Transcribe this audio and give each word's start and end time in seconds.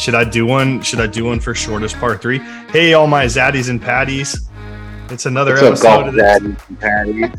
Should 0.00 0.14
I 0.14 0.24
do 0.24 0.46
one? 0.46 0.80
Should 0.80 0.98
I 0.98 1.06
do 1.06 1.26
one 1.26 1.40
for 1.40 1.54
shortest 1.54 1.94
part 1.98 2.22
three? 2.22 2.38
Hey, 2.70 2.94
all 2.94 3.06
my 3.06 3.26
zaddies 3.26 3.68
and 3.68 3.82
patties. 3.82 4.48
It's 5.10 5.26
another 5.26 5.52
What's 5.52 5.84
episode 5.84 5.88
up, 5.88 6.06
of 6.06 6.14
this. 6.14 6.38
and 6.40 6.80
patties? 6.80 7.30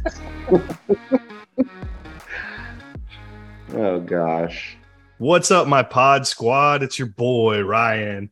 oh 3.74 4.00
gosh. 4.02 4.78
What's 5.18 5.50
up, 5.50 5.68
my 5.68 5.82
pod 5.82 6.28
squad? 6.28 6.84
It's 6.84 7.00
your 7.00 7.08
boy 7.08 7.62
Ryan. 7.64 8.32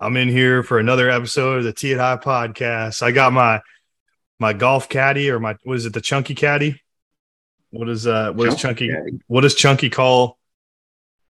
I'm 0.00 0.16
in 0.16 0.30
here 0.30 0.62
for 0.62 0.78
another 0.78 1.10
episode 1.10 1.58
of 1.58 1.64
the 1.64 1.74
T 1.74 1.92
at 1.92 2.00
High 2.00 2.16
podcast. 2.16 3.02
I 3.02 3.10
got 3.10 3.34
my 3.34 3.60
my 4.38 4.54
golf 4.54 4.88
caddy 4.88 5.28
or 5.28 5.38
my 5.38 5.56
what 5.64 5.76
is 5.76 5.84
it, 5.84 5.92
the 5.92 6.00
chunky 6.00 6.34
caddy? 6.34 6.80
What 7.72 7.90
is 7.90 8.06
uh 8.06 8.32
what 8.32 8.48
is 8.48 8.56
Chunky 8.56 8.88
chunky 8.88 9.04
caddy. 9.10 9.20
what 9.26 9.42
does 9.42 9.54
chunky 9.54 9.90
call 9.90 10.38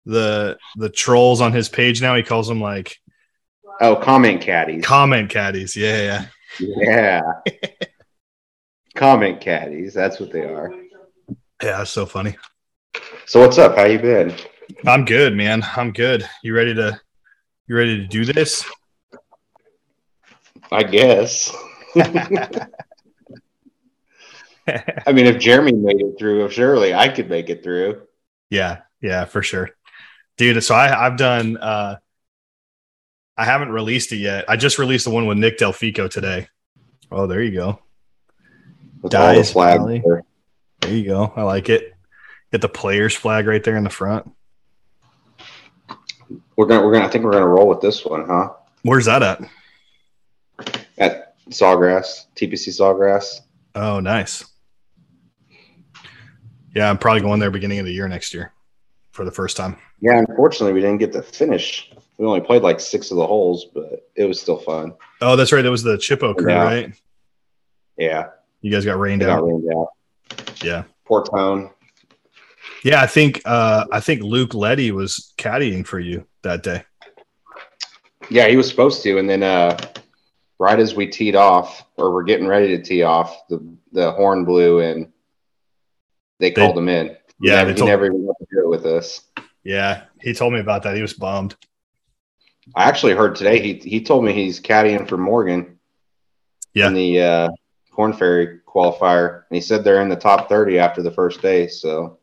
the 0.08 0.58
the 0.76 0.88
trolls 0.88 1.40
on 1.40 1.52
his 1.52 1.68
page 1.68 2.02
now? 2.02 2.16
He 2.16 2.24
calls 2.24 2.48
them 2.48 2.60
like 2.60 2.96
Oh, 3.80 3.94
comment 3.94 4.40
caddies. 4.40 4.84
comment 4.84 5.30
caddies. 5.30 5.76
Yeah, 5.76 6.26
yeah. 6.58 6.68
yeah. 6.80 7.20
comment 8.96 9.40
caddies. 9.40 9.94
That's 9.94 10.18
what 10.18 10.32
they 10.32 10.42
are. 10.42 10.72
Yeah, 11.62 11.78
that's 11.78 11.90
so 11.90 12.06
funny. 12.06 12.36
So 13.26 13.40
what's 13.40 13.58
up? 13.58 13.76
How 13.76 13.84
you 13.84 13.98
been? 13.98 14.34
I'm 14.86 15.04
good, 15.04 15.36
man. 15.36 15.62
I'm 15.76 15.92
good. 15.92 16.28
You 16.42 16.54
ready 16.54 16.74
to 16.74 16.98
you 17.68 17.76
ready 17.76 17.98
to 17.98 18.06
do 18.06 18.24
this? 18.24 18.64
I 20.72 20.82
guess. 20.82 21.54
I 21.96 22.66
mean, 25.12 25.26
if 25.26 25.38
Jeremy 25.38 25.72
made 25.72 26.00
it 26.00 26.18
through, 26.18 26.48
surely 26.50 26.94
I 26.94 27.08
could 27.08 27.30
make 27.30 27.48
it 27.48 27.62
through. 27.62 28.02
Yeah, 28.50 28.78
yeah, 29.00 29.24
for 29.24 29.42
sure. 29.42 29.70
Dude, 30.38 30.62
so 30.62 30.74
I, 30.74 31.06
I've 31.06 31.16
done 31.16 31.56
uh 31.58 31.96
I 33.36 33.44
haven't 33.44 33.70
released 33.70 34.12
it 34.12 34.16
yet. 34.16 34.46
I 34.48 34.56
just 34.56 34.78
released 34.78 35.04
the 35.04 35.10
one 35.10 35.26
with 35.26 35.38
Nick 35.38 35.58
Delfico 35.58 36.08
today. 36.08 36.48
Oh, 37.10 37.26
there 37.26 37.42
you 37.42 37.52
go. 37.52 37.80
With 39.02 39.14
all 39.14 39.28
the 39.28 39.34
Dice 39.34 39.52
flags. 39.52 39.78
Valley. 39.78 40.02
there. 40.04 40.24
There 40.80 40.92
you 40.92 41.04
go. 41.04 41.32
I 41.36 41.42
like 41.42 41.68
it. 41.68 41.94
Get 42.50 42.62
the 42.62 42.68
players 42.68 43.14
flag 43.14 43.46
right 43.46 43.62
there 43.62 43.76
in 43.76 43.84
the 43.84 43.90
front. 43.90 44.30
We're 46.56 46.66
gonna, 46.66 46.84
we're 46.84 46.92
gonna. 46.92 47.06
I 47.06 47.08
think 47.08 47.24
we're 47.24 47.32
gonna 47.32 47.46
roll 47.46 47.68
with 47.68 47.80
this 47.80 48.04
one, 48.04 48.26
huh? 48.26 48.50
Where's 48.82 49.04
that 49.04 49.22
at? 49.22 49.40
At 50.98 51.34
Sawgrass, 51.50 52.26
TPC 52.34 52.68
Sawgrass. 52.68 53.40
Oh, 53.74 54.00
nice. 54.00 54.44
Yeah, 56.74 56.90
I'm 56.90 56.98
probably 56.98 57.22
going 57.22 57.38
there 57.38 57.50
beginning 57.50 57.78
of 57.78 57.86
the 57.86 57.92
year 57.92 58.08
next 58.08 58.34
year 58.34 58.52
for 59.18 59.24
the 59.24 59.32
first 59.32 59.56
time. 59.56 59.76
Yeah, 60.00 60.16
unfortunately, 60.28 60.72
we 60.74 60.80
didn't 60.80 60.98
get 60.98 61.12
to 61.14 61.22
finish. 61.22 61.90
We 62.18 62.24
only 62.26 62.40
played 62.40 62.62
like 62.62 62.78
six 62.78 63.10
of 63.10 63.16
the 63.16 63.26
holes, 63.26 63.66
but 63.74 64.08
it 64.14 64.26
was 64.26 64.40
still 64.40 64.58
fun. 64.60 64.94
Oh, 65.20 65.34
that's 65.34 65.50
right. 65.50 65.62
That 65.62 65.72
was 65.72 65.82
the 65.82 65.96
Chippo 65.96 66.34
crew, 66.38 66.52
Yeah. 66.52 66.62
right? 66.62 66.94
Yeah, 67.96 68.26
You 68.60 68.70
guys 68.70 68.84
got 68.84 68.96
rained 69.00 69.22
they 69.22 69.26
got 69.26 69.38
out. 69.40 69.44
rained 69.44 69.64
out. 69.76 70.62
Yeah. 70.62 70.84
Poor 71.04 71.24
Tone. 71.24 71.70
Yeah, 72.84 73.02
I 73.02 73.08
think 73.08 73.42
uh 73.44 73.86
I 73.90 73.98
think 73.98 74.22
Luke 74.22 74.54
Letty 74.54 74.92
was 74.92 75.32
caddying 75.36 75.84
for 75.84 75.98
you 75.98 76.24
that 76.42 76.62
day. 76.62 76.84
Yeah, 78.30 78.46
he 78.46 78.56
was 78.56 78.68
supposed 78.70 79.02
to, 79.02 79.18
and 79.18 79.28
then 79.28 79.42
uh, 79.42 79.76
right 80.60 80.78
as 80.78 80.94
we 80.94 81.08
teed 81.08 81.34
off, 81.34 81.84
or 81.96 82.12
we're 82.14 82.22
getting 82.22 82.46
ready 82.46 82.68
to 82.76 82.82
tee 82.84 83.02
off, 83.02 83.48
the 83.48 83.58
the 83.90 84.12
horn 84.12 84.44
blew, 84.44 84.78
and 84.78 85.10
they 86.38 86.52
called 86.52 86.78
him 86.78 86.88
in. 86.88 87.16
Yeah, 87.40 87.56
never, 87.56 87.64
they 87.66 87.72
he 87.72 87.78
told- 87.78 87.88
never 87.88 88.06
even 88.06 88.26
got 88.26 88.36
to 88.38 88.46
with 88.68 88.86
us. 88.86 89.22
Yeah, 89.64 90.04
he 90.20 90.32
told 90.34 90.52
me 90.52 90.60
about 90.60 90.82
that. 90.84 90.96
He 90.96 91.02
was 91.02 91.14
bummed. 91.14 91.56
I 92.74 92.84
actually 92.84 93.14
heard 93.14 93.34
today 93.36 93.60
he 93.60 93.74
he 93.88 94.02
told 94.02 94.24
me 94.24 94.32
he's 94.32 94.60
caddying 94.60 95.08
for 95.08 95.16
Morgan. 95.16 95.78
Yeah. 96.74 96.88
In 96.88 96.94
the 96.94 97.20
uh, 97.20 97.48
Corn 97.90 98.12
Ferry 98.12 98.60
qualifier, 98.66 99.42
and 99.48 99.56
he 99.56 99.60
said 99.60 99.82
they're 99.82 100.02
in 100.02 100.08
the 100.08 100.16
top 100.16 100.48
thirty 100.48 100.78
after 100.78 101.02
the 101.02 101.10
first 101.10 101.42
day. 101.42 101.66
So 101.66 102.18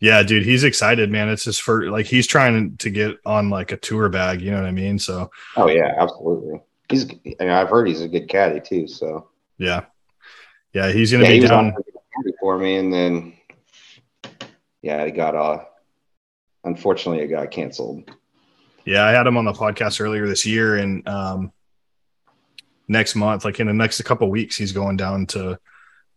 Yeah, 0.00 0.22
dude, 0.22 0.44
he's 0.44 0.64
excited, 0.64 1.10
man. 1.10 1.28
It's 1.28 1.44
his 1.44 1.58
first 1.58 1.88
like 1.90 2.06
he's 2.06 2.26
trying 2.26 2.76
to 2.76 2.90
get 2.90 3.16
on 3.24 3.50
like 3.50 3.72
a 3.72 3.76
tour 3.76 4.08
bag, 4.08 4.40
you 4.40 4.50
know 4.50 4.58
what 4.58 4.68
I 4.68 4.72
mean? 4.72 4.98
So 4.98 5.30
Oh 5.56 5.68
yeah, 5.68 5.94
absolutely. 5.98 6.60
He's. 6.88 7.10
I 7.40 7.44
mean, 7.44 7.50
I've 7.50 7.70
heard 7.70 7.88
he's 7.88 8.02
a 8.02 8.08
good 8.08 8.28
caddy 8.28 8.60
too. 8.60 8.86
So 8.86 9.30
yeah. 9.56 9.86
Yeah, 10.74 10.92
he's 10.92 11.10
gonna 11.10 11.24
yeah, 11.24 11.30
be 11.30 11.40
he 11.40 11.46
down. 11.46 11.66
on 11.66 11.72
for 11.72 11.82
the 11.82 11.92
caddy 11.92 12.36
for 12.40 12.58
me, 12.58 12.76
and 12.76 12.92
then 12.92 13.37
yeah, 14.82 15.02
it 15.02 15.12
got 15.12 15.34
uh 15.34 15.64
Unfortunately, 16.64 17.22
it 17.22 17.28
got 17.28 17.50
canceled. 17.50 18.10
Yeah, 18.84 19.04
I 19.04 19.12
had 19.12 19.26
him 19.26 19.36
on 19.36 19.44
the 19.44 19.52
podcast 19.52 20.00
earlier 20.00 20.26
this 20.26 20.44
year, 20.44 20.76
and 20.76 21.06
um, 21.08 21.52
next 22.88 23.14
month, 23.14 23.44
like 23.44 23.60
in 23.60 23.68
the 23.68 23.72
next 23.72 24.02
couple 24.02 24.28
weeks, 24.28 24.56
he's 24.56 24.72
going 24.72 24.96
down 24.96 25.26
to 25.26 25.58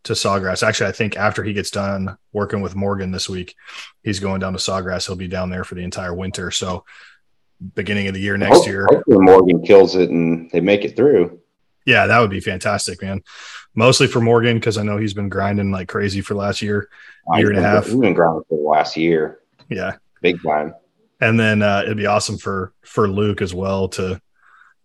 to 0.06 0.14
Sawgrass. 0.14 0.68
Actually, 0.68 0.90
I 0.90 0.94
think 0.94 1.16
after 1.16 1.44
he 1.44 1.54
gets 1.54 1.70
done 1.70 2.18
working 2.34 2.62
with 2.62 2.76
Morgan 2.76 3.12
this 3.12 3.30
week, 3.30 3.56
he's 4.04 4.20
going 4.20 4.40
down 4.42 4.54
to 4.54 4.60
Sawgrass. 4.60 5.06
He'll 5.06 5.16
be 5.16 5.28
down 5.28 5.52
there 5.52 5.64
for 5.64 5.76
the 5.76 5.84
entire 5.84 6.14
winter. 6.14 6.50
So, 6.50 6.86
beginning 7.76 8.08
of 8.08 8.16
the 8.16 8.20
year 8.20 8.36
next 8.36 8.58
Hope- 8.58 8.68
year, 8.68 8.88
Hopefully, 8.90 9.20
Morgan 9.20 9.62
kills 9.62 9.96
it 9.96 10.10
and 10.10 10.50
they 10.52 10.60
make 10.60 10.84
it 10.84 10.96
through. 10.96 11.40
yeah, 11.86 12.08
that 12.08 12.20
would 12.20 12.32
be 12.32 12.40
fantastic, 12.42 13.02
man. 13.02 13.22
Mostly 13.74 14.08
for 14.08 14.20
Morgan 14.20 14.58
because 14.58 14.78
I 14.78 14.84
know 14.84 14.98
he's 14.98 15.14
been 15.14 15.30
grinding 15.30 15.72
like 15.72 15.88
crazy 15.88 16.20
for 16.22 16.36
last 16.36 16.62
year. 16.62 16.90
Year 17.38 17.50
and 17.52 17.60
a 17.60 17.62
half. 17.62 17.86
He's 17.86 17.96
been 17.96 18.14
grinding 18.14 18.44
for 18.50 18.58
the 18.58 18.68
last 18.68 18.98
year, 18.98 19.40
Yeah, 19.70 19.96
big 20.22 20.42
time. 20.44 20.74
and 21.22 21.40
then 21.40 21.62
uh, 21.62 21.82
it'd 21.86 21.96
be 21.98 22.06
awesome 22.08 22.38
for 22.38 22.74
for 22.84 23.08
Luke 23.08 23.42
as 23.42 23.54
well 23.54 23.88
to 23.90 24.20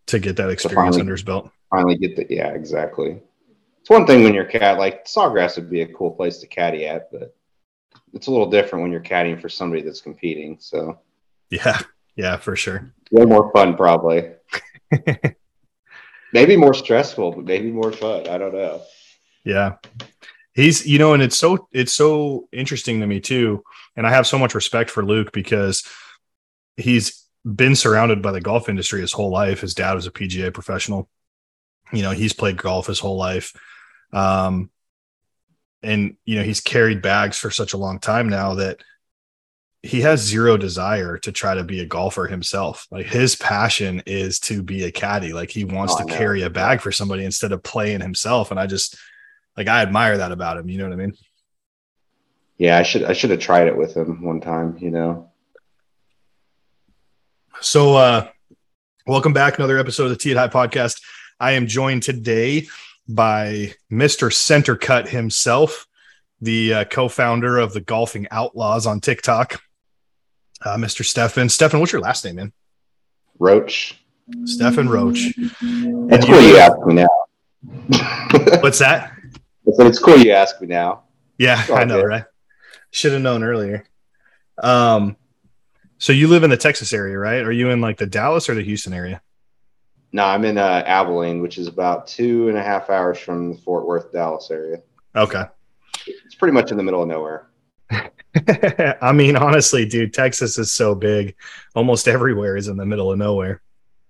to 0.06 0.18
get 0.20 0.36
that 0.36 0.50
experience 0.50 0.76
finally- 0.94 1.00
under 1.00 1.12
his 1.12 1.22
belt. 1.24 1.50
Finally, 1.70 1.96
get 1.98 2.14
the 2.14 2.26
yeah, 2.32 2.50
exactly. 2.50 3.20
It's 3.80 3.90
one 3.90 4.06
thing 4.06 4.22
when 4.22 4.34
you're 4.34 4.44
cat 4.44 4.78
like 4.78 5.04
Sawgrass 5.06 5.56
would 5.56 5.68
be 5.70 5.82
a 5.82 5.92
cool 5.92 6.10
place 6.12 6.38
to 6.38 6.46
caddy 6.46 6.86
at, 6.86 7.10
but 7.10 7.34
it's 8.12 8.28
a 8.28 8.30
little 8.30 8.48
different 8.50 8.82
when 8.82 8.92
you're 8.92 9.00
caddying 9.00 9.40
for 9.40 9.48
somebody 9.48 9.82
that's 9.82 10.00
competing. 10.00 10.58
So 10.60 11.00
Yeah, 11.50 11.78
yeah, 12.14 12.36
for 12.36 12.54
sure. 12.54 12.92
way 13.10 13.24
more 13.24 13.50
fun, 13.52 13.76
probably. 13.76 14.30
maybe 16.36 16.54
more 16.54 16.74
stressful, 16.74 17.32
but 17.32 17.44
maybe 17.44 17.70
more 17.70 17.90
fun. 17.90 18.28
I 18.28 18.36
don't 18.36 18.52
know. 18.52 18.82
Yeah. 19.42 19.76
He's, 20.52 20.86
you 20.86 20.98
know, 20.98 21.14
and 21.14 21.22
it's 21.22 21.36
so 21.36 21.66
it's 21.72 21.94
so 21.94 22.48
interesting 22.52 23.00
to 23.00 23.06
me 23.06 23.20
too. 23.20 23.64
And 23.96 24.06
I 24.06 24.10
have 24.10 24.26
so 24.26 24.38
much 24.38 24.54
respect 24.54 24.90
for 24.90 25.02
Luke 25.02 25.32
because 25.32 25.82
he's 26.76 27.24
been 27.42 27.74
surrounded 27.74 28.20
by 28.20 28.32
the 28.32 28.42
golf 28.42 28.68
industry 28.68 29.00
his 29.00 29.12
whole 29.12 29.30
life. 29.30 29.62
His 29.62 29.72
dad 29.72 29.94
was 29.94 30.06
a 30.06 30.10
PGA 30.10 30.52
professional. 30.52 31.08
You 31.90 32.02
know, 32.02 32.10
he's 32.10 32.34
played 32.34 32.58
golf 32.58 32.86
his 32.86 33.00
whole 33.00 33.16
life. 33.16 33.54
Um 34.12 34.70
and 35.82 36.16
you 36.26 36.36
know, 36.36 36.42
he's 36.42 36.60
carried 36.60 37.00
bags 37.00 37.38
for 37.38 37.50
such 37.50 37.72
a 37.72 37.78
long 37.78 37.98
time 37.98 38.28
now 38.28 38.56
that 38.56 38.82
he 39.86 40.00
has 40.02 40.20
zero 40.20 40.56
desire 40.56 41.16
to 41.18 41.32
try 41.32 41.54
to 41.54 41.64
be 41.64 41.80
a 41.80 41.86
golfer 41.86 42.26
himself. 42.26 42.86
Like 42.90 43.06
his 43.06 43.36
passion 43.36 44.02
is 44.06 44.38
to 44.40 44.62
be 44.62 44.84
a 44.84 44.90
caddy. 44.92 45.32
Like 45.32 45.50
he 45.50 45.64
wants 45.64 45.94
Oh, 45.94 45.98
to 45.98 46.04
know. 46.06 46.14
carry 46.16 46.42
a 46.42 46.50
bag 46.50 46.80
for 46.80 46.92
somebody 46.92 47.24
instead 47.24 47.52
of 47.52 47.62
playing 47.62 48.00
himself. 48.00 48.50
And 48.50 48.58
I 48.60 48.66
just 48.66 48.96
like 49.56 49.68
I 49.68 49.82
admire 49.82 50.18
that 50.18 50.32
about 50.32 50.58
him. 50.58 50.68
You 50.68 50.78
know 50.78 50.84
what 50.84 50.92
I 50.92 50.96
mean? 50.96 51.14
Yeah, 52.58 52.78
I 52.78 52.82
should 52.82 53.04
I 53.04 53.12
should 53.12 53.30
have 53.30 53.40
tried 53.40 53.68
it 53.68 53.76
with 53.76 53.96
him 53.96 54.22
one 54.22 54.40
time. 54.40 54.76
You 54.78 54.90
know. 54.90 55.30
So 57.60 57.96
uh 57.96 58.28
welcome 59.06 59.32
back. 59.32 59.58
Another 59.58 59.78
episode 59.78 60.04
of 60.04 60.10
the 60.10 60.16
T 60.16 60.30
at 60.32 60.36
High 60.36 60.48
podcast. 60.48 61.00
I 61.40 61.52
am 61.52 61.66
joined 61.66 62.02
today 62.02 62.66
by 63.08 63.74
Mr. 63.92 64.32
Center 64.32 64.74
Cut 64.74 65.08
himself, 65.08 65.86
the 66.40 66.74
uh, 66.74 66.84
co-founder 66.84 67.58
of 67.58 67.72
the 67.72 67.80
Golfing 67.80 68.26
Outlaws 68.30 68.86
on 68.86 69.00
TikTok. 69.00 69.60
Uh, 70.62 70.76
Mr. 70.76 71.04
Stefan. 71.04 71.48
Stefan, 71.48 71.80
what's 71.80 71.92
your 71.92 72.00
last 72.00 72.24
name, 72.24 72.36
man? 72.36 72.52
Roach. 73.38 74.00
Stefan 74.44 74.88
Roach. 74.88 75.34
It's 75.38 76.24
cool 76.24 76.40
you 76.40 76.56
ask 76.56 76.78
me 76.86 76.94
now. 76.94 77.08
What's 78.60 78.78
that? 78.78 79.12
I 79.66 79.72
said 79.72 79.86
it's 79.86 79.98
cool 79.98 80.16
you 80.18 80.32
ask 80.32 80.60
me 80.60 80.66
now. 80.66 81.04
Yeah, 81.38 81.64
I 81.72 81.84
know, 81.84 82.00
good. 82.00 82.06
right? 82.06 82.24
Should 82.90 83.12
have 83.12 83.22
known 83.22 83.42
earlier. 83.42 83.84
Um, 84.58 85.16
so 85.98 86.12
you 86.12 86.28
live 86.28 86.44
in 86.44 86.50
the 86.50 86.56
Texas 86.56 86.92
area, 86.92 87.18
right? 87.18 87.42
Are 87.42 87.52
you 87.52 87.70
in 87.70 87.80
like 87.80 87.98
the 87.98 88.06
Dallas 88.06 88.48
or 88.48 88.54
the 88.54 88.62
Houston 88.62 88.92
area? 88.92 89.20
No, 90.12 90.24
I'm 90.24 90.44
in 90.44 90.58
uh, 90.58 90.82
Abilene, 90.86 91.42
which 91.42 91.58
is 91.58 91.66
about 91.66 92.06
two 92.06 92.48
and 92.48 92.56
a 92.56 92.62
half 92.62 92.90
hours 92.90 93.18
from 93.18 93.52
the 93.52 93.58
Fort 93.58 93.86
Worth, 93.86 94.12
Dallas 94.12 94.50
area. 94.50 94.78
Okay. 95.14 95.44
It's 96.06 96.34
pretty 96.34 96.52
much 96.52 96.70
in 96.70 96.76
the 96.76 96.82
middle 96.82 97.02
of 97.02 97.08
nowhere. 97.08 97.48
I 99.00 99.12
mean, 99.12 99.36
honestly, 99.36 99.86
dude, 99.86 100.12
Texas 100.12 100.58
is 100.58 100.72
so 100.72 100.94
big. 100.94 101.34
Almost 101.74 102.08
everywhere 102.08 102.56
is 102.56 102.68
in 102.68 102.76
the 102.76 102.86
middle 102.86 103.10
of 103.10 103.18
nowhere. 103.18 103.62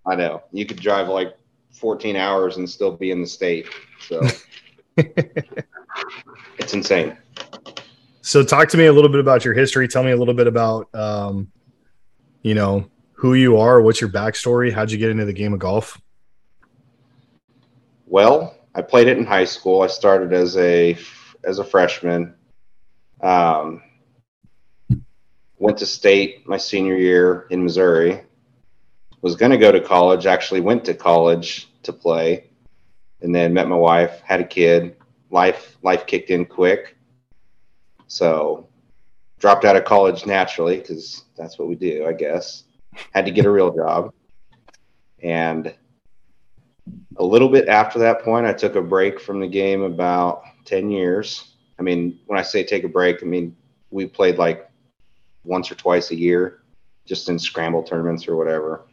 I 0.05 0.17
know. 0.17 0.43
You 0.53 0.67
could 0.67 0.81
drive 0.81 1.09
like 1.09 1.37
14 1.73 2.17
hours 2.17 2.57
and 2.57 2.69
still 2.69 2.93
be 2.93 3.11
in 3.11 3.21
the 3.21 3.27
state. 3.27 3.67
So 4.01 4.23
it's 4.97 6.75
insane. 6.75 7.17
So, 8.23 8.43
talk 8.43 8.69
to 8.71 8.77
me 8.77 8.87
a 8.87 8.93
little 8.93 9.11
bit 9.11 9.21
about 9.21 9.45
your 9.45 9.55
history. 9.55 9.87
Tell 9.87 10.03
me 10.03 10.11
a 10.11 10.17
little 10.17 10.35
bit 10.35 10.49
about, 10.49 10.93
um, 10.93 11.53
you 12.43 12.55
know, 12.55 12.91
who 13.13 13.35
you 13.35 13.57
are, 13.57 13.81
what's 13.81 14.01
your 14.01 14.11
backstory, 14.11 14.73
how'd 14.73 14.91
you 14.91 14.99
get 14.99 15.11
into 15.11 15.25
the 15.25 15.33
game 15.33 15.53
of 15.53 15.61
golf? 15.61 16.01
Well, 18.07 18.57
I 18.75 18.83
played 18.83 19.09
it 19.09 19.17
in 19.17 19.25
high 19.25 19.45
school. 19.45 19.83
I 19.83 19.87
started 19.87 20.33
as 20.33 20.57
a 20.57 20.99
as 21.45 21.59
a 21.59 21.65
freshman. 21.65 22.35
Um, 23.21 23.83
went 25.59 25.79
to 25.79 25.87
state 25.87 26.47
my 26.47 26.57
senior 26.57 26.97
year 26.97 27.47
in 27.51 27.63
Missouri. 27.63 28.23
Was 29.23 29.37
going 29.37 29.53
to 29.53 29.59
go 29.59 29.73
to 29.73 29.81
college. 29.81 30.27
Actually, 30.27 30.61
went 30.61 30.85
to 30.85 30.95
college 30.95 31.69
to 31.83 31.93
play, 31.93 32.51
and 33.23 33.35
then 33.35 33.55
met 33.55 33.69
my 33.69 33.77
wife. 33.77 34.21
Had 34.21 34.41
a 34.41 34.47
kid. 34.47 34.97
Life 35.31 35.77
life 35.83 36.07
kicked 36.07 36.31
in 36.31 36.45
quick. 36.45 36.97
So 38.07 38.69
dropped 39.39 39.65
out 39.65 39.77
of 39.77 39.85
college 39.85 40.27
naturally 40.27 40.79
because 40.79 41.25
that's 41.37 41.59
what 41.59 41.69
we 41.69 41.75
do, 41.75 42.07
I 42.07 42.13
guess. 42.13 42.65
Had 43.13 43.27
to 43.27 43.33
get 43.33 43.47
a 43.47 43.51
real 43.51 43.75
job, 43.75 44.13
and 45.23 45.75
a 47.19 47.25
little 47.25 47.49
bit 47.49 47.69
after 47.69 47.99
that 48.01 48.23
point, 48.23 48.47
I 48.47 48.53
took 48.53 48.77
a 48.77 48.83
break 48.83 49.21
from 49.21 49.41
the 49.41 49.47
game 49.47 49.83
about 49.83 50.43
10 50.65 50.91
years. 50.91 51.56
I 51.79 51.83
mean, 51.83 52.19
when 52.27 52.39
I 52.39 52.43
say 52.43 52.65
take 52.65 52.85
a 52.85 52.89
break, 52.89 53.23
I 53.23 53.27
mean, 53.27 53.57
we 53.91 54.07
played 54.07 54.39
like 54.39 54.69
once 55.45 55.71
or 55.71 55.75
twice 55.75 56.11
a 56.11 56.17
year, 56.17 56.63
just 57.05 57.29
in 57.29 57.39
scramble 57.39 57.83
tournaments 57.83 58.27
or 58.29 58.37
whatever. 58.37 58.87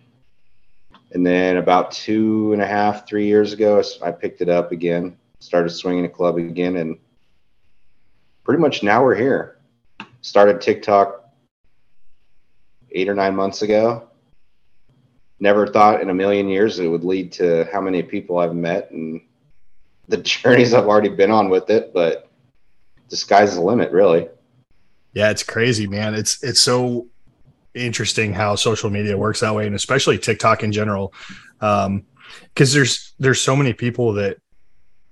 And 1.11 1.25
then 1.25 1.57
about 1.57 1.91
two 1.91 2.53
and 2.53 2.61
a 2.61 2.67
half, 2.67 3.07
three 3.07 3.27
years 3.27 3.53
ago, 3.53 3.81
I 4.01 4.11
picked 4.11 4.41
it 4.41 4.49
up 4.49 4.71
again, 4.71 5.17
started 5.39 5.69
swinging 5.69 6.05
a 6.05 6.09
club 6.09 6.37
again, 6.37 6.77
and 6.77 6.97
pretty 8.43 8.61
much 8.61 8.83
now 8.83 9.03
we're 9.03 9.15
here. 9.15 9.57
Started 10.21 10.61
TikTok 10.61 11.23
eight 12.91 13.09
or 13.09 13.15
nine 13.15 13.35
months 13.35 13.61
ago 13.61 14.09
never 15.43 15.67
thought 15.67 16.01
in 16.01 16.09
a 16.09 16.13
million 16.13 16.47
years 16.47 16.79
it 16.79 16.87
would 16.87 17.03
lead 17.03 17.31
to 17.33 17.67
how 17.71 17.81
many 17.81 18.01
people 18.01 18.39
I've 18.39 18.55
met 18.55 18.89
and 18.91 19.21
the 20.07 20.17
journeys 20.33 20.73
I've 20.73 20.87
already 20.87 21.09
been 21.09 21.31
on 21.31 21.49
with 21.49 21.69
it, 21.69 21.93
but 21.93 22.29
the 23.09 23.17
sky's 23.17 23.55
the 23.55 23.61
limit, 23.61 23.91
really. 23.91 24.27
Yeah, 25.13 25.29
it's 25.29 25.43
crazy, 25.43 25.87
man. 25.87 26.15
It's 26.15 26.43
it's 26.43 26.61
so 26.61 27.07
interesting 27.73 28.33
how 28.33 28.55
social 28.55 28.89
media 28.89 29.17
works 29.17 29.41
that 29.41 29.53
way, 29.53 29.65
and 29.67 29.75
especially 29.75 30.17
TikTok 30.17 30.63
in 30.63 30.71
general. 30.71 31.13
Um, 31.61 32.05
because 32.53 32.73
there's 32.73 33.13
there's 33.19 33.41
so 33.41 33.55
many 33.55 33.73
people 33.73 34.13
that 34.13 34.37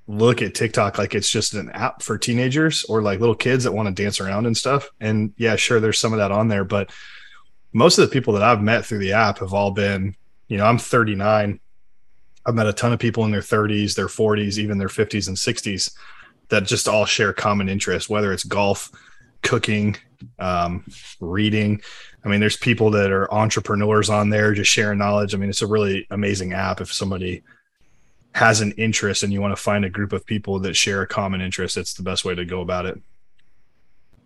look 0.07 0.41
at 0.41 0.55
TikTok 0.55 0.97
like 0.97 1.15
it's 1.15 1.29
just 1.29 1.53
an 1.53 1.69
app 1.69 2.01
for 2.01 2.17
teenagers 2.17 2.83
or 2.85 3.01
like 3.01 3.19
little 3.19 3.35
kids 3.35 3.63
that 3.63 3.71
want 3.71 3.87
to 3.87 4.03
dance 4.03 4.19
around 4.19 4.45
and 4.45 4.57
stuff. 4.57 4.89
And 4.99 5.33
yeah, 5.37 5.55
sure, 5.55 5.79
there's 5.79 5.99
some 5.99 6.13
of 6.13 6.19
that 6.19 6.31
on 6.31 6.47
there, 6.47 6.63
but 6.63 6.91
most 7.73 7.97
of 7.97 8.09
the 8.09 8.13
people 8.13 8.33
that 8.33 8.43
I've 8.43 8.61
met 8.61 8.85
through 8.85 8.99
the 8.99 9.13
app 9.13 9.39
have 9.39 9.53
all 9.53 9.71
been 9.71 10.15
you 10.51 10.57
know, 10.57 10.65
I'm 10.65 10.77
39. 10.77 11.61
I've 12.45 12.55
met 12.55 12.67
a 12.67 12.73
ton 12.73 12.91
of 12.91 12.99
people 12.99 13.23
in 13.23 13.31
their 13.31 13.39
30s, 13.39 13.95
their 13.95 14.07
40s, 14.07 14.57
even 14.57 14.77
their 14.77 14.89
50s 14.89 15.29
and 15.29 15.37
60s 15.37 15.93
that 16.51 16.65
just 16.65 16.87
all 16.87 17.05
share 17.05 17.33
common 17.33 17.67
interests, 17.67 18.09
whether 18.09 18.31
it's 18.31 18.43
golf, 18.43 18.91
cooking, 19.41 19.97
um, 20.37 20.85
reading. 21.19 21.81
I 22.23 22.29
mean, 22.29 22.39
there's 22.39 22.57
people 22.57 22.91
that 22.91 23.11
are 23.11 23.33
entrepreneurs 23.33 24.09
on 24.09 24.29
there 24.29 24.53
just 24.53 24.69
sharing 24.69 24.99
knowledge. 24.99 25.33
I 25.33 25.37
mean, 25.37 25.49
it's 25.49 25.63
a 25.63 25.67
really 25.67 26.05
amazing 26.11 26.53
app 26.53 26.79
if 26.79 26.93
somebody 26.93 27.41
has 28.35 28.61
an 28.61 28.73
interest 28.73 29.23
and 29.23 29.33
you 29.33 29.41
want 29.41 29.55
to 29.55 29.61
find 29.61 29.83
a 29.83 29.89
group 29.89 30.13
of 30.13 30.25
people 30.25 30.59
that 30.59 30.75
share 30.75 31.01
a 31.01 31.07
common 31.07 31.41
interest. 31.41 31.77
It's 31.77 31.93
the 31.93 32.03
best 32.03 32.23
way 32.23 32.35
to 32.35 32.45
go 32.45 32.61
about 32.61 32.85
it. 32.85 33.01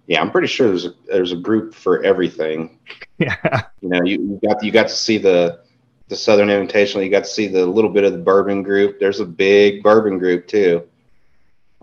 Yeah, 0.07 0.21
I'm 0.21 0.31
pretty 0.31 0.47
sure 0.47 0.67
there's 0.67 0.85
a, 0.85 0.93
there's 1.07 1.31
a 1.31 1.37
group 1.37 1.73
for 1.73 2.03
everything. 2.03 2.79
Yeah, 3.17 3.61
you 3.79 3.87
know, 3.87 4.03
you, 4.03 4.17
you 4.17 4.39
got 4.45 4.61
you 4.61 4.73
got 4.73 4.89
to 4.89 4.93
see 4.93 5.17
the 5.17 5.61
the 6.09 6.17
Southern 6.17 6.49
Invitational, 6.49 7.01
you 7.01 7.09
got 7.09 7.23
to 7.23 7.29
see 7.29 7.47
the 7.47 7.65
little 7.65 7.89
bit 7.89 8.03
of 8.03 8.11
the 8.11 8.17
bourbon 8.17 8.61
group. 8.61 8.99
There's 8.99 9.21
a 9.21 9.25
big 9.25 9.81
bourbon 9.81 10.19
group 10.19 10.49
too 10.49 10.85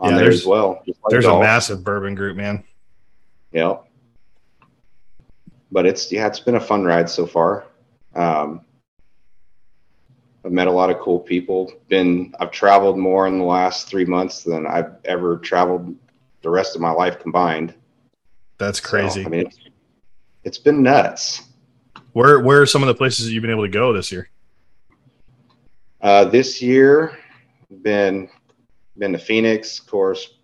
on 0.03 0.13
yeah, 0.13 0.19
there 0.19 0.31
as 0.31 0.45
well. 0.45 0.83
Like 0.87 0.97
there's 1.09 1.25
golf. 1.25 1.41
a 1.41 1.45
massive 1.45 1.85
bourbon 1.85 2.15
group, 2.17 2.37
man. 2.37 2.65
Yeah. 3.53 3.77
But 5.71 5.87
it's 5.87 6.11
yeah, 6.11 6.27
it's 6.27 6.41
been 6.41 6.57
a 6.57 6.61
fun 6.61 6.85
ride 6.85 7.09
so 7.09 7.25
far. 7.25 7.65
Um, 8.15 8.63
I've 10.45 10.53
met 10.53 10.67
a 10.67 10.73
lot 10.73 10.91
of 10.91 10.99
cool 10.99 11.21
people. 11.21 11.73
Been 11.89 12.35
I've 12.41 12.51
traveled 12.51 12.99
more 12.99 13.29
in 13.29 13.39
the 13.39 13.45
last 13.45 13.89
three 13.89 14.05
months 14.05 14.43
than 14.43 14.67
I've 14.67 14.97
ever 15.05 15.39
traveled 15.39 15.97
the 16.43 16.51
rest 16.51 16.75
of 16.75 16.83
my 16.83 16.91
life 16.91 17.21
combined. 17.21 17.73
That's 18.59 18.81
crazy. 18.81 19.23
So, 19.23 19.29
I 19.29 19.31
mean, 19.31 19.47
it's, 19.47 19.61
it's 20.43 20.59
been 20.59 20.83
nuts. 20.83 21.45
Where 22.13 22.41
where 22.41 22.61
are 22.61 22.67
some 22.67 22.83
of 22.83 22.89
the 22.89 22.95
places 22.95 23.27
that 23.27 23.33
you've 23.33 23.43
been 23.43 23.53
able 23.53 23.65
to 23.65 23.69
go 23.69 23.93
this 23.93 24.11
year? 24.11 24.29
Uh, 26.01 26.25
this 26.25 26.61
year, 26.61 27.17
been 27.83 28.29
been 29.03 29.13
to 29.13 29.19
Phoenix, 29.19 29.81
course, 29.81 30.35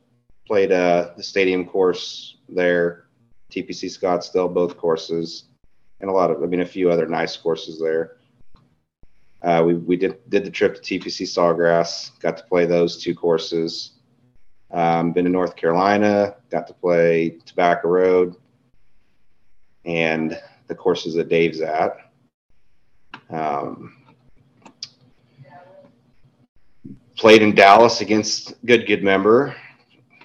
played 0.45 0.73
uh, 0.73 1.11
the 1.17 1.23
stadium 1.23 1.65
course 1.65 2.39
there, 2.49 3.07
TPC 3.53 3.85
Scottsdale, 3.85 4.53
both 4.53 4.77
courses, 4.77 5.45
and 6.01 6.11
a 6.11 6.13
lot 6.13 6.33
of 6.33 6.43
I 6.43 6.47
mean 6.47 6.63
a 6.63 6.67
few 6.67 6.91
other 6.91 7.07
nice 7.07 7.37
courses 7.37 7.81
there. 7.81 8.17
Uh, 9.43 9.63
we 9.65 9.75
we 9.75 9.97
did 9.97 10.19
did 10.29 10.45
the 10.45 10.51
trip 10.51 10.75
to 10.75 10.81
TPC 10.81 11.25
Sawgrass, 11.25 12.19
got 12.19 12.37
to 12.37 12.43
play 12.43 12.67
those 12.67 13.01
two 13.01 13.15
courses. 13.15 13.93
Um, 14.73 15.13
been 15.13 15.25
to 15.27 15.31
North 15.31 15.55
Carolina, 15.55 16.35
got 16.51 16.67
to 16.67 16.75
play 16.75 17.39
Tobacco 17.47 17.87
Road, 17.87 18.35
and 19.85 20.37
the 20.67 20.75
courses 20.75 21.15
that 21.15 21.29
Dave's 21.29 21.61
at. 21.61 21.97
Um, 23.31 23.95
played 27.19 27.43
in 27.43 27.55
Dallas 27.55 28.01
against 28.01 28.65
good 28.65 28.87
good 28.87 29.03
member. 29.03 29.55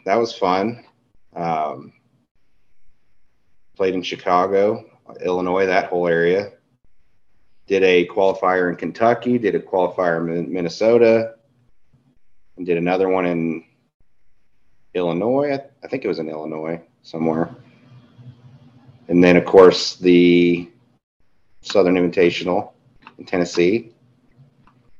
That 0.05 0.15
was 0.15 0.33
fun. 0.33 0.85
Um, 1.35 1.93
played 3.75 3.95
in 3.95 4.03
Chicago, 4.03 4.85
Illinois, 5.21 5.65
that 5.65 5.87
whole 5.89 6.07
area. 6.07 6.51
Did 7.67 7.83
a 7.83 8.07
qualifier 8.07 8.69
in 8.69 8.75
Kentucky. 8.75 9.37
Did 9.37 9.55
a 9.55 9.59
qualifier 9.59 10.37
in 10.37 10.51
Minnesota. 10.51 11.35
And 12.57 12.65
did 12.65 12.77
another 12.77 13.09
one 13.09 13.25
in 13.25 13.65
Illinois. 14.93 15.59
I 15.83 15.87
think 15.87 16.05
it 16.05 16.07
was 16.07 16.19
in 16.19 16.29
Illinois 16.29 16.81
somewhere 17.01 17.55
and 19.07 19.23
then 19.23 19.37
of 19.37 19.45
course 19.45 19.95
the 19.95 20.69
Southern 21.61 21.95
Invitational 21.95 22.71
in 23.17 23.25
Tennessee. 23.25 23.91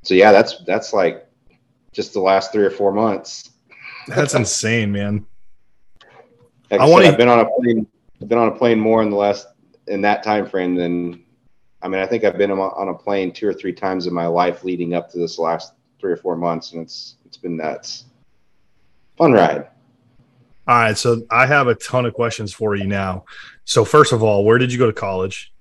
So 0.02 0.14
yeah, 0.14 0.32
that's 0.32 0.64
that's 0.66 0.94
like 0.94 1.28
just 1.94 2.14
the 2.14 2.20
last 2.20 2.52
three 2.52 2.66
or 2.66 2.70
four 2.72 2.92
months. 2.92 3.52
That's 4.08 4.34
insane, 4.34 4.92
man. 4.92 5.26
Like 6.70 6.82
I, 6.82 6.86
I 6.86 6.90
want. 6.90 7.06
I've 7.06 7.18
been 7.18 7.30
on 7.30 7.40
a 7.40 7.50
plane. 7.60 7.88
I've 8.22 8.28
been 8.28 8.38
on 8.38 8.50
a 8.50 8.56
plane 8.56 8.80
more 8.80 9.02
in 9.02 9.10
the 9.10 9.16
last 9.16 9.48
in 9.88 10.02
that 10.02 10.24
time 10.24 10.48
frame 10.48 10.76
than. 10.76 11.24
I 11.82 11.90
mean, 11.90 12.00
I 12.00 12.06
think 12.06 12.24
I've 12.24 12.38
been 12.38 12.52
on 12.52 12.88
a 12.88 12.94
plane 12.94 13.34
two 13.34 13.48
or 13.48 13.54
three 13.54 13.74
times 13.74 14.08
in 14.08 14.14
my 14.14 14.26
life 14.26 14.64
leading 14.64 14.94
up 14.94 15.12
to 15.12 15.18
this 15.18 15.38
last 15.38 15.74
three 16.00 16.14
or 16.14 16.18
four 16.18 16.36
months, 16.36 16.72
and 16.72 16.82
it's 16.82 17.18
it's 17.26 17.38
been 17.38 17.58
nuts. 17.58 18.06
Fun 19.18 19.34
ride. 19.34 19.68
All 20.66 20.76
right, 20.76 20.98
so 20.98 21.24
I 21.30 21.46
have 21.46 21.68
a 21.68 21.76
ton 21.76 22.06
of 22.06 22.14
questions 22.14 22.54
for 22.54 22.74
you 22.76 22.86
now. 22.86 23.26
So 23.66 23.84
first 23.84 24.14
of 24.14 24.24
all, 24.24 24.46
where 24.46 24.58
did 24.58 24.72
you 24.72 24.80
go 24.80 24.86
to 24.86 24.94
college? 24.94 25.54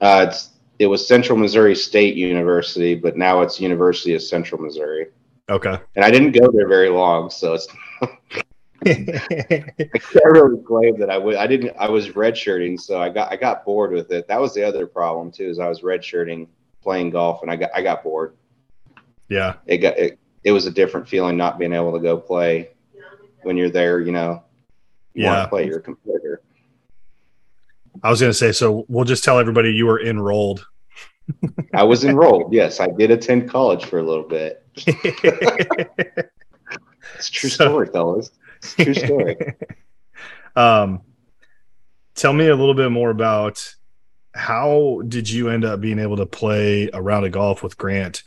Uh, 0.00 0.26
it's 0.28 0.50
it 0.80 0.86
was 0.86 1.06
Central 1.06 1.38
Missouri 1.38 1.76
State 1.76 2.16
University, 2.16 2.94
but 2.94 3.14
now 3.14 3.42
it's 3.42 3.60
University 3.60 4.14
of 4.14 4.22
Central 4.22 4.62
Missouri. 4.62 5.08
Okay. 5.50 5.78
And 5.94 6.04
I 6.04 6.10
didn't 6.10 6.32
go 6.32 6.50
there 6.50 6.66
very 6.66 6.88
long, 6.88 7.28
so 7.28 7.52
it's. 7.52 7.68
I 8.86 8.94
can't 9.92 10.24
really 10.24 10.62
claim 10.64 10.98
that 10.98 11.10
I 11.10 11.18
would. 11.18 11.36
I 11.36 11.46
didn't. 11.46 11.76
I 11.78 11.86
was 11.90 12.08
redshirting, 12.08 12.80
so 12.80 12.98
I 12.98 13.10
got 13.10 13.30
I 13.30 13.36
got 13.36 13.62
bored 13.66 13.92
with 13.92 14.10
it. 14.10 14.26
That 14.26 14.40
was 14.40 14.54
the 14.54 14.62
other 14.66 14.86
problem 14.86 15.30
too. 15.30 15.50
Is 15.50 15.58
I 15.58 15.68
was 15.68 15.82
redshirting 15.82 16.48
playing 16.82 17.10
golf, 17.10 17.42
and 17.42 17.50
I 17.50 17.56
got 17.56 17.70
I 17.74 17.82
got 17.82 18.02
bored. 18.02 18.36
Yeah. 19.28 19.56
It 19.66 19.78
got 19.78 19.98
it. 19.98 20.18
It 20.44 20.52
was 20.52 20.64
a 20.64 20.70
different 20.70 21.06
feeling 21.06 21.36
not 21.36 21.58
being 21.58 21.74
able 21.74 21.92
to 21.92 22.00
go 22.00 22.16
play 22.16 22.70
when 23.42 23.58
you're 23.58 23.68
there, 23.68 24.00
you 24.00 24.12
know, 24.12 24.42
you 25.12 25.24
yeah. 25.24 25.34
want 25.34 25.44
to 25.44 25.48
play 25.50 25.66
your 25.66 25.80
competitor. 25.80 26.40
I 28.02 28.08
was 28.08 28.20
going 28.20 28.30
to 28.30 28.34
say, 28.38 28.52
so 28.52 28.86
we'll 28.88 29.04
just 29.04 29.24
tell 29.24 29.38
everybody 29.38 29.72
you 29.72 29.84
were 29.84 30.00
enrolled. 30.00 30.66
I 31.74 31.84
was 31.84 32.04
enrolled. 32.04 32.52
Yes, 32.52 32.80
I 32.80 32.88
did 32.88 33.10
attend 33.10 33.50
college 33.50 33.84
for 33.84 33.98
a 33.98 34.02
little 34.02 34.28
bit. 34.28 34.64
it's 34.76 34.90
true 37.30 37.50
so, 37.50 37.68
story, 37.68 37.86
fellas. 37.86 38.30
It's 38.62 38.74
true 38.74 38.94
story. 38.94 39.36
um, 40.56 41.02
tell 42.14 42.32
me 42.32 42.48
a 42.48 42.56
little 42.56 42.74
bit 42.74 42.90
more 42.90 43.10
about 43.10 43.74
how 44.34 45.02
did 45.08 45.28
you 45.28 45.48
end 45.48 45.64
up 45.64 45.80
being 45.80 45.98
able 45.98 46.16
to 46.16 46.26
play 46.26 46.88
a 46.92 47.02
round 47.02 47.26
of 47.26 47.32
golf 47.32 47.62
with 47.62 47.76
Grant 47.76 48.22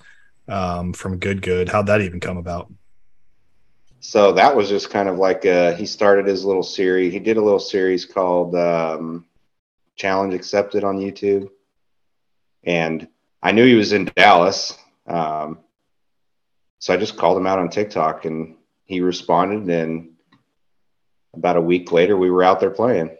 um, 0.47 0.93
from 0.93 1.17
Good 1.17 1.41
Good? 1.41 1.69
How'd 1.69 1.87
that 1.87 2.01
even 2.01 2.19
come 2.19 2.37
about? 2.37 2.71
so 4.05 4.33
that 4.33 4.53
was 4.53 4.67
just 4.67 4.89
kind 4.89 5.07
of 5.07 5.17
like 5.17 5.45
uh, 5.45 5.73
he 5.75 5.85
started 5.85 6.27
his 6.27 6.43
little 6.43 6.61
series. 6.61 7.13
He 7.13 7.19
did 7.19 7.37
a 7.37 7.41
little 7.41 7.57
series 7.57 8.03
called 8.03 8.53
um, 8.53 9.25
Challenge 9.95 10.33
Accepted 10.33 10.83
on 10.83 10.97
YouTube. 10.97 11.47
And 12.63 13.07
I 13.41 13.51
knew 13.51 13.65
he 13.65 13.75
was 13.75 13.93
in 13.93 14.11
Dallas. 14.15 14.77
Um, 15.07 15.59
so 16.79 16.93
I 16.93 16.97
just 16.97 17.17
called 17.17 17.37
him 17.37 17.47
out 17.47 17.59
on 17.59 17.69
TikTok, 17.69 18.25
and 18.25 18.55
he 18.85 19.01
responded. 19.01 19.69
And 19.69 20.11
about 21.33 21.57
a 21.57 21.61
week 21.61 21.91
later, 21.91 22.17
we 22.17 22.29
were 22.29 22.43
out 22.43 22.59
there 22.59 22.69
playing. 22.69 23.17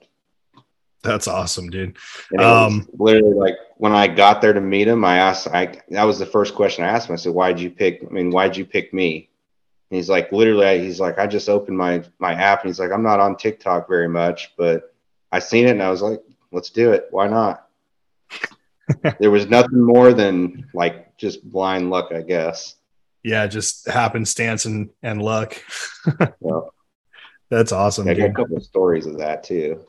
That's 1.01 1.27
awesome, 1.27 1.69
dude. 1.69 1.97
Um, 2.39 2.87
literally 2.93 3.33
like 3.33 3.55
when 3.75 3.91
I 3.91 4.07
got 4.07 4.41
there 4.41 4.53
to 4.53 4.61
meet 4.61 4.87
him, 4.87 5.03
I 5.03 5.17
asked, 5.17 5.47
I 5.47 5.81
that 5.89 6.05
was 6.05 6.17
the 6.17 6.25
first 6.25 6.55
question 6.55 6.85
I 6.85 6.87
asked 6.87 7.09
him. 7.09 7.13
I 7.13 7.17
said, 7.17 7.33
"Why'd 7.33 7.59
you 7.59 7.69
pick? 7.69 8.01
I 8.09 8.11
mean, 8.11 8.31
why'd 8.31 8.55
you 8.55 8.65
pick 8.65 8.93
me?" 8.93 9.29
And 9.91 9.97
he's 9.97 10.09
like, 10.09 10.31
literally, 10.31 10.79
he's 10.79 11.01
like, 11.01 11.19
I 11.19 11.27
just 11.27 11.49
opened 11.49 11.77
my 11.77 12.03
my 12.19 12.33
app, 12.33 12.61
and 12.61 12.69
he's 12.69 12.79
like, 12.79 12.91
I'm 12.91 13.03
not 13.03 13.19
on 13.19 13.35
TikTok 13.35 13.89
very 13.89 14.07
much, 14.07 14.53
but 14.57 14.95
I 15.29 15.39
seen 15.39 15.67
it, 15.67 15.71
and 15.71 15.83
I 15.83 15.89
was 15.89 16.01
like, 16.01 16.21
let's 16.53 16.69
do 16.69 16.93
it. 16.93 17.07
Why 17.11 17.27
not? 17.27 17.67
there 19.19 19.31
was 19.31 19.47
nothing 19.47 19.81
more 19.81 20.13
than 20.13 20.67
like 20.73 21.17
just 21.17 21.43
blind 21.49 21.89
luck, 21.89 22.11
I 22.13 22.21
guess. 22.21 22.75
Yeah, 23.23 23.47
just 23.47 23.87
happenstance 23.87 24.65
and 24.65 24.89
and 25.01 25.21
luck. 25.21 25.61
That's 27.49 27.71
awesome. 27.71 28.07
Yeah, 28.07 28.13
I 28.13 28.15
got 28.15 28.29
a 28.29 28.33
couple 28.33 28.57
of 28.57 28.63
stories 28.63 29.05
of 29.05 29.17
that 29.19 29.43
too 29.43 29.85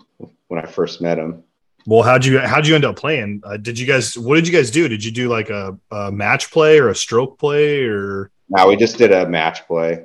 when 0.49 0.61
I 0.61 0.67
first 0.67 1.01
met 1.01 1.19
him. 1.19 1.45
Well, 1.87 2.03
how'd 2.03 2.25
you 2.25 2.39
how'd 2.39 2.67
you 2.67 2.75
end 2.75 2.85
up 2.85 2.97
playing? 2.97 3.43
Uh, 3.45 3.57
did 3.57 3.79
you 3.79 3.87
guys 3.87 4.17
what 4.17 4.37
did 4.37 4.47
you 4.47 4.53
guys 4.53 4.71
do? 4.71 4.89
Did 4.89 5.05
you 5.05 5.11
do 5.11 5.29
like 5.29 5.51
a, 5.51 5.79
a 5.91 6.13
match 6.13 6.51
play 6.51 6.79
or 6.79 6.89
a 6.89 6.95
stroke 6.95 7.39
play 7.39 7.85
or? 7.85 8.31
No, 8.49 8.69
we 8.69 8.77
just 8.77 8.99
did 8.99 9.13
a 9.13 9.29
match 9.29 9.67
play. 9.67 10.05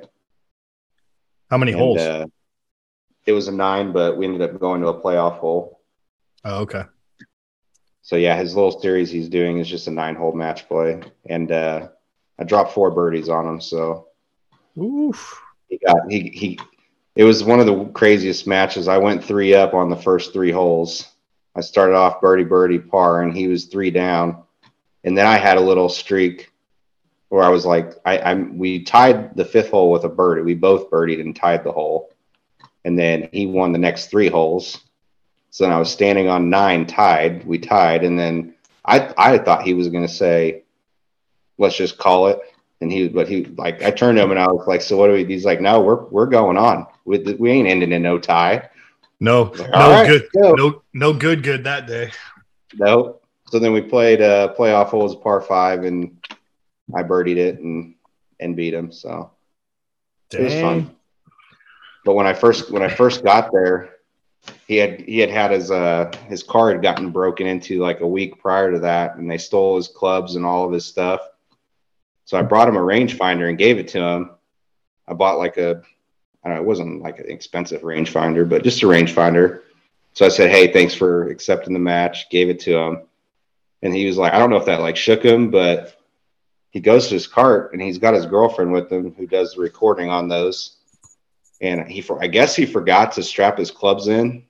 How 1.50 1.58
many 1.58 1.72
and, 1.72 1.80
holes? 1.80 2.00
Uh, 2.00 2.26
it 3.26 3.32
was 3.32 3.48
a 3.48 3.52
nine, 3.52 3.92
but 3.92 4.16
we 4.16 4.26
ended 4.26 4.42
up 4.42 4.58
going 4.58 4.80
to 4.82 4.88
a 4.88 5.00
playoff 5.00 5.38
hole. 5.38 5.80
Oh, 6.44 6.60
okay. 6.60 6.84
So 8.02 8.16
yeah, 8.16 8.36
his 8.36 8.54
little 8.54 8.80
series 8.80 9.10
he's 9.10 9.28
doing 9.28 9.58
is 9.58 9.68
just 9.68 9.86
a 9.86 9.90
nine 9.90 10.14
hole 10.14 10.32
match 10.32 10.66
play, 10.68 11.00
and 11.26 11.52
uh, 11.52 11.88
I 12.38 12.44
dropped 12.44 12.72
four 12.72 12.90
birdies 12.90 13.28
on 13.28 13.46
him. 13.46 13.60
So 13.60 14.08
Oof. 14.78 15.40
he 15.68 15.78
got 15.78 16.10
he 16.10 16.30
he 16.30 16.58
it 17.16 17.24
was 17.24 17.44
one 17.44 17.60
of 17.60 17.66
the 17.66 17.84
craziest 17.86 18.46
matches. 18.46 18.88
I 18.88 18.98
went 18.98 19.22
three 19.22 19.54
up 19.54 19.74
on 19.74 19.90
the 19.90 19.96
first 19.96 20.32
three 20.32 20.50
holes. 20.50 21.06
I 21.54 21.60
started 21.60 21.94
off 21.94 22.20
birdie, 22.20 22.44
birdie, 22.44 22.78
par, 22.78 23.22
and 23.22 23.36
he 23.36 23.48
was 23.48 23.66
three 23.66 23.90
down. 23.90 24.44
And 25.04 25.16
then 25.16 25.26
I 25.26 25.36
had 25.36 25.56
a 25.56 25.60
little 25.60 25.88
streak 25.88 26.52
where 27.28 27.42
I 27.42 27.48
was 27.48 27.66
like, 27.66 27.94
I, 28.04 28.18
I'm. 28.18 28.58
We 28.58 28.82
tied 28.82 29.36
the 29.36 29.44
fifth 29.44 29.70
hole 29.70 29.90
with 29.90 30.04
a 30.04 30.08
birdie. 30.08 30.42
We 30.42 30.54
both 30.54 30.90
birdied 30.90 31.20
and 31.20 31.34
tied 31.34 31.64
the 31.64 31.72
hole, 31.72 32.10
and 32.84 32.98
then 32.98 33.28
he 33.32 33.46
won 33.46 33.72
the 33.72 33.78
next 33.78 34.06
three 34.06 34.28
holes. 34.28 34.78
So 35.50 35.64
then 35.64 35.72
I 35.72 35.78
was 35.78 35.90
standing 35.90 36.28
on 36.28 36.48
nine, 36.48 36.86
tied. 36.86 37.44
We 37.44 37.58
tied, 37.58 38.04
and 38.04 38.18
then 38.18 38.54
I 38.84 39.12
I 39.16 39.38
thought 39.38 39.62
he 39.62 39.74
was 39.74 39.88
going 39.88 40.06
to 40.06 40.12
say, 40.12 40.62
"Let's 41.58 41.76
just 41.76 41.98
call 41.98 42.28
it." 42.28 42.40
And 42.80 42.90
he, 42.90 43.08
but 43.08 43.28
he 43.28 43.44
like 43.44 43.82
I 43.82 43.90
turned 43.90 44.16
to 44.16 44.22
him 44.24 44.30
and 44.30 44.40
I 44.40 44.46
was 44.46 44.66
like, 44.66 44.80
"So 44.80 44.96
what 44.96 45.08
do 45.08 45.14
we?" 45.14 45.24
He's 45.24 45.44
like, 45.44 45.60
"No, 45.60 45.80
we're 45.80 46.04
we're 46.04 46.26
going 46.26 46.56
on. 46.56 46.86
We 47.04 47.18
we 47.18 47.50
ain't 47.50 47.68
ending 47.68 47.92
in 47.92 48.02
no 48.02 48.18
tie." 48.18 48.70
No, 49.18 49.42
like, 49.42 49.70
no 49.70 49.90
right, 49.90 50.06
good, 50.06 50.28
go. 50.32 50.52
no 50.52 50.82
no 50.94 51.12
good 51.12 51.42
good 51.42 51.64
that 51.64 51.86
day. 51.86 52.10
No. 52.74 53.20
So 53.50 53.58
then 53.58 53.72
we 53.72 53.80
played 53.82 54.22
uh 54.22 54.54
playoff 54.56 54.86
holes 54.86 55.16
par 55.16 55.42
five 55.42 55.84
and 55.84 56.16
I 56.94 57.02
birdied 57.02 57.36
it 57.36 57.58
and 57.58 57.96
and 58.38 58.56
beat 58.56 58.72
him. 58.72 58.92
So 58.92 59.32
Dang. 60.30 60.40
it 60.40 60.44
was 60.44 60.54
fun. 60.54 60.96
But 62.04 62.14
when 62.14 62.26
I 62.26 62.32
first 62.32 62.70
when 62.70 62.82
I 62.82 62.88
first 62.88 63.22
got 63.22 63.50
there, 63.52 63.96
he 64.70 64.76
had 64.76 65.00
he 65.00 65.18
had 65.18 65.30
had 65.30 65.50
his 65.50 65.72
uh 65.72 66.12
his 66.28 66.44
car 66.44 66.70
had 66.70 66.80
gotten 66.80 67.10
broken 67.10 67.44
into 67.44 67.80
like 67.80 68.02
a 68.02 68.06
week 68.06 68.38
prior 68.38 68.70
to 68.70 68.78
that, 68.78 69.16
and 69.16 69.28
they 69.28 69.36
stole 69.36 69.74
his 69.74 69.88
clubs 69.88 70.36
and 70.36 70.46
all 70.46 70.64
of 70.64 70.70
his 70.70 70.86
stuff. 70.86 71.22
So 72.24 72.38
I 72.38 72.42
brought 72.42 72.68
him 72.68 72.76
a 72.76 72.80
rangefinder 72.80 73.48
and 73.48 73.58
gave 73.58 73.78
it 73.78 73.88
to 73.88 74.00
him. 74.00 74.30
I 75.08 75.14
bought 75.14 75.38
like 75.38 75.56
a, 75.56 75.82
I 76.44 76.48
don't 76.48 76.54
know, 76.54 76.62
it 76.62 76.66
wasn't 76.68 77.02
like 77.02 77.18
an 77.18 77.28
expensive 77.28 77.82
rangefinder, 77.82 78.48
but 78.48 78.62
just 78.62 78.84
a 78.84 78.86
rangefinder. 78.86 79.62
So 80.12 80.24
I 80.24 80.28
said, 80.28 80.52
"Hey, 80.52 80.72
thanks 80.72 80.94
for 80.94 81.28
accepting 81.30 81.72
the 81.72 81.80
match." 81.80 82.30
Gave 82.30 82.48
it 82.48 82.60
to 82.60 82.78
him, 82.78 83.02
and 83.82 83.92
he 83.92 84.06
was 84.06 84.18
like, 84.18 84.34
"I 84.34 84.38
don't 84.38 84.50
know 84.50 84.56
if 84.56 84.66
that 84.66 84.80
like 84.80 84.96
shook 84.96 85.24
him, 85.24 85.50
but." 85.50 85.96
He 86.72 86.78
goes 86.78 87.08
to 87.08 87.14
his 87.14 87.26
cart 87.26 87.72
and 87.72 87.82
he's 87.82 87.98
got 87.98 88.14
his 88.14 88.26
girlfriend 88.26 88.70
with 88.70 88.92
him 88.92 89.12
who 89.18 89.26
does 89.26 89.54
the 89.54 89.60
recording 89.60 90.08
on 90.08 90.28
those. 90.28 90.76
And 91.60 91.90
he, 91.90 92.00
for 92.00 92.22
I 92.22 92.28
guess 92.28 92.54
he 92.54 92.64
forgot 92.64 93.10
to 93.14 93.24
strap 93.24 93.58
his 93.58 93.72
clubs 93.72 94.06
in. 94.06 94.44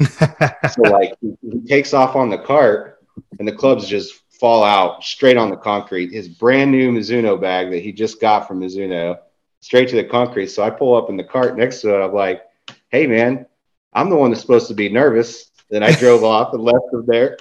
so 0.70 0.82
like 0.82 1.14
he, 1.20 1.60
takes 1.66 1.92
off 1.92 2.14
on 2.14 2.30
the 2.30 2.38
cart 2.38 2.98
and 3.38 3.48
the 3.48 3.52
clubs 3.52 3.88
just 3.88 4.14
fall 4.38 4.62
out 4.62 5.02
straight 5.02 5.36
on 5.36 5.50
the 5.50 5.56
concrete. 5.56 6.12
His 6.12 6.28
brand 6.28 6.70
new 6.70 6.92
Mizuno 6.92 7.40
bag 7.40 7.70
that 7.70 7.82
he 7.82 7.92
just 7.92 8.20
got 8.20 8.46
from 8.46 8.60
Mizuno, 8.60 9.18
straight 9.60 9.88
to 9.88 9.96
the 9.96 10.04
concrete. 10.04 10.48
So 10.48 10.62
I 10.62 10.70
pull 10.70 10.94
up 10.94 11.10
in 11.10 11.16
the 11.16 11.24
cart 11.24 11.56
next 11.56 11.80
to 11.80 11.94
it. 11.94 12.04
I'm 12.04 12.14
like, 12.14 12.42
"Hey, 12.90 13.06
man, 13.06 13.46
I'm 13.92 14.08
the 14.08 14.16
one 14.16 14.30
that's 14.30 14.40
supposed 14.40 14.68
to 14.68 14.74
be 14.74 14.88
nervous." 14.88 15.50
Then 15.70 15.82
I 15.82 15.92
drove 15.92 16.24
off 16.24 16.54
and 16.54 16.62
left 16.62 16.92
him 16.92 17.04
there. 17.06 17.36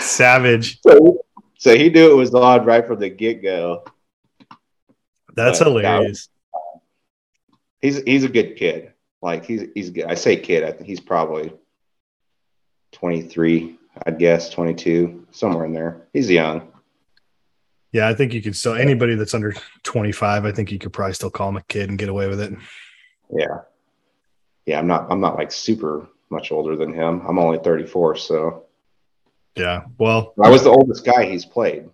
Savage. 0.00 0.80
So, 0.92 1.24
so, 1.58 1.76
he 1.76 1.90
knew 1.90 2.10
it 2.10 2.16
was 2.16 2.34
on 2.34 2.64
right 2.64 2.84
from 2.84 2.98
the 2.98 3.08
get 3.08 3.40
go. 3.40 3.84
That's 5.34 5.60
but 5.60 5.68
hilarious. 5.68 6.28
He's 7.82 8.00
he's 8.02 8.24
a 8.24 8.28
good 8.28 8.56
kid. 8.56 8.92
Like 9.20 9.44
he's 9.44 9.64
he's 9.74 9.90
good. 9.90 10.04
I 10.04 10.14
say 10.14 10.36
kid. 10.36 10.64
I 10.64 10.72
think 10.72 10.86
he's 10.86 11.00
probably 11.00 11.52
23, 12.92 13.78
I'd 14.06 14.18
guess 14.18 14.50
22, 14.50 15.26
somewhere 15.30 15.64
in 15.64 15.72
there. 15.72 16.06
He's 16.12 16.30
young. 16.30 16.68
Yeah, 17.90 18.08
I 18.08 18.14
think 18.14 18.32
you 18.32 18.40
could 18.40 18.56
still 18.56 18.74
anybody 18.74 19.16
that's 19.16 19.34
under 19.34 19.54
25, 19.82 20.44
I 20.46 20.52
think 20.52 20.72
you 20.72 20.78
could 20.78 20.92
probably 20.92 21.14
still 21.14 21.30
call 21.30 21.50
him 21.50 21.56
a 21.56 21.62
kid 21.62 21.90
and 21.90 21.98
get 21.98 22.08
away 22.08 22.28
with 22.28 22.40
it. 22.40 22.54
Yeah. 23.30 23.60
Yeah, 24.64 24.78
I'm 24.78 24.86
not 24.86 25.10
I'm 25.10 25.20
not 25.20 25.36
like 25.36 25.52
super 25.52 26.08
much 26.30 26.52
older 26.52 26.76
than 26.76 26.94
him. 26.94 27.22
I'm 27.26 27.38
only 27.38 27.58
34, 27.58 28.16
so 28.16 28.64
Yeah. 29.56 29.82
Well, 29.98 30.34
I 30.42 30.48
was 30.48 30.64
the 30.64 30.70
oldest 30.70 31.04
guy 31.04 31.24
he's 31.26 31.44
played. 31.44 31.88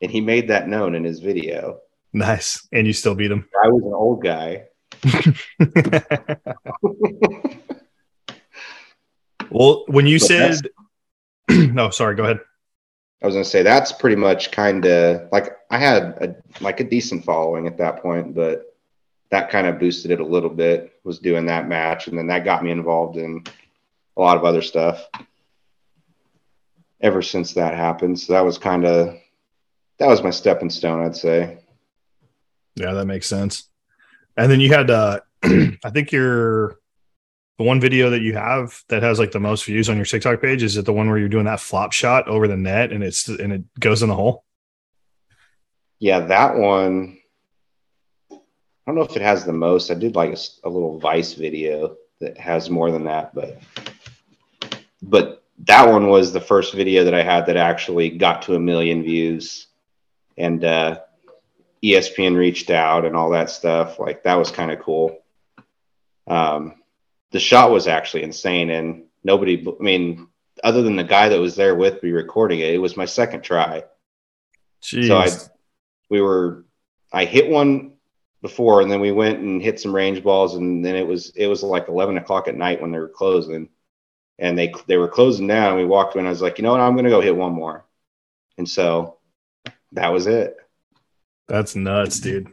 And 0.00 0.10
he 0.10 0.20
made 0.20 0.48
that 0.48 0.68
known 0.68 0.96
in 0.96 1.04
his 1.04 1.20
video. 1.20 1.78
Nice. 2.12 2.68
And 2.72 2.86
you 2.86 2.92
still 2.92 3.14
beat 3.14 3.30
him. 3.30 3.48
I 3.64 3.68
was 3.68 3.84
an 3.84 3.94
old 3.94 4.22
guy. 4.22 4.64
Well, 9.52 9.84
when 9.86 10.06
you 10.06 10.18
but 10.18 10.26
said, 10.26 10.60
no, 11.50 11.90
sorry, 11.90 12.14
go 12.14 12.24
ahead. 12.24 12.40
I 13.22 13.26
was 13.26 13.34
going 13.34 13.44
to 13.44 13.50
say 13.50 13.62
that's 13.62 13.92
pretty 13.92 14.16
much 14.16 14.50
kind 14.50 14.84
of 14.84 15.28
like 15.30 15.56
I 15.70 15.78
had 15.78 16.02
a, 16.02 16.36
like 16.60 16.80
a 16.80 16.84
decent 16.84 17.24
following 17.24 17.66
at 17.66 17.78
that 17.78 18.02
point, 18.02 18.34
but 18.34 18.76
that 19.30 19.50
kind 19.50 19.66
of 19.66 19.78
boosted 19.78 20.10
it 20.10 20.20
a 20.20 20.26
little 20.26 20.50
bit. 20.50 20.92
Was 21.04 21.18
doing 21.18 21.46
that 21.46 21.68
match, 21.68 22.08
and 22.08 22.16
then 22.16 22.26
that 22.28 22.44
got 22.44 22.64
me 22.64 22.70
involved 22.70 23.16
in 23.16 23.44
a 24.16 24.20
lot 24.20 24.36
of 24.36 24.44
other 24.44 24.62
stuff. 24.62 25.06
Ever 27.00 27.22
since 27.22 27.54
that 27.54 27.74
happened, 27.74 28.18
so 28.18 28.32
that 28.32 28.44
was 28.44 28.58
kind 28.58 28.84
of 28.84 29.16
that 29.98 30.08
was 30.08 30.22
my 30.22 30.30
stepping 30.30 30.70
stone, 30.70 31.04
I'd 31.04 31.16
say. 31.16 31.58
Yeah, 32.74 32.92
that 32.92 33.06
makes 33.06 33.26
sense. 33.26 33.68
And 34.36 34.50
then 34.50 34.60
you 34.60 34.72
had, 34.72 34.90
uh, 34.90 35.20
I 35.42 35.90
think 35.90 36.12
your 36.12 36.78
the 37.58 37.64
one 37.64 37.80
video 37.80 38.10
that 38.10 38.22
you 38.22 38.34
have 38.34 38.82
that 38.88 39.02
has 39.02 39.18
like 39.18 39.30
the 39.30 39.40
most 39.40 39.64
views 39.64 39.88
on 39.88 39.96
your 39.96 40.06
TikTok 40.06 40.40
page 40.40 40.62
is 40.62 40.76
it 40.76 40.84
the 40.84 40.92
one 40.92 41.08
where 41.08 41.18
you're 41.18 41.28
doing 41.28 41.44
that 41.44 41.60
flop 41.60 41.92
shot 41.92 42.26
over 42.26 42.48
the 42.48 42.56
net 42.56 42.92
and 42.92 43.04
it's 43.04 43.28
and 43.28 43.52
it 43.52 43.62
goes 43.78 44.02
in 44.02 44.08
the 44.08 44.16
hole? 44.16 44.44
Yeah, 45.98 46.20
that 46.20 46.56
one. 46.56 47.18
I 48.32 48.36
don't 48.86 48.96
know 48.96 49.02
if 49.02 49.14
it 49.14 49.22
has 49.22 49.44
the 49.44 49.52
most. 49.52 49.92
I 49.92 49.94
did 49.94 50.16
like 50.16 50.32
a, 50.32 50.38
a 50.64 50.68
little 50.68 50.98
Vice 50.98 51.34
video 51.34 51.96
that 52.20 52.36
has 52.36 52.68
more 52.68 52.90
than 52.90 53.04
that, 53.04 53.32
but 53.32 53.60
but 55.00 55.44
that 55.64 55.88
one 55.88 56.08
was 56.08 56.32
the 56.32 56.40
first 56.40 56.74
video 56.74 57.04
that 57.04 57.14
I 57.14 57.22
had 57.22 57.46
that 57.46 57.56
actually 57.56 58.10
got 58.10 58.42
to 58.42 58.56
a 58.56 58.60
million 58.60 59.04
views, 59.04 59.68
and 60.36 60.64
uh, 60.64 61.00
ESPN 61.82 62.36
reached 62.36 62.70
out 62.70 63.04
and 63.04 63.16
all 63.16 63.30
that 63.30 63.50
stuff. 63.50 63.98
Like 63.98 64.22
that 64.24 64.36
was 64.36 64.50
kind 64.50 64.70
of 64.70 64.80
cool. 64.80 65.18
Um, 66.26 66.76
the 67.32 67.40
shot 67.40 67.70
was 67.70 67.88
actually 67.88 68.22
insane, 68.22 68.70
and 68.70 69.04
nobody. 69.24 69.66
I 69.66 69.82
mean, 69.82 70.28
other 70.62 70.82
than 70.82 70.96
the 70.96 71.04
guy 71.04 71.28
that 71.30 71.40
was 71.40 71.56
there 71.56 71.74
with 71.74 72.02
me 72.02 72.12
recording 72.12 72.60
it, 72.60 72.74
it 72.74 72.78
was 72.78 72.96
my 72.96 73.06
second 73.06 73.42
try. 73.42 73.84
Jeez. 74.82 75.08
So 75.08 75.18
I, 75.18 75.28
we 76.10 76.20
were, 76.20 76.64
I 77.12 77.24
hit 77.24 77.48
one 77.48 77.94
before, 78.42 78.80
and 78.80 78.90
then 78.90 79.00
we 79.00 79.12
went 79.12 79.38
and 79.38 79.62
hit 79.62 79.80
some 79.80 79.94
range 79.94 80.22
balls, 80.22 80.54
and 80.54 80.84
then 80.84 80.94
it 80.94 81.06
was 81.06 81.30
it 81.30 81.46
was 81.46 81.62
like 81.62 81.88
eleven 81.88 82.16
o'clock 82.16 82.48
at 82.48 82.56
night 82.56 82.80
when 82.80 82.92
they 82.92 82.98
were 82.98 83.08
closing, 83.08 83.68
and 84.38 84.56
they 84.56 84.72
they 84.86 84.98
were 84.98 85.08
closing 85.08 85.46
down. 85.46 85.70
And 85.70 85.78
we 85.78 85.84
walked 85.86 86.16
in. 86.16 86.26
I 86.26 86.30
was 86.30 86.42
like, 86.42 86.58
you 86.58 86.64
know 86.64 86.72
what, 86.72 86.80
I'm 86.80 86.94
going 86.94 87.04
to 87.04 87.10
go 87.10 87.20
hit 87.20 87.36
one 87.36 87.52
more, 87.52 87.86
and 88.58 88.68
so 88.68 89.18
that 89.92 90.12
was 90.12 90.26
it. 90.26 90.56
That's 91.48 91.76
nuts, 91.76 92.20
dude. 92.20 92.48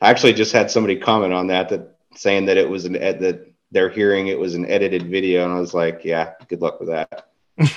I 0.00 0.10
actually 0.10 0.34
just 0.34 0.52
had 0.52 0.70
somebody 0.70 0.96
comment 0.96 1.32
on 1.32 1.46
that 1.48 1.68
that 1.70 1.96
saying 2.14 2.46
that 2.46 2.56
it 2.56 2.68
was 2.68 2.84
an 2.84 2.92
that 2.94 3.46
they're 3.70 3.90
hearing 3.90 4.28
it 4.28 4.38
was 4.38 4.54
an 4.54 4.66
edited 4.66 5.08
video, 5.10 5.44
and 5.44 5.52
I 5.52 5.60
was 5.60 5.74
like, 5.74 6.02
yeah, 6.04 6.32
good 6.48 6.60
luck 6.60 6.80
with 6.80 6.88
that. 6.90 7.28
Say 7.58 7.72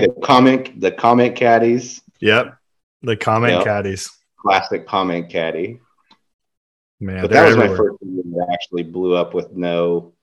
the 0.00 0.14
comment 0.22 0.80
the 0.80 0.92
comment 0.92 1.36
caddies, 1.36 2.00
yep. 2.20 2.56
The 3.02 3.16
comment 3.16 3.54
Yep. 3.54 3.64
caddies. 3.64 4.10
classic 4.38 4.86
comment 4.86 5.28
caddy. 5.30 5.80
Man, 7.00 7.20
but 7.20 7.30
that 7.32 7.44
was 7.46 7.56
my 7.56 7.68
first 7.68 7.96
video 8.00 8.22
that 8.38 8.48
actually 8.52 8.84
blew 8.84 9.14
up 9.14 9.34
with 9.34 9.52
no, 9.52 10.14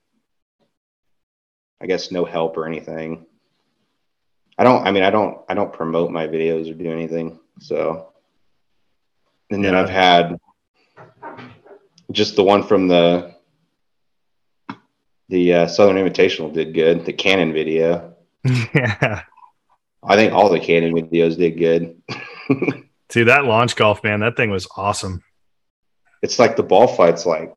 I 1.80 1.86
guess, 1.86 2.10
no 2.10 2.24
help 2.24 2.56
or 2.56 2.66
anything. 2.66 3.26
I 4.58 4.64
don't. 4.64 4.84
I 4.84 4.90
mean, 4.90 5.04
I 5.04 5.10
don't. 5.10 5.38
I 5.48 5.54
don't 5.54 5.72
promote 5.72 6.10
my 6.10 6.26
videos 6.26 6.68
or 6.70 6.74
do 6.74 6.90
anything. 6.90 7.38
So, 7.58 8.12
and 9.50 9.64
then 9.64 9.74
Yeah. 9.74 9.80
I've 9.82 9.90
had 9.90 10.40
just 12.10 12.36
the 12.36 12.44
one 12.44 12.62
from 12.62 12.88
the 12.88 13.34
the 15.28 15.54
uh, 15.54 15.66
Southern 15.66 15.96
Invitational 15.96 16.52
did 16.52 16.74
good. 16.74 17.06
The 17.06 17.12
cannon 17.12 17.52
video. 17.52 18.14
yeah. 18.44 19.22
I 20.02 20.16
think 20.16 20.32
all 20.32 20.50
the 20.50 20.60
cannon 20.60 20.92
videos 20.92 21.38
did 21.38 21.58
good. 21.58 21.96
Dude, 23.08 23.28
that 23.28 23.44
launch 23.44 23.76
golf, 23.76 24.02
man, 24.04 24.20
that 24.20 24.36
thing 24.36 24.50
was 24.50 24.66
awesome. 24.76 25.22
It's 26.22 26.38
like 26.38 26.56
the 26.56 26.62
ball 26.62 26.86
fight's 26.88 27.24
like, 27.24 27.54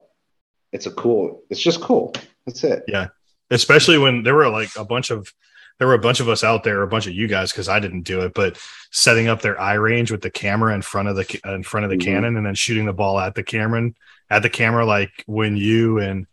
it's 0.71 0.85
a 0.85 0.91
cool. 0.91 1.43
It's 1.49 1.61
just 1.61 1.81
cool. 1.81 2.13
That's 2.45 2.63
it. 2.63 2.83
Yeah. 2.87 3.07
Especially 3.51 3.97
when 3.97 4.23
there 4.23 4.35
were 4.35 4.49
like 4.49 4.69
a 4.77 4.85
bunch 4.85 5.09
of 5.11 5.33
there 5.77 5.87
were 5.87 5.93
a 5.93 5.99
bunch 5.99 6.19
of 6.19 6.29
us 6.29 6.43
out 6.43 6.63
there, 6.63 6.81
a 6.81 6.87
bunch 6.87 7.05
of 7.07 7.13
you 7.13 7.27
guys, 7.27 7.51
because 7.51 7.67
I 7.67 7.79
didn't 7.79 8.01
do 8.03 8.21
it, 8.21 8.33
but 8.33 8.57
setting 8.91 9.27
up 9.27 9.41
their 9.41 9.59
eye 9.59 9.73
range 9.73 10.09
with 10.11 10.21
the 10.21 10.29
camera 10.29 10.73
in 10.73 10.81
front 10.81 11.07
of 11.09 11.15
the 11.15 11.39
in 11.45 11.63
front 11.63 11.83
of 11.83 11.89
the 11.89 11.97
Mhm. 11.97 12.03
cannon 12.05 12.37
and 12.37 12.45
then 12.45 12.55
shooting 12.55 12.85
the 12.85 12.93
ball 12.93 13.19
at 13.19 13.35
the 13.35 13.43
camera 13.43 13.91
at 14.29 14.41
the 14.41 14.49
camera, 14.49 14.85
like 14.85 15.11
when 15.27 15.57
you 15.57 15.99
and 15.99 16.27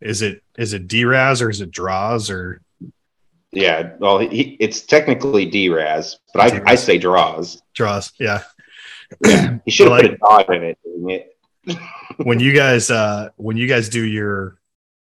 is 0.00 0.22
it 0.22 0.42
is 0.56 0.72
it 0.72 0.88
Draz 0.88 1.42
or 1.42 1.50
is 1.50 1.60
it 1.60 1.70
Draws 1.70 2.30
or 2.30 2.60
Yeah, 3.52 3.92
well, 3.98 4.18
he, 4.18 4.56
it's 4.60 4.82
technically 4.82 5.46
DRAS, 5.46 6.18
but 6.34 6.52
I, 6.52 6.72
I 6.72 6.74
say 6.74 6.98
draws. 6.98 7.62
Draws? 7.74 8.12
Yeah. 8.18 8.42
He 9.64 9.70
should 9.70 9.86
have 9.90 9.92
Like- 9.92 10.02
put 10.02 10.12
a 10.12 10.18
dot 10.18 10.54
in 10.54 10.62
it. 10.64 10.78
It. 10.84 11.78
when 12.18 12.40
you 12.40 12.52
guys 12.54 12.90
uh 12.90 13.28
when 13.36 13.56
you 13.56 13.66
guys 13.66 13.88
do 13.88 14.02
your 14.04 14.57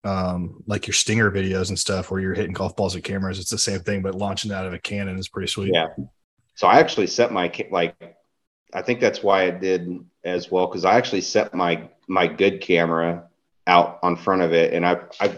um 0.05 0.63
like 0.67 0.87
your 0.87 0.93
stinger 0.93 1.31
videos 1.31 1.69
and 1.69 1.79
stuff 1.79 2.11
where 2.11 2.21
you're 2.21 2.33
hitting 2.35 2.53
golf 2.53 2.75
balls 2.75 2.95
at 2.95 3.03
cameras 3.03 3.39
it's 3.39 3.49
the 3.49 3.57
same 3.57 3.79
thing 3.79 4.01
but 4.01 4.13
launching 4.15 4.51
out 4.51 4.65
of 4.65 4.73
a 4.73 4.79
cannon 4.79 5.17
is 5.17 5.27
pretty 5.27 5.47
sweet 5.47 5.71
Yeah. 5.73 5.87
So 6.55 6.67
I 6.67 6.79
actually 6.79 7.07
set 7.07 7.33
my 7.33 7.51
like, 7.69 7.95
I 8.73 8.81
think 8.81 9.01
that's 9.01 9.21
why 9.21 9.43
I 9.43 9.51
did 9.51 9.89
as 10.23 10.49
well 10.49 10.67
because 10.67 10.85
I 10.85 10.95
actually 10.95 11.21
set 11.21 11.53
my 11.53 11.89
my 12.07 12.27
good 12.27 12.61
camera 12.61 13.27
out 13.67 13.99
on 14.03 14.15
front 14.15 14.41
of 14.41 14.53
it, 14.53 14.73
and 14.73 14.85
I 14.85 14.99
I 15.19 15.37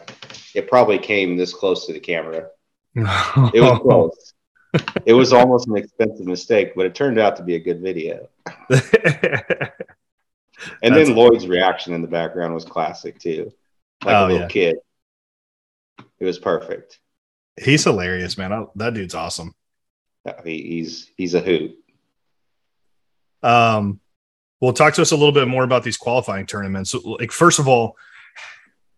it 0.53 0.67
probably 0.67 0.99
came 0.99 1.35
this 1.35 1.53
close 1.53 1.87
to 1.87 1.93
the 1.93 1.99
camera. 1.99 2.49
It 2.95 3.61
was 3.61 3.79
close. 3.79 4.33
it 5.05 5.13
was 5.13 5.33
almost 5.33 5.67
an 5.67 5.77
expensive 5.77 6.27
mistake, 6.27 6.73
but 6.75 6.85
it 6.85 6.93
turned 6.93 7.17
out 7.17 7.35
to 7.37 7.43
be 7.43 7.55
a 7.55 7.59
good 7.59 7.81
video. 7.81 8.27
And 10.81 10.93
That's- 10.93 11.07
then 11.07 11.15
Lloyd's 11.15 11.47
reaction 11.47 11.93
in 11.93 12.01
the 12.01 12.07
background 12.07 12.53
was 12.53 12.65
classic 12.65 13.19
too, 13.19 13.53
like 14.05 14.15
Oh, 14.15 14.25
a 14.25 14.27
little 14.27 14.39
yeah. 14.41 14.47
kid. 14.47 14.75
It 16.19 16.25
was 16.25 16.39
perfect. 16.39 16.99
he's 17.61 17.83
hilarious 17.83 18.37
man 18.37 18.51
I, 18.53 18.65
that 18.75 18.93
dude's 18.93 19.15
awesome 19.15 19.53
He, 20.43 20.61
he's 20.63 21.09
he's 21.17 21.33
a 21.33 21.41
hoot. 21.41 21.75
um 23.43 23.99
well 24.61 24.73
talk 24.73 24.93
to 24.95 25.01
us 25.01 25.11
a 25.11 25.15
little 25.15 25.31
bit 25.31 25.47
more 25.47 25.63
about 25.63 25.83
these 25.83 25.97
qualifying 25.97 26.45
tournaments 26.45 26.93
like 26.93 27.31
first 27.31 27.59
of 27.59 27.67
all 27.67 27.95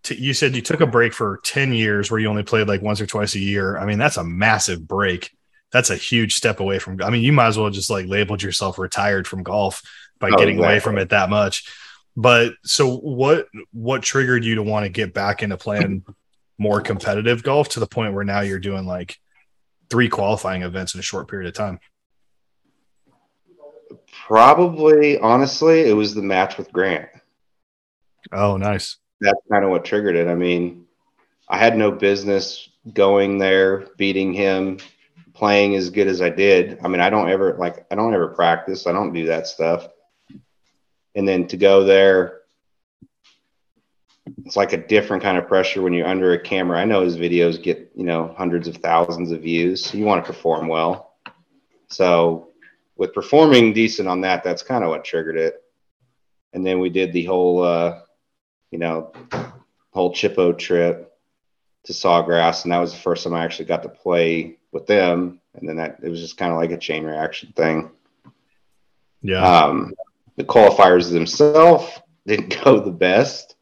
t- 0.04 0.16
you 0.16 0.34
said 0.34 0.56
you 0.56 0.62
took 0.62 0.82
a 0.82 0.88
break 0.88 1.14
for 1.14 1.40
10 1.44 1.74
years 1.74 2.10
where 2.10 2.20
you 2.20 2.28
only 2.28 2.44
played 2.44 2.68
like 2.68 2.82
once 2.82 3.02
or 3.02 3.06
twice 3.06 3.36
a 3.36 3.40
year 3.40 3.78
i 3.78 3.86
mean 3.86 3.98
that's 3.98 4.18
a 4.18 4.24
massive 4.24 4.88
break 4.88 5.32
that's 5.72 5.90
a 5.90 5.96
huge 5.96 6.36
step 6.36 6.60
away 6.62 6.80
from 6.80 7.02
i 7.04 7.10
mean 7.10 7.22
you 7.24 7.34
might 7.34 7.48
as 7.48 7.58
well 7.58 7.70
just 7.70 7.90
like 7.90 8.08
labeled 8.08 8.42
yourself 8.42 8.78
retired 8.80 9.28
from 9.28 9.44
golf 9.44 9.82
by 10.20 10.30
Oh, 10.32 10.38
getting 10.38 10.58
away 10.60 10.80
from 10.80 10.98
it 10.98 11.10
that 11.10 11.30
much 11.30 11.70
but 12.16 12.54
so 12.64 12.98
what 12.98 13.48
what 13.72 14.02
triggered 14.04 14.44
you 14.44 14.56
to 14.56 14.64
want 14.64 14.86
to 14.86 14.90
get 14.90 15.14
back 15.14 15.44
into 15.44 15.58
playing 15.58 16.04
more 16.58 16.82
competitive 16.82 17.44
golf 17.44 17.70
to 17.70 17.80
the 17.80 17.88
point 17.88 18.14
where 18.14 18.26
now 18.26 18.42
you're 18.42 18.60
doing 18.60 18.86
like 18.86 19.18
three 19.90 20.10
qualifying 20.10 20.62
events 20.62 20.94
in 20.94 21.00
a 21.00 21.04
short 21.04 21.28
period 21.28 21.48
of 21.48 21.54
time 21.54 21.80
Probably, 24.12 25.18
honestly, 25.20 25.82
it 25.82 25.94
was 25.94 26.14
the 26.14 26.22
match 26.22 26.58
with 26.58 26.72
Grant. 26.72 27.10
oh 28.32 28.58
nice 28.58 28.98
That's 29.22 29.40
kind 29.52 29.64
of 29.64 29.72
what 29.72 29.86
triggered 29.86 30.16
it. 30.16 30.28
I 30.28 30.36
mean, 30.36 30.86
I 31.48 31.58
had 31.58 31.76
no 31.76 31.92
business 31.92 32.70
going 32.94 33.40
there, 33.40 33.88
beating 33.98 34.34
him, 34.34 34.78
playing 35.34 35.76
as 35.76 35.90
good 35.90 36.08
as 36.08 36.22
I 36.22 36.30
did. 36.30 36.80
I 36.84 36.88
mean, 36.88 37.02
I 37.02 37.10
don't 37.10 37.30
ever 37.30 37.56
like 37.58 37.86
I 37.92 37.96
don't 37.96 38.14
ever 38.14 38.28
practice. 38.30 38.86
I 38.86 38.92
don't 38.92 39.14
do 39.14 39.26
that 39.28 39.48
stuff. 39.48 39.88
And 41.16 41.28
then 41.28 41.48
to 41.48 41.58
go 41.58 41.84
there, 41.84 42.42
it's 44.46 44.56
like 44.56 44.74
a 44.74 44.78
different 44.78 45.24
kind 45.24 45.38
of 45.38 45.48
pressure 45.48 45.82
when 45.82 45.94
you're 45.94 46.08
under 46.08 46.34
a 46.34 46.40
camera. 46.40 46.80
I 46.80 46.86
know 46.86 47.02
his 47.02 47.18
videos 47.18 47.62
get, 47.62 47.92
you 47.96 48.06
know, 48.06 48.34
hundreds 48.38 48.68
of 48.68 48.78
thousands 48.78 49.32
of 49.32 49.42
views. 49.42 49.86
so 49.86 49.98
You 49.98 50.06
want 50.06 50.24
to 50.24 50.32
perform 50.32 50.68
well. 50.68 51.16
So 51.88 52.50
with 52.96 53.14
performing 53.14 53.74
decent 53.74 54.08
on 54.08 54.22
that, 54.22 54.44
that's 54.44 54.62
kind 54.62 54.84
of 54.84 54.92
what 54.92 55.04
triggered 55.04 55.38
it. 55.38 55.64
And 56.54 56.66
then 56.66 56.80
we 56.80 56.90
did 56.90 57.12
the 57.14 57.26
whole 57.26 57.64
uh, 57.64 58.02
you 58.72 58.78
know, 58.78 59.12
whole 59.92 60.14
Chippo 60.14 60.58
trip 60.58 61.12
to 61.86 61.94
Sawgrass, 61.94 62.64
and 62.64 62.72
that 62.72 62.80
was 62.80 62.92
the 62.92 63.00
first 63.00 63.24
time 63.24 63.34
I 63.34 63.44
actually 63.44 63.66
got 63.66 63.84
to 63.84 63.90
play 63.90 64.58
with 64.72 64.86
them. 64.86 65.42
And 65.56 65.68
then 65.68 65.78
that 65.78 66.00
it 66.04 66.10
was 66.10 66.20
just 66.20 66.38
kind 66.38 66.52
of 66.52 66.58
like 66.58 66.72
a 66.72 66.78
chain 66.78 67.04
reaction 67.04 67.52
thing. 67.56 67.90
yeah 69.22 69.66
Um, 69.66 69.94
the 70.40 70.46
qualifiers 70.46 71.12
themselves 71.12 71.86
didn't 72.26 72.58
go 72.64 72.80
the 72.80 72.92
best, 72.92 73.56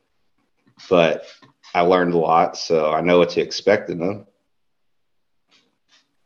but 0.89 1.25
I 1.73 1.81
learned 1.81 2.13
a 2.13 2.17
lot, 2.17 2.55
so 2.55 2.93
I 2.93 3.01
know 3.01 3.17
what 3.17 3.31
to 3.31 3.41
expect 3.41 3.89
in 3.89 3.97
them. 3.97 4.27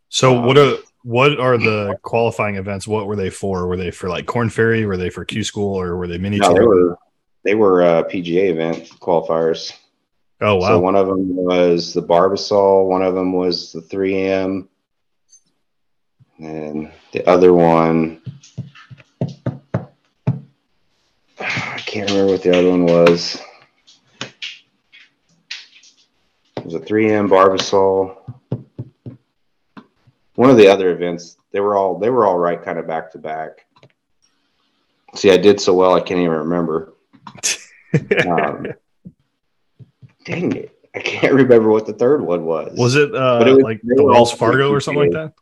So 0.10 0.38
Um, 0.38 0.46
what 0.46 0.58
are 0.58 0.76
what 1.04 1.40
are 1.40 1.58
the 1.58 1.98
qualifying 2.04 2.58
events? 2.58 2.88
What 2.88 3.08
were 3.08 3.16
they 3.16 3.30
for? 3.32 3.66
Were 3.66 3.78
they 3.78 3.92
for 3.92 4.10
like 4.10 4.28
Corn 4.28 4.50
Ferry? 4.50 4.86
Were 4.86 4.98
they 4.98 5.10
for 5.10 5.24
Q 5.26 5.44
School 5.44 5.80
or 5.80 5.96
were 5.98 6.06
they 6.06 6.18
mini 6.18 6.38
No, 6.38 6.50
they 6.50 6.60
tour? 6.60 6.68
were 6.68 6.98
they 7.44 7.56
were 7.56 7.82
uh, 7.82 8.04
PGA 8.04 8.52
event 8.52 8.90
qualifiers. 9.00 9.72
Oh 10.42 10.56
wow! 10.56 10.68
So 10.68 10.80
one 10.80 10.96
of 10.96 11.08
them 11.08 11.34
was 11.34 11.94
the 11.94 12.04
Barbasol, 12.04 12.88
one 12.88 13.04
of 13.04 13.16
them 13.16 13.32
was 13.32 13.72
the 13.72 13.82
3M, 13.82 14.68
and 16.40 16.92
the 17.14 17.26
other 17.28 17.54
one, 17.54 18.22
can't 21.92 22.10
remember 22.10 22.32
what 22.32 22.42
the 22.42 22.58
other 22.58 22.70
one 22.70 22.86
was. 22.86 23.42
It 26.56 26.64
was 26.64 26.74
a 26.74 26.80
3M 26.80 27.28
Barbasol. 27.28 28.16
One 30.36 30.50
of 30.50 30.56
the 30.56 30.70
other 30.70 30.92
events, 30.92 31.36
they 31.52 31.60
were 31.60 31.76
all 31.76 32.00
they 32.00 32.10
were 32.10 32.26
all 32.26 32.38
right, 32.38 32.64
kind 32.64 32.80
of 32.80 32.88
back 32.88 33.12
to 33.12 33.18
back. 33.18 33.66
See, 35.16 35.32
I 35.32 35.38
did 35.38 35.60
so 35.60 35.74
well, 35.74 35.94
I 35.94 36.00
can't 36.00 36.20
even 36.20 36.32
remember. 36.38 36.94
Um, 38.26 38.68
dang 40.24 40.54
it. 40.56 40.74
I 40.96 41.00
can't 41.00 41.34
remember 41.34 41.68
what 41.72 41.86
the 41.86 41.92
third 41.92 42.22
one 42.22 42.46
was. 42.46 42.74
was 42.78 42.96
it 42.96 43.14
uh 43.14 43.38
but 43.40 43.50
it 43.50 43.56
was- 43.56 43.64
like 43.64 43.82
the 43.84 44.02
Wells 44.02 44.32
Fargo 44.32 44.72
or 44.72 44.80
something 44.80 45.12
like 45.12 45.34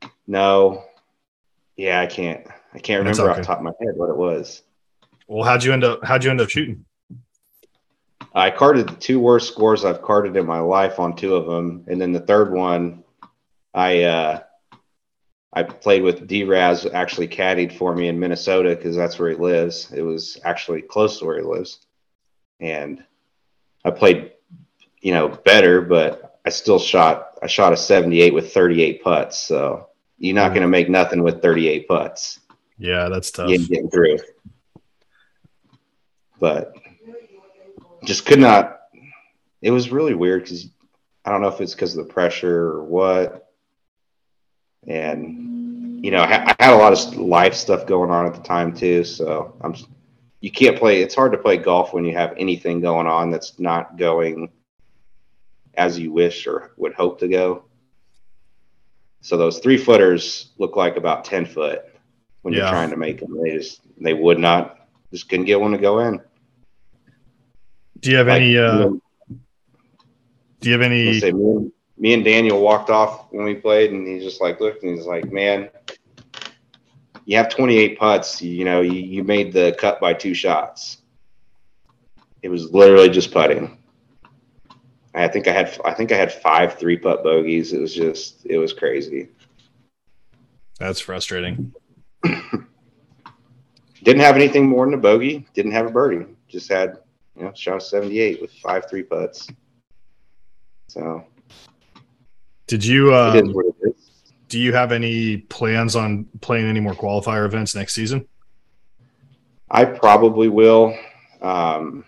that? 0.00 0.10
No. 0.26 0.82
Yeah, 1.76 2.00
I 2.00 2.06
can't. 2.06 2.44
I 2.74 2.80
can't 2.80 2.98
remember 2.98 3.30
off 3.30 3.36
the 3.36 3.44
top 3.44 3.58
of 3.58 3.62
my 3.64 3.70
head 3.80 3.92
what 3.94 4.10
it 4.10 4.16
was. 4.16 4.62
Well, 5.28 5.44
how'd 5.44 5.62
you 5.62 5.72
end 5.72 5.84
up? 5.84 6.02
How'd 6.02 6.24
you 6.24 6.30
end 6.30 6.40
up 6.40 6.48
shooting? 6.48 6.84
I 8.34 8.50
carded 8.50 8.88
the 8.88 8.96
two 8.96 9.20
worst 9.20 9.48
scores 9.48 9.84
I've 9.84 10.02
carded 10.02 10.36
in 10.36 10.46
my 10.46 10.60
life 10.60 10.98
on 10.98 11.14
two 11.14 11.34
of 11.36 11.46
them, 11.46 11.84
and 11.86 12.00
then 12.00 12.12
the 12.12 12.20
third 12.20 12.52
one, 12.52 13.04
I 13.74 14.04
uh, 14.04 14.40
I 15.52 15.62
played 15.64 16.02
with 16.02 16.26
D 16.26 16.44
Raz. 16.44 16.86
Actually, 16.86 17.28
caddied 17.28 17.76
for 17.76 17.94
me 17.94 18.08
in 18.08 18.18
Minnesota 18.18 18.74
because 18.74 18.96
that's 18.96 19.18
where 19.18 19.28
he 19.28 19.36
lives. 19.36 19.92
It 19.92 20.02
was 20.02 20.40
actually 20.44 20.82
close 20.82 21.18
to 21.18 21.26
where 21.26 21.36
he 21.36 21.44
lives, 21.44 21.78
and 22.58 23.04
I 23.84 23.90
played, 23.90 24.32
you 25.02 25.12
know, 25.12 25.28
better, 25.28 25.82
but 25.82 26.40
I 26.46 26.48
still 26.48 26.78
shot. 26.78 27.38
I 27.42 27.46
shot 27.46 27.74
a 27.74 27.76
78 27.76 28.32
with 28.32 28.52
38 28.52 29.02
putts. 29.04 29.38
So 29.38 29.88
you're 30.16 30.34
not 30.34 30.50
Mm. 30.50 30.54
going 30.54 30.62
to 30.62 30.68
make 30.68 30.88
nothing 30.88 31.22
with 31.22 31.42
38 31.42 31.86
putts. 31.86 32.40
Yeah, 32.78 33.08
that's 33.08 33.30
tough. 33.30 33.50
You 33.50 33.88
through. 33.92 34.18
But 36.38 36.74
just 38.04 38.26
could 38.26 38.38
not. 38.38 38.80
It 39.60 39.70
was 39.70 39.90
really 39.90 40.14
weird 40.14 40.42
because 40.44 40.68
I 41.24 41.30
don't 41.30 41.42
know 41.42 41.48
if 41.48 41.60
it's 41.60 41.74
because 41.74 41.96
of 41.96 42.06
the 42.06 42.12
pressure 42.12 42.68
or 42.70 42.84
what. 42.84 43.52
And 44.86 46.04
you 46.04 46.10
know, 46.12 46.22
I, 46.22 46.54
had 46.60 46.72
a 46.72 46.76
lot 46.76 46.92
of 46.92 47.16
life 47.16 47.54
stuff 47.54 47.86
going 47.86 48.10
on 48.10 48.26
at 48.26 48.34
the 48.34 48.42
time 48.42 48.74
too, 48.74 49.04
so 49.04 49.54
I'm 49.60 49.74
you 50.40 50.50
can't 50.52 50.78
play. 50.78 51.02
It's 51.02 51.14
hard 51.16 51.32
to 51.32 51.38
play 51.38 51.56
golf 51.56 51.92
when 51.92 52.04
you 52.04 52.12
have 52.14 52.34
anything 52.38 52.80
going 52.80 53.08
on 53.08 53.30
that's 53.30 53.58
not 53.58 53.96
going 53.96 54.50
as 55.74 55.98
you 55.98 56.12
wish 56.12 56.46
or 56.46 56.72
would 56.76 56.94
hope 56.94 57.18
to 57.20 57.28
go. 57.28 57.64
So 59.20 59.36
those 59.36 59.58
three 59.58 59.76
footers 59.76 60.50
look 60.58 60.76
like 60.76 60.96
about 60.96 61.24
ten 61.24 61.44
foot 61.44 61.84
when 62.42 62.54
Yeah. 62.54 62.60
you're 62.60 62.68
trying 62.68 62.90
to 62.90 62.96
make 62.96 63.18
them. 63.20 63.36
They 63.42 63.50
just 63.56 63.80
they 64.00 64.14
would 64.14 64.38
not 64.38 64.88
just 65.12 65.28
couldn't 65.28 65.46
get 65.46 65.60
one 65.60 65.72
to 65.72 65.78
go 65.78 65.98
in. 66.00 66.20
Do 68.00 68.10
you 68.10 68.16
have 68.16 68.28
Like, 68.28 68.36
any? 68.36 68.52
you 68.52 68.60
Uh, 68.62 68.78
know, 68.78 69.00
do 70.60 70.68
you 70.68 70.72
have 70.72 70.82
any? 70.82 71.20
say, 71.20 71.32
me, 71.32 71.50
and, 71.50 71.72
me 71.96 72.14
and 72.14 72.24
Daniel 72.24 72.60
walked 72.60 72.90
off 72.90 73.26
when 73.32 73.44
we 73.44 73.54
played, 73.54 73.92
and 73.92 74.06
he's 74.06 74.22
just 74.24 74.40
like 74.40 74.60
looked, 74.60 74.82
and 74.82 74.96
he's 74.96 75.06
like, 75.06 75.30
"Man, 75.32 75.68
you 77.24 77.36
have 77.36 77.48
28 77.48 77.98
putts. 77.98 78.40
You, 78.42 78.50
you 78.52 78.64
know, 78.64 78.80
you, 78.80 78.92
you 78.92 79.24
made 79.24 79.52
the 79.52 79.74
cut 79.78 80.00
by 80.00 80.14
two 80.14 80.34
shots. 80.34 80.98
It 82.42 82.48
was 82.48 82.72
literally 82.72 83.08
just 83.08 83.32
putting. 83.32 83.76
I 85.14 85.26
think 85.26 85.48
I 85.48 85.52
had 85.52 85.76
I 85.84 85.92
think 85.94 86.12
I 86.12 86.16
had 86.16 86.32
five 86.32 86.74
three 86.78 86.96
putt 86.96 87.24
bogeys. 87.24 87.72
It 87.72 87.80
was 87.80 87.92
just 87.94 88.46
it 88.46 88.58
was 88.58 88.72
crazy. 88.72 89.28
That's 90.78 91.00
frustrating. 91.00 91.72
Didn't 94.04 94.20
have 94.22 94.36
anything 94.36 94.68
more 94.68 94.84
than 94.84 94.94
a 94.94 94.98
bogey. 94.98 95.48
Didn't 95.54 95.72
have 95.72 95.86
a 95.86 95.90
birdie. 95.90 96.26
Just 96.46 96.70
had 96.70 96.98
you 97.38 97.44
know 97.44 97.52
shot 97.54 97.82
78 97.82 98.40
with 98.40 98.52
five 98.62 98.88
three 98.90 99.02
putts. 99.02 99.48
So 100.88 101.24
Did 102.66 102.84
you? 102.84 103.14
Um, 103.14 103.52
what 103.52 103.66
it 103.66 103.74
is. 103.82 104.10
do 104.48 104.58
you 104.58 104.72
have 104.72 104.92
any 104.92 105.38
plans 105.38 105.94
on 105.94 106.26
playing 106.40 106.66
any 106.66 106.80
more 106.80 106.94
qualifier 106.94 107.46
events 107.46 107.74
next 107.74 107.94
season? 107.94 108.26
I 109.70 109.84
probably 109.84 110.48
will. 110.48 110.96
Um, 111.42 112.04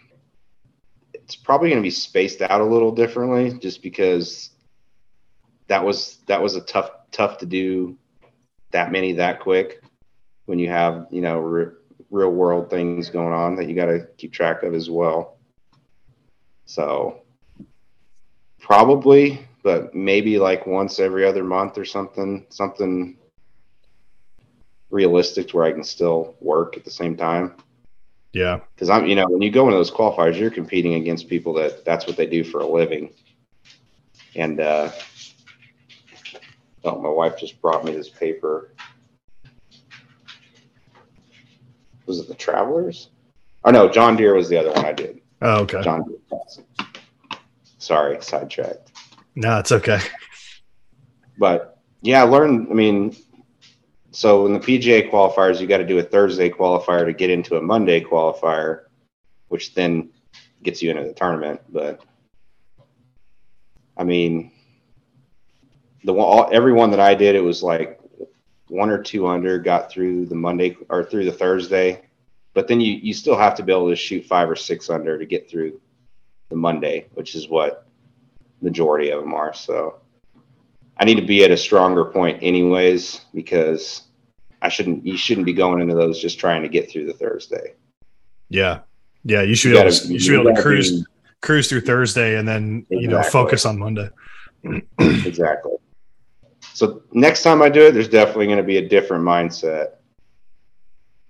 it's 1.12 1.36
probably 1.36 1.68
going 1.68 1.80
to 1.80 1.86
be 1.86 1.90
spaced 1.90 2.42
out 2.42 2.60
a 2.60 2.64
little 2.64 2.90
differently, 2.90 3.56
just 3.58 3.82
because 3.82 4.50
that 5.68 5.84
was 5.84 6.18
that 6.26 6.42
was 6.42 6.56
a 6.56 6.62
tough 6.62 6.90
tough 7.12 7.38
to 7.38 7.46
do 7.46 7.96
that 8.72 8.90
many 8.90 9.12
that 9.12 9.40
quick 9.40 9.82
when 10.46 10.58
you 10.58 10.68
have 10.68 11.06
you 11.10 11.20
know 11.20 11.38
re- 11.38 11.72
real 12.10 12.30
world 12.30 12.70
things 12.70 13.08
going 13.10 13.32
on 13.32 13.56
that 13.56 13.68
you 13.68 13.74
got 13.74 13.86
to 13.86 14.06
keep 14.16 14.32
track 14.32 14.62
of 14.62 14.74
as 14.74 14.90
well. 14.90 15.38
So 16.66 17.22
probably, 18.60 19.46
but 19.62 19.94
maybe 19.94 20.38
like 20.38 20.66
once 20.66 20.98
every 21.00 21.24
other 21.26 21.44
month 21.44 21.78
or 21.78 21.84
something, 21.84 22.46
something 22.50 23.16
realistic 24.90 25.48
to 25.48 25.56
where 25.56 25.66
I 25.66 25.72
can 25.72 25.84
still 25.84 26.34
work 26.40 26.76
at 26.76 26.84
the 26.84 26.90
same 26.90 27.16
time 27.16 27.54
Yeah. 28.32 28.60
because 28.74 28.90
I'm, 28.90 29.06
you 29.06 29.14
know, 29.14 29.26
when 29.28 29.42
you 29.42 29.50
go 29.50 29.66
into 29.66 29.76
those 29.76 29.90
qualifiers, 29.90 30.38
you're 30.38 30.50
competing 30.50 30.94
against 30.94 31.28
people 31.28 31.52
that 31.54 31.84
that's 31.84 32.06
what 32.06 32.16
they 32.16 32.26
do 32.26 32.44
for 32.44 32.60
a 32.60 32.66
living. 32.66 33.12
And 34.34 34.60
uh, 34.60 34.90
oh, 36.84 37.00
my 37.00 37.08
wife 37.08 37.38
just 37.38 37.60
brought 37.60 37.84
me 37.84 37.92
this 37.92 38.08
paper. 38.08 38.72
Was 42.10 42.18
it 42.18 42.26
the 42.26 42.34
Travelers? 42.34 43.10
Oh 43.62 43.70
no, 43.70 43.88
John 43.88 44.16
Deere 44.16 44.34
was 44.34 44.48
the 44.48 44.56
other 44.56 44.72
one 44.72 44.84
I 44.84 44.92
did. 44.92 45.20
Oh, 45.42 45.60
okay. 45.60 45.80
John 45.80 46.02
Deere. 46.02 46.40
Sorry, 47.78 48.20
sidetracked. 48.20 48.90
No, 49.36 49.60
it's 49.60 49.70
okay. 49.70 50.00
But 51.38 51.78
yeah, 52.02 52.22
I 52.22 52.24
learned. 52.24 52.66
I 52.68 52.74
mean, 52.74 53.14
so 54.10 54.44
in 54.46 54.54
the 54.54 54.58
PGA 54.58 55.08
qualifiers, 55.08 55.60
you 55.60 55.68
got 55.68 55.78
to 55.78 55.86
do 55.86 56.00
a 56.00 56.02
Thursday 56.02 56.50
qualifier 56.50 57.04
to 57.04 57.12
get 57.12 57.30
into 57.30 57.56
a 57.56 57.62
Monday 57.62 58.02
qualifier, 58.02 58.86
which 59.46 59.72
then 59.74 60.10
gets 60.64 60.82
you 60.82 60.90
into 60.90 61.04
the 61.04 61.14
tournament. 61.14 61.60
But 61.68 62.02
I 63.96 64.02
mean, 64.02 64.50
the 66.02 66.12
one, 66.12 66.26
all, 66.26 66.48
every 66.50 66.72
one 66.72 66.90
that 66.90 66.98
I 66.98 67.14
did, 67.14 67.36
it 67.36 67.44
was 67.44 67.62
like 67.62 67.99
one 68.70 68.90
or 68.90 69.02
two 69.02 69.26
under, 69.26 69.58
got 69.58 69.90
through 69.90 70.26
the 70.26 70.34
Monday 70.34 70.76
or 70.88 71.04
through 71.04 71.24
the 71.26 71.32
Thursday. 71.32 72.02
But 72.54 72.68
then 72.68 72.80
you 72.80 72.94
you 72.94 73.12
still 73.14 73.36
have 73.36 73.54
to 73.56 73.62
be 73.62 73.72
able 73.72 73.90
to 73.90 73.96
shoot 73.96 74.24
five 74.24 74.48
or 74.50 74.56
six 74.56 74.88
under 74.90 75.18
to 75.18 75.26
get 75.26 75.50
through 75.50 75.80
the 76.48 76.56
Monday, 76.56 77.06
which 77.14 77.34
is 77.34 77.48
what 77.48 77.86
majority 78.62 79.10
of 79.10 79.20
them 79.20 79.34
are. 79.34 79.52
So. 79.54 79.96
I 80.96 81.06
need 81.06 81.14
to 81.14 81.26
be 81.26 81.42
at 81.44 81.50
a 81.50 81.56
stronger 81.56 82.04
point 82.04 82.40
anyways 82.42 83.22
because 83.32 84.02
I 84.60 84.68
shouldn't 84.68 85.06
you 85.06 85.16
shouldn't 85.16 85.46
be 85.46 85.54
going 85.54 85.80
into 85.80 85.94
those 85.94 86.20
just 86.20 86.38
trying 86.38 86.60
to 86.60 86.68
get 86.68 86.90
through 86.90 87.06
the 87.06 87.14
Thursday. 87.14 87.72
Yeah. 88.50 88.80
Yeah. 89.24 89.40
You 89.40 89.54
should 89.54 89.70
You 89.70 89.76
be 89.76 89.80
able 89.80 89.90
gotta- 89.92 90.06
to, 90.08 90.12
you 90.12 90.18
should 90.18 90.30
be 90.32 90.40
able 90.42 90.54
to 90.54 90.60
cruise 90.60 90.92
be- 91.00 91.06
cruise 91.40 91.68
through 91.70 91.80
Thursday 91.80 92.36
and 92.36 92.46
then 92.46 92.84
you 92.90 93.08
know 93.08 93.22
focus 93.22 93.64
on 93.64 93.78
Monday. 93.78 94.10
exactly. 94.98 95.72
So 96.74 97.02
next 97.12 97.42
time 97.42 97.62
I 97.62 97.68
do 97.68 97.82
it, 97.82 97.92
there's 97.92 98.08
definitely 98.08 98.46
going 98.46 98.58
to 98.58 98.64
be 98.64 98.78
a 98.78 98.88
different 98.88 99.24
mindset. 99.24 99.94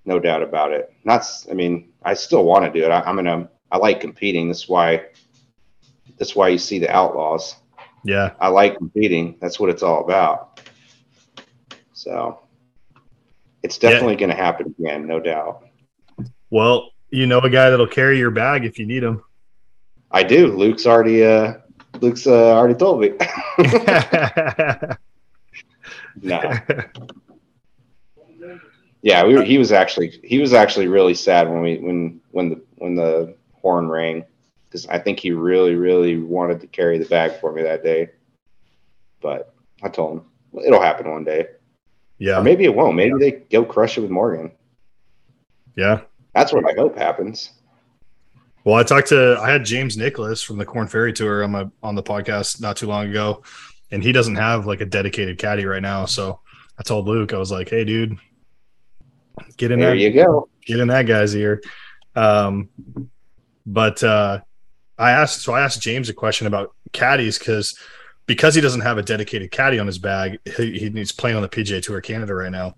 No 0.04 0.18
doubt 0.18 0.42
about 0.42 0.72
it. 0.72 0.92
Not, 1.04 1.24
I 1.50 1.54
mean, 1.54 1.92
I 2.02 2.14
still 2.14 2.44
want 2.44 2.64
to 2.64 2.70
do 2.70 2.84
it. 2.84 2.90
I, 2.90 3.00
I'm 3.00 3.16
gonna. 3.16 3.48
I 3.72 3.76
like 3.76 4.00
competing. 4.00 4.48
That's 4.48 4.68
why. 4.68 5.06
That's 6.18 6.34
why 6.34 6.48
you 6.48 6.58
see 6.58 6.78
the 6.78 6.90
Outlaws. 6.90 7.56
Yeah. 8.04 8.32
I 8.40 8.48
like 8.48 8.76
competing. 8.76 9.36
That's 9.40 9.60
what 9.60 9.70
it's 9.70 9.82
all 9.82 10.04
about. 10.04 10.60
So, 11.92 12.40
it's 13.62 13.78
definitely 13.78 14.16
going 14.16 14.30
to 14.30 14.36
happen 14.36 14.74
again, 14.78 15.06
no 15.06 15.20
doubt. 15.20 15.64
Well, 16.50 16.90
you 17.10 17.26
know 17.26 17.38
a 17.40 17.50
guy 17.50 17.70
that'll 17.70 17.86
carry 17.86 18.18
your 18.18 18.30
bag 18.30 18.64
if 18.64 18.78
you 18.78 18.86
need 18.86 19.02
him. 19.02 19.22
I 20.10 20.22
do. 20.22 20.48
Luke's 20.48 20.86
already. 20.86 21.24
Uh, 21.24 21.54
Luke's 22.00 22.26
uh, 22.26 22.54
already 22.56 22.74
told 22.74 23.00
me. 23.00 23.12
no. 26.20 26.42
Yeah, 29.02 29.24
we 29.24 29.34
were, 29.34 29.42
he 29.42 29.56
was 29.56 29.72
actually 29.72 30.20
he 30.22 30.38
was 30.38 30.52
actually 30.52 30.86
really 30.86 31.14
sad 31.14 31.48
when 31.48 31.62
we 31.62 31.78
when 31.78 32.20
when 32.32 32.50
the 32.50 32.62
when 32.76 32.94
the 32.94 33.34
horn 33.54 33.88
rang 33.88 34.24
because 34.68 34.86
I 34.86 34.98
think 34.98 35.18
he 35.18 35.32
really 35.32 35.74
really 35.74 36.18
wanted 36.18 36.60
to 36.60 36.66
carry 36.66 36.98
the 36.98 37.06
bag 37.06 37.40
for 37.40 37.52
me 37.52 37.62
that 37.62 37.82
day. 37.82 38.10
But 39.22 39.54
I 39.82 39.88
told 39.88 40.18
him 40.18 40.62
it'll 40.64 40.82
happen 40.82 41.10
one 41.10 41.24
day, 41.24 41.40
or 41.40 41.48
yeah. 42.18 42.40
maybe 42.40 42.64
it 42.64 42.74
won't. 42.74 42.94
Maybe 42.94 43.18
they 43.18 43.30
go 43.30 43.64
crush 43.64 43.96
it 43.96 44.02
with 44.02 44.10
Morgan. 44.10 44.52
Yeah. 45.76 46.02
That's 46.34 46.52
what 46.52 46.68
I 46.68 46.74
hope 46.74 46.96
happens. 46.96 47.52
Well, 48.64 48.74
I 48.74 48.82
talked 48.82 49.08
to 49.08 49.38
I 49.40 49.50
had 49.50 49.64
James 49.64 49.96
Nicholas 49.96 50.42
from 50.42 50.58
the 50.58 50.66
Corn 50.66 50.86
Ferry 50.86 51.14
Tour 51.14 51.42
on 51.42 51.50
my 51.52 51.66
on 51.82 51.94
the 51.94 52.02
podcast 52.02 52.60
not 52.60 52.76
too 52.76 52.86
long 52.86 53.08
ago, 53.08 53.42
and 53.90 54.02
he 54.02 54.12
doesn't 54.12 54.36
have 54.36 54.66
like 54.66 54.80
a 54.80 54.86
dedicated 54.86 55.38
caddy 55.38 55.64
right 55.66 55.82
now. 55.82 56.04
So 56.06 56.40
I 56.78 56.82
told 56.82 57.06
Luke, 57.06 57.32
I 57.32 57.38
was 57.38 57.50
like, 57.50 57.68
"Hey, 57.70 57.84
dude, 57.84 58.16
get 59.56 59.70
in 59.70 59.78
There 59.78 59.90
there, 59.90 59.94
you 59.94 60.10
go. 60.12 60.48
get 60.66 60.80
in 60.80 60.88
that 60.88 61.06
guy's 61.06 61.34
ear." 61.34 61.60
Um, 62.14 62.68
but 63.66 64.02
uh, 64.02 64.40
I 64.98 65.10
asked, 65.12 65.42
so 65.42 65.52
I 65.52 65.62
asked 65.62 65.80
James 65.80 66.08
a 66.08 66.14
question 66.14 66.46
about 66.46 66.74
caddies 66.92 67.38
because 67.38 67.78
because 68.26 68.54
he 68.54 68.60
doesn't 68.60 68.82
have 68.82 68.98
a 68.98 69.02
dedicated 69.02 69.50
caddy 69.50 69.78
on 69.78 69.86
his 69.86 69.98
bag, 69.98 70.38
he, 70.56 70.78
he's 70.78 71.12
playing 71.12 71.36
on 71.36 71.42
the 71.42 71.48
PGA 71.48 71.82
Tour 71.82 72.00
Canada 72.00 72.34
right 72.34 72.52
now. 72.52 72.76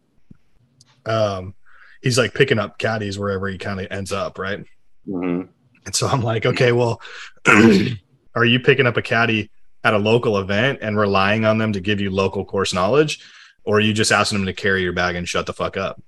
Um, 1.04 1.54
he's 2.00 2.16
like 2.16 2.32
picking 2.34 2.58
up 2.58 2.78
caddies 2.78 3.18
wherever 3.18 3.48
he 3.48 3.58
kind 3.58 3.80
of 3.80 3.86
ends 3.90 4.12
up, 4.12 4.38
right? 4.38 4.64
hmm 5.06 5.42
And 5.84 5.94
so 5.94 6.06
I'm 6.06 6.22
like, 6.22 6.46
okay, 6.46 6.72
well, 6.72 7.00
are 7.46 8.44
you 8.44 8.60
picking 8.60 8.86
up 8.86 8.96
a 8.96 9.02
caddy 9.02 9.50
at 9.84 9.94
a 9.94 9.98
local 9.98 10.38
event 10.38 10.78
and 10.82 10.96
relying 10.96 11.44
on 11.44 11.58
them 11.58 11.72
to 11.72 11.80
give 11.80 12.00
you 12.00 12.10
local 12.10 12.44
course 12.44 12.72
knowledge? 12.72 13.20
Or 13.64 13.76
are 13.76 13.80
you 13.80 13.92
just 13.92 14.12
asking 14.12 14.38
them 14.38 14.46
to 14.46 14.52
carry 14.52 14.82
your 14.82 14.92
bag 14.92 15.14
and 15.16 15.28
shut 15.28 15.46
the 15.46 15.52
fuck 15.52 15.76
up? 15.76 16.02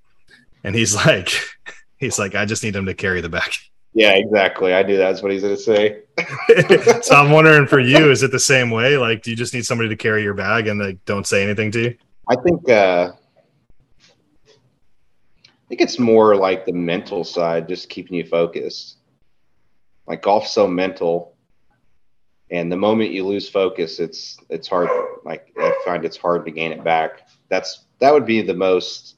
And 0.63 0.75
he's 0.75 0.95
like, 1.07 1.31
he's 1.97 2.19
like, 2.19 2.35
I 2.35 2.45
just 2.45 2.63
need 2.63 2.75
them 2.75 2.87
to 2.87 2.95
carry 2.95 3.21
the 3.21 3.29
bag. 3.29 3.53
Yeah, 3.95 4.11
exactly. 4.11 4.75
I 4.75 4.83
do. 4.83 4.97
That's 4.97 5.23
what 5.23 5.31
he's 5.31 5.43
going 5.43 5.55
to 5.55 5.61
say. 5.61 6.03
so 7.03 7.15
I'm 7.15 7.31
wondering 7.31 7.69
for 7.69 7.79
you, 7.79 8.11
is 8.11 8.25
it 8.25 8.33
the 8.33 8.41
same 8.41 8.71
way? 8.71 8.99
Like, 8.99 9.23
do 9.23 9.31
you 9.31 9.37
just 9.37 9.55
need 9.55 9.65
somebody 9.65 9.89
to 9.89 9.97
carry 9.97 10.25
your 10.25 10.35
bag 10.35 10.67
and 10.67 10.81
they 10.81 10.95
don't 11.07 11.27
say 11.27 11.45
anything 11.45 11.71
to 11.73 11.81
you? 11.81 11.97
I 12.29 12.37
think 12.37 12.69
uh, 12.69 13.13
I 15.65 15.69
think 15.69 15.81
it's 15.81 15.99
more 15.99 16.37
like 16.37 16.65
the 16.65 16.73
mental 16.73 17.23
side, 17.23 17.69
just 17.69 17.89
keeping 17.89 18.17
you 18.17 18.25
focused. 18.25 18.99
Like 20.07 20.23
golf's 20.23 20.53
so 20.53 20.67
mental, 20.67 21.34
and 22.55 22.71
the 22.71 22.77
moment 22.77 23.11
you 23.11 23.27
lose 23.27 23.49
focus, 23.49 23.99
it's 23.99 24.39
it's 24.49 24.69
hard. 24.69 24.89
Like 25.25 25.53
I 25.59 25.75
find 25.85 26.05
it's 26.05 26.17
hard 26.17 26.45
to 26.47 26.53
gain 26.53 26.71
it 26.71 26.85
back. 26.85 27.27
That's 27.49 27.87
that 27.99 28.13
would 28.13 28.27
be 28.27 28.43
the 28.43 28.55
most. 28.55 29.17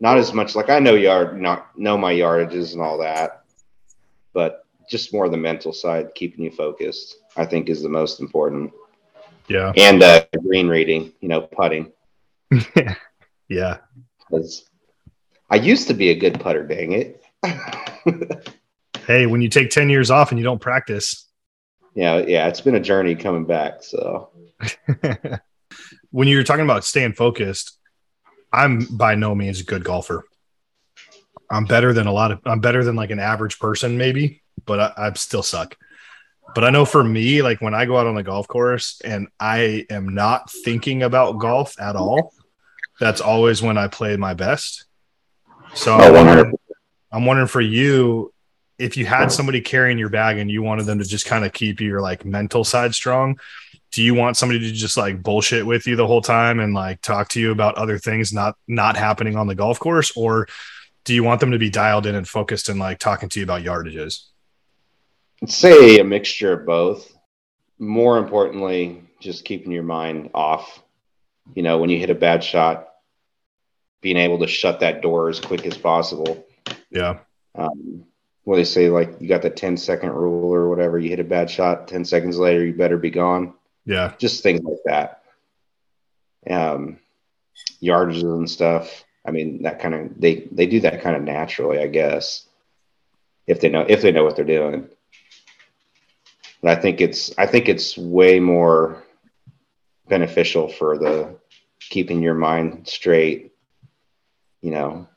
Not 0.00 0.18
as 0.18 0.32
much 0.34 0.56
like 0.56 0.68
I 0.68 0.80
know 0.80 0.94
yard, 0.94 1.40
not 1.40 1.78
know 1.78 1.96
my 1.96 2.12
yardages 2.12 2.72
and 2.72 2.82
all 2.82 2.98
that, 2.98 3.44
but 4.34 4.66
just 4.90 5.12
more 5.12 5.28
the 5.28 5.36
mental 5.36 5.72
side, 5.72 6.14
keeping 6.14 6.44
you 6.44 6.50
focused. 6.50 7.16
I 7.36 7.46
think 7.46 7.68
is 7.68 7.82
the 7.82 7.88
most 7.88 8.18
important, 8.20 8.72
Yeah. 9.48 9.72
and 9.76 10.02
uh, 10.02 10.24
green 10.42 10.68
reading, 10.68 11.12
you 11.20 11.28
know, 11.28 11.42
putting. 11.42 11.92
yeah. 13.48 13.78
I 15.48 15.56
used 15.56 15.86
to 15.88 15.94
be 15.94 16.10
a 16.10 16.14
good 16.14 16.40
putter. 16.40 16.66
Dang 16.66 16.92
it! 16.92 17.22
hey, 19.06 19.26
when 19.26 19.40
you 19.40 19.48
take 19.48 19.70
10 19.70 19.88
years 19.90 20.10
off 20.10 20.30
and 20.32 20.38
you 20.38 20.44
don't 20.44 20.60
practice. 20.60 21.25
Yeah, 21.96 22.18
yeah, 22.18 22.46
it's 22.46 22.60
been 22.60 22.74
a 22.74 22.80
journey 22.80 23.14
coming 23.14 23.46
back. 23.46 23.82
So 23.82 24.28
when 26.10 26.28
you're 26.28 26.44
talking 26.44 26.66
about 26.66 26.84
staying 26.84 27.14
focused, 27.14 27.78
I'm 28.52 28.84
by 28.84 29.14
no 29.14 29.34
means 29.34 29.60
a 29.60 29.64
good 29.64 29.82
golfer. 29.82 30.24
I'm 31.50 31.64
better 31.64 31.94
than 31.94 32.06
a 32.06 32.12
lot 32.12 32.32
of 32.32 32.40
I'm 32.44 32.60
better 32.60 32.84
than 32.84 32.96
like 32.96 33.10
an 33.10 33.18
average 33.18 33.58
person, 33.58 33.96
maybe, 33.96 34.42
but 34.66 34.78
I, 34.78 35.06
I 35.06 35.12
still 35.14 35.42
suck. 35.42 35.74
But 36.54 36.64
I 36.64 36.70
know 36.70 36.84
for 36.84 37.02
me, 37.02 37.40
like 37.40 37.62
when 37.62 37.74
I 37.74 37.86
go 37.86 37.96
out 37.96 38.06
on 38.06 38.14
the 38.14 38.22
golf 38.22 38.46
course 38.46 39.00
and 39.02 39.28
I 39.40 39.86
am 39.88 40.10
not 40.14 40.50
thinking 40.50 41.02
about 41.02 41.38
golf 41.38 41.80
at 41.80 41.96
all, 41.96 42.34
that's 43.00 43.22
always 43.22 43.62
when 43.62 43.78
I 43.78 43.88
play 43.88 44.16
my 44.18 44.34
best. 44.34 44.84
So 45.74 45.94
Oh, 45.94 46.14
I'm, 46.14 46.26
wondering, 46.26 46.54
I'm 47.10 47.24
wondering 47.24 47.48
for 47.48 47.62
you, 47.62 48.34
if 48.78 48.96
you 48.96 49.06
had 49.06 49.32
somebody 49.32 49.60
carrying 49.60 49.98
your 49.98 50.08
bag 50.08 50.38
and 50.38 50.50
you 50.50 50.62
wanted 50.62 50.84
them 50.84 50.98
to 50.98 51.04
just 51.04 51.26
kind 51.26 51.44
of 51.44 51.52
keep 51.52 51.80
your 51.80 52.00
like 52.00 52.24
mental 52.24 52.62
side 52.62 52.94
strong, 52.94 53.38
do 53.92 54.02
you 54.02 54.14
want 54.14 54.36
somebody 54.36 54.60
to 54.60 54.72
just 54.72 54.96
like 54.96 55.22
bullshit 55.22 55.64
with 55.64 55.86
you 55.86 55.96
the 55.96 56.06
whole 56.06 56.20
time 56.20 56.60
and 56.60 56.74
like 56.74 57.00
talk 57.00 57.28
to 57.30 57.40
you 57.40 57.50
about 57.52 57.76
other 57.76 57.98
things 57.98 58.32
not 58.32 58.56
not 58.68 58.96
happening 58.96 59.36
on 59.36 59.46
the 59.46 59.54
golf 59.54 59.78
course, 59.78 60.12
or 60.16 60.46
do 61.04 61.14
you 61.14 61.24
want 61.24 61.40
them 61.40 61.52
to 61.52 61.58
be 61.58 61.70
dialed 61.70 62.06
in 62.06 62.14
and 62.14 62.28
focused 62.28 62.68
and 62.68 62.78
like 62.78 62.98
talking 62.98 63.28
to 63.30 63.40
you 63.40 63.44
about 63.44 63.62
yardages? 63.62 64.24
I'd 65.42 65.50
say 65.50 65.98
a 65.98 66.04
mixture 66.04 66.52
of 66.52 66.66
both. 66.66 67.12
More 67.78 68.18
importantly, 68.18 69.02
just 69.20 69.44
keeping 69.44 69.72
your 69.72 69.82
mind 69.82 70.30
off. 70.34 70.82
You 71.54 71.62
know, 71.62 71.78
when 71.78 71.90
you 71.90 71.98
hit 71.98 72.10
a 72.10 72.14
bad 72.14 72.42
shot, 72.42 72.88
being 74.00 74.16
able 74.16 74.38
to 74.40 74.46
shut 74.46 74.80
that 74.80 75.02
door 75.02 75.28
as 75.28 75.40
quick 75.40 75.64
as 75.66 75.76
possible. 75.76 76.46
Yeah, 76.90 77.18
Um, 77.54 78.04
what 78.46 78.56
they 78.56 78.64
say, 78.64 78.88
like 78.88 79.20
you 79.20 79.26
got 79.26 79.42
the 79.42 79.50
10 79.50 79.76
second 79.76 80.12
rule 80.12 80.54
or 80.54 80.68
whatever. 80.68 81.00
You 81.00 81.10
hit 81.10 81.18
a 81.18 81.24
bad 81.24 81.50
shot, 81.50 81.88
10 81.88 82.04
seconds 82.04 82.38
later, 82.38 82.64
you 82.64 82.72
better 82.72 82.96
be 82.96 83.10
gone. 83.10 83.54
yeah, 83.84 84.12
Just 84.18 84.44
things 84.44 84.60
like 84.62 84.78
that. 84.84 85.22
Um, 86.48 87.00
yardages 87.82 88.22
and 88.22 88.48
stuff. 88.48 89.04
I 89.26 89.32
mean, 89.32 89.62
that 89.64 89.80
kind 89.80 89.94
of 89.94 90.20
they 90.20 90.46
they 90.52 90.66
do 90.66 90.78
that 90.80 91.02
kind 91.02 91.16
of 91.16 91.22
naturally, 91.22 91.80
I 91.80 91.88
guess, 91.88 92.46
if 93.48 93.60
they 93.60 93.68
know 93.68 93.84
if 93.88 94.00
they 94.00 94.12
know 94.12 94.22
what 94.22 94.36
they're 94.36 94.44
doing. 94.44 94.90
But 96.62 96.78
I 96.78 96.80
think 96.80 97.00
it's 97.00 97.36
I 97.36 97.46
think 97.46 97.68
it's 97.68 97.98
way 97.98 98.38
more 98.38 99.02
beneficial 100.08 100.68
for 100.68 100.96
the 100.96 101.34
keeping 101.80 102.22
your 102.22 102.34
mind 102.34 102.86
straight. 102.86 103.52
You 104.62 104.70
know, 104.70 105.08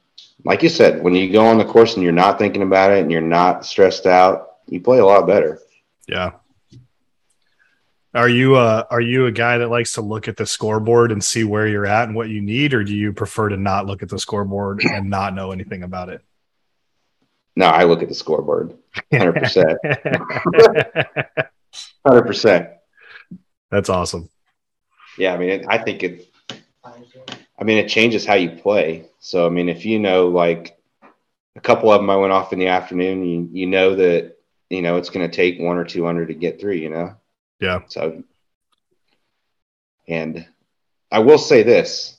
like 0.45 0.63
you 0.63 0.69
said, 0.69 1.03
when 1.03 1.15
you 1.15 1.31
go 1.31 1.45
on 1.45 1.57
the 1.57 1.65
course 1.65 1.95
and 1.95 2.03
you're 2.03 2.11
not 2.11 2.39
thinking 2.39 2.61
about 2.61 2.91
it 2.91 2.99
and 2.99 3.11
you're 3.11 3.21
not 3.21 3.65
stressed 3.65 4.05
out, 4.05 4.57
you 4.67 4.79
play 4.79 4.99
a 4.99 5.05
lot 5.05 5.27
better. 5.27 5.59
yeah. 6.07 6.31
Are 8.11 8.29
you 8.29 8.55
uh 8.55 8.85
are 8.89 9.01
you 9.01 9.27
a 9.27 9.31
guy 9.31 9.59
that 9.59 9.69
likes 9.69 9.93
to 9.93 10.01
look 10.01 10.27
at 10.27 10.35
the 10.35 10.47
scoreboard 10.47 11.11
and 11.11 11.23
see 11.23 11.43
where 11.43 11.67
you're 11.67 11.85
at 11.85 12.07
and 12.07 12.15
what 12.15 12.27
you 12.27 12.41
need, 12.41 12.73
or 12.73 12.83
do 12.83 12.95
you 12.95 13.13
prefer 13.13 13.49
to 13.49 13.57
not 13.57 13.85
look 13.85 14.01
at 14.01 14.09
the 14.09 14.17
scoreboard 14.17 14.83
and 14.83 15.11
not 15.11 15.35
know 15.35 15.51
anything 15.51 15.83
about 15.83 16.09
it? 16.09 16.23
No, 17.55 17.67
I 17.67 17.83
look 17.83 18.01
at 18.01 18.09
the 18.09 18.15
scoreboard, 18.15 18.75
hundred 19.11 19.33
percent, 19.33 19.77
hundred 22.03 22.23
percent. 22.25 22.69
That's 23.69 23.89
awesome. 23.89 24.29
Yeah, 25.17 25.35
I 25.35 25.37
mean, 25.37 25.65
I 25.67 25.77
think 25.77 26.01
it. 26.01 26.28
I 27.59 27.63
mean, 27.65 27.77
it 27.77 27.89
changes 27.89 28.25
how 28.25 28.35
you 28.35 28.51
play. 28.51 29.05
So, 29.19 29.45
I 29.45 29.49
mean, 29.49 29.67
if 29.67 29.85
you 29.85 29.99
know, 29.99 30.29
like 30.29 30.77
a 31.55 31.61
couple 31.61 31.91
of 31.91 31.99
them, 31.99 32.09
I 32.09 32.15
went 32.15 32.31
off 32.31 32.53
in 32.53 32.59
the 32.59 32.67
afternoon. 32.67 33.25
You 33.25 33.49
you 33.51 33.67
know 33.67 33.95
that 33.95 34.37
you 34.69 34.81
know 34.81 34.97
it's 34.97 35.09
going 35.09 35.29
to 35.29 35.35
take 35.35 35.59
one 35.59 35.77
or 35.77 35.83
two 35.83 36.07
under 36.07 36.25
to 36.25 36.33
get 36.33 36.59
through. 36.59 36.75
You 36.75 36.89
know. 36.89 37.15
Yeah. 37.59 37.81
So, 37.87 38.23
and 40.07 40.47
I 41.11 41.19
will 41.19 41.37
say 41.37 41.63
this: 41.63 42.17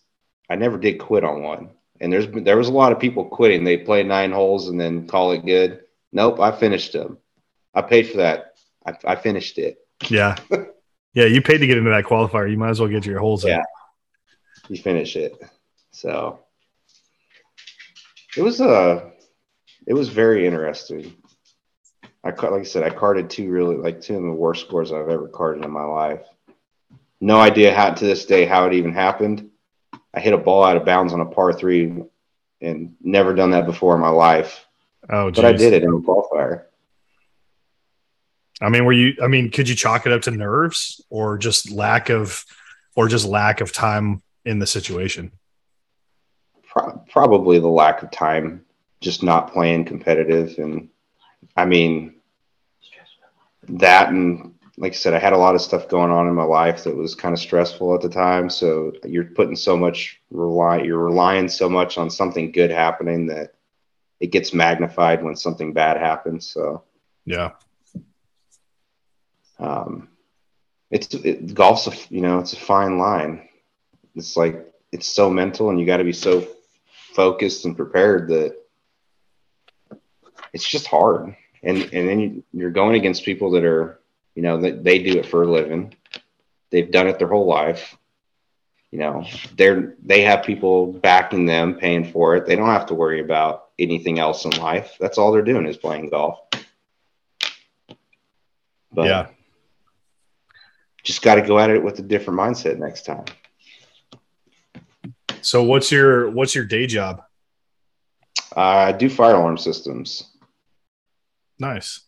I 0.48 0.57
never 0.57 0.76
did 0.76 0.98
quit 0.98 1.24
on 1.24 1.42
one. 1.42 1.70
And 2.00 2.12
there's 2.12 2.26
there 2.44 2.57
was 2.57 2.68
a 2.68 2.72
lot 2.72 2.92
of 2.92 2.98
people 2.98 3.24
quitting. 3.24 3.64
They 3.64 3.79
play 3.79 4.03
nine 4.03 4.33
holes 4.33 4.68
and 4.68 4.81
then 4.81 5.07
call 5.07 5.33
it 5.33 5.46
good. 5.46 5.85
Nope, 6.12 6.40
I 6.40 6.50
finished 6.50 6.92
them. 6.92 7.18
I 7.74 7.83
paid 7.83 8.09
for 8.09 8.18
that. 8.18 8.55
I, 8.85 8.94
I 9.05 9.16
finished 9.16 9.59
it. 9.59 9.79
Yeah. 10.09 10.37
Yeah. 11.12 11.24
You 11.24 11.42
paid 11.42 11.59
to 11.59 11.66
get 11.66 11.76
into 11.76 11.90
that 11.90 12.05
qualifier. 12.05 12.48
You 12.48 12.57
might 12.57 12.70
as 12.70 12.79
well 12.79 12.88
get 12.88 13.05
your 13.05 13.18
holes 13.18 13.44
in. 13.44 13.61
You 14.70 14.76
finish 14.76 15.16
it. 15.16 15.37
So 15.90 16.38
it 18.37 18.42
was 18.42 18.61
uh 18.61 19.11
it 19.85 19.94
was 19.94 20.09
very 20.09 20.46
interesting. 20.46 21.12
I 22.22 22.28
like 22.28 22.61
I 22.61 22.62
said, 22.62 22.85
I 22.85 22.90
carded 22.90 23.30
two 23.30 23.50
really 23.50 23.76
like 23.76 24.00
two 24.00 24.14
of 24.16 24.22
the 24.22 24.30
worst 24.30 24.64
scores 24.64 24.92
I've 24.92 25.09
ever 25.09 25.26
carded 25.26 25.64
in 25.64 25.72
my 25.72 25.83
life. 25.83 26.24
No 27.20 27.40
idea 27.40 27.74
how 27.74 27.90
to 27.90 28.04
this 28.04 28.26
day 28.26 28.44
how 28.46 28.66
it 28.66 28.74
even 28.74 28.92
happened. 28.92 29.50
I 30.14 30.20
hit 30.20 30.35
a 30.35 30.38
ball 30.38 30.62
out 30.62 30.76
of 30.76 30.85
bounds 30.85 31.12
on 31.12 31.20
a 31.20 31.26
par 31.26 31.52
three 31.52 32.04
and 32.61 32.94
never 33.00 33.35
done 33.35 33.50
that 33.50 33.66
before 33.66 33.96
in 33.96 34.00
my 34.00 34.11
life. 34.11 34.64
Oh, 35.09 35.33
But 35.33 35.46
I 35.46 35.52
did 35.52 35.72
it 35.72 35.83
in 35.83 35.88
a 35.88 35.98
qualifier. 35.98 36.66
I 38.61 38.68
mean, 38.68 38.85
were 38.85 38.92
you? 38.92 39.14
I 39.20 39.26
mean, 39.26 39.50
could 39.50 39.68
you 39.68 39.74
chalk 39.74 40.06
it 40.06 40.12
up 40.12 40.22
to 40.22 40.30
nerves 40.30 41.04
or 41.11 41.38
just 41.38 41.72
lack 41.72 42.09
of, 42.09 42.44
or 42.94 43.09
just 43.09 43.26
lack 43.26 43.61
of 43.61 43.72
time 43.72 44.22
in 44.44 44.59
the 44.59 44.66
situation? 44.66 45.33
Pro- 46.66 47.03
probably 47.11 47.59
the 47.59 47.68
lack 47.68 48.03
of 48.03 48.11
time, 48.11 48.64
just 49.00 49.22
not 49.22 49.53
playing 49.53 49.85
competitive, 49.85 50.59
and 50.59 50.88
I 51.57 51.64
mean 51.64 52.16
that, 53.68 54.11
and 54.11 54.55
like 54.79 54.92
I 54.92 54.96
said, 54.96 55.14
I 55.14 55.18
had 55.18 55.33
a 55.33 55.38
lot 55.38 55.55
of 55.55 55.61
stuff 55.61 55.88
going 55.88 56.11
on 56.11 56.26
in 56.26 56.35
my 56.35 56.44
life 56.44 56.85
that 56.85 56.96
was 56.96 57.14
kind 57.14 57.33
of 57.35 57.38
stressful 57.38 57.94
at 57.94 58.00
the 58.00 58.09
time. 58.09 58.48
So 58.48 58.92
you're 59.05 59.24
putting 59.24 59.57
so 59.57 59.76
much 59.76 60.20
rely, 60.31 60.83
you're 60.83 60.98
relying 60.98 61.48
so 61.48 61.68
much 61.68 61.98
on 61.98 62.09
something 62.09 62.50
good 62.53 62.70
happening 62.70 63.26
that 63.26 63.55
it 64.20 64.29
gets 64.33 64.55
magnified 64.55 65.22
when 65.22 65.37
something 65.37 65.72
bad 65.72 65.96
happens. 65.96 66.48
So 66.48 66.85
Yeah. 67.26 67.50
um, 69.59 70.09
it's 70.90 71.12
it, 71.14 71.55
golf's 71.55 71.87
a 71.87 71.92
you 72.09 72.20
know 72.20 72.38
it's 72.38 72.53
a 72.55 72.57
fine 72.57 72.98
line. 72.98 73.48
It's 74.14 74.37
like 74.37 74.73
it's 74.92 75.09
so 75.09 75.31
mental, 75.31 75.70
and 75.70 75.79
you 75.79 75.87
got 75.87 75.99
to 75.99 76.05
be 76.05 76.12
so 76.12 76.46
focused 77.14 77.64
and 77.64 77.77
prepared 77.77 78.29
that 78.29 78.57
it's 80.53 80.68
just 80.68 80.87
hard. 80.87 81.35
And 81.62 81.79
and 81.92 82.09
then 82.09 82.20
you, 82.20 82.44
you're 82.53 82.70
going 82.70 82.96
against 82.96 83.25
people 83.25 83.51
that 83.53 83.64
are 83.64 84.01
you 84.35 84.42
know 84.42 84.61
that 84.61 84.85
they 84.85 84.99
do 84.99 85.18
it 85.18 85.27
for 85.27 85.42
a 85.42 85.51
living. 85.51 85.94
They've 86.70 86.90
done 86.90 87.09
it 87.09 87.18
their 87.18 87.29
whole 87.29 87.46
life. 87.46 87.96
You 88.90 88.99
know, 88.99 89.25
they're 89.57 89.94
they 90.03 90.23
have 90.23 90.44
people 90.44 90.92
backing 90.92 91.46
them, 91.46 91.75
paying 91.75 92.11
for 92.11 92.37
it. 92.37 92.46
They 92.46 92.57
don't 92.57 92.66
have 92.66 92.87
to 92.87 92.94
worry 92.94 93.20
about 93.20 93.68
anything 93.79 94.18
else 94.18 94.44
in 94.44 94.51
life. 94.53 94.96
That's 94.99 95.18
all 95.18 95.33
they're 95.33 95.42
doing 95.42 95.66
is 95.66 95.77
playing 95.77 96.11
golf. 96.11 96.40
But 98.92 99.07
yeah. 99.07 99.27
just 101.05 101.23
got 101.23 101.37
to 101.37 101.42
go 101.42 101.59
at 101.59 101.70
it 101.70 101.83
with 101.83 101.99
a 102.01 102.03
different 102.03 102.40
mindset 102.40 102.79
next 102.79 103.07
time. 103.07 103.25
So 105.42 105.62
what's 105.62 105.90
your 105.90 106.31
what's 106.31 106.55
your 106.55 106.64
day 106.64 106.87
job? 106.87 107.22
Uh, 108.57 108.61
I 108.61 108.92
do 108.92 109.09
fire 109.09 109.35
alarm 109.35 109.59
systems. 109.59 110.31
Nice. 111.59 112.00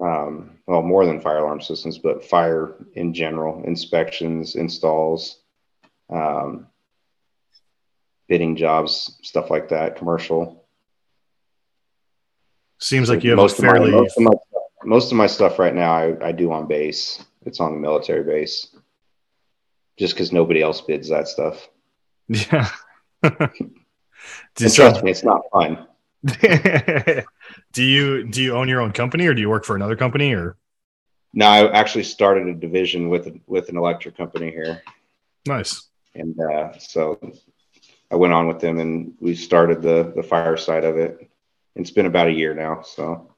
Um, 0.00 0.58
well, 0.66 0.82
more 0.82 1.06
than 1.06 1.20
fire 1.20 1.38
alarm 1.38 1.60
systems, 1.60 1.98
but 1.98 2.24
fire 2.24 2.74
in 2.94 3.14
general, 3.14 3.62
inspections, 3.64 4.56
installs, 4.56 5.40
um, 6.10 6.66
bidding 8.28 8.56
jobs, 8.56 9.18
stuff 9.22 9.50
like 9.50 9.68
that, 9.68 9.96
commercial. 9.96 10.66
Seems 12.78 13.08
like 13.08 13.22
you 13.22 13.30
have 13.30 13.36
most 13.36 13.58
a 13.58 13.62
fairly 13.62 13.90
of 13.90 13.94
my, 13.94 14.00
most 14.00 14.16
of 14.16 14.22
my 14.24 14.32
most 14.84 15.12
of 15.12 15.16
my 15.18 15.28
stuff 15.28 15.58
right 15.60 15.74
now 15.74 15.92
I, 15.92 16.28
I 16.28 16.32
do 16.32 16.50
on 16.52 16.66
base. 16.66 17.24
It's 17.44 17.60
on 17.60 17.72
the 17.72 17.78
military 17.78 18.24
base, 18.24 18.74
just 19.98 20.14
because 20.14 20.32
nobody 20.32 20.62
else 20.62 20.80
bids 20.80 21.08
that 21.10 21.28
stuff. 21.28 21.68
Yeah. 22.32 22.68
And 24.60 24.72
trust 24.72 25.02
me, 25.02 25.10
it's 25.10 25.24
not 25.24 25.42
fun. 25.52 25.86
do 27.72 27.82
you 27.82 28.28
do 28.28 28.42
you 28.42 28.54
own 28.54 28.68
your 28.68 28.80
own 28.80 28.92
company 28.92 29.26
or 29.26 29.34
do 29.34 29.40
you 29.40 29.48
work 29.48 29.64
for 29.64 29.74
another 29.74 29.96
company 29.96 30.32
or 30.32 30.56
No, 31.32 31.46
I 31.46 31.72
actually 31.72 32.04
started 32.04 32.46
a 32.46 32.54
division 32.54 33.08
with 33.08 33.28
with 33.46 33.68
an 33.68 33.76
electric 33.76 34.16
company 34.16 34.50
here. 34.50 34.82
nice? 35.46 35.88
and 36.14 36.38
uh, 36.40 36.78
so 36.78 37.18
I 38.10 38.16
went 38.16 38.32
on 38.32 38.46
with 38.46 38.60
them, 38.60 38.78
and 38.78 39.14
we 39.20 39.34
started 39.34 39.82
the 39.82 40.12
the 40.14 40.22
fire 40.22 40.56
side 40.56 40.84
of 40.84 40.96
it. 40.98 41.30
It's 41.74 41.90
been 41.90 42.06
about 42.06 42.28
a 42.28 42.32
year 42.32 42.54
now, 42.54 42.82
so 42.82 43.34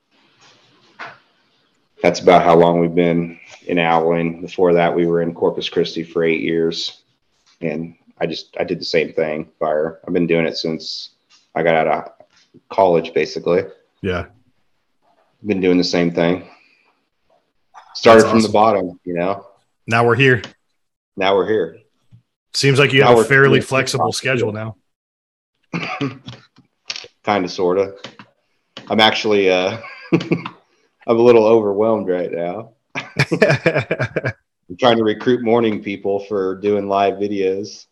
that's 2.02 2.20
about 2.20 2.42
how 2.42 2.56
long 2.56 2.80
we've 2.80 2.94
been 2.94 3.38
in 3.66 3.78
Abilene. 3.78 4.40
Before 4.40 4.74
that, 4.74 4.94
we 4.94 5.06
were 5.06 5.22
in 5.22 5.32
Corpus 5.32 5.68
Christi 5.68 6.02
for 6.02 6.24
eight 6.24 6.42
years, 6.42 7.02
and 7.60 7.94
I 8.18 8.26
just 8.26 8.56
I 8.58 8.64
did 8.64 8.80
the 8.80 8.84
same 8.84 9.12
thing. 9.12 9.50
Fire. 9.58 10.00
I've 10.06 10.14
been 10.14 10.26
doing 10.26 10.46
it 10.46 10.56
since 10.56 11.10
I 11.54 11.62
got 11.62 11.74
out 11.74 11.86
of 11.88 12.60
college, 12.68 13.12
basically. 13.14 13.64
Yeah. 14.02 14.26
Been 15.44 15.60
doing 15.60 15.78
the 15.78 15.84
same 15.84 16.12
thing. 16.12 16.48
Started 17.94 18.22
That's 18.22 18.30
from 18.30 18.42
the 18.42 18.48
bottom, 18.48 18.98
you 19.04 19.14
know. 19.14 19.46
Now 19.86 20.06
we're 20.06 20.16
here. 20.16 20.42
Now 21.16 21.36
we're 21.36 21.46
here. 21.46 21.78
Seems 22.54 22.78
like 22.78 22.92
you 22.92 23.00
Now 23.00 23.10
have 23.10 23.18
a 23.18 23.24
fairly 23.24 23.60
flexible 23.60 24.12
schedule 24.12 24.52
now. 24.52 24.76
kind 27.24 27.44
of, 27.44 27.50
sort 27.50 27.78
of. 27.78 27.98
I'm 28.88 29.00
actually, 29.00 29.50
uh, 29.50 29.78
I'm 30.12 30.46
a 31.06 31.12
little 31.12 31.46
overwhelmed 31.46 32.08
right 32.08 32.30
now. 32.30 32.72
I'm 32.96 34.76
trying 34.78 34.96
to 34.96 35.04
recruit 35.04 35.42
morning 35.42 35.82
people 35.82 36.20
for 36.20 36.56
doing 36.56 36.88
live 36.88 37.14
videos. 37.14 37.86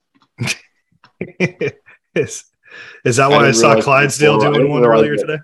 Is, 2.15 2.45
is 3.05 3.17
that 3.17 3.25
I 3.25 3.29
why 3.29 3.37
I, 3.37 3.43
didn't 3.43 3.57
saw 3.57 3.81
Clydesdale 3.81 4.39
before- 4.39 4.53
doing 4.55 4.71
one 4.71 4.85
earlier 4.87 5.17
that- 5.17 5.27
today? 5.27 5.39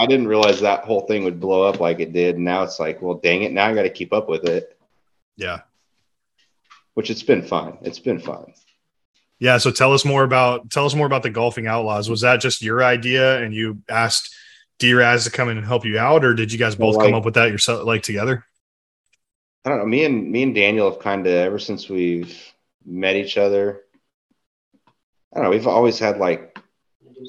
I 0.00 0.06
didn't 0.06 0.28
realize 0.28 0.60
that 0.60 0.84
whole 0.84 1.00
thing 1.08 1.24
would 1.24 1.40
blow 1.40 1.64
up 1.64 1.80
like 1.80 1.98
it 1.98 2.12
did. 2.12 2.36
And 2.36 2.44
now 2.44 2.62
it's 2.62 2.78
like, 2.78 3.02
well, 3.02 3.14
dang 3.14 3.42
it. 3.42 3.50
Now 3.50 3.66
I 3.66 3.74
got 3.74 3.82
to 3.82 3.90
keep 3.90 4.12
up 4.12 4.28
with 4.28 4.44
it, 4.44 4.78
Yeah. 5.36 5.62
which 6.94 7.10
it's 7.10 7.24
been 7.24 7.42
fun. 7.42 7.78
It's 7.82 7.98
been 7.98 8.20
fun. 8.20 8.52
Yeah. 9.40 9.58
So 9.58 9.72
tell 9.72 9.92
us 9.92 10.04
more 10.04 10.22
about 10.22 10.70
tell 10.70 10.86
us 10.86 10.94
more 10.94 11.06
about 11.06 11.24
the 11.24 11.30
golfing 11.30 11.66
outlaws. 11.66 12.08
Was 12.08 12.20
that 12.20 12.40
just 12.40 12.62
your 12.62 12.84
idea 12.84 13.42
and 13.42 13.52
you 13.52 13.82
asked 13.88 14.32
D-Raz 14.78 15.24
to 15.24 15.30
come 15.32 15.48
in 15.48 15.56
and 15.56 15.66
help 15.66 15.84
you 15.84 15.98
out, 15.98 16.24
or 16.24 16.32
did 16.32 16.52
you 16.52 16.58
guys 16.60 16.76
both 16.76 16.96
Well, 16.96 17.06
come 17.06 17.14
up 17.14 17.24
with 17.24 17.34
that 17.34 17.50
yourself 17.50 17.84
like 17.84 18.02
together? 18.04 18.44
I 19.64 19.70
don't 19.70 19.78
know. 19.80 19.86
Me 19.86 20.04
and 20.04 20.30
me 20.30 20.44
and 20.44 20.54
Daniel 20.54 20.88
have 20.90 21.00
kind 21.00 21.26
of 21.26 21.32
ever 21.32 21.58
since 21.58 21.88
we've 21.88 22.40
met 22.86 23.16
each 23.16 23.36
other. 23.36 23.82
I 25.32 25.36
don't 25.36 25.44
know. 25.44 25.50
We've 25.50 25.66
always 25.66 25.98
had 25.98 26.18
like 26.18 26.58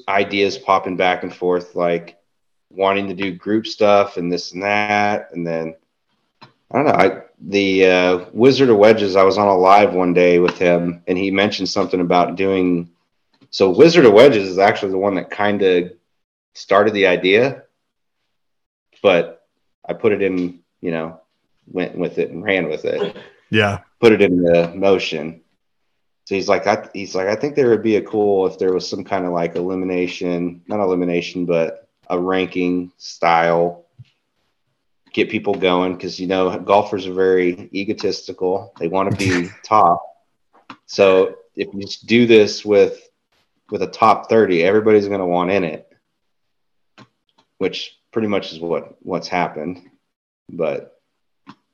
ideas 0.08 0.58
popping 0.58 0.96
back 0.96 1.22
and 1.22 1.34
forth, 1.34 1.74
like 1.74 2.18
wanting 2.70 3.08
to 3.08 3.14
do 3.14 3.32
group 3.32 3.66
stuff 3.66 4.16
and 4.16 4.32
this 4.32 4.52
and 4.52 4.62
that, 4.62 5.30
and 5.32 5.46
then 5.46 5.74
I 6.70 6.76
don't 6.76 6.86
know. 6.86 6.92
I 6.92 7.22
the 7.42 7.86
uh, 7.86 8.24
Wizard 8.32 8.68
of 8.70 8.76
Wedges. 8.76 9.16
I 9.16 9.24
was 9.24 9.38
on 9.38 9.48
a 9.48 9.56
live 9.56 9.92
one 9.94 10.14
day 10.14 10.38
with 10.38 10.58
him, 10.58 11.02
and 11.06 11.18
he 11.18 11.30
mentioned 11.30 11.68
something 11.68 12.00
about 12.00 12.36
doing. 12.36 12.90
So 13.50 13.70
Wizard 13.70 14.04
of 14.06 14.12
Wedges 14.12 14.48
is 14.48 14.58
actually 14.58 14.92
the 14.92 14.98
one 14.98 15.16
that 15.16 15.30
kind 15.30 15.60
of 15.62 15.92
started 16.54 16.94
the 16.94 17.06
idea, 17.06 17.64
but 19.02 19.46
I 19.86 19.92
put 19.92 20.12
it 20.12 20.22
in. 20.22 20.60
You 20.80 20.92
know, 20.92 21.20
went 21.66 21.96
with 21.98 22.18
it 22.18 22.30
and 22.30 22.42
ran 22.42 22.68
with 22.68 22.86
it 22.86 23.14
Yeah. 23.50 23.80
put 24.00 24.12
it 24.12 24.22
into 24.22 24.72
motion. 24.74 25.42
So 26.30 26.36
he's 26.36 26.48
like, 26.48 26.68
I, 26.68 26.88
he's 26.94 27.16
like, 27.16 27.26
I 27.26 27.34
think 27.34 27.56
there 27.56 27.70
would 27.70 27.82
be 27.82 27.96
a 27.96 28.02
cool 28.02 28.46
if 28.46 28.56
there 28.56 28.72
was 28.72 28.88
some 28.88 29.02
kind 29.02 29.26
of 29.26 29.32
like 29.32 29.56
elimination, 29.56 30.62
not 30.68 30.78
elimination, 30.78 31.44
but 31.44 31.88
a 32.08 32.20
ranking 32.20 32.92
style, 32.98 33.86
get 35.12 35.28
people 35.28 35.56
going 35.56 35.94
because 35.94 36.20
you 36.20 36.28
know 36.28 36.56
golfers 36.60 37.08
are 37.08 37.14
very 37.14 37.68
egotistical. 37.74 38.72
They 38.78 38.86
want 38.86 39.10
to 39.10 39.16
be 39.16 39.48
top. 39.64 40.04
So 40.86 41.34
if 41.56 41.74
you 41.74 41.80
just 41.80 42.06
do 42.06 42.28
this 42.28 42.64
with 42.64 43.08
with 43.72 43.82
a 43.82 43.88
top 43.88 44.28
thirty, 44.28 44.62
everybody's 44.62 45.08
going 45.08 45.18
to 45.18 45.26
want 45.26 45.50
in 45.50 45.64
it, 45.64 45.92
which 47.58 47.98
pretty 48.12 48.28
much 48.28 48.52
is 48.52 48.60
what 48.60 48.94
what's 49.02 49.26
happened. 49.26 49.82
But 50.48 50.96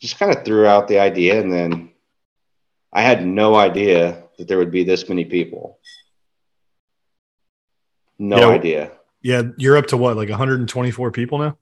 just 0.01 0.19
kind 0.19 0.35
of 0.35 0.47
threw 0.47 0.65
out 0.65 0.89
the 0.89 1.01
idea 1.01 1.39
and 1.39 1.53
then 1.53 1.91
I 2.91 3.03
had 3.03 3.27
no 3.27 3.55
idea 3.55 4.23
that 4.39 4.49
there 4.49 4.59
would 4.59 4.71
be 4.71 4.85
this 4.85 5.09
many 5.09 5.25
people. 5.25 5.79
No 8.19 8.39
Yeah. 8.39 8.49
idea. 8.49 8.93
Yeah. 9.23 9.43
You're 9.57 9.77
up 9.77 9.87
to 9.89 9.97
what, 9.97 10.17
like 10.17 10.29
124 10.29 11.11
people 11.11 11.39
now? 11.39 11.57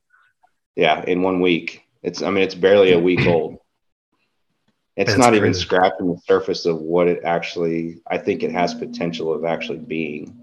Yeah, 0.77 1.05
in 1.07 1.23
one 1.23 1.41
week. 1.41 1.83
It's 2.03 2.23
I 2.23 2.31
mean 2.31 2.43
it's 2.43 2.55
barely 2.55 2.93
a 2.93 2.99
week 2.99 3.27
old. 3.27 3.59
It's 4.97 5.09
That's 5.11 5.19
not 5.19 5.35
even 5.35 5.55
scratching 5.55 6.13
the 6.13 6.21
surface 6.27 6.67
of 6.67 6.81
what 6.81 7.09
it 7.09 7.25
actually 7.25 8.03
I 8.07 8.19
think 8.19 8.43
it 8.43 8.53
has 8.53 8.75
potential 8.75 9.33
of 9.33 9.45
actually 9.45 9.79
being. 9.79 10.37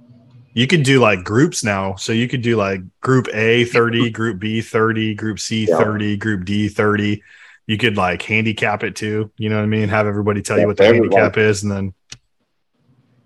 You 0.54 0.68
could 0.68 0.84
do 0.84 1.00
like 1.00 1.24
groups 1.24 1.64
now. 1.64 1.96
So 1.96 2.12
you 2.12 2.28
could 2.28 2.42
do 2.42 2.58
like 2.58 2.82
group 3.00 3.28
A 3.34 3.64
30, 3.66 4.10
group 4.10 4.40
B 4.40 4.60
30, 4.62 5.14
group 5.16 5.40
C 5.40 5.66
Yeah. 5.70 5.78
30, 5.78 6.18
group 6.18 6.44
D 6.46 6.68
30. 6.68 7.24
You 7.68 7.78
could 7.78 7.96
like 7.96 8.22
handicap 8.22 8.84
it 8.84 8.96
too. 8.96 9.32
You 9.38 9.50
know 9.50 9.56
what 9.58 9.64
I 9.64 9.68
mean? 9.68 9.88
Have 9.88 10.08
everybody 10.08 10.42
tell 10.42 10.58
Yeah, 10.58 10.64
you 10.64 10.68
what 10.68 10.78
the 10.78 10.86
handicap 10.86 11.38
is. 11.38 11.64
And 11.64 11.72
then, 11.72 11.94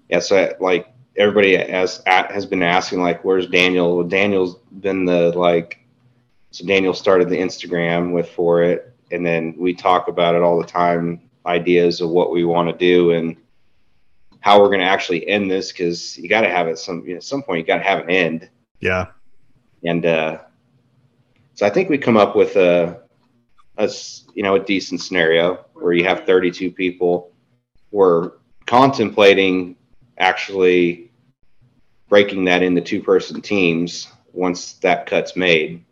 Yeah, 0.10 0.20
so 0.20 0.56
like 0.60 0.88
everybody 1.15 1.56
has 1.56 2.02
has 2.06 2.46
been 2.46 2.63
asking 2.63 3.02
like 3.02 3.24
where's 3.24 3.48
Daniel? 3.48 3.98
Well, 3.98 4.08
Daniel's 4.08 4.58
been 4.80 5.06
the 5.06 5.38
like 5.38 5.80
so 6.52 6.65
Daniel 6.65 6.94
started 6.94 7.30
the 7.30 7.38
Instagram 7.38 8.13
with 8.13 8.30
for 8.30 8.63
it 8.63 8.96
and 9.12 9.26
then 9.26 9.56
we 9.58 9.74
talk 9.74 10.08
about 10.08 10.36
it 10.36 10.41
all 10.41 10.60
the 10.60 10.68
time 10.68 11.22
ideas 11.46 12.02
of 12.02 12.10
what 12.10 12.32
we 12.32 12.44
want 12.44 12.70
to 12.70 12.78
do 12.78 13.12
and 13.12 13.36
how 14.39 14.60
we're 14.60 14.68
going 14.68 14.80
to 14.80 14.86
actually 14.86 15.28
end 15.28 15.50
this 15.50 15.72
cuz 15.72 16.18
you 16.18 16.30
got 16.30 16.41
to 16.41 16.50
have 16.50 16.68
it 16.68 16.78
some 16.78 17.04
you 17.06 17.13
know, 17.13 17.18
at 17.18 17.24
some 17.24 17.44
point 17.44 17.60
you 17.60 17.65
got 17.65 17.78
to 17.78 17.84
have 17.84 18.00
an 18.00 18.10
end 18.10 18.50
yeah. 18.80 19.08
and 19.84 20.06
uh 20.06 20.39
so 21.54 21.65
I 21.65 21.70
think 21.70 21.89
we 21.89 21.98
come 21.98 22.18
up 22.18 22.36
with 22.36 22.56
a 22.56 23.02
a 23.78 23.89
you 24.34 24.44
know 24.44 24.56
a 24.56 24.60
decent 24.60 25.02
scenario 25.02 25.65
where 25.74 25.94
you 25.94 26.04
have 26.06 26.26
32 26.26 26.72
people 26.72 27.32
we're 27.91 28.32
contemplating 28.65 29.76
actually 30.17 31.12
breaking 32.08 32.45
that 32.45 32.62
into 32.63 32.82
two 32.82 33.01
person 33.01 33.41
teams 33.41 34.08
once 34.34 34.73
that 34.73 35.06
cut's 35.06 35.36
made. 35.36 35.84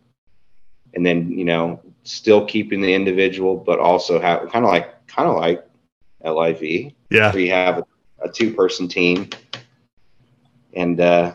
And 0.93 1.05
then 1.05 1.31
you 1.31 1.45
know 1.45 1.81
still 2.03 2.45
keeping 2.45 2.81
the 2.81 2.93
individual 2.93 3.55
but 3.55 3.79
also 3.79 4.19
have 4.19 4.49
kind 4.51 4.65
of 4.65 4.71
like 4.71 5.07
kind 5.07 5.27
of 5.29 5.35
like 5.37 5.65
liv 6.23 6.61
Yeah. 7.09 7.33
we 7.33 7.47
have 7.47 7.79
a, 7.79 7.85
a 8.23 8.29
two 8.31 8.53
person 8.53 8.87
team. 8.87 9.29
And 10.73 10.99
uh 10.99 11.33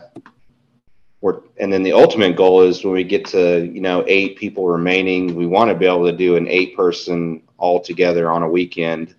we're, 1.21 1.41
and 1.59 1.71
then 1.71 1.83
the 1.83 1.91
ultimate 1.91 2.35
goal 2.37 2.61
is 2.61 2.83
when 2.83 2.93
we 2.93 3.03
get 3.03 3.25
to 3.25 3.65
you 3.65 3.81
know 3.81 4.03
eight 4.07 4.37
people 4.37 4.67
remaining 4.67 5.35
we 5.35 5.45
want 5.45 5.69
to 5.69 5.75
be 5.75 5.85
able 5.85 6.05
to 6.05 6.15
do 6.15 6.35
an 6.35 6.47
eight 6.47 6.75
person 6.75 7.41
all 7.57 7.79
together 7.81 8.31
on 8.31 8.43
a 8.43 8.49
weekend 8.49 9.15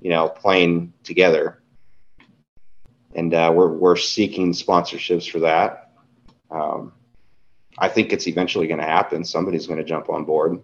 you 0.00 0.10
know 0.10 0.28
playing 0.28 0.92
together 1.02 1.62
and 3.14 3.32
uh, 3.34 3.52
we're, 3.54 3.68
we're 3.68 3.96
seeking 3.96 4.52
sponsorships 4.52 5.30
for 5.30 5.40
that 5.40 5.92
um, 6.50 6.92
i 7.78 7.88
think 7.88 8.12
it's 8.12 8.26
eventually 8.26 8.66
going 8.66 8.80
to 8.80 8.86
happen 8.86 9.24
somebody's 9.24 9.66
going 9.66 9.78
to 9.78 9.84
jump 9.84 10.08
on 10.10 10.24
board 10.24 10.60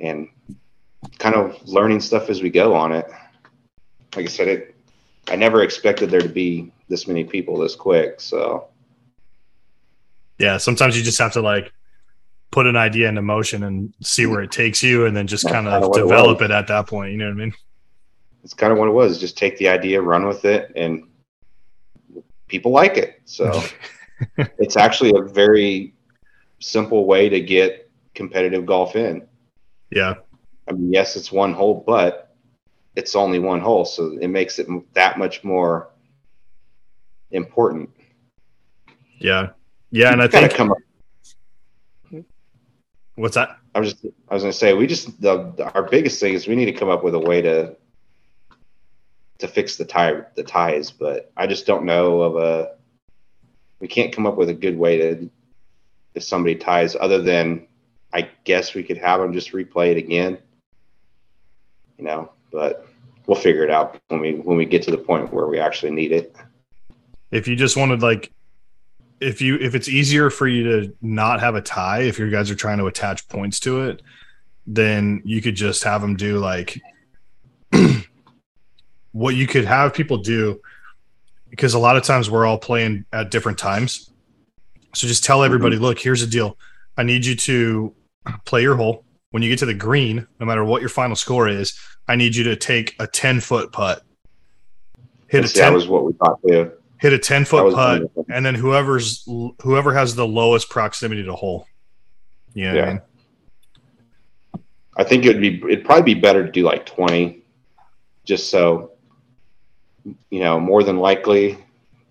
and 0.00 0.28
kind 1.18 1.34
of 1.34 1.56
learning 1.66 2.00
stuff 2.00 2.28
as 2.28 2.42
we 2.42 2.50
go 2.50 2.74
on 2.74 2.92
it 2.92 3.10
like 4.14 4.26
i 4.26 4.28
said 4.28 4.48
it 4.48 4.74
i 5.28 5.36
never 5.36 5.62
expected 5.62 6.10
there 6.10 6.20
to 6.20 6.28
be 6.28 6.72
this 6.88 7.06
many 7.06 7.24
people 7.24 7.58
this 7.58 7.74
quick 7.74 8.20
so 8.20 8.68
Yeah. 10.38 10.58
Sometimes 10.58 10.96
you 10.96 11.02
just 11.02 11.18
have 11.18 11.32
to 11.32 11.40
like 11.40 11.72
put 12.50 12.66
an 12.66 12.76
idea 12.76 13.08
into 13.08 13.22
motion 13.22 13.62
and 13.64 13.92
see 14.02 14.26
where 14.26 14.42
it 14.42 14.50
takes 14.50 14.82
you 14.82 15.06
and 15.06 15.16
then 15.16 15.26
just 15.26 15.48
kind 15.48 15.66
of 15.66 15.88
what 15.88 15.98
it 15.98 16.02
develop 16.02 16.42
it 16.42 16.50
at 16.50 16.66
that 16.68 16.86
point. 16.86 17.12
You 17.12 17.18
know 17.18 17.26
what 17.26 17.32
I 17.32 17.34
mean? 17.34 17.54
It's 18.46 18.54
kind 18.54 18.72
of 18.72 18.78
what 18.78 18.86
it 18.86 18.92
was 18.92 19.18
just 19.18 19.36
take 19.36 19.58
the 19.58 19.66
idea 19.68 20.00
run 20.00 20.24
with 20.24 20.44
it 20.44 20.70
and 20.76 21.02
people 22.46 22.70
like 22.70 22.96
it 22.96 23.20
so 23.24 23.60
it's 24.58 24.76
actually 24.76 25.12
a 25.18 25.22
very 25.22 25.92
simple 26.60 27.06
way 27.06 27.28
to 27.28 27.40
get 27.40 27.90
competitive 28.14 28.64
golf 28.64 28.94
in 28.94 29.26
Yeah. 29.90 30.14
i 30.68 30.72
mean 30.72 30.92
yes 30.92 31.16
it's 31.16 31.32
one 31.32 31.52
hole 31.54 31.82
but 31.84 32.36
it's 32.94 33.16
only 33.16 33.40
one 33.40 33.58
hole 33.58 33.84
so 33.84 34.16
it 34.20 34.28
makes 34.28 34.60
it 34.60 34.68
that 34.94 35.18
much 35.18 35.42
more 35.42 35.90
important 37.32 37.90
Yeah. 39.18 39.48
Yeah. 39.90 40.12
And 40.12 40.22
I 40.22 40.28
think, 40.28 40.54
come 40.54 40.70
up 40.70 40.78
what's 43.16 43.34
that? 43.34 43.58
i 43.74 43.80
was 43.80 43.92
just 43.94 44.06
i 44.28 44.34
was 44.34 44.44
going 44.44 44.52
to 44.52 44.56
say 44.58 44.72
we 44.72 44.86
just 44.86 45.20
the 45.20 45.72
our 45.74 45.82
biggest 45.82 46.20
thing 46.20 46.34
is 46.34 46.46
we 46.46 46.54
need 46.54 46.66
to 46.66 46.72
come 46.80 46.90
up 46.90 47.02
with 47.02 47.16
a 47.16 47.18
way 47.18 47.42
to 47.42 47.74
to 49.38 49.48
fix 49.48 49.76
the 49.76 49.84
tie 49.84 50.22
the 50.34 50.42
ties 50.42 50.90
but 50.90 51.30
i 51.36 51.46
just 51.46 51.66
don't 51.66 51.84
know 51.84 52.22
of 52.22 52.36
a 52.36 52.74
we 53.80 53.88
can't 53.88 54.12
come 54.12 54.26
up 54.26 54.36
with 54.36 54.48
a 54.48 54.54
good 54.54 54.78
way 54.78 54.98
to 54.98 55.30
if 56.14 56.22
somebody 56.22 56.54
ties 56.54 56.96
other 56.98 57.20
than 57.20 57.66
i 58.12 58.28
guess 58.44 58.74
we 58.74 58.82
could 58.82 58.98
have 58.98 59.20
them 59.20 59.32
just 59.32 59.52
replay 59.52 59.90
it 59.90 59.96
again 59.96 60.38
you 61.98 62.04
know 62.04 62.30
but 62.52 62.86
we'll 63.26 63.36
figure 63.36 63.64
it 63.64 63.70
out 63.70 64.00
when 64.08 64.20
we 64.20 64.34
when 64.34 64.56
we 64.56 64.64
get 64.64 64.82
to 64.84 64.90
the 64.90 64.98
point 64.98 65.32
where 65.32 65.46
we 65.46 65.58
actually 65.58 65.92
need 65.92 66.12
it. 66.12 66.34
If 67.30 67.48
you 67.48 67.56
just 67.56 67.76
wanted 67.76 68.02
like 68.02 68.32
if 69.20 69.40
you 69.40 69.56
if 69.56 69.74
it's 69.74 69.88
easier 69.88 70.30
for 70.30 70.46
you 70.46 70.64
to 70.64 70.96
not 71.02 71.40
have 71.40 71.54
a 71.54 71.60
tie 71.60 72.02
if 72.02 72.18
your 72.18 72.30
guys 72.30 72.50
are 72.50 72.54
trying 72.54 72.78
to 72.78 72.86
attach 72.86 73.28
points 73.28 73.58
to 73.60 73.82
it 73.82 74.02
then 74.66 75.22
you 75.24 75.40
could 75.40 75.54
just 75.54 75.84
have 75.84 76.02
them 76.02 76.16
do 76.16 76.38
like 76.38 76.80
what 79.16 79.34
you 79.34 79.46
could 79.46 79.64
have 79.64 79.94
people 79.94 80.18
do 80.18 80.60
because 81.48 81.72
a 81.72 81.78
lot 81.78 81.96
of 81.96 82.02
times 82.02 82.28
we're 82.28 82.44
all 82.44 82.58
playing 82.58 83.02
at 83.14 83.30
different 83.30 83.56
times 83.56 84.10
So 84.94 85.06
just 85.06 85.24
tell 85.24 85.38
mm-hmm. 85.38 85.46
everybody, 85.46 85.76
look, 85.76 85.98
here's 85.98 86.20
the 86.20 86.26
deal. 86.26 86.58
I 86.98 87.02
need 87.02 87.24
you 87.24 87.34
to 87.36 87.94
play 88.44 88.60
your 88.62 88.76
hole. 88.76 89.04
When 89.30 89.42
you 89.42 89.48
get 89.48 89.58
to 89.60 89.66
the 89.66 89.74
green, 89.74 90.26
no 90.38 90.46
matter 90.46 90.64
what 90.64 90.80
your 90.82 90.88
final 90.90 91.16
score 91.16 91.48
is, 91.48 91.78
I 92.08 92.16
need 92.16 92.34
you 92.36 92.44
to 92.44 92.56
take 92.56 92.94
a 92.98 93.06
10 93.06 93.40
foot 93.40 93.72
putt. 93.72 94.02
Hit 95.28 95.44
a 95.44 95.48
10 95.48 95.62
that 95.62 95.72
was 95.72 95.88
what 95.88 96.04
we 96.04 96.12
thought 96.12 96.38
too. 96.46 96.72
hit 97.00 97.12
a 97.12 97.18
10 97.18 97.42
That 97.42 97.48
foot 97.48 97.74
putt 97.74 98.00
wonderful. 98.00 98.26
and 98.30 98.44
then 98.44 98.54
whoever's 98.54 99.24
whoever 99.62 99.92
has 99.94 100.14
the 100.14 100.26
lowest 100.26 100.68
proximity 100.70 101.24
to 101.24 101.34
hole. 101.34 101.66
You 102.54 102.64
know 102.64 102.74
what 102.74 102.76
I 102.76 102.86
Yeah. 102.86 102.92
mean? 102.92 103.02
I 104.98 105.04
think 105.04 105.24
it'd 105.26 105.40
be 105.42 105.56
it'd 105.70 105.84
probably 105.84 106.14
be 106.14 106.20
better 106.20 106.44
to 106.44 106.50
do 106.50 106.62
like 106.62 106.86
twenty, 106.86 107.42
just 108.24 108.50
so 108.50 108.92
you 110.30 110.40
know 110.40 110.60
more 110.60 110.82
than 110.82 110.98
likely 110.98 111.58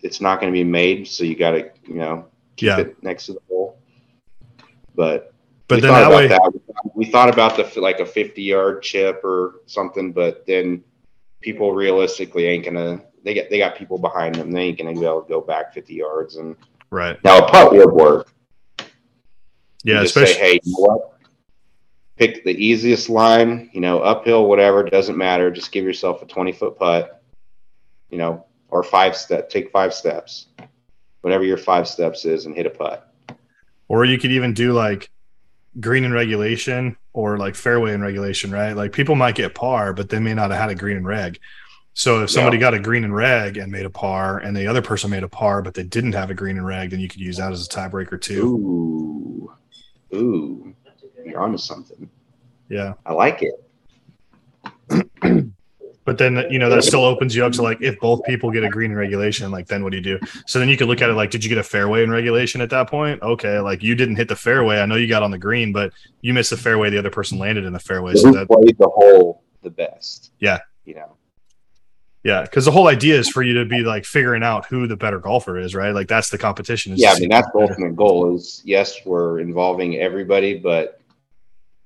it's 0.02 0.22
not 0.22 0.40
going 0.40 0.52
to 0.52 0.56
be 0.58 0.64
made. 0.64 1.08
So 1.08 1.24
you 1.24 1.36
got 1.36 1.52
to 1.52 1.70
you 1.88 1.96
know 1.96 2.28
keep 2.56 2.68
Yeah. 2.68 2.80
it 2.80 3.04
next 3.04 3.26
to 3.28 3.34
the 3.34 3.42
hole. 3.48 3.80
But 4.96 5.34
But 5.68 5.76
we 5.76 5.82
then 5.82 5.92
thought 5.92 6.00
that 6.00 6.08
about 6.08 6.18
way 6.18 6.28
that. 6.28 6.96
We 6.96 7.06
thought 7.06 7.30
about 7.30 7.58
the 7.58 7.82
like 7.82 8.00
a 8.00 8.06
fifty 8.06 8.44
yard 8.44 8.82
chip 8.84 9.24
or 9.24 9.62
something, 9.66 10.12
but 10.12 10.46
then 10.46 10.84
people 11.42 11.74
realistically 11.74 12.46
ain't 12.46 12.66
gonna. 12.66 13.02
They 13.24 13.34
get 13.34 13.50
they 13.50 13.58
got 13.58 13.76
people 13.76 13.98
behind 13.98 14.36
them. 14.36 14.52
They 14.52 14.62
ain't 14.62 14.78
gonna 14.78 14.94
be 14.94 15.06
able 15.06 15.24
to 15.24 15.30
go 15.30 15.42
back 15.42 15.74
fifty 15.74 15.96
yards. 15.96 16.36
And 16.36 16.56
right. 16.92 17.22
now 17.24 17.46
a 17.46 17.50
putt 17.50 17.74
would 17.74 17.92
work. 17.92 18.32
Yeah, 19.84 20.02
especially 20.02 20.34
say, 20.34 20.40
hey, 20.40 20.60
you 20.64 20.72
know 20.72 20.86
what? 20.96 21.12
Pick 22.18 22.44
the 22.44 22.52
easiest 22.52 23.10
line, 23.10 23.70
you 23.74 23.82
know, 23.82 24.00
uphill, 24.00 24.48
whatever, 24.48 24.84
doesn't 24.84 25.18
matter. 25.18 25.52
Just 25.52 25.72
give 25.72 25.84
yourself 25.84 26.22
a 26.24 26.26
20 26.26 26.54
foot 26.54 26.78
putt, 26.78 27.22
you 28.10 28.18
know, 28.18 28.46
or 28.70 28.84
five 28.84 29.16
step, 29.16 29.50
take 29.50 29.72
five 29.72 29.94
steps, 29.94 30.48
whatever 31.22 31.44
your 31.44 31.58
five 31.58 31.88
steps 31.88 32.26
is, 32.26 32.46
and 32.46 32.56
hit 32.56 32.66
a 32.66 32.70
putt. 32.70 33.12
or 33.88 34.04
you 34.06 34.18
could 34.18 34.32
even 34.32 34.54
do 34.54 34.74
like 34.74 35.10
green 35.80 36.04
and 36.06 36.14
regulation 36.14 36.98
or 37.14 37.38
like 37.38 37.54
fairway 37.56 37.94
and 37.94 38.02
regulation, 38.02 38.50
right? 38.52 38.74
Like 38.74 38.92
people 38.94 39.14
might 39.16 39.36
get 39.36 39.54
par, 39.54 39.94
but 39.94 40.10
they 40.10 40.18
may 40.20 40.34
not 40.34 40.50
have 40.52 40.60
had 40.60 40.70
a 40.72 40.76
green 40.76 40.98
and 40.98 41.06
reg. 41.08 41.40
So 41.94 42.24
if 42.24 42.30
somebody 42.32 42.58
Yeah. 42.58 42.62
got 42.62 42.74
a 42.74 42.80
green 42.80 43.04
and 43.04 43.16
reg 43.16 43.58
and 43.58 43.72
made 43.72 43.86
a 43.86 43.90
par, 43.90 44.40
and 44.40 44.58
the 44.58 44.68
other 44.68 44.82
person 44.82 45.10
made 45.12 45.24
a 45.24 45.30
par, 45.30 45.62
but 45.62 45.76
they 45.76 45.84
didn't 45.84 46.14
have 46.14 46.30
a 46.30 46.34
green 46.34 46.58
and 46.58 46.66
reg, 46.66 46.90
then 46.90 47.00
you 47.00 47.08
could 47.08 47.22
use 47.22 47.38
that 47.38 47.52
as 47.54 47.66
a 47.66 47.70
tiebreaker 47.70 48.20
too. 48.20 48.44
Ooh, 48.44 49.54
ooh, 50.18 50.76
you're 51.24 51.40
onto 51.40 51.58
something. 51.58 52.10
Yeah, 52.70 52.94
I 53.06 53.14
like 53.14 53.44
it. 53.44 53.54
but 56.06 56.18
then 56.18 56.46
you 56.50 56.58
know 56.58 56.70
that 56.70 56.84
still 56.84 57.04
opens 57.04 57.36
you 57.36 57.46
up 57.46 57.52
to 57.54 57.62
like 57.62 57.82
if 57.82 58.00
both 58.00 58.24
people 58.24 58.52
get 58.52 58.64
a 58.64 58.70
green 58.70 58.92
in 58.92 58.98
regulation, 58.98 59.52
like 59.52 59.68
then 59.68 59.84
what 59.84 59.92
do 59.92 59.98
you 59.98 60.04
do? 60.04 60.20
So 60.46 60.60
then 60.60 60.70
you 60.70 60.78
could 60.78 60.88
look 60.88 61.02
at 61.02 61.10
it 61.10 61.14
like, 61.14 61.32
did 61.32 61.44
you 61.44 61.50
get 61.50 61.58
a 61.58 61.64
fairway 61.64 62.04
in 62.04 62.10
regulation 62.12 62.62
at 62.62 62.70
that 62.70 62.90
point? 62.90 63.22
Okay, 63.22 63.60
like 63.60 63.84
you 63.84 63.96
didn't 63.96 64.16
hit 64.16 64.30
the 64.30 64.36
fairway. 64.36 64.80
I 64.80 64.86
know 64.86 64.96
you 64.96 65.08
got 65.08 65.24
on 65.24 65.32
the 65.32 65.38
green, 65.38 65.74
but 65.74 65.92
you 66.22 66.34
missed 66.34 66.52
the 66.52 66.58
fairway. 66.58 66.90
The 66.90 67.00
other 67.00 67.10
person 67.10 67.38
landed 67.38 67.66
in 67.66 67.74
the 67.74 67.80
fairway. 67.80 68.16
So 68.16 68.32
that 68.32 68.48
played 68.48 68.78
the 68.78 68.88
hole 68.88 69.44
the 69.66 69.70
best? 69.72 70.32
Yeah. 70.40 70.60
You 70.86 70.96
know, 70.96 71.18
Yeah, 72.26 72.42
because 72.42 72.66
the 72.66 72.72
whole 72.72 72.88
idea 72.88 73.20
is 73.20 73.30
for 73.30 73.44
you 73.44 73.54
to 73.54 73.66
be 73.66 73.82
like 73.82 74.04
figuring 74.04 74.42
out 74.42 74.66
who 74.66 74.88
the 74.88 74.98
better 74.98 75.20
golfer 75.20 75.60
is, 75.60 75.76
right? 75.76 75.94
Like 75.94 76.08
that's 76.08 76.30
the 76.30 76.40
competition. 76.40 76.94
Is 76.94 77.00
yeah, 77.00 77.14
I 77.14 77.20
mean, 77.20 77.30
that's 77.30 77.48
the 77.52 77.60
ultimate 77.60 77.96
goal 77.96 78.34
is 78.34 78.64
yes, 78.66 79.06
we're 79.06 79.40
involving 79.40 79.98
everybody, 79.98 80.58
but, 80.58 81.00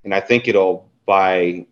and 0.05 0.13
I 0.13 0.21
think 0.21 0.47
it'll 0.47 0.89
by, 1.05 1.65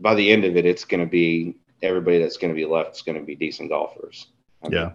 by 0.00 0.14
the 0.14 0.30
end 0.30 0.44
of 0.44 0.56
it, 0.56 0.66
it's 0.66 0.84
going 0.84 1.00
to 1.00 1.10
be 1.10 1.56
everybody 1.82 2.18
that's 2.18 2.36
going 2.36 2.52
to 2.52 2.56
be 2.56 2.64
left 2.64 2.96
is 2.96 3.02
going 3.02 3.18
to 3.18 3.24
be 3.24 3.34
decent 3.34 3.70
golfers. 3.70 4.26
I 4.62 4.68
mean, 4.68 4.78
Yeah. 4.78 4.90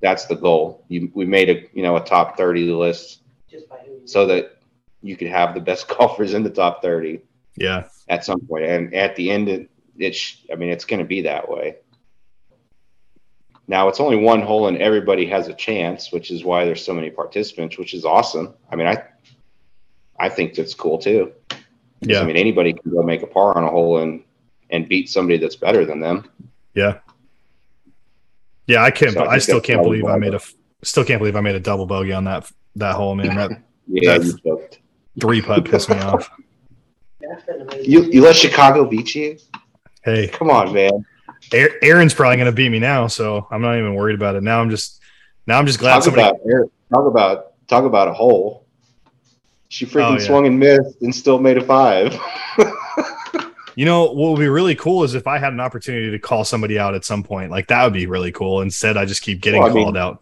That's 0.00 0.26
the 0.26 0.36
goal. 0.36 0.84
You, 0.88 1.10
we 1.12 1.26
made 1.26 1.50
a, 1.50 1.68
you 1.72 1.82
know, 1.82 1.96
a 1.96 2.04
top 2.04 2.36
30 2.36 2.70
list 2.72 3.22
so 4.04 4.26
that 4.26 4.58
you 5.02 5.16
could 5.16 5.28
have 5.28 5.54
the 5.54 5.60
best 5.60 5.88
golfers 5.98 6.34
in 6.34 6.44
the 6.44 6.50
top 6.50 6.82
30 6.82 7.20
Yeah, 7.56 7.88
at 8.08 8.24
some. 8.24 8.48
And 8.60 8.94
at 8.94 9.16
the 9.16 9.30
end, 9.30 9.48
it, 9.48 9.70
it's, 9.96 10.44
I 10.52 10.56
mean, 10.56 10.70
it's 10.70 10.84
going 10.84 11.00
to 11.00 11.06
be 11.06 11.22
that 11.22 11.48
way. 11.48 11.76
Now 13.66 13.88
it's 13.88 14.00
only 14.00 14.16
one 14.16 14.40
hole 14.40 14.68
and 14.68 14.78
everybody 14.78 15.26
has 15.26 15.48
a 15.48 15.54
chance, 15.54 16.10
which 16.10 16.30
is 16.30 16.44
why 16.44 16.64
there's 16.64 16.84
so 16.84 16.94
many 16.94 17.10
participants, 17.10 17.76
which 17.76 17.92
is 17.92 18.04
awesome. 18.04 18.54
I 18.70 18.76
mean, 18.76 18.86
I, 18.86 19.02
I 20.18 20.28
think 20.30 20.54
that's 20.54 20.74
cool 20.74 20.98
too. 20.98 21.32
'Cause, 22.00 22.10
yeah, 22.10 22.20
I 22.20 22.24
mean, 22.24 22.36
anybody 22.36 22.72
can 22.72 22.90
go 22.92 23.02
make 23.02 23.22
a 23.22 23.26
par 23.26 23.56
on 23.56 23.64
a 23.64 23.68
hole 23.70 23.98
and, 23.98 24.22
and 24.70 24.88
beat 24.88 25.08
somebody 25.08 25.38
that's 25.38 25.56
better 25.56 25.84
than 25.84 26.00
them. 26.00 26.28
yeah, 26.74 26.98
yeah. 28.66 28.82
I 28.82 28.90
can't. 28.90 29.12
So 29.12 29.24
I 29.24 29.34
I, 29.34 29.38
still 29.38 29.60
can't 29.60 29.82
believe 29.82 30.04
I 30.06 30.16
made 30.16 30.34
a. 30.34 30.40
Still 30.82 31.04
can't 31.04 31.18
believe 31.18 31.34
I 31.36 31.40
made 31.40 31.56
a 31.56 31.60
double 31.60 31.86
bogey 31.86 32.12
on 32.12 32.24
that 32.24 32.50
that 32.76 32.94
hole, 32.94 33.14
man. 33.14 33.34
That 33.36 33.50
Yeah. 33.88 34.12
That's- 34.18 34.28
You, 34.28 34.38
choked. 34.44 34.78
three 35.20 35.40
putt 35.42 35.64
pissed 35.64 35.88
me 35.88 35.96
off. 36.00 36.30
you, 37.82 38.02
you 38.04 38.22
let 38.22 38.36
Chicago 38.36 38.84
beat 38.84 39.14
you? 39.14 39.38
Hey, 40.04 40.28
Come 40.28 40.50
on, 40.50 40.72
man. 40.72 41.04
Aaron's 41.52 42.14
probably 42.14 42.36
going 42.36 42.46
to 42.46 42.52
beat 42.52 42.68
me 42.68 42.78
now, 42.78 43.06
so 43.06 43.46
I'm 43.50 43.62
not 43.62 43.76
even 43.78 43.94
worried 43.94 44.14
about 44.14 44.36
it. 44.36 44.42
Now 44.42 44.60
I'm 44.60 44.70
just 44.70 45.00
now 45.46 45.58
I'm 45.58 45.66
just 45.66 45.78
glad 45.78 45.94
Talk 45.94 46.02
somebody. 46.04 46.28
about, 46.28 46.70
talk 46.92 47.06
about, 47.06 47.52
talk 47.68 47.84
about 47.84 48.08
a 48.08 48.12
hole. 48.12 48.66
She 49.68 49.86
freaking 49.86 50.10
Oh, 50.10 50.12
yeah. 50.14 50.18
swung 50.26 50.46
and 50.46 50.58
missed 50.58 51.02
and 51.02 51.14
still 51.14 51.38
made 51.38 51.58
a 51.58 51.64
five. 51.64 52.18
You 53.76 53.84
know 53.84 54.06
what 54.10 54.32
would 54.32 54.40
be 54.40 54.48
really 54.48 54.74
cool 54.74 55.04
is 55.04 55.14
if 55.14 55.28
I 55.28 55.38
had 55.38 55.52
an 55.52 55.60
opportunity 55.60 56.10
to 56.10 56.18
call 56.18 56.42
somebody 56.44 56.80
out 56.80 56.96
at 56.96 57.04
some 57.04 57.22
point. 57.22 57.52
Like 57.52 57.68
that 57.68 57.84
would 57.84 57.92
be 57.92 58.06
really 58.06 58.32
cool. 58.32 58.60
Instead, 58.60 58.96
I 58.96 59.04
just 59.04 59.22
keep 59.22 59.40
getting 59.40 59.60
Well, 59.62 59.70
I 59.70 59.72
mean- 59.72 59.84
called 59.84 59.96
out. 59.96 60.20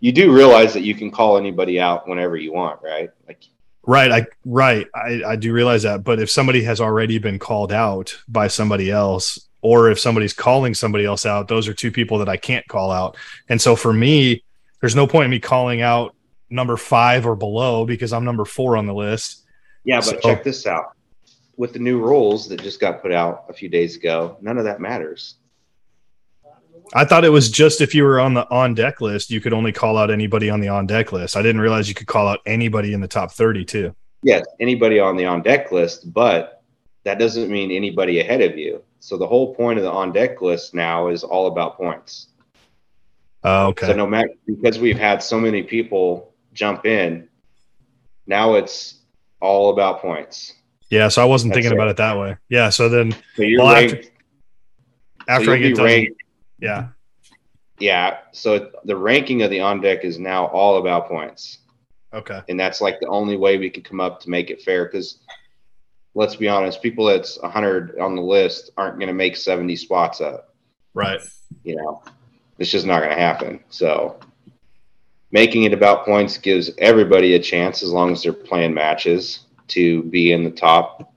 you 0.00 0.10
do 0.10 0.32
realize 0.34 0.74
that 0.74 0.82
you 0.82 0.96
can 0.96 1.08
call 1.12 1.36
anybody 1.36 1.78
out 1.78 2.08
whenever 2.08 2.36
you 2.36 2.52
want, 2.52 2.80
right? 2.82 3.10
Like, 3.28 3.44
Right, 3.86 4.10
I 4.10 4.26
right, 4.44 4.88
I, 4.96 5.22
I 5.24 5.36
do 5.36 5.52
realize 5.52 5.84
that. 5.84 6.02
But 6.02 6.18
if 6.18 6.28
somebody 6.28 6.64
has 6.64 6.80
already 6.80 7.18
been 7.18 7.38
called 7.38 7.70
out 7.72 8.16
by 8.26 8.48
somebody 8.48 8.90
else, 8.90 9.48
or 9.60 9.88
if 9.90 10.00
somebody's 10.00 10.32
calling 10.32 10.74
somebody 10.74 11.04
else 11.04 11.24
out, 11.24 11.46
those 11.46 11.68
are 11.68 11.74
two 11.74 11.92
people 11.92 12.18
that 12.18 12.28
I 12.28 12.36
can't 12.36 12.66
call 12.66 12.90
out. 12.90 13.16
And 13.48 13.60
so 13.62 13.76
for 13.76 13.92
me, 13.92 14.42
there's 14.80 14.96
no 14.96 15.06
point 15.06 15.26
in 15.26 15.30
me 15.30 15.38
calling 15.38 15.82
out 15.82 16.16
number 16.52 16.76
five 16.76 17.26
or 17.26 17.34
below 17.34 17.84
because 17.84 18.12
I'm 18.12 18.24
number 18.24 18.44
four 18.44 18.76
on 18.76 18.86
the 18.86 18.94
list. 18.94 19.44
yeah, 19.84 19.96
but 19.96 20.04
So- 20.04 20.20
check 20.20 20.44
this 20.44 20.66
out. 20.66 20.92
With 21.56 21.72
the 21.74 21.78
new 21.78 22.00
rules 22.00 22.48
that 22.48 22.62
just 22.62 22.80
got 22.80 23.02
put 23.02 23.12
out 23.12 23.44
a 23.48 23.52
few 23.52 23.68
days 23.68 23.96
ago, 23.96 24.36
none 24.40 24.58
of 24.58 24.64
that 24.64 24.80
matters. 24.80 25.36
I 26.94 27.04
thought 27.04 27.24
it 27.24 27.30
was 27.30 27.50
just 27.50 27.80
if 27.80 27.94
you 27.94 28.04
were 28.04 28.18
on 28.20 28.34
the 28.34 28.48
on 28.50 28.74
deck 28.74 29.00
list, 29.00 29.30
you 29.30 29.40
could 29.40 29.52
only 29.52 29.72
call 29.72 29.96
out 29.96 30.10
anybody 30.10 30.50
on 30.50 30.60
the 30.60 30.68
on 30.68 30.86
deck 30.86 31.12
list. 31.12 31.36
I 31.36 31.42
didn't 31.42 31.60
realize 31.60 31.88
you 31.88 31.94
could 31.94 32.06
call 32.06 32.26
out 32.26 32.40
anybody 32.46 32.92
in 32.92 33.00
the 33.00 33.08
top 33.08 33.32
30 33.32 33.64
too. 33.64 33.94
Yes, 34.22 34.44
anybody 34.60 34.98
on 34.98 35.16
the 35.16 35.24
on 35.26 35.42
deck 35.42 35.72
list, 35.72 36.12
but 36.12 36.62
that 37.04 37.18
doesn't 37.18 37.50
mean 37.50 37.70
anybody 37.70 38.20
ahead 38.20 38.40
of 38.40 38.56
you. 38.56 38.82
So 39.00 39.16
the 39.16 39.26
whole 39.26 39.54
point 39.54 39.78
of 39.78 39.84
the 39.84 39.90
on 39.90 40.12
deck 40.12 40.40
list 40.42 40.74
now 40.74 41.08
is 41.08 41.22
all 41.24 41.46
about 41.48 41.76
points. 41.76 42.28
Oh, 43.44 43.68
okay. 43.68 43.86
So 43.86 43.92
no 43.94 44.06
matter 44.06 44.30
because 44.46 44.78
we've 44.78 44.98
had 44.98 45.22
so 45.22 45.40
many 45.40 45.62
people 45.62 46.31
jump 46.52 46.86
in, 46.86 47.28
now 48.26 48.54
it's 48.54 49.00
all 49.40 49.70
about 49.70 50.00
points. 50.00 50.54
yeah, 50.90 51.08
so 51.08 51.22
I 51.22 51.24
wasn't 51.24 51.52
That's 51.52 51.64
thinking 51.64 51.72
it. 51.72 51.76
about 51.80 51.88
it 51.88 51.96
that 51.96 52.18
way. 52.18 52.36
Yeah, 52.48 52.68
so 52.70 52.88
then 52.88 53.12
So 53.36 53.44
Well, 53.58 53.72
ranked. 53.74 54.10
after 55.28 55.46
so 55.46 55.52
I 55.52 55.58
get 55.58 55.76
done, 55.76 55.84
ranked, 55.86 56.22
yeah, 56.58 56.88
yeah. 57.78 58.18
So 58.32 58.70
the 58.84 58.96
ranking 58.96 59.42
of 59.42 59.50
the 59.50 59.60
on 59.60 59.80
deck 59.80 60.04
is 60.04 60.18
now 60.18 60.46
all 60.46 60.78
about 60.78 61.08
points, 61.08 61.58
okay, 62.12 62.40
and 62.48 62.58
that's 62.58 62.80
like 62.80 63.00
the 63.00 63.08
only 63.08 63.36
way 63.36 63.58
we 63.58 63.70
can 63.70 63.82
come 63.82 64.00
up 64.00 64.20
to 64.20 64.30
make 64.30 64.50
it 64.50 64.62
fair. 64.62 64.84
Because 64.84 65.18
let's 66.14 66.36
be 66.36 66.48
honest, 66.48 66.82
people 66.82 67.06
that's 67.06 67.40
100 67.40 67.98
on 67.98 68.14
the 68.14 68.22
list 68.22 68.70
aren't 68.76 68.98
going 68.98 69.08
to 69.08 69.14
make 69.14 69.34
70 69.36 69.74
spots 69.76 70.20
up. 70.20 70.54
right. 70.94 71.20
you 71.64 71.74
know, 71.76 72.02
it's 72.58 72.70
just 72.70 72.86
not 72.86 73.00
going 73.00 73.10
to 73.10 73.18
happen. 73.18 73.60
So 73.70 74.20
making 75.32 75.64
it 75.64 75.72
about 75.72 76.04
points 76.04 76.38
gives 76.38 76.70
everybody 76.78 77.34
a 77.34 77.38
chance 77.38 77.82
as 77.82 77.90
long 77.90 78.12
as 78.12 78.22
they're 78.22 78.32
playing 78.32 78.72
matches 78.72 79.46
to 79.68 80.02
be 80.04 80.32
in 80.32 80.44
the 80.44 80.50
top 80.50 81.12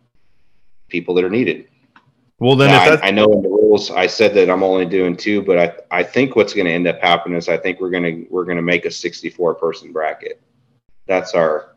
people 0.88 1.14
that 1.14 1.24
are 1.24 1.30
needed. 1.30 1.68
Well, 2.40 2.56
then 2.56 2.70
Now, 2.70 2.96
I, 3.02 3.08
I 3.08 3.12
know 3.12 3.32
in 3.32 3.42
the 3.42 3.50
rules 3.50 3.92
I 3.92 4.08
said 4.08 4.34
that 4.36 4.50
I'm 4.50 4.64
only 4.64 4.86
doing 4.86 5.16
two, 5.16 5.42
but 5.42 5.58
I, 5.92 6.00
I 6.00 6.04
think 6.04 6.36
what's 6.36 6.54
going 6.54 6.66
to 6.66 6.72
end 6.72 6.88
up 6.88 7.00
happening 7.00 7.38
is 7.38 7.48
I 7.48 7.58
think 7.58 7.80
we're 7.80 7.90
going 7.90 8.04
to 8.04 8.28
we're 8.30 8.44
going 8.44 8.58
to 8.58 8.64
make 8.64 8.86
a 8.86 8.92
64 8.92 9.56
person 9.56 9.94
bracket. 9.94 10.42
That's 11.08 11.34
our 11.34 11.76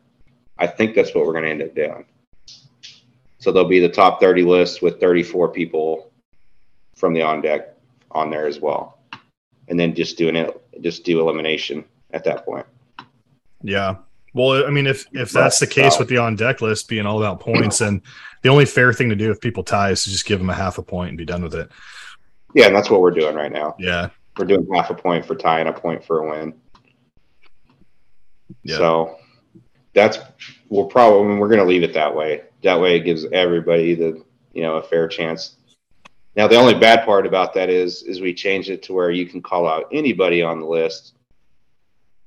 I 0.57 0.67
think 0.67 0.95
that's 0.95 1.15
what 1.15 1.25
we're 1.25 1.33
going 1.33 1.45
to 1.45 1.51
end 1.51 1.61
up 1.61 1.75
doing. 1.75 2.05
So 3.37 3.53
there'll 3.53 3.69
be 3.69 3.79
the 3.79 3.87
top 3.87 4.19
30 4.19 4.43
list 4.43 4.81
with 4.81 4.99
34 4.99 5.49
people 5.49 6.11
from 6.95 7.13
the 7.13 7.21
on 7.21 7.41
deck 7.41 7.73
on 8.11 8.29
there 8.29 8.45
as 8.45 8.59
well. 8.59 8.99
And 9.69 9.79
then 9.79 9.95
just 9.95 10.17
doing 10.17 10.35
it 10.35 10.61
just 10.81 11.05
do 11.05 11.21
elimination 11.21 11.85
at 12.11 12.23
that 12.23 12.45
point. 12.45 12.65
Yeah. 13.61 13.97
Well, 14.33 14.65
I 14.65 14.69
mean, 14.69 14.87
if 14.87 15.05
if 15.11 15.31
that's 15.31 15.59
the 15.59 15.67
case 15.67 15.97
with 15.97 16.07
the 16.07 16.17
on 16.17 16.35
deck 16.35 16.61
list 16.61 16.87
being 16.87 17.05
all 17.05 17.17
about 17.17 17.39
points, 17.39 17.79
then 17.79 18.01
the 18.43 18.49
only 18.49 18.65
fair 18.65 18.93
thing 18.93 19.09
to 19.09 19.15
do 19.15 19.31
if 19.31 19.41
people 19.41 19.63
tie 19.63 19.91
is 19.91 20.03
to 20.03 20.09
just 20.11 20.25
give 20.25 20.39
them 20.39 20.49
a 20.49 20.53
half 20.53 20.77
a 20.77 20.83
point 20.83 21.09
and 21.09 21.17
be 21.17 21.25
done 21.25 21.43
with 21.43 21.55
it. 21.55 21.69
Yeah, 22.53 22.67
and 22.67 22.75
that's 22.75 22.89
what 22.89 23.01
we're 23.01 23.11
doing 23.11 23.35
right 23.35 23.51
now. 23.51 23.75
Yeah. 23.79 24.09
We're 24.37 24.45
doing 24.45 24.67
half 24.73 24.89
a 24.89 24.95
point 24.95 25.25
for 25.25 25.35
tie 25.35 25.59
and 25.59 25.69
a 25.69 25.73
point 25.73 26.03
for 26.03 26.19
a 26.19 26.29
win. 26.29 26.53
Yeah. 28.63 28.77
So 28.77 29.17
that's 29.93 30.19
we'll 30.69 30.85
probably 30.85 31.25
I 31.25 31.29
mean, 31.29 31.39
we're 31.39 31.49
going 31.49 31.59
to 31.59 31.65
leave 31.65 31.83
it 31.83 31.93
that 31.93 32.15
way. 32.15 32.43
That 32.63 32.79
way, 32.79 32.97
it 32.97 33.01
gives 33.01 33.25
everybody 33.31 33.95
the 33.95 34.23
you 34.53 34.61
know 34.61 34.75
a 34.75 34.83
fair 34.83 35.07
chance. 35.07 35.55
Now, 36.35 36.47
the 36.47 36.55
only 36.55 36.75
bad 36.75 37.05
part 37.05 37.25
about 37.25 37.53
that 37.55 37.69
is 37.69 38.03
is 38.03 38.21
we 38.21 38.33
changed 38.33 38.69
it 38.69 38.83
to 38.83 38.93
where 38.93 39.11
you 39.11 39.25
can 39.25 39.41
call 39.41 39.67
out 39.67 39.87
anybody 39.91 40.41
on 40.41 40.59
the 40.59 40.65
list, 40.65 41.15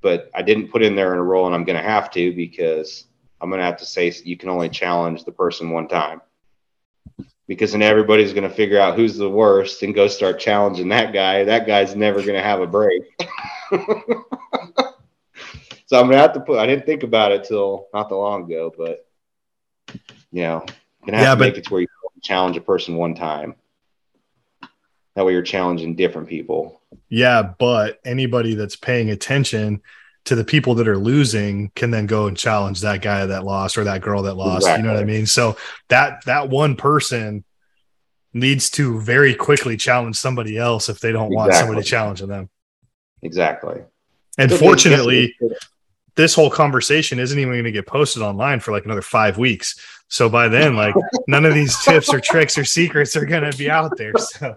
but 0.02 0.30
I 0.34 0.42
didn't 0.42 0.68
put 0.68 0.82
in 0.82 0.94
there 0.94 1.12
in 1.12 1.18
a 1.18 1.24
role, 1.24 1.46
and 1.46 1.54
I'm 1.54 1.64
going 1.64 1.78
to 1.78 1.88
have 1.88 2.10
to 2.12 2.32
because 2.34 3.06
I'm 3.40 3.48
going 3.48 3.60
to 3.60 3.64
have 3.64 3.78
to 3.78 3.86
say 3.86 4.12
you 4.24 4.36
can 4.36 4.48
only 4.48 4.68
challenge 4.68 5.24
the 5.24 5.32
person 5.32 5.70
one 5.70 5.88
time. 5.88 6.20
Because 7.48 7.72
then 7.72 7.82
everybody's 7.82 8.32
going 8.32 8.48
to 8.48 8.54
figure 8.54 8.78
out 8.78 8.96
who's 8.96 9.16
the 9.16 9.28
worst 9.28 9.82
and 9.82 9.94
go 9.94 10.08
start 10.08 10.38
challenging 10.38 10.88
that 10.90 11.12
guy. 11.12 11.44
That 11.44 11.66
guy's 11.66 11.96
never 11.96 12.20
going 12.20 12.34
to 12.34 12.42
have 12.42 12.60
a 12.60 12.66
break. 12.66 13.02
so 15.92 16.00
I'm 16.00 16.06
gonna 16.06 16.18
have 16.18 16.32
to 16.34 16.40
put. 16.40 16.58
I 16.58 16.66
didn't 16.66 16.86
think 16.86 17.02
about 17.02 17.32
it 17.32 17.44
till 17.44 17.88
not 17.92 18.08
that 18.08 18.16
long 18.16 18.44
ago, 18.44 18.72
but 18.76 19.06
you 20.30 20.42
know, 20.42 20.64
gonna 21.04 21.18
have 21.18 21.26
yeah, 21.26 21.34
to 21.34 21.36
but, 21.36 21.44
make 21.44 21.56
it 21.56 21.64
to 21.64 21.72
where 21.72 21.80
you 21.82 21.88
challenge 22.22 22.56
a 22.56 22.60
person 22.60 22.96
one 22.96 23.14
time. 23.14 23.56
That 25.14 25.26
way, 25.26 25.32
you're 25.32 25.42
challenging 25.42 25.94
different 25.94 26.28
people. 26.28 26.80
Yeah, 27.08 27.52
but 27.58 28.00
anybody 28.04 28.54
that's 28.54 28.76
paying 28.76 29.10
attention 29.10 29.82
to 30.24 30.34
the 30.34 30.44
people 30.44 30.74
that 30.76 30.88
are 30.88 30.98
losing 30.98 31.70
can 31.74 31.90
then 31.90 32.06
go 32.06 32.26
and 32.26 32.36
challenge 32.36 32.80
that 32.80 33.02
guy 33.02 33.26
that 33.26 33.44
lost 33.44 33.76
or 33.76 33.84
that 33.84 34.02
girl 34.02 34.22
that 34.22 34.34
lost. 34.34 34.66
Exactly. 34.66 34.82
You 34.82 34.88
know 34.88 34.94
what 34.94 35.02
I 35.02 35.06
mean? 35.06 35.26
So 35.26 35.56
that 35.88 36.24
that 36.26 36.48
one 36.48 36.76
person 36.76 37.44
needs 38.32 38.70
to 38.70 39.00
very 39.00 39.34
quickly 39.34 39.76
challenge 39.76 40.16
somebody 40.16 40.56
else 40.56 40.88
if 40.88 41.00
they 41.00 41.12
don't 41.12 41.32
exactly. 41.32 41.36
want 41.36 41.54
somebody 41.54 41.82
challenging 41.82 42.28
them. 42.28 42.48
Exactly. 43.22 43.82
And 44.38 44.50
so 44.50 44.56
fortunately, 44.56 45.36
this 46.14 46.34
whole 46.34 46.50
conversation 46.50 47.18
isn't 47.18 47.38
even 47.38 47.52
going 47.52 47.64
to 47.64 47.72
get 47.72 47.86
posted 47.86 48.22
online 48.22 48.60
for 48.60 48.72
like 48.72 48.84
another 48.84 49.02
five 49.02 49.38
weeks. 49.38 49.80
So 50.08 50.28
by 50.28 50.48
then, 50.48 50.76
like 50.76 50.94
none 51.26 51.44
of 51.44 51.54
these 51.54 51.76
tips 51.84 52.12
or 52.12 52.20
tricks 52.20 52.56
or 52.56 52.64
secrets 52.64 53.16
are 53.16 53.24
going 53.24 53.50
to 53.50 53.56
be 53.56 53.70
out 53.70 53.96
there. 53.96 54.12
So, 54.16 54.56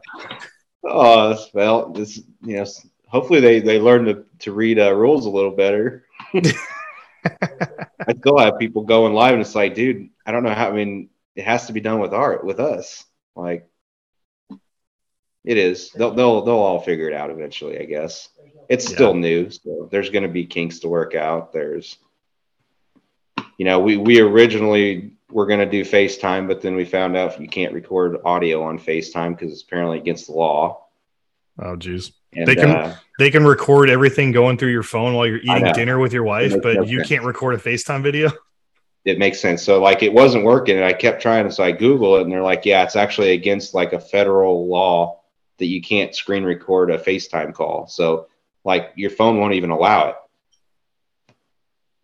oh 0.86 1.38
well, 1.54 1.92
this 1.92 2.22
you 2.42 2.58
know, 2.58 2.66
hopefully 3.08 3.40
they 3.40 3.60
they 3.60 3.80
learn 3.80 4.06
to 4.06 4.26
to 4.40 4.52
read 4.52 4.80
uh, 4.80 4.94
rules 4.94 5.26
a 5.26 5.30
little 5.30 5.52
better. 5.52 6.06
I 6.34 8.14
still 8.20 8.38
have 8.38 8.60
people 8.60 8.84
going 8.84 9.14
live, 9.14 9.34
and 9.34 9.42
it's 9.42 9.56
like, 9.56 9.74
dude, 9.74 10.10
I 10.26 10.32
don't 10.32 10.44
know 10.44 10.54
how. 10.54 10.70
I 10.70 10.74
mean, 10.74 11.10
it 11.36 11.46
has 11.46 11.68
to 11.68 11.74
be 11.74 11.82
done 11.82 12.00
with 12.00 12.14
art 12.14 12.46
with 12.46 12.60
us. 12.60 13.06
Like, 13.36 13.68
it 15.44 15.58
is. 15.58 15.92
They'll 15.92 16.14
they'll 16.14 16.44
they'll 16.44 16.56
all 16.56 16.80
figure 16.80 17.08
it 17.08 17.14
out 17.14 17.30
eventually, 17.30 17.80
I 17.80 17.86
guess. 17.86 18.30
It's 18.70 18.90
yeah. 18.90 18.96
still 18.96 19.14
new, 19.14 19.50
so 19.50 19.88
there's 19.92 20.10
going 20.10 20.24
to 20.24 20.30
be 20.30 20.46
kinks 20.46 20.80
to 20.80 20.88
work 20.88 21.14
out. 21.14 21.54
There's, 21.54 21.98
you 23.58 23.66
know, 23.66 23.80
we 23.80 23.98
we 23.98 24.20
originally 24.20 25.12
were 25.32 25.46
going 25.46 25.60
to 25.60 25.66
do 25.66 25.84
FaceTime, 25.84 26.48
but 26.48 26.62
then 26.62 26.76
we 26.76 26.86
found 26.86 27.18
out 27.18 27.40
you 27.40 27.48
can't 27.48 27.74
record 27.74 28.18
audio 28.26 28.64
on 28.64 28.80
FaceTime 28.80 29.38
because 29.38 29.52
it's 29.52 29.64
apparently 29.64 29.98
against 29.98 30.28
the 30.28 30.34
law. 30.34 30.86
Oh, 31.60 31.76
geez. 31.76 32.12
And, 32.34 32.48
they 32.48 32.56
can 32.56 32.70
uh, 32.70 32.96
they 33.18 33.32
can 33.32 33.46
record 33.46 33.90
everything 33.90 34.32
going 34.32 34.58
through 34.58 34.72
your 34.72 34.84
phone 34.84 35.14
while 35.14 35.26
you're 35.26 35.40
eating 35.40 35.72
dinner 35.74 36.00
with 36.00 36.12
your 36.12 36.24
wife, 36.24 36.54
but 36.62 36.76
no 36.76 36.84
you 36.84 36.98
sense. 37.00 37.10
can't 37.10 37.24
record 37.24 37.56
a 37.56 37.58
FaceTime 37.58 38.04
video. 38.04 38.32
It 39.06 39.20
makes 39.20 39.40
sense. 39.40 39.62
So 39.62 39.80
like 39.80 40.02
it 40.02 40.12
wasn't 40.12 40.46
working, 40.46 40.78
and 40.78 40.84
I 40.84 40.92
kept 40.92 41.22
trying. 41.22 41.52
So 41.52 41.64
I 41.64 41.72
Google 41.72 42.16
it, 42.16 42.24
and 42.24 42.32
they're 42.32 42.42
like, 42.42 42.66
"Yeah, 42.66 42.84
it's 42.84 42.96
actually 42.96 43.34
against 43.34 43.76
like 43.76 43.94
a 43.94 44.00
federal 44.00 44.68
law 44.68 45.22
that 45.60 45.68
you 45.68 45.80
can't 45.80 46.16
screen 46.16 46.44
record 46.44 46.90
a 46.90 46.98
FaceTime 46.98 47.54
call." 47.54 47.86
So 47.86 48.30
like 48.64 48.94
your 48.96 49.12
phone 49.12 49.40
won't 49.40 49.54
even 49.54 49.70
allow 49.70 50.10
it. 50.10 50.16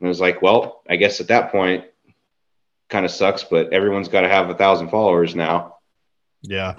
And 0.02 0.08
it 0.08 0.10
was 0.10 0.20
like, 0.20 0.42
well, 0.42 0.82
I 0.90 0.96
guess 0.96 1.22
at 1.22 1.28
that 1.28 1.52
point, 1.52 1.86
kind 2.90 3.06
of 3.06 3.12
sucks, 3.12 3.44
but 3.44 3.72
everyone's 3.72 4.08
got 4.08 4.22
to 4.22 4.28
have 4.28 4.50
a 4.50 4.56
thousand 4.56 4.90
followers 4.90 5.36
now. 5.36 5.76
Yeah. 6.42 6.78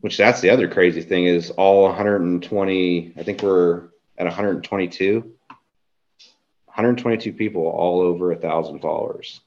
Which 0.00 0.16
that's 0.16 0.40
the 0.40 0.50
other 0.50 0.68
crazy 0.68 1.00
thing 1.00 1.26
is 1.26 1.52
all 1.52 1.84
120. 1.84 3.14
I 3.16 3.22
think 3.22 3.42
we're 3.42 3.84
at 4.18 4.26
122. 4.26 5.20
122 5.20 7.32
people 7.32 7.66
all 7.66 8.00
over 8.00 8.32
a 8.32 8.36
thousand 8.36 8.80
followers 8.80 9.40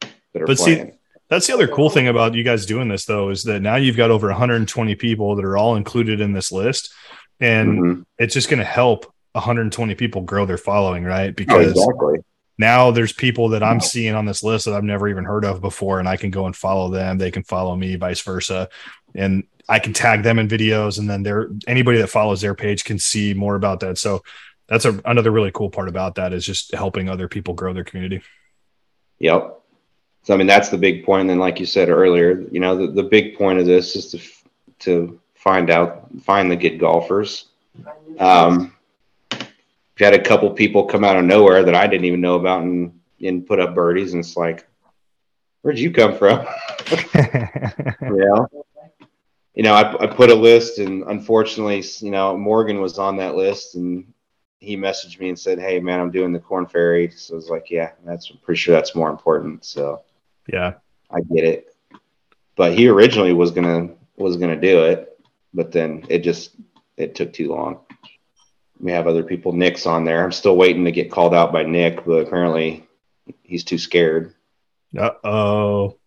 that 0.00 0.42
are 0.42 0.46
but 0.46 0.58
playing. 0.58 0.92
See, 0.92 0.98
that's 1.28 1.48
the 1.48 1.54
other 1.54 1.66
cool 1.66 1.90
thing 1.90 2.06
about 2.06 2.34
you 2.34 2.44
guys 2.44 2.66
doing 2.66 2.86
this, 2.86 3.04
though, 3.04 3.30
is 3.30 3.42
that 3.44 3.60
now 3.60 3.74
you've 3.74 3.96
got 3.96 4.12
over 4.12 4.28
120 4.28 4.94
people 4.94 5.34
that 5.34 5.44
are 5.44 5.58
all 5.58 5.74
included 5.74 6.20
in 6.20 6.32
this 6.32 6.52
list 6.52 6.94
and 7.40 7.78
mm-hmm. 7.78 8.02
it's 8.18 8.34
just 8.34 8.48
going 8.48 8.58
to 8.58 8.64
help 8.64 9.12
120 9.38 9.94
people 9.94 10.22
grow 10.22 10.46
their 10.46 10.58
following, 10.58 11.04
right? 11.04 11.30
Oh, 11.30 11.32
because 11.32 11.74
oh, 11.76 11.90
exactly. 11.90 12.18
now 12.58 12.90
there's 12.90 13.12
people 13.12 13.48
that 13.50 13.62
I'm 13.62 13.80
seeing 13.80 14.14
on 14.14 14.26
this 14.26 14.42
list 14.42 14.66
that 14.66 14.74
I've 14.74 14.84
never 14.84 15.08
even 15.08 15.24
heard 15.24 15.44
of 15.44 15.60
before, 15.60 15.98
and 15.98 16.08
I 16.08 16.16
can 16.16 16.30
go 16.30 16.46
and 16.46 16.54
follow 16.54 16.90
them. 16.90 17.18
They 17.18 17.30
can 17.30 17.44
follow 17.44 17.76
me, 17.76 17.96
vice 17.96 18.20
versa, 18.20 18.68
and 19.14 19.44
I 19.68 19.78
can 19.78 19.92
tag 19.92 20.22
them 20.22 20.38
in 20.38 20.48
videos, 20.48 20.98
and 20.98 21.08
then 21.08 21.22
there 21.22 21.48
anybody 21.66 21.98
that 21.98 22.08
follows 22.08 22.40
their 22.40 22.54
page 22.54 22.84
can 22.84 22.98
see 22.98 23.34
more 23.34 23.56
about 23.56 23.80
that. 23.80 23.98
So 23.98 24.22
that's 24.66 24.84
a, 24.84 25.00
another 25.04 25.30
really 25.30 25.50
cool 25.52 25.70
part 25.70 25.88
about 25.88 26.16
that 26.16 26.32
is 26.32 26.44
just 26.44 26.74
helping 26.74 27.08
other 27.08 27.28
people 27.28 27.54
grow 27.54 27.72
their 27.72 27.84
community. 27.84 28.22
Yep. 29.18 29.60
So 30.24 30.34
I 30.34 30.36
mean 30.36 30.46
that's 30.46 30.68
the 30.68 30.78
big 30.78 31.04
point. 31.04 31.22
And 31.22 31.30
then, 31.30 31.38
like 31.38 31.60
you 31.60 31.66
said 31.66 31.88
earlier, 31.88 32.40
you 32.50 32.60
know 32.60 32.76
the, 32.76 32.92
the 32.92 33.02
big 33.02 33.36
point 33.36 33.58
of 33.58 33.66
this 33.66 33.96
is 33.96 34.10
to 34.12 34.20
to 34.80 35.20
find 35.34 35.70
out, 35.70 36.08
find 36.22 36.50
the 36.50 36.56
good 36.56 36.78
golfers. 36.78 37.46
Um, 38.18 38.74
we 39.98 40.04
had 40.04 40.14
a 40.14 40.22
couple 40.22 40.50
people 40.50 40.84
come 40.84 41.04
out 41.04 41.16
of 41.16 41.24
nowhere 41.24 41.64
that 41.64 41.74
I 41.74 41.86
didn't 41.86 42.04
even 42.04 42.20
know 42.20 42.36
about 42.36 42.62
and, 42.62 43.00
and 43.22 43.46
put 43.46 43.60
up 43.60 43.74
birdies, 43.74 44.12
and 44.12 44.20
it's 44.20 44.36
like, 44.36 44.66
where'd 45.62 45.78
you 45.78 45.90
come 45.90 46.16
from? 46.16 46.46
yeah. 47.14 48.44
You 49.54 49.64
know, 49.64 49.74
I, 49.74 50.04
I 50.04 50.06
put 50.06 50.30
a 50.30 50.34
list, 50.34 50.78
and 50.78 51.02
unfortunately, 51.04 51.82
you 51.98 52.12
know, 52.12 52.36
Morgan 52.36 52.80
was 52.80 52.98
on 52.98 53.16
that 53.16 53.34
list, 53.34 53.74
and 53.74 54.12
he 54.60 54.76
messaged 54.76 55.18
me 55.18 55.30
and 55.30 55.38
said, 55.38 55.58
"Hey, 55.58 55.80
man, 55.80 55.98
I'm 55.98 56.12
doing 56.12 56.32
the 56.32 56.38
Corn 56.38 56.66
Ferry." 56.66 57.10
So 57.10 57.34
I 57.34 57.36
was 57.36 57.48
like, 57.48 57.68
"Yeah, 57.68 57.90
that's 58.04 58.30
I'm 58.30 58.38
pretty 58.38 58.58
sure 58.58 58.74
that's 58.74 58.94
more 58.94 59.10
important." 59.10 59.64
So, 59.64 60.02
yeah, 60.46 60.74
I 61.10 61.20
get 61.22 61.44
it. 61.44 61.74
But 62.54 62.74
he 62.74 62.88
originally 62.88 63.32
was 63.32 63.50
gonna 63.50 63.94
was 64.16 64.36
gonna 64.36 64.60
do 64.60 64.84
it, 64.84 65.18
but 65.52 65.72
then 65.72 66.04
it 66.08 66.20
just 66.20 66.52
it 66.96 67.16
took 67.16 67.32
too 67.32 67.48
long. 67.48 67.80
We 68.80 68.92
have 68.92 69.06
other 69.06 69.22
people. 69.22 69.52
Nick's 69.52 69.86
on 69.86 70.04
there. 70.04 70.24
I'm 70.24 70.32
still 70.32 70.56
waiting 70.56 70.84
to 70.84 70.92
get 70.92 71.10
called 71.10 71.34
out 71.34 71.52
by 71.52 71.64
Nick, 71.64 72.04
but 72.04 72.26
apparently 72.26 72.86
he's 73.42 73.64
too 73.64 73.78
scared. 73.78 74.34
Uh 74.96 75.10
oh. 75.24 75.98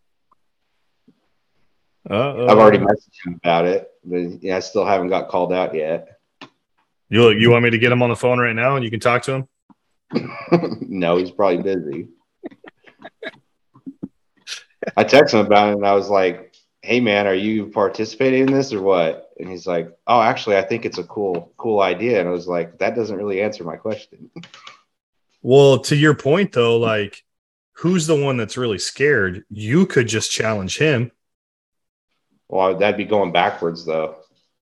Uh-oh. 2.10 2.48
I've 2.48 2.58
already 2.58 2.80
messaged 2.80 3.26
him 3.26 3.36
about 3.36 3.66
it, 3.66 3.92
but 4.04 4.42
yeah, 4.42 4.58
I 4.58 4.60
still 4.60 4.86
haven't 4.86 5.10
got 5.10 5.30
called 5.30 5.54
out 5.54 5.76
yet. 5.76 6.20
You 7.10 7.30
you 7.30 7.52
want 7.52 7.64
me 7.64 7.70
to 7.70 7.78
get 7.78 7.92
him 7.92 8.02
on 8.02 8.10
the 8.10 8.16
phone 8.16 8.40
right 8.40 8.56
now 8.56 8.76
and 8.76 8.84
you 8.84 8.90
can 8.90 9.00
talk 9.00 9.24
to 9.24 9.34
him? 9.34 9.48
no, 10.82 11.18
he's 11.18 11.32
probably 11.32 11.62
busy. 11.62 12.08
I 14.98 15.04
texted 15.04 15.34
him 15.34 15.46
about 15.46 15.70
it 15.70 15.76
and 15.76 15.86
I 15.86 15.94
was 15.94 16.10
like, 16.10 16.54
hey 16.82 17.00
man, 17.00 17.28
are 17.28 17.36
you 17.36 17.68
participating 17.68 18.48
in 18.48 18.54
this 18.54 18.74
or 18.74 18.82
what? 18.82 19.31
And 19.42 19.50
he's 19.50 19.68
like, 19.68 19.90
oh, 20.08 20.22
actually, 20.22 20.58
I 20.58 20.62
think 20.62 20.86
it's 20.86 21.00
a 21.00 21.04
cool, 21.04 21.52
cool 21.58 21.82
idea. 21.82 22.20
And 22.20 22.30
I 22.30 22.32
was 22.32 22.48
like, 22.48 22.78
that 22.80 22.96
doesn't 22.96 23.18
really 23.18 23.42
answer 23.42 23.64
my 23.64 23.76
question. 23.76 24.30
Well, 25.44 25.80
to 25.80 25.96
your 25.96 26.14
point 26.14 26.52
though, 26.52 26.78
like, 26.78 27.24
who's 27.74 28.06
the 28.06 28.16
one 28.16 28.38
that's 28.38 28.58
really 28.58 28.78
scared? 28.78 29.44
You 29.50 29.88
could 29.88 30.08
just 30.08 30.30
challenge 30.30 30.78
him. 30.78 31.12
Well, 32.48 32.78
that'd 32.78 32.96
be 32.96 33.06
going 33.06 33.32
backwards 33.32 33.84
though. 33.84 34.18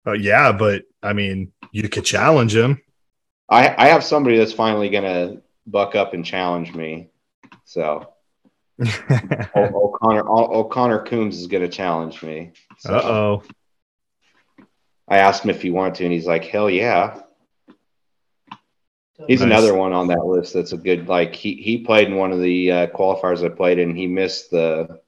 Uh, 0.08 0.14
yeah, 0.14 0.54
but 0.54 0.84
I 1.04 1.12
mean, 1.12 1.52
you 1.74 1.90
could 1.90 2.06
challenge 2.06 2.56
him. 2.56 2.82
I 3.50 3.76
I 3.78 3.88
have 3.90 4.06
somebody 4.06 4.38
that's 4.38 4.54
finally 4.54 4.90
gonna 4.90 5.42
buck 5.68 5.96
up 5.96 6.14
and 6.14 6.24
challenge 6.24 6.74
me. 6.74 7.10
So 7.66 8.14
O'Connor 9.56 10.30
O'Connor 10.30 11.00
Coombs 11.00 11.38
is 11.38 11.48
going 11.48 11.64
to 11.64 11.70
challenge 11.70 12.24
me. 12.24 12.54
So 12.78 12.96
uh 12.96 13.02
oh. 13.04 13.44
I 15.10 15.18
asked 15.18 15.44
him 15.44 15.50
if 15.50 15.62
he 15.62 15.72
wanted 15.72 15.96
to, 15.96 16.04
and 16.06 16.14
he's 16.14 16.28
like, 16.28 16.46
"Hell 16.46 16.70
yeah." 16.70 17.22
He's 19.28 19.42
nice. 19.42 19.48
another 19.48 19.74
one 19.74 19.92
on 19.92 20.08
that 20.08 20.26
list 20.26 20.54
that's 20.54 20.72
a 20.72 20.78
good 20.78 21.08
like 21.08 21.36
he 21.36 21.56
he 21.56 21.80
played 21.80 22.08
in 22.08 22.16
one 22.16 22.32
of 22.32 22.40
the 22.40 22.72
uh, 22.72 22.88
qualifiers 22.88 23.44
I 23.44 23.50
played 23.50 23.80
in. 23.80 23.96
He 23.96 24.08
missed 24.08 24.52
the 24.52 25.02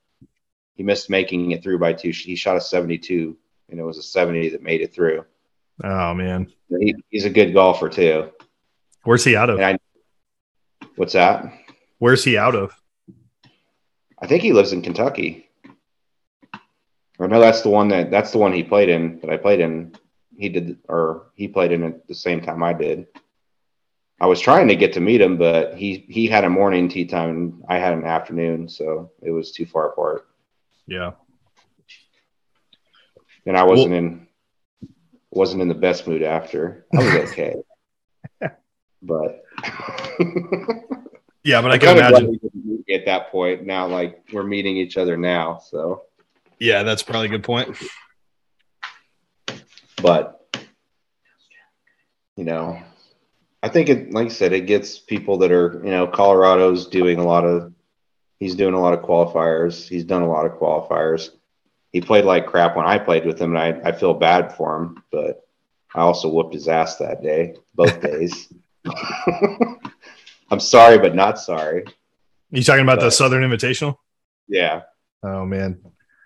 he 0.76 0.84
missed 0.84 1.10
making 1.10 1.52
it 1.52 1.64
through 1.64 1.80
by 1.80 1.93
two. 1.93 2.10
He 2.10 2.36
shot 2.36 2.58
a 2.58 2.62
72 2.62 3.38
and 3.70 3.80
it 3.80 3.84
was 3.84 3.97
a 3.97 4.04
70 4.04 4.49
that 4.49 4.64
made 4.64 4.82
it 4.82 4.93
through. 4.93 5.26
Oh 5.84 6.14
man. 6.14 6.52
He, 6.70 6.95
he's 7.10 7.26
a 7.26 7.30
good 7.30 7.54
golfer 7.54 7.89
too. 7.89 8.32
Where's 9.04 9.24
he 9.24 9.36
out 9.36 9.49
of? 9.49 9.60
I, 9.60 9.78
what's 10.95 11.14
that? 11.14 11.45
Where's 11.99 12.24
he 12.24 12.38
out 12.38 12.56
of? 12.56 12.74
I 14.20 14.28
think 14.28 14.43
he 14.43 14.54
lives 14.54 14.74
in 14.74 14.82
Kentucky. 14.82 15.49
Or 17.22 17.28
no, 17.28 17.39
that's 17.39 17.61
the 17.61 17.69
one 17.69 17.88
that 17.89 18.09
that's 18.09 18.32
the 18.32 18.39
one 18.39 18.51
he 18.51 18.63
played 18.63 18.89
in 18.89 19.19
that 19.19 19.30
I 19.30 19.38
played 19.38 19.59
in. 19.59 19.93
He 20.36 20.49
did 20.49 20.80
or 20.89 21.28
he 21.36 21.47
played 21.47 21.72
in 21.72 21.84
at 21.84 22.07
the 22.07 22.15
same 22.15 22.41
time 22.41 22.63
I 22.63 22.74
did. 22.74 23.05
I 24.19 24.26
was 24.26 24.41
trying 24.41 24.67
to 24.69 24.76
get 24.76 24.93
to 24.93 25.01
meet 25.01 25.22
him, 25.22 25.38
but 25.38 25.76
he 25.76 26.03
he 26.09 26.26
had 26.26 26.45
a 26.45 26.49
morning 26.49 26.89
tea 26.89 27.05
time 27.05 27.30
and 27.30 27.63
I 27.69 27.78
had 27.78 27.93
an 27.93 28.05
afternoon, 28.05 28.67
so 28.67 29.11
it 29.22 29.30
was 29.30 29.51
too 29.51 29.67
far 29.67 29.89
apart. 29.89 30.26
Yeah. 30.88 31.11
And 33.45 33.55
I 33.55 33.65
wasn't 33.65 33.91
well, 33.91 33.99
in 33.99 34.28
wasn't 35.30 35.61
in 35.61 35.67
the 35.67 35.76
best 35.76 36.07
mood 36.07 36.24
after. 36.24 36.88
I 36.91 36.97
was 36.97 37.32
okay. 37.32 37.55
but 39.03 39.43
yeah, 41.43 41.61
but 41.61 41.69
I 41.69 41.78
can 41.78 41.97
imagine 41.97 42.39
at 42.91 43.05
that 43.05 43.30
point 43.30 43.63
now 43.63 43.86
like 43.86 44.24
we're 44.34 44.41
meeting 44.41 44.76
each 44.76 44.97
other 44.97 45.17
now, 45.17 45.59
so 45.59 46.05
yeah, 46.62 46.84
that's 46.84 47.01
probably 47.01 47.26
a 47.26 47.32
good 47.32 47.43
point. 47.43 47.76
But 50.01 50.38
you 52.38 52.43
know, 52.43 52.82
I 53.64 53.70
think 53.70 53.89
it, 53.89 54.12
like 54.12 54.28
I 54.28 54.30
said, 54.30 54.53
it 54.53 54.62
gets 54.62 54.97
people 54.97 55.39
that 55.39 55.51
are, 55.51 55.82
you 55.84 55.91
know, 55.91 56.07
Colorado's 56.07 56.88
doing 56.88 57.20
a 57.20 57.24
lot 57.24 57.45
of, 57.45 57.74
he's 58.39 58.55
doing 58.55 58.74
a 58.74 58.80
lot 58.80 58.93
of 58.93 59.01
qualifiers. 59.01 59.88
He's 59.88 60.05
done 60.05 60.22
a 60.22 60.30
lot 60.30 60.45
of 60.45 60.53
qualifiers. 60.53 61.30
He 61.91 62.01
played 62.01 62.26
like 62.26 62.47
crap 62.47 62.76
when 62.76 62.86
I 62.86 62.97
played 62.97 63.26
with 63.26 63.39
him, 63.39 63.55
and 63.55 63.59
I, 63.84 63.89
I 63.89 63.91
feel 63.91 64.14
bad 64.14 64.55
for 64.55 64.78
him, 64.78 65.03
but 65.12 65.45
I 65.93 66.01
also 66.01 66.30
whooped 66.30 66.53
his 66.53 66.68
ass 66.68 66.97
that 66.97 67.22
day, 67.22 67.55
both 67.76 68.01
days. 68.12 68.51
I'm 70.49 70.59
sorry, 70.59 70.97
but 70.99 71.16
not 71.16 71.39
sorry. 71.39 71.86
You 72.49 72.64
talking 72.64 72.84
about 72.84 72.99
but, 72.99 73.05
the 73.05 73.12
Southern 73.12 73.43
Invitational? 73.43 73.97
Yeah. 74.47 74.82
Oh 75.24 75.45
man, 75.45 75.80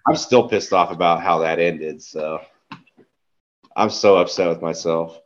I'm 0.07 0.15
still 0.15 0.47
pissed 0.47 0.73
off 0.73 0.91
about 0.91 1.21
how 1.21 1.39
that 1.39 1.59
ended. 1.59 2.01
So 2.01 2.41
I'm 3.75 3.89
so 3.89 4.17
upset 4.17 4.49
with 4.49 4.61
myself. 4.61 5.19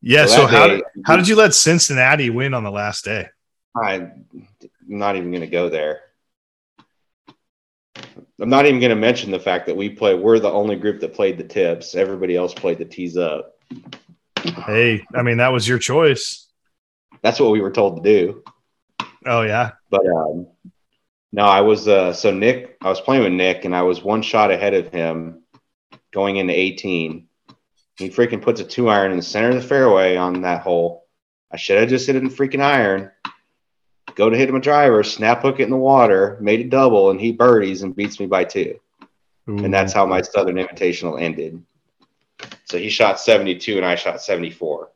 Yeah. 0.00 0.26
So, 0.26 0.36
so 0.36 0.46
how 0.46 0.66
day, 0.66 0.76
did, 0.76 0.84
how 1.06 1.16
did 1.16 1.28
you 1.28 1.36
let 1.36 1.54
Cincinnati 1.54 2.30
win 2.30 2.54
on 2.54 2.64
the 2.64 2.70
last 2.70 3.04
day? 3.04 3.28
I'm 3.76 4.26
not 4.86 5.16
even 5.16 5.30
going 5.30 5.42
to 5.42 5.46
go 5.46 5.68
there. 5.68 6.00
I'm 8.40 8.48
not 8.48 8.66
even 8.66 8.80
going 8.80 8.90
to 8.90 8.96
mention 8.96 9.30
the 9.30 9.40
fact 9.40 9.66
that 9.66 9.76
we 9.76 9.88
play. 9.88 10.14
We're 10.14 10.38
the 10.38 10.50
only 10.50 10.76
group 10.76 11.00
that 11.00 11.14
played 11.14 11.38
the 11.38 11.44
tips. 11.44 11.94
Everybody 11.94 12.36
else 12.36 12.54
played 12.54 12.78
the 12.78 12.84
tees 12.84 13.16
up. 13.16 13.54
Hey, 14.66 15.04
I 15.14 15.22
mean 15.22 15.38
that 15.38 15.48
was 15.48 15.66
your 15.66 15.78
choice. 15.78 16.46
That's 17.22 17.40
what 17.40 17.50
we 17.50 17.60
were 17.60 17.72
told 17.72 18.02
to 18.02 18.02
do. 18.02 18.44
Oh 19.26 19.42
yeah. 19.42 19.72
But 19.90 20.06
um, 20.06 20.46
no, 21.32 21.44
I 21.44 21.60
was 21.60 21.88
uh, 21.88 22.12
so 22.12 22.30
Nick. 22.30 22.76
I 22.80 22.88
was 22.88 23.00
playing 23.00 23.22
with 23.22 23.32
Nick, 23.32 23.64
and 23.64 23.74
I 23.74 23.82
was 23.82 24.02
one 24.02 24.22
shot 24.22 24.50
ahead 24.50 24.74
of 24.74 24.92
him 24.92 25.42
going 26.12 26.36
into 26.36 26.58
18 26.58 27.28
he 27.98 28.08
freaking 28.08 28.40
puts 28.40 28.60
a 28.60 28.64
two 28.64 28.88
iron 28.88 29.10
in 29.10 29.16
the 29.16 29.22
center 29.24 29.48
of 29.48 29.56
the 29.56 29.60
fairway 29.60 30.16
on 30.16 30.42
that 30.42 30.62
hole. 30.62 31.04
I 31.50 31.56
should 31.56 31.78
have 31.80 31.88
just 31.88 32.06
hit 32.06 32.14
it 32.14 32.22
in 32.22 32.30
freaking 32.30 32.62
iron. 32.62 33.10
Go 34.14 34.30
to 34.30 34.36
hit 34.36 34.48
him 34.48 34.54
a 34.54 34.60
driver, 34.60 35.02
snap 35.02 35.42
hook 35.42 35.58
it 35.58 35.64
in 35.64 35.70
the 35.70 35.76
water, 35.76 36.38
made 36.40 36.60
a 36.60 36.68
double, 36.68 37.10
and 37.10 37.20
he 37.20 37.32
birdies 37.32 37.82
and 37.82 37.96
beats 37.96 38.20
me 38.20 38.26
by 38.26 38.44
two. 38.44 38.78
Ooh. 39.48 39.64
And 39.64 39.74
that's 39.74 39.92
how 39.92 40.06
my 40.06 40.22
Southern 40.22 40.56
Invitational 40.56 41.20
ended. 41.20 41.60
So 42.66 42.78
he 42.78 42.88
shot 42.88 43.18
72 43.18 43.76
and 43.76 43.84
I 43.84 43.96
shot 43.96 44.22
74. 44.22 44.90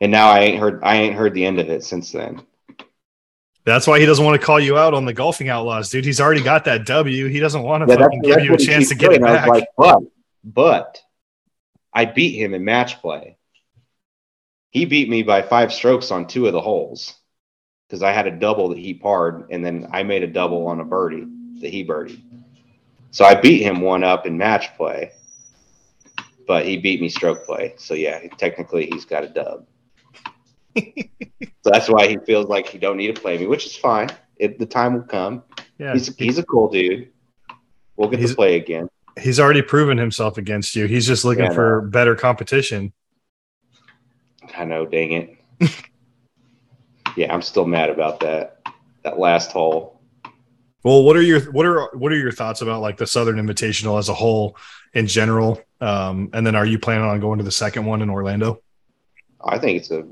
And 0.00 0.12
now 0.12 0.28
I 0.28 0.40
ain't 0.40 0.60
heard 0.60 0.84
I 0.84 0.96
ain't 0.96 1.16
heard 1.16 1.34
the 1.34 1.44
end 1.44 1.58
of 1.58 1.70
it 1.70 1.82
since 1.82 2.12
then. 2.12 2.42
That's 3.64 3.86
why 3.86 3.98
he 3.98 4.04
doesn't 4.04 4.24
want 4.24 4.38
to 4.38 4.44
call 4.44 4.60
you 4.60 4.76
out 4.76 4.92
on 4.92 5.06
the 5.06 5.14
golfing 5.14 5.48
outlaws, 5.48 5.88
dude. 5.88 6.04
He's 6.04 6.20
already 6.20 6.42
got 6.42 6.66
that 6.66 6.84
W. 6.84 7.26
He 7.28 7.40
doesn't 7.40 7.62
want 7.62 7.86
to 7.86 7.92
yeah, 7.92 8.00
fucking 8.00 8.20
give 8.20 8.40
you 8.44 8.54
a 8.54 8.58
chance 8.58 8.90
to 8.90 8.94
get 8.94 9.12
it 9.12 9.22
back. 9.22 9.48
Like, 9.48 9.66
but 9.76 10.02
but 10.44 11.00
I 11.92 12.04
beat 12.04 12.36
him 12.38 12.52
in 12.52 12.64
match 12.64 13.00
play. 13.00 13.38
He 14.70 14.84
beat 14.84 15.08
me 15.08 15.22
by 15.22 15.40
five 15.40 15.72
strokes 15.72 16.10
on 16.10 16.26
two 16.26 16.46
of 16.46 16.52
the 16.52 16.60
holes 16.60 17.14
because 17.88 18.02
I 18.02 18.12
had 18.12 18.26
a 18.26 18.32
double 18.32 18.68
that 18.70 18.78
he 18.78 18.92
parred, 18.92 19.46
and 19.50 19.64
then 19.64 19.88
I 19.92 20.02
made 20.02 20.22
a 20.22 20.26
double 20.26 20.66
on 20.66 20.80
a 20.80 20.84
birdie 20.84 21.26
that 21.60 21.70
he 21.70 21.86
birdied. 21.86 22.20
So 23.12 23.24
I 23.24 23.34
beat 23.34 23.62
him 23.62 23.80
one 23.80 24.04
up 24.04 24.26
in 24.26 24.36
match 24.36 24.76
play, 24.76 25.12
but 26.46 26.66
he 26.66 26.76
beat 26.76 27.00
me 27.00 27.08
stroke 27.08 27.46
play. 27.46 27.74
So 27.78 27.94
yeah, 27.94 28.26
technically 28.36 28.90
he's 28.92 29.04
got 29.04 29.24
a 29.24 29.28
dub. 29.28 29.66
So 30.76 31.70
that's 31.70 31.88
why 31.88 32.06
he 32.06 32.18
feels 32.18 32.46
like 32.46 32.68
he 32.68 32.78
don't 32.78 32.96
need 32.96 33.14
to 33.14 33.20
play 33.20 33.38
me, 33.38 33.46
which 33.46 33.66
is 33.66 33.76
fine. 33.76 34.08
It, 34.36 34.58
the 34.58 34.66
time 34.66 34.94
will 34.94 35.02
come. 35.02 35.42
Yeah, 35.78 35.92
he's 35.92 36.14
he's 36.16 36.38
a 36.38 36.44
cool 36.44 36.68
dude. 36.68 37.10
We'll 37.96 38.08
get 38.08 38.26
to 38.26 38.34
play 38.34 38.56
again 38.56 38.88
he's 39.18 39.40
already 39.40 39.62
proven 39.62 39.98
himself 39.98 40.38
against 40.38 40.74
you. 40.76 40.86
He's 40.86 41.06
just 41.06 41.24
looking 41.24 41.44
yeah, 41.44 41.52
for 41.52 41.80
better 41.82 42.14
competition. 42.14 42.92
I 44.56 44.64
know, 44.64 44.86
dang 44.86 45.12
it. 45.12 45.38
yeah, 47.16 47.32
I'm 47.32 47.42
still 47.42 47.66
mad 47.66 47.90
about 47.90 48.20
that. 48.20 48.60
That 49.02 49.18
last 49.18 49.52
hole. 49.52 50.00
Well, 50.82 51.02
what 51.02 51.16
are 51.16 51.22
your 51.22 51.40
what 51.52 51.66
are 51.66 51.90
what 51.96 52.12
are 52.12 52.16
your 52.16 52.32
thoughts 52.32 52.60
about 52.60 52.82
like 52.82 52.96
the 52.96 53.06
Southern 53.06 53.36
Invitational 53.36 53.98
as 53.98 54.08
a 54.08 54.14
whole 54.14 54.56
in 54.92 55.06
general? 55.06 55.60
Um, 55.80 56.30
and 56.32 56.46
then 56.46 56.54
are 56.54 56.66
you 56.66 56.78
planning 56.78 57.04
on 57.04 57.20
going 57.20 57.38
to 57.38 57.44
the 57.44 57.52
second 57.52 57.84
one 57.84 58.02
in 58.02 58.10
Orlando? 58.10 58.62
I 59.44 59.58
think 59.58 59.78
it's 59.78 59.90
a 59.90 60.06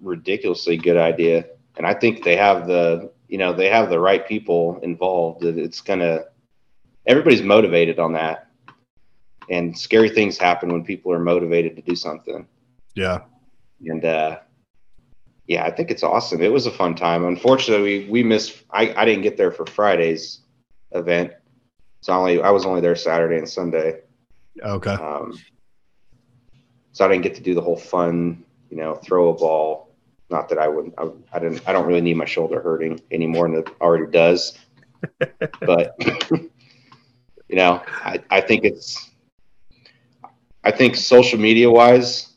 ridiculously 0.00 0.76
good 0.76 0.96
idea. 0.96 1.46
And 1.76 1.86
I 1.86 1.94
think 1.94 2.24
they 2.24 2.36
have 2.36 2.66
the 2.66 3.12
you 3.28 3.36
know, 3.36 3.52
they 3.52 3.68
have 3.68 3.90
the 3.90 4.00
right 4.00 4.26
people 4.26 4.80
involved. 4.82 5.44
It's 5.44 5.80
gonna 5.80 6.24
everybody's 7.06 7.42
motivated 7.42 7.98
on 7.98 8.12
that. 8.14 8.48
And 9.50 9.78
scary 9.78 10.10
things 10.10 10.36
happen 10.36 10.70
when 10.70 10.84
people 10.84 11.12
are 11.12 11.18
motivated 11.18 11.76
to 11.76 11.82
do 11.82 11.94
something. 11.94 12.46
Yeah. 12.94 13.22
And 13.86 14.04
uh 14.04 14.38
yeah, 15.46 15.64
I 15.64 15.70
think 15.70 15.90
it's 15.90 16.02
awesome. 16.02 16.42
It 16.42 16.52
was 16.52 16.66
a 16.66 16.70
fun 16.70 16.94
time. 16.94 17.24
Unfortunately, 17.24 18.00
we, 18.04 18.10
we 18.10 18.22
missed 18.22 18.64
I, 18.70 18.92
I 18.94 19.04
didn't 19.04 19.22
get 19.22 19.36
there 19.36 19.50
for 19.50 19.66
Friday's 19.66 20.40
event. 20.92 21.32
So 22.00 22.12
only 22.12 22.40
I 22.40 22.50
was 22.50 22.64
only 22.64 22.80
there 22.80 22.96
Saturday 22.96 23.38
and 23.38 23.48
Sunday. 23.48 24.00
Okay. 24.62 24.92
Um, 24.92 25.38
so 26.92 27.04
I 27.04 27.08
didn't 27.08 27.22
get 27.22 27.36
to 27.36 27.42
do 27.42 27.54
the 27.54 27.60
whole 27.60 27.76
fun, 27.76 28.44
you 28.70 28.76
know, 28.76 28.96
throw 28.96 29.28
a 29.28 29.34
ball. 29.34 29.87
Not 30.30 30.48
that 30.50 30.58
I 30.58 30.68
wouldn't. 30.68 30.94
I, 30.98 31.08
I 31.32 31.38
didn't. 31.38 31.62
I 31.66 31.72
don't 31.72 31.86
really 31.86 32.00
need 32.00 32.14
my 32.14 32.26
shoulder 32.26 32.60
hurting 32.60 33.00
any 33.10 33.26
more 33.26 33.48
than 33.48 33.60
it 33.60 33.70
already 33.80 34.10
does. 34.10 34.58
but 35.60 35.96
you 37.48 37.56
know, 37.56 37.82
I, 37.86 38.22
I 38.30 38.40
think 38.40 38.64
it's, 38.64 39.10
I 40.64 40.70
think 40.70 40.96
social 40.96 41.38
media 41.38 41.70
wise, 41.70 42.32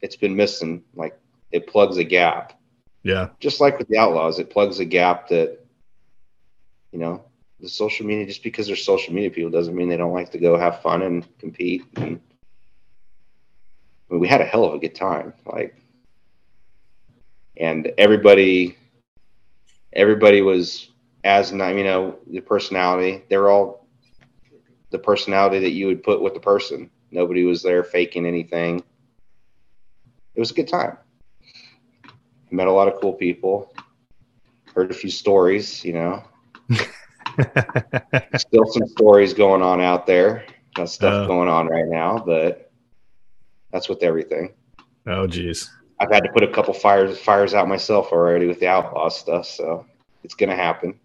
it's 0.00 0.16
been 0.16 0.34
missing. 0.34 0.82
Like 0.94 1.18
it 1.52 1.66
plugs 1.66 1.98
a 1.98 2.04
gap. 2.04 2.58
Yeah. 3.02 3.28
Just 3.40 3.60
like 3.60 3.78
with 3.78 3.88
the 3.88 3.98
Outlaws, 3.98 4.38
it 4.38 4.50
plugs 4.50 4.80
a 4.80 4.84
gap 4.84 5.28
that, 5.28 5.58
you 6.90 6.98
know, 6.98 7.24
the 7.60 7.68
social 7.68 8.06
media, 8.06 8.26
just 8.26 8.42
because 8.42 8.66
they're 8.66 8.76
social 8.76 9.14
media 9.14 9.30
people 9.30 9.50
doesn't 9.50 9.74
mean 9.74 9.88
they 9.88 9.96
don't 9.96 10.12
like 10.14 10.30
to 10.30 10.38
go 10.38 10.58
have 10.58 10.80
fun 10.80 11.02
and 11.02 11.38
compete. 11.38 11.84
And 11.96 12.20
I 14.08 14.12
mean, 14.14 14.20
we 14.20 14.28
had 14.28 14.40
a 14.40 14.46
hell 14.46 14.64
of 14.64 14.74
a 14.74 14.78
good 14.78 14.94
time. 14.94 15.34
Like, 15.44 15.76
and 17.56 17.92
everybody, 17.98 18.76
everybody 19.92 20.42
was 20.42 20.90
as, 21.24 21.50
you 21.50 21.58
know, 21.58 22.18
the 22.26 22.40
personality, 22.40 23.24
they 23.28 23.36
were 23.36 23.50
all 23.50 23.86
the 24.90 24.98
personality 24.98 25.58
that 25.60 25.70
you 25.70 25.86
would 25.86 26.02
put 26.02 26.20
with 26.20 26.34
the 26.34 26.40
person. 26.40 26.90
Nobody 27.10 27.44
was 27.44 27.62
there 27.62 27.82
faking 27.82 28.26
anything. 28.26 28.82
It 30.34 30.40
was 30.40 30.50
a 30.50 30.54
good 30.54 30.68
time. 30.68 30.98
Met 32.50 32.66
a 32.66 32.72
lot 32.72 32.88
of 32.88 33.00
cool 33.00 33.12
people. 33.12 33.74
Heard 34.74 34.90
a 34.90 34.94
few 34.94 35.10
stories, 35.10 35.84
you 35.84 35.94
know. 35.94 36.22
Still 38.36 38.66
some 38.66 38.86
stories 38.88 39.32
going 39.34 39.62
on 39.62 39.80
out 39.80 40.06
there. 40.06 40.44
Got 40.74 40.90
stuff 40.90 41.24
uh, 41.24 41.26
going 41.26 41.48
on 41.48 41.68
right 41.68 41.86
now, 41.86 42.18
but 42.18 42.72
that's 43.72 43.88
with 43.88 44.02
everything. 44.02 44.52
Oh, 45.06 45.26
geez. 45.26 45.70
I've 46.00 46.10
had 46.10 46.24
to 46.24 46.32
put 46.32 46.42
a 46.42 46.48
couple 46.48 46.74
fires 46.74 47.18
fires 47.18 47.54
out 47.54 47.68
myself 47.68 48.12
already 48.12 48.46
with 48.46 48.60
the 48.60 48.66
outlaw 48.66 49.08
stuff, 49.08 49.46
so 49.46 49.86
it's 50.22 50.34
gonna 50.34 50.56
happen. 50.56 50.98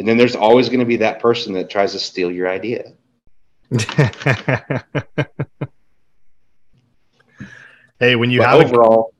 And 0.00 0.08
then 0.08 0.16
there's 0.16 0.34
always 0.34 0.70
going 0.70 0.80
to 0.80 0.86
be 0.86 0.96
that 0.96 1.20
person 1.20 1.52
that 1.52 1.68
tries 1.68 1.92
to 1.92 1.98
steal 1.98 2.30
your 2.30 2.48
idea. 2.48 2.94
hey, 8.00 8.16
when 8.16 8.30
you 8.30 8.38
but 8.38 8.48
have 8.48 8.64
overall, 8.64 9.12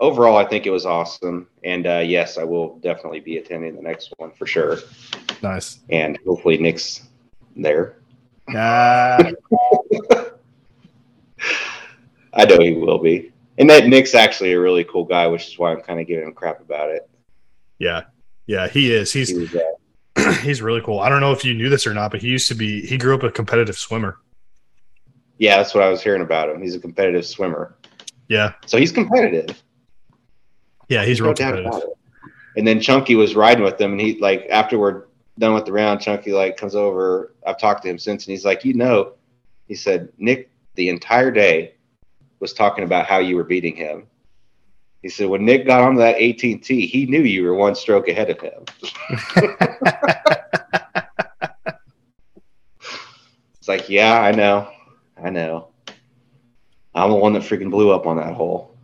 a... 0.00 0.02
overall, 0.02 0.36
I 0.36 0.46
think 0.46 0.66
it 0.66 0.70
was 0.70 0.84
awesome, 0.84 1.46
and 1.62 1.86
uh, 1.86 2.02
yes, 2.04 2.38
I 2.38 2.42
will 2.42 2.78
definitely 2.78 3.20
be 3.20 3.36
attending 3.38 3.76
the 3.76 3.82
next 3.82 4.12
one 4.16 4.32
for 4.32 4.48
sure. 4.48 4.78
Nice, 5.44 5.78
and 5.90 6.18
hopefully 6.26 6.58
Nick's 6.58 7.02
there. 7.54 7.98
Uh... 8.52 9.30
I 12.34 12.44
know 12.44 12.58
he 12.58 12.74
will 12.74 12.98
be, 12.98 13.32
and 13.58 13.68
that 13.70 13.86
Nick's 13.86 14.14
actually 14.14 14.52
a 14.52 14.60
really 14.60 14.84
cool 14.84 15.04
guy, 15.04 15.26
which 15.26 15.48
is 15.48 15.58
why 15.58 15.72
I'm 15.72 15.80
kind 15.80 16.00
of 16.00 16.06
giving 16.06 16.26
him 16.26 16.34
crap 16.34 16.60
about 16.60 16.90
it. 16.90 17.08
Yeah, 17.78 18.02
yeah, 18.46 18.68
he 18.68 18.92
is. 18.92 19.12
He's 19.12 19.28
he 19.28 19.60
he's 20.42 20.62
really 20.62 20.80
cool. 20.80 21.00
I 21.00 21.08
don't 21.08 21.20
know 21.20 21.32
if 21.32 21.44
you 21.44 21.54
knew 21.54 21.68
this 21.68 21.86
or 21.86 21.94
not, 21.94 22.10
but 22.10 22.20
he 22.20 22.28
used 22.28 22.48
to 22.48 22.54
be 22.54 22.84
he 22.84 22.98
grew 22.98 23.14
up 23.14 23.22
a 23.22 23.30
competitive 23.30 23.76
swimmer. 23.76 24.18
Yeah, 25.38 25.56
that's 25.56 25.74
what 25.74 25.82
I 25.82 25.88
was 25.88 26.02
hearing 26.02 26.22
about 26.22 26.48
him. 26.48 26.62
He's 26.62 26.74
a 26.74 26.80
competitive 26.80 27.26
swimmer. 27.26 27.76
Yeah. 28.28 28.52
So 28.66 28.78
he's 28.78 28.92
competitive. 28.92 29.62
Yeah, 30.88 31.04
he's 31.04 31.20
real 31.20 31.34
competitive. 31.34 31.72
And 32.56 32.66
then 32.66 32.80
Chunky 32.80 33.16
was 33.16 33.34
riding 33.34 33.64
with 33.64 33.80
him, 33.80 33.92
and 33.92 34.00
he 34.00 34.18
like 34.20 34.46
after 34.50 34.78
we're 34.78 35.04
done 35.38 35.54
with 35.54 35.64
the 35.64 35.72
round, 35.72 36.00
Chunky 36.00 36.32
like 36.32 36.56
comes 36.56 36.74
over. 36.74 37.34
I've 37.46 37.58
talked 37.58 37.82
to 37.82 37.88
him 37.88 37.98
since, 37.98 38.26
and 38.26 38.32
he's 38.32 38.44
like, 38.44 38.64
you 38.64 38.74
know, 38.74 39.14
he 39.66 39.74
said 39.74 40.10
Nick 40.18 40.50
the 40.74 40.88
entire 40.88 41.30
day 41.30 41.74
was 42.44 42.52
talking 42.52 42.84
about 42.84 43.06
how 43.06 43.20
you 43.20 43.36
were 43.36 43.44
beating 43.44 43.74
him. 43.74 44.06
He 45.00 45.08
said 45.08 45.30
when 45.30 45.46
Nick 45.46 45.66
got 45.66 45.80
onto 45.80 46.00
that 46.00 46.16
18T, 46.16 46.90
he 46.90 47.06
knew 47.06 47.22
you 47.22 47.42
were 47.42 47.54
one 47.54 47.74
stroke 47.74 48.06
ahead 48.06 48.28
of 48.28 48.38
him. 48.38 48.64
It's 53.56 53.68
like, 53.70 53.88
yeah, 53.88 54.20
I 54.20 54.30
know, 54.32 54.70
I 55.16 55.30
know. 55.30 55.68
I'm 56.94 57.08
the 57.08 57.16
one 57.16 57.32
that 57.32 57.44
freaking 57.44 57.70
blew 57.70 57.92
up 57.92 58.06
on 58.06 58.18
that 58.18 58.34
hole. 58.34 58.76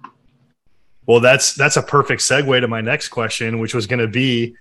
Well, 1.05 1.21
that's 1.21 1.53
that's 1.53 1.77
a 1.77 1.83
perfect 1.83 2.23
segue 2.23 2.59
to 2.63 2.67
my 2.67 2.81
next 2.81 3.09
question, 3.09 3.59
which 3.59 3.75
was 3.75 3.87
going 3.87 4.01
to 4.01 4.09
be, 4.09 4.55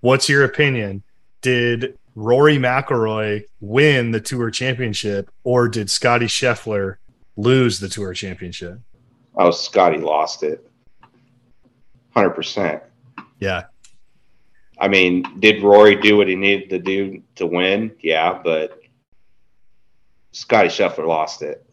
what's 0.00 0.28
your 0.28 0.44
opinion? 0.44 1.02
Did 1.40 1.96
Rory 2.14 2.58
McIlroy 2.58 3.44
win 3.60 4.10
the 4.10 4.20
Tour 4.20 4.50
Championship, 4.50 5.30
or 5.44 5.66
did 5.68 5.90
Scottie 5.90 6.26
Scheffler 6.26 6.96
lose 7.36 7.80
the 7.80 7.88
Tour 7.88 8.12
Championship? 8.14 8.78
Oh, 9.36 9.50
Scottie 9.50 9.98
lost 9.98 10.42
it. 10.42 10.68
100%. 12.14 12.80
Yeah, 13.40 13.64
I 14.78 14.88
mean, 14.88 15.24
did 15.40 15.62
Rory 15.62 15.96
do 15.96 16.16
what 16.16 16.28
he 16.28 16.34
needed 16.36 16.70
to 16.70 16.78
do 16.78 17.22
to 17.36 17.46
win? 17.46 17.92
Yeah, 18.00 18.40
but 18.42 18.80
Scottie 20.32 20.68
Scheffler 20.68 21.06
lost 21.06 21.42
it. 21.42 21.64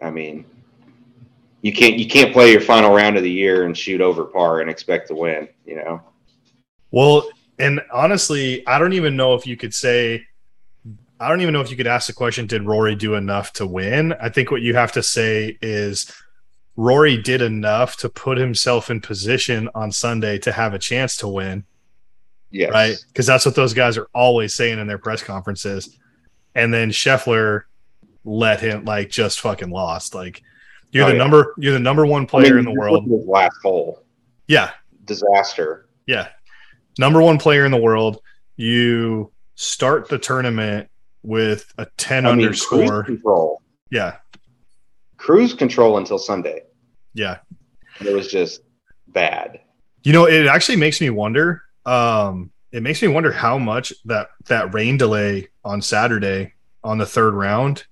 I 0.00 0.10
mean, 0.10 0.44
you 1.62 1.72
can't 1.72 1.98
you 1.98 2.06
can't 2.06 2.32
play 2.32 2.52
your 2.52 2.60
final 2.60 2.94
round 2.94 3.16
of 3.16 3.22
the 3.22 3.30
year 3.30 3.64
and 3.64 3.76
shoot 3.76 4.00
over 4.00 4.24
par 4.24 4.60
and 4.60 4.70
expect 4.70 5.08
to 5.08 5.14
win. 5.14 5.48
You 5.66 5.76
know, 5.76 6.02
Well, 6.90 7.28
and 7.58 7.80
honestly, 7.92 8.64
I 8.66 8.78
don't 8.78 8.92
even 8.92 9.16
know 9.16 9.34
if 9.34 9.46
you 9.46 9.56
could 9.56 9.74
say, 9.74 10.24
I 11.20 11.28
don't 11.28 11.40
even 11.40 11.52
know 11.52 11.60
if 11.60 11.70
you 11.70 11.76
could 11.76 11.86
ask 11.86 12.06
the 12.06 12.12
question, 12.12 12.46
did 12.46 12.62
Rory 12.62 12.94
do 12.94 13.14
enough 13.14 13.52
to 13.54 13.66
win? 13.66 14.12
I 14.20 14.28
think 14.28 14.50
what 14.50 14.62
you 14.62 14.74
have 14.74 14.92
to 14.92 15.02
say 15.02 15.58
is 15.60 16.12
Rory 16.76 17.16
did 17.20 17.42
enough 17.42 17.96
to 17.98 18.08
put 18.08 18.38
himself 18.38 18.88
in 18.90 19.00
position 19.00 19.68
on 19.74 19.90
Sunday 19.90 20.38
to 20.38 20.52
have 20.52 20.74
a 20.74 20.78
chance 20.78 21.16
to 21.18 21.28
win, 21.28 21.64
yes, 22.50 22.70
right? 22.70 22.96
Because 23.08 23.26
that's 23.26 23.44
what 23.44 23.56
those 23.56 23.74
guys 23.74 23.98
are 23.98 24.08
always 24.14 24.54
saying 24.54 24.78
in 24.78 24.86
their 24.86 24.98
press 24.98 25.22
conferences. 25.22 25.98
And 26.54 26.72
then 26.72 26.90
Scheffler 26.90 27.62
let 28.24 28.60
him 28.60 28.84
like 28.84 29.10
just 29.10 29.40
fucking 29.40 29.70
lost. 29.70 30.14
Like 30.14 30.42
you're 30.92 31.04
Oh, 31.04 31.08
the 31.08 31.14
yeah. 31.14 31.18
number, 31.18 31.54
you're 31.58 31.72
the 31.72 31.80
number 31.80 32.06
one 32.06 32.22
I 32.22 32.26
player 32.26 32.50
mean, 32.54 32.60
in 32.60 32.64
the 32.74 32.78
world. 32.78 33.04
look 33.08 33.12
at 33.12 33.18
his 33.18 33.26
last 33.26 33.56
hole 33.62 34.04
Yeah, 34.46 34.70
disaster. 35.04 35.88
Yeah. 36.06 36.28
Number 36.98 37.20
one 37.22 37.38
player 37.38 37.64
in 37.64 37.72
the 37.72 37.76
world. 37.80 38.20
You 38.56 39.32
start 39.56 40.08
the 40.08 40.18
tournament 40.18 40.88
with 41.28 41.72
a 41.76 41.86
10 41.98 42.24
I 42.24 42.30
mean, 42.34 42.46
under 42.46 42.56
cruise 42.58 43.02
control, 43.04 43.62
Yeah. 43.90 44.16
cruise 45.18 45.52
control 45.52 45.98
until 45.98 46.18
Sunday. 46.18 46.62
Yeah. 47.12 47.38
It 48.00 48.14
was 48.14 48.28
just 48.28 48.62
bad. 49.08 49.60
You 50.04 50.12
know, 50.14 50.26
it 50.26 50.46
actually 50.46 50.76
makes 50.76 51.00
me 51.02 51.10
wonder. 51.10 51.62
Um, 51.84 52.50
it 52.72 52.82
makes 52.82 53.02
me 53.02 53.08
wonder 53.08 53.30
how 53.30 53.58
much 53.58 53.92
that 54.06 54.28
that 54.46 54.72
rain 54.72 54.96
delay 54.96 55.48
on 55.64 55.82
Saturday 55.82 56.54
on 56.82 56.96
the 56.98 57.06
third 57.06 57.34
round. 57.34 57.84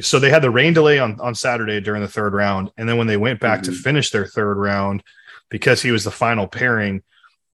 So 0.00 0.18
they 0.18 0.30
had 0.30 0.42
the 0.42 0.50
rain 0.50 0.74
delay 0.74 0.98
on 0.98 1.18
on 1.20 1.34
Saturday 1.34 1.80
during 1.80 2.02
the 2.02 2.08
third 2.08 2.34
round, 2.34 2.70
and 2.76 2.86
then 2.88 2.96
when 2.98 3.06
they 3.06 3.16
went 3.16 3.40
back 3.40 3.62
to 3.62 3.70
Mhm. 3.70 3.76
finish 3.82 4.10
their 4.10 4.26
third 4.26 4.56
round, 4.56 5.02
because 5.48 5.80
he 5.82 5.90
was 5.92 6.04
the 6.04 6.10
final 6.10 6.46
pairing, 6.46 7.02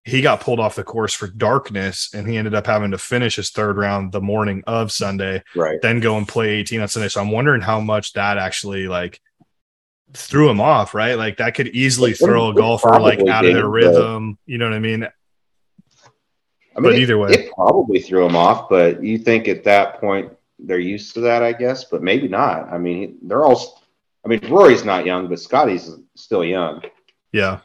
he 0.09 0.21
got 0.21 0.41
pulled 0.41 0.59
off 0.59 0.75
the 0.75 0.83
course 0.83 1.13
for 1.13 1.27
darkness, 1.27 2.09
and 2.13 2.27
he 2.27 2.37
ended 2.37 2.53
up 2.55 2.65
having 2.67 2.91
to 2.91 2.97
finish 2.97 3.35
his 3.37 3.51
third 3.51 3.77
round 3.77 4.11
the 4.11 4.21
morning 4.21 4.63
of 4.67 4.91
Sunday. 4.91 5.43
Right. 5.55 5.81
then 5.81 5.99
go 5.99 6.17
and 6.17 6.27
play 6.27 6.49
18 6.49 6.81
on 6.81 6.87
Sunday. 6.87 7.07
So 7.09 7.21
I'm 7.21 7.31
wondering 7.31 7.61
how 7.61 7.79
much 7.79 8.13
that 8.13 8.37
actually 8.37 8.87
like 8.87 9.21
threw 10.13 10.49
him 10.49 10.59
off, 10.59 10.93
right? 10.93 11.13
Like 11.15 11.37
that 11.37 11.53
could 11.55 11.67
easily 11.69 12.13
throw 12.13 12.49
a 12.49 12.53
golfer 12.55 12.99
like 12.99 13.19
out 13.27 13.45
of 13.45 13.53
their 13.53 13.63
but- 13.63 13.69
rhythm. 13.69 14.37
You 14.45 14.57
know 14.57 14.65
what 14.65 14.75
I 14.75 14.79
mean? 14.79 15.03
I 15.03 16.81
But 16.81 16.93
it- 16.93 16.99
either 16.99 17.17
way. 17.17 17.31
it 17.31 17.51
probably 17.53 17.99
threw 18.01 18.25
him 18.25 18.35
off. 18.35 18.69
But 18.69 19.03
you 19.03 19.17
think 19.17 19.47
at 19.47 19.63
that 19.65 19.99
point 19.99 20.31
they're 20.59 20.79
used 20.79 21.13
to 21.15 21.21
that, 21.21 21.43
I 21.43 21.53
guess. 21.53 21.85
But 21.85 22.01
maybe 22.03 22.27
not. 22.27 22.71
I 22.71 22.77
mean, 22.77 23.17
they're 23.21 23.43
all. 23.45 23.81
I 24.25 24.27
mean, 24.27 24.41
Rory's 24.49 24.83
not 24.83 25.05
young, 25.05 25.27
but 25.27 25.39
Scottie's 25.39 25.89
still 26.15 26.43
young. 26.43 26.81
Yeah. 27.31 27.59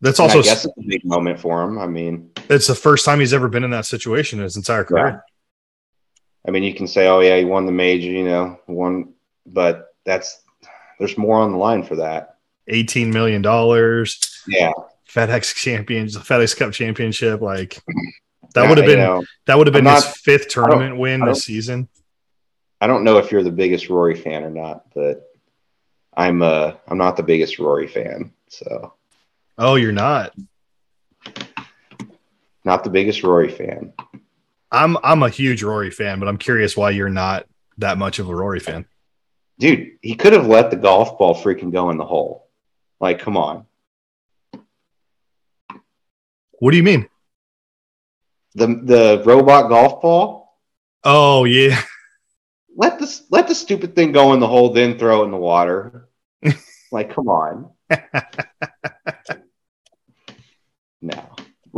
That's 0.00 0.20
also 0.20 0.38
I 0.40 0.42
guess 0.42 0.64
it's 0.64 0.76
a 0.78 0.82
big 0.86 1.04
moment 1.04 1.40
for 1.40 1.62
him. 1.62 1.78
I 1.78 1.86
mean, 1.86 2.30
it's 2.48 2.66
the 2.68 2.74
first 2.74 3.04
time 3.04 3.18
he's 3.20 3.34
ever 3.34 3.48
been 3.48 3.64
in 3.64 3.70
that 3.70 3.84
situation 3.86 4.38
in 4.38 4.44
his 4.44 4.56
entire 4.56 4.84
career. 4.84 5.24
I 6.46 6.50
mean, 6.52 6.62
you 6.62 6.72
can 6.74 6.86
say, 6.86 7.08
"Oh 7.08 7.20
yeah, 7.20 7.36
he 7.36 7.44
won 7.44 7.66
the 7.66 7.72
major," 7.72 8.08
you 8.10 8.24
know, 8.24 8.60
won, 8.68 9.12
but 9.44 9.88
that's 10.04 10.40
there's 10.98 11.18
more 11.18 11.38
on 11.40 11.50
the 11.52 11.58
line 11.58 11.82
for 11.82 11.96
that. 11.96 12.36
18 12.68 13.10
million 13.10 13.42
dollars, 13.42 14.42
Yeah, 14.46 14.72
FedEx 15.10 15.54
champions, 15.54 16.14
the 16.14 16.20
FedEx 16.20 16.56
Cup 16.56 16.72
championship. 16.72 17.40
Like 17.40 17.78
that 18.54 18.62
Yeah, 18.62 18.68
would 18.68 18.78
have 18.78 18.86
been 18.86 18.98
know, 19.00 19.24
that 19.46 19.58
would 19.58 19.66
have 19.66 19.74
been 19.74 19.86
I'm 19.86 19.96
his 19.96 20.04
not- 20.04 20.16
fifth 20.16 20.48
tournament 20.48 20.96
win 20.96 21.24
this 21.24 21.44
season. 21.44 21.88
I 22.80 22.86
don't 22.86 23.02
know 23.02 23.18
if 23.18 23.32
you're 23.32 23.42
the 23.42 23.50
biggest 23.50 23.88
Rory 23.88 24.14
fan 24.14 24.44
or 24.44 24.50
not, 24.50 24.94
but 24.94 25.24
I'm 26.16 26.40
uh 26.42 26.74
I'm 26.86 26.98
not 26.98 27.16
the 27.16 27.24
biggest 27.24 27.58
Rory 27.58 27.88
fan, 27.88 28.32
so 28.48 28.94
Oh, 29.58 29.74
you're 29.74 29.90
not. 29.90 30.32
not 32.64 32.84
the 32.84 32.90
biggest 32.90 33.24
Rory 33.24 33.48
fan. 33.48 33.92
I'm 34.70 34.96
I'm 35.02 35.22
a 35.22 35.28
huge 35.28 35.62
Rory 35.62 35.90
fan, 35.90 36.20
but 36.20 36.28
I'm 36.28 36.36
curious 36.36 36.76
why 36.76 36.90
you're 36.90 37.08
not 37.08 37.46
that 37.78 37.98
much 37.98 38.18
of 38.18 38.28
a 38.28 38.34
Rory 38.34 38.60
fan. 38.60 38.86
Dude, 39.58 39.98
he 40.02 40.14
could 40.14 40.32
have 40.32 40.46
let 40.46 40.70
the 40.70 40.76
golf 40.76 41.18
ball 41.18 41.34
freaking 41.34 41.72
go 41.72 41.90
in 41.90 41.96
the 41.96 42.04
hole. 42.04 42.48
Like, 43.00 43.18
come 43.18 43.36
on. 43.36 43.66
What 46.60 46.70
do 46.70 46.76
you 46.76 46.82
mean? 46.82 47.08
The 48.54 48.66
the 48.66 49.22
robot 49.24 49.68
golf 49.68 50.00
ball, 50.00 50.58
Oh 51.04 51.44
yeah, 51.44 51.80
let 52.76 52.98
this 52.98 53.24
let 53.30 53.48
the 53.48 53.54
stupid 53.54 53.94
thing 53.94 54.12
go 54.12 54.34
in 54.34 54.40
the 54.40 54.46
hole, 54.46 54.72
then 54.72 54.98
throw 54.98 55.22
it 55.22 55.26
in 55.26 55.30
the 55.30 55.36
water. 55.36 56.08
like, 56.92 57.14
come 57.14 57.28
on. 57.28 57.70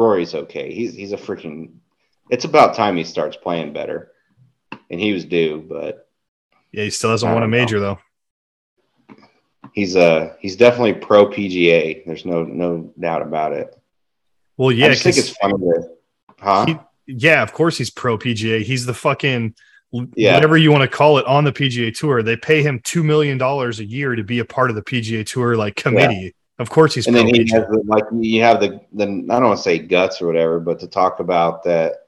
Rory's 0.01 0.34
okay. 0.34 0.72
He's 0.72 0.94
he's 0.94 1.12
a 1.12 1.16
freaking 1.16 1.72
it's 2.30 2.44
about 2.46 2.74
time 2.74 2.96
he 2.96 3.05
starts 3.05 3.36
playing 3.36 3.72
better. 3.72 4.12
And 4.90 4.98
he 5.01 5.12
was 5.12 5.24
due, 5.24 5.64
but 5.68 6.09
yeah. 6.72 6.84
He 6.84 6.90
still 6.90 7.11
hasn't 7.11 7.30
I 7.30 7.34
won 7.34 7.42
a 7.42 7.46
don't 7.46 7.51
know. 7.51 7.57
major 7.59 7.80
though. 7.80 7.98
he's 9.72 9.96
uh 9.96 10.34
he's 10.40 10.57
definitely 10.57 10.94
pro 10.94 11.26
PGA. 11.26 12.05
There's 12.07 12.24
no 12.24 12.44
no 12.44 12.92
doubt 12.98 13.22
about 13.22 13.53
it. 13.53 13.76
Well, 14.57 14.70
I 14.70 14.74
yeah, 14.74 14.88
just 14.88 15.03
think 15.03 15.16
it's 15.16 15.30
funny 15.36 15.55
to 15.55 15.88
huh? 16.38 16.66
he- 16.66 16.76
yeah. 17.07 17.42
Of 17.42 17.53
course, 17.53 17.76
he's 17.78 17.90
pro 17.90 18.16
PGA. 18.18 18.62
He's 18.62 18.86
the 18.86 18.94
fucking 18.94 19.55
Yeah. 20.14 20.34
whatever 20.34 20.57
you 20.57 20.70
want 20.70 20.82
to 20.82 20.96
call 20.96 21.18
it 21.18 21.26
on 21.26 21.44
the 21.44 21.53
PGA 21.53 21.96
Tour. 21.96 22.22
They 22.22 22.36
pay 22.36 22.62
him 22.62 22.80
two 22.84 23.03
million 23.03 23.36
dollars 23.38 23.80
a 23.80 23.84
year 23.84 24.14
to 24.16 24.22
be 24.24 24.38
a 24.38 24.44
part 24.44 24.70
of 24.70 24.76
the 24.76 24.82
PGA 24.82 25.24
Tour 25.26 25.57
like 25.57 25.76
committee. 25.76 26.34
Of 26.61 26.69
course, 26.69 26.95
he's 26.95 27.07
and 27.07 27.17
then 27.17 27.27
he 27.27 27.41
has 27.53 27.67
the, 27.69 27.83
like 27.87 28.05
you 28.13 28.43
have 28.43 28.61
the 28.61 28.81
then 28.93 29.27
I 29.31 29.41
don't 29.41 29.49
want 29.49 29.57
to 29.57 29.63
say 29.63 29.79
guts 29.79 30.21
or 30.21 30.27
whatever, 30.27 30.61
but 30.61 30.79
to 30.81 30.87
talk 30.87 31.19
about 31.19 31.65
that, 31.65 32.07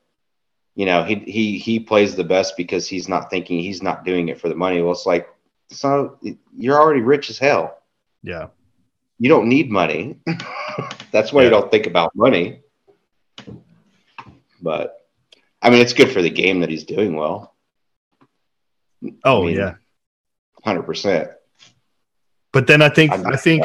you 0.75 0.85
know, 0.85 1.03
he 1.05 1.15
he 1.17 1.59
he 1.59 1.81
plays 1.81 2.15
the 2.15 2.23
best 2.25 2.55
because 2.59 2.87
he's 2.87 3.09
not 3.09 3.31
thinking 3.31 3.61
he's 3.61 3.83
not 3.83 4.05
doing 4.05 4.29
it 4.29 4.39
for 4.39 4.51
the 4.51 4.55
money. 4.55 4.83
Well, 4.83 4.93
it's 4.93 5.07
like 5.07 5.27
so 5.71 6.19
you're 6.55 6.79
already 6.79 7.01
rich 7.01 7.31
as 7.31 7.39
hell. 7.39 7.79
yeah, 8.23 8.49
You 9.19 9.31
don't 9.31 9.49
need 9.49 9.71
money. 9.71 10.19
That's 11.13 11.33
why 11.33 11.41
Yeah. 11.43 11.47
you 11.47 11.51
don't 11.51 11.71
think 11.71 11.87
about 11.87 12.15
money. 12.15 12.61
But 14.61 14.99
I 15.63 15.71
mean, 15.71 15.81
it's 15.81 15.95
good 15.95 16.11
for 16.13 16.21
the 16.23 16.31
game 16.31 16.61
that 16.61 16.69
he's 16.69 16.85
doing 16.85 17.17
well. 17.17 17.55
oh 19.25 19.45
I 19.45 19.47
mean, 19.47 19.57
yeah. 19.57 19.75
hundred 20.63 20.83
percent. 20.83 21.31
But 22.53 22.67
then 22.67 22.83
I 22.83 22.91
think 22.91 23.13
I 23.13 23.37
think 23.37 23.65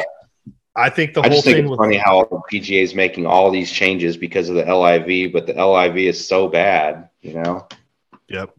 I 0.78 0.88
think 0.90 1.12
the 1.12 1.22
I 1.22 1.26
whole 1.26 1.36
just 1.38 1.44
think 1.44 1.56
thing 1.56 1.66
it's 1.66 1.76
funny 1.76 1.96
how 1.96 2.22
PGA 2.52 2.82
is 2.82 2.94
making 2.94 3.26
all 3.26 3.50
these 3.50 3.70
changes 3.70 4.16
because 4.16 4.48
of 4.48 4.54
the 4.54 4.64
LIV, 4.64 5.32
but 5.32 5.46
the 5.46 5.54
LIV 5.54 5.96
is 5.96 6.26
so 6.26 6.46
bad, 6.48 7.10
you 7.20 7.34
know. 7.34 7.66
yep. 8.28 8.50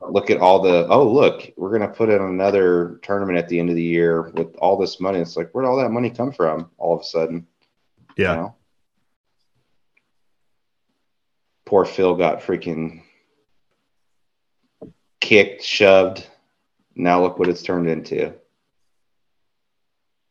Look 0.00 0.30
at 0.30 0.38
all 0.38 0.60
the 0.60 0.86
oh 0.88 1.02
look, 1.10 1.50
we're 1.56 1.76
gonna 1.76 1.92
put 1.92 2.08
in 2.08 2.22
another 2.22 3.00
tournament 3.02 3.36
at 3.38 3.48
the 3.48 3.58
end 3.58 3.70
of 3.70 3.74
the 3.74 3.82
year 3.82 4.30
with 4.30 4.54
all 4.58 4.76
this 4.76 5.00
money. 5.00 5.18
It's 5.18 5.36
like 5.36 5.50
where'd 5.50 5.66
all 5.66 5.76
that 5.78 5.90
money 5.90 6.08
come 6.10 6.30
from? 6.30 6.70
All 6.78 6.94
of 6.94 7.00
a 7.00 7.04
sudden, 7.04 7.46
you 8.16 8.24
Yeah. 8.24 8.34
know? 8.36 8.54
Poor 11.64 11.84
Phil 11.84 12.14
got 12.14 12.42
freaking 12.42 13.02
kicked, 15.20 15.64
shoved, 15.64 16.24
Now 16.94 17.20
look 17.22 17.40
what 17.40 17.48
it's 17.48 17.62
turned 17.62 17.88
into. 17.88 18.32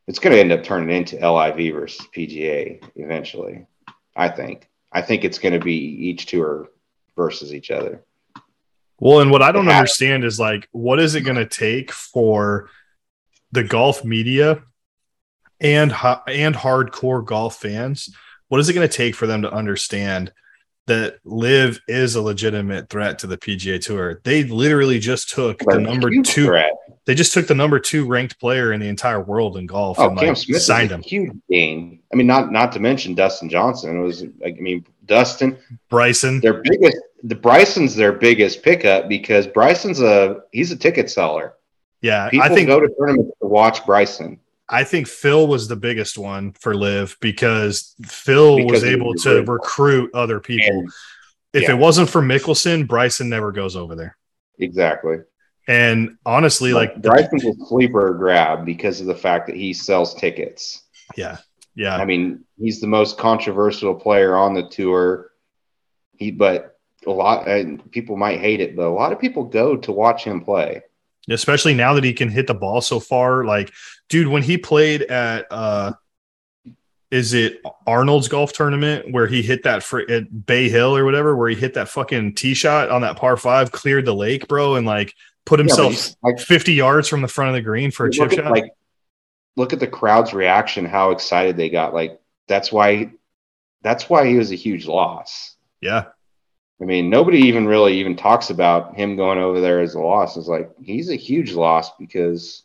It's 0.08 0.20
going 0.20 0.36
to 0.36 0.40
end 0.40 0.52
up 0.52 0.64
turning 0.64 0.96
into 0.96 1.16
LIV 1.18 1.74
versus 1.74 2.08
PGA 2.16 2.84
eventually. 2.96 3.66
I 4.16 4.30
think. 4.30 4.70
I 4.92 5.02
think 5.02 5.26
it's 5.26 5.40
going 5.40 5.54
to 5.54 5.60
be 5.60 5.76
each 5.76 6.28
tour 6.28 6.70
versus 7.16 7.54
each 7.54 7.72
other. 7.72 8.04
Well, 9.00 9.20
and 9.20 9.30
what 9.30 9.42
I 9.42 9.52
don't 9.52 9.68
understand 9.68 10.24
is 10.24 10.40
like, 10.40 10.70
what 10.72 11.00
is 11.00 11.16
it 11.16 11.22
going 11.22 11.36
to 11.36 11.46
take 11.46 11.92
for 11.92 12.70
the 13.52 13.64
golf 13.64 14.06
media 14.06 14.64
and 15.60 15.92
and 16.28 16.56
hardcore 16.56 17.26
golf 17.26 17.58
fans? 17.58 18.16
What 18.48 18.62
is 18.62 18.70
it 18.70 18.74
going 18.74 18.88
to 18.88 18.94
take 18.94 19.16
for 19.16 19.28
them 19.28 19.42
to 19.42 19.52
understand 19.52 20.32
that 20.88 21.20
LIV 21.24 21.82
is 21.88 22.16
a 22.16 22.22
legitimate 22.22 22.90
threat 22.90 23.20
to 23.20 23.28
the 23.28 23.38
PGA 23.38 23.84
Tour? 23.84 24.22
They 24.24 24.44
literally 24.44 25.00
just 25.00 25.30
took 25.30 25.60
the 25.60 25.80
number 25.80 26.10
two. 26.22 26.46
Threat. 26.46 26.72
They 27.06 27.14
just 27.14 27.34
took 27.34 27.48
the 27.48 27.56
number 27.56 27.80
two 27.80 28.08
ranked 28.08 28.40
player 28.40 28.74
in 28.74 28.80
the 28.80 28.88
entire 28.88 29.22
world 29.22 29.58
in 29.58 29.68
golf 29.68 30.00
oh, 30.00 30.10
and 30.10 30.18
Cam 30.18 30.30
like, 30.30 30.38
Smith 30.38 30.62
signed 30.62 30.92
him. 30.92 31.02
Huge 31.04 31.34
game. 31.50 32.00
I 32.12 32.16
mean, 32.16 32.28
not 32.28 32.52
not 32.52 32.72
to 32.74 32.80
mention 32.80 33.14
Dustin 33.14 33.50
Johnson. 33.50 34.00
It 34.00 34.04
was 34.04 34.24
like, 34.42 34.56
I 34.58 34.62
mean, 34.62 34.86
Dustin, 35.06 35.58
Bryson, 35.90 36.40
their 36.42 36.62
biggest. 36.64 36.98
The 37.24 37.36
Bryson's 37.36 37.96
their 37.96 38.12
biggest 38.12 38.62
pickup 38.64 39.08
because 39.10 39.48
Bryson's 39.48 40.02
a 40.02 40.42
he's 40.52 40.72
a 40.72 40.76
ticket 40.76 41.10
seller. 41.10 41.54
Yeah, 42.02 42.30
people 42.30 42.46
I 42.46 42.50
think 42.54 42.68
go 42.68 42.80
to 42.80 42.90
tournaments 43.00 43.32
to 43.42 43.48
watch 43.48 43.86
Bryson. 43.86 44.40
I 44.68 44.84
think 44.84 45.08
Phil 45.08 45.48
was 45.48 45.68
the 45.68 45.76
biggest 45.76 46.18
one 46.18 46.54
for 46.54 46.74
LIV 46.74 47.18
because 47.22 47.94
Phil 48.04 48.58
because 48.58 48.72
was 48.72 48.84
able 48.84 49.14
to 49.16 49.44
recruit 49.44 50.14
other 50.14 50.40
people. 50.40 50.80
And, 50.80 50.92
if 51.54 51.64
yeah. 51.64 51.72
it 51.72 51.78
wasn't 51.78 52.10
for 52.10 52.22
Mickelson, 52.22 52.88
Bryson 52.88 53.30
never 53.30 53.52
goes 53.52 53.76
over 53.76 53.96
there. 53.96 54.18
Exactly. 54.60 55.18
And 55.68 56.18
honestly, 56.26 56.74
like 56.74 57.02
Bryson's 57.02 57.44
the, 57.44 57.50
a 57.50 57.66
sleeper 57.68 58.14
grab 58.14 58.66
because 58.66 59.02
of 59.02 59.08
the 59.08 59.16
fact 59.16 59.48
that 59.48 59.56
he 59.56 59.74
sells 59.74 60.14
tickets. 60.16 60.84
Yeah. 61.16 61.38
Yeah. 61.76 61.96
I 61.96 62.06
mean, 62.06 62.44
he's 62.58 62.82
the 62.82 62.88
most 62.88 63.18
controversial 63.18 63.96
player 63.96 64.36
on 64.36 64.54
the 64.54 64.68
tour. 64.68 65.32
He, 66.18 66.32
but 66.32 66.78
a 67.06 67.12
lot, 67.12 67.48
and 67.48 67.92
people 67.92 68.18
might 68.18 68.40
hate 68.40 68.62
it, 68.62 68.76
but 68.76 68.88
a 68.88 68.90
lot 68.90 69.12
of 69.12 69.20
people 69.20 69.44
go 69.46 69.78
to 69.78 69.92
watch 69.92 70.24
him 70.24 70.42
play 70.42 70.82
especially 71.30 71.74
now 71.74 71.94
that 71.94 72.04
he 72.04 72.14
can 72.14 72.30
hit 72.30 72.48
the 72.48 72.54
ball 72.54 72.82
so 72.82 73.00
far. 73.00 73.46
Like, 73.46 73.72
dude, 74.10 74.28
when 74.28 74.44
he 74.44 74.58
played 74.58 75.04
at 75.04 75.46
uh 75.52 75.94
is 77.12 77.34
it 77.34 77.62
Arnold's 77.88 78.28
golf 78.28 78.52
tournament 78.52 79.12
where 79.12 79.28
he 79.28 79.42
hit 79.42 79.64
that 79.64 79.84
fr- 79.84 80.10
at 80.10 80.46
Bay 80.46 80.70
Hill 80.70 80.98
or 80.98 81.06
whatever, 81.06 81.36
where 81.36 81.50
he 81.50 81.56
hit 81.56 81.76
that 81.76 81.88
fucking 81.88 82.36
tee 82.36 82.54
shot 82.54 82.90
on 82.90 83.02
that 83.02 83.16
par 83.16 83.38
five, 83.38 83.72
cleared 83.72 84.06
the 84.06 84.14
lake, 84.14 84.48
bro, 84.48 84.76
and 84.76 84.86
like 84.86 85.14
put 85.46 85.60
himself 85.60 85.94
yeah, 85.94 86.14
like 86.24 86.40
50 86.40 86.74
yards 86.74 87.08
from 87.08 87.22
the 87.22 87.28
front 87.28 87.50
of 87.50 87.56
the 87.56 87.62
green 87.62 87.92
for 87.92 88.08
a 88.08 88.12
chip 88.12 88.32
shot. 88.32 88.52
Like, 88.52 88.72
look 89.56 89.72
at 89.72 89.80
the 89.80 89.88
crowd's 89.88 90.34
reaction, 90.34 90.86
how 90.86 91.12
excited 91.12 91.56
they 91.56 91.70
got. 91.70 91.94
Like, 91.94 92.20
that's 92.48 92.72
why, 92.72 93.12
that's 93.82 94.10
why 94.10 94.28
he 94.28 94.36
was 94.36 94.52
a 94.52 94.56
huge 94.56 94.86
loss. 94.86 95.56
Yeah. 95.80 96.06
I 96.82 96.86
mean, 96.86 97.10
nobody 97.10 97.40
even 97.40 97.68
really 97.68 98.00
even 98.00 98.16
talks 98.16 98.50
about 98.50 98.96
him 98.96 99.16
going 99.16 99.40
over 99.40 99.62
there 99.62 99.80
as 99.80 99.96
a 99.96 100.00
loss. 100.00 100.36
It's 100.36 100.48
like 100.48 100.70
he's 100.82 101.10
a 101.10 101.16
huge 101.16 101.54
loss 101.54 101.96
because 101.98 102.64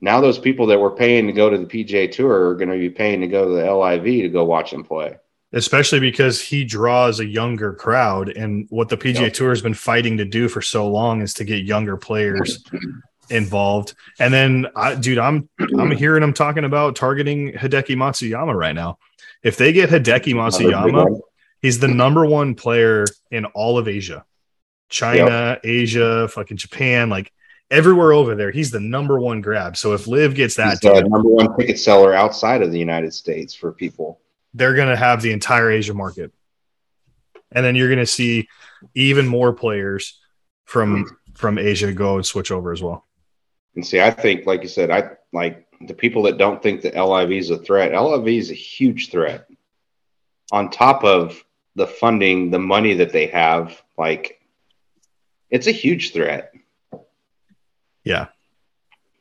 now 0.00 0.20
those 0.20 0.38
people 0.38 0.66
that 0.66 0.78
were 0.78 0.94
paying 0.94 1.26
to 1.26 1.32
go 1.32 1.50
to 1.50 1.58
the 1.58 1.64
PGA 1.64 2.10
Tour 2.10 2.50
are 2.50 2.54
going 2.54 2.68
to 2.68 2.78
be 2.78 2.90
paying 2.90 3.20
to 3.22 3.26
go 3.26 3.48
to 3.48 3.54
the 3.54 3.72
LIV 3.72 4.04
to 4.04 4.28
go 4.28 4.44
watch 4.44 4.72
him 4.72 4.84
play. 4.84 5.16
Especially 5.52 6.00
because 6.00 6.40
he 6.40 6.64
draws 6.64 7.20
a 7.20 7.26
younger 7.26 7.72
crowd, 7.74 8.28
and 8.28 8.66
what 8.70 8.88
the 8.88 8.96
PGA 8.96 9.20
yep. 9.22 9.32
Tour 9.32 9.50
has 9.50 9.62
been 9.62 9.74
fighting 9.74 10.16
to 10.16 10.24
do 10.24 10.48
for 10.48 10.60
so 10.60 10.88
long 10.88 11.22
is 11.22 11.32
to 11.34 11.44
get 11.44 11.64
younger 11.64 11.96
players 11.96 12.64
involved. 13.30 13.94
And 14.18 14.34
then, 14.34 14.66
I, 14.74 14.96
dude, 14.96 15.18
I'm 15.18 15.48
I'm 15.78 15.90
hearing 15.96 16.22
them 16.22 16.32
talking 16.32 16.64
about 16.64 16.96
targeting 16.96 17.52
Hideki 17.52 17.96
Matsuyama 17.96 18.54
right 18.54 18.74
now. 18.74 18.98
If 19.44 19.56
they 19.56 19.72
get 19.72 19.90
Hideki 19.90 20.34
Matsuyama 20.34 21.20
He's 21.64 21.78
the 21.78 21.88
number 21.88 22.26
one 22.26 22.54
player 22.54 23.06
in 23.30 23.46
all 23.46 23.78
of 23.78 23.88
Asia, 23.88 24.26
China, 24.90 25.52
yep. 25.52 25.60
Asia, 25.64 26.28
fucking 26.28 26.58
Japan, 26.58 27.08
like 27.08 27.32
everywhere 27.70 28.12
over 28.12 28.34
there. 28.34 28.50
He's 28.50 28.70
the 28.70 28.80
number 28.80 29.18
one 29.18 29.40
grab. 29.40 29.74
So 29.78 29.94
if 29.94 30.06
LIV 30.06 30.34
gets 30.34 30.56
that, 30.56 30.78
number 30.84 31.26
one 31.26 31.56
ticket 31.56 31.78
seller 31.78 32.12
outside 32.12 32.60
of 32.60 32.70
the 32.70 32.78
United 32.78 33.14
States 33.14 33.54
for 33.54 33.72
people, 33.72 34.20
they're 34.52 34.74
going 34.74 34.90
to 34.90 34.96
have 34.96 35.22
the 35.22 35.32
entire 35.32 35.70
Asia 35.70 35.94
market, 35.94 36.34
and 37.50 37.64
then 37.64 37.76
you're 37.76 37.88
going 37.88 37.98
to 37.98 38.04
see 38.04 38.46
even 38.94 39.26
more 39.26 39.54
players 39.54 40.20
from 40.66 41.06
mm-hmm. 41.06 41.32
from 41.32 41.56
Asia 41.56 41.94
go 41.94 42.16
and 42.16 42.26
switch 42.26 42.50
over 42.50 42.72
as 42.72 42.82
well. 42.82 43.06
And 43.74 43.86
see, 43.86 44.02
I 44.02 44.10
think, 44.10 44.44
like 44.44 44.60
you 44.60 44.68
said, 44.68 44.90
I 44.90 45.12
like 45.32 45.66
the 45.80 45.94
people 45.94 46.24
that 46.24 46.36
don't 46.36 46.62
think 46.62 46.82
that 46.82 46.94
LIV 46.94 47.32
is 47.32 47.48
a 47.48 47.56
threat. 47.56 47.98
LIV 47.98 48.28
is 48.28 48.50
a 48.50 48.54
huge 48.54 49.10
threat. 49.10 49.48
On 50.52 50.68
top 50.68 51.04
of 51.04 51.42
the 51.74 51.86
funding, 51.86 52.50
the 52.50 52.58
money 52.58 52.94
that 52.94 53.12
they 53.12 53.26
have, 53.26 53.82
like 53.98 54.40
it's 55.50 55.66
a 55.66 55.72
huge 55.72 56.12
threat. 56.12 56.52
Yeah. 58.02 58.26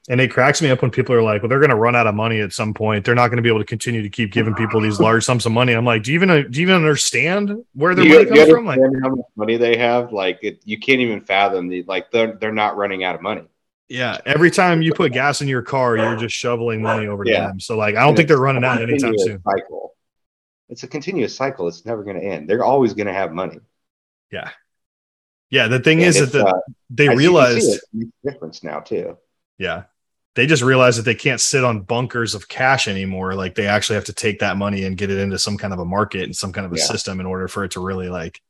And 0.09 0.19
it 0.19 0.31
cracks 0.31 0.61
me 0.61 0.69
up 0.69 0.81
when 0.81 0.91
people 0.91 1.15
are 1.15 1.21
like, 1.21 1.41
well, 1.41 1.49
they're 1.49 1.59
going 1.59 1.69
to 1.69 1.77
run 1.77 1.95
out 1.95 2.07
of 2.07 2.15
money 2.15 2.41
at 2.41 2.51
some 2.51 2.73
point. 2.73 3.05
They're 3.05 3.15
not 3.15 3.27
going 3.27 3.37
to 3.37 3.41
be 3.43 3.47
able 3.47 3.59
to 3.59 3.65
continue 3.65 4.01
to 4.01 4.09
keep 4.09 4.33
giving 4.33 4.53
people 4.53 4.81
these 4.81 4.99
large 4.99 5.23
sums 5.23 5.45
of 5.45 5.53
money. 5.53 5.71
I'm 5.71 5.85
like, 5.85 6.03
do 6.03 6.11
you 6.11 6.15
even 6.15 6.51
do 6.51 6.59
you 6.59 6.65
even 6.67 6.75
understand 6.75 7.63
where 7.73 7.95
their 7.95 8.03
you, 8.03 8.15
money 8.15 8.25
comes 8.25 8.49
from? 8.49 8.65
Like, 8.65 8.79
how 9.01 9.09
much 9.09 9.25
money 9.37 9.55
they 9.55 9.77
have? 9.77 10.11
Like, 10.11 10.39
it, 10.41 10.61
you 10.65 10.77
can't 10.77 10.99
even 10.99 11.21
fathom 11.21 11.69
the 11.69 11.83
like 11.83 12.11
they're 12.11 12.33
they're 12.33 12.51
not 12.51 12.75
running 12.75 13.05
out 13.05 13.15
of 13.15 13.21
money. 13.21 13.43
Yeah, 13.87 14.17
every 14.25 14.51
time 14.51 14.81
you 14.81 14.93
put 14.93 15.13
gas 15.13 15.41
in 15.41 15.47
your 15.47 15.61
car, 15.61 15.95
you're 15.95 16.17
just 16.17 16.35
shoveling 16.35 16.81
money 16.81 17.07
over 17.07 17.23
to 17.23 17.31
yeah. 17.31 17.47
them. 17.47 17.59
So, 17.61 17.77
like, 17.77 17.95
I 17.95 18.01
don't 18.01 18.15
think 18.15 18.27
they're 18.27 18.37
running 18.37 18.65
out 18.65 18.81
anytime 18.81 19.13
soon. 19.17 19.41
Cycle 19.43 19.93
it's 20.69 20.83
a 20.83 20.87
continuous 20.87 21.35
cycle. 21.35 21.67
It's 21.67 21.85
never 21.85 22.03
going 22.03 22.19
to 22.19 22.25
end. 22.25 22.49
They're 22.49 22.63
always 22.63 22.93
going 22.93 23.07
to 23.07 23.13
have 23.13 23.31
money. 23.31 23.59
Yeah. 24.31 24.49
Yeah. 25.49 25.67
The 25.67 25.79
thing 25.79 25.99
and 25.99 26.07
is 26.07 26.19
that 26.19 26.31
the, 26.31 26.45
uh, 26.45 26.59
they 26.89 27.09
realize 27.09 27.79
difference 28.23 28.63
now 28.63 28.79
too. 28.79 29.17
Yeah. 29.57 29.83
They 30.35 30.47
just 30.47 30.63
realize 30.63 30.97
that 30.97 31.03
they 31.03 31.13
can't 31.13 31.39
sit 31.39 31.63
on 31.63 31.81
bunkers 31.81 32.33
of 32.33 32.47
cash 32.47 32.87
anymore. 32.87 33.35
Like 33.35 33.53
they 33.53 33.67
actually 33.67 33.95
have 33.95 34.05
to 34.05 34.13
take 34.13 34.39
that 34.39 34.57
money 34.57 34.85
and 34.85 34.97
get 34.97 35.11
it 35.11 35.19
into 35.19 35.37
some 35.37 35.57
kind 35.57 35.73
of 35.73 35.79
a 35.79 35.85
market 35.85 36.23
and 36.23 36.35
some 36.35 36.51
kind 36.51 36.65
of 36.65 36.73
a 36.73 36.77
yeah. 36.77 36.85
system 36.85 37.19
in 37.19 37.27
order 37.27 37.47
for 37.47 37.63
it 37.63 37.71
to 37.71 37.79
really 37.79 38.09
like 38.09 38.41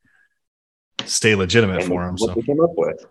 stay 1.06 1.36
legitimate 1.36 1.82
and 1.82 1.88
for 1.88 2.06
them. 2.06 2.18
So 2.18 2.36
came 2.36 2.62
up 2.62 2.72
with. 2.76 3.06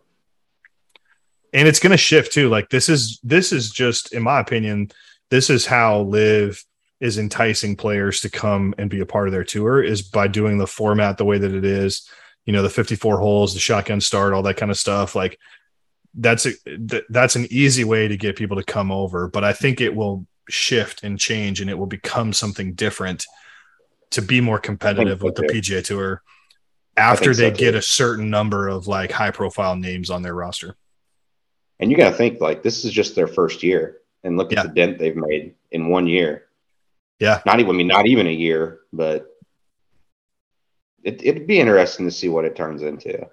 And 1.53 1.69
it's 1.69 1.81
going 1.81 1.91
to 1.91 1.99
shift 1.99 2.33
too. 2.33 2.49
Like 2.49 2.71
this 2.71 2.89
is 2.89 3.21
this 3.23 3.53
is 3.53 3.71
just, 3.71 4.15
in 4.15 4.23
my 4.23 4.41
opinion, 4.41 4.91
this 5.29 5.51
is 5.51 5.67
how 5.67 6.01
LIV 6.01 6.65
is 7.03 7.19
enticing 7.19 7.77
players 7.77 8.21
to 8.21 8.31
come 8.31 8.75
and 8.79 8.89
be 8.89 9.01
a 9.01 9.07
part 9.07 9.29
of 9.29 9.33
their 9.33 9.45
tour 9.45 9.83
is 9.83 10.01
by 10.01 10.29
doing 10.29 10.57
the 10.57 10.67
format 10.67 11.19
the 11.19 11.25
way 11.25 11.37
that 11.37 11.53
it 11.53 11.65
is. 11.65 12.09
You 12.47 12.53
know 12.53 12.63
the 12.63 12.71
54 12.71 13.19
holes 13.19 13.55
the 13.55 13.61
shotgun 13.61 14.01
start 14.01 14.33
all 14.33 14.43
that 14.45 14.57
kind 14.57 14.71
of 14.71 14.79
stuff. 14.79 15.15
Like 15.15 15.39
that's 16.15 16.47
a 16.47 16.53
that's 17.09 17.37
an 17.37 17.47
easy 17.51 17.85
way 17.85 18.09
to 18.09 18.17
get 18.17 18.37
people 18.37 18.59
to 18.59 18.63
come 18.63 18.93
over 18.93 19.29
but 19.29 19.45
i 19.45 19.53
think 19.55 19.81
it 19.81 19.97
will 19.97 20.27
shift 20.47 21.03
and 21.05 21.19
change 21.19 21.63
and 21.63 21.71
it 21.71 21.79
will 21.79 21.87
become 21.87 22.35
something 22.35 22.75
different 22.75 23.25
to 24.11 24.21
be 24.21 24.39
more 24.39 24.59
competitive 24.59 25.23
with 25.23 25.35
the 25.37 25.43
pga 25.45 25.83
tour 25.83 26.23
after 26.97 27.35
they 27.35 27.51
so 27.51 27.57
get 27.57 27.75
a 27.75 27.83
certain 27.83 28.31
number 28.31 28.69
of 28.69 28.87
like 28.87 29.11
high 29.11 29.31
profile 29.31 29.77
names 29.77 30.11
on 30.11 30.23
their 30.23 30.35
roster. 30.35 30.77
And 31.81 31.91
you 31.91 31.97
got 31.97 32.11
to 32.11 32.17
think 32.17 32.41
like 32.41 32.63
this 32.63 32.85
is 32.85 32.93
just 32.93 33.15
their 33.15 33.27
first 33.27 33.63
year 33.63 33.99
and 34.23 34.37
look 34.37 34.53
at 34.53 34.63
the 34.63 34.69
dent 34.69 34.99
they've 34.99 35.17
made 35.17 35.55
in 35.71 35.89
one 35.89 36.07
year 36.07 36.45
yeah. 37.23 37.41
Not 37.47 37.61
even, 37.61 37.71
I 37.71 37.79
mean, 37.79 37.87
not 37.87 38.07
even 38.07 38.27
a 38.27 38.33
year, 38.33 38.81
but 38.93 39.29
it, 41.05 41.23
it'd 41.23 41.47
be 41.47 41.61
interesting 41.61 42.07
to 42.07 42.13
see 42.13 42.29
what 42.29 42.45
it 42.45 42.57
turns 42.57 42.83
into. 42.83 43.29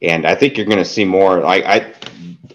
And 0.00 0.26
I 0.26 0.34
think 0.34 0.56
you're 0.56 0.66
going 0.66 0.78
to 0.78 0.84
see 0.84 1.04
more. 1.04 1.40
Like, 1.40 1.64
I, 1.64 1.92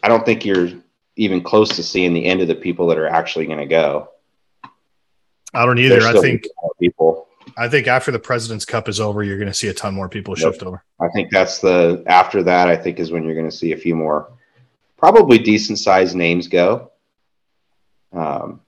I 0.01 0.07
don't 0.07 0.25
think 0.25 0.43
you're 0.43 0.69
even 1.17 1.43
close 1.43 1.75
to 1.75 1.83
seeing 1.83 2.13
the 2.13 2.25
end 2.25 2.41
of 2.41 2.47
the 2.47 2.55
people 2.55 2.87
that 2.87 2.97
are 2.97 3.07
actually 3.07 3.45
going 3.45 3.59
to 3.59 3.67
go. 3.67 4.09
I 5.53 5.65
don't 5.65 5.77
either. 5.77 6.01
I 6.01 6.19
think 6.19 6.45
people. 6.79 7.27
I 7.57 7.67
think 7.67 7.87
after 7.87 8.11
the 8.11 8.19
President's 8.19 8.65
Cup 8.65 8.87
is 8.87 8.99
over, 8.99 9.21
you're 9.21 9.37
going 9.37 9.49
to 9.49 9.53
see 9.53 9.67
a 9.67 9.73
ton 9.73 9.93
more 9.93 10.09
people 10.09 10.35
yep. 10.37 10.53
shift 10.53 10.63
over. 10.63 10.83
I 10.99 11.09
think 11.09 11.29
that's 11.29 11.59
the 11.59 12.03
after 12.07 12.41
that. 12.43 12.69
I 12.69 12.75
think 12.75 12.99
is 12.99 13.11
when 13.11 13.23
you're 13.23 13.35
going 13.35 13.49
to 13.49 13.55
see 13.55 13.73
a 13.73 13.77
few 13.77 13.95
more, 13.95 14.31
probably 14.97 15.37
decent 15.37 15.77
sized 15.77 16.15
names 16.15 16.47
go. 16.47 16.91
Um, 18.13 18.61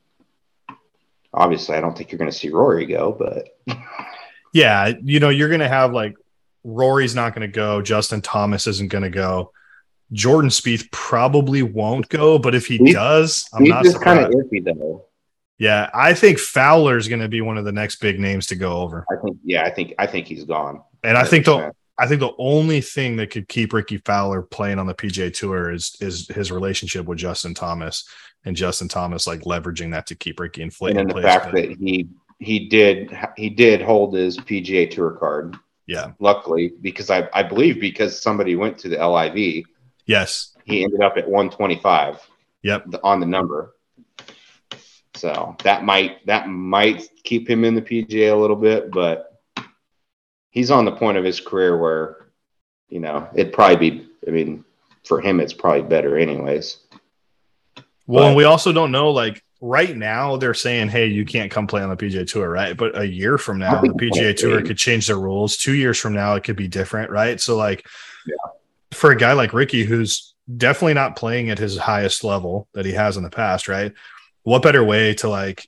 obviously, 1.33 1.75
I 1.75 1.81
don't 1.81 1.97
think 1.97 2.11
you're 2.11 2.19
going 2.19 2.31
to 2.31 2.37
see 2.37 2.49
Rory 2.49 2.85
go, 2.85 3.11
but 3.11 3.57
yeah, 4.53 4.93
you 5.03 5.19
know, 5.19 5.29
you're 5.29 5.49
going 5.49 5.61
to 5.61 5.67
have 5.67 5.93
like 5.93 6.15
Rory's 6.63 7.15
not 7.15 7.33
going 7.33 7.47
to 7.49 7.53
go, 7.53 7.81
Justin 7.81 8.21
Thomas 8.21 8.67
isn't 8.67 8.91
going 8.91 9.03
to 9.03 9.09
go. 9.09 9.51
Jordan 10.11 10.49
Spieth 10.49 10.91
probably 10.91 11.63
won't 11.63 12.07
go, 12.09 12.37
but 12.37 12.53
if 12.53 12.67
he 12.67 12.77
does, 12.91 13.49
I'm 13.53 13.63
not 13.63 13.85
is 13.85 13.97
kind 13.97 14.19
of 14.19 14.31
iffy 14.31 14.63
though. 14.63 15.05
Yeah, 15.57 15.89
I 15.93 16.13
think 16.13 16.39
Fowler's 16.39 17.07
going 17.07 17.21
to 17.21 17.29
be 17.29 17.41
one 17.41 17.57
of 17.57 17.65
the 17.65 17.71
next 17.71 17.97
big 17.97 18.19
names 18.19 18.47
to 18.47 18.55
go 18.55 18.77
over. 18.77 19.05
I 19.11 19.15
think, 19.23 19.37
yeah, 19.43 19.63
I 19.63 19.69
think, 19.69 19.93
I 19.97 20.07
think 20.07 20.27
he's 20.27 20.43
gone. 20.43 20.81
And 21.03 21.17
I 21.17 21.23
think 21.23 21.45
the 21.45 21.71
I 21.99 22.07
think 22.07 22.21
the 22.21 22.33
only 22.39 22.81
thing 22.81 23.17
that 23.17 23.29
could 23.29 23.47
keep 23.47 23.71
Rickie 23.71 23.99
Fowler 23.99 24.41
playing 24.41 24.79
on 24.79 24.87
the 24.87 24.95
PGA 24.95 25.33
Tour 25.33 25.71
is 25.71 25.95
is 26.01 26.27
his 26.27 26.51
relationship 26.51 27.05
with 27.05 27.19
Justin 27.19 27.53
Thomas 27.53 28.07
and 28.45 28.55
Justin 28.55 28.87
Thomas 28.87 29.27
like 29.27 29.41
leveraging 29.41 29.91
that 29.91 30.07
to 30.07 30.15
keep 30.15 30.39
Rickie 30.39 30.63
inflated. 30.63 30.97
And 30.97 31.09
then 31.09 31.15
the 31.15 31.21
fact 31.21 31.53
that 31.53 31.77
he 31.77 32.07
he 32.39 32.67
did 32.67 33.15
he 33.37 33.49
did 33.49 33.81
hold 33.81 34.15
his 34.15 34.37
PGA 34.37 34.89
Tour 34.89 35.11
card. 35.11 35.55
Yeah. 35.85 36.11
Luckily, 36.19 36.73
because 36.81 37.09
I 37.09 37.29
I 37.33 37.43
believe 37.43 37.79
because 37.79 38.19
somebody 38.19 38.55
went 38.55 38.77
to 38.79 38.89
the 38.89 39.05
LIV. 39.05 39.65
Yes. 40.05 40.55
He 40.65 40.83
ended 40.83 41.01
up 41.01 41.17
at 41.17 41.27
125. 41.27 42.19
Yep. 42.63 42.87
On 43.03 43.19
the 43.19 43.25
number. 43.25 43.75
So 45.15 45.55
that 45.63 45.83
might 45.83 46.25
that 46.25 46.47
might 46.47 47.07
keep 47.23 47.47
him 47.47 47.63
in 47.65 47.75
the 47.75 47.81
PGA 47.81 48.31
a 48.31 48.35
little 48.35 48.55
bit, 48.55 48.89
but 48.89 49.32
he's 50.53 50.71
on 50.71 50.85
the 50.85 50.91
point 50.91 51.17
of 51.17 51.25
his 51.25 51.39
career 51.39 51.77
where, 51.77 52.27
you 52.87 52.99
know, 52.99 53.27
it'd 53.35 53.51
probably 53.51 53.89
be. 53.89 54.07
I 54.25 54.31
mean, 54.31 54.63
for 55.03 55.19
him, 55.19 55.41
it's 55.41 55.51
probably 55.51 55.81
better, 55.81 56.17
anyways. 56.17 56.77
Well, 58.07 58.23
but, 58.23 58.27
and 58.27 58.35
we 58.35 58.45
also 58.45 58.71
don't 58.71 58.91
know. 58.91 59.11
Like 59.11 59.43
right 59.59 59.95
now, 59.97 60.37
they're 60.37 60.53
saying, 60.53 60.89
"Hey, 60.89 61.07
you 61.07 61.25
can't 61.25 61.51
come 61.51 61.67
play 61.67 61.81
on 61.81 61.89
the 61.89 61.97
PGA 61.97 62.25
Tour," 62.25 62.49
right? 62.49 62.77
But 62.77 62.97
a 62.97 63.05
year 63.05 63.37
from 63.37 63.59
now, 63.59 63.81
the 63.81 63.89
PGA 63.89 64.35
Tour 64.35 64.61
could 64.61 64.77
change 64.77 65.07
their 65.07 65.19
rules. 65.19 65.57
Two 65.57 65.73
years 65.73 65.99
from 65.99 66.13
now, 66.13 66.35
it 66.35 66.43
could 66.43 66.55
be 66.55 66.69
different, 66.69 67.11
right? 67.11 67.41
So, 67.41 67.57
like, 67.57 67.85
yeah. 68.25 68.51
for 68.91 69.11
a 69.11 69.17
guy 69.17 69.33
like 69.33 69.53
Rickie, 69.53 69.83
who's 69.83 70.35
definitely 70.55 70.93
not 70.93 71.17
playing 71.17 71.49
at 71.49 71.59
his 71.59 71.77
highest 71.77 72.23
level 72.23 72.67
that 72.73 72.85
he 72.85 72.93
has 72.93 73.17
in 73.17 73.23
the 73.23 73.29
past, 73.29 73.67
right? 73.67 73.93
what 74.43 74.61
better 74.61 74.83
way 74.83 75.13
to 75.15 75.29
like 75.29 75.67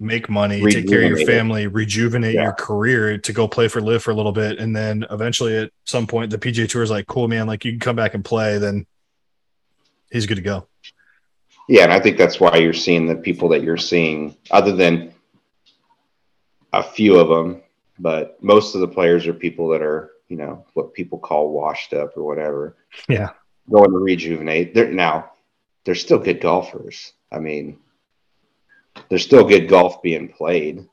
make 0.00 0.30
money, 0.30 0.60
take 0.70 0.88
care 0.88 1.02
of 1.02 1.08
your 1.08 1.26
family, 1.26 1.66
rejuvenate 1.66 2.34
yeah. 2.34 2.44
your 2.44 2.52
career 2.52 3.18
to 3.18 3.32
go 3.32 3.46
play 3.46 3.68
for 3.68 3.80
LIV 3.80 4.02
for 4.02 4.10
a 4.10 4.14
little 4.14 4.32
bit, 4.32 4.58
and 4.58 4.74
then 4.74 5.04
eventually 5.10 5.56
at 5.58 5.70
some 5.84 6.06
point 6.06 6.30
the 6.30 6.38
PGA 6.38 6.68
Tour 6.68 6.82
is 6.82 6.90
like, 6.90 7.06
cool 7.06 7.28
man, 7.28 7.46
like 7.46 7.64
you 7.64 7.72
can 7.72 7.80
come 7.80 7.96
back 7.96 8.14
and 8.14 8.24
play, 8.24 8.58
then 8.58 8.86
he's 10.10 10.26
good 10.26 10.36
to 10.36 10.42
go. 10.42 10.66
Yeah, 11.68 11.84
and 11.84 11.92
I 11.92 12.00
think 12.00 12.16
that's 12.16 12.40
why 12.40 12.56
you're 12.56 12.72
seeing 12.72 13.06
the 13.06 13.14
people 13.14 13.50
that 13.50 13.62
you're 13.62 13.76
seeing, 13.76 14.36
other 14.50 14.72
than 14.72 15.12
a 16.72 16.82
few 16.82 17.18
of 17.18 17.28
them, 17.28 17.62
but 17.98 18.42
most 18.42 18.74
of 18.74 18.80
the 18.80 18.88
players 18.88 19.26
are 19.26 19.34
people 19.34 19.68
that 19.68 19.82
are, 19.82 20.10
you 20.28 20.36
know, 20.36 20.64
what 20.74 20.94
people 20.94 21.18
call 21.18 21.52
washed 21.52 21.92
up 21.92 22.16
or 22.16 22.24
whatever. 22.24 22.76
Yeah. 23.08 23.30
Going 23.70 23.90
to 23.90 23.98
rejuvenate. 23.98 24.74
They're 24.74 24.90
now 24.90 25.30
they're 25.84 25.94
still 25.94 26.18
good 26.18 26.40
golfers. 26.40 27.12
I 27.30 27.38
mean, 27.38 27.78
there's 29.08 29.24
still 29.24 29.44
good 29.44 29.68
golf 29.68 30.02
being 30.02 30.28
played. 30.28 30.86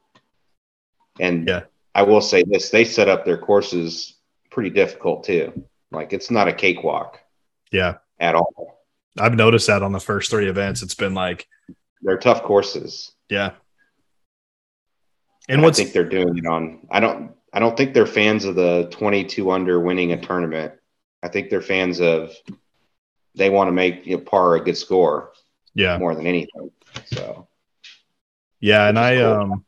And 1.20 1.48
yeah. 1.48 1.64
I 1.94 2.04
will 2.04 2.22
say 2.22 2.44
this 2.44 2.70
they 2.70 2.86
set 2.86 3.10
up 3.10 3.26
their 3.26 3.38
courses 3.38 4.16
pretty 4.52 4.70
difficult 4.70 5.24
too. 5.24 5.66
Like 5.92 6.14
it's 6.14 6.32
not 6.32 6.48
a 6.48 6.54
cakewalk. 6.54 7.20
Yeah. 7.72 7.96
At 8.20 8.36
all. 8.36 8.84
I've 9.20 9.36
noticed 9.36 9.68
that 9.68 9.84
on 9.84 9.92
the 9.92 10.00
first 10.00 10.30
three 10.30 10.48
events. 10.48 10.84
It's 10.84 10.96
been 10.96 11.14
like 11.14 11.48
they're 12.02 12.18
tough 12.18 12.44
courses. 12.44 13.12
Yeah. 13.30 13.52
And 15.50 15.62
what 15.62 15.74
I 15.74 15.78
think 15.78 15.94
they're 15.94 16.04
doing 16.04 16.38
it 16.38 16.46
on 16.46 16.88
I 16.92 17.00
don't 17.00 17.32
I 17.54 17.60
don't 17.60 17.76
think 17.76 17.94
they're 17.94 18.06
fans 18.06 18.46
of 18.46 18.56
the 18.56 18.88
22 18.92 19.50
under 19.50 19.80
winning 19.80 20.12
a 20.12 20.22
tournament. 20.22 20.74
I 21.24 21.30
think 21.30 21.50
they're 21.50 21.62
fans 21.62 22.00
of 22.00 22.34
they 23.36 23.50
want 23.50 23.68
to 23.70 23.72
make 23.72 24.06
you 24.06 24.18
know, 24.18 24.24
par 24.24 24.56
a 24.56 24.64
good 24.64 24.78
score 24.78 25.32
yeah 25.74 25.98
more 25.98 26.16
than 26.16 26.26
anything 26.26 26.72
so 27.06 27.48
yeah 28.60 28.88
and 28.88 28.98
i 28.98 29.18
um 29.18 29.66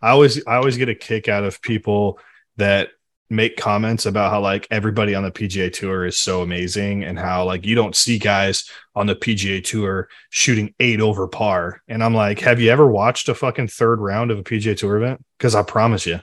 i 0.00 0.10
always 0.10 0.44
i 0.46 0.56
always 0.56 0.76
get 0.76 0.88
a 0.88 0.94
kick 0.94 1.28
out 1.28 1.44
of 1.44 1.60
people 1.62 2.18
that 2.56 2.90
make 3.28 3.56
comments 3.56 4.06
about 4.06 4.30
how 4.30 4.40
like 4.40 4.66
everybody 4.70 5.14
on 5.14 5.24
the 5.24 5.32
PGA 5.32 5.72
tour 5.72 6.06
is 6.06 6.18
so 6.18 6.42
amazing 6.42 7.02
and 7.02 7.18
how 7.18 7.44
like 7.44 7.66
you 7.66 7.74
don't 7.74 7.96
see 7.96 8.18
guys 8.18 8.70
on 8.94 9.06
the 9.06 9.16
PGA 9.16 9.62
tour 9.64 10.08
shooting 10.30 10.74
8 10.78 11.00
over 11.00 11.26
par. 11.26 11.82
And 11.88 12.04
I'm 12.04 12.14
like 12.14 12.40
have 12.40 12.60
you 12.60 12.70
ever 12.70 12.86
watched 12.86 13.28
a 13.28 13.34
fucking 13.34 13.68
third 13.68 14.00
round 14.00 14.30
of 14.30 14.38
a 14.38 14.42
PGA 14.42 14.76
tour 14.76 14.96
event? 14.96 15.24
Cuz 15.40 15.54
I 15.54 15.62
promise 15.62 16.06
you 16.06 16.20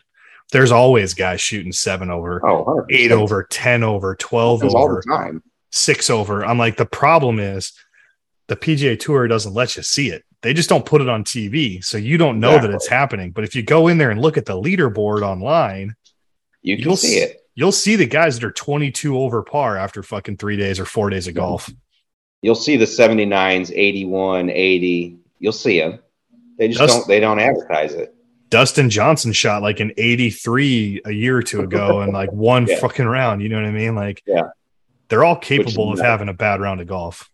there's 0.52 0.72
always 0.72 1.14
guys 1.14 1.42
shooting 1.42 1.72
7 1.72 2.10
over 2.10 2.46
oh, 2.48 2.86
8 2.90 3.12
over 3.12 3.44
10 3.44 3.84
over 3.84 4.16
12 4.16 4.64
over 4.64 4.78
all 4.78 4.96
the 4.96 5.02
time. 5.02 5.44
6 5.72 6.10
over. 6.10 6.46
I'm 6.46 6.58
like 6.58 6.78
the 6.78 6.86
problem 6.86 7.40
is 7.40 7.74
the 8.48 8.56
PGA 8.56 9.00
Tour 9.00 9.28
doesn't 9.28 9.54
let 9.54 9.76
you 9.76 9.84
see 9.84 10.10
it. 10.10 10.24
They 10.42 10.54
just 10.54 10.70
don't 10.70 10.86
put 10.86 11.02
it 11.02 11.08
on 11.08 11.24
TV, 11.24 11.84
so 11.84 11.98
you 11.98 12.18
don't 12.18 12.40
know 12.40 12.50
exactly. 12.50 12.68
that 12.70 12.76
it's 12.76 12.88
happening. 12.88 13.32
But 13.32 13.46
if 13.46 13.56
you 13.56 13.64
go 13.64 13.88
in 13.88 13.98
there 13.98 14.12
and 14.12 14.22
look 14.22 14.38
at 14.38 14.46
the 14.46 14.60
leaderboard 14.62 15.22
online, 15.22 15.96
you 16.62 16.82
can 16.82 16.96
see 16.98 17.18
it. 17.18 17.42
You'll 17.56 17.72
see 17.72 17.96
the 17.96 18.06
guys 18.06 18.40
that 18.40 18.46
are 18.46 18.52
22 18.52 19.18
over 19.18 19.44
par 19.44 19.78
after 19.78 20.02
fucking 20.02 20.38
three 20.38 20.58
days 20.58 20.80
or 20.80 20.86
four 20.86 21.10
days 21.10 21.28
of 21.28 21.36
golf. 21.36 21.70
You'll 22.42 22.56
see 22.56 22.78
the 22.78 22.86
79s, 22.86 23.72
81, 23.74 24.50
80. 24.50 25.18
You'll 25.40 25.52
see 25.54 25.80
them. 25.80 26.00
They 26.58 26.68
just 26.68 26.94
don't. 26.94 27.08
They 27.08 27.20
don't 27.20 27.40
advertise 27.40 27.94
it. 27.94 28.14
Dustin 28.50 28.90
Johnson 28.90 29.34
shot 29.34 29.64
like 29.64 29.80
an 29.80 29.92
83 29.98 31.02
a 31.06 31.12
year 31.12 31.38
or 31.38 31.42
two 31.42 31.62
ago 31.62 32.02
and 32.02 32.14
like 32.14 32.32
one 32.32 32.68
yeah. 32.70 32.80
fucking 32.80 33.06
round. 33.06 33.42
You 33.42 33.50
know 33.50 33.56
what 33.56 33.66
I 33.66 33.72
mean? 33.72 33.96
Like, 33.96 34.22
yeah, 34.28 34.50
they're 35.08 35.24
all 35.24 35.38
capable 35.38 35.94
of 35.94 36.00
having 36.00 36.30
a 36.30 36.34
bad 36.34 36.62
round 36.62 36.82
of 36.82 36.88
golf. 36.88 37.32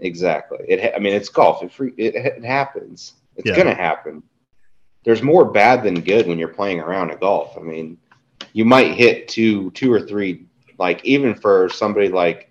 Exactly. 0.00 0.58
It. 0.66 0.94
I 0.94 0.98
mean, 0.98 1.14
it's 1.14 1.28
golf. 1.28 1.62
It 1.62 1.72
free, 1.72 1.92
it, 1.96 2.14
it 2.14 2.44
happens. 2.44 3.14
It's 3.36 3.48
yeah. 3.48 3.56
gonna 3.56 3.74
happen. 3.74 4.22
There's 5.04 5.22
more 5.22 5.44
bad 5.44 5.82
than 5.82 6.00
good 6.00 6.26
when 6.26 6.38
you're 6.38 6.48
playing 6.48 6.80
around 6.80 7.10
at 7.10 7.20
golf. 7.20 7.56
I 7.56 7.60
mean, 7.60 7.98
you 8.52 8.64
might 8.64 8.94
hit 8.94 9.28
two, 9.28 9.70
two 9.72 9.92
or 9.92 10.00
three. 10.00 10.46
Like 10.78 11.04
even 11.04 11.34
for 11.34 11.68
somebody 11.68 12.08
like, 12.08 12.50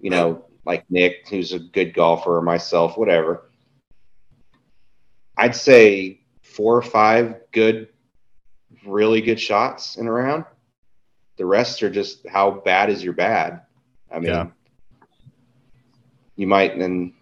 you 0.00 0.10
know, 0.10 0.44
like 0.64 0.84
Nick, 0.90 1.28
who's 1.28 1.52
a 1.52 1.58
good 1.58 1.94
golfer, 1.94 2.36
or 2.36 2.42
myself, 2.42 2.96
whatever. 2.96 3.50
I'd 5.36 5.54
say 5.54 6.20
four 6.42 6.76
or 6.76 6.82
five 6.82 7.36
good, 7.52 7.88
really 8.86 9.20
good 9.20 9.40
shots 9.40 9.96
in 9.96 10.06
a 10.06 10.12
round. 10.12 10.44
The 11.36 11.44
rest 11.44 11.82
are 11.82 11.90
just 11.90 12.26
how 12.26 12.50
bad 12.50 12.88
is 12.88 13.04
your 13.04 13.12
bad. 13.12 13.62
I 14.10 14.18
mean, 14.18 14.30
yeah 14.30 14.46
you 16.36 16.46
might 16.46 16.76
and 16.76 17.12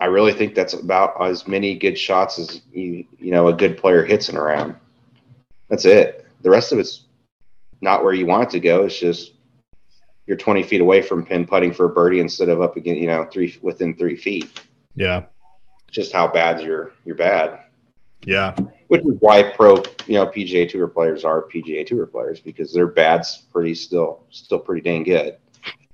I 0.00 0.06
really 0.06 0.32
think 0.32 0.54
that's 0.54 0.74
about 0.74 1.20
as 1.22 1.46
many 1.46 1.76
good 1.76 1.98
shots 1.98 2.38
as 2.38 2.62
you 2.72 3.04
you 3.18 3.30
know 3.30 3.48
a 3.48 3.52
good 3.52 3.76
player 3.76 4.04
hits 4.04 4.28
in 4.28 4.36
a 4.36 4.42
round. 4.42 4.74
That's 5.68 5.84
it. 5.84 6.26
The 6.42 6.50
rest 6.50 6.72
of 6.72 6.78
it's 6.78 7.04
not 7.80 8.02
where 8.02 8.14
you 8.14 8.26
want 8.26 8.44
it 8.44 8.50
to 8.50 8.60
go. 8.60 8.84
It's 8.84 8.98
just 8.98 9.32
you're 10.26 10.36
20 10.36 10.62
feet 10.62 10.80
away 10.80 11.02
from 11.02 11.26
pin 11.26 11.46
putting 11.46 11.72
for 11.72 11.86
a 11.86 11.88
birdie 11.88 12.20
instead 12.20 12.48
of 12.48 12.62
up 12.62 12.76
again, 12.76 12.96
you 12.96 13.06
know, 13.06 13.26
three 13.30 13.58
within 13.60 13.94
three 13.96 14.16
feet. 14.16 14.60
Yeah. 14.94 15.24
Just 15.90 16.12
how 16.12 16.26
bad 16.26 16.62
you're 16.62 16.92
you're 17.04 17.16
bad. 17.16 17.60
Yeah. 18.24 18.54
Which 18.88 19.02
is 19.02 19.16
why 19.20 19.42
pro, 19.42 19.76
you 20.06 20.14
know, 20.14 20.26
PGA 20.26 20.68
Tour 20.68 20.86
players 20.86 21.24
are 21.24 21.42
PGA 21.42 21.86
Tour 21.86 22.06
players 22.06 22.40
because 22.40 22.72
their 22.72 22.86
bad's 22.86 23.38
pretty 23.52 23.74
still 23.74 24.24
still 24.30 24.58
pretty 24.58 24.82
dang 24.82 25.04
good. 25.04 25.36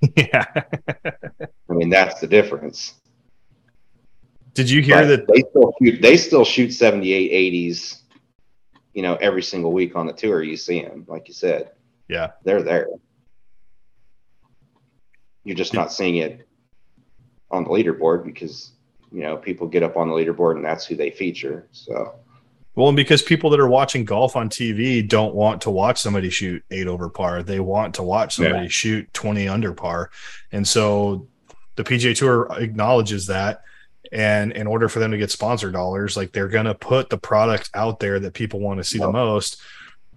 Yeah. 0.16 0.44
I 1.70 1.74
mean, 1.74 1.90
that's 1.90 2.20
the 2.20 2.26
difference. 2.26 2.94
Did 4.54 4.70
you 4.70 4.82
hear 4.82 5.02
but 5.02 5.06
that 5.06 5.26
they 5.28 5.40
still 5.50 5.72
shoot 5.80 6.02
they 6.02 6.16
still 6.16 6.44
shoot 6.44 6.72
78 6.72 7.52
80s, 7.52 8.00
you 8.92 9.02
know, 9.02 9.14
every 9.16 9.42
single 9.42 9.72
week 9.72 9.94
on 9.94 10.06
the 10.06 10.12
tour 10.12 10.42
you 10.42 10.56
see 10.56 10.82
them, 10.82 11.04
like 11.06 11.28
you 11.28 11.34
said. 11.34 11.70
Yeah. 12.08 12.32
They're 12.42 12.62
there. 12.62 12.88
You're 15.44 15.56
just 15.56 15.74
not 15.74 15.92
seeing 15.92 16.16
it 16.16 16.48
on 17.50 17.64
the 17.64 17.70
leaderboard 17.70 18.24
because, 18.24 18.72
you 19.12 19.20
know, 19.20 19.36
people 19.36 19.66
get 19.66 19.82
up 19.82 19.96
on 19.96 20.08
the 20.08 20.14
leaderboard 20.14 20.56
and 20.56 20.64
that's 20.64 20.84
who 20.84 20.96
they 20.96 21.10
feature. 21.10 21.68
So 21.72 22.14
well, 22.78 22.86
and 22.86 22.96
because 22.96 23.22
people 23.22 23.50
that 23.50 23.58
are 23.58 23.68
watching 23.68 24.04
golf 24.04 24.36
on 24.36 24.48
TV 24.48 25.06
don't 25.06 25.34
want 25.34 25.62
to 25.62 25.70
watch 25.70 26.00
somebody 26.00 26.30
shoot 26.30 26.62
eight 26.70 26.86
over 26.86 27.08
par, 27.08 27.42
they 27.42 27.58
want 27.58 27.96
to 27.96 28.04
watch 28.04 28.36
somebody 28.36 28.66
yeah. 28.66 28.68
shoot 28.68 29.12
20 29.14 29.48
under 29.48 29.72
par. 29.72 30.10
And 30.52 30.66
so 30.66 31.26
the 31.78 31.84
PGA 31.84 32.14
Tour 32.14 32.48
acknowledges 32.58 33.28
that. 33.28 33.62
And 34.10 34.52
in 34.52 34.66
order 34.66 34.88
for 34.88 34.98
them 34.98 35.12
to 35.12 35.18
get 35.18 35.30
sponsor 35.30 35.70
dollars, 35.70 36.16
like 36.16 36.32
they're 36.32 36.48
going 36.48 36.64
to 36.64 36.74
put 36.74 37.08
the 37.08 37.18
product 37.18 37.70
out 37.72 38.00
there 38.00 38.18
that 38.18 38.34
people 38.34 38.58
want 38.58 38.78
to 38.78 38.84
see 38.84 38.98
the 38.98 39.12
most. 39.12 39.60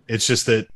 It's 0.07 0.25
just 0.25 0.47
that 0.47 0.67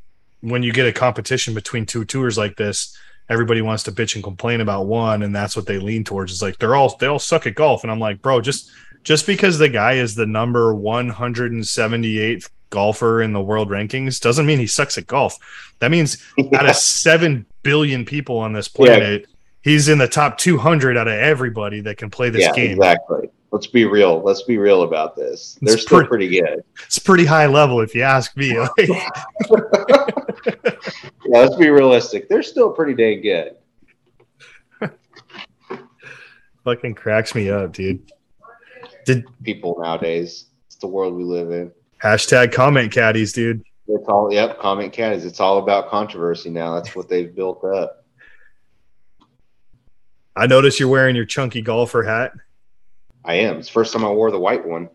when 0.41 0.61
you 0.63 0.71
get 0.71 0.85
a 0.85 0.93
competition 0.93 1.55
between 1.55 1.85
two 1.85 2.05
tours 2.05 2.37
like 2.37 2.55
this, 2.55 2.95
everybody 3.29 3.61
wants 3.61 3.83
to 3.83 3.91
bitch 3.91 4.13
and 4.13 4.23
complain 4.23 4.61
about 4.61 4.85
one, 4.85 5.23
and 5.23 5.35
that's 5.35 5.55
what 5.55 5.65
they 5.65 5.79
lean 5.79 6.03
towards. 6.03 6.31
It's 6.31 6.41
like 6.41 6.59
they're 6.59 6.75
all 6.75 6.95
they 6.97 7.07
all 7.07 7.19
suck 7.19 7.47
at 7.47 7.55
golf, 7.55 7.83
and 7.83 7.91
I'm 7.91 7.99
like, 7.99 8.21
bro, 8.21 8.41
just 8.41 8.69
just 9.03 9.25
because 9.25 9.57
the 9.57 9.69
guy 9.69 9.93
is 9.93 10.13
the 10.13 10.25
number 10.25 10.73
178th 10.73 12.49
golfer 12.69 13.21
in 13.21 13.33
the 13.33 13.41
world 13.41 13.69
rankings 13.69 14.19
doesn't 14.19 14.45
mean 14.45 14.59
he 14.59 14.67
sucks 14.67 14.97
at 14.97 15.07
golf. 15.07 15.37
That 15.79 15.91
means 15.91 16.21
yeah. 16.37 16.59
out 16.59 16.69
of 16.69 16.75
7 16.75 17.45
billion 17.63 18.05
people 18.05 18.37
on 18.37 18.53
this 18.53 18.67
planet, 18.67 19.21
yeah. 19.21 19.34
He's 19.65 19.89
in 19.89 19.97
the 19.97 20.07
top 20.07 20.37
200 20.37 20.95
out 20.95 21.09
of 21.09 21.13
everybody 21.13 21.81
that 21.81 21.97
can 21.97 22.09
play 22.09 22.29
this 22.29 22.43
yeah, 22.43 22.53
game. 22.53 22.71
Exactly. 22.77 23.29
Let's 23.51 23.67
be 23.67 23.85
real. 23.85 24.21
Let's 24.21 24.43
be 24.43 24.57
real 24.57 24.83
about 24.83 25.15
this. 25.15 25.57
They're 25.61 25.73
it's 25.73 25.83
still 25.83 26.05
pretty, 26.05 26.29
pretty, 26.29 26.41
good. 26.41 26.63
It's 26.85 26.99
pretty 26.99 27.25
high 27.25 27.47
level 27.47 27.81
if 27.81 27.95
you 27.95 28.03
ask 28.03 28.35
me. 28.37 28.49
yeah, 28.77 29.09
let's 31.25 31.55
be 31.55 31.69
realistic. 31.69 32.29
They're 32.29 32.43
still 32.43 32.71
pretty 32.71 32.93
dang 32.93 33.21
good. 33.21 33.55
Fucking 36.63 36.95
cracks 36.95 37.35
me 37.35 37.49
up, 37.49 37.73
dude. 37.73 38.11
Did 39.05 39.25
people 39.43 39.77
nowadays? 39.79 40.45
It's 40.65 40.77
the 40.77 40.87
world 40.87 41.13
we 41.13 41.23
live 41.23 41.51
in. 41.51 41.71
Hashtag 42.03 42.51
comment 42.51 42.91
caddies, 42.91 43.33
dude. 43.33 43.63
It's 43.87 44.07
all 44.07 44.33
yep, 44.33 44.59
comment 44.59 44.91
caddies. 44.91 45.25
It's 45.25 45.39
all 45.39 45.59
about 45.59 45.89
controversy 45.89 46.49
now. 46.49 46.73
That's 46.75 46.95
what 46.95 47.07
they've 47.07 47.33
built 47.33 47.63
up. 47.63 48.04
I 50.35 50.47
notice 50.47 50.79
you're 50.79 50.89
wearing 50.89 51.15
your 51.15 51.25
chunky 51.25 51.61
golfer 51.61 52.03
hat. 52.03 52.33
I 53.23 53.35
am. 53.35 53.57
It's 53.57 53.67
the 53.67 53.73
first 53.73 53.93
time 53.93 54.05
I 54.05 54.11
wore 54.11 54.31
the 54.31 54.39
white 54.39 54.65
one. 54.65 54.89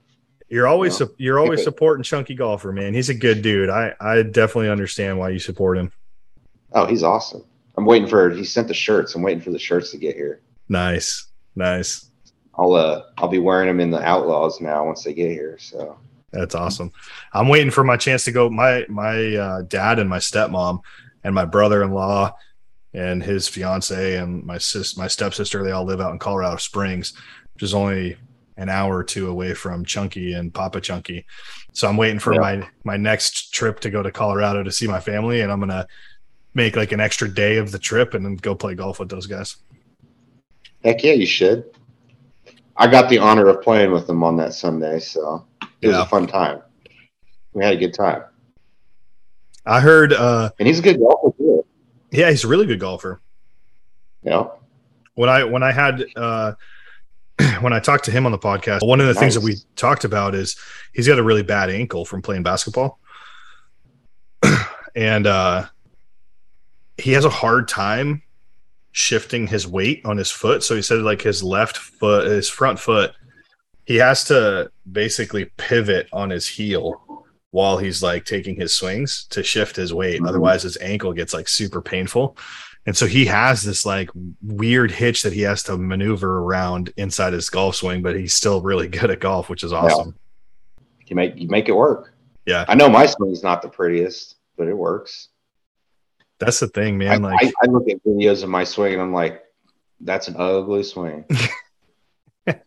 You're 0.48 0.66
always 0.66 0.98
you 0.98 1.06
know? 1.06 1.12
you're 1.18 1.38
always 1.38 1.62
supporting 1.62 2.02
Chunky 2.02 2.34
Golfer, 2.34 2.72
man. 2.72 2.92
He's 2.92 3.08
a 3.08 3.14
good 3.14 3.40
dude. 3.40 3.70
I 3.70 3.94
I 4.00 4.22
definitely 4.22 4.68
understand 4.68 5.18
why 5.18 5.30
you 5.30 5.38
support 5.38 5.78
him. 5.78 5.92
Oh, 6.72 6.86
he's 6.86 7.04
awesome. 7.04 7.44
I'm 7.76 7.86
waiting 7.86 8.08
for 8.08 8.30
he 8.30 8.44
sent 8.44 8.66
the 8.66 8.74
shirts. 8.74 9.14
I'm 9.14 9.22
waiting 9.22 9.40
for 9.40 9.50
the 9.50 9.58
shirts 9.58 9.92
to 9.92 9.96
get 9.96 10.16
here. 10.16 10.40
Nice. 10.68 11.28
Nice. 11.54 12.10
I'll 12.56 12.74
uh 12.74 13.04
I'll 13.16 13.28
be 13.28 13.38
wearing 13.38 13.68
them 13.68 13.78
in 13.78 13.92
the 13.92 14.02
Outlaws 14.02 14.60
now 14.60 14.84
once 14.86 15.04
they 15.04 15.14
get 15.14 15.30
here. 15.30 15.56
So 15.58 15.96
that's 16.32 16.56
awesome. 16.56 16.92
I'm 17.32 17.48
waiting 17.48 17.70
for 17.70 17.84
my 17.84 17.96
chance 17.96 18.24
to 18.24 18.32
go. 18.32 18.50
My 18.50 18.86
my 18.88 19.36
uh, 19.36 19.62
dad 19.62 20.00
and 20.00 20.10
my 20.10 20.18
stepmom 20.18 20.80
and 21.22 21.32
my 21.32 21.44
brother-in-law 21.44 22.34
and 22.92 23.22
his 23.22 23.46
fiance 23.46 24.16
and 24.16 24.44
my 24.44 24.58
sis 24.58 24.96
my 24.96 25.06
stepsister 25.06 25.62
they 25.62 25.70
all 25.70 25.84
live 25.84 26.00
out 26.00 26.12
in 26.12 26.18
Colorado 26.18 26.56
Springs, 26.56 27.12
which 27.54 27.62
is 27.62 27.74
only 27.74 28.16
an 28.56 28.68
hour 28.68 28.98
or 28.98 29.04
two 29.04 29.28
away 29.28 29.54
from 29.54 29.84
Chunky 29.84 30.34
and 30.34 30.52
Papa 30.52 30.80
Chunky. 30.80 31.24
So 31.72 31.88
I'm 31.88 31.96
waiting 31.96 32.18
for 32.18 32.34
yeah. 32.34 32.40
my 32.40 32.68
my 32.84 32.96
next 32.96 33.52
trip 33.54 33.80
to 33.80 33.90
go 33.90 34.02
to 34.02 34.10
Colorado 34.10 34.62
to 34.62 34.72
see 34.72 34.86
my 34.86 35.00
family, 35.00 35.40
and 35.40 35.50
I'm 35.50 35.60
gonna 35.60 35.86
make 36.54 36.76
like 36.76 36.92
an 36.92 37.00
extra 37.00 37.32
day 37.32 37.56
of 37.56 37.72
the 37.72 37.78
trip 37.78 38.14
and 38.14 38.24
then 38.24 38.36
go 38.36 38.54
play 38.54 38.74
golf 38.74 38.98
with 38.98 39.08
those 39.08 39.26
guys. 39.26 39.56
Heck 40.84 41.02
yeah, 41.02 41.12
you 41.12 41.26
should. 41.26 41.64
I 42.76 42.86
got 42.86 43.08
the 43.08 43.18
honor 43.18 43.46
of 43.48 43.62
playing 43.62 43.92
with 43.92 44.06
them 44.06 44.24
on 44.24 44.36
that 44.38 44.54
Sunday, 44.54 44.98
so 45.00 45.46
it 45.80 45.88
was 45.88 45.96
a 45.96 46.06
fun 46.06 46.26
time. 46.26 46.62
We 47.52 47.64
had 47.64 47.74
a 47.74 47.76
good 47.76 47.94
time. 47.94 48.24
I 49.66 49.80
heard, 49.80 50.12
uh, 50.12 50.50
and 50.58 50.66
he's 50.66 50.78
a 50.78 50.82
good 50.82 50.98
golfer 50.98 51.36
too. 51.36 51.64
Yeah, 52.10 52.30
he's 52.30 52.44
a 52.44 52.48
really 52.48 52.66
good 52.66 52.80
golfer. 52.80 53.20
Yeah. 54.22 54.48
When 55.14 55.28
I 55.28 55.44
when 55.44 55.62
I 55.62 55.72
had 55.72 56.04
uh, 56.16 56.54
when 57.60 57.72
I 57.72 57.80
talked 57.80 58.04
to 58.06 58.10
him 58.10 58.26
on 58.26 58.32
the 58.32 58.38
podcast, 58.38 58.86
one 58.86 59.00
of 59.00 59.06
the 59.06 59.14
nice. 59.14 59.20
things 59.20 59.34
that 59.34 59.42
we 59.42 59.56
talked 59.76 60.04
about 60.04 60.34
is 60.34 60.56
he's 60.92 61.08
got 61.08 61.18
a 61.18 61.22
really 61.22 61.42
bad 61.42 61.70
ankle 61.70 62.04
from 62.04 62.22
playing 62.22 62.42
basketball. 62.42 62.98
and 64.94 65.26
uh, 65.26 65.66
he 66.96 67.12
has 67.12 67.24
a 67.24 67.30
hard 67.30 67.68
time 67.68 68.22
shifting 68.92 69.46
his 69.46 69.66
weight 69.66 70.04
on 70.04 70.16
his 70.16 70.30
foot. 70.30 70.62
So 70.62 70.74
he 70.74 70.82
said 70.82 71.00
like 71.00 71.22
his 71.22 71.42
left 71.42 71.76
foot, 71.76 72.26
his 72.26 72.48
front 72.48 72.78
foot, 72.78 73.12
he 73.84 73.96
has 73.96 74.24
to 74.24 74.70
basically 74.90 75.46
pivot 75.56 76.08
on 76.12 76.30
his 76.30 76.46
heel 76.46 77.02
while 77.50 77.78
he's 77.78 78.02
like 78.02 78.24
taking 78.24 78.56
his 78.56 78.74
swings 78.74 79.24
to 79.30 79.42
shift 79.42 79.76
his 79.76 79.92
weight. 79.92 80.16
Mm-hmm. 80.16 80.28
Otherwise 80.28 80.62
his 80.62 80.76
ankle 80.78 81.12
gets 81.12 81.34
like 81.34 81.48
super 81.48 81.82
painful. 81.82 82.36
And 82.86 82.96
so 82.96 83.06
he 83.06 83.26
has 83.26 83.62
this 83.62 83.84
like 83.84 84.10
weird 84.42 84.90
hitch 84.90 85.22
that 85.22 85.32
he 85.32 85.42
has 85.42 85.62
to 85.64 85.76
maneuver 85.76 86.38
around 86.38 86.92
inside 86.96 87.32
his 87.32 87.50
golf 87.50 87.76
swing, 87.76 88.02
but 88.02 88.16
he's 88.16 88.34
still 88.34 88.62
really 88.62 88.88
good 88.88 89.10
at 89.10 89.20
golf, 89.20 89.48
which 89.48 89.64
is 89.64 89.72
awesome. 89.72 90.08
Yeah. 90.08 90.84
You 91.06 91.16
make 91.16 91.36
you 91.36 91.48
make 91.48 91.68
it 91.68 91.72
work. 91.72 92.14
Yeah. 92.46 92.64
I 92.68 92.74
know 92.74 92.88
my 92.88 93.06
swing 93.06 93.32
is 93.32 93.42
not 93.42 93.62
the 93.62 93.68
prettiest, 93.68 94.36
but 94.56 94.68
it 94.68 94.76
works. 94.76 95.28
That's 96.38 96.60
the 96.60 96.68
thing, 96.68 96.96
man. 96.96 97.24
I, 97.24 97.28
like 97.28 97.46
I, 97.46 97.52
I 97.64 97.66
look 97.66 97.88
at 97.88 98.02
videos 98.04 98.42
of 98.42 98.48
my 98.48 98.64
swing 98.64 98.94
and 98.94 99.02
I'm 99.02 99.12
like, 99.12 99.42
that's 100.00 100.28
an 100.28 100.36
ugly 100.38 100.82
swing. 100.82 101.24
it 102.46 102.62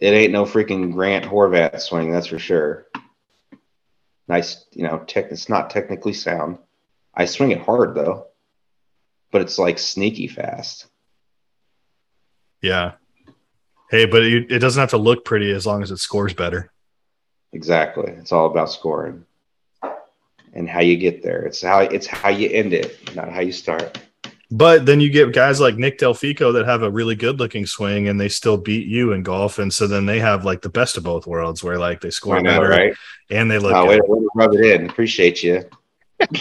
ain't 0.00 0.32
no 0.32 0.44
freaking 0.44 0.92
Grant 0.92 1.24
Horvat 1.24 1.80
swing, 1.80 2.10
that's 2.10 2.26
for 2.26 2.38
sure. 2.38 2.86
Nice, 4.26 4.64
you 4.72 4.84
know, 4.84 4.98
tech 5.06 5.30
it's 5.30 5.48
not 5.48 5.70
technically 5.70 6.12
sound. 6.12 6.58
I 7.14 7.26
swing 7.26 7.50
it 7.50 7.60
hard 7.60 7.94
though 7.94 8.28
but 9.34 9.42
it's 9.42 9.58
like 9.58 9.80
sneaky 9.80 10.28
fast. 10.28 10.86
Yeah. 12.62 12.92
Hey, 13.90 14.06
but 14.06 14.22
it, 14.22 14.48
it 14.48 14.58
doesn't 14.60 14.80
have 14.80 14.90
to 14.90 14.96
look 14.96 15.24
pretty 15.24 15.50
as 15.50 15.66
long 15.66 15.82
as 15.82 15.90
it 15.90 15.96
scores 15.96 16.32
better. 16.32 16.70
Exactly. 17.52 18.12
It's 18.12 18.30
all 18.30 18.46
about 18.46 18.70
scoring 18.70 19.24
and 20.52 20.68
how 20.68 20.82
you 20.82 20.96
get 20.96 21.24
there. 21.24 21.42
It's 21.42 21.60
how 21.60 21.80
it's 21.80 22.06
how 22.06 22.28
you 22.28 22.48
end 22.48 22.74
it, 22.74 23.16
not 23.16 23.32
how 23.32 23.40
you 23.40 23.50
start. 23.50 23.98
But 24.56 24.86
then 24.86 25.00
you 25.00 25.10
get 25.10 25.32
guys 25.32 25.58
like 25.58 25.76
Nick 25.76 25.98
Delfico 25.98 26.52
that 26.52 26.64
have 26.64 26.82
a 26.82 26.90
really 26.90 27.16
good 27.16 27.40
looking 27.40 27.66
swing 27.66 28.06
and 28.06 28.20
they 28.20 28.28
still 28.28 28.56
beat 28.56 28.86
you 28.86 29.10
in 29.10 29.24
golf. 29.24 29.58
And 29.58 29.72
so 29.72 29.88
then 29.88 30.06
they 30.06 30.20
have 30.20 30.44
like 30.44 30.62
the 30.62 30.68
best 30.68 30.96
of 30.96 31.02
both 31.02 31.26
worlds 31.26 31.64
where 31.64 31.76
like 31.76 32.00
they 32.00 32.10
score 32.10 32.40
know, 32.40 32.50
better 32.50 32.68
right? 32.68 32.94
and 33.30 33.50
they 33.50 33.58
look 33.58 33.74
oh, 33.74 33.86
way, 33.86 33.98
way 34.00 34.18
to 34.20 34.28
rub 34.36 34.54
it 34.54 34.64
in. 34.64 34.88
Appreciate 34.88 35.42
you. 35.42 35.64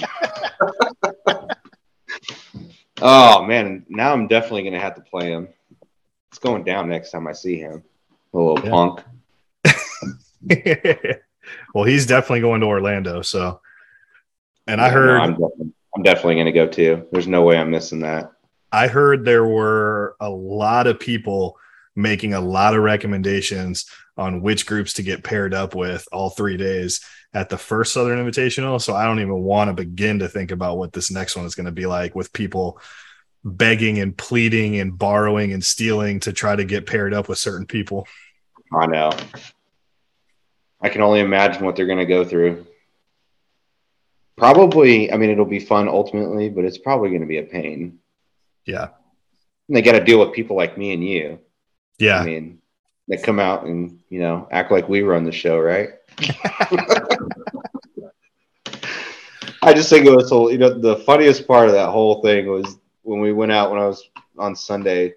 Oh 3.06 3.44
man, 3.44 3.86
now 3.90 4.14
I'm 4.14 4.28
definitely 4.28 4.64
gonna 4.64 4.80
have 4.80 4.96
to 4.96 5.02
play 5.02 5.32
him. 5.32 5.50
It's 6.30 6.40
going 6.40 6.64
down 6.64 6.88
next 6.88 7.12
time 7.12 7.28
I 7.28 7.34
see 7.34 7.58
him. 7.58 7.84
A 8.34 8.38
little 8.38 8.64
yeah. 8.64 8.72
punk. 8.72 9.04
well, 11.76 11.84
he's 11.84 12.06
definitely 12.06 12.40
going 12.40 12.62
to 12.62 12.68
Orlando. 12.68 13.22
So, 13.22 13.60
and 14.68 14.80
yeah, 14.80 14.86
I 14.86 14.90
heard 14.90 15.38
no, 15.38 15.52
I'm, 16.04 16.16
definitely, 16.16 16.36
definitely 16.36 16.54
going 16.54 16.70
to 16.70 16.84
go 16.92 16.98
too. 16.98 17.08
There's 17.12 17.28
no 17.28 17.42
way 17.44 17.58
I'm 17.58 17.72
missing 17.72 18.00
that. 18.00 18.32
I 18.72 18.88
heard 18.88 19.24
there 19.24 19.46
were 19.46 20.16
a 20.20 20.30
lot 20.30 20.88
of 20.88 21.00
people 21.00 21.58
making 21.96 22.34
a 22.34 22.42
lot 22.42 22.76
of 22.76 22.84
recommendations 22.84 23.86
on 24.18 24.42
which 24.42 24.66
groups 24.66 24.94
to 24.94 25.04
get 25.04 25.24
paired 25.24 25.54
up 25.54 25.76
with 25.76 26.08
all 26.12 26.30
three 26.30 26.58
days 26.58 27.02
at 27.34 27.50
the 27.50 27.58
first 27.58 27.94
Southern 27.94 28.20
Invitational. 28.20 28.82
So 28.82 28.96
I 28.96 29.06
don't 29.06 29.20
even 29.20 29.42
want 29.42 29.70
to 29.70 29.74
begin 29.74 30.20
to 30.20 30.28
think 30.28 30.52
about 30.52 30.78
what 30.78 30.92
this 30.92 31.12
next 31.12 31.36
one 31.36 31.46
is 31.46 31.56
going 31.56 31.68
to 31.68 31.72
be 31.72 31.86
like 31.86 32.16
with 32.16 32.34
people 32.34 32.80
begging 33.46 34.00
and 34.00 34.18
pleading 34.18 34.80
and 34.80 34.98
borrowing 34.98 35.54
and 35.54 35.64
stealing 35.64 36.20
to 36.22 36.34
try 36.34 36.56
to 36.56 36.64
get 36.64 36.86
paired 36.86 37.14
up 37.14 37.30
with 37.30 37.38
certain 37.38 37.66
people. 37.66 38.08
I 38.74 38.88
know. 38.88 39.12
I 40.82 40.90
can 40.90 41.02
only 41.02 41.22
imagine 41.22 41.64
what 41.64 41.76
they're 41.76 41.86
going 41.86 42.00
to 42.00 42.06
go 42.06 42.26
through. 42.26 42.66
Probably, 44.38 45.12
I 45.12 45.18
mean, 45.18 45.30
it'll 45.30 45.46
be 45.46 45.60
fun 45.60 45.88
ultimately, 45.88 46.50
but 46.50 46.66
it's 46.66 46.78
probably 46.78 47.10
going 47.10 47.22
to 47.22 47.28
be 47.28 47.38
a 47.38 47.44
pain. 47.44 48.00
Yeah. 48.66 48.90
And 49.68 49.78
they 49.78 49.82
got 49.82 49.94
to 49.94 50.04
deal 50.04 50.20
with 50.20 50.34
people 50.34 50.56
like 50.56 50.78
me 50.78 50.94
and 50.94 51.04
you. 51.04 51.40
Yeah. 52.00 52.20
I 52.20 52.26
mean, 52.26 52.60
they 53.08 53.18
come 53.18 53.40
out 53.40 53.66
and, 53.66 54.00
you 54.10 54.20
know, 54.20 54.48
act 54.52 54.72
like 54.72 54.90
we 54.90 55.02
run 55.02 55.24
the 55.24 55.32
show, 55.32 55.60
right? 55.60 55.90
I 59.62 59.74
just 59.74 59.90
think 59.90 60.06
it 60.06 60.12
was 60.12 60.30
you 60.52 60.58
know, 60.58 60.78
the 60.78 60.98
funniest 60.98 61.48
part 61.48 61.68
of 61.68 61.74
that 61.74 61.90
whole 61.90 62.22
thing 62.22 62.48
was 62.48 62.78
when 63.04 63.22
we 63.22 63.32
went 63.32 63.54
out 63.54 63.72
when 63.72 63.80
I 63.80 63.86
was 63.86 64.10
on 64.38 64.56
Sunday 64.56 65.14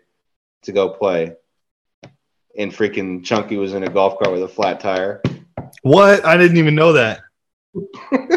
to 0.62 0.72
go 0.72 0.90
play, 0.90 1.34
and 2.56 2.72
freaking 2.72 3.24
Chunky 3.24 3.56
was 3.56 3.74
in 3.74 3.82
a 3.82 3.88
golf 3.88 4.18
cart 4.18 4.32
with 4.32 4.42
a 4.42 4.48
flat 4.48 4.78
tire. 4.78 5.20
What? 5.82 6.24
I 6.24 6.36
didn't 6.36 6.58
even 6.58 6.76
know 6.76 6.92
that. 6.92 7.20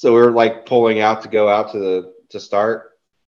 so 0.00 0.14
we 0.14 0.20
are 0.22 0.30
like 0.30 0.64
pulling 0.64 1.00
out 1.00 1.20
to 1.20 1.28
go 1.28 1.46
out 1.46 1.72
to 1.72 1.78
the 1.78 2.14
to 2.30 2.40
start, 2.40 2.92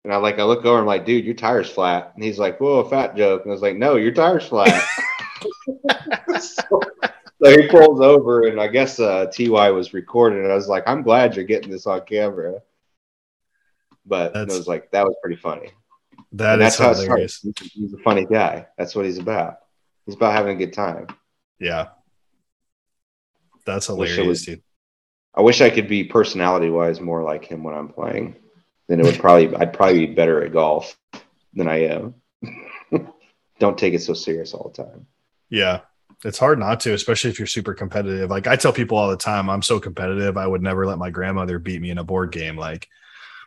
and 0.06 0.14
I 0.14 0.16
like 0.16 0.40
I 0.40 0.44
look 0.44 0.64
over, 0.64 0.80
I'm 0.80 0.86
like, 0.86 1.06
dude, 1.06 1.26
your 1.26 1.34
tire's 1.34 1.70
flat, 1.70 2.14
and 2.16 2.24
he's 2.24 2.40
like, 2.40 2.62
whoa, 2.62 2.80
a 2.80 2.90
fat 2.90 3.18
joke, 3.18 3.42
and 3.42 3.52
I 3.52 3.54
was 3.54 3.62
like, 3.62 3.76
no, 3.76 3.98
your 3.98 4.14
tire's 4.14 4.48
flat. 4.48 4.82
so, 6.40 6.80
so 7.44 7.52
he 7.52 7.68
pulls 7.68 8.00
over, 8.00 8.48
and 8.48 8.62
I 8.62 8.68
guess 8.68 8.98
uh, 8.98 9.26
Ty 9.26 9.72
was 9.72 9.94
recording, 9.94 10.40
and 10.40 10.50
I 10.50 10.56
was 10.56 10.70
like, 10.70 10.86
I'm 10.88 11.02
glad 11.02 11.36
you're 11.36 11.44
getting 11.44 11.70
this 11.70 11.86
on 11.86 12.06
camera. 12.06 12.62
But 14.06 14.34
that's, 14.34 14.54
it 14.54 14.58
was 14.58 14.68
like 14.68 14.90
that 14.92 15.04
was 15.04 15.16
pretty 15.22 15.42
funny. 15.42 15.70
That 16.32 16.60
that's 16.60 16.78
how 16.78 16.94
hilarious. 16.94 17.42
He's, 17.42 17.72
he's 17.74 17.94
a 17.94 18.02
funny 18.04 18.26
guy. 18.26 18.68
That's 18.78 18.96
what 18.96 19.04
he's 19.04 19.18
about. 19.18 19.58
He's 20.06 20.16
about 20.16 20.32
having 20.32 20.56
a 20.56 20.66
good 20.66 20.72
time. 20.72 21.08
Yeah, 21.60 21.90
that's 23.66 23.88
hilarious, 23.88 24.26
was, 24.26 24.46
dude. 24.46 24.64
I 25.36 25.42
wish 25.42 25.62
I 25.62 25.70
could 25.70 25.88
be 25.88 26.04
personality 26.04 26.70
wise 26.70 27.02
more 27.02 27.24
like 27.24 27.46
him 27.46 27.64
when 27.64 27.76
I'm 27.76 27.90
playing. 27.90 28.36
Then 28.88 29.00
it 29.00 29.06
would 29.06 29.20
probably 29.20 29.56
I'd 29.56 29.74
probably 29.74 30.06
be 30.06 30.14
better 30.14 30.44
at 30.44 30.54
golf 30.54 30.98
than 31.54 31.68
I 31.68 31.86
am. 31.86 32.16
Don't 33.60 33.78
take 33.78 33.94
it 33.94 34.02
so 34.02 34.14
serious 34.14 34.54
all 34.54 34.70
the 34.70 34.84
time. 34.84 35.08
Yeah, 35.50 35.82
it's 36.24 36.38
hard 36.38 36.60
not 36.60 36.80
to, 36.82 36.94
especially 36.94 37.30
if 37.30 37.40
you're 37.40 37.48
super 37.48 37.74
competitive. 37.74 38.30
Like 38.30 38.48
I 38.48 38.56
tell 38.56 38.74
people 38.74 38.98
all 38.98 39.10
the 39.10 39.18
time, 39.18 39.50
I'm 39.50 39.62
so 39.62 39.80
competitive. 39.80 40.38
I 40.38 40.48
would 40.48 40.62
never 40.62 40.86
let 40.86 40.98
my 40.98 41.10
grandmother 41.10 41.60
beat 41.60 41.82
me 41.82 41.90
in 41.90 41.98
a 41.98 42.04
board 42.04 42.32
game. 42.32 42.58
Like, 42.58 42.90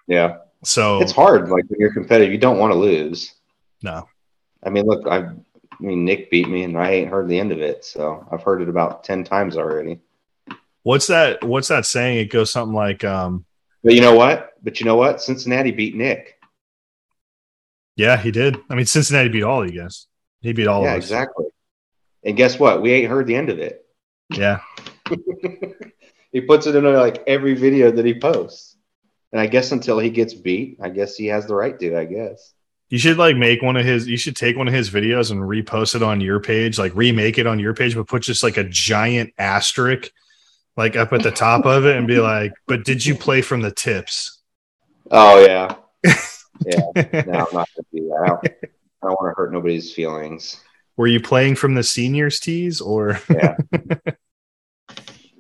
yeah, 0.07 0.39
so 0.65 1.01
it's 1.01 1.13
hard. 1.13 1.49
Like 1.49 1.65
when 1.69 1.79
you're 1.79 1.93
competitive, 1.93 2.33
you 2.33 2.39
don't 2.39 2.59
want 2.59 2.73
to 2.73 2.79
lose. 2.79 3.35
No. 3.83 4.09
I 4.63 4.71
mean, 4.71 4.87
look, 4.87 5.07
I, 5.07 5.19
I 5.19 5.35
mean, 5.79 6.05
Nick 6.05 6.31
beat 6.31 6.49
me, 6.49 6.65
and 6.65 6.77
I 6.77 6.91
ain't 6.91 7.11
heard 7.11 7.29
the 7.29 7.39
end 7.39 7.53
of 7.53 7.61
it. 7.61 7.85
So 7.85 8.27
I've 8.33 8.43
heard 8.43 8.63
it 8.63 8.69
about 8.69 9.05
ten 9.05 9.23
times 9.25 9.57
already. 9.57 10.01
What's 10.87 11.09
that? 11.09 11.43
What's 11.43 11.67
that 11.67 11.85
saying? 11.85 12.19
It 12.19 12.27
goes 12.27 12.53
something 12.53 12.73
like, 12.73 13.03
um, 13.03 13.45
But 13.83 13.95
you 13.95 14.01
know 14.01 14.15
what? 14.15 14.53
But 14.63 14.79
you 14.79 14.87
know 14.87 14.95
what? 14.95 15.21
Cincinnati 15.21 15.73
beat 15.73 15.97
Nick. 15.97 16.39
Yeah, 17.97 18.17
he 18.17 18.31
did. 18.31 18.57
I 18.71 18.77
mean, 18.77 18.87
Cincinnati 18.87 19.29
beat 19.29 19.43
all, 19.43 19.69
you 19.69 19.81
guys. 19.81 20.07
He 20.43 20.53
beat 20.53 20.69
all 20.69 20.85
yeah, 20.85 20.93
of 20.93 21.03
us. 21.03 21.11
Yeah, 21.11 21.23
exactly. 21.23 21.47
And 22.25 22.37
guess 22.37 22.61
what? 22.61 22.83
We 22.83 22.93
ain't 22.93 23.11
heard 23.11 23.27
the 23.27 23.35
end 23.35 23.51
of 23.51 23.59
it. 23.59 23.85
Yeah. 24.31 24.61
he 26.31 26.43
puts 26.43 26.69
it 26.69 26.77
in 26.77 26.85
like 26.85 27.21
every 27.27 27.55
video 27.55 27.91
that 27.91 28.05
he 28.05 28.21
posts. 28.21 28.77
And 29.33 29.41
I 29.41 29.49
guess 29.49 29.73
until 29.73 29.99
he 29.99 30.11
gets 30.11 30.35
beat, 30.35 30.79
I 30.81 30.91
guess 30.91 31.17
he 31.17 31.27
has 31.27 31.47
the 31.47 31.57
right 31.57 31.77
to, 31.81 31.99
I 31.99 32.05
guess. 32.05 32.55
You 32.91 32.99
should 32.99 33.19
like 33.19 33.37
make 33.37 33.61
one 33.61 33.77
of 33.77 33.85
his. 33.85 34.07
You 34.07 34.17
should 34.17 34.37
take 34.37 34.57
one 34.57 34.69
of 34.69 34.75
his 34.75 34.89
videos 34.89 35.33
and 35.33 35.41
repost 35.41 35.97
it 35.97 36.05
on 36.05 36.21
your 36.21 36.39
page, 36.39 36.79
like 36.79 36.95
remake 36.95 37.39
it 37.39 37.49
on 37.49 37.59
your 37.59 37.75
page, 37.75 37.97
but 37.97 38.07
put 38.07 38.23
just 38.23 38.45
like 38.45 38.57
a 38.57 38.63
giant 38.63 39.35
asterisk, 39.37 40.13
like 40.77 40.97
up 40.97 41.13
at 41.13 41.23
the 41.23 41.31
top 41.31 41.65
of 41.67 41.87
it, 41.87 41.97
and 41.97 42.07
be 42.07 42.19
like, 42.21 42.53
"But 42.67 42.85
did 42.85 43.05
you 43.05 43.15
play 43.15 43.43
from 43.43 43.63
the 43.63 43.71
tips?" 43.71 44.41
Oh 45.11 45.45
yeah, 45.45 45.75
yeah. 46.05 47.23
No, 47.27 47.47
I'm 47.47 47.55
not 47.55 47.69
gonna 47.69 47.87
do 47.93 48.09
that. 48.09 48.21
I 48.23 48.27
don't, 48.29 48.47
I 49.03 49.07
don't 49.07 49.21
want 49.21 49.31
to 49.31 49.37
hurt 49.37 49.53
nobody's 49.53 49.93
feelings. 49.93 50.61
Were 50.97 51.07
you 51.07 51.21
playing 51.21 51.57
from 51.57 51.75
the 51.75 51.83
seniors 51.83 52.41
tees 52.41 52.81
or? 52.81 53.21
Yeah. 53.31 53.57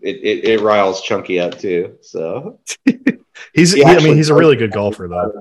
it, 0.02 0.16
it 0.22 0.44
it 0.44 0.60
riles 0.60 1.02
Chunky 1.02 1.40
up 1.40 1.58
too. 1.58 1.96
So 2.02 2.60
he's. 3.54 3.72
He 3.72 3.82
He, 3.82 3.84
I 3.84 3.98
mean, 4.00 4.16
he's 4.16 4.28
a 4.28 4.34
really 4.34 4.56
good 4.56 4.72
golfer 4.72 5.08
though. 5.08 5.32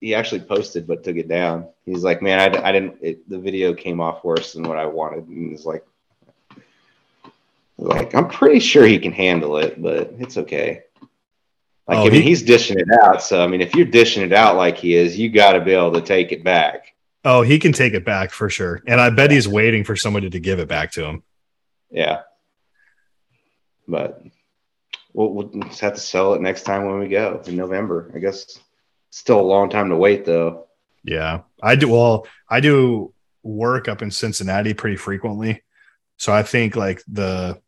He 0.00 0.14
actually 0.14 0.42
posted, 0.42 0.86
but 0.86 1.02
took 1.02 1.16
it 1.16 1.28
down. 1.28 1.68
He's 1.86 2.02
like, 2.02 2.20
"Man, 2.20 2.38
I, 2.38 2.68
I 2.68 2.72
didn't. 2.72 2.96
It, 3.00 3.28
the 3.28 3.38
video 3.38 3.72
came 3.72 4.00
off 4.00 4.24
worse 4.24 4.52
than 4.52 4.64
what 4.64 4.76
I 4.76 4.86
wanted." 4.86 5.28
And 5.28 5.50
he's 5.50 5.64
like, 5.64 5.84
"Like, 7.76 8.14
I'm 8.14 8.28
pretty 8.28 8.60
sure 8.60 8.86
he 8.86 8.98
can 8.98 9.12
handle 9.12 9.56
it, 9.58 9.80
but 9.82 10.14
it's 10.18 10.36
okay." 10.38 10.82
Like, 11.86 11.98
Oh, 11.98 12.00
I 12.02 12.04
mean, 12.04 12.12
he- 12.14 12.28
he's 12.28 12.42
dishing 12.42 12.78
it 12.78 12.88
out. 13.02 13.22
So, 13.22 13.42
I 13.44 13.46
mean, 13.46 13.60
if 13.60 13.74
you're 13.74 13.84
dishing 13.86 14.22
it 14.22 14.32
out 14.32 14.56
like 14.56 14.78
he 14.78 14.94
is, 14.94 15.18
you 15.18 15.28
got 15.30 15.52
to 15.52 15.60
be 15.60 15.72
able 15.72 15.92
to 15.92 16.00
take 16.00 16.32
it 16.32 16.42
back. 16.42 16.94
Oh, 17.26 17.42
he 17.42 17.58
can 17.58 17.72
take 17.72 17.94
it 17.94 18.04
back 18.04 18.30
for 18.30 18.48
sure, 18.50 18.82
and 18.86 19.00
I 19.00 19.10
bet 19.10 19.30
he's 19.30 19.48
waiting 19.48 19.84
for 19.84 19.96
somebody 19.96 20.30
to 20.30 20.40
give 20.40 20.58
it 20.60 20.68
back 20.68 20.92
to 20.92 21.04
him. 21.04 21.22
Yeah. 21.90 22.20
But 23.86 24.22
we'll, 25.12 25.30
we'll 25.32 25.48
just 25.68 25.80
have 25.80 25.94
to 25.94 26.00
sell 26.00 26.34
it 26.34 26.40
next 26.40 26.62
time 26.62 26.86
when 26.86 26.98
we 26.98 27.08
go 27.08 27.42
in 27.46 27.56
November. 27.56 28.10
I 28.14 28.18
guess 28.18 28.58
still 29.10 29.40
a 29.40 29.42
long 29.42 29.68
time 29.70 29.90
to 29.90 29.96
wait, 29.96 30.24
though. 30.24 30.66
Yeah, 31.02 31.40
I 31.62 31.76
do. 31.76 31.88
Well, 31.88 32.26
I 32.48 32.60
do 32.60 33.12
work 33.42 33.88
up 33.88 34.00
in 34.00 34.10
Cincinnati 34.10 34.72
pretty 34.72 34.96
frequently, 34.96 35.62
so 36.16 36.32
I 36.32 36.42
think 36.42 36.76
like 36.76 37.02
the 37.08 37.60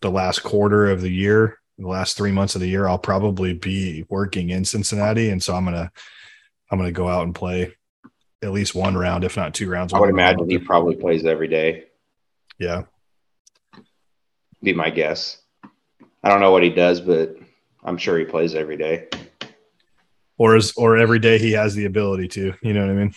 the 0.00 0.10
last 0.10 0.42
quarter 0.42 0.90
of 0.90 1.00
the 1.00 1.10
year, 1.10 1.58
the 1.78 1.88
last 1.88 2.16
three 2.16 2.32
months 2.32 2.54
of 2.54 2.60
the 2.60 2.68
year, 2.68 2.86
I'll 2.86 2.98
probably 2.98 3.54
be 3.54 4.04
working 4.08 4.50
in 4.50 4.64
Cincinnati, 4.64 5.30
and 5.30 5.42
so 5.42 5.54
I'm 5.54 5.64
gonna 5.64 5.90
I'm 6.70 6.78
gonna 6.78 6.92
go 6.92 7.08
out 7.08 7.24
and 7.24 7.34
play 7.34 7.72
at 8.42 8.52
least 8.52 8.74
one 8.74 8.96
round, 8.96 9.24
if 9.24 9.36
not 9.36 9.54
two 9.54 9.68
rounds. 9.68 9.92
I 9.92 10.00
would 10.00 10.10
imagine 10.10 10.42
out 10.42 10.50
he 10.50 10.58
probably 10.58 10.96
plays 10.96 11.24
every 11.24 11.48
day, 11.48 11.84
Yeah, 12.58 12.82
be 14.62 14.72
my 14.72 14.90
guess. 14.90 15.40
I 16.22 16.28
don't 16.28 16.40
know 16.40 16.50
what 16.50 16.62
he 16.62 16.70
does, 16.70 17.00
but 17.00 17.36
I'm 17.82 17.96
sure 17.96 18.18
he 18.18 18.24
plays 18.26 18.54
every 18.54 18.76
day. 18.76 19.08
or 20.36 20.56
is 20.56 20.72
or 20.76 20.96
every 20.96 21.18
day 21.18 21.38
he 21.38 21.52
has 21.52 21.74
the 21.74 21.86
ability 21.86 22.28
to. 22.28 22.54
You 22.62 22.74
know 22.74 22.80
what 22.82 22.90
I 22.90 22.94
mean? 22.94 23.14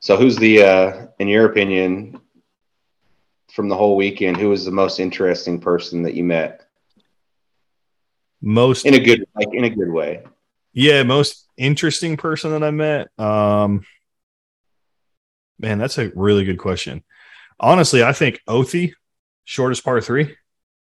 So, 0.00 0.16
who's 0.16 0.36
the, 0.36 0.62
uh, 0.62 1.06
in 1.18 1.26
your 1.26 1.46
opinion, 1.46 2.20
from 3.56 3.68
the 3.70 3.74
whole 3.74 3.96
weekend, 3.96 4.36
who 4.36 4.50
was 4.50 4.66
the 4.66 4.70
most 4.70 5.00
interesting 5.00 5.58
person 5.58 6.02
that 6.02 6.12
you 6.14 6.22
met 6.22 6.60
Most 8.42 8.84
in 8.84 8.92
a 8.94 9.00
good, 9.00 9.24
like 9.34 9.48
in 9.52 9.64
a 9.64 9.70
good 9.70 9.90
way? 9.90 10.22
Yeah, 10.74 11.02
most 11.04 11.48
interesting 11.56 12.18
person 12.18 12.50
that 12.52 12.62
I 12.62 12.70
met. 12.70 13.08
Um 13.18 13.84
man, 15.58 15.78
that's 15.78 15.96
a 15.98 16.12
really 16.14 16.44
good 16.44 16.58
question. 16.58 17.02
Honestly, 17.58 18.02
I 18.02 18.12
think 18.12 18.40
Othi, 18.46 18.92
shortest 19.44 19.82
par 19.82 20.02
three. 20.02 20.36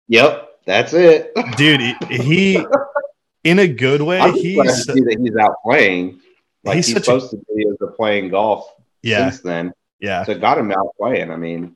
Yep, 0.08 0.48
that's 0.66 0.92
it. 0.92 1.32
Dude, 1.56 1.80
he, 2.10 2.62
in 3.42 3.58
a 3.58 3.66
good 3.68 4.02
way, 4.02 4.20
I'm 4.20 4.34
just 4.34 4.54
glad 4.54 4.64
to 4.66 4.72
he's 4.72 4.86
that 4.86 5.18
he's 5.18 5.36
out 5.36 5.54
playing. 5.64 6.20
Like 6.62 6.76
He's 6.76 6.88
he's, 6.88 6.96
such 6.96 7.08
a- 7.08 7.12
posted 7.12 7.40
videos 7.48 7.80
of 7.80 7.96
playing 7.96 8.28
golf 8.28 8.70
yeah, 9.02 9.30
since 9.30 9.40
then. 9.40 9.72
yeah. 9.98 10.24
So 10.24 10.32
it 10.32 10.42
got 10.42 10.58
him 10.58 10.70
out 10.72 10.94
playing. 10.98 11.30
I 11.30 11.36
mean, 11.36 11.74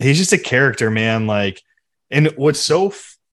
He's 0.00 0.18
just 0.18 0.32
a 0.32 0.38
character, 0.38 0.90
man. 0.90 1.26
Like, 1.26 1.62
and 2.10 2.28
what's 2.36 2.60
so 2.60 2.92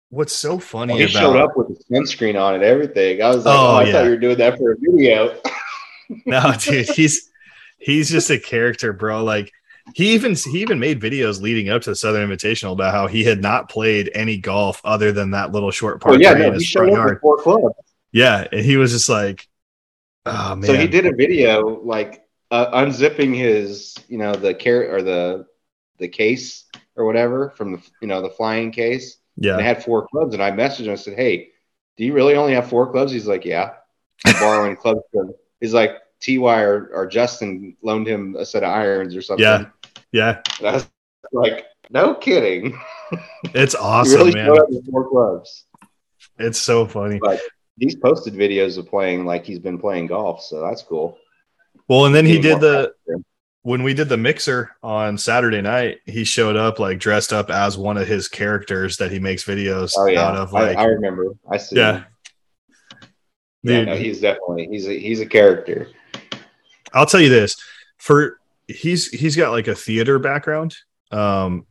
what's 0.10 0.34
so 0.34 0.60
funny 0.60 0.98
he 0.98 1.04
about 1.04 1.12
showed 1.12 1.36
up 1.38 1.58
with 1.58 1.68
the 1.68 1.96
sunscreen 1.96 2.40
on 2.40 2.56
and 2.56 2.64
everything. 2.64 3.22
I 3.22 3.30
was 3.30 3.46
like, 3.46 3.58
Oh, 3.58 3.68
oh, 3.68 3.76
I 3.76 3.84
yeah. 3.84 3.92
thought 3.92 4.04
you 4.06 4.10
were 4.12 4.18
doing 4.18 4.38
that 4.38 4.58
for 4.58 4.72
a 4.74 4.78
video. 4.80 5.40
no, 6.26 6.54
dude, 6.60 6.90
he's 6.90 7.30
he's 7.78 8.10
just 8.10 8.30
a 8.30 8.40
character, 8.40 8.94
bro. 8.94 9.24
Like 9.24 9.52
he 9.94 10.14
even 10.14 10.36
he 10.36 10.62
even 10.62 10.80
made 10.80 11.02
videos 11.02 11.42
leading 11.42 11.70
up 11.70 11.82
to 11.84 11.92
the 11.92 11.96
Southern 11.96 12.30
Invitational 12.30 12.74
about 12.74 12.94
how 12.94 13.08
he 13.08 13.24
had 13.24 13.42
not 13.42 13.70
played 13.70 14.12
any 14.14 14.38
golf 14.38 14.82
other 14.84 15.12
than 15.12 15.32
that 15.32 15.52
little 15.52 15.72
short 15.72 16.02
part. 16.02 16.16
oh 16.16 16.20
yeah, 16.20 16.34
no, 16.34 16.52
he 16.54 16.64
showed 16.64 16.94
up 16.94 17.06
with 17.10 17.22
four 17.22 17.38
clubs. 17.38 17.76
Yeah, 18.12 18.48
and 18.52 18.62
he 18.62 18.78
was 18.78 18.92
just 18.92 19.10
like, 19.10 19.48
oh 20.26 20.56
man. 20.56 20.64
So 20.64 20.76
he 20.76 20.88
did 20.88 21.06
a 21.06 21.14
video 21.14 21.82
like 21.84 22.24
uh, 22.52 22.72
unzipping 22.72 23.36
his, 23.36 23.96
you 24.08 24.18
know, 24.18 24.34
the 24.34 24.54
care 24.54 24.94
or 24.94 25.02
the 25.02 25.46
the 25.98 26.08
case 26.08 26.66
or 26.96 27.06
whatever 27.06 27.50
from 27.52 27.74
the 27.74 27.82
you 28.02 28.08
know 28.08 28.22
the 28.22 28.30
flying 28.30 28.72
case. 28.72 29.18
Yeah, 29.40 29.54
And 29.54 29.62
it 29.62 29.66
had 29.66 29.84
four 29.84 30.08
clubs, 30.08 30.34
and 30.34 30.42
I 30.42 30.52
messaged 30.52 30.86
him 30.86 30.92
and 30.92 31.00
said, 31.00 31.16
"Hey, 31.16 31.50
do 31.96 32.04
you 32.04 32.14
really 32.14 32.36
only 32.36 32.54
have 32.54 32.70
four 32.70 32.92
clubs?" 32.92 33.12
He's 33.12 33.28
like, 33.28 33.46
"Yeah." 33.46 33.74
I'm 34.26 34.34
borrowing 34.40 34.76
clubs 34.76 35.02
from. 35.14 35.34
He's 35.60 35.74
like, 35.74 35.92
"Ty 36.26 36.38
or, 36.38 36.90
or 36.94 37.06
Justin 37.08 37.78
loaned 37.84 38.08
him 38.08 38.36
a 38.36 38.46
set 38.46 38.64
of 38.64 38.70
irons 38.70 39.16
or 39.16 39.22
something." 39.22 39.44
Yeah. 39.44 39.66
yeah. 40.12 40.42
And 40.60 40.68
I 40.68 40.74
was 40.74 40.88
like, 41.32 41.66
"No 41.90 42.14
kidding." 42.16 42.78
It's 43.54 43.74
awesome, 43.76 44.20
really 44.20 44.34
man. 44.34 44.54
four 44.92 45.10
clubs. 45.10 45.66
It's 46.38 46.60
so 46.60 46.86
funny. 46.86 47.20
But 47.20 47.40
he's 47.80 47.96
posted 47.96 48.34
videos 48.34 48.78
of 48.78 48.88
playing 48.88 49.26
like 49.26 49.46
he's 49.46 49.60
been 49.60 49.78
playing 49.78 50.08
golf, 50.08 50.44
so 50.44 50.60
that's 50.60 50.82
cool. 50.84 51.18
Well, 51.88 52.06
and 52.06 52.14
then 52.14 52.26
he 52.26 52.40
did 52.40 52.60
the. 52.60 52.94
When 53.64 53.84
we 53.84 53.94
did 53.94 54.08
the 54.10 54.18
mixer 54.18 54.72
on 54.82 55.18
Saturday 55.18 55.62
night. 55.62 56.00
He 56.06 56.24
showed 56.24 56.56
up 56.56 56.80
like 56.80 57.00
dressed 57.00 57.34
up 57.34 57.50
as 57.50 57.78
one 57.78 57.98
of 57.98 58.08
his 58.08 58.28
characters 58.28 58.98
that 58.98 59.12
he 59.12 59.20
makes 59.20 59.44
videos 59.44 59.92
Oh 59.98 60.06
yeah, 60.08 60.22
out 60.26 60.36
of. 60.36 60.54
Like, 60.54 60.78
I, 60.78 60.84
I 60.84 60.86
remember. 60.86 61.34
I 61.50 61.58
see. 61.58 61.76
yeah, 61.78 61.98
him. 61.98 62.06
yeah. 63.64 63.84
No, 63.86 63.96
he's 63.96 64.22
definitely 64.22 64.68
he's 64.72 64.88
a, 64.88 64.98
he's 64.98 65.20
a 65.20 65.26
character. 65.26 65.90
I'll 66.94 67.06
tell 67.06 67.20
you 67.22 67.30
this 67.30 67.58
for 67.98 68.40
he's 68.68 69.10
he's 69.10 69.36
got 69.36 69.52
like 69.52 69.68
a 69.68 69.76
theater 69.76 70.20
background. 70.20 70.76
Um 71.12 71.66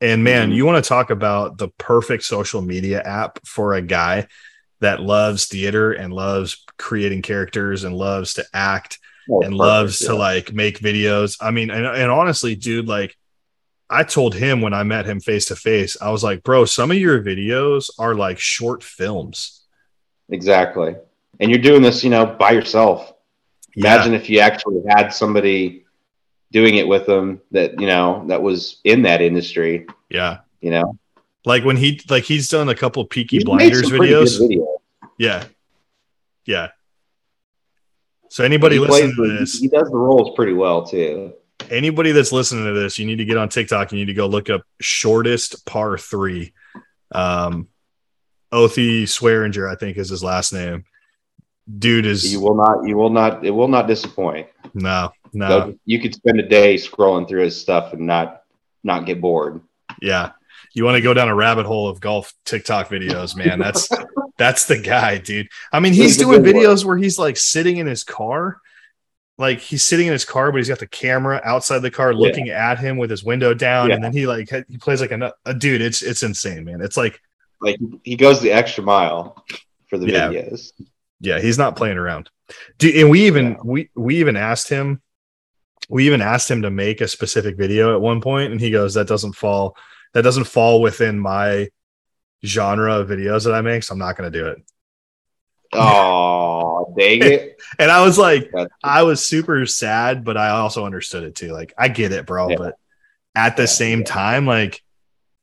and 0.00 0.24
man, 0.24 0.50
Mhm. 0.50 0.54
you 0.54 0.64
want 0.64 0.82
to 0.82 0.88
talk 0.88 1.10
about 1.10 1.58
the 1.58 1.68
perfect 1.76 2.22
social 2.24 2.62
media 2.62 3.02
app 3.02 3.38
for 3.46 3.74
a 3.74 3.82
guy 3.82 4.28
that 4.80 5.00
loves 5.02 5.46
theater 5.46 5.92
and 5.92 6.12
loves 6.12 6.64
creating 6.78 7.20
characters 7.22 7.84
and 7.84 7.94
loves 7.94 8.34
to 8.34 8.44
act 8.54 8.98
Oh, 9.30 9.40
and 9.42 9.50
perfect, 9.52 9.58
loves 9.58 9.98
to 10.00 10.14
like 10.14 10.52
make 10.52 10.78
videos. 10.80 11.36
I 11.40 11.50
mean, 11.50 11.70
and, 11.70 11.86
and 11.86 12.10
honestly, 12.10 12.54
dude, 12.56 12.88
like 12.88 13.16
I 13.88 14.02
told 14.04 14.34
him 14.34 14.60
when 14.60 14.74
I 14.74 14.82
met 14.82 15.06
him 15.06 15.20
face 15.20 15.46
to 15.46 15.56
face, 15.56 15.96
I 16.00 16.10
was 16.10 16.22
like, 16.24 16.42
bro, 16.42 16.64
some 16.64 16.90
of 16.90 16.96
your 16.96 17.22
videos 17.22 17.90
are 17.98 18.14
like 18.14 18.38
short 18.38 18.82
films. 18.82 19.62
exactly. 20.28 20.94
And 21.40 21.50
you're 21.50 21.60
doing 21.62 21.80
this, 21.80 22.04
you 22.04 22.10
know, 22.10 22.26
by 22.26 22.50
yourself. 22.50 23.14
Yeah. 23.74 23.94
Imagine 23.94 24.14
if 24.14 24.28
you 24.28 24.40
actually 24.40 24.82
had 24.88 25.08
somebody 25.08 25.84
doing 26.52 26.74
it 26.76 26.86
with 26.86 27.06
them 27.06 27.40
that 27.52 27.80
you 27.80 27.86
know 27.86 28.24
that 28.28 28.42
was 28.42 28.80
in 28.84 29.02
that 29.02 29.22
industry. 29.22 29.86
Yeah. 30.10 30.38
You 30.60 30.72
know, 30.72 30.98
Like 31.46 31.64
when 31.64 31.76
he 31.78 32.00
like 32.10 32.24
he's 32.24 32.48
done 32.48 32.68
a 32.68 32.74
couple 32.74 33.04
Peaky 33.06 33.42
Blinders 33.44 33.80
some 33.88 33.90
pretty 33.96 34.12
good 34.12 34.26
videos. 34.28 34.40
videos. 34.40 34.66
Yeah. 35.18 35.44
Yeah. 36.44 36.68
So 38.30 38.44
anybody 38.44 38.76
he, 38.76 38.80
listening 38.80 39.14
plays 39.14 39.28
to 39.32 39.38
this, 39.38 39.58
he 39.58 39.68
does 39.68 39.90
the 39.90 39.96
roles 39.96 40.34
pretty 40.36 40.52
well 40.52 40.86
too. 40.86 41.34
anybody 41.68 42.12
that's 42.12 42.30
listening 42.32 42.64
to 42.64 42.72
this, 42.72 42.98
you 42.98 43.04
need 43.04 43.16
to 43.16 43.24
get 43.24 43.36
on 43.36 43.48
TikTok. 43.48 43.90
You 43.92 43.98
need 43.98 44.06
to 44.06 44.14
go 44.14 44.26
look 44.26 44.48
up 44.48 44.62
shortest 44.80 45.66
par 45.66 45.98
three. 45.98 46.52
Um, 47.12 47.68
Othi 48.52 49.02
Swearinger, 49.02 49.70
I 49.70 49.74
think 49.74 49.96
is 49.96 50.08
his 50.08 50.22
last 50.24 50.52
name. 50.52 50.84
Dude 51.78 52.06
is 52.06 52.32
You 52.32 52.40
will 52.40 52.54
not. 52.56 52.86
You 52.86 52.96
will 52.96 53.10
not. 53.10 53.44
It 53.44 53.50
will 53.50 53.68
not 53.68 53.86
disappoint. 53.86 54.46
no, 54.74 55.10
no, 55.32 55.48
So 55.48 55.74
you 55.84 56.00
could 56.00 56.14
spend 56.14 56.40
a 56.40 56.48
day 56.48 56.76
scrolling 56.76 57.28
through 57.28 57.42
his 57.42 57.60
stuff 57.60 57.92
and 57.92 58.06
not 58.06 58.42
not 58.82 59.06
get 59.06 59.20
bored. 59.20 59.60
yeah. 60.00 60.32
You 60.72 60.84
want 60.84 60.96
to 60.96 61.00
go 61.00 61.12
down 61.14 61.28
a 61.28 61.34
rabbit 61.34 61.66
hole 61.66 61.88
of 61.88 62.00
golf 62.00 62.32
TikTok 62.44 62.88
videos, 62.88 63.36
man? 63.36 63.58
That's 63.58 63.88
that's 64.38 64.66
the 64.66 64.78
guy, 64.78 65.18
dude. 65.18 65.48
I 65.72 65.80
mean, 65.80 65.92
he's 65.92 66.02
He's 66.02 66.16
doing 66.18 66.42
good 66.42 66.54
one. 66.54 66.64
videos 66.64 66.84
where 66.84 66.96
he's 66.96 67.18
like 67.18 67.36
sitting 67.36 67.78
in 67.78 67.86
his 67.86 68.04
car, 68.04 68.58
like 69.36 69.58
he's 69.60 69.84
sitting 69.84 70.06
in 70.06 70.12
his 70.12 70.24
car, 70.24 70.52
but 70.52 70.58
he's 70.58 70.68
got 70.68 70.78
the 70.78 70.86
camera 70.86 71.40
outside 71.44 71.80
the 71.80 71.90
car 71.90 72.14
looking 72.14 72.50
at 72.50 72.78
him 72.78 72.96
with 72.98 73.10
his 73.10 73.24
window 73.24 73.52
down, 73.54 73.88
Yeah. 73.88 73.96
and 73.96 74.04
then 74.04 74.12
he 74.12 74.26
like 74.26 74.48
he 74.68 74.78
plays 74.78 75.00
like 75.00 75.10
a, 75.12 75.32
a 75.44 75.54
dude. 75.54 75.80
It's 75.82 76.02
it's 76.02 76.22
insane, 76.22 76.64
man. 76.64 76.80
It's 76.80 76.96
like 76.96 77.20
Like 77.60 77.78
he 78.04 78.16
goes 78.16 78.40
the 78.40 78.52
extra 78.52 78.84
mile. 78.84 79.44
for 79.88 79.98
the 79.98 80.06
Yeah. 80.06 80.28
videos. 80.28 80.70
Yeah, 81.20 81.40
he's 81.40 81.58
not 81.58 81.74
playing 81.76 81.98
around. 81.98 82.30
Do, 82.78 82.90
and 82.96 83.10
we 83.10 83.26
even 83.26 83.52
Yeah. 83.52 83.56
we 83.64 83.90
we 83.96 84.16
even 84.20 84.36
asked 84.36 84.68
him 84.68 85.02
we 85.88 86.06
even 86.06 86.22
asked 86.22 86.48
him 86.48 86.62
to 86.62 86.70
make 86.70 87.00
a 87.00 87.08
specific 87.08 87.56
video 87.56 87.92
at 87.94 88.00
one 88.00 88.20
point 88.20 88.52
and 88.52 88.60
he 88.60 88.70
goes 88.70 88.94
that 88.94 89.08
doesn't 89.08 89.32
fall 89.32 89.76
that 90.14 90.22
doesn't 90.22 90.44
fall 90.44 90.80
within 90.80 91.18
my 91.18 91.68
genre 92.44 92.94
of 92.96 93.08
videos 93.08 93.44
that 93.44 93.54
I 93.54 93.60
make, 93.60 93.82
so 93.82 93.92
I'm 93.92 93.98
not 93.98 94.16
going 94.16 94.30
to 94.32 94.38
do 94.38 94.48
it. 94.48 94.58
Oh, 95.72 96.92
dang 96.98 97.22
it! 97.22 97.56
And 97.78 97.90
I 97.90 98.02
was 98.04 98.18
like 98.18 98.50
I 98.82 99.02
was 99.02 99.24
super 99.24 99.64
sad, 99.66 100.24
but 100.24 100.36
I 100.36 100.50
also 100.50 100.84
understood 100.86 101.24
it 101.24 101.34
too. 101.34 101.52
Like 101.52 101.72
I 101.78 101.88
get 101.88 102.12
it, 102.12 102.26
bro, 102.26 102.48
Yeah. 102.48 102.56
but 102.56 102.76
at 103.34 103.56
the 103.56 103.62
Yeah, 103.62 103.66
same 103.66 103.98
yeah. 104.00 104.04
time 104.04 104.46
like 104.46 104.82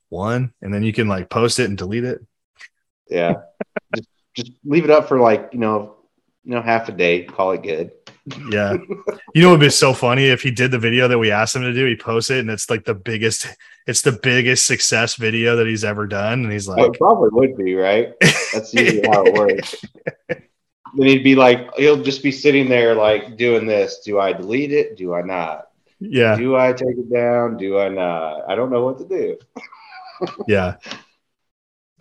one 0.09 0.53
and 0.61 0.73
then 0.73 0.83
you 0.83 0.93
can 0.93 1.07
like 1.07 1.29
post 1.29 1.59
it 1.59 1.65
and 1.69 1.77
delete 1.77 2.03
it. 2.03 2.21
Yeah, 3.09 3.33
just 3.95 4.09
just 4.35 4.51
leave 4.65 4.83
it 4.83 4.89
up 4.91 5.07
for 5.07 5.19
like 5.19 5.49
you 5.53 5.59
know, 5.59 5.95
you 6.43 6.51
know, 6.51 6.61
half 6.61 6.89
a 6.89 6.91
day. 6.91 7.23
Call 7.23 7.51
it 7.51 7.63
good. 7.63 7.91
Yeah. 8.49 8.73
you 9.33 9.41
know, 9.41 9.49
it'd 9.49 9.59
be 9.61 9.69
so 9.69 9.93
funny 9.93 10.25
if 10.25 10.41
he 10.41 10.51
did 10.51 10.71
the 10.71 10.79
video 10.79 11.07
that 11.07 11.17
we 11.17 11.31
asked 11.31 11.55
him 11.55 11.61
to 11.61 11.73
do. 11.73 11.85
He 11.85 11.95
posts 11.95 12.29
it, 12.29 12.39
and 12.39 12.49
it's 12.49 12.69
like 12.69 12.83
the 12.83 12.93
biggest, 12.93 13.47
it's 13.85 14.01
the 14.01 14.11
biggest 14.11 14.65
success 14.65 15.15
video 15.15 15.55
that 15.55 15.67
he's 15.67 15.83
ever 15.85 16.07
done. 16.07 16.43
And 16.43 16.51
he's 16.51 16.67
Oh, 16.67 16.73
like, 16.73 16.93
it 16.93 16.97
probably 16.99 17.29
would 17.31 17.57
be 17.57 17.75
right. 17.75 18.13
That's 18.53 18.73
usually 18.73 19.07
how 19.07 19.23
it 19.25 19.33
works. 19.33 19.75
then 20.29 21.07
he'd 21.07 21.23
be 21.23 21.35
like, 21.35 21.73
he'll 21.77 22.03
just 22.03 22.21
be 22.23 22.31
sitting 22.31 22.67
there 22.67 22.95
like 22.95 23.37
doing 23.37 23.65
this. 23.65 23.99
Do 24.03 24.19
I 24.19 24.33
delete 24.33 24.71
it? 24.73 24.97
Do 24.97 25.13
I 25.13 25.21
not? 25.21 25.69
yeah, 25.99 26.35
Do 26.35 26.55
I 26.55 26.73
take 26.73 26.97
it 26.97 27.11
down? 27.11 27.57
Do 27.57 27.79
I 27.79 27.89
not? 27.89 28.41
I 28.49 28.55
don't 28.55 28.71
know 28.71 28.83
what 28.83 28.97
to 28.99 29.07
do. 29.07 29.37
yeah. 30.47 30.75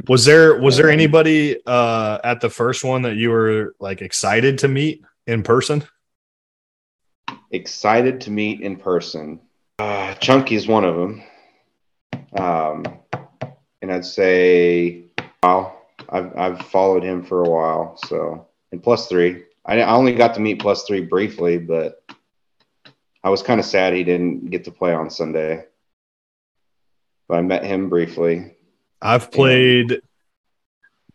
Was 0.08 0.24
there 0.24 0.60
was 0.60 0.76
there 0.76 0.90
anybody 0.90 1.56
uh 1.66 2.18
at 2.22 2.40
the 2.40 2.50
first 2.50 2.84
one 2.84 3.02
that 3.02 3.16
you 3.16 3.30
were 3.30 3.74
like 3.80 4.02
excited 4.02 4.58
to 4.58 4.68
meet 4.68 5.02
in 5.26 5.42
person? 5.42 5.82
Excited 7.50 8.20
to 8.22 8.30
meet 8.30 8.60
in 8.60 8.76
person. 8.76 9.40
Uh, 9.78 10.14
Chunky's 10.14 10.66
one 10.66 10.84
of 10.84 10.96
them. 10.96 11.22
Um, 12.36 12.84
and 13.82 13.92
I'd 13.92 14.04
say, 14.04 15.04
wow, 15.42 15.76
I've, 16.08 16.36
I've 16.36 16.62
followed 16.66 17.02
him 17.02 17.22
for 17.24 17.44
a 17.44 17.48
while. 17.48 17.96
So, 18.06 18.46
and 18.72 18.82
plus 18.82 19.08
three, 19.08 19.44
I, 19.64 19.80
I 19.80 19.94
only 19.94 20.14
got 20.14 20.34
to 20.34 20.40
meet 20.40 20.60
plus 20.60 20.84
three 20.84 21.02
briefly, 21.02 21.58
but 21.58 22.02
I 23.22 23.30
was 23.30 23.42
kind 23.42 23.60
of 23.60 23.66
sad 23.66 23.92
he 23.92 24.04
didn't 24.04 24.50
get 24.50 24.64
to 24.64 24.70
play 24.70 24.92
on 24.92 25.10
Sunday. 25.10 25.64
But 27.28 27.38
I 27.38 27.42
met 27.42 27.64
him 27.64 27.88
briefly. 27.88 28.54
I've 29.02 29.30
played 29.30 30.00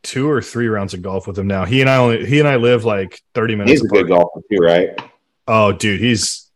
two 0.03 0.29
or 0.29 0.41
three 0.41 0.67
rounds 0.67 0.93
of 0.93 1.01
golf 1.01 1.27
with 1.27 1.37
him 1.37 1.47
now. 1.47 1.65
He 1.65 1.81
and 1.81 1.89
I 1.89 1.97
only 1.97 2.25
he 2.25 2.39
and 2.39 2.47
I 2.47 2.57
live 2.57 2.85
like 2.85 3.21
30 3.33 3.55
minutes 3.55 3.71
He's 3.71 3.81
a 3.81 3.85
apart. 3.85 4.01
good 4.03 4.09
golfer 4.09 4.41
too, 4.51 4.57
right? 4.57 5.10
Oh, 5.53 5.73
dude, 5.73 5.99
he's 5.99 6.49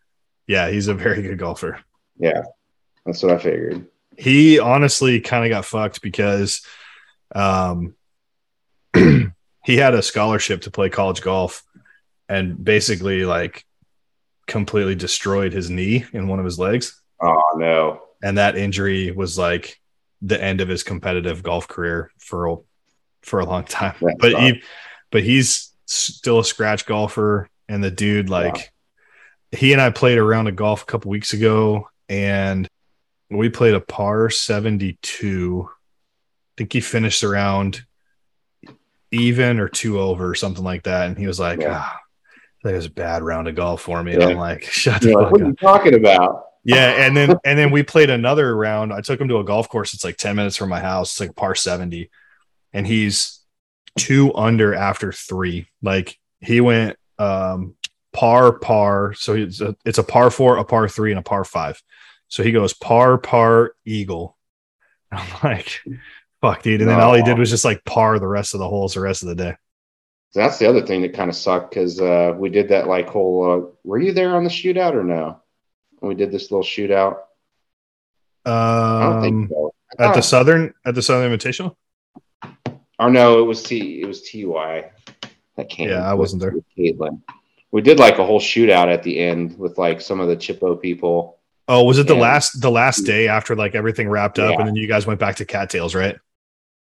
yeah, 0.48 0.70
he's 0.70 0.88
a 0.88 0.94
very 0.94 1.22
good 1.22 1.38
golfer. 1.38 1.82
Yeah, 2.18 2.44
that's 3.06 3.22
what 3.22 3.34
I 3.34 3.38
figured. 3.38 3.88
he 4.18 4.58
honestly 4.58 5.20
kind 5.20 5.44
of 5.44 5.50
got 5.50 5.66
fucked 5.66 6.02
because 6.02 6.66
um 7.34 7.94
he 8.96 9.76
had 9.76 9.94
a 9.94 10.02
scholarship 10.02 10.62
to 10.62 10.72
play 10.72 10.90
college 10.90 11.22
golf 11.22 11.64
and 12.30 12.64
basically 12.64 13.26
like 13.26 13.66
completely 14.48 14.96
destroyed 14.96 15.52
his 15.52 15.70
knee 15.70 16.06
in 16.14 16.30
one 16.30 16.40
of 16.40 16.46
his 16.46 16.58
legs. 16.58 17.02
Oh 17.22 17.58
no, 17.58 18.02
and 18.24 18.38
that 18.38 18.58
injury 18.58 19.12
was 19.12 19.38
like 19.38 19.78
the 20.22 20.42
end 20.42 20.62
of 20.62 20.70
his 20.70 20.84
competitive 20.84 21.44
golf 21.44 21.68
career 21.68 22.12
for 22.18 22.48
a, 22.48 22.56
for 23.24 23.42
a 23.42 23.46
long 23.46 23.66
time. 23.66 23.96
That 24.00 24.16
but 24.20 24.40
he 24.40 24.64
but 25.12 25.24
he's 25.24 25.74
still 25.86 26.40
a 26.40 26.46
scratch 26.46 26.86
golfer. 26.86 27.50
And 27.68 27.84
the 27.84 27.90
dude 27.90 28.30
like 28.30 28.72
he 29.52 29.74
and 29.74 29.82
I 29.82 29.90
played 29.90 30.18
around 30.18 30.26
a 30.26 30.30
round 30.30 30.48
of 30.50 30.56
golf 30.56 30.82
a 30.84 30.86
couple 30.86 31.12
weeks 31.12 31.34
ago 31.34 31.88
and 32.10 32.68
we 33.30 33.50
played 33.50 33.74
a 33.74 33.80
par 33.82 34.30
72 34.30 35.68
I 35.70 35.74
think 36.58 36.74
he 36.74 36.82
finished 36.82 37.24
around 37.24 37.84
even 39.12 39.60
or 39.60 39.70
two 39.70 40.00
over 40.00 40.30
or 40.30 40.36
something 40.36 40.64
like 40.64 40.84
that 40.84 41.08
and 41.08 41.18
he 41.18 41.28
was 41.28 41.40
like 41.40 41.62
Yeah. 41.62 41.82
ah, 41.84 42.00
that 42.64 42.74
was 42.74 42.86
a 42.86 42.92
bad 42.92 43.24
round 43.24 43.48
of 43.48 43.56
golf 43.56 43.82
for 43.82 44.04
me 44.04 44.14
and 44.14 44.24
I'm 44.24 44.38
like 44.38 44.64
shut 44.72 45.02
the 45.02 45.14
fuck 45.14 45.32
what 45.32 45.42
up 45.42 45.46
are 45.46 45.50
you 45.50 45.54
talking 45.56 45.94
about? 45.96 46.44
yeah, 46.64 47.06
and 47.06 47.16
then 47.16 47.36
and 47.46 47.58
then 47.60 47.72
we 47.72 47.84
played 47.84 48.10
another 48.10 48.56
round. 48.56 48.92
I 48.92 49.02
took 49.02 49.22
him 49.22 49.28
to 49.28 49.38
a 49.38 49.44
golf 49.44 49.70
course. 49.70 49.94
It's 49.94 50.04
like 50.04 50.18
10 50.18 50.36
minutes 50.36 50.58
from 50.58 50.70
my 50.70 50.80
house. 50.80 51.12
It's 51.12 51.20
like 51.20 51.36
par 51.36 51.54
70. 51.54 52.10
And 52.74 52.88
he's 52.88 53.40
two 53.98 54.34
under 54.34 54.74
after 54.74 55.12
three. 55.12 55.68
Like 55.84 56.18
he 56.42 56.62
went 56.62 56.98
um 57.20 57.76
par 58.16 58.58
par. 58.60 59.14
So 59.14 59.34
it's 59.36 59.62
a, 59.62 59.76
it's 59.86 59.98
a 59.98 60.04
par 60.04 60.32
four, 60.32 60.58
a 60.58 60.64
par 60.64 60.88
three, 60.88 61.12
and 61.12 61.20
a 61.20 61.24
par 61.24 61.44
five. 61.44 61.82
So 62.30 62.44
he 62.44 62.52
goes 62.52 62.74
par 62.74 63.18
par 63.18 63.76
eagle. 63.86 64.38
I'm 65.12 65.28
like, 65.44 65.82
fuck, 66.42 66.64
dude. 66.64 66.82
And 66.82 66.90
then 66.90 67.00
all 67.00 67.14
he 67.14 67.24
did 67.24 67.38
was 67.38 67.50
just 67.50 67.66
like 67.66 67.84
par 67.84 68.18
the 68.20 68.28
rest 68.28 68.54
of 68.54 68.60
the 68.60 68.68
holes 68.68 68.94
the 68.94 69.02
rest 69.02 69.22
of 69.22 69.30
the 69.30 69.36
day. 69.36 69.56
That's 70.34 70.58
the 70.58 70.68
other 70.68 70.82
thing 70.82 71.02
that 71.04 71.14
kind 71.14 71.30
of 71.30 71.36
sucked 71.36 71.70
because 71.70 72.02
uh, 72.02 72.34
we 72.36 72.50
did 72.50 72.70
that 72.70 72.88
like 72.88 73.08
whole. 73.08 73.52
Uh, 73.52 73.72
were 73.84 74.00
you 74.00 74.14
there 74.14 74.36
on 74.36 74.44
the 74.44 74.50
shootout 74.50 74.94
or 74.94 75.04
no? 75.04 75.42
When 76.00 76.10
we 76.10 76.16
did 76.16 76.32
this 76.32 76.52
little 76.52 76.66
shootout. 76.66 77.20
I 78.46 79.04
don't 79.04 79.16
Um 79.16 79.22
think 79.22 79.50
so. 79.50 79.74
I 79.98 80.06
at 80.06 80.16
the 80.16 80.22
Southern 80.22 80.74
at 80.86 80.96
the 80.96 81.02
Southern 81.02 81.32
Invitational? 81.32 81.76
Oh 83.00 83.10
no, 83.10 83.40
it 83.40 83.44
was 83.44 83.64
T. 83.64 84.02
It 84.02 84.08
was 84.08 84.30
Ty. 84.30 84.92
That 85.56 85.70
came. 85.70 85.90
Yeah, 85.90 86.10
I 86.10 86.14
wasn't 86.14 86.42
there. 86.42 86.54
Caitlin. 86.78 87.22
We 87.76 87.82
did 87.82 88.00
like 88.00 88.20
a 88.20 88.26
whole 88.26 88.40
shootout 88.40 88.88
at 88.88 89.04
the 89.04 89.20
end 89.20 89.60
with 89.60 89.78
like 89.78 90.00
some 90.00 90.22
of 90.22 90.30
the 90.30 90.38
Chippo 90.38 90.80
people. 90.82 91.40
Oh, 91.68 91.84
was 91.84 92.00
it 92.00 92.08
the 92.08 92.16
Yeah. 92.16 92.22
last 92.22 92.62
the 92.62 92.72
last 92.72 93.00
day 93.02 93.28
after 93.28 93.54
like 93.54 93.76
everything 93.76 94.08
wrapped 94.08 94.40
up 94.40 94.52
Yeah. 94.54 94.60
and 94.60 94.68
then 94.70 94.78
you 94.78 94.88
guys 94.88 95.06
went 95.06 95.20
back 95.20 95.36
to 95.36 95.46
cattails, 95.46 95.94
right? 95.94 96.18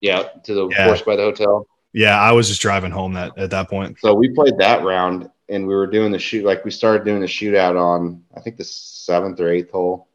Yeah, 0.00 0.22
to 0.44 0.54
the 0.54 0.66
Yeah. 0.68 0.86
course 0.86 1.02
by 1.02 1.16
the 1.16 1.24
hotel. 1.24 1.66
Yeah, 1.92 2.18
I 2.18 2.32
was 2.32 2.48
just 2.48 2.62
driving 2.62 2.90
home 2.90 3.12
that 3.12 3.36
at 3.36 3.50
that 3.50 3.68
point. 3.68 3.98
So 4.00 4.14
we 4.14 4.30
played 4.30 4.56
that 4.60 4.82
round, 4.82 5.28
and 5.50 5.66
we 5.66 5.74
were 5.74 5.86
doing 5.86 6.10
the 6.10 6.18
shoot. 6.18 6.46
Like 6.46 6.64
we 6.64 6.70
started 6.70 7.04
doing 7.04 7.20
the 7.20 7.26
shootout 7.26 7.78
on, 7.78 8.22
I 8.34 8.40
think 8.40 8.56
the 8.56 8.64
seventh 8.64 9.38
or 9.40 9.50
eighth 9.52 9.70
hole. 9.70 10.08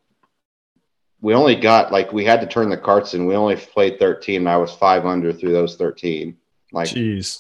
We 1.22 1.36
only 1.36 1.56
got 1.56 1.92
like 1.92 2.12
we 2.12 2.26
had 2.26 2.42
to 2.42 2.48
turn 2.48 2.72
the 2.72 2.78
carts 2.78 3.14
in. 3.14 3.28
We 3.28 3.36
only 3.36 3.58
played 3.58 4.00
thirteen. 4.00 4.38
And 4.42 4.50
I 4.50 4.58
was 4.58 4.74
five 4.74 5.06
under 5.06 5.32
through 5.34 5.52
those 5.54 5.76
thirteen. 5.76 6.36
Like 6.72 6.90
Jeez. 6.90 7.38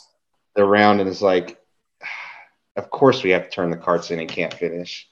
the 0.55 0.63
round, 0.65 0.99
and 1.01 1.09
it's 1.09 1.23
like, 1.23 1.57
of 2.75 2.89
course 2.89 3.23
we 3.23 3.31
have 3.31 3.43
to 3.43 3.49
turn 3.49 3.69
the 3.69 3.77
carts 3.77 4.11
in 4.11 4.19
and 4.19 4.29
can't 4.29 4.53
finish. 4.53 5.07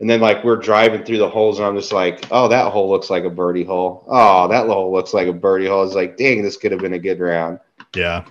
And 0.00 0.10
then 0.10 0.20
like 0.20 0.42
we're 0.44 0.56
driving 0.56 1.04
through 1.04 1.18
the 1.18 1.28
holes, 1.28 1.58
and 1.58 1.66
I'm 1.66 1.76
just 1.76 1.92
like, 1.92 2.26
oh, 2.30 2.48
that 2.48 2.72
hole 2.72 2.90
looks 2.90 3.10
like 3.10 3.24
a 3.24 3.30
birdie 3.30 3.64
hole. 3.64 4.04
Oh, 4.08 4.48
that 4.48 4.66
hole 4.66 4.92
looks 4.92 5.14
like 5.14 5.28
a 5.28 5.32
birdie 5.32 5.66
hole. 5.66 5.84
It's 5.84 5.94
like, 5.94 6.16
dang, 6.16 6.42
this 6.42 6.56
could 6.56 6.72
have 6.72 6.80
been 6.80 6.94
a 6.94 6.98
good 6.98 7.20
round 7.20 7.60
Yeah. 7.94 8.24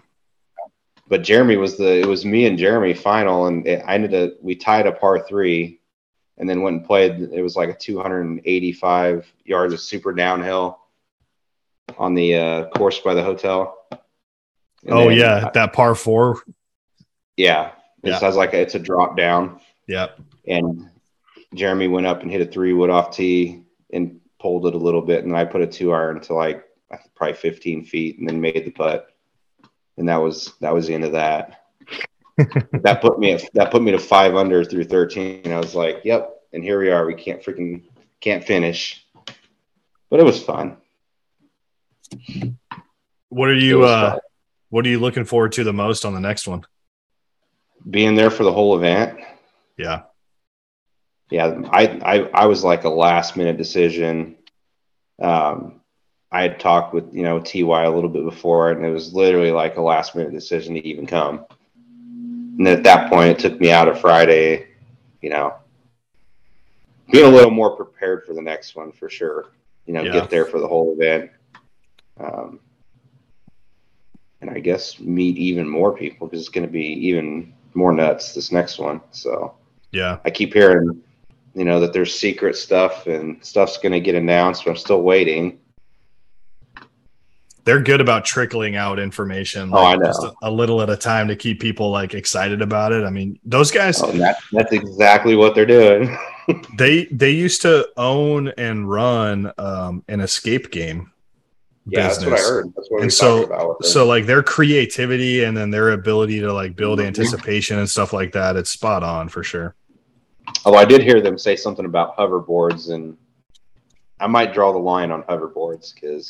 but 1.07 1.23
Jeremy 1.23 1.55
was 1.57 1.77
the 1.77 1.99
it 2.01 2.05
was 2.05 2.25
me 2.25 2.45
and 2.45 2.57
Jeremy 2.57 2.93
final, 2.93 3.47
and 3.47 3.65
it, 3.65 3.81
I 3.87 3.95
ended 3.95 4.13
up 4.13 4.33
we 4.41 4.55
tied 4.55 4.87
a 4.87 4.91
par 4.91 5.25
three, 5.27 5.79
and 6.37 6.49
then 6.49 6.61
went 6.61 6.77
and 6.77 6.85
played. 6.85 7.13
It 7.31 7.41
was 7.41 7.55
like 7.55 7.69
a 7.69 7.75
285 7.75 9.25
yards 9.45 9.73
of 9.73 9.79
super 9.79 10.11
downhill 10.13 10.79
on 11.97 12.13
the 12.13 12.35
uh, 12.35 12.65
course 12.69 12.99
by 12.99 13.13
the 13.13 13.23
hotel. 13.23 13.77
And 13.91 14.93
oh 14.93 15.09
yeah, 15.09 15.45
uh, 15.45 15.51
that 15.51 15.71
par 15.73 15.95
four. 15.95 16.41
yeah. 17.37 17.71
It 18.03 18.09
Yeah. 18.09 18.19
sounds 18.19 18.35
like 18.35 18.53
it's 18.53 18.75
a 18.75 18.79
drop 18.79 19.15
down, 19.17 19.59
Yeah. 19.87 20.09
and 20.47 20.89
Jeremy 21.53 21.87
went 21.87 22.05
up 22.05 22.21
and 22.21 22.29
hit 22.31 22.41
a 22.41 22.45
three 22.45 22.73
wood 22.73 22.89
off 22.89 23.15
tee 23.15 23.63
and 23.91 24.19
pulled 24.39 24.65
it 24.67 24.75
a 24.75 24.77
little 24.77 25.01
bit, 25.01 25.23
and 25.23 25.35
I 25.35 25.45
put 25.45 25.61
a 25.61 25.67
two 25.67 25.93
iron 25.93 26.19
to 26.21 26.33
like 26.33 26.65
probably 27.15 27.35
15 27.35 27.85
feet, 27.85 28.19
and 28.19 28.27
then 28.27 28.41
made 28.41 28.65
the 28.65 28.71
putt, 28.71 29.07
and 29.97 30.07
that 30.09 30.17
was 30.17 30.53
that 30.59 30.73
was 30.73 30.87
the 30.87 30.93
end 30.93 31.05
of 31.05 31.13
that. 31.13 31.61
that 32.81 32.99
put 33.01 33.19
me 33.19 33.31
at, 33.33 33.43
that 33.53 33.71
put 33.71 33.81
me 33.81 33.91
to 33.91 33.99
five 33.99 34.35
under 34.35 34.63
through 34.65 34.83
13. 34.85 35.51
I 35.51 35.59
was 35.59 35.75
like, 35.75 36.01
yep, 36.03 36.41
and 36.51 36.63
here 36.63 36.79
we 36.79 36.89
are. 36.89 37.05
We 37.05 37.13
can't 37.15 37.41
freaking 37.41 37.83
can't 38.19 38.43
finish, 38.43 39.05
but 40.09 40.19
it 40.19 40.25
was 40.25 40.43
fun. 40.43 40.77
What 43.29 43.49
are 43.49 43.55
you 43.55 43.83
uh 43.83 44.11
fun. 44.11 44.19
what 44.69 44.85
are 44.85 44.89
you 44.89 44.99
looking 44.99 45.25
forward 45.25 45.51
to 45.53 45.63
the 45.63 45.73
most 45.73 46.05
on 46.05 46.13
the 46.13 46.19
next 46.19 46.47
one? 46.47 46.63
Being 47.89 48.15
there 48.15 48.29
for 48.29 48.43
the 48.43 48.51
whole 48.51 48.75
event? 48.75 49.19
Yeah. 49.77 50.03
Yeah, 51.29 51.61
I 51.71 51.87
I, 51.87 52.17
I 52.33 52.45
was 52.45 52.63
like 52.63 52.83
a 52.83 52.89
last 52.89 53.35
minute 53.35 53.57
decision. 53.57 54.35
Um, 55.21 55.81
I 56.31 56.41
had 56.43 56.59
talked 56.59 56.93
with 56.93 57.13
you 57.13 57.23
know 57.23 57.39
Ty 57.39 57.83
a 57.83 57.91
little 57.91 58.09
bit 58.09 58.23
before, 58.23 58.71
and 58.71 58.85
it 58.85 58.89
was 58.91 59.13
literally 59.13 59.51
like 59.51 59.77
a 59.77 59.81
last 59.81 60.15
minute 60.15 60.33
decision 60.33 60.75
to 60.75 60.87
even 60.87 61.07
come. 61.07 61.45
And 61.75 62.67
then 62.67 62.77
at 62.77 62.83
that 62.83 63.09
point, 63.09 63.29
it 63.31 63.39
took 63.39 63.59
me 63.59 63.71
out 63.71 63.87
of 63.87 63.99
Friday. 63.99 64.67
You 65.21 65.29
know, 65.29 65.55
being 67.11 67.25
a 67.25 67.29
little 67.29 67.51
more 67.51 67.75
prepared 67.75 68.25
for 68.25 68.33
the 68.33 68.41
next 68.41 68.75
one 68.75 68.91
for 68.91 69.09
sure. 69.09 69.45
You 69.85 69.93
know, 69.93 70.03
Yeah. 70.03 70.13
get 70.13 70.29
there 70.29 70.45
for 70.45 70.59
the 70.59 70.67
whole 70.67 70.93
event. 70.93 71.31
Um, 72.19 72.59
and 74.41 74.49
I 74.49 74.59
guess 74.59 74.99
meet 74.99 75.37
even 75.37 75.67
more 75.67 75.95
people 75.97 76.27
because 76.27 76.41
it's 76.41 76.49
going 76.49 76.67
to 76.67 76.71
be 76.71 76.85
even 77.07 77.53
more 77.75 77.93
nuts 77.93 78.33
this 78.33 78.51
next 78.51 78.79
one. 78.79 79.01
So 79.11 79.53
Yeah. 79.91 80.19
I 80.25 80.29
keep 80.29 80.53
hearing, 80.53 81.01
you 81.55 81.65
know, 81.65 81.79
that 81.79 81.93
there's 81.93 82.13
secret 82.17 82.55
stuff 82.55 83.07
and 83.07 83.43
stuff's 83.43 83.77
going 83.77 83.91
to 83.93 83.99
get 83.99 84.15
announced, 84.15 84.65
but 84.65 84.71
I'm 84.71 84.77
still 84.77 85.01
waiting. 85.01 85.59
They're 87.65 87.79
good 87.81 88.01
about 88.01 88.25
trickling 88.25 88.75
out 88.75 88.99
information 88.99 89.69
Oh, 89.71 89.77
I 89.77 89.91
like, 89.91 89.99
know. 90.01 90.05
just 90.07 90.23
a, 90.23 90.33
a 90.43 90.51
little 90.51 90.81
at 90.81 90.89
a 90.89 90.97
time 90.97 91.29
to 91.29 91.35
keep 91.35 91.61
people 91.61 91.91
like 91.91 92.13
excited 92.13 92.61
about 92.61 92.91
it. 92.91 93.05
I 93.05 93.09
mean, 93.09 93.39
those 93.45 93.71
guys 93.71 94.01
Oh, 94.03 94.11
that, 94.13 94.37
that's 94.51 94.73
exactly 94.73 95.35
what 95.37 95.55
they're 95.55 95.65
doing. 95.65 96.17
they 96.77 97.05
they 97.05 97.29
used 97.31 97.61
to 97.61 97.87
own 97.95 98.49
and 98.57 98.89
run 98.89 99.49
um 99.57 100.03
an 100.09 100.19
escape 100.19 100.71
game 100.71 101.09
yeah, 101.85 102.07
that's 102.07 102.23
what 102.23 102.33
I 102.39 102.41
heard. 102.41 102.73
That's 102.75 102.89
what 102.89 103.01
And 103.01 103.11
so- 103.13 103.43
about. 103.43 103.83
so 103.85 104.05
like 104.05 104.25
their 104.25 104.41
creativity 104.43 105.43
and 105.43 105.55
then 105.55 105.69
their 105.69 105.91
ability 105.91 106.39
to 106.39 106.51
like 106.53 106.75
build 106.75 106.99
Mhm. 106.99 107.05
anticipation 107.07 107.77
and 107.79 107.89
stuff 107.89 108.13
like 108.13 108.31
that 108.33 108.55
it's 108.55 108.69
spot 108.69 109.03
on 109.03 109.27
for 109.29 109.43
sure 109.43 109.75
Although 110.65 110.77
I 110.79 110.85
did 110.85 111.01
hear 111.01 111.21
them 111.21 111.37
say 111.37 111.55
something 111.55 111.85
about 111.85 112.17
hoverboards, 112.17 112.91
and 112.91 113.17
I 114.19 114.27
might 114.27 114.53
draw 114.53 114.71
the 114.73 114.77
line 114.77 115.09
on 115.11 115.23
hoverboards 115.23 115.93
because 115.95 116.29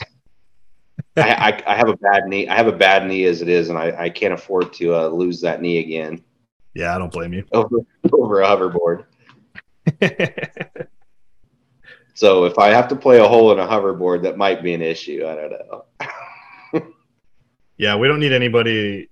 I, 1.17 1.31
I, 1.67 1.73
I 1.73 1.75
have 1.75 1.89
a 1.89 1.97
bad 1.97 2.25
knee. 2.27 2.47
I 2.47 2.55
have 2.55 2.67
a 2.67 2.71
bad 2.71 3.07
knee 3.07 3.25
as 3.25 3.41
it 3.41 3.49
is, 3.49 3.69
and 3.69 3.77
I, 3.77 3.91
I 4.05 4.09
can't 4.09 4.33
afford 4.33 4.71
to 4.73 4.93
uh, 4.95 5.07
lose 5.07 5.41
that 5.41 5.61
knee 5.61 5.79
again 5.79 6.21
yeah 6.75 6.95
i 6.95 6.97
don't 6.97 7.11
blame 7.11 7.33
you 7.33 7.43
over 7.51 7.77
over 8.13 8.41
a 8.41 8.47
hoverboard. 8.47 9.05
So 12.13 12.45
if 12.45 12.59
I 12.59 12.69
have 12.69 12.87
to 12.89 12.95
play 12.95 13.19
a 13.19 13.27
hole 13.27 13.51
in 13.51 13.59
a 13.59 13.65
hoverboard, 13.65 14.21
that 14.23 14.37
might 14.37 14.61
be 14.61 14.73
an 14.73 14.81
issue. 14.81 15.25
I 15.27 15.35
don't 15.35 15.51
know. 15.51 15.85
yeah 17.77 17.95
we 17.95 18.07
don't 18.07 18.19
need 18.19 18.31
anybody 18.33 19.09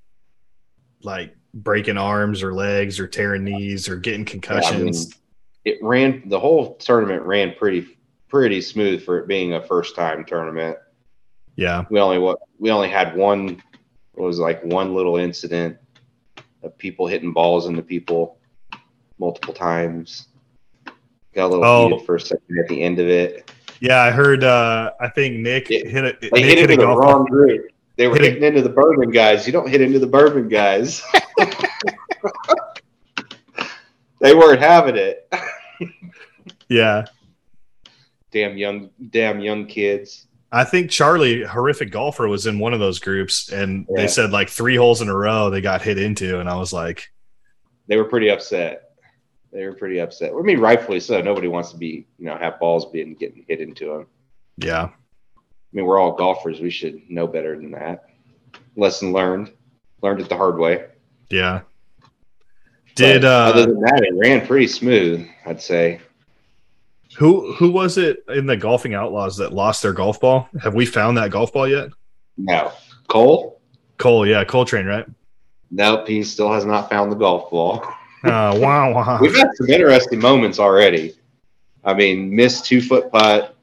like 1.03 1.35
breaking 1.53 1.97
arms 1.97 2.43
or 2.43 2.53
legs 2.53 2.99
or 2.99 3.07
tearing 3.07 3.43
knees 3.43 3.89
or 3.89 3.97
getting 3.97 4.23
concussions 4.23 5.13
It 5.65 5.79
ran 5.81 6.23
the 6.29 6.39
whole 6.39 6.75
tournament 6.75 7.23
ran 7.23 7.55
pretty 7.55 7.97
pretty 8.29 8.61
smooth 8.61 9.03
for 9.03 9.19
it 9.19 9.27
being 9.27 9.53
a 9.53 9.61
first 9.61 9.95
time 9.95 10.23
tournament. 10.25 10.77
yeah 11.55 11.85
we 11.89 11.99
only 11.99 12.19
what 12.19 12.39
we 12.59 12.71
only 12.71 12.89
had 12.89 13.15
one 13.15 13.61
what 14.13 14.25
was 14.25 14.39
like 14.39 14.63
one 14.63 14.93
little 14.93 15.17
incident 15.17 15.77
of 16.63 16.77
people 16.77 17.07
hitting 17.07 17.33
balls 17.33 17.65
into 17.65 17.81
people 17.81 18.37
multiple 19.17 19.53
times. 19.53 20.27
Got 21.33 21.45
a 21.45 21.47
little 21.47 21.63
Oh. 21.65 21.89
heated 21.89 22.05
for 22.05 22.15
a 22.15 22.19
second 22.19 22.59
at 22.59 22.67
the 22.67 22.81
end 22.81 22.99
of 22.99 23.07
it. 23.07 23.51
yeah 23.79 24.01
i 24.01 24.11
heard 24.11 24.43
uh 24.43 24.91
i 24.99 25.07
think 25.09 25.37
nick 25.39 25.71
It- 25.71 25.87
hit 25.87 26.03
it 26.03 26.21
They 26.21 26.29
nick 26.29 26.43
hit 26.45 26.57
hit 26.57 26.69
into 26.71 26.75
the 26.77 26.81
golf 26.83 26.99
wrong 26.99 27.25
group. 27.25 27.67
They 27.97 28.07
were 28.07 28.15
Hit 28.15 28.23
it- 28.25 28.27
hitting 28.33 28.43
into 28.43 28.61
the 28.61 28.69
bourbon 28.69 29.11
guys. 29.11 29.45
You 29.45 29.53
don't 29.53 29.67
hit 29.69 29.81
into 29.81 29.99
the 29.99 30.07
bourbon 30.07 30.47
guys. 30.49 31.03
they 34.19 34.33
weren't 34.35 34.59
having 34.61 34.95
it. 34.97 35.31
yeah 36.69 37.05
Damn 38.31 38.57
young, 38.57 38.89
damn 39.09 39.41
young 39.41 39.65
kids. 39.65 40.27
I 40.53 40.63
think 40.63 40.89
Charlie, 40.89 41.43
horrific 41.43 41.91
golfer, 41.91 42.29
was 42.29 42.47
in 42.47 42.59
one 42.59 42.73
of 42.73 42.79
those 42.79 42.97
groups, 42.99 43.51
and 43.51 43.85
Yeah. 43.89 43.97
they 44.03 44.07
said 44.07 44.31
like 44.31 44.47
three 44.49 44.77
holes 44.77 45.01
in 45.01 45.09
a 45.09 45.15
row 45.15 45.49
they 45.49 45.59
got 45.59 45.81
hit 45.81 45.97
into, 45.99 46.39
and 46.39 46.47
I 46.49 46.55
was 46.55 46.71
like, 46.71 47.11
They 47.87 47.97
were 47.97 48.05
pretty 48.05 48.29
upset. 48.29 48.90
They 49.51 49.65
were 49.65 49.73
pretty 49.73 49.99
upset. 49.99 50.31
I 50.37 50.41
mean, 50.41 50.59
rightfully 50.59 50.99
so. 50.99 51.21
Nobody 51.21 51.47
wants 51.47 51.71
to 51.71 51.77
be, 51.77 52.07
you 52.17 52.25
know, 52.25 52.37
have 52.37 52.59
balls 52.59 52.85
being 52.91 53.15
getting 53.15 53.43
hit 53.47 53.59
into 53.59 53.85
them. 53.87 54.07
yeah, 54.57 54.83
I 54.83 54.89
mean, 55.73 55.85
we're 55.85 55.99
all 55.99 56.13
golfers. 56.13 56.59
We 56.61 56.69
should 56.69 57.01
know 57.09 57.27
better 57.27 57.55
than 57.57 57.71
that. 57.71 58.05
Lesson 58.75 59.11
learned. 59.11 59.51
Learned 60.01 60.21
it 60.21 60.29
the 60.29 60.37
hard 60.37 60.57
way. 60.57 60.85
yeah. 61.29 61.61
Did 62.95 63.21
But 63.21 63.27
other 63.27 63.61
uh, 63.61 63.65
than 63.67 63.79
that, 63.81 64.03
it 64.03 64.13
ran 64.17 64.45
pretty 64.45 64.67
smooth. 64.67 65.25
I'd 65.45 65.61
say. 65.61 66.01
who 67.17 67.53
who 67.53 67.71
was 67.71 67.97
it 67.97 68.23
in 68.29 68.45
the 68.45 68.57
golfing 68.57 68.93
outlaws 68.93 69.37
that 69.37 69.53
lost 69.53 69.81
their 69.81 69.93
golf 69.93 70.19
ball? 70.19 70.49
Have 70.61 70.75
we 70.75 70.85
found 70.85 71.17
that 71.17 71.31
golf 71.31 71.53
ball 71.53 71.67
yet? 71.69 71.89
No, 72.37 72.71
Cole. 73.07 73.61
Cole, 73.97 74.25
yeah, 74.27 74.43
Coltrane, 74.43 74.85
right? 74.87 75.05
Nope, 75.69 76.07
he 76.07 76.21
still 76.23 76.51
has 76.51 76.65
not 76.65 76.89
found 76.89 77.11
the 77.11 77.15
golf 77.15 77.49
ball. 77.49 77.85
Uh, 78.23 78.57
wow, 78.61 78.93
wow. 78.93 79.17
We've 79.21 79.35
had 79.35 79.49
some 79.55 79.69
interesting 79.69 80.19
moments 80.19 80.59
already. 80.59 81.15
I 81.83 81.93
mean, 81.95 82.35
missed 82.35 82.65
two 82.65 82.81
foot 82.81 83.11
putt, 83.11 83.55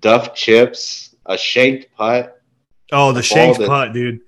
duff 0.00 0.34
chips, 0.34 1.14
a 1.26 1.38
shanked 1.38 1.86
putt. 1.96 2.40
Oh, 2.92 3.12
the 3.12 3.22
shanked 3.22 3.60
that- 3.60 3.68
putt, 3.68 3.92
dude. 3.92 4.20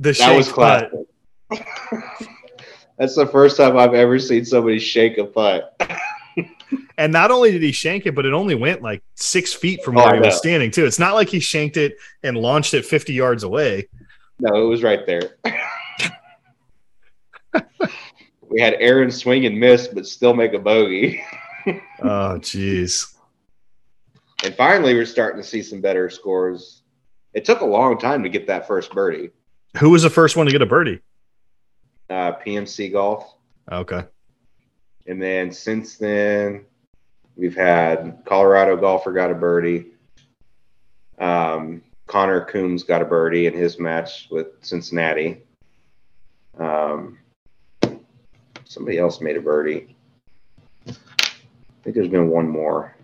That 0.00 0.16
shanked 0.16 0.36
was 0.36 0.52
classic. 0.52 0.90
That's 2.98 3.14
the 3.14 3.26
first 3.26 3.56
time 3.56 3.78
I've 3.78 3.94
ever 3.94 4.18
seen 4.18 4.44
somebody 4.44 4.78
shake 4.78 5.16
a 5.18 5.24
putt. 5.24 5.80
And 6.98 7.12
not 7.12 7.30
only 7.30 7.50
did 7.50 7.62
he 7.62 7.72
shank 7.72 8.04
it, 8.06 8.14
but 8.14 8.26
it 8.26 8.32
only 8.34 8.54
went 8.54 8.82
like 8.82 9.02
six 9.14 9.54
feet 9.54 9.82
from 9.82 9.96
Oh, 9.96 10.04
where 10.04 10.14
he 10.16 10.20
was 10.20 10.36
standing, 10.36 10.70
too. 10.70 10.84
It's 10.84 10.98
not 10.98 11.14
like 11.14 11.28
he 11.28 11.40
shanked 11.40 11.78
it 11.78 11.96
and 12.22 12.36
launched 12.36 12.74
it 12.74 12.84
50 12.84 13.14
yards 13.14 13.42
away. 13.42 13.88
No, 14.38 14.62
it 14.62 14.66
was 14.66 14.82
right 14.82 15.06
there. 15.06 15.36
we 18.50 18.60
had 18.60 18.74
Aaron 18.80 19.10
swing 19.10 19.46
and 19.46 19.58
miss, 19.58 19.86
but 19.88 20.06
still 20.06 20.34
make 20.34 20.52
a 20.52 20.58
bogey. 20.58 21.22
Oh, 22.02 22.38
jeez. 22.40 23.14
And 24.42 24.54
finally, 24.54 24.94
we're 24.94 25.04
starting 25.04 25.42
to 25.42 25.46
see 25.46 25.62
some 25.62 25.82
better 25.82 26.08
scores. 26.08 26.80
It 27.34 27.44
took 27.44 27.60
a 27.60 27.66
long 27.66 27.98
time 27.98 28.22
to 28.22 28.30
get 28.30 28.46
that 28.46 28.66
first 28.66 28.90
birdie. 28.92 29.28
Who 29.76 29.90
was 29.90 30.02
the 30.02 30.08
first 30.08 30.38
one 30.38 30.46
to 30.46 30.52
get 30.52 30.62
a 30.62 30.66
birdie? 30.66 31.00
Uh, 32.08 32.32
PMC 32.32 32.90
Golf. 32.92 33.34
Okay. 33.70 34.04
And 35.06 35.20
then 35.20 35.52
since 35.52 35.98
then, 35.98 36.64
we've 37.36 37.54
had 37.54 38.22
Colorado 38.24 38.78
golfer 38.78 39.12
got 39.12 39.30
a 39.30 39.34
birdie. 39.34 39.88
Um, 41.18 41.82
Connor 42.06 42.46
Coombs 42.46 42.84
got 42.84 43.02
a 43.02 43.04
birdie 43.04 43.46
in 43.46 43.52
his 43.52 43.78
match 43.78 44.28
with 44.30 44.48
Cincinnati. 44.62 45.42
Um, 46.58 47.18
somebody 48.70 48.98
else 48.98 49.20
made 49.20 49.36
a 49.36 49.40
birdie. 49.40 49.96
I 50.86 50.92
think 51.82 51.96
there's 51.96 52.06
been 52.06 52.28
one 52.28 52.48
more. 52.48 52.94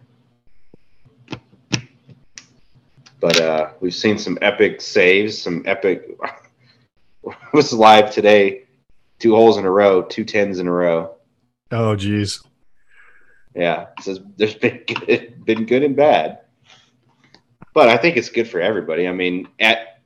But 3.18 3.40
uh, 3.40 3.70
we've 3.80 3.94
seen 3.94 4.16
some 4.16 4.38
epic 4.42 4.80
saves, 4.80 5.36
some 5.36 5.64
epic. 5.66 6.16
was 7.52 7.72
live 7.72 8.14
today. 8.14 8.62
Two 9.18 9.34
holes 9.34 9.58
in 9.58 9.64
a 9.64 9.70
row, 9.70 10.02
two 10.02 10.24
tens 10.24 10.60
in 10.60 10.68
a 10.68 10.72
row. 10.72 11.16
Oh, 11.72 11.96
geez. 11.96 12.40
Yeah, 13.56 13.86
so 14.02 14.18
there's 14.36 14.54
been 14.54 14.82
good, 14.86 15.44
been 15.44 15.66
good 15.66 15.82
and 15.82 15.96
bad, 15.96 16.42
but 17.74 17.88
I 17.88 17.96
think 17.96 18.16
it's 18.16 18.28
good 18.28 18.48
for 18.48 18.60
everybody. 18.60 19.08
I 19.08 19.12
mean, 19.12 19.48
at 19.58 20.02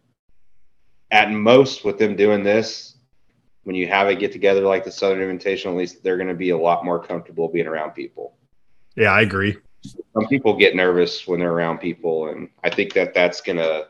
at 1.10 1.30
most 1.32 1.84
with 1.84 1.98
them 1.98 2.14
doing 2.16 2.44
this, 2.44 2.89
when 3.70 3.76
you 3.76 3.86
have 3.86 4.08
a 4.08 4.16
get 4.16 4.32
together 4.32 4.62
like 4.62 4.82
the 4.82 4.90
Southern 4.90 5.20
Invitational, 5.20 5.70
at 5.70 5.76
least 5.76 6.02
they're 6.02 6.16
going 6.16 6.28
to 6.28 6.34
be 6.34 6.50
a 6.50 6.58
lot 6.58 6.84
more 6.84 7.00
comfortable 7.00 7.46
being 7.46 7.68
around 7.68 7.92
people. 7.92 8.34
Yeah, 8.96 9.12
I 9.12 9.20
agree. 9.20 9.58
Some 10.12 10.26
people 10.26 10.56
get 10.56 10.74
nervous 10.74 11.24
when 11.28 11.38
they're 11.38 11.52
around 11.52 11.78
people, 11.78 12.30
and 12.30 12.48
I 12.64 12.70
think 12.70 12.94
that 12.94 13.14
that's 13.14 13.40
gonna 13.40 13.84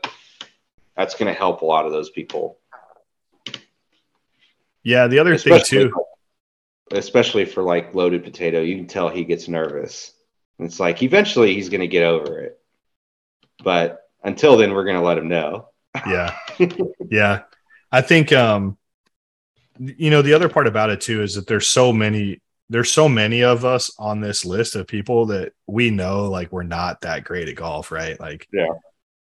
that's 0.95 1.15
gonna 1.15 1.33
help 1.33 1.63
a 1.63 1.65
lot 1.65 1.87
of 1.87 1.91
those 1.91 2.11
people. 2.11 2.59
Yeah, 4.83 5.07
the 5.07 5.17
other 5.17 5.35
thing 5.35 5.59
too. 5.65 5.91
especially 6.91 7.45
for 7.45 7.63
like 7.63 7.95
loaded 7.95 8.23
potato, 8.23 8.61
you 8.61 8.75
can 8.75 8.85
tell 8.85 9.09
he 9.09 9.23
gets 9.23 9.47
nervous. 9.47 10.13
It's 10.59 10.79
like 10.79 11.01
eventually 11.01 11.55
he's 11.55 11.69
going 11.69 11.81
to 11.81 11.87
get 11.87 12.03
over 12.03 12.37
it, 12.37 12.59
but 13.63 14.03
until 14.23 14.57
then, 14.57 14.75
we're 14.75 14.85
going 14.85 14.97
to 14.97 15.01
let 15.01 15.17
him 15.17 15.27
know. 15.27 15.69
Yeah. 16.05 16.37
yeah. 17.09 17.41
I 17.91 18.01
think 18.01 18.31
um 18.31 18.77
you 19.83 20.09
know 20.11 20.21
the 20.21 20.33
other 20.33 20.49
part 20.49 20.67
about 20.67 20.89
it 20.91 21.01
too 21.01 21.23
is 21.23 21.33
that 21.35 21.47
there's 21.47 21.67
so 21.67 21.91
many 21.91 22.39
there's 22.69 22.91
so 22.91 23.09
many 23.09 23.43
of 23.43 23.65
us 23.65 23.91
on 23.99 24.21
this 24.21 24.45
list 24.45 24.75
of 24.75 24.87
people 24.87 25.25
that 25.25 25.51
we 25.67 25.89
know 25.89 26.25
like 26.29 26.51
we're 26.51 26.63
not 26.63 27.01
that 27.01 27.23
great 27.23 27.49
at 27.49 27.55
golf, 27.55 27.91
right? 27.91 28.17
Like 28.19 28.47
Yeah. 28.53 28.67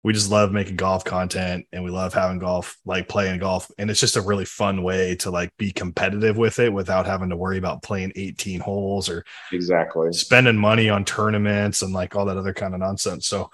we 0.02 0.12
just 0.14 0.31
love 0.31 0.52
making 0.52 0.76
golf 0.76 1.05
content 1.05 1.66
and 1.72 1.82
we 1.85 1.90
love 1.90 2.14
having 2.14 2.39
golf 2.39 2.78
like 2.86 3.06
playing 3.09 3.40
golf 3.40 3.70
and 3.78 3.90
it's 3.90 4.01
just 4.01 4.16
a 4.16 4.22
really 4.22 4.44
fun 4.47 4.82
way 4.82 5.14
to 5.16 5.31
like 5.31 5.51
be 5.59 5.72
competitive 5.72 6.36
with 6.39 6.59
it 6.59 6.72
without 6.72 7.05
having 7.05 7.28
to 7.31 7.36
worry 7.36 7.59
about 7.59 7.82
playing 7.82 8.12
18 8.16 8.60
holes 8.60 9.09
or 9.10 9.24
Exactly. 9.52 10.12
spending 10.12 10.56
money 10.56 10.89
on 10.89 11.05
tournaments 11.05 11.82
and 11.82 11.93
like 11.93 12.14
all 12.16 12.24
that 12.26 12.39
other 12.39 12.55
kind 12.55 12.72
of 12.74 12.81
nonsense. 12.81 13.26
So 13.26 13.51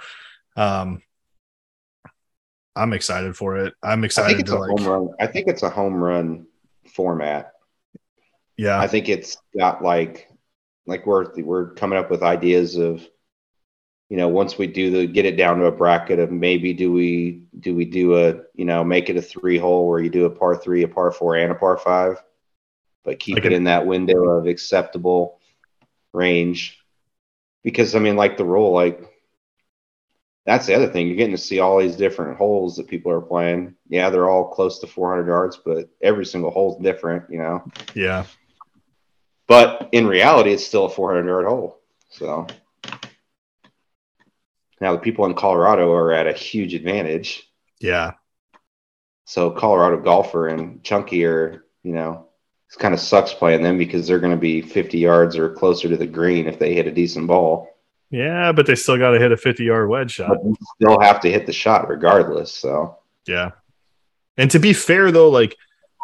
um 0.56 1.02
I'm 2.76 2.92
excited 2.92 3.36
for 3.36 3.56
it. 3.56 3.74
I'm 3.82 4.04
excited 4.04 4.26
I 4.26 4.30
think 4.30 4.40
it's 4.42 4.50
a 4.52 4.56
like 4.58 4.70
home 4.78 4.86
run. 4.88 5.08
I 5.18 5.26
think 5.26 5.48
it's 5.48 5.62
a 5.64 5.70
home 5.70 5.96
run 5.96 6.46
format. 7.00 7.54
yeah. 8.58 8.78
I 8.78 8.86
think 8.86 9.08
it's 9.08 9.38
got 9.56 9.82
like 9.82 10.28
like 10.86 11.06
we're 11.06 11.32
we're 11.42 11.70
coming 11.74 11.98
up 11.98 12.10
with 12.10 12.22
ideas 12.22 12.76
of 12.76 13.06
you 14.10 14.16
know, 14.16 14.28
once 14.28 14.58
we 14.58 14.66
do 14.66 14.90
the 14.90 15.06
get 15.06 15.24
it 15.24 15.36
down 15.36 15.60
to 15.60 15.66
a 15.66 15.72
bracket 15.72 16.18
of 16.18 16.30
maybe 16.30 16.74
do 16.74 16.92
we 16.92 17.44
do 17.58 17.74
we 17.74 17.86
do 17.86 18.16
a 18.18 18.42
you 18.54 18.66
know 18.66 18.84
make 18.84 19.08
it 19.08 19.16
a 19.16 19.22
three 19.22 19.56
hole 19.56 19.88
where 19.88 20.00
you 20.00 20.10
do 20.10 20.26
a 20.26 20.30
par 20.30 20.56
three, 20.56 20.82
a 20.82 20.88
par 20.88 21.10
four, 21.10 21.36
and 21.36 21.50
a 21.50 21.54
par 21.54 21.78
five, 21.78 22.22
but 23.02 23.18
keep 23.18 23.36
Like 23.36 23.46
it 23.46 23.52
in 23.52 23.64
that 23.64 23.86
window 23.86 24.24
of 24.24 24.46
acceptable 24.46 25.40
range. 26.12 26.76
Because 27.62 27.94
I 27.94 28.00
mean, 28.00 28.16
like 28.16 28.36
the 28.36 28.44
rule, 28.44 28.72
like 28.72 29.09
that's 30.46 30.66
the 30.66 30.74
other 30.74 30.88
thing. 30.88 31.06
You're 31.06 31.16
getting 31.16 31.36
to 31.36 31.42
see 31.42 31.60
all 31.60 31.78
these 31.78 31.96
different 31.96 32.38
holes 32.38 32.76
that 32.76 32.88
people 32.88 33.12
are 33.12 33.20
playing. 33.20 33.74
Yeah, 33.88 34.10
they're 34.10 34.28
all 34.28 34.48
close 34.48 34.78
to 34.80 34.86
400 34.86 35.26
yards, 35.26 35.58
but 35.64 35.90
every 36.00 36.24
single 36.24 36.50
hole's 36.50 36.82
different, 36.82 37.24
you 37.30 37.38
know. 37.38 37.62
Yeah. 37.94 38.24
But 39.46 39.88
in 39.92 40.06
reality, 40.06 40.52
it's 40.52 40.66
still 40.66 40.86
a 40.86 40.90
400 40.90 41.28
yard 41.28 41.46
hole. 41.46 41.80
So 42.08 42.46
now 44.80 44.92
the 44.92 44.98
people 44.98 45.26
in 45.26 45.34
Colorado 45.34 45.92
are 45.92 46.12
at 46.12 46.26
a 46.26 46.32
huge 46.32 46.74
advantage. 46.74 47.48
Yeah. 47.80 48.12
So 49.24 49.50
Colorado 49.50 50.00
golfer 50.00 50.48
and 50.48 50.82
Chunky 50.82 51.24
are, 51.24 51.64
you 51.82 51.92
know, 51.92 52.28
it 52.72 52.78
kind 52.78 52.94
of 52.94 53.00
sucks 53.00 53.34
playing 53.34 53.62
them 53.62 53.78
because 53.78 54.06
they're 54.06 54.20
going 54.20 54.34
to 54.34 54.40
be 54.40 54.62
50 54.62 54.98
yards 54.98 55.36
or 55.36 55.50
closer 55.50 55.88
to 55.88 55.96
the 55.96 56.06
green 56.06 56.46
if 56.46 56.58
they 56.58 56.74
hit 56.74 56.86
a 56.86 56.92
decent 56.92 57.26
ball. 57.26 57.68
Yeah, 58.10 58.52
but 58.52 58.66
they 58.66 58.74
still 58.74 58.98
got 58.98 59.10
to 59.12 59.18
hit 59.18 59.32
a 59.32 59.36
50 59.36 59.64
yard 59.64 59.88
wedge 59.88 60.12
shot. 60.12 60.28
But 60.30 60.44
you 60.44 60.56
still 60.76 61.00
have 61.00 61.20
to 61.20 61.30
hit 61.30 61.46
the 61.46 61.52
shot 61.52 61.88
regardless. 61.88 62.52
So 62.52 62.98
Yeah. 63.26 63.52
And 64.36 64.50
to 64.50 64.58
be 64.58 64.72
fair, 64.72 65.12
though, 65.12 65.28
like 65.30 65.56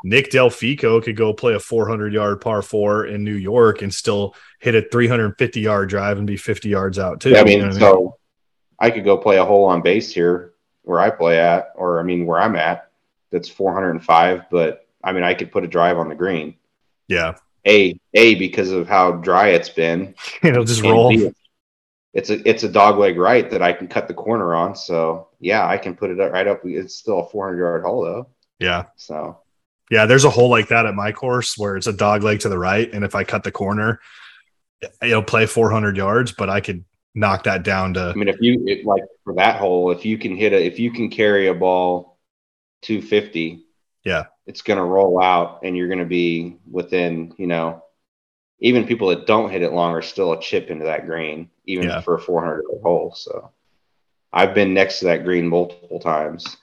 Nick 0.04 0.30
Delfico 0.30 1.02
could 1.02 1.16
go 1.16 1.32
play 1.32 1.54
a 1.54 1.58
400 1.58 2.12
yard 2.12 2.40
par 2.40 2.62
four 2.62 3.06
in 3.06 3.24
New 3.24 3.34
York 3.34 3.82
and 3.82 3.92
still 3.92 4.34
hit 4.60 4.74
a 4.74 4.82
350 4.82 5.60
yard 5.60 5.88
drive 5.88 6.18
and 6.18 6.26
be 6.26 6.36
50 6.36 6.68
yards 6.68 6.98
out, 6.98 7.20
too. 7.20 7.34
I 7.34 7.40
You 7.40 7.44
mean, 7.44 7.58
know 7.60 7.66
what 7.66 7.74
so 7.76 8.16
I 8.78 8.90
could 8.90 9.04
go 9.04 9.16
play 9.16 9.38
a 9.38 9.44
hole 9.44 9.64
on 9.64 9.82
base 9.82 10.12
here 10.12 10.52
where 10.82 11.00
I 11.00 11.10
play 11.10 11.40
at, 11.40 11.72
or 11.74 11.98
I 11.98 12.04
mean, 12.04 12.26
where 12.26 12.38
I'm 12.38 12.54
at, 12.56 12.90
that's 13.32 13.48
405. 13.48 14.44
But 14.50 14.86
I 15.02 15.12
mean, 15.12 15.24
I 15.24 15.34
could 15.34 15.50
put 15.50 15.64
a 15.64 15.68
drive 15.68 15.98
on 15.98 16.08
the 16.08 16.14
green. 16.14 16.54
yeah. 17.08 17.34
A, 17.68 17.98
a 18.14 18.36
because 18.36 18.70
of 18.70 18.86
how 18.86 19.10
dry 19.10 19.48
it's 19.48 19.70
been. 19.70 20.14
It'll 20.44 20.62
just 20.62 20.82
roll. 20.82 21.08
B, 21.08 21.32
it's 22.16 22.30
a 22.30 22.48
it's 22.48 22.62
a 22.62 22.68
dog 22.68 22.98
leg 22.98 23.18
right 23.18 23.48
that 23.50 23.60
I 23.60 23.72
can 23.74 23.88
cut 23.88 24.08
the 24.08 24.14
corner 24.14 24.54
on. 24.54 24.74
So 24.74 25.28
yeah, 25.38 25.66
I 25.66 25.76
can 25.76 25.94
put 25.94 26.10
it 26.10 26.18
up 26.18 26.32
right 26.32 26.48
up. 26.48 26.62
It's 26.64 26.94
still 26.94 27.20
a 27.20 27.28
400 27.28 27.58
yard 27.58 27.82
hole 27.84 28.02
though. 28.02 28.28
Yeah. 28.58 28.84
So 28.96 29.40
Yeah. 29.90 30.06
There's 30.06 30.24
a 30.24 30.30
hole 30.30 30.48
like 30.48 30.68
that 30.68 30.86
at 30.86 30.94
my 30.94 31.12
course 31.12 31.58
where 31.58 31.76
it's 31.76 31.86
a 31.86 31.92
dog 31.92 32.22
leg 32.22 32.40
to 32.40 32.48
the 32.48 32.58
right. 32.58 32.90
And 32.92 33.04
if 33.04 33.14
I 33.14 33.22
cut 33.22 33.44
the 33.44 33.52
corner, 33.52 34.00
it'll 35.02 35.22
play 35.22 35.44
400 35.46 35.96
yards, 35.96 36.32
but 36.32 36.48
I 36.48 36.60
could 36.60 36.84
knock 37.14 37.44
that 37.44 37.62
down 37.62 37.94
to 37.94 38.10
I 38.10 38.14
mean, 38.14 38.28
if 38.28 38.36
you 38.40 38.62
it, 38.66 38.86
like 38.86 39.04
for 39.24 39.34
that 39.34 39.56
hole, 39.58 39.90
if 39.90 40.04
you 40.06 40.16
can 40.16 40.34
hit 40.36 40.52
a 40.54 40.64
if 40.64 40.78
you 40.78 40.90
can 40.90 41.10
carry 41.10 41.48
a 41.48 41.54
ball 41.54 42.18
250, 42.82 43.64
Yeah. 44.04 44.24
it's 44.46 44.62
going 44.62 44.78
to 44.78 44.84
roll 44.84 45.22
out, 45.22 45.60
and 45.64 45.76
you're 45.76 45.88
going 45.88 45.98
to 45.98 46.04
be 46.06 46.56
within 46.70 47.34
you 47.36 47.46
know. 47.46 47.82
Even 48.60 48.86
people 48.86 49.08
that 49.08 49.26
don't 49.26 49.50
hit 49.50 49.62
it 49.62 49.72
long 49.72 49.92
are 49.92 50.02
still 50.02 50.32
a 50.32 50.40
chip 50.40 50.70
into 50.70 50.86
that 50.86 51.06
green, 51.06 51.50
even 51.66 51.84
Yeah. 51.88 52.00
for 52.00 52.14
a 52.14 52.20
400 52.20 52.62
yard 52.70 52.82
hole. 52.82 53.12
So, 53.14 53.50
I've 54.32 54.54
been 54.54 54.72
next 54.74 54.98
to 55.00 55.06
that 55.06 55.24
green 55.24 55.46
multiple 55.48 56.00
times, 56.00 56.56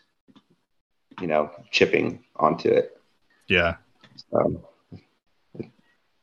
you 1.21 1.27
know, 1.27 1.51
chipping 1.71 2.23
onto 2.35 2.69
it. 2.69 2.97
yeah. 3.47 3.75
Um, 4.33 4.63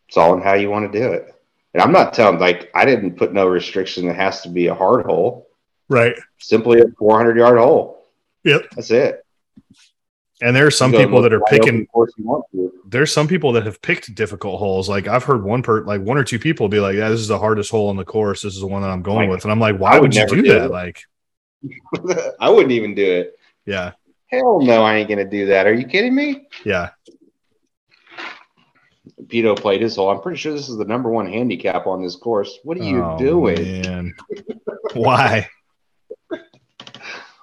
it's 0.09 0.17
all 0.17 0.35
in 0.35 0.43
how 0.43 0.55
you 0.55 0.71
want 0.71 0.91
to 0.93 0.99
do 0.99 1.13
it. 1.13 1.33
And 1.75 1.83
I'm 1.83 1.93
not 1.93 2.15
telling, 2.15 2.41
like, 2.41 2.69
I 2.75 2.85
didn't 2.85 3.17
put 3.17 3.33
no 3.33 3.47
restriction. 3.47 4.09
It 4.09 4.17
has 4.17 4.41
to 4.43 4.49
be 4.49 4.67
a 4.67 4.75
hard 4.75 5.07
hole, 5.07 5.49
Right. 5.89 6.17
simply 6.39 6.81
a 6.81 6.87
400 6.99 7.37
yard 7.37 7.59
hole. 7.59 8.07
Yep. 8.43 8.71
That's 8.75 8.91
it. 8.91 9.20
And 10.43 10.57
there 10.57 10.67
are 10.67 10.71
some 10.71 10.91
people 10.93 11.21
that 11.23 11.33
are 11.35 11.41
picking 11.49 11.85
course 11.87 12.13
you 12.17 12.25
want 12.25 12.45
to. 12.53 12.73
there's 12.87 13.13
some 13.13 13.29
people 13.29 13.53
that 13.53 13.67
have 13.67 13.83
picked 13.83 14.15
difficult 14.15 14.59
holes. 14.59 14.89
Like 14.89 15.07
I've 15.07 15.25
heard 15.25 15.45
one 15.45 15.63
per 15.63 15.83
like 15.85 16.01
one 16.01 16.17
or 16.17 16.25
two 16.25 16.39
people 16.39 16.69
be 16.69 16.81
like, 16.81 16.97
"Yeah, 16.97 17.11
this 17.11 17.21
is 17.21 17.29
the 17.29 17.39
hardest 17.39 17.71
hole 17.71 17.91
in 17.91 17.97
the 17.99 18.05
course. 18.07 18.43
This 18.43 18.55
is 18.55 18.61
the 18.61 18.67
one 18.67 18.81
that 18.83 18.89
I'm 18.89 19.03
going 19.03 19.29
Like, 19.29 19.37
with." 19.37 19.45
And 19.45 19.53
I'm 19.53 19.61
like, 19.61 19.79
"Why 19.79 19.95
would, 19.99 20.03
would 20.03 20.15
you 20.15 20.27
do 20.27 20.43
do 20.43 20.49
that?" 20.49 20.65
it. 20.67 20.71
Like, 20.71 21.03
I 22.41 22.49
wouldn't 22.49 22.73
even 22.73 22.95
do 22.95 23.05
it. 23.05 23.35
yeah, 23.67 23.93
Hell 24.29 24.61
no, 24.63 24.83
I 24.83 24.97
ain't 24.97 25.09
gonna 25.11 25.29
do 25.29 25.47
that. 25.47 25.67
Are 25.67 25.75
you 25.75 25.85
kidding 25.87 26.15
me? 26.15 26.47
yeah, 26.65 26.91
Pito 29.27 29.55
played 29.59 29.83
his 29.83 29.97
hole. 29.97 30.09
I'm 30.11 30.23
pretty 30.23 30.39
sure 30.39 30.53
this 30.55 30.71
is 30.71 30.79
the 30.79 30.85
number 30.87 31.11
one 31.11 31.27
handicap 31.31 31.87
on 31.87 32.03
this 32.03 32.17
course. 32.17 32.59
What 32.65 32.79
are 32.79 32.83
you 32.85 33.05
Oh, 33.05 33.19
doing? 33.19 33.83
Man. 33.83 34.15
Why? 34.95 35.49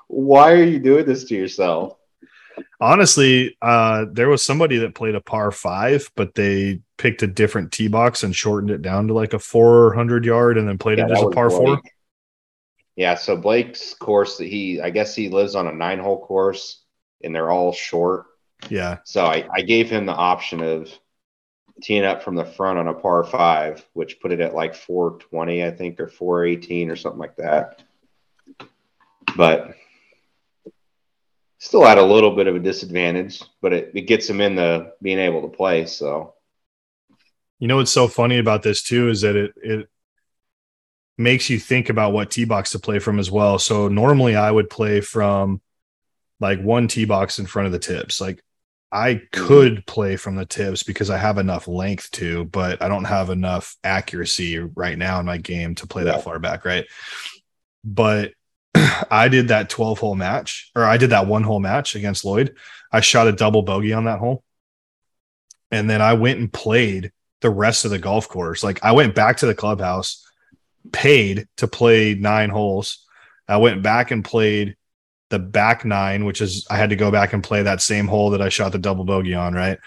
Why 0.07 0.53
are 0.53 0.64
you 0.64 0.80
doing 0.80 1.06
this 1.06 1.26
to 1.26 1.36
yourself? 1.36 1.98
Honestly, 2.79 3.57
uh, 3.61 4.05
there 4.11 4.29
was 4.29 4.43
somebody 4.43 4.77
that 4.77 4.93
played 4.93 5.15
a 5.15 5.21
par 5.21 5.51
five, 5.51 6.11
but 6.15 6.35
they 6.35 6.81
picked 6.97 7.23
a 7.23 7.27
different 7.27 7.71
tee 7.71 7.87
box 7.87 8.23
and 8.23 8.35
shortened 8.35 8.71
it 8.71 8.81
down 8.81 9.07
to 9.07 9.13
like 9.13 9.33
a 9.33 9.39
400 9.39 10.25
yard, 10.25 10.57
and 10.57 10.67
then 10.67 10.77
played 10.77 10.99
Yeah, 10.99 11.07
it 11.07 11.11
as 11.11 11.21
a 11.21 11.29
par 11.29 11.49
four. 11.49 11.81
Yeah, 12.95 13.15
so 13.15 13.37
Blake's 13.37 13.93
course 13.93 14.37
he, 14.39 14.81
I 14.81 14.89
guess 14.89 15.15
he 15.15 15.29
lives 15.29 15.55
on 15.55 15.67
a 15.67 15.71
nine 15.71 15.99
hole 15.99 16.19
course 16.19 16.83
and 17.23 17.33
they're 17.33 17.51
all 17.51 17.71
short. 17.71 18.25
Yeah, 18.69 18.97
So 19.05 19.25
I, 19.25 19.47
I 19.53 19.61
gave 19.61 19.89
him 19.89 20.07
the 20.07 20.13
option 20.13 20.61
of 20.61 20.91
teeing 21.81 22.03
up 22.03 22.23
from 22.23 22.35
the 22.35 22.45
front 22.45 22.79
on 22.79 22.87
a 22.87 22.93
par 22.93 23.23
five, 23.23 23.85
which 23.93 24.19
put 24.19 24.31
it 24.31 24.39
at 24.39 24.55
like 24.55 24.73
420, 24.73 25.63
I 25.63 25.71
think, 25.71 25.99
or 25.99 26.07
418 26.07 26.89
or 26.89 26.95
something 26.95 27.19
like 27.19 27.35
that. 27.35 27.83
But 29.35 29.75
still 31.59 31.85
at 31.85 31.97
a 31.97 32.03
little 32.03 32.35
bit 32.35 32.47
of 32.47 32.55
a 32.55 32.59
disadvantage, 32.59 33.41
but 33.61 33.73
it, 33.73 33.91
it 33.95 34.01
gets 34.01 34.29
him 34.29 34.41
in 34.41 34.55
the 34.55 34.93
being 35.01 35.19
able 35.19 35.41
to 35.41 35.47
play. 35.47 35.85
So 35.85 36.34
You 37.59 37.67
know 37.67 37.77
what's 37.77 37.91
so 37.91 38.07
funny 38.07 38.38
about 38.38 38.63
this 38.63 38.84
too 38.84 39.09
is 39.09 39.21
that 39.21 39.35
it 39.35 39.53
it 39.57 39.89
makes 41.17 41.49
you 41.49 41.59
think 41.59 41.89
about 41.89 42.13
what 42.13 42.29
tee 42.29 42.45
box 42.45 42.71
to 42.71 42.79
play 42.79 42.99
from 42.99 43.17
as 43.19 43.31
well. 43.31 43.57
So 43.57 43.88
normally 43.88 44.35
I 44.35 44.51
would 44.51 44.69
play 44.69 45.01
from 45.01 45.61
like 46.39 46.61
one 46.61 46.88
tee 46.88 47.05
box 47.05 47.39
in 47.39 47.47
front 47.47 47.65
of 47.65 47.71
the 47.71 47.79
tips. 47.79 48.21
Like 48.21 48.43
I 48.91 49.15
mm-hmm. 49.15 49.47
could 49.47 49.85
play 49.88 50.15
from 50.15 50.35
the 50.35 50.45
tips 50.45 50.84
because 50.84 51.09
I 51.09 51.17
have 51.17 51.39
enough 51.39 51.67
length 51.67 52.11
to, 52.11 52.45
but 52.45 52.81
I 52.84 52.88
don't 52.88 53.05
have 53.05 53.31
enough 53.31 53.75
accuracy 53.84 54.59
right 54.59 54.97
now 54.97 55.19
in 55.19 55.25
my 55.25 55.38
game 55.38 55.73
to 55.75 55.88
play 55.88 56.03
Yeah. 56.03 56.11
that 56.11 56.23
far 56.23 56.38
back, 56.39 56.65
right? 56.65 56.85
But 57.84 58.34
I 59.11 59.27
did 59.27 59.49
that 59.49 59.69
12 59.69 59.99
hole 59.99 60.15
match, 60.15 60.71
or 60.75 60.83
I 60.83 60.97
did 60.97 61.11
that 61.11 61.27
one 61.27 61.43
hole 61.43 61.59
match 61.59 61.95
against 61.95 62.25
Lloyd. 62.25 62.55
I 62.91 63.01
shot 63.01 63.27
a 63.27 63.31
double 63.31 63.61
bogey 63.61 63.93
on 63.93 64.05
that 64.05 64.19
hole. 64.19 64.43
And 65.71 65.89
then 65.89 66.01
I 66.01 66.13
went 66.13 66.39
and 66.39 66.51
played 66.51 67.11
the 67.41 67.49
rest 67.49 67.85
of 67.85 67.91
the 67.91 67.99
golf 67.99 68.27
course. 68.27 68.63
Like 68.63 68.83
I 68.83 68.93
went 68.93 69.15
back 69.15 69.37
to 69.37 69.45
the 69.45 69.55
clubhouse, 69.55 70.25
paid 70.91 71.47
to 71.57 71.67
play 71.67 72.15
nine 72.15 72.49
holes. 72.49 73.05
I 73.47 73.57
went 73.57 73.83
back 73.83 74.11
and 74.11 74.23
played 74.23 74.75
the 75.29 75.39
back 75.39 75.83
nine, 75.83 76.25
which 76.25 76.41
is 76.41 76.65
I 76.69 76.77
had 76.77 76.91
to 76.91 76.95
go 76.95 77.11
back 77.11 77.33
and 77.33 77.43
play 77.43 77.63
that 77.63 77.81
same 77.81 78.07
hole 78.07 78.31
that 78.31 78.41
I 78.41 78.49
shot 78.49 78.71
the 78.71 78.79
double 78.79 79.03
bogey 79.03 79.33
on, 79.33 79.53
right? 79.53 79.77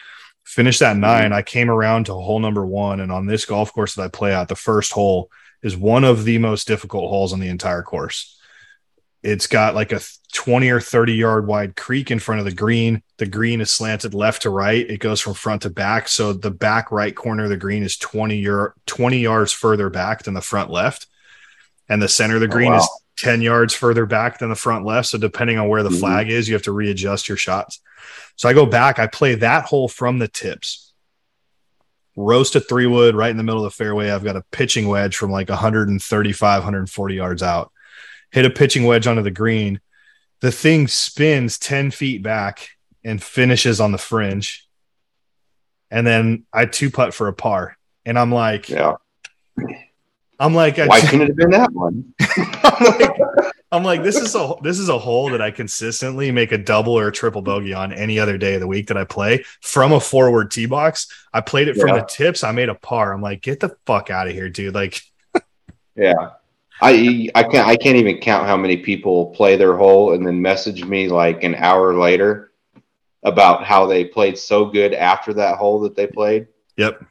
Finished 0.45 0.81
that 0.81 0.93
mm-hmm. 0.93 1.31
9 1.31 1.33
I 1.33 1.43
came 1.43 1.71
around 1.71 2.07
to 2.07 2.15
hole 2.15 2.41
number 2.41 2.67
one. 2.67 3.01
And 3.01 3.11
on 3.11 3.27
this 3.27 3.45
golf 3.45 3.73
course 3.73 3.95
that 3.95 4.03
I 4.03 4.09
play 4.09 4.35
at, 4.35 4.49
the 4.49 4.57
first 4.57 4.93
hole 4.93 5.31
is 5.63 5.77
one 5.77 6.05
of 6.05 6.25
the 6.25 6.39
most 6.39 6.67
difficult 6.67 7.09
holes 7.09 7.33
on 7.33 7.41
the 7.41 7.49
entire 7.49 7.83
course. 7.83 8.40
It's 9.23 9.47
got 9.47 9.75
like 9.75 9.93
a 9.93 10.01
20 10.33 10.71
or 10.71 10.81
30 10.81 11.13
yard 11.13 11.47
wide 11.47 11.77
creek 11.77 12.11
in 12.11 12.19
front 12.19 12.39
of 12.39 12.45
the 12.47 12.53
green. 12.55 13.03
The 13.19 13.27
green 13.27 13.61
is 13.61 13.71
slanted 13.71 14.15
left 14.15 14.43
to 14.43 14.51
right. 14.51 14.89
It 14.89 15.01
goes 15.01 15.21
from 15.21 15.35
front 15.35 15.63
to 15.63 15.71
back. 15.71 16.09
So 16.09 16.33
the 16.33 16.51
back 16.51 16.91
right 16.91 17.15
corner 17.15 17.45
of 17.45 17.51
the 17.51 17.57
green 17.57 17.83
is 17.83 17.97
20 17.99 18.37
yard 18.37 18.73
20 18.87 19.19
yards 19.19 19.53
further 19.53 19.91
back 19.91 20.23
than 20.23 20.35
the 20.35 20.41
front 20.41 20.71
left. 20.71 21.07
And 21.89 22.01
the 22.01 22.09
center 22.09 22.37
of 22.37 22.41
the 22.41 22.47
Oh, 22.47 22.51
green 22.51 22.71
wow. 22.73 22.79
is 22.79 22.89
10 23.19 23.43
yards 23.43 23.75
further 23.75 24.07
back 24.07 24.39
than 24.39 24.49
the 24.49 24.55
front 24.55 24.87
left. 24.87 25.09
So 25.09 25.19
depending 25.19 25.59
on 25.59 25.69
where 25.69 25.83
the 25.83 25.91
Mhm. 25.91 26.01
flag 26.01 26.31
is, 26.31 26.49
you 26.49 26.55
have 26.55 26.63
to 26.63 26.73
readjust 26.73 27.29
your 27.29 27.37
shots. 27.37 27.81
So 28.37 28.49
I 28.49 28.55
go 28.55 28.65
back, 28.65 28.99
I 28.99 29.07
play 29.07 29.35
that 29.35 29.65
hole 29.67 29.89
from 29.89 30.19
the 30.19 30.29
tips. 30.29 30.93
Roast 32.17 32.57
a 32.57 32.61
three 32.61 32.87
wood 32.87 33.15
right 33.15 33.31
in 33.31 33.37
the 33.37 33.43
middle 33.43 33.65
of 33.65 33.71
the 33.73 33.77
fairway. 33.77 34.11
I've 34.11 34.25
got 34.25 34.37
a 34.37 34.45
pitching 34.51 34.89
wedge 34.89 35.17
from 35.17 35.31
like 35.31 35.51
135, 35.51 36.63
140 36.63 37.15
yards 37.15 37.43
out. 37.43 37.71
Hit 38.33 38.45
a 38.45 38.51
pitching 38.51 38.85
wedge 38.85 39.07
onto 39.07 39.23
the 39.23 39.31
green. 39.31 39.81
The 40.41 40.53
thing 40.53 40.89
spins 40.89 41.59
10 41.59 41.91
feet 41.91 42.23
back 42.23 42.71
and 43.05 43.23
finishes 43.23 43.81
on 43.81 43.93
the 43.93 43.99
fringe. 43.99 44.67
And 45.91 46.07
then 46.07 46.45
I 46.53 46.67
two 46.67 46.91
putt 46.91 47.13
for 47.15 47.29
a 47.29 47.33
par. 47.33 47.77
And 48.07 48.19
I'm 48.19 48.33
like, 48.33 48.69
yeah, 48.69 48.95
I'm 50.39 50.55
like, 50.55 50.79
I 50.79 50.87
why 50.87 51.01
couldn't 51.01 51.23
it 51.23 51.27
have 51.29 51.37
been 51.37 51.51
that 51.51 51.73
one? 51.73 52.15
I'm 52.21 52.85
like, 52.99 53.11
I'm 53.73 53.85
like, 53.85 54.03
this 54.03 54.17
is 54.17 54.35
a 54.35 54.55
this 54.63 54.79
is 54.79 54.89
a 54.89 54.99
hole 54.99 55.31
that 55.31 55.43
I 55.43 55.51
consistently 55.51 56.31
make 56.33 56.51
a 56.53 56.59
double 56.59 56.95
or 56.99 57.09
a 57.09 57.13
triple 57.13 57.43
bogey 57.43 57.75
on 57.75 57.93
any 57.93 58.19
other 58.19 58.39
day 58.39 58.55
of 58.55 58.61
the 58.61 58.67
week 58.67 58.89
that 58.89 58.97
I 58.97 59.05
play 59.05 59.45
from 59.61 59.93
a 59.93 60.01
forward 60.01 60.51
tee 60.51 60.67
box. 60.67 61.09
I 61.33 61.41
played 61.41 61.69
it 61.69 61.77
from 61.77 61.89
Yeah. 61.89 62.01
the 62.01 62.07
tips. 62.07 62.43
I 62.43 62.53
made 62.53 62.69
a 62.69 62.75
par. 62.75 63.13
I'm 63.13 63.21
like, 63.21 63.43
get 63.43 63.61
the 63.61 63.77
fuck 63.87 64.11
out 64.11 64.27
of 64.29 64.33
here, 64.33 64.49
dude. 64.49 64.75
Like, 64.75 65.03
Yeah. 65.97 66.31
I 66.83 67.29
I 67.35 67.43
can't 67.43 67.67
I 67.69 67.77
can't 67.77 67.97
even 67.97 68.19
count 68.19 68.47
how 68.47 68.57
many 68.57 68.77
people 68.79 69.27
play 69.29 69.57
their 69.57 69.77
hole 69.77 70.15
and 70.15 70.27
then 70.27 70.41
message 70.43 70.85
me 70.85 71.09
like 71.09 71.45
an 71.45 71.55
hour 71.55 71.95
later 71.95 72.53
about 73.23 73.65
how 73.65 73.87
they 73.87 74.05
played 74.05 74.39
so 74.39 74.65
good 74.67 74.95
after 74.95 75.35
that 75.35 75.59
hole 75.59 75.81
that 75.81 75.95
they 75.95 76.07
played. 76.07 76.47
Yep. 76.77 77.05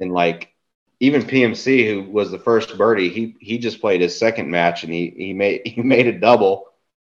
And 0.00 0.12
like 0.12 0.52
even 1.00 1.22
PMC, 1.22 1.86
who 1.88 2.10
was 2.10 2.30
the 2.30 2.38
first 2.38 2.76
birdie, 2.76 3.08
he 3.10 3.36
he 3.40 3.58
just 3.58 3.80
played 3.80 4.00
his 4.00 4.18
second 4.18 4.50
match 4.50 4.82
and 4.82 4.92
he 4.92 5.14
he 5.16 5.32
made 5.32 5.62
he 5.66 5.82
made 5.82 6.06
a 6.06 6.18
double. 6.18 6.64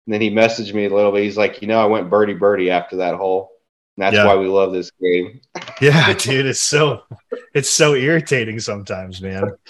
And 0.06 0.14
then 0.14 0.20
he 0.22 0.30
messaged 0.30 0.72
me 0.72 0.86
a 0.86 0.94
little 0.94 1.12
bit. 1.12 1.22
He's 1.24 1.36
like, 1.36 1.60
you 1.60 1.68
know, 1.68 1.80
I 1.82 1.84
went 1.86 2.08
birdie 2.08 2.32
birdie 2.34 2.70
after 2.70 2.96
that 2.96 3.16
hole. 3.16 3.50
And 3.96 4.04
that's 4.04 4.14
Yeah. 4.14 4.24
why 4.26 4.36
we 4.36 4.46
love 4.46 4.72
this 4.72 4.90
game. 5.00 5.40
Yeah, 5.80 6.12
dude, 6.14 6.46
it's 6.46 6.58
so 6.60 7.02
it's 7.54 7.70
so 7.70 7.94
irritating 7.94 8.58
sometimes, 8.60 9.20
man. 9.20 9.52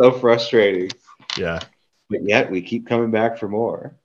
So 0.00 0.12
frustrating. 0.12 0.90
Yeah. 1.36 1.60
But 2.08 2.24
yet 2.24 2.50
we 2.50 2.62
keep 2.62 2.86
coming 2.86 3.10
back 3.10 3.38
for 3.38 3.48
more. 3.48 3.96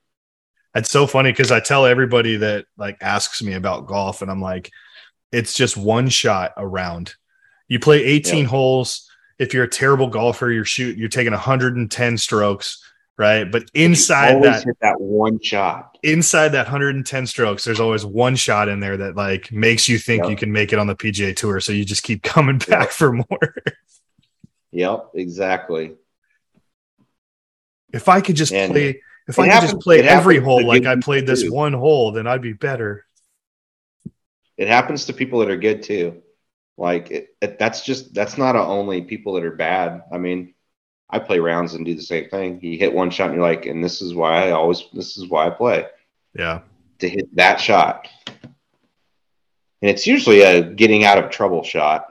It's 0.75 0.91
so 0.91 1.07
funny 1.07 1.31
because 1.31 1.51
I 1.51 1.59
tell 1.59 1.85
everybody 1.85 2.37
that 2.37 2.65
like 2.77 2.97
asks 3.01 3.41
me 3.41 3.53
about 3.53 3.87
golf, 3.87 4.21
and 4.21 4.29
I'm 4.29 4.41
like, 4.41 4.71
it's 5.31 5.53
just 5.53 5.77
one 5.77 6.09
shot 6.09 6.53
around. 6.57 7.15
You 7.67 7.79
play 7.79 8.03
18 8.03 8.43
Yeah. 8.43 8.49
holes. 8.49 9.09
If 9.39 9.53
you're 9.53 9.63
a 9.63 9.69
terrible 9.69 10.07
golfer, 10.07 10.51
you're 10.51 10.65
shooting, 10.65 10.99
you're 10.99 11.09
taking 11.09 11.33
110 11.33 12.17
strokes, 12.17 12.83
right? 13.17 13.49
But 13.51 13.63
inside 13.73 14.43
that, 14.43 14.65
that 14.81 14.99
one 15.01 15.39
shot. 15.41 15.97
inside 16.03 16.49
that 16.49 16.65
110 16.67 17.25
strokes, 17.27 17.63
there's 17.63 17.79
always 17.79 18.05
one 18.05 18.35
shot 18.35 18.69
in 18.69 18.79
there 18.81 18.97
that 18.97 19.15
like 19.15 19.51
makes 19.51 19.89
you 19.89 19.97
think 19.97 20.23
Yeah. 20.25 20.29
you 20.29 20.35
can 20.35 20.51
make 20.51 20.71
it 20.73 20.79
on 20.79 20.87
the 20.87 20.95
PGA 20.95 21.33
Tour. 21.35 21.59
So 21.59 21.71
you 21.71 21.83
just 21.85 22.03
keep 22.03 22.21
coming 22.23 22.59
back 22.59 22.91
for 22.91 23.11
more. 23.13 23.55
Yep, 24.71 25.11
exactly. 25.15 25.95
If 27.95 28.07
I 28.09 28.21
could 28.21 28.35
just 28.35 28.53
And 28.53 28.71
play, 28.71 29.01
if 29.27 29.39
I 29.39 29.45
could 29.45 29.51
happens- 29.53 29.71
just 29.73 29.83
play 29.83 30.01
every 30.07 30.37
hole 30.37 30.65
like 30.65 30.85
I 30.85 30.95
played 30.97 31.25
this 31.25 31.41
too. 31.43 31.51
one 31.53 31.73
hole, 31.73 32.11
then 32.11 32.27
I'd 32.27 32.41
be 32.41 32.53
better. 32.53 33.05
It 34.57 34.67
happens 34.67 35.05
to 35.05 35.13
people 35.13 35.39
that 35.39 35.49
are 35.49 35.57
good 35.57 35.83
too. 35.83 36.21
Like 36.77 37.09
it, 37.11 37.35
it, 37.41 37.57
that's 37.59 37.83
just 37.85 38.13
that's 38.13 38.37
not 38.37 38.55
only 38.55 39.01
people 39.01 39.33
that 39.33 39.43
are 39.45 39.55
bad. 39.55 40.03
I 40.11 40.17
mean, 40.17 40.53
I 41.09 41.19
play 41.19 41.39
rounds 41.39 41.73
and 41.73 41.85
do 41.85 41.95
the 41.95 42.01
same 42.01 42.29
thing. 42.29 42.59
You 42.61 42.77
hit 42.77 42.93
one 42.93 43.09
shot 43.09 43.27
and 43.29 43.35
you're 43.35 43.43
like, 43.47 43.65
and 43.65 43.83
this 43.83 44.01
is 44.01 44.13
why 44.13 44.47
I 44.47 44.51
always 44.51 44.83
this 44.93 45.17
is 45.17 45.27
why 45.27 45.47
I 45.47 45.49
play 45.51 45.85
Yeah. 46.37 46.61
to 46.99 47.09
hit 47.09 47.33
that 47.35 47.59
shot. 47.61 48.07
And 49.81 49.91
it's 49.91 50.07
usually 50.07 50.41
a 50.41 50.61
getting 50.63 51.03
out 51.03 51.17
of 51.17 51.29
trouble 51.29 51.63
shot. 51.63 52.07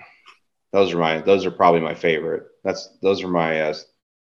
Those 0.72 0.92
are 0.94 0.98
my 0.98 1.20
those 1.20 1.44
are 1.46 1.50
probably 1.50 1.80
my 1.80 1.94
favorite. 1.94 2.46
That's 2.62 2.88
those 3.02 3.22
are 3.22 3.28
my 3.28 3.60
uh, 3.62 3.74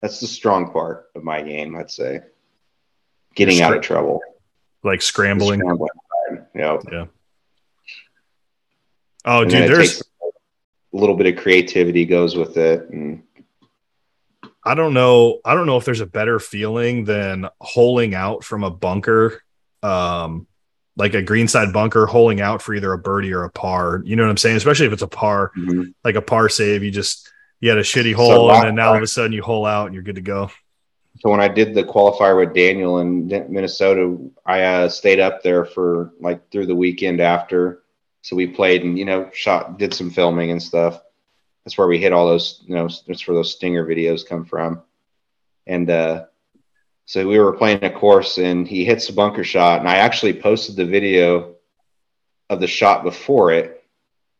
that's 0.01 0.20
the 0.20 0.27
strong 0.27 0.72
part 0.72 1.10
of 1.14 1.22
my 1.22 1.43
game, 1.43 1.77
I'd 1.77 1.90
say. 1.90 2.20
Getting 3.35 3.60
out 3.60 3.77
of 3.77 3.82
trouble. 3.82 4.20
Like 4.82 5.02
scrambling. 5.02 5.60
Scrambling. 5.60 5.89
Yep. 6.55 7.09
Oh, 9.24 9.43
And 9.43 9.51
dude, 9.51 9.68
there's 9.68 10.01
a 10.01 10.97
little 10.97 11.16
bit 11.16 11.27
of 11.27 11.43
creativity 11.43 12.06
goes 12.06 12.36
with 12.36 12.56
it 12.56 12.89
and 12.90 13.22
I 14.62 14.74
don't 14.74 14.93
know. 14.93 15.40
I 15.44 15.55
don't 15.55 15.66
know 15.66 15.78
if 15.78 15.85
there's 15.85 16.01
a 16.01 16.06
better 16.06 16.39
feeling 16.39 17.05
than 17.05 17.48
holing 17.60 18.14
out 18.14 18.44
from 18.44 18.62
a 18.62 18.70
bunker, 18.70 19.43
um, 19.82 20.47
like 20.97 21.14
a 21.14 21.22
greenside 21.22 21.72
bunker, 21.72 22.05
holing 22.06 22.43
out 22.43 22.60
for 22.60 22.74
either 22.74 22.93
a 22.93 22.98
birdie 22.98 23.32
or 23.32 23.44
a 23.44 23.51
par. 23.51 24.02
You 24.05 24.16
know 24.16 24.24
what 24.24 24.31
I'm 24.31 24.36
saying? 24.36 24.56
Especially 24.56 24.86
if 24.86 24.93
it's 24.93 25.02
a 25.02 25.09
par, 25.09 25.51
like 26.05 26.14
a 26.14 26.22
par 26.22 26.51
save. 26.51 26.82
You 26.85 26.90
just 26.90 27.31
you 27.61 27.69
had 27.69 27.78
a 27.78 27.82
shitty 27.82 28.15
hole, 28.15 28.47
last 28.47 28.61
and 28.61 28.69
then 28.69 28.74
now 28.77 28.91
all 28.91 28.97
of 28.97 29.03
a 29.03 29.07
sudden 29.07 29.32
you 29.32 29.43
hole 29.43 29.66
out 29.66 29.87
and 29.87 29.95
you're 29.95 30.03
good 30.03 30.16
to 30.16 30.23
go. 30.23 30.51
So 31.20 31.28
when 31.31 31.41
I 31.41 31.49
did 31.49 31.74
the 31.74 31.85
qualifier 31.85 32.39
with 32.39 32.55
Daniel 32.55 33.01
in 33.01 33.28
Minnesota, 33.28 34.16
I 34.47 34.62
uh, 34.62 34.89
stayed 34.89 35.20
up 35.20 35.43
there 35.43 35.65
for 35.65 36.12
like 36.20 36.51
through 36.51 36.66
the 36.66 36.74
weekend 36.74 37.20
after. 37.20 37.82
So 38.23 38.37
we 38.37 38.47
played 38.47 38.82
and 38.82 38.99
you 38.99 39.05
know 39.05 39.31
shot, 39.32 39.78
did 39.78 39.93
some 39.93 40.11
filming 40.11 40.51
and 40.51 40.62
stuff. 40.62 41.01
That's 41.65 41.77
where 41.77 41.89
we 41.89 41.99
hit 41.99 42.12
all 42.12 42.27
those. 42.27 42.62
You 42.66 42.74
know, 42.74 42.89
that's 43.07 43.27
where 43.28 43.35
those 43.35 43.53
stinger 43.53 43.85
videos 43.85 44.27
come 44.27 44.47
from. 44.47 44.82
And 45.66 45.91
uh, 45.91 46.24
so 47.05 47.27
we 47.27 47.39
were 47.39 47.53
playing 47.53 47.85
a 47.85 47.91
course, 47.91 48.39
and 48.39 48.66
he 48.66 48.85
hits 48.85 49.09
a 49.09 49.12
bunker 49.12 49.45
shot, 49.45 49.81
and 49.81 49.89
I 49.89 49.97
actually 49.97 50.32
posted 50.32 50.77
the 50.77 50.87
video 50.87 51.57
of 52.49 52.61
the 52.61 52.66
shot 52.66 53.05
before 53.05 53.53
it, 53.53 53.85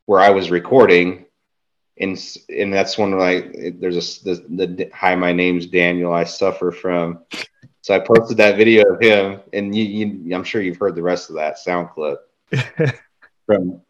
where 0.07 0.21
I 0.21 0.31
was 0.31 0.51
recording, 0.51 1.27
and 2.01 2.19
and 2.49 2.73
that's 2.73 2.99
when 2.99 3.13
like 3.19 3.77
there's 3.79 3.97
a 3.97 4.25
the, 4.25 4.35
the 4.49 4.91
hi 4.93 5.15
my 5.15 5.33
name's 5.33 5.67
Daniel 5.67 6.13
I 6.13 6.25
suffer 6.25 6.73
from. 6.73 7.21
So 7.83 7.95
I 7.95 8.01
posted 8.01 8.37
that 8.39 8.57
video 8.57 8.93
of 8.93 9.01
him, 9.01 9.41
and 9.53 9.75
you, 9.75 9.85
you 9.85 10.35
I'm 10.35 10.45
sure 10.45 10.61
you've 10.61 10.77
heard 10.77 10.95
the 10.95 11.03
rest 11.03 11.31
of 11.31 11.37
that 11.37 11.59
sound 11.59 11.91
clip 11.91 12.19
from 13.47 13.81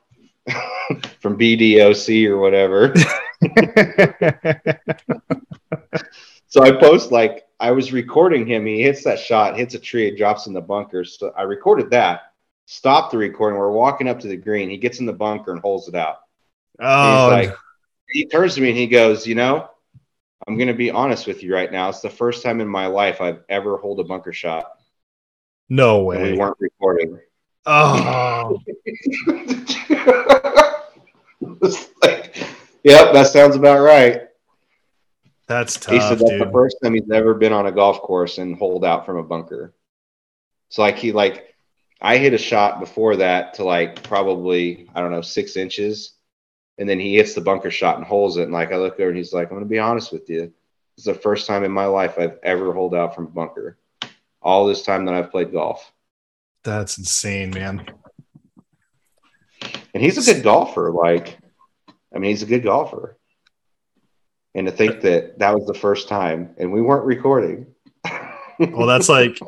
from 1.20 1.38
BDOC 1.38 2.26
or 2.28 2.38
whatever. 2.38 2.94
So 6.50 6.62
I 6.62 6.72
post 6.72 7.12
like 7.12 7.46
I 7.60 7.70
was 7.70 7.92
recording 7.92 8.44
him. 8.44 8.66
He 8.66 8.82
hits 8.82 9.04
that 9.04 9.20
shot, 9.20 9.56
hits 9.56 9.74
a 9.74 9.78
tree, 9.78 10.08
it 10.08 10.18
drops 10.18 10.48
in 10.48 10.52
the 10.52 10.60
bunker. 10.60 11.04
So 11.04 11.32
I 11.36 11.42
recorded 11.42 11.90
that. 11.90 12.32
Stopped 12.66 13.12
the 13.12 13.18
recording. 13.18 13.56
We're 13.56 13.70
walking 13.70 14.08
up 14.08 14.18
to 14.20 14.28
the 14.28 14.36
green. 14.36 14.68
He 14.68 14.76
gets 14.76 14.98
in 14.98 15.06
the 15.06 15.12
bunker 15.12 15.52
and 15.52 15.60
holds 15.60 15.86
it 15.86 15.94
out. 15.94 16.16
oh, 16.80 17.36
He's 17.36 17.46
like, 17.46 17.56
he 18.12 18.26
turns 18.26 18.54
to 18.54 18.60
me 18.60 18.70
and 18.70 18.78
he 18.78 18.86
goes, 18.86 19.26
"You 19.26 19.34
know, 19.34 19.68
I'm 20.46 20.56
going 20.56 20.68
to 20.68 20.74
be 20.74 20.90
honest 20.90 21.26
with 21.26 21.42
you 21.42 21.54
right 21.54 21.70
now. 21.70 21.88
It's 21.88 22.00
the 22.00 22.10
first 22.10 22.42
time 22.42 22.60
in 22.60 22.68
my 22.68 22.86
life 22.86 23.20
I've 23.20 23.42
ever 23.48 23.76
hold 23.76 24.00
a 24.00 24.04
bunker 24.04 24.32
shot, 24.32 24.78
no 25.68 26.10
and 26.10 26.22
we 26.22 26.38
weren't 26.38 26.56
recording." 26.60 27.20
Oh, 27.66 28.58
like, 32.02 32.36
yep, 32.82 33.12
that 33.12 33.28
sounds 33.30 33.54
about 33.54 33.80
right. 33.80 34.22
that's 35.46 35.76
tough, 35.76 35.94
he 35.94 36.00
said 36.00 36.18
that's 36.18 36.30
dude. 36.30 36.40
the 36.40 36.50
first 36.52 36.78
time 36.82 36.94
he's 36.94 37.10
ever 37.10 37.34
been 37.34 37.52
on 37.52 37.66
a 37.66 37.72
golf 37.72 38.00
course 38.00 38.38
and 38.38 38.56
hold 38.56 38.84
out 38.84 39.04
from 39.04 39.18
a 39.18 39.22
bunker. 39.22 39.74
So 40.70 40.82
like 40.82 40.96
he 40.96 41.12
like 41.12 41.54
I 42.00 42.16
hit 42.16 42.32
a 42.32 42.38
shot 42.38 42.80
before 42.80 43.16
that 43.16 43.54
to 43.54 43.64
like 43.64 44.02
probably 44.02 44.88
I 44.94 45.00
don't 45.00 45.10
know 45.10 45.20
six 45.20 45.56
inches, 45.56 46.14
and 46.80 46.88
then 46.88 46.98
he 46.98 47.14
hits 47.16 47.34
the 47.34 47.40
bunker 47.42 47.70
shot 47.70 47.98
and 47.98 48.04
holds 48.06 48.38
it. 48.38 48.44
And 48.44 48.52
like 48.52 48.72
I 48.72 48.76
look 48.76 48.94
over 48.98 49.08
and 49.10 49.16
he's 49.16 49.32
like, 49.32 49.50
I'm 49.50 49.56
gonna 49.56 49.66
be 49.66 49.78
honest 49.78 50.10
with 50.12 50.28
you, 50.28 50.52
It's 50.96 51.04
the 51.06 51.14
first 51.14 51.46
time 51.46 51.62
in 51.62 51.70
my 51.70 51.84
life 51.84 52.18
I've 52.18 52.38
ever 52.42 52.72
hold 52.72 52.94
out 52.94 53.14
from 53.14 53.26
bunker. 53.26 53.76
All 54.42 54.66
this 54.66 54.82
time 54.82 55.04
that 55.04 55.14
I've 55.14 55.30
played 55.30 55.52
golf, 55.52 55.92
That's 56.64 56.96
insane, 56.98 57.50
man. 57.50 57.86
and 59.94 60.02
he's 60.02 60.16
a 60.16 60.32
good 60.34 60.42
golfer. 60.42 60.90
Like, 60.90 61.38
I 62.14 62.18
mean, 62.18 62.30
he's 62.30 62.42
a 62.42 62.46
good 62.46 62.62
golfer. 62.64 63.16
And 64.54 64.66
to 64.66 64.72
think 64.72 65.02
that 65.02 65.38
that 65.38 65.54
was 65.54 65.66
the 65.66 65.74
first 65.74 66.08
time, 66.08 66.54
and 66.58 66.72
we 66.72 66.82
weren't 66.82 67.04
recording. 67.04 67.66
Well, 68.58 68.86
that's 68.86 69.08
like 69.08 69.38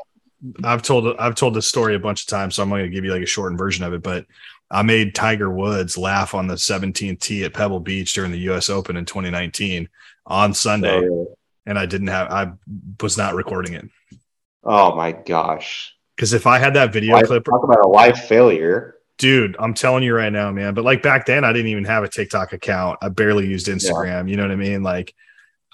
I've 0.65 0.81
told 0.81 1.17
I've 1.19 1.35
told 1.35 1.53
this 1.53 1.69
story 1.69 1.95
a 1.95 1.99
bunch 1.99 2.23
of 2.23 2.29
times, 2.29 2.55
so 2.55 2.63
I'm 2.63 2.71
going 2.71 2.83
to 2.85 2.89
give 2.89 3.05
you 3.05 3.13
like 3.13 3.21
a 3.23 3.27
shortened 3.27 3.59
version 3.59 3.85
of 3.85 3.93
it. 3.93 4.03
But 4.03 4.25
I 4.73 4.83
made 4.83 5.15
Tiger 5.15 5.51
Woods 5.51 5.99
laugh 5.99 6.35
on 6.35 6.47
the 6.47 6.55
17th 6.55 7.21
tee 7.21 7.45
at 7.45 7.53
Pebble 7.53 7.81
Beach 7.81 8.13
during 8.15 8.33
the 8.33 8.39
U.S. 8.39 8.71
Open 8.71 8.97
in 8.97 9.05
2019 9.05 9.89
on 10.27 10.55
Sunday, 10.55 10.97
oh, 10.97 11.01
So, 11.29 11.39
and 11.67 11.79
I 11.79 11.87
didn't 11.87 12.07
have 12.09 12.31
I 12.31 12.53
was 13.01 13.19
not 13.19 13.35
recording 13.35 13.75
it 13.75 13.85
oh 14.65 14.95
my 14.97 15.13
gosh. 15.13 15.95
because 16.17 16.33
if 16.33 16.47
I 16.47 16.59
had 16.59 16.75
that 16.75 16.93
video 16.93 17.15
Life- 17.15 17.27
clip, 17.27 17.45
talk 17.45 17.65
about 17.65 17.85
a 17.85 17.89
life 17.89 18.25
failure. 18.25 18.97
dude, 19.19 19.57
I'm 19.59 19.75
telling 19.75 20.03
you 20.05 20.15
right 20.15 20.33
now, 20.33 20.51
man. 20.53 20.75
But 20.75 20.85
like 20.85 21.03
back 21.03 21.27
then, 21.27 21.45
I 21.45 21.53
didn't 21.53 21.69
even 21.69 21.85
have 21.85 22.05
a 22.05 22.09
TikTok 22.09 22.53
account. 22.53 22.99
I 23.03 23.09
barely 23.11 23.47
used 23.47 23.67
Instagram. 23.67 24.29
You 24.31 24.37
know 24.37 24.43
what 24.45 24.53
I 24.53 24.57
mean? 24.57 24.83
Like, 24.83 25.15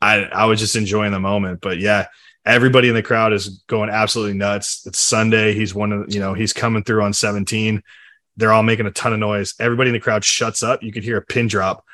I 0.02 0.24
I 0.24 0.46
was 0.46 0.58
just 0.60 0.76
enjoying 0.76 1.12
the 1.12 1.20
moment. 1.20 1.60
But 1.60 1.78
yeah, 1.78 2.06
everybody 2.44 2.88
in 2.88 2.94
the 2.94 3.02
crowd 3.02 3.32
is 3.32 3.62
going 3.66 3.90
absolutely 3.90 4.34
nuts. 4.34 4.86
It's 4.86 4.98
Sunday. 4.98 5.54
He's 5.54 5.74
one 5.74 5.92
of 5.92 6.12
you 6.12 6.20
know 6.20 6.34
he's 6.34 6.52
coming 6.52 6.82
through 6.84 7.02
on 7.02 7.12
17. 7.12 7.82
They're 8.38 8.52
all 8.52 8.62
making 8.62 8.86
a 8.86 8.90
ton 8.90 9.12
of 9.12 9.18
noise. 9.18 9.54
Everybody 9.60 9.90
in 9.90 9.94
the 9.94 10.00
crowd 10.00 10.24
shuts 10.24 10.62
up. 10.62 10.82
You 10.82 10.92
could 10.92 11.04
hear 11.04 11.18
a 11.18 11.22
pin 11.22 11.48
drop. 11.48 11.84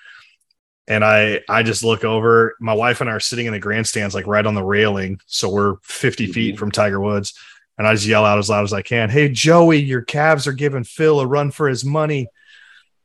And 0.86 1.02
I 1.04 1.40
I 1.48 1.62
just 1.62 1.82
look 1.82 2.04
over. 2.04 2.54
My 2.60 2.74
wife 2.74 3.00
and 3.00 3.08
I 3.10 3.14
are 3.14 3.20
sitting 3.20 3.46
in 3.46 3.52
the 3.52 3.58
grandstands, 3.58 4.14
like 4.14 4.26
right 4.26 4.44
on 4.46 4.54
the 4.54 4.62
railing. 4.62 5.18
So 5.26 5.48
we're 5.48 5.76
50 5.82 6.26
feet 6.32 6.54
Mhm. 6.54 6.58
from 6.58 6.70
Tiger 6.70 7.00
Woods. 7.00 7.32
And 7.78 7.88
I 7.88 7.94
just 7.94 8.06
yell 8.06 8.24
out 8.24 8.38
as 8.38 8.48
loud 8.50 8.62
as 8.62 8.72
I 8.72 8.82
can, 8.82 9.10
Hey, 9.10 9.28
Joey, 9.30 9.80
your 9.80 10.02
calves 10.02 10.46
are 10.46 10.52
giving 10.52 10.84
Phil 10.84 11.18
a 11.18 11.26
run 11.26 11.50
for 11.50 11.68
his 11.68 11.84
money. 11.84 12.28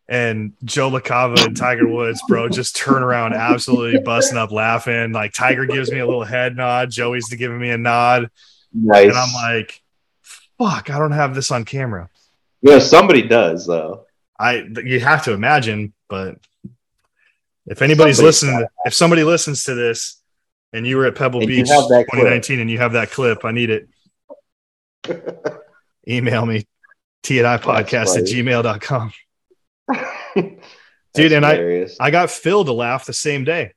And 0.09 0.53
Joe 0.63 0.89
LaCava 0.91 1.45
and 1.45 1.55
Tiger 1.55 1.87
Woods, 1.87 2.21
bro, 2.27 2.49
just 2.49 2.75
turn 2.75 3.01
around, 3.03 3.33
absolutely 3.33 3.99
busting 4.05 4.37
up 4.37 4.51
laughing. 4.51 5.11
Like 5.13 5.33
Tiger 5.33 5.65
gives 5.65 5.91
me 5.91 5.99
a 5.99 6.05
little 6.05 6.23
head 6.23 6.55
nod, 6.57 6.89
Joey's 6.91 7.29
giving 7.29 7.59
me 7.59 7.69
a 7.69 7.77
nod. 7.77 8.29
Nice. 8.73 9.07
And 9.09 9.17
I'm 9.17 9.33
like, 9.33 9.81
fuck, 10.57 10.89
I 10.89 10.97
don't 10.99 11.11
have 11.13 11.33
this 11.35 11.51
on 11.51 11.63
camera. 11.63 12.09
Yeah, 12.61 12.79
somebody 12.79 13.23
does 13.27 13.65
though. 13.67 14.05
I 14.39 14.63
you 14.83 14.99
have 14.99 15.23
to 15.25 15.33
imagine, 15.33 15.93
but 16.07 16.37
if 17.65 17.81
anybody's 17.81 18.17
Somebody's 18.17 18.41
listening, 18.43 18.65
if 18.85 18.93
somebody 18.93 19.23
listens 19.23 19.65
to 19.65 19.75
this 19.75 20.21
and 20.73 20.87
you 20.87 20.97
were 20.97 21.05
at 21.05 21.15
Pebble 21.15 21.39
Beach 21.45 21.67
have 21.69 21.87
that 21.89 22.07
clip. 22.09 22.21
2019 22.23 22.59
and 22.59 22.69
you 22.71 22.77
have 22.79 22.93
that 22.93 23.11
clip, 23.11 23.43
I 23.45 23.51
need 23.51 23.69
it. 23.69 23.89
Email 26.07 26.45
me 26.45 26.65
T 27.23 27.37
and 27.39 27.47
I 27.47 27.57
podcast 27.57 28.17
at 28.17 28.23
gmail.com. 28.23 29.11
Dude, 30.35 31.31
That's 31.31 31.33
and 31.33 31.45
I- 31.45 31.87
I 31.99 32.11
got 32.11 32.29
Phil 32.29 32.63
to 32.65 32.73
laugh 32.73 33.05
the 33.05 33.13
same 33.13 33.43
day. 33.43 33.73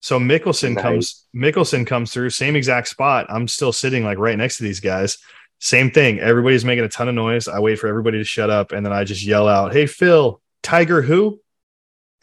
So 0.00 0.20
Mickelson 0.20 0.74
Nice. 0.74 0.82
comes 0.82 1.26
Mickelson 1.34 1.86
comes 1.86 2.12
through, 2.12 2.30
same 2.30 2.54
exact 2.56 2.88
spot. 2.88 3.26
I'm 3.28 3.48
still 3.48 3.72
sitting 3.72 4.04
like 4.04 4.18
right 4.18 4.38
next 4.38 4.58
to 4.58 4.62
these 4.62 4.80
guys. 4.80 5.18
Same 5.60 5.90
thing. 5.90 6.20
Everybody's 6.20 6.64
making 6.64 6.84
a 6.84 6.88
ton 6.88 7.08
of 7.08 7.14
noise. 7.14 7.48
I 7.48 7.58
wait 7.58 7.78
for 7.78 7.88
everybody 7.88 8.18
to 8.18 8.24
shut 8.24 8.48
up, 8.50 8.72
and 8.72 8.86
then 8.86 8.92
I 8.92 9.04
just 9.04 9.24
yell 9.24 9.48
out, 9.48 9.72
"Hey 9.72 9.86
Phil, 9.86 10.40
Tiger 10.62 11.02
who?" 11.02 11.40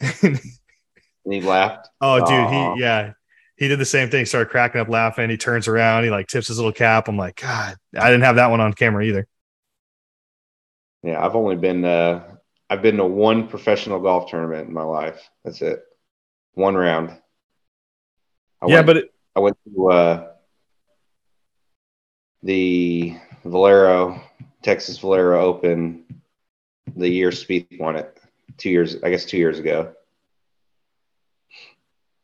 and 0.22 0.40
he 1.28 1.40
laughed. 1.40 1.88
oh, 2.00 2.18
dude, 2.18 2.50
he 2.50 2.80
yeah, 2.80 3.12
he 3.56 3.68
did 3.68 3.78
the 3.78 3.84
same 3.84 4.10
thing. 4.10 4.24
Started 4.24 4.50
cracking 4.50 4.80
up 4.80 4.88
laughing. 4.88 5.28
He 5.28 5.36
turns 5.36 5.68
around, 5.68 6.04
he 6.04 6.10
like 6.10 6.28
tips 6.28 6.48
his 6.48 6.58
little 6.58 6.72
cap. 6.72 7.08
I'm 7.08 7.16
like, 7.16 7.40
God, 7.40 7.76
I 7.98 8.10
didn't 8.10 8.24
have 8.24 8.36
that 8.36 8.50
one 8.50 8.60
on 8.60 8.72
camera 8.72 9.04
either. 9.04 9.26
Yeah, 11.02 11.24
I've 11.24 11.36
only 11.36 11.56
been 11.56 11.84
uh 11.84 12.24
I've 12.68 12.82
been 12.82 12.96
to 12.96 13.04
one 13.04 13.48
professional 13.48 14.00
golf 14.00 14.30
tournament 14.30 14.68
in 14.68 14.74
my 14.74 14.82
life. 14.82 15.28
That's 15.44 15.62
it. 15.62 15.82
One 16.54 16.74
round. 16.74 17.10
I 18.62 18.66
yeah, 18.66 18.74
went, 18.76 18.86
but 18.86 18.96
it, 18.96 19.14
I 19.36 19.40
went 19.40 19.56
to 19.64 19.90
uh 19.90 20.28
the 22.42 23.16
Valero 23.50 24.20
Texas 24.62 24.98
Valero 24.98 25.40
Open 25.44 26.04
the 26.96 27.08
year 27.08 27.30
Spieth 27.30 27.78
won 27.78 27.96
it. 27.96 28.18
Two 28.58 28.70
years 28.70 29.02
I 29.02 29.10
guess 29.10 29.24
two 29.24 29.38
years 29.38 29.58
ago. 29.58 29.92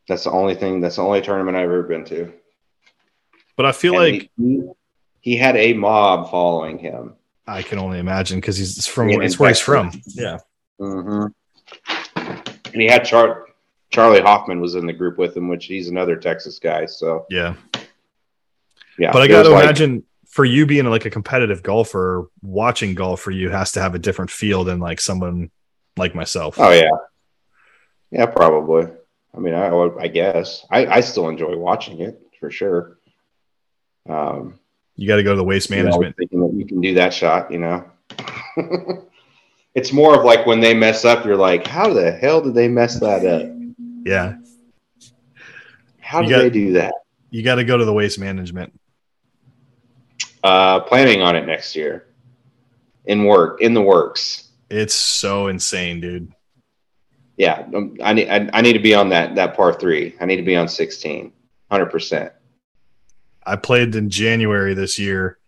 That's 0.09 0.24
the 0.24 0.31
only 0.31 0.55
thing 0.55 0.81
that's 0.81 0.97
the 0.97 1.03
only 1.03 1.20
tournament 1.23 1.57
I've 1.57 1.65
ever 1.65 1.82
been 1.85 2.05
to. 2.07 2.32
but 3.57 3.66
I 3.66 3.73
feel 3.73 3.94
And 4.01 4.12
like 4.15 4.31
he, 4.36 4.62
he 5.20 5.36
had 5.36 5.57
a 5.57 5.73
mob 5.74 6.31
following 6.31 6.78
him. 6.78 7.15
I 7.47 7.62
can 7.62 7.78
only 7.78 7.99
imagine 7.99 8.39
because 8.39 8.57
he's 8.57 8.86
from 8.86 9.09
Yeah, 9.09 9.20
it's 9.20 9.35
in 9.35 9.39
where 9.39 9.51
he's 9.51 9.61
from. 9.61 9.90
Yeah. 10.07 10.39
Mm-hmm. 10.81 11.27
And 12.73 12.81
he 12.82 12.86
had 12.86 13.05
Char- 13.05 13.47
Charley 13.90 14.20
Hoffman 14.20 14.61
was 14.61 14.74
in 14.74 14.86
the 14.86 14.93
group 14.93 15.19
with 15.19 15.36
him, 15.36 15.49
which 15.49 15.66
he's 15.66 15.89
another 15.89 16.16
Texas 16.16 16.59
guy. 16.59 16.86
So 16.86 17.27
Yeah. 17.31 17.55
yeah, 18.99 19.12
But 19.12 19.23
I 19.23 19.28
got 19.28 19.43
to 19.44 19.51
like- 19.51 19.65
imagine 19.65 20.05
for 20.32 20.46
you 20.46 20.64
being 20.64 20.86
like 20.86 21.04
a 21.04 21.10
competitive 21.10 21.62
golfer, 21.62 22.26
watching 22.40 22.94
golf 22.94 23.20
for 23.20 23.30
you 23.30 23.50
has 23.50 23.72
to 23.72 23.82
have 23.82 23.94
a 23.94 23.98
different 23.98 24.30
feel 24.30 24.64
than 24.64 24.80
like 24.80 24.98
someone 24.98 25.50
like 25.98 26.14
myself. 26.14 26.59
Oh 26.59 26.70
yeah, 26.70 26.88
yeah, 28.10 28.24
probably. 28.24 28.86
I 29.36 29.38
mean, 29.40 29.52
I, 29.52 29.70
would- 29.70 29.98
I 30.00 30.09
guess 30.09 30.64
I, 30.70 30.86
I 30.86 31.00
still 31.00 31.28
enjoy 31.28 31.54
watching 31.56 32.00
it 32.00 32.18
for 32.40 32.50
sure. 32.50 32.96
Um, 34.09 34.59
You 34.96 35.06
got 35.06 35.16
to 35.16 35.22
go 35.22 35.32
to 35.32 35.36
the 35.36 35.44
waste 35.44 35.68
you 35.68 35.76
know, 35.76 35.84
management. 35.84 36.16
that 36.16 36.28
you 36.32 36.64
can 36.66 36.80
do 36.80 36.94
that 36.94 37.12
shot, 37.12 37.50
you 37.52 37.59
know. 37.59 37.84
it's 39.74 39.92
more 39.92 40.18
of 40.18 40.24
like 40.24 40.46
when 40.46 40.60
they 40.60 40.72
mess 40.74 41.04
up, 41.04 41.24
you're 41.26 41.36
like, 41.36 41.66
how 41.66 41.92
the 41.92 42.10
hell 42.10 42.40
did 42.40 42.54
they 42.54 42.68
mess 42.68 42.98
that 43.00 43.24
up? 43.26 43.50
Yeah. 44.04 44.36
How 46.00 46.20
You 46.20 46.28
did 46.28 46.34
got- 46.34 46.42
they 46.42 46.50
do 46.50 46.72
that? 46.72 46.94
You 47.30 47.42
got 47.42 47.54
to 47.56 47.64
go 47.64 47.76
to 47.76 47.84
the 47.84 47.92
waste 47.92 48.18
management. 48.18 48.78
Uh, 50.43 50.81
planning 50.81 51.23
on 51.23 51.36
it 51.36 51.47
next 51.47 51.77
year. 51.77 52.06
In 53.05 53.24
work, 53.24 53.60
in 53.60 53.74
the 53.74 53.82
works. 53.82 54.51
It's 54.70 54.94
so 54.94 55.48
insane, 55.48 56.01
dude. 56.01 56.32
Yeah, 57.36 57.66
um, 57.74 57.97
I 58.02 58.12
need 58.12 58.28
I, 58.28 58.48
I 58.52 58.60
need 58.60 58.74
to 58.74 58.78
be 58.78 58.94
on 58.94 59.09
that 59.09 59.35
that 59.35 59.56
par 59.56 59.73
three. 59.74 60.14
I 60.20 60.27
need 60.27 60.36
to 60.36 60.43
be 60.43 60.55
on 60.55 60.69
16, 60.69 61.32
100 61.69 61.86
percent. 61.90 62.32
I 63.44 63.56
played 63.56 63.94
in 63.97 64.09
January 64.09 64.74
this 64.74 64.98
year 64.98 65.39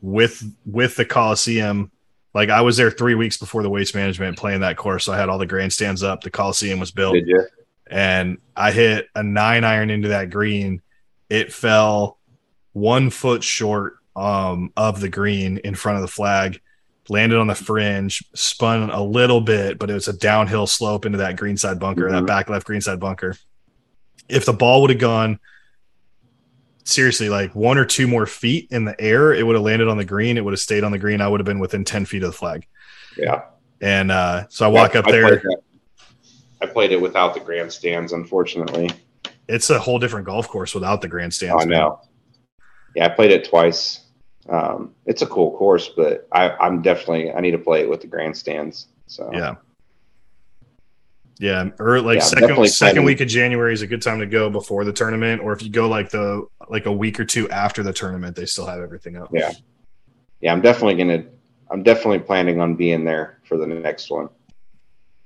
with 0.00 0.42
with 0.66 0.96
the 0.96 1.04
Coliseum. 1.04 1.92
Like 2.34 2.50
I 2.50 2.60
was 2.60 2.76
there 2.76 2.90
three 2.90 3.14
weeks 3.14 3.36
before 3.36 3.62
the 3.62 3.70
waste 3.70 3.94
management 3.94 4.36
playing 4.36 4.60
that 4.60 4.76
course. 4.76 5.04
So 5.04 5.12
I 5.12 5.16
had 5.16 5.28
all 5.28 5.38
the 5.38 5.46
grandstands 5.46 6.02
up. 6.02 6.22
The 6.22 6.30
Coliseum 6.30 6.80
was 6.80 6.90
built. 6.90 7.14
Did 7.14 7.28
you? 7.28 7.46
and 7.90 8.38
I 8.56 8.72
hit 8.72 9.08
a 9.14 9.22
nine 9.22 9.64
iron 9.64 9.90
into 9.90 10.08
that 10.08 10.30
green. 10.30 10.82
It 11.28 11.52
fell 11.52 12.17
one 12.78 13.10
foot 13.10 13.42
short 13.42 13.96
um, 14.16 14.72
of 14.76 15.00
the 15.00 15.08
green 15.08 15.58
in 15.58 15.74
front 15.74 15.96
of 15.96 16.02
the 16.02 16.08
flag, 16.08 16.60
landed 17.08 17.38
on 17.38 17.46
the 17.46 17.54
fringe, 17.54 18.22
spun 18.34 18.90
a 18.90 19.02
little 19.02 19.40
bit, 19.40 19.78
but 19.78 19.90
it 19.90 19.94
was 19.94 20.08
a 20.08 20.12
downhill 20.12 20.66
slope 20.66 21.06
into 21.06 21.18
that 21.18 21.36
greenside 21.36 21.78
bunker, 21.78 22.10
that 22.10 22.22
Mhm. 22.24 22.26
back 22.26 22.48
left 22.50 22.66
greenside 22.66 23.00
bunker. 23.00 23.36
If 24.28 24.44
the 24.44 24.52
ball 24.52 24.82
would 24.82 24.90
have 24.90 24.98
gone 24.98 25.38
seriously 26.84 27.28
like 27.28 27.54
one 27.54 27.78
or 27.78 27.84
two 27.84 28.06
more 28.06 28.26
feet 28.26 28.68
in 28.70 28.84
the 28.84 28.98
air, 29.00 29.32
it 29.32 29.46
would 29.46 29.54
have 29.54 29.64
landed 29.64 29.88
on 29.88 29.96
the 29.98 30.04
green. 30.04 30.36
It 30.36 30.44
would 30.44 30.52
have 30.52 30.60
stayed 30.60 30.84
on 30.84 30.92
the 30.92 30.98
green. 30.98 31.20
I 31.20 31.28
would 31.28 31.40
have 31.40 31.46
been 31.46 31.58
within 31.58 31.84
10 31.84 32.04
feet 32.06 32.22
of 32.22 32.30
the 32.32 32.36
flag. 32.36 32.66
Yeah. 33.16 33.42
And 33.80 34.10
uh, 34.10 34.44
so 34.48 34.64
I 34.66 34.68
walk 34.68 34.94
Yeah, 34.94 35.00
up 35.00 35.06
I 35.08 35.12
there. 35.12 35.40
played 35.40 35.56
I 36.60 36.66
played 36.66 36.90
it 36.92 37.00
without 37.00 37.34
the 37.34 37.40
grandstands, 37.40 38.12
unfortunately. 38.12 38.90
It's 39.48 39.70
a 39.70 39.78
whole 39.78 39.98
different 40.00 40.26
golf 40.26 40.48
course 40.48 40.74
without 40.74 41.00
the 41.00 41.08
grandstands. 41.08 41.62
I 41.62 41.66
know. 41.66 42.00
Yeah, 42.94 43.06
I 43.06 43.08
played 43.08 43.30
it 43.30 43.48
twice. 43.48 44.06
Um, 44.48 44.94
it's 45.06 45.22
a 45.22 45.26
cool 45.26 45.56
course, 45.56 45.88
but 45.88 46.26
I, 46.32 46.50
I'm 46.50 46.80
definitely 46.82 47.32
I 47.32 47.40
need 47.40 47.50
to 47.52 47.58
play 47.58 47.80
it 47.80 47.88
with 47.88 48.00
the 48.00 48.06
grandstands. 48.06 48.88
So 49.06 49.30
Yeah. 49.32 49.56
Yeah, 51.40 51.70
or 51.78 52.00
like 52.00 52.16
Yeah, 52.16 52.24
second 52.24 52.68
second 52.68 53.04
week 53.04 53.20
of 53.20 53.28
January 53.28 53.72
is 53.72 53.82
a 53.82 53.86
good 53.86 54.02
time 54.02 54.18
to 54.18 54.26
go 54.26 54.50
before 54.50 54.84
the 54.84 54.92
tournament, 54.92 55.40
or 55.40 55.52
if 55.52 55.62
you 55.62 55.70
go 55.70 55.88
like 55.88 56.10
the 56.10 56.46
like 56.68 56.86
a 56.86 56.92
week 56.92 57.20
or 57.20 57.24
two 57.24 57.48
after 57.50 57.84
the 57.84 57.92
tournament, 57.92 58.34
they 58.34 58.44
still 58.44 58.66
have 58.66 58.80
everything 58.80 59.16
up. 59.16 59.28
Yeah. 59.32 59.52
yeah, 60.40 60.52
I'm 60.52 60.60
definitely 60.60 60.96
gonna. 60.96 61.26
I'm 61.70 61.84
definitely 61.84 62.20
planning 62.20 62.60
on 62.60 62.74
being 62.74 63.04
there 63.04 63.38
for 63.44 63.56
the 63.56 63.66
next 63.66 64.10
one. 64.10 64.30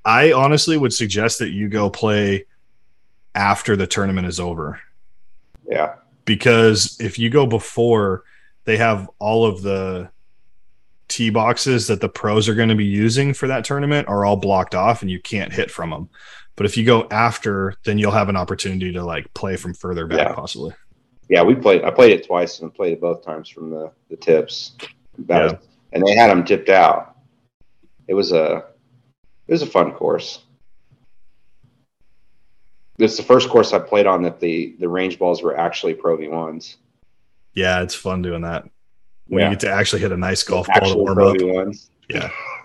I 0.04 0.32
honestly 0.32 0.76
would 0.76 0.92
suggest 0.92 1.38
that 1.38 1.50
you 1.50 1.68
go 1.68 1.88
play 1.88 2.44
after 3.34 3.76
the 3.76 3.86
tournament 3.86 4.26
is 4.26 4.40
over 4.40 4.80
Yeah, 5.70 5.94
because 6.24 6.96
if 7.00 7.18
you 7.18 7.30
go 7.30 7.46
before, 7.46 8.24
they 8.64 8.76
have 8.76 9.08
all 9.18 9.44
of 9.46 9.62
the 9.62 10.10
tee 11.08 11.30
boxes 11.30 11.86
that 11.88 12.00
the 12.00 12.08
pros 12.08 12.48
are 12.48 12.54
going 12.54 12.68
to 12.68 12.74
be 12.74 12.84
using 12.84 13.34
for 13.34 13.46
that 13.48 13.64
tournament 13.64 14.08
are 14.08 14.24
all 14.24 14.36
blocked 14.36 14.74
off 14.74 15.02
and 15.02 15.10
you 15.10 15.20
can't 15.20 15.52
hit 15.52 15.70
from 15.70 15.90
them. 15.90 16.08
But 16.56 16.66
if 16.66 16.76
you 16.76 16.84
go 16.84 17.06
after, 17.10 17.74
then 17.84 17.98
you'll 17.98 18.12
have 18.12 18.28
an 18.28 18.36
opportunity 18.36 18.92
to 18.92 19.04
like 19.04 19.32
play 19.34 19.56
from 19.56 19.74
further 19.74 20.06
back, 20.06 20.18
Yeah. 20.28 20.34
possibly. 20.34 20.74
yeah. 21.28 21.42
We 21.42 21.54
played. 21.54 21.82
I 21.84 21.90
played 21.90 22.12
it 22.12 22.26
twice 22.26 22.60
and 22.60 22.72
played 22.72 22.94
it 22.94 23.00
both 23.00 23.24
times 23.24 23.48
from 23.48 23.70
the 23.70 23.90
the 24.10 24.16
tips. 24.16 24.76
Yeah. 25.28 25.52
and 25.92 26.02
they 26.06 26.14
had 26.14 26.30
them 26.30 26.44
tipped 26.44 26.68
out. 26.68 27.16
It 28.08 28.14
was 28.14 28.32
a 28.32 28.64
it 29.48 29.52
was 29.52 29.62
a 29.62 29.66
fun 29.66 29.92
course. 29.92 30.44
It's 32.98 33.16
the 33.16 33.22
first 33.22 33.48
course 33.48 33.72
I 33.72 33.78
played 33.78 34.06
on 34.06 34.22
that 34.22 34.38
the 34.40 34.76
the 34.78 34.88
range 34.88 35.18
balls 35.18 35.42
were 35.42 35.56
actually 35.56 35.94
Pro 35.94 36.16
V 36.16 36.28
ones. 36.28 36.76
Yeah, 37.54 37.82
it's 37.82 37.94
fun 37.94 38.22
doing 38.22 38.42
that 38.42 38.64
when 39.28 39.40
Yeah. 39.40 39.46
you 39.48 39.52
get 39.54 39.60
to 39.60 39.70
actually 39.72 40.00
hit 40.02 40.12
a 40.12 40.16
nice 40.16 40.42
golf 40.42 40.66
ball 40.66 40.76
to 40.76 40.82
Actual 40.82 41.04
warm 41.04 41.14
Pro 41.14 41.30
up. 41.30 41.38
V 41.38 41.44
ones. 41.44 41.90
Yeah. 42.08 42.30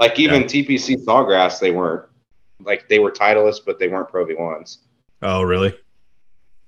like 0.00 0.18
even 0.18 0.44
TPC 0.44 1.04
Sawgrass, 1.04 1.60
they 1.60 1.70
weren't 1.70 2.06
like 2.60 2.88
they 2.88 2.98
were 2.98 3.10
Titleist, 3.10 3.60
but 3.66 3.78
they 3.78 3.88
weren't 3.88 4.08
Pro 4.08 4.24
V 4.24 4.34
ones. 4.34 4.78
Oh, 5.22 5.42
really? 5.42 5.74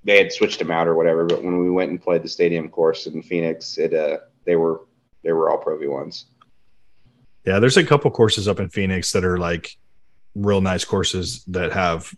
They 0.04 0.18
had 0.18 0.32
switched 0.32 0.58
them 0.58 0.70
out 0.70 0.86
or 0.86 0.94
whatever. 0.94 1.24
But 1.24 1.42
when 1.42 1.58
we 1.58 1.70
went 1.70 1.90
and 1.90 2.00
played 2.00 2.22
the 2.22 2.28
stadium 2.28 2.68
course 2.68 3.06
in 3.06 3.22
Phoenix, 3.22 3.78
it 3.78 3.92
uh 3.94 4.18
they 4.44 4.56
were 4.56 4.82
they 5.22 5.32
were 5.32 5.50
all 5.50 5.58
Pro 5.58 5.78
V 5.78 5.86
ones. 5.86 6.26
Yeah, 7.44 7.58
there's 7.60 7.76
a 7.76 7.84
couple 7.84 8.10
courses 8.10 8.46
up 8.48 8.60
in 8.60 8.68
Phoenix 8.68 9.12
that 9.12 9.24
are 9.24 9.38
like 9.38 9.76
real 10.34 10.60
nice 10.60 10.84
courses 10.84 11.44
that 11.46 11.72
have 11.72 12.12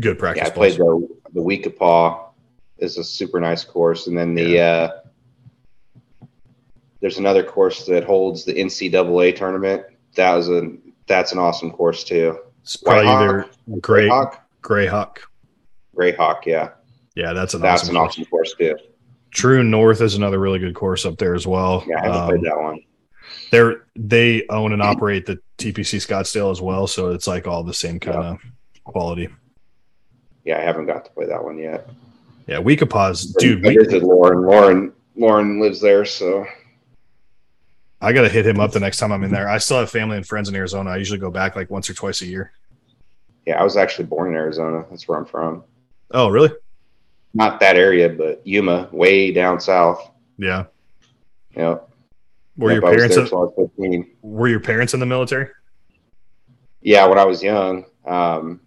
good 0.00 0.18
practice. 0.18 0.42
Yeah, 0.42 0.48
I 0.48 0.50
played 0.50 0.78
balls. 0.78 1.02
the 1.24 1.32
the 1.34 1.42
We-Ko-Pa 1.42 2.30
is 2.78 2.96
a 2.98 3.04
super 3.04 3.40
nice 3.40 3.64
course, 3.64 4.06
and 4.06 4.16
then 4.16 4.34
the 4.34 4.60
uh, 4.60 4.90
there's 7.00 7.18
another 7.18 7.42
course 7.44 7.86
that 7.86 8.04
holds 8.04 8.44
the 8.44 8.54
NCAA 8.54 9.36
tournament. 9.36 9.84
That 10.16 10.34
was 10.34 10.48
a 10.48 10.72
that's 11.06 11.32
an 11.32 11.38
awesome 11.38 11.70
course 11.70 12.04
too. 12.04 12.38
It's 12.62 12.76
probably 12.76 13.06
White 13.06 13.12
either 13.24 13.46
Gray 13.80 14.08
Grayhawk, 14.08 14.38
Grayhawk. 14.62 15.16
Grayhawk, 15.96 16.44
yeah, 16.46 16.70
Yeah, 17.14 17.32
that's 17.32 17.54
an 17.54 17.60
that's 17.60 17.82
awesome 17.82 17.96
an 17.96 18.00
course. 18.02 18.12
awesome 18.14 18.24
course 18.26 18.54
too. 18.58 18.76
True 19.30 19.62
North 19.62 20.00
is 20.00 20.14
another 20.14 20.38
really 20.38 20.58
good 20.58 20.74
course 20.74 21.04
up 21.06 21.18
there 21.18 21.34
as 21.34 21.46
well. 21.46 21.84
Yeah, 21.86 21.96
I 22.00 22.06
haven't 22.06 22.20
Um, 22.22 22.28
played 22.28 22.42
that 22.42 22.60
one. 22.60 22.80
they're 23.50 23.86
they 23.96 24.44
own 24.48 24.72
and 24.72 24.82
operate 24.82 25.26
the 25.26 25.38
TPC 25.58 25.98
Scottsdale 25.98 26.50
as 26.50 26.60
well, 26.60 26.86
so 26.86 27.10
it's 27.10 27.26
like 27.26 27.46
all 27.46 27.62
the 27.62 27.74
same 27.74 27.98
kind 28.00 28.16
of 28.16 28.38
quality. 28.84 29.28
Yeah, 30.48 30.56
I 30.56 30.62
haven't 30.62 30.86
got 30.86 31.04
to 31.04 31.10
play 31.10 31.26
that 31.26 31.44
one 31.44 31.58
yet. 31.58 31.86
Yeah, 32.46 32.58
We-Ko-Pa's 32.60 33.34
dude. 33.38 33.66
I 33.66 33.68
We, 33.68 34.00
Lauren. 34.00 34.46
Lauren 34.46 34.92
Lauren 35.14 35.60
lives 35.60 35.78
there, 35.78 36.06
so 36.06 36.46
I 38.00 38.14
got 38.14 38.22
to 38.22 38.30
hit 38.30 38.46
him 38.46 38.58
up 38.58 38.72
the 38.72 38.80
next 38.80 38.96
time 38.96 39.12
I'm 39.12 39.22
in 39.24 39.30
there. 39.30 39.46
I 39.46 39.58
still 39.58 39.78
have 39.78 39.90
family 39.90 40.16
and 40.16 40.26
friends 40.26 40.48
in 40.48 40.54
Arizona. 40.54 40.88
I 40.88 40.96
usually 40.96 41.18
go 41.18 41.30
back 41.30 41.54
like 41.54 41.68
once 41.68 41.90
or 41.90 41.92
twice 41.92 42.22
a 42.22 42.26
year. 42.26 42.52
yeah, 43.44 43.60
I 43.60 43.62
was 43.62 43.76
actually 43.76 44.06
born 44.06 44.28
in 44.30 44.36
Arizona. 44.36 44.86
That's 44.88 45.06
where 45.06 45.18
I'm 45.18 45.26
from. 45.26 45.64
Oh, 46.12 46.28
really? 46.28 46.50
Not 47.34 47.60
that 47.60 47.76
area, 47.76 48.08
but 48.08 48.40
Yuma, 48.46 48.88
way 48.90 49.30
down 49.32 49.60
south. 49.60 50.10
Yeah. 50.38 50.64
Yeah. 51.54 51.80
Were 52.56 52.72
Yep, 52.72 52.80
your 52.82 52.90
parents 52.90 53.16
in, 53.18 53.22
I 53.26 53.30
was 53.32 53.52
15. 53.58 54.10
were 54.22 54.48
your 54.48 54.60
parents 54.60 54.94
in 54.94 55.00
the 55.00 55.06
military? 55.06 55.48
Yeah, 56.80 57.04
when 57.04 57.18
I 57.18 57.26
was 57.26 57.42
young. 57.42 57.84
Um, 58.06 58.60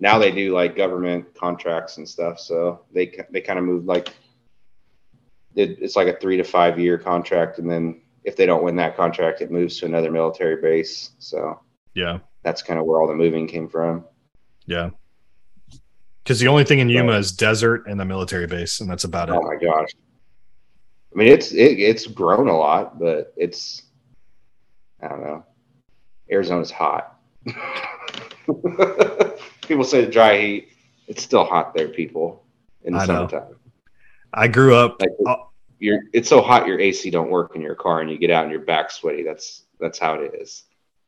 now 0.00 0.18
they 0.18 0.30
do 0.32 0.52
like 0.52 0.76
government 0.76 1.34
contracts 1.34 1.98
and 1.98 2.08
stuff, 2.08 2.40
so 2.40 2.80
they 2.92 3.12
they 3.30 3.40
kind 3.40 3.58
of 3.58 3.64
moved 3.64 3.86
like 3.86 4.08
it, 5.54 5.78
it's 5.80 5.96
like 5.96 6.08
a 6.08 6.16
three 6.18 6.36
to 6.36 6.44
five 6.44 6.78
year 6.78 6.98
contract, 6.98 7.58
and 7.58 7.70
then 7.70 8.00
if 8.24 8.36
they 8.36 8.46
don't 8.46 8.64
win 8.64 8.76
that 8.76 8.96
contract, 8.96 9.40
it 9.40 9.50
moves 9.50 9.78
to 9.78 9.86
another 9.86 10.10
military 10.10 10.60
base. 10.60 11.10
So 11.18 11.60
Yeah. 11.94 12.18
that's 12.42 12.62
kind 12.62 12.78
of 12.78 12.86
where 12.86 13.00
all 13.00 13.08
the 13.08 13.14
moving 13.14 13.46
came 13.46 13.68
from. 13.68 14.04
Yeah. 14.66 14.90
Because 16.22 16.38
the 16.38 16.48
only 16.48 16.64
thing 16.64 16.78
in 16.78 16.88
Yuma 16.88 17.12
is 17.12 17.32
desert 17.32 17.86
and 17.86 17.98
the 17.98 18.04
military 18.04 18.46
base, 18.46 18.80
and 18.80 18.88
that's 18.90 19.04
about 19.04 19.30
it. 19.30 19.34
Oh 19.34 19.42
my 19.42 19.56
gosh! 19.56 19.88
I 21.12 21.18
mean, 21.18 21.28
it's 21.28 21.52
it, 21.52 21.80
it's 21.80 22.06
grown 22.06 22.46
a 22.48 22.56
lot, 22.56 22.98
but 23.00 23.32
it's 23.36 23.82
I 25.02 25.08
don't 25.08 25.22
know. 25.24 25.44
Arizona's 26.30 26.70
hot. 26.70 27.18
people 29.70 29.84
say 29.84 30.04
the 30.04 30.10
dry 30.10 30.36
heat. 30.36 30.68
It's 31.06 31.22
still 31.22 31.44
hot 31.44 31.74
there, 31.74 31.88
people. 31.88 32.44
In 32.82 32.92
the 32.92 32.98
I 32.98 33.06
know. 33.06 33.28
summertime, 33.28 33.56
I 34.34 34.48
grew 34.48 34.74
up. 34.74 35.00
like 35.00 35.10
Oh. 35.26 35.50
you're, 35.78 36.00
it's 36.12 36.28
so 36.28 36.40
hot 36.40 36.66
your 36.66 36.80
AC 36.80 37.08
don't 37.10 37.30
work 37.30 37.54
in 37.54 37.62
your 37.62 37.74
car, 37.74 38.00
and 38.00 38.10
you 38.10 38.18
get 38.18 38.30
out 38.30 38.42
and 38.44 38.50
your 38.52 38.62
back 38.62 38.90
sweaty. 38.90 39.22
That's 39.22 39.62
that's 39.78 39.98
how 39.98 40.14
it 40.14 40.34
is. 40.34 40.64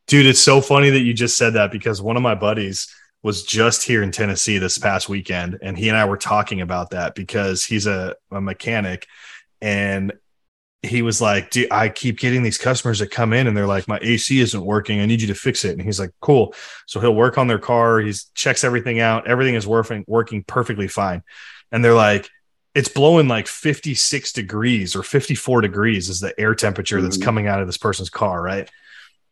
Dude, 0.07 0.27
it's 0.27 0.41
so 0.41 0.61
funny 0.61 0.91
that 0.91 1.01
you 1.01 1.13
just 1.15 1.37
said 1.37 1.55
that 1.55 1.71
because 1.73 2.01
one 2.03 2.17
of 2.17 2.23
my 2.23 2.35
buddies 2.35 2.95
was 3.23 3.43
just 3.45 3.85
here 3.85 4.03
in 4.03 4.11
Tennessee 4.13 4.59
this 4.59 4.77
past 4.79 5.09
weekend, 5.09 5.59
and 5.63 5.77
he 5.79 5.89
and 5.89 5.97
I 5.97 6.05
were 6.05 6.17
talking 6.17 6.61
about 6.61 6.91
that 6.91 7.15
because 7.15 7.65
he's 7.65 7.87
a, 7.87 8.15
a 8.31 8.41
mechanic, 8.41 9.07
and 9.61 10.13
he 10.83 11.01
was 11.03 11.21
like, 11.21 11.57
I 11.71 11.89
keep 11.89 12.19
getting 12.19 12.43
these 12.43 12.59
customers 12.59 12.99
that 12.99 13.11
come 13.11 13.33
in 13.33 13.47
and 13.47 13.57
they're 13.57 13.67
like, 13.69 13.87
My 13.87 13.99
AC 14.03 14.41
isn't 14.41 14.65
working. 14.65 15.01
I 15.01 15.07
need 15.07 15.21
you 15.21 15.29
to 15.29 15.35
fix 15.35 15.65
it. 15.65 15.73
And 15.73 15.83
he's 15.83 16.01
like, 16.01 16.11
Cool. 16.21 16.55
So 16.87 16.99
he'll 17.01 17.15
work 17.15 17.39
on 17.39 17.47
their 17.47 17.59
car. 17.61 18.01
He 18.01 18.13
checks 18.35 18.65
everything 18.65 18.99
out. 18.99 19.29
Everything 19.29 19.55
is 19.55 19.67
working 19.67 20.05
working 20.09 20.43
perfectly 20.45 20.89
fine. 20.89 21.23
And 21.71 21.85
they're 21.85 21.95
like, 21.95 22.29
it's 22.75 22.89
blowing 22.89 23.29
like 23.29 23.47
56 23.47 24.33
degrees 24.33 24.97
or 24.97 25.03
54 25.03 25.61
degrees 25.61 26.09
is 26.09 26.21
the 26.21 26.39
air 26.41 26.55
temperature 26.55 27.01
that's 27.03 27.19
Mhm. 27.19 27.23
coming 27.23 27.47
out 27.47 27.61
of 27.61 27.67
this 27.69 27.79
person's 27.79 28.11
car, 28.11 28.43
right? 28.43 28.69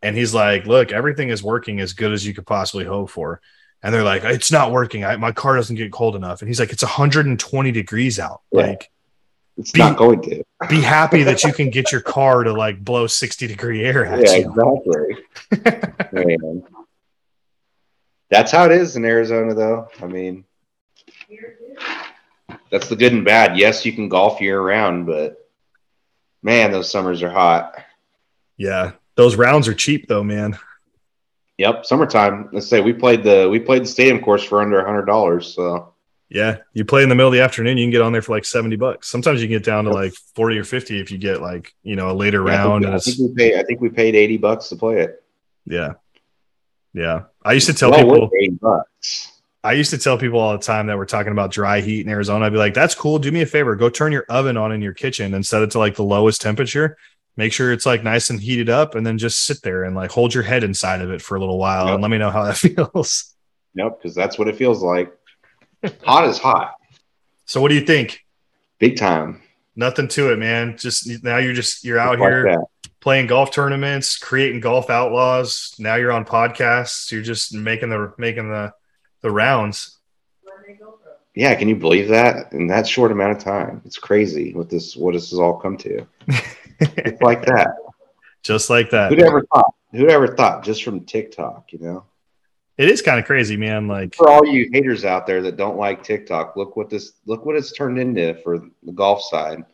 And 0.02 0.16
he's 0.16 0.32
like, 0.32 0.66
Look, 0.66 0.92
everything 0.92 1.30
is 1.30 1.42
working 1.42 1.80
as 1.80 1.94
good 1.94 2.12
as 2.12 2.24
you 2.26 2.32
could 2.32 2.46
possibly 2.46 2.84
hope 2.84 3.10
for. 3.10 3.40
And 3.82 3.92
they're 3.92 4.04
like, 4.04 4.22
It's 4.24 4.52
not 4.52 4.70
working. 4.72 5.04
I, 5.04 5.16
my 5.16 5.32
car 5.32 5.56
doesn't 5.56 5.74
get 5.76 5.90
cold 5.90 6.14
enough. 6.14 6.42
And 6.42 6.48
he's 6.48 6.60
like, 6.60 6.70
It's 6.72 6.82
120 6.84 7.72
degrees 7.72 8.18
out. 8.20 8.42
Yeah. 8.52 8.66
Like, 8.68 8.90
It's 9.56 9.72
Be- 9.72 9.80
not 9.80 9.96
going 9.98 10.22
to. 10.22 10.44
be 10.68 10.80
happy 10.80 11.22
that 11.24 11.44
you 11.44 11.52
can 11.52 11.70
get 11.70 11.92
your 11.92 12.00
car 12.00 12.44
to 12.44 12.52
like 12.52 12.82
blow 12.84 13.06
60 13.06 13.46
degree 13.46 13.84
air 13.84 14.06
at 14.06 14.20
Yeah, 14.24 14.36
you. 14.36 15.18
exactly. 15.52 16.62
That's 18.30 18.52
how 18.52 18.64
it 18.66 18.72
is 18.72 18.96
in 18.96 19.04
Arizona, 19.04 19.54
though. 19.54 19.88
I 20.00 20.06
mean, 20.06 20.44
that's 22.70 22.88
the 22.88 22.96
good 22.96 23.12
and 23.12 23.24
bad. 23.24 23.58
Yes, 23.58 23.84
you 23.84 23.92
can 23.92 24.08
golf 24.08 24.40
year 24.40 24.60
round, 24.60 25.06
but 25.06 25.48
man, 26.42 26.70
those 26.70 26.90
summers 26.90 27.22
are 27.22 27.30
hot. 27.30 27.74
Yeah. 28.56 28.92
Those 29.16 29.34
rounds 29.36 29.66
are 29.68 29.74
cheap 29.74 30.06
though, 30.06 30.22
man. 30.22 30.56
Yep, 31.58 31.84
summertime. 31.84 32.48
Let's 32.52 32.68
say 32.68 32.80
we 32.80 32.92
played 32.92 33.22
the 33.24 33.48
we 33.50 33.58
played 33.58 33.82
the 33.82 33.86
stadium 33.86 34.20
course 34.22 34.42
for 34.44 34.62
under 34.62 34.80
a 34.80 34.86
hundred 34.86 35.06
dollars. 35.06 35.52
So 35.54 35.89
Yeah. 36.30 36.58
You 36.74 36.84
play 36.84 37.02
in 37.02 37.08
the 37.08 37.14
middle 37.16 37.28
of 37.28 37.34
the 37.34 37.40
afternoon, 37.42 37.76
you 37.76 37.84
can 37.84 37.90
get 37.90 38.02
on 38.02 38.12
there 38.12 38.22
for 38.22 38.32
like 38.32 38.44
70 38.44 38.76
bucks. 38.76 39.08
Sometimes 39.08 39.42
you 39.42 39.48
can 39.48 39.56
get 39.56 39.64
down 39.64 39.84
to 39.84 39.90
like 39.90 40.12
40 40.36 40.58
or 40.58 40.64
50 40.64 41.00
if 41.00 41.10
you 41.10 41.18
get 41.18 41.40
like, 41.42 41.74
you 41.82 41.96
know, 41.96 42.10
a 42.10 42.14
later 42.14 42.46
Yeah, 42.46 42.52
I 42.52 42.56
think 42.56 42.68
round. 42.68 42.80
we- 42.82 42.86
and 42.86 42.94
I, 42.94 42.98
think 43.00 43.18
we 43.18 43.34
paid. 43.34 43.58
I 43.58 43.62
think 43.64 43.80
we 43.80 43.88
paid 43.90 44.14
eighty 44.14 44.36
bucks 44.36 44.68
to 44.68 44.76
play 44.76 45.00
it. 45.00 45.22
yeah. 45.66 45.94
Yeah. 46.92 47.22
I 47.44 47.52
used 47.52 47.66
to 47.66 47.74
tell 47.74 47.90
Well 47.90 48.02
people 48.04 48.30
eighty 48.40 48.58
bucks. 48.60 49.32
I 49.62 49.72
used 49.74 49.90
to 49.90 49.98
tell 49.98 50.16
people 50.18 50.38
all 50.40 50.52
the 50.52 50.62
time 50.64 50.86
that 50.86 50.96
we're 50.96 51.04
talking 51.04 51.32
about 51.32 51.50
dry 51.50 51.80
heat 51.80 52.00
in 52.06 52.10
Arizona. 52.10 52.46
I'd 52.46 52.52
be 52.52 52.58
like, 52.58 52.72
that's 52.74 52.94
cool. 52.94 53.18
Do 53.18 53.30
me 53.30 53.42
a 53.42 53.46
favor. 53.46 53.76
Go 53.76 53.90
turn 53.90 54.10
your 54.12 54.24
oven 54.28 54.56
on 54.56 54.72
in 54.72 54.80
your 54.80 54.94
kitchen 54.94 55.34
and 55.34 55.44
set 55.44 55.62
it 55.62 55.72
to 55.72 55.78
like 55.78 55.96
the 55.96 56.02
lowest 56.02 56.40
temperature. 56.40 56.96
Make 57.36 57.52
sure 57.52 57.70
it's 57.72 57.84
like 57.86 58.02
nice 58.02 58.30
and 58.30 58.40
heated 58.40 58.68
up 58.70 58.94
and 58.94 59.06
then 59.06 59.18
just 59.18 59.44
sit 59.44 59.60
there 59.62 59.84
and 59.84 59.94
like 59.94 60.10
hold 60.10 60.32
your 60.32 60.42
head 60.44 60.64
inside 60.64 61.00
of 61.02 61.10
it 61.10 61.20
for 61.22 61.36
a 61.36 61.40
little 61.40 61.58
while 61.58 61.86
Yep. 61.86 61.94
and 61.94 62.02
let 62.02 62.10
me 62.10 62.18
know 62.18 62.30
how 62.30 62.44
that 62.44 62.56
feels. 62.56 63.34
Nope, 63.74 64.00
because 64.02 64.14
that's 64.14 64.38
what 64.38 64.48
it 64.48 64.56
feels 64.56 64.82
like. 64.82 65.12
hot 66.04 66.24
is 66.28 66.38
hot, 66.38 66.74
So 67.46 67.60
what 67.60 67.68
do 67.68 67.74
you 67.74 67.84
think? 67.84 68.24
big 68.78 68.96
time. 68.96 69.42
Nothing 69.76 70.08
to 70.08 70.32
it, 70.32 70.38
man. 70.38 70.76
Just 70.78 71.22
now 71.22 71.36
you're 71.38 71.52
just 71.54 71.84
you're 71.84 71.98
out 71.98 72.18
Like 72.18 72.28
here 72.28 72.42
that. 72.44 72.64
playing 73.00 73.26
golf 73.28 73.50
tournaments, 73.52 74.18
creating 74.18 74.60
golf 74.60 74.90
outlaws. 74.90 75.74
Now 75.78 75.94
you're 75.96 76.12
on 76.12 76.24
podcasts. 76.24 77.10
You're 77.12 77.22
just 77.22 77.54
making 77.54 77.88
the 77.90 78.12
making 78.18 78.48
the 78.50 78.72
the 79.22 79.30
rounds. 79.30 79.98
Yeah, 81.34 81.54
can 81.54 81.68
you 81.68 81.76
believe 81.76 82.08
that 82.08 82.52
in 82.52 82.66
that 82.68 82.86
short 82.88 83.12
amount 83.12 83.36
of 83.36 83.42
time? 83.44 83.80
It's 83.84 83.98
crazy 83.98 84.52
what 84.52 84.68
this 84.68 84.96
what 84.96 85.14
this 85.14 85.30
has 85.30 85.38
all 85.38 85.58
come 85.58 85.76
to. 85.78 86.06
It's 86.82 87.20
like 87.20 87.44
that. 87.44 87.74
just 88.42 88.70
like 88.70 88.88
that. 88.90 89.10
Who'd 89.10 89.20
ever 89.22 89.44
thought? 89.52 89.74
Who'd 89.92 90.08
ever 90.10 90.28
thought? 90.34 90.64
Just 90.64 90.82
from 90.82 91.04
TikTok, 91.04 91.72
you 91.74 91.78
know. 91.78 92.04
It 92.80 92.88
is 92.88 93.02
kind 93.02 93.20
of 93.20 93.26
crazy, 93.26 93.58
man. 93.58 93.88
Like 93.88 94.14
For 94.14 94.30
all 94.30 94.46
you 94.46 94.70
haters 94.72 95.04
out 95.04 95.26
there 95.26 95.42
that 95.42 95.58
don't 95.58 95.76
like 95.76 96.02
TikTok, 96.02 96.56
look 96.56 96.76
what 96.76 96.88
this 96.88 97.12
look 97.26 97.44
what 97.44 97.54
it's 97.54 97.72
turned 97.72 97.98
into 97.98 98.32
for 98.42 98.58
the 98.82 98.92
golf 98.92 99.22
side. 99.22 99.66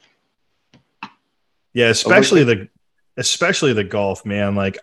Yeah, 1.72 1.90
especially 1.90 2.42
the 2.42 2.68
especially 3.16 3.74
the 3.74 3.84
golf, 3.84 4.26
man. 4.26 4.56
Like 4.56 4.78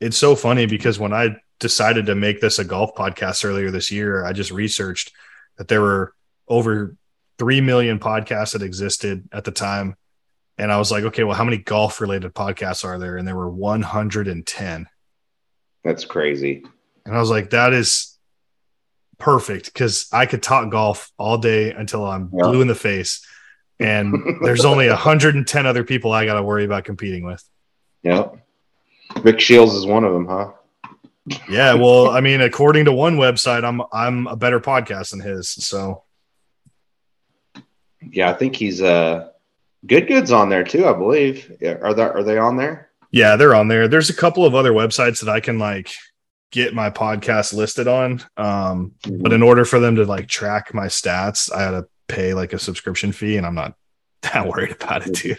it's 0.00 0.16
so 0.16 0.34
funny 0.34 0.64
because 0.64 0.98
when 0.98 1.12
I 1.12 1.36
decided 1.58 2.06
to 2.06 2.14
make 2.14 2.40
this 2.40 2.58
a 2.58 2.64
golf 2.64 2.94
podcast 2.94 3.44
earlier 3.44 3.70
this 3.70 3.90
year, 3.90 4.24
I 4.24 4.32
just 4.32 4.52
researched 4.52 5.12
that 5.58 5.68
there 5.68 5.82
were 5.82 6.14
over 6.48 6.96
3 7.38 7.60
million 7.60 7.98
podcasts 7.98 8.54
that 8.54 8.62
existed 8.62 9.28
at 9.32 9.44
the 9.44 9.50
time. 9.50 9.96
And 10.56 10.72
I 10.72 10.78
was 10.78 10.90
like, 10.90 11.04
okay, 11.04 11.24
well, 11.24 11.36
how 11.36 11.44
many 11.44 11.58
golf 11.58 12.00
related 12.00 12.32
podcasts 12.32 12.86
are 12.86 12.98
there? 12.98 13.18
And 13.18 13.28
there 13.28 13.36
were 13.36 13.50
110. 13.50 14.86
That's 15.84 16.04
crazy. 16.06 16.64
And 17.06 17.16
I 17.16 17.20
was 17.20 17.30
like, 17.30 17.50
that 17.50 17.72
is 17.72 18.16
perfect 19.18 19.66
because 19.72 20.08
I 20.12 20.26
could 20.26 20.42
talk 20.42 20.70
golf 20.70 21.10
all 21.18 21.38
day 21.38 21.70
until 21.70 22.04
I'm 22.04 22.30
Yeah. 22.32 22.48
blue 22.48 22.60
in 22.60 22.68
the 22.68 22.74
face. 22.74 23.24
And 23.78 24.38
there's 24.42 24.64
only 24.64 24.88
110 24.90 25.66
other 25.66 25.84
people 25.84 26.12
I 26.12 26.26
got 26.26 26.34
to 26.34 26.42
worry 26.42 26.64
about 26.64 26.84
competing 26.84 27.24
with. 27.24 27.42
Yep. 28.02 28.34
Rick 29.22 29.40
Shields 29.40 29.72
is 29.74 29.86
one 29.86 30.04
of 30.04 30.12
them, 30.12 30.26
huh? 30.26 30.52
Yeah, 31.48 31.74
well, 31.74 32.08
I 32.16 32.20
mean, 32.20 32.40
according 32.40 32.84
to 32.86 32.92
one 32.92 33.16
website, 33.16 33.64
I'm 33.64 33.80
I'm 33.92 34.26
a 34.26 34.36
better 34.36 34.60
podcast 34.60 35.10
than 35.10 35.20
his. 35.20 35.48
So 35.48 36.02
Yeah, 38.02 38.30
I 38.30 38.34
think 38.34 38.56
he's 38.56 38.82
uh 38.82 39.28
Good 39.86 40.08
Good's 40.08 40.32
on 40.32 40.48
there 40.48 40.64
too, 40.64 40.86
I 40.86 40.92
believe. 40.92 41.52
Yeah, 41.60 41.78
are 41.82 41.94
that 41.94 42.14
are 42.14 42.22
they 42.22 42.38
on 42.38 42.56
there? 42.56 42.90
yeah, 43.12 43.36
they're 43.36 43.54
on 43.54 43.68
there. 43.68 43.88
There's 43.88 44.10
a 44.10 44.14
couple 44.14 44.44
of 44.44 44.54
other 44.54 44.72
websites 44.72 45.20
that 45.24 45.30
I 45.30 45.40
can 45.40 45.58
like 45.58 45.90
get 46.52 46.74
my 46.74 46.90
podcast 46.90 47.52
listed 47.52 47.88
on. 47.88 48.22
Um, 48.36 48.92
but 49.20 49.32
in 49.32 49.42
order 49.42 49.64
for 49.64 49.80
them 49.80 49.96
to 49.96 50.04
like 50.04 50.28
track 50.28 50.72
my 50.72 50.86
stats, 50.86 51.52
I 51.52 51.62
had 51.62 51.70
to 51.72 51.86
pay 52.08 52.34
like 52.34 52.52
a 52.52 52.58
subscription 52.58 53.12
fee, 53.12 53.36
and 53.36 53.46
I'm 53.46 53.54
not 53.54 53.74
that 54.22 54.46
worried 54.46 54.72
about 54.72 55.06
it, 55.06 55.14
dude. 55.14 55.38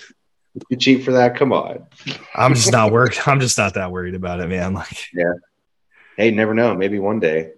You 0.70 0.78
cheap 0.78 1.04
for 1.04 1.12
that? 1.12 1.36
Come 1.36 1.54
on. 1.54 1.86
I'm 2.34 2.56
just 2.56 2.72
not 2.72 2.92
worried. 2.92 3.18
I'm 3.26 3.40
just 3.40 3.58
not 3.58 3.76
that 3.76 3.92
worried 3.92 4.16
about 4.16 4.40
it, 4.40 4.48
man. 4.48 4.74
Like, 4.74 5.06
yeah. 5.14 5.34
Hey, 6.18 6.32
never 6.32 6.56
know. 6.56 6.74
Maybe 6.76 6.98
one 6.98 7.20
day. 7.20 7.52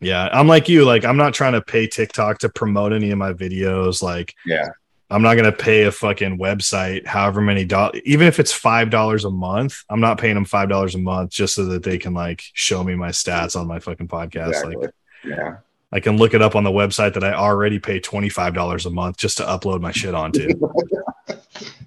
yeah, 0.00 0.28
I'm 0.32 0.46
like 0.46 0.68
you. 0.68 0.84
Like, 0.84 1.04
I'm 1.04 1.16
not 1.16 1.34
trying 1.34 1.54
to 1.54 1.60
pay 1.60 1.88
TikTok 1.88 2.38
to 2.38 2.48
promote 2.48 2.92
any 2.92 3.10
of 3.10 3.18
my 3.18 3.32
videos. 3.32 4.00
Like, 4.00 4.34
Yeah. 4.46 4.68
I'm 5.10 5.22
not 5.22 5.34
gonna 5.34 5.52
pay 5.52 5.84
a 5.84 5.92
fucking 5.92 6.38
website 6.38 7.06
however 7.06 7.40
many 7.40 7.64
dollars, 7.64 8.00
even 8.04 8.26
if 8.26 8.38
it's 8.38 8.52
five 8.52 8.90
dollars 8.90 9.24
a 9.24 9.30
month. 9.30 9.82
I'm 9.88 10.00
not 10.00 10.18
paying 10.18 10.34
them 10.34 10.44
five 10.44 10.68
dollars 10.68 10.94
a 10.94 10.98
month 10.98 11.30
just 11.30 11.54
so 11.54 11.64
that 11.66 11.82
they 11.82 11.98
can 11.98 12.14
like 12.14 12.42
show 12.52 12.84
me 12.84 12.94
my 12.94 13.08
stats 13.08 13.58
on 13.58 13.66
my 13.66 13.80
fucking 13.80 14.08
podcast. 14.08 14.48
Exactly. 14.48 14.76
Like, 14.76 14.90
yeah. 15.24 15.56
I 15.92 15.98
can 15.98 16.16
look 16.16 16.34
it 16.34 16.42
up 16.42 16.54
on 16.54 16.62
the 16.62 16.70
website 16.70 17.14
that 17.14 17.24
I 17.24 17.32
already 17.32 17.80
pay 17.80 17.98
twenty 17.98 18.28
five 18.28 18.54
dollars 18.54 18.86
a 18.86 18.90
month 18.90 19.16
just 19.16 19.38
to 19.38 19.42
upload 19.44 19.80
my 19.80 19.92
shit 19.92 20.14
onto. 20.14 20.48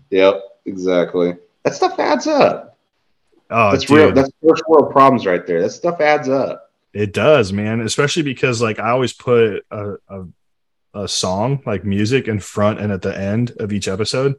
Yep. 0.10 0.44
Exactly. 0.66 1.36
That 1.64 1.74
stuff 1.74 1.98
adds 1.98 2.28
up. 2.28 2.78
Oh, 3.50 3.72
that's 3.72 3.86
dude, 3.86 3.98
real. 3.98 4.12
That's 4.12 4.30
first 4.48 4.64
world 4.68 4.92
problems 4.92 5.26
right 5.26 5.46
there. 5.48 5.62
That 5.62 5.72
stuff 5.72 6.00
adds 6.02 6.30
up. 6.30 6.72
it 6.94 7.14
does, 7.14 7.52
man. 7.52 7.82
Especially 7.82 8.22
because 8.22 8.62
like 8.62 8.80
I 8.80 8.92
always 8.92 9.12
put 9.14 9.66
a, 9.72 9.96
a 10.08 10.26
a 10.94 11.08
song 11.08 11.62
like 11.66 11.84
music 11.84 12.28
in 12.28 12.40
front 12.40 12.80
and 12.80 12.92
at 12.92 13.02
the 13.02 13.18
end 13.18 13.52
of 13.60 13.74
each 13.74 13.88
episode. 13.88 14.36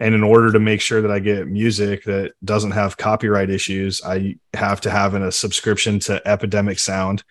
And 0.00 0.14
in 0.14 0.24
order 0.24 0.50
to 0.52 0.58
make 0.58 0.80
sure 0.80 1.00
that 1.02 1.10
I 1.12 1.20
get 1.20 1.46
music 1.46 2.04
that 2.04 2.32
doesn't 2.44 2.72
have 2.72 2.96
copyright 2.96 3.48
issues, 3.48 4.02
I 4.04 4.36
have 4.52 4.80
to 4.82 4.90
have 4.90 5.14
in 5.14 5.22
a 5.22 5.30
subscription 5.30 5.98
to 6.00 6.20
Epidemic 6.26 6.78
Sound. 6.78 7.22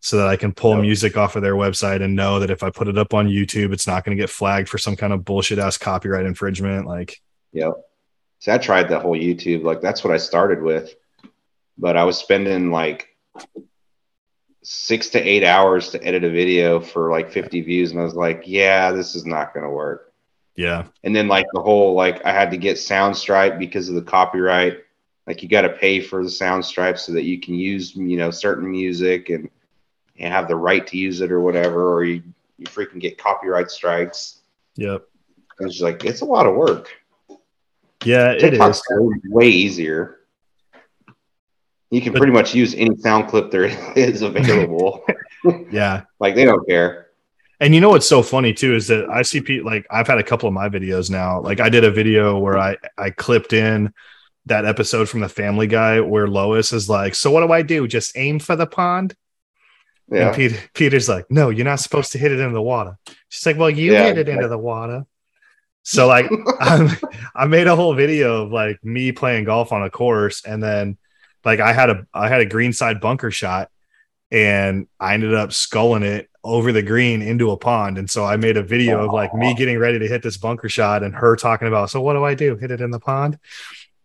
so 0.00 0.16
that 0.18 0.28
I 0.28 0.36
can 0.36 0.52
pull 0.52 0.74
Yep. 0.74 0.82
music 0.82 1.16
off 1.16 1.34
of 1.34 1.42
their 1.42 1.56
website 1.56 2.02
and 2.02 2.14
know 2.14 2.38
that 2.38 2.50
if 2.50 2.62
I 2.62 2.70
put 2.70 2.86
it 2.86 2.96
up 2.96 3.14
on 3.14 3.26
YouTube, 3.28 3.72
it's 3.72 3.84
not 3.88 4.04
going 4.04 4.16
to 4.16 4.22
get 4.22 4.30
flagged 4.30 4.68
for 4.68 4.78
some 4.78 4.94
kind 4.94 5.12
of 5.12 5.24
bullshit 5.24 5.58
ass 5.58 5.76
copyright 5.76 6.24
infringement. 6.24 6.86
Like, 6.86 7.20
Yep. 7.52 7.72
See, 8.38 8.52
I 8.52 8.58
tried 8.58 8.88
the 8.88 9.00
whole 9.00 9.16
YouTube. 9.16 9.64
Like 9.64 9.80
that's 9.80 10.04
what 10.04 10.12
I 10.14 10.16
started 10.18 10.62
with, 10.62 10.94
but 11.76 11.96
I 11.96 12.04
was 12.04 12.16
spending 12.16 12.70
like 12.70 13.08
six 14.70 15.08
to 15.08 15.18
eight 15.18 15.44
hours 15.44 15.88
to 15.88 16.04
edit 16.06 16.24
a 16.24 16.30
video 16.30 16.78
for 16.78 17.10
like 17.10 17.32
50 17.32 17.62
views, 17.62 17.90
and 17.90 18.00
I 18.00 18.04
was 18.04 18.14
like, 18.14 18.42
yeah, 18.44 18.92
this 18.92 19.14
is 19.14 19.24
not 19.24 19.54
going 19.54 19.64
to 19.64 19.70
work. 19.70 20.12
yeah, 20.56 20.84
And 21.04 21.16
then 21.16 21.26
like 21.26 21.46
the 21.54 21.62
whole 21.62 21.94
like 21.94 22.22
I 22.26 22.32
had 22.32 22.50
to 22.50 22.58
get 22.58 22.76
Soundstripe 22.76 23.58
because 23.58 23.88
of 23.88 23.94
the 23.94 24.02
copyright. 24.02 24.84
Like 25.26 25.42
you 25.42 25.48
got 25.48 25.62
to 25.62 25.70
pay 25.70 26.00
for 26.00 26.22
the 26.22 26.28
Soundstripe 26.28 26.98
so 26.98 27.12
that 27.12 27.24
you 27.24 27.40
can 27.40 27.54
use 27.54 27.96
you 27.96 28.18
know 28.18 28.30
certain 28.30 28.70
music 28.70 29.30
and 29.30 29.48
and 30.18 30.32
have 30.34 30.48
the 30.48 30.56
right 30.56 30.86
to 30.88 30.98
use 30.98 31.22
it 31.22 31.32
or 31.32 31.40
whatever, 31.40 31.94
or 31.94 32.04
you 32.04 32.22
you 32.58 32.66
freaking 32.66 33.00
get 33.00 33.16
copyright 33.16 33.70
strikes. 33.70 34.40
yep, 34.76 35.06
I 35.60 35.64
was 35.64 35.80
like, 35.80 36.04
it's 36.04 36.20
a 36.20 36.26
lot 36.26 36.46
of 36.46 36.54
work. 36.56 36.90
yeah, 38.04 38.32
it 38.32 38.40
TikTok's 38.40 38.82
is. 38.90 39.10
way 39.30 39.48
easier. 39.48 40.17
You 41.90 42.00
can 42.02 42.12
pretty 42.12 42.32
much 42.32 42.54
use 42.54 42.74
any 42.74 42.96
sound 42.98 43.28
clip 43.28 43.50
there 43.50 43.64
is 43.96 44.22
available. 44.22 45.04
Yeah, 45.70 46.02
like 46.18 46.34
they 46.34 46.44
don't 46.44 46.66
care. 46.68 47.06
And 47.60 47.72
you 47.72 47.80
know 47.80 47.90
what's 47.90 48.08
so 48.08 48.22
funny 48.22 48.52
too 48.52 48.74
is 48.74 48.88
that 48.88 49.08
I 49.08 49.22
see 49.22 49.40
people 49.40 49.70
like 49.70 49.86
I've 49.88 50.08
had 50.08 50.18
a 50.18 50.22
couple 50.24 50.48
of 50.48 50.52
my 50.52 50.68
videos 50.68 51.10
now. 51.10 51.40
Like 51.40 51.60
I 51.60 51.68
did 51.68 51.84
a 51.84 51.90
video 51.92 52.38
where 52.38 52.58
I 52.58 52.76
I 52.98 53.10
clipped 53.10 53.52
in 53.52 53.92
that 54.46 54.64
episode 54.66 55.08
from 55.08 55.20
the 55.20 55.28
Family 55.28 55.68
Guy 55.68 56.00
where 56.00 56.26
Lois 56.26 56.72
is 56.72 56.88
like, 56.88 57.14
"So 57.14 57.30
what 57.30 57.46
do 57.46 57.52
I 57.52 57.62
do? 57.62 57.86
Just 57.86 58.16
aim 58.16 58.40
for 58.40 58.56
the 58.56 58.66
pond?" 58.66 59.14
Yeah. 60.10 60.26
And 60.28 60.36
Peter, 60.36 60.56
Peter's 60.74 61.08
like, 61.08 61.26
"No, 61.30 61.50
you're 61.50 61.64
not 61.64 61.80
supposed 61.80 62.10
to 62.12 62.18
hit 62.18 62.32
it 62.32 62.40
into 62.40 62.54
the 62.54 62.60
water." 62.62 62.98
She's 63.28 63.46
like, 63.46 63.56
"Well, 63.58 63.70
you 63.70 63.92
Yeah. 63.92 64.06
hit 64.06 64.18
it 64.18 64.28
into 64.28 64.48
the 64.48 64.58
water." 64.58 65.04
So 65.84 66.08
like, 66.08 66.26
I 66.60 67.46
made 67.46 67.68
a 67.68 67.76
whole 67.76 67.94
video 67.94 68.42
of 68.44 68.50
like 68.52 68.84
me 68.84 69.12
playing 69.12 69.44
golf 69.44 69.70
on 69.72 69.84
a 69.84 69.90
course, 69.90 70.44
and 70.44 70.60
then 70.62 70.98
like 71.44 71.60
I 71.60 71.72
had 71.72 71.90
a 71.90 72.06
I 72.12 72.28
had 72.28 72.40
a 72.40 72.46
greenside 72.46 73.00
bunker 73.00 73.30
shot, 73.30 73.70
and 74.30 74.86
I 75.00 75.14
ended 75.14 75.34
up 75.34 75.52
sculling 75.52 76.02
it 76.02 76.28
over 76.44 76.72
the 76.72 76.82
green 76.82 77.20
into 77.22 77.50
a 77.50 77.56
pond. 77.56 77.98
And 77.98 78.08
so 78.08 78.24
I 78.24 78.36
made 78.36 78.56
a 78.56 78.62
video 78.62 79.04
of 79.06 79.12
like 79.12 79.34
me 79.34 79.54
getting 79.54 79.78
ready 79.78 79.98
to 79.98 80.08
hit 80.08 80.22
this 80.22 80.36
bunker 80.36 80.68
shot, 80.68 81.02
and 81.02 81.14
her 81.14 81.36
talking 81.36 81.68
about, 81.68 81.90
"So 81.90 82.00
what 82.00 82.14
do 82.14 82.24
I 82.24 82.34
do? 82.34 82.56
Hit 82.56 82.70
it 82.70 82.80
in 82.80 82.90
the 82.90 83.00
pond?" 83.00 83.38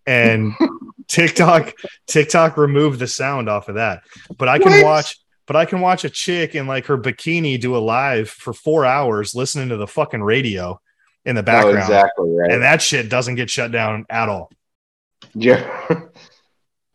And 0.06 0.54
TikTok 1.08 1.74
TikTok 2.08 2.58
removed 2.58 3.00
the 3.00 3.08
sound 3.08 3.50
off 3.50 3.70
of 3.70 3.76
that, 3.76 4.04
but 4.38 4.48
I 4.50 4.60
can 4.60 4.72
What? 4.72 4.84
watch. 4.84 5.18
But 5.46 5.58
I 5.58 5.66
can 5.66 5.82
watch 5.82 6.06
a 6.06 6.10
chick 6.10 6.56
in 6.56 6.68
like 6.68 6.86
her 6.86 6.98
bikini 6.98 7.60
do 7.60 7.76
a 7.76 7.80
live 7.80 8.30
for 8.30 8.54
four 8.54 8.86
hours 8.86 9.36
listening 9.36 9.68
to 9.70 9.76
the 9.78 9.86
fucking 9.88 10.24
radio 10.24 10.80
in 11.26 11.36
the 11.36 11.42
Oh, 11.42 11.44
background. 11.44 11.80
exactly 11.80 12.30
right. 12.32 12.50
And 12.50 12.62
that 12.64 12.82
shit 12.82 13.10
doesn't 13.10 13.36
get 13.36 13.50
shut 13.50 13.70
down 13.70 14.06
at 14.10 14.30
all. 14.30 14.50
yeah. 15.34 16.00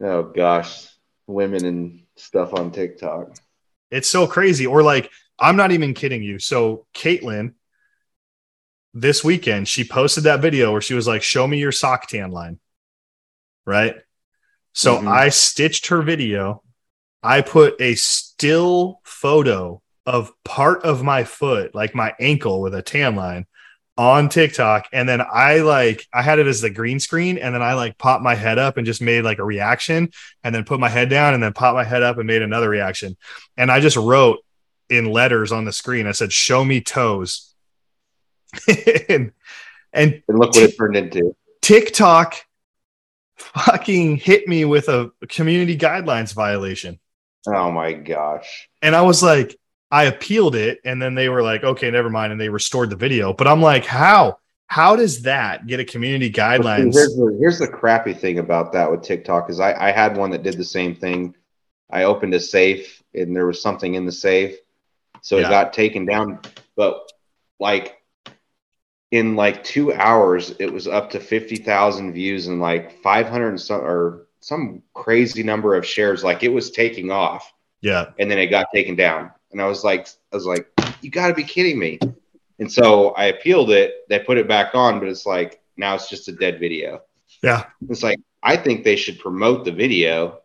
Oh 0.01 0.23
gosh, 0.25 0.89
women 1.27 1.65
and 1.65 2.03
stuff 2.17 2.55
on 2.55 2.71
TikTok. 2.71 3.37
It's 3.91 4.09
so 4.09 4.27
crazy. 4.27 4.67
Or 4.67 4.83
like, 4.83 5.11
I'm 5.39 5.57
not 5.57 5.73
even 5.73 5.95
kidding 5.95 6.23
you. 6.23 6.39
So 6.39 6.87
Caitlin, 6.95 7.55
this 8.95 9.23
weekend, 9.23 9.69
she 9.69 9.85
posted 9.85 10.25
that 10.25 10.41
video 10.41 10.73
where 10.73 10.81
she 10.81 10.95
was 10.95 11.07
like, 11.07 11.23
"Show 11.23 11.47
me 11.47 11.59
your 11.59 11.73
sock 11.73 12.09
tan 12.09 12.31
line." 12.31 12.59
Right. 13.65 13.97
So 14.73 14.99
Mhm. 14.99 15.09
I 15.09 15.29
stitched 15.29 15.89
her 15.89 16.03
video. 16.03 16.63
I 17.23 17.41
put 17.43 17.81
a 17.81 17.95
still 17.97 19.01
photo 19.05 19.83
of 20.07 20.33
part 20.45 20.85
of 20.85 21.03
my 21.03 21.25
foot, 21.25 21.75
like 21.75 21.95
my 21.95 22.15
ankle 22.19 22.61
with 22.61 22.75
a 22.75 22.83
tan 22.83 23.15
line 23.15 23.47
on 23.99 24.29
TikTok. 24.29 24.87
And 24.93 25.09
then 25.09 25.21
I 25.21 25.59
like, 25.59 26.07
I 26.15 26.23
had 26.23 26.39
it 26.39 26.47
as 26.47 26.61
the 26.61 26.71
green 26.71 27.01
screen. 27.01 27.37
And 27.37 27.53
then 27.53 27.63
I 27.63 27.75
like 27.75 27.99
popped 27.99 28.23
my 28.23 28.37
head 28.37 28.57
up 28.57 28.77
and 28.77 28.87
just 28.87 29.03
made 29.03 29.23
like 29.23 29.41
a 29.41 29.45
reaction 29.45 30.11
and 30.45 30.55
then 30.55 30.65
put 30.65 30.79
my 30.79 30.89
head 30.89 31.11
down 31.11 31.35
and 31.35 31.43
then 31.43 31.53
popped 31.53 31.75
my 31.75 31.85
head 31.85 32.05
up 32.05 32.17
and 32.17 32.27
made 32.27 32.41
another 32.41 32.71
reaction. 32.71 33.17
And 33.57 33.73
I 33.73 33.81
just 33.81 33.97
wrote 33.97 34.39
in 34.89 35.07
letters 35.07 35.51
on 35.51 35.65
the 35.65 35.73
screen, 35.73 36.07
I 36.07 36.13
said, 36.13 36.33
show 36.33 36.65
me 36.65 36.81
toes. 36.81 37.53
and, 39.09 39.33
and 39.93 40.23
And 40.29 40.39
look 40.39 40.55
what 40.55 40.63
it 40.63 40.77
turned 40.79 40.97
into. 40.97 41.37
TikTok 41.61 42.37
fucking 43.37 44.17
hit 44.17 44.47
me 44.47 44.65
with 44.65 44.89
a 44.89 45.11
community 45.29 45.77
guidelines 45.77 46.33
violation. 46.33 47.01
Oh 47.49 47.73
my 47.73 47.95
gosh. 47.95 48.69
And 48.81 48.95
I 48.95 49.03
was 49.03 49.23
like, 49.25 49.57
I 49.91 50.05
appealed 50.05 50.55
it. 50.55 50.81
And 50.85 51.01
then 51.01 51.15
they 51.15 51.29
were 51.29 51.43
like, 51.43 51.65
okay, 51.65 51.91
never 51.91 52.11
mind. 52.11 52.33
And 52.33 52.41
they 52.41 52.49
restored 52.49 52.91
the 52.91 52.97
video. 52.97 53.33
But 53.33 53.49
I'm 53.49 53.63
like, 53.63 53.85
how? 53.85 54.39
How 54.67 54.97
does 54.97 55.23
that 55.23 55.67
get 55.67 55.81
a 55.81 55.85
community 55.85 56.31
guidelines? 56.31 56.93
Here's 56.93 57.17
the, 57.17 57.37
here's 57.41 57.59
the 57.59 57.69
crappy 57.69 58.13
thing 58.13 58.39
about 58.39 58.73
that 58.75 58.91
with 58.91 59.03
TikTok 59.03 59.49
is 59.49 59.61
I, 59.61 59.73
I 59.89 59.91
had 59.93 60.17
one 60.17 60.31
that 60.33 60.43
did 60.43 60.59
the 60.59 60.65
same 60.65 60.95
thing. 60.95 61.35
I 61.91 62.03
opened 62.05 62.35
a 62.35 62.41
safe 62.41 63.03
and 63.15 63.35
there 63.35 63.47
was 63.47 63.63
something 63.63 63.95
in 63.95 64.05
the 64.05 64.13
safe, 64.13 64.57
so 65.23 65.39
Yeah. 65.39 65.47
it 65.47 65.51
got 65.51 65.73
taken 65.73 66.05
down. 66.05 66.41
But 66.77 67.11
like 67.59 68.03
in 69.11 69.37
like 69.37 69.65
two 69.65 69.95
hours, 69.95 70.55
it 70.59 70.71
was 70.71 70.87
up 70.87 71.09
to 71.13 71.21
fifty 71.21 71.57
thousand 71.57 72.13
views 72.13 72.47
and 72.49 72.61
like 72.61 73.01
five 73.03 73.27
hundred 73.27 73.49
and 73.49 73.61
some 73.61 73.81
or 73.81 74.27
some 74.41 74.83
crazy 74.93 75.43
number 75.43 75.77
of 75.77 75.87
shares. 75.87 76.23
Like 76.23 76.43
it 76.43 76.49
was 76.53 76.71
taking 76.73 77.11
off, 77.11 77.51
Yeah. 77.81 78.11
and 78.19 78.31
then 78.31 78.37
it 78.39 78.49
got 78.49 78.67
taken 78.75 78.97
down. 78.97 79.31
And 79.53 79.61
I 79.61 79.67
was 79.67 79.85
like, 79.85 80.09
I 80.33 80.37
was 80.37 80.47
like, 80.47 80.71
you 81.01 81.11
got 81.11 81.29
to 81.29 81.35
be 81.35 81.45
kidding 81.45 81.79
me. 81.79 81.99
And 82.59 82.71
so 82.71 83.11
I 83.11 83.27
appealed 83.27 83.71
it. 83.71 84.09
They 84.09 84.19
put 84.19 84.39
it 84.39 84.49
back 84.49 84.75
on, 84.75 84.99
but 84.99 85.09
it's 85.09 85.27
like 85.27 85.61
now 85.77 85.95
it's 85.95 86.09
just 86.09 86.29
a 86.29 86.33
dead 86.33 86.59
video. 86.59 87.03
Yeah. 87.43 87.65
It's 87.89 88.03
like 88.03 88.19
I 88.43 88.57
think 88.57 88.85
they 88.85 88.97
should 88.97 89.19
promote 89.19 89.65
the 89.65 89.73
video. 89.73 90.41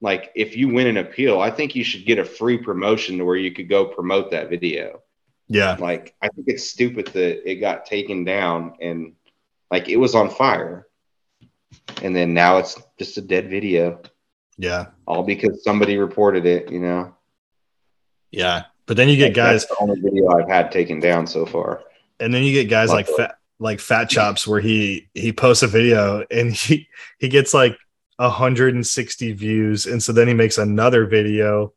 Like 0.00 0.32
if 0.34 0.56
you 0.56 0.68
win 0.68 0.86
an 0.86 0.96
appeal, 0.98 1.40
I 1.40 1.50
think 1.50 1.74
you 1.74 1.84
should 1.84 2.06
get 2.06 2.18
a 2.18 2.24
free 2.24 2.58
promotion 2.58 3.18
to 3.18 3.24
where 3.24 3.36
you 3.36 3.52
could 3.52 3.68
go 3.68 3.86
promote 3.86 4.30
that 4.30 4.48
video. 4.50 5.02
Yeah. 5.48 5.76
Like 5.78 6.14
I 6.22 6.28
think 6.28 6.48
it's 6.48 6.70
stupid 6.70 7.08
that 7.08 7.48
it 7.50 7.56
got 7.56 7.86
taken 7.86 8.24
down 8.24 8.74
and 8.80 9.14
like 9.70 9.88
it 9.88 9.96
was 9.96 10.14
on 10.14 10.30
fire. 10.30 10.86
And 12.02 12.14
then 12.14 12.34
now 12.34 12.58
it's 12.58 12.80
just 12.98 13.18
a 13.18 13.22
dead 13.22 13.50
video, 13.50 14.00
Yeah. 14.56 14.86
all 15.06 15.22
because 15.22 15.62
somebody 15.64 15.98
reported 15.98 16.46
it, 16.46 16.70
you 16.70 16.80
know. 16.80 17.15
Yeah. 18.30 18.64
But 18.86 18.96
then 18.96 19.08
you 19.08 19.16
get 19.16 19.34
guys, 19.34 19.66
the 19.66 19.76
only 19.80 20.00
video 20.00 20.28
I've 20.28 20.48
had 20.48 20.70
taken 20.70 21.00
down 21.00 21.26
so 21.26 21.44
far. 21.46 21.82
and 22.20 22.32
then 22.32 22.42
you 22.44 22.52
get 22.52 22.68
guys 22.70 22.90
like 22.90 23.08
fat 23.08 23.38
like 23.58 23.80
fat 23.80 24.08
chops 24.10 24.46
where 24.46 24.60
he 24.60 25.08
he 25.14 25.32
posts 25.32 25.62
a 25.62 25.66
video 25.66 26.24
and 26.30 26.52
he 26.52 26.88
he 27.18 27.28
gets 27.28 27.52
like 27.54 27.76
160 28.16 29.32
views 29.32 29.86
and 29.86 30.02
so 30.02 30.12
then 30.12 30.28
he 30.28 30.34
makes 30.34 30.58
another 30.58 31.06
video 31.06 31.72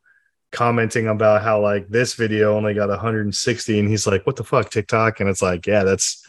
commenting 0.52 1.08
about 1.08 1.42
how 1.44 1.62
like 1.62 1.88
this 1.90 2.14
video 2.16 2.56
only 2.56 2.74
got 2.74 2.90
160 2.90 3.80
and 3.80 3.88
he's 3.90 4.08
like 4.08 4.26
what 4.26 4.36
the 4.36 4.44
fuck 4.44 4.70
tiktok 4.70 5.20
and 5.20 5.30
it's 5.30 5.42
like 5.42 5.66
yeah 5.68 5.84
that's 5.84 6.26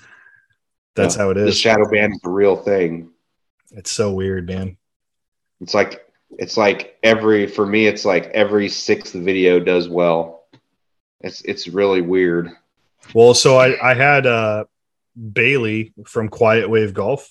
that's 0.94 1.16
Yeah. 1.16 1.22
how 1.22 1.30
it 1.30 1.36
is. 1.36 1.46
The 1.46 1.52
shadow 1.52 1.88
ban 1.90 2.12
is 2.12 2.20
a 2.24 2.28
real 2.30 2.56
thing. 2.56 3.10
it's 3.72 3.90
so 3.90 4.12
weird 4.12 4.46
man 4.46 4.76
It's 5.60 5.74
like 5.74 6.04
it's 6.38 6.56
like 6.56 6.96
every 7.02 7.46
for 7.46 7.66
me 7.66 7.86
it's 7.86 8.04
like 8.04 8.26
every 8.28 8.68
sixth 8.68 9.12
video 9.14 9.60
does 9.60 9.88
well. 9.88 10.44
It's 11.20 11.42
it's 11.42 11.68
really 11.68 12.00
weird. 12.00 12.50
well 13.14 13.34
so 13.34 13.56
i 13.58 13.90
i 13.90 13.94
had 13.94 14.26
uh 14.26 14.64
bailey 15.32 15.92
from 16.06 16.28
quiet 16.28 16.68
wave 16.70 16.94
golf 16.94 17.30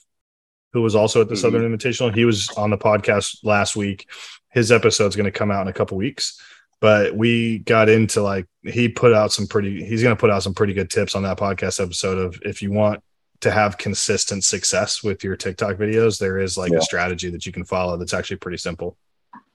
who 0.73 0.81
was 0.81 0.95
also 0.95 1.21
at 1.21 1.29
the 1.29 1.35
Mhm. 1.35 1.41
southern 1.41 1.77
invitational 1.77 2.13
he 2.13 2.25
was 2.25 2.49
on 2.57 2.69
the 2.69 2.77
podcast 2.77 3.37
last 3.43 3.75
week 3.75 4.07
his 4.49 4.71
episode's 4.71 5.15
going 5.15 5.25
to 5.31 5.31
come 5.39 5.51
out 5.51 5.61
in 5.61 5.67
a 5.67 5.73
couple 5.73 5.97
weeks 5.97 6.39
but 6.81 7.15
we 7.15 7.59
got 7.59 7.89
into 7.89 8.21
like 8.21 8.45
he 8.63 8.89
put 8.89 9.13
out 9.13 9.31
some 9.31 9.47
pretty 9.47 9.83
he's 9.83 10.03
going 10.03 10.15
to 10.15 10.19
put 10.19 10.29
out 10.29 10.43
some 10.43 10.53
pretty 10.53 10.73
good 10.73 10.89
tips 10.89 11.15
on 11.15 11.23
that 11.23 11.37
podcast 11.37 11.81
episode 11.81 12.17
of 12.17 12.39
if 12.43 12.61
you 12.61 12.71
want 12.71 13.01
to 13.41 13.51
have 13.51 13.77
consistent 13.77 14.43
success 14.43 15.03
with 15.03 15.23
your 15.23 15.35
tiktok 15.35 15.77
videos 15.77 16.19
there 16.19 16.39
is 16.39 16.57
like 16.57 16.71
Yeah. 16.71 16.79
a 16.79 16.81
strategy 16.81 17.29
that 17.29 17.45
you 17.45 17.51
can 17.51 17.63
follow 17.63 17.97
that's 17.97 18.13
actually 18.13 18.37
pretty 18.37 18.57
simple 18.57 18.97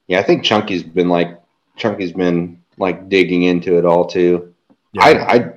Yeah, 0.09 0.21
I 0.21 0.23
think 0.23 0.45
Chunky's 0.45 0.83
been 0.83 1.09
like 1.09 1.39
Chunky's 1.77 2.13
been 2.13 2.61
like 2.79 3.09
digging 3.09 3.43
into 3.45 3.79
it 3.79 3.85
all 3.85 4.05
too. 4.07 4.55
yeah 4.93 5.05
I 5.05 5.35
I 5.37 5.51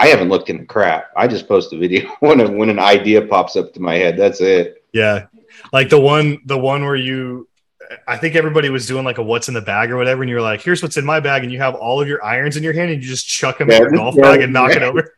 I 0.00 0.06
haven't 0.06 0.28
looked 0.28 0.48
into 0.48 0.64
crap. 0.64 1.10
I 1.16 1.26
just 1.26 1.48
post 1.48 1.72
a 1.72 1.76
video 1.78 2.08
when 2.20 2.40
a, 2.40 2.48
when 2.50 2.70
an 2.70 2.78
idea 2.78 3.20
pops 3.20 3.56
up 3.56 3.72
to 3.74 3.80
my 3.80 3.96
head. 3.96 4.16
That's 4.16 4.40
it. 4.40 4.84
Yeah. 4.92 5.26
Like 5.72 5.88
the 5.88 5.98
one 6.00 6.38
the 6.46 6.56
one 6.58 6.84
where 6.84 6.94
you 6.94 7.48
I 8.06 8.16
think 8.16 8.36
everybody 8.36 8.70
was 8.70 8.86
doing 8.86 9.04
like 9.04 9.18
a 9.18 9.22
what's 9.24 9.48
in 9.48 9.54
the 9.54 9.60
bag 9.62 9.90
or 9.90 9.96
whatever, 9.96 10.22
and 10.22 10.30
you're 10.30 10.40
like, 10.42 10.60
here's 10.62 10.82
what's 10.82 10.96
in 10.98 11.04
my 11.04 11.18
bag, 11.20 11.42
and 11.42 11.50
you 11.50 11.58
have 11.58 11.74
all 11.74 12.00
of 12.00 12.06
your 12.06 12.22
irons 12.24 12.56
in 12.56 12.62
your 12.62 12.74
hand 12.74 12.90
and 12.92 13.02
you 13.02 13.08
just 13.08 13.26
chuck 13.26 13.58
them 13.58 13.70
in 13.70 13.78
your 13.80 13.90
golf 13.90 14.14
yeah, 14.14 14.22
bag 14.22 14.40
and 14.42 14.52
knock 14.52 14.70
it 14.72 14.82
over. 14.82 15.14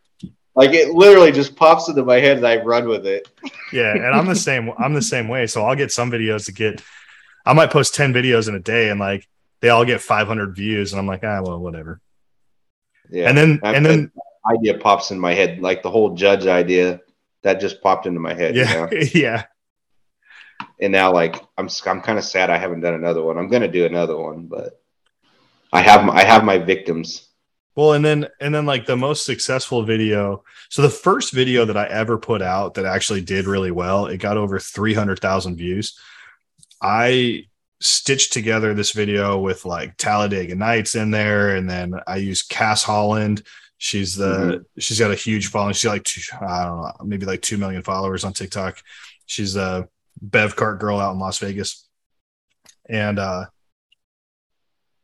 Like 0.56 0.72
it 0.72 0.89
literally 0.90 1.32
just 1.32 1.56
pops 1.56 1.89
into 1.89 2.05
my 2.05 2.16
head 2.20 2.39
and 2.39 2.47
I 2.47 2.56
run 2.62 2.89
with 2.89 3.06
it. 3.06 3.28
Yeah. 3.72 3.93
And 3.94 4.06
I'm 4.06 4.27
the 4.27 4.35
same 4.48 4.70
I'm 4.78 4.94
the 4.94 5.02
same 5.02 5.28
way. 5.28 5.47
So 5.47 5.64
I'll 5.64 5.77
get 5.77 5.93
some 5.93 6.10
videos 6.10 6.47
to 6.47 6.52
get 6.52 6.82
I 7.47 7.52
might 7.52 7.70
post 7.70 7.94
10 7.94 8.12
videos 8.12 8.48
in 8.48 8.55
a 8.55 8.60
day 8.60 8.90
and 8.90 9.01
like 9.01 9.27
they 9.60 9.68
all 9.68 9.85
get 9.85 10.01
500 10.01 10.55
views, 10.56 10.93
and 10.93 10.98
I'm 11.01 11.06
like, 11.06 11.22
ah, 11.22 11.40
well, 11.43 11.59
whatever. 11.60 12.01
Yeah. 13.10 13.28
And 13.28 13.36
then 13.36 13.60
That- 13.62 13.74
and 13.74 13.85
then 13.85 14.10
idea 14.51 14.78
pops 14.78 15.10
in 15.10 15.20
my 15.20 15.35
head, 15.35 15.60
like 15.60 15.82
the 15.82 15.90
whole 15.90 16.14
judge 16.14 16.47
idea 16.47 17.01
that 17.43 17.60
just 17.60 17.82
popped 17.82 18.06
into 18.06 18.20
my 18.20 18.32
head. 18.35 18.55
you 18.56 18.62
yeah, 18.62 18.74
know? 18.74 18.89
yeah, 19.14 19.44
And 20.81 20.93
now, 20.93 21.12
like, 21.12 21.36
I'm 21.59 21.68
I'm 21.86 22.01
kind 22.01 22.18
of 22.18 22.24
sad 22.24 22.48
I 22.51 22.56
haven't 22.59 22.81
done 22.81 22.94
another 22.94 23.22
one. 23.22 23.36
I'm 23.39 23.48
gonna 23.48 23.68
do 23.68 23.85
another 23.85 24.16
one, 24.16 24.47
but 24.47 24.81
I 25.72 25.82
have 25.82 26.05
my, 26.05 26.14
I 26.14 26.24
have 26.24 26.43
my 26.44 26.59
victims. 26.59 27.28
Well, 27.76 27.92
and 27.92 28.05
then 28.05 28.26
and 28.40 28.55
then 28.55 28.66
like 28.66 28.86
the 28.86 28.97
most 28.97 29.24
successful 29.24 29.82
video. 29.84 30.42
So 30.68 30.82
the 30.82 30.90
first 30.90 31.32
video 31.32 31.64
that 31.64 31.76
I 31.76 31.86
ever 31.86 32.18
put 32.18 32.42
out 32.42 32.74
that 32.74 32.84
actually 32.84 33.20
did 33.20 33.47
really 33.47 33.70
well, 33.70 34.06
it 34.06 34.18
got 34.18 34.36
over 34.36 34.59
300,000 34.59 35.56
views. 35.56 35.98
I 36.82 37.47
stitched 37.80 38.32
together 38.32 38.74
this 38.74 38.92
video 38.92 39.38
with 39.38 39.64
like 39.64 39.97
Talladega 39.97 40.55
Nights 40.55 40.94
in 40.94 41.10
there 41.10 41.56
and 41.56 41.68
then 41.68 41.94
I 42.06 42.16
used 42.16 42.51
Cass 42.51 42.82
Holland. 42.82 43.42
She's 43.78 44.14
the 44.14 44.66
she's 44.78 44.98
got 44.98 45.10
a 45.10 45.14
huge 45.16 45.47
following. 45.47 45.72
She's 45.72 45.90
like 45.90 46.05
two, 46.05 46.20
I 46.40 46.64
don't 46.64 46.82
know, 46.82 46.92
maybe 47.05 47.24
like 47.24 47.40
2 47.40 47.56
million 47.56 47.82
followers 47.82 48.24
on 48.24 48.34
TikTok. 48.34 48.82
She's 49.24 49.56
a 49.56 49.88
bev 50.20 50.56
cart 50.56 50.80
girl 50.80 50.98
out 50.98 51.12
in 51.12 51.18
Las 51.18 51.38
Vegas. 51.38 51.86
And 52.88 53.18
uh 53.18 53.47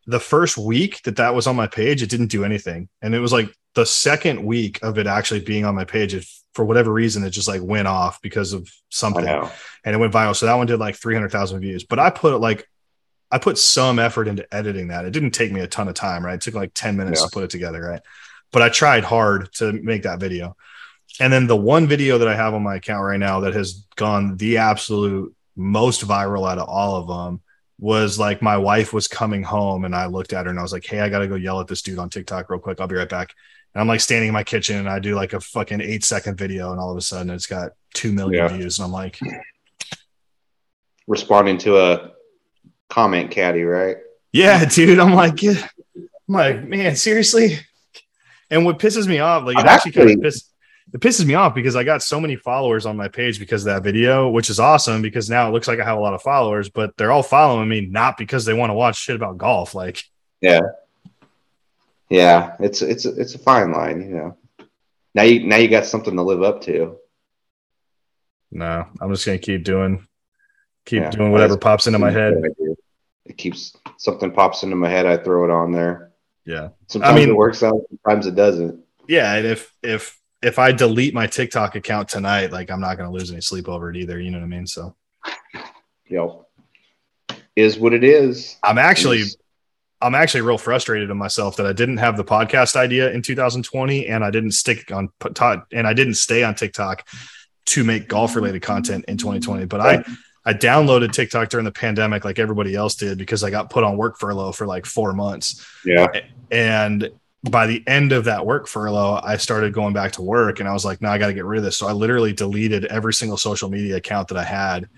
the 0.06 0.20
first 0.20 0.56
week 0.56 1.02
that 1.02 1.16
that 1.16 1.34
was 1.34 1.46
on 1.46 1.56
my 1.56 1.66
page, 1.66 2.02
it 2.02 2.10
didn't 2.10 2.28
do 2.28 2.44
anything. 2.44 2.88
And 3.02 3.14
it 3.14 3.18
was 3.18 3.32
like 3.32 3.52
the 3.74 3.86
second 3.86 4.44
week 4.44 4.82
of 4.82 4.98
it 4.98 5.06
actually 5.06 5.40
being 5.40 5.64
on 5.64 5.74
my 5.74 5.84
page, 5.84 6.14
it, 6.14 6.24
for 6.54 6.64
whatever 6.64 6.92
reason, 6.92 7.24
it 7.24 7.30
just 7.30 7.48
like 7.48 7.62
went 7.62 7.88
off 7.88 8.22
because 8.22 8.52
of 8.52 8.70
something 8.88 9.26
and 9.84 9.94
it 9.94 9.98
went 9.98 10.12
viral. 10.12 10.34
So 10.34 10.46
that 10.46 10.54
one 10.54 10.66
did 10.66 10.78
like 10.78 10.96
300,000 10.96 11.60
views. 11.60 11.84
But 11.84 11.98
I 11.98 12.10
put 12.10 12.34
it 12.34 12.38
like, 12.38 12.68
I 13.30 13.38
put 13.38 13.58
some 13.58 13.98
effort 13.98 14.28
into 14.28 14.46
editing 14.54 14.88
that. 14.88 15.04
It 15.04 15.10
didn't 15.10 15.32
take 15.32 15.50
me 15.50 15.60
a 15.60 15.66
ton 15.66 15.88
of 15.88 15.94
time, 15.94 16.24
right? 16.24 16.34
It 16.34 16.40
took 16.40 16.54
like 16.54 16.70
10 16.74 16.96
minutes 16.96 17.20
Yeah. 17.20 17.26
to 17.26 17.32
put 17.32 17.44
it 17.44 17.50
together, 17.50 17.80
right? 17.80 18.00
But 18.52 18.62
I 18.62 18.68
tried 18.68 19.02
hard 19.04 19.52
to 19.54 19.72
make 19.72 20.04
that 20.04 20.20
video. 20.20 20.56
And 21.18 21.32
then 21.32 21.46
the 21.46 21.56
one 21.56 21.88
video 21.88 22.18
that 22.18 22.28
I 22.28 22.36
have 22.36 22.54
on 22.54 22.62
my 22.62 22.76
account 22.76 23.04
right 23.04 23.18
now 23.18 23.40
that 23.40 23.54
has 23.54 23.86
gone 23.96 24.36
the 24.36 24.58
absolute 24.58 25.34
most 25.56 26.06
viral 26.06 26.48
out 26.48 26.58
of 26.58 26.68
all 26.68 26.96
of 26.96 27.08
them 27.08 27.40
was 27.78 28.18
like 28.18 28.40
my 28.40 28.56
wife 28.56 28.92
was 28.92 29.06
coming 29.08 29.42
home 29.42 29.84
and 29.84 29.94
I 29.94 30.06
looked 30.06 30.32
at 30.32 30.46
her 30.46 30.50
and 30.50 30.58
I 30.58 30.62
was 30.62 30.72
like, 30.72 30.84
Hey, 30.86 31.00
I 31.00 31.08
got 31.08 31.18
to 31.20 31.28
go 31.28 31.34
yell 31.34 31.60
at 31.60 31.66
this 31.68 31.82
dude 31.82 31.98
on 31.98 32.08
TikTok 32.10 32.48
real 32.48 32.58
quick. 32.58 32.80
I'll 32.80 32.86
be 32.86 32.94
right 32.96 33.08
back. 33.08 33.34
And 33.74 33.80
I'm 33.82 33.88
like 33.88 34.00
standing 34.00 34.28
in 34.28 34.32
my 34.32 34.44
kitchen 34.44 34.76
and 34.78 34.88
I 34.88 34.98
do 34.98 35.14
like 35.14 35.34
a 35.34 35.40
fucking 35.40 35.82
eight 35.82 36.02
second 36.04 36.38
video 36.38 36.70
and 36.72 36.80
all 36.80 36.90
of 36.90 36.96
a 36.96 37.02
sudden 37.02 37.28
it's 37.30 37.46
got 37.46 37.72
2 37.94 38.12
million 38.12 38.44
Yeah. 38.44 38.48
views. 38.56 38.78
And 38.78 38.86
I'm 38.86 38.92
like, 38.92 39.18
Responding 41.06 41.58
to 41.58 41.78
a 41.78 42.10
comment 42.88 43.30
caddy, 43.30 43.62
right? 43.62 43.96
Yeah, 44.32 44.64
dude. 44.68 44.98
I'm 44.98 45.12
like, 45.14 45.42
yeah. 45.42 45.66
I'm 45.96 46.34
like, 46.34 46.64
man, 46.64 46.96
seriously. 46.96 47.58
And 48.50 48.64
what 48.64 48.78
pisses 48.78 49.06
me 49.06 49.18
off, 49.20 49.44
like, 49.44 49.56
it 49.56 49.60
I've 49.60 49.66
actually 49.66 49.92
kind 49.92 50.08
of 50.08 50.10
actually- 50.12 50.22
piss, 50.22 50.44
it 50.94 51.00
pisses 51.00 51.26
me 51.26 51.34
off 51.34 51.54
because 51.54 51.74
I 51.76 51.82
got 51.84 52.02
so 52.02 52.20
many 52.20 52.36
followers 52.36 52.86
on 52.86 52.96
my 52.96 53.08
page 53.08 53.38
because 53.38 53.66
of 53.66 53.74
that 53.74 53.82
video, 53.82 54.30
which 54.30 54.48
is 54.50 54.60
awesome 54.60 55.02
because 55.02 55.28
now 55.28 55.48
it 55.48 55.52
looks 55.52 55.66
like 55.68 55.80
I 55.80 55.84
have 55.84 55.98
a 55.98 56.00
lot 56.00 56.14
of 56.14 56.22
followers, 56.22 56.68
but 56.68 56.96
they're 56.96 57.10
all 57.12 57.22
following 57.24 57.68
me 57.68 57.80
not 57.82 58.16
because 58.16 58.44
they 58.44 58.54
want 58.54 58.70
to 58.70 58.74
watch 58.74 58.96
shit 58.96 59.16
about 59.16 59.36
golf. 59.38 59.74
Like, 59.74 60.02
Yeah, 60.40 60.60
yeah, 62.08 62.54
it's 62.60 62.82
it's 62.82 63.04
it's 63.04 63.34
a 63.34 63.38
fine 63.38 63.72
line, 63.72 64.00
you 64.08 64.14
know. 64.16 64.36
Now 65.14 65.22
you 65.22 65.46
now 65.46 65.56
you 65.56 65.68
got 65.68 65.86
something 65.86 66.14
to 66.16 66.22
live 66.22 66.42
up 66.42 66.60
to. 66.62 66.96
no, 68.52 68.86
I'm 69.00 69.10
just 69.12 69.26
gonna 69.26 69.38
keep 69.38 69.64
doing, 69.64 70.06
keep 70.84 71.02
Yeah. 71.02 71.10
doing 71.10 71.32
whatever 71.32 71.56
pops 71.56 71.86
into 71.86 71.98
my 71.98 72.10
head. 72.10 72.34
I. 72.44 72.48
It 73.26 73.36
keeps 73.36 73.76
something 73.98 74.30
pops 74.30 74.62
into 74.62 74.76
my 74.76 74.88
head. 74.88 75.04
I 75.04 75.16
throw 75.16 75.44
it 75.44 75.50
on 75.50 75.72
there. 75.72 76.12
Yeah, 76.44 76.68
Sometimes 76.86 77.16
mean- 77.18 77.30
it 77.30 77.36
works 77.36 77.62
out. 77.64 77.80
Sometimes 77.88 78.26
it 78.28 78.36
doesn't. 78.36 78.84
yeah. 79.08 79.34
And 79.34 79.46
if 79.48 79.74
if 79.82 80.16
if 80.46 80.58
I 80.58 80.70
delete 80.70 81.12
my 81.12 81.26
TikTok 81.26 81.74
account 81.74 82.08
tonight, 82.08 82.52
like, 82.52 82.70
I'm 82.70 82.80
not 82.80 82.96
gonna 82.96 83.10
lose 83.10 83.30
any 83.32 83.40
sleep 83.40 83.68
over 83.68 83.90
it 83.90 83.96
either. 83.96 84.20
You 84.20 84.30
know 84.30 84.38
what 84.38 84.44
I 84.44 84.48
mean? 84.48 84.66
So 84.66 84.94
know, 86.10 86.46
is 87.56 87.78
what 87.78 87.92
it 87.92 88.04
is. 88.04 88.56
I'm 88.62 88.78
actually 88.78 89.18
It's- 89.18 89.36
I'm 90.02 90.14
actually 90.14 90.42
real 90.42 90.58
frustrated 90.58 91.10
in 91.10 91.16
myself 91.16 91.56
that 91.56 91.66
I 91.66 91.72
didn't 91.72 91.96
have 91.96 92.18
the 92.18 92.24
podcast 92.24 92.76
idea 92.76 93.10
in 93.12 93.22
2020 93.22 94.06
and 94.08 94.22
I 94.22 94.30
didn't 94.30 94.52
stick 94.52 94.92
on 94.92 95.08
and 95.72 95.86
I 95.86 95.94
didn't 95.94 96.14
stay 96.14 96.44
on 96.44 96.54
TikTok 96.54 97.08
to 97.72 97.82
make 97.82 98.06
golf 98.06 98.36
related 98.36 98.60
content 98.62 99.06
in 99.08 99.16
2020. 99.16 99.64
But 99.64 99.80
I 99.80 100.04
I 100.44 100.52
downloaded 100.52 101.12
TikTok 101.12 101.48
during 101.48 101.64
the 101.64 101.72
pandemic 101.72 102.24
like 102.24 102.38
everybody 102.38 102.74
else 102.76 102.94
did 102.94 103.16
because 103.18 103.42
I 103.42 103.50
got 103.50 103.70
put 103.70 103.82
on 103.84 103.96
work 103.96 104.18
furlough 104.18 104.52
for 104.52 104.66
like 104.66 104.86
4 104.86 105.12
months. 105.14 105.66
yeah. 105.84 106.06
And 106.52 107.10
by 107.50 107.66
the 107.66 107.82
end 107.86 108.12
of 108.12 108.24
that 108.24 108.44
work 108.44 108.66
furlough, 108.66 109.20
I 109.22 109.36
started 109.36 109.72
going 109.72 109.92
back 109.92 110.12
to 110.12 110.22
work 110.22 110.60
and 110.60 110.68
I 110.68 110.72
was 110.72 110.84
like, 110.84 111.00
no, 111.00 111.08
I 111.08 111.18
got 111.18 111.28
to 111.28 111.34
get 111.34 111.44
rid 111.44 111.58
of 111.58 111.64
this. 111.64 111.76
So 111.76 111.86
I 111.86 111.92
literally 111.92 112.32
deleted 112.32 112.86
every 112.86 113.12
single 113.12 113.36
social 113.36 113.68
media 113.68 113.96
account 113.96 114.28
that 114.28 114.38
I 114.38 114.44
had 114.44 114.88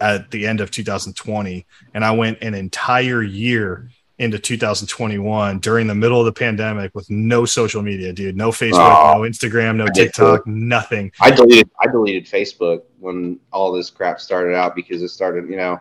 at 0.00 0.30
the 0.30 0.46
end 0.46 0.60
of 0.60 0.70
2020. 0.70 1.66
And 1.94 2.04
I 2.04 2.12
went 2.12 2.38
an 2.42 2.54
entire 2.54 3.22
year 3.22 3.90
into 4.18 4.38
2021 4.38 5.60
during 5.60 5.86
the 5.86 5.94
middle 5.94 6.20
of 6.20 6.26
the 6.26 6.32
pandemic 6.32 6.94
with 6.94 7.08
no 7.08 7.46
social 7.46 7.80
media, 7.80 8.12
dude. 8.12 8.36
No 8.36 8.50
Facebook, 8.50 8.78
Aw. 8.78 9.14
no 9.14 9.20
Instagram, 9.20 9.76
no 9.76 9.86
TikTok, 9.86 10.46
nothing. 10.46 11.10
I 11.20 11.30
deleted 11.30 11.70
I 11.80 11.86
deleted 11.86 12.26
Facebook 12.26 12.82
when 12.98 13.40
all 13.50 13.72
this 13.72 13.88
crap 13.88 14.20
started 14.20 14.54
out 14.54 14.74
because 14.74 15.02
it 15.02 15.08
started, 15.08 15.48
you 15.48 15.56
know, 15.56 15.80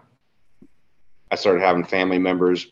I 1.31 1.35
started 1.35 1.61
having 1.61 1.83
family 1.83 2.17
members 2.17 2.67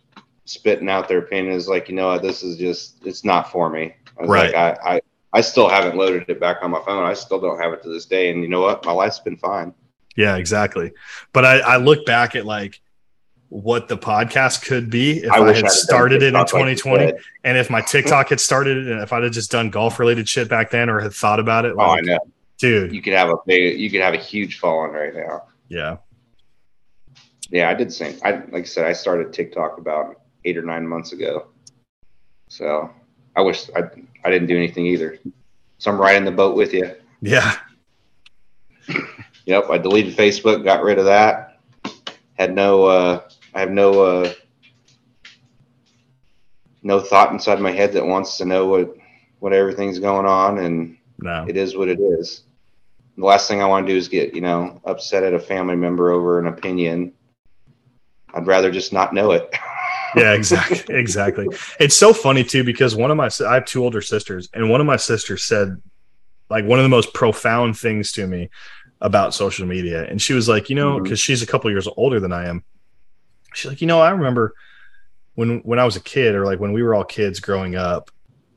spitting 0.48 0.90
out 0.90 1.08
their 1.08 1.20
opinions 1.20 1.68
like, 1.68 1.90
you 1.90 1.96
know 1.96 2.08
what, 2.08 2.22
this 2.22 2.44
is 2.44 2.58
just 2.58 3.06
it's 3.06 3.24
not 3.24 3.52
for 3.52 3.70
me. 3.70 3.94
I 4.18 4.22
was 4.22 4.30
Right. 4.30 4.54
like, 4.54 4.80
I, 4.84 4.96
I 4.96 5.02
I 5.34 5.42
still 5.42 5.68
haven't 5.70 5.98
loaded 5.98 6.26
it 6.30 6.40
back 6.40 6.58
on 6.62 6.72
my 6.72 6.82
phone. 6.86 7.04
I 7.04 7.14
still 7.14 7.40
don't 7.40 7.60
have 7.60 7.74
it 7.74 7.84
to 7.84 7.90
this 7.90 8.06
day. 8.06 8.32
And 8.32 8.42
you 8.42 8.48
know 8.48 8.62
what? 8.62 8.86
My 8.86 8.94
life's 8.94 9.20
been 9.20 9.38
fine. 9.38 9.74
Yeah, 10.16 10.38
exactly. 10.38 10.94
But 11.34 11.46
I, 11.46 11.60
I 11.60 11.78
look 11.78 12.06
back 12.06 12.36
at 12.36 12.46
like 12.46 12.82
what 13.50 13.88
the 13.88 13.98
podcast 13.98 14.66
could 14.66 14.90
be 14.90 15.20
if 15.20 15.32
I, 15.32 15.40
wish 15.40 15.62
had 15.62 15.70
started 15.70 16.24
it 16.24 16.28
in 16.28 16.34
TikTok 16.34 16.54
like 16.54 16.78
2020 16.78 17.14
and 17.44 17.58
if 17.58 17.70
my 17.70 17.82
TikTok 17.82 18.30
had 18.30 18.40
started 18.40 18.88
and 18.90 19.02
if 19.02 19.14
I'd 19.14 19.24
have 19.24 19.32
just 19.32 19.52
done 19.52 19.70
golf 19.70 20.00
related 20.00 20.28
shit 20.28 20.50
back 20.50 20.72
then 20.72 20.90
or 20.90 21.00
had 21.00 21.14
thought 21.14 21.40
about 21.40 21.66
it. 21.66 21.74
Oh, 21.78 21.82
I 21.82 22.02
know. 22.02 22.20
dude. 22.58 22.94
You 22.94 23.02
could 23.02 23.14
have 23.14 23.30
a 23.30 23.36
big 23.46 23.80
you 23.80 23.90
could 23.92 24.02
have 24.02 24.14
a 24.14 24.18
huge 24.18 24.60
following 24.60 24.92
right 24.92 25.14
now. 25.14 25.44
Yeah. 25.70 25.98
Yeah, 27.50 27.70
I 27.70 27.74
did 27.74 27.88
the 27.90 27.94
same. 27.94 28.18
I 28.24 28.32
like 28.32 28.54
I 28.54 28.64
said, 28.64 28.86
I 28.86 28.94
started 28.94 29.32
TikTok 29.34 29.78
about 29.78 30.20
eight 30.48 30.58
or 30.58 30.62
nine 30.62 30.88
months 30.88 31.12
ago. 31.12 31.48
So 32.50 32.90
I 33.36 33.42
wish 33.42 33.70
I 33.76 33.82
I 34.24 34.30
didn't 34.32 34.48
do 34.48 34.56
anything 34.56 34.86
either. 34.86 35.20
So 35.78 35.92
I'm 35.92 36.00
riding 36.00 36.26
the 36.26 36.32
boat 36.32 36.56
with 36.56 36.74
you. 36.74 36.96
Yeah. 37.22 37.56
Yep, 39.46 39.70
I 39.70 39.78
deleted 39.78 40.16
Facebook, 40.16 40.64
got 40.64 40.84
rid 40.84 40.98
of 41.00 41.06
that. 41.06 41.60
Had 42.34 42.56
no 42.56 42.86
uh 42.86 43.22
I 43.54 43.60
have 43.60 43.72
no 43.72 44.02
uh 44.02 44.34
no 46.84 47.00
thought 47.00 47.32
inside 47.32 47.60
my 47.60 47.72
head 47.72 47.94
that 47.94 48.06
wants 48.06 48.38
to 48.38 48.46
know 48.46 48.68
what 48.68 48.96
what 49.40 49.54
everything's 49.54 50.00
going 50.00 50.26
on 50.26 50.60
and 50.60 50.98
No. 51.22 51.46
it 51.48 51.58
is 51.58 51.76
what 51.76 51.90
it 51.90 52.00
is. 52.00 52.44
The 53.18 53.26
last 53.26 53.48
thing 53.48 53.62
I 53.62 53.66
want 53.66 53.88
to 53.88 53.94
do 53.94 53.98
is 53.98 54.08
get, 54.08 54.36
you 54.36 54.42
know, 54.42 54.80
upset 54.86 55.24
at 55.24 55.34
a 55.34 55.40
family 55.40 55.76
member 55.76 56.12
over 56.12 56.40
an 56.40 56.48
opinion. 56.48 57.14
I'd 58.34 58.46
rather 58.46 58.70
just 58.72 58.94
not 58.94 59.14
know 59.14 59.32
it. 59.32 59.54
yeah, 60.22 60.34
exactly. 60.34 60.96
Exactly. 60.96 61.48
It's 61.80 61.96
so 61.96 62.14
funny 62.14 62.44
too 62.44 62.64
because 62.64 62.96
one 62.96 63.12
of 63.12 63.18
my 63.18 63.30
I 63.46 63.56
have 63.56 63.66
two 63.66 63.84
older 63.84 64.02
sisters, 64.02 64.50
and 64.54 64.70
one 64.70 64.82
of 64.82 64.88
my 64.88 64.98
sisters 64.98 65.44
said 65.44 65.82
like 66.50 66.66
one 66.66 66.80
of 66.80 66.84
the 66.84 66.90
most 66.90 67.14
profound 67.14 67.78
things 67.78 68.12
to 68.14 68.28
me 68.28 68.50
about 69.02 69.34
social 69.34 69.68
media, 69.68 70.06
and 70.06 70.22
she 70.22 70.34
was 70.34 70.48
like, 70.50 70.70
you 70.70 70.76
know, 70.76 70.96
mm-hmm. 70.96 71.04
because 71.04 71.20
she's 71.20 71.42
a 71.42 71.48
couple 71.48 71.70
years 71.70 71.88
older 71.98 72.20
than 72.20 72.32
I 72.32 72.48
am. 72.48 72.64
She's 73.54 73.70
like, 73.70 73.82
you 73.82 73.88
know, 73.88 74.00
I 74.00 74.12
remember 74.12 74.54
when 75.36 75.60
when 75.60 75.80
I 75.80 75.86
was 75.86 75.96
a 75.96 76.02
kid, 76.02 76.36
or 76.36 76.46
like 76.46 76.60
when 76.60 76.74
we 76.74 76.84
were 76.84 76.96
all 76.96 77.04
kids 77.04 77.40
growing 77.40 77.76
up, 77.76 78.12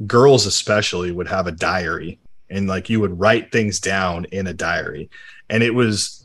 girls 0.07 0.47
especially 0.47 1.12
would 1.12 1.28
have 1.28 1.47
a 1.47 1.53
diary, 1.53 2.19
and 2.49 2.66
like 2.66 2.89
you 2.89 3.01
would 3.01 3.19
write 3.19 3.53
things 3.53 3.81
down 3.81 4.24
in 4.27 4.47
a 4.47 4.55
diary, 4.55 5.11
and 5.49 5.62
it 5.62 5.74
was 5.74 6.20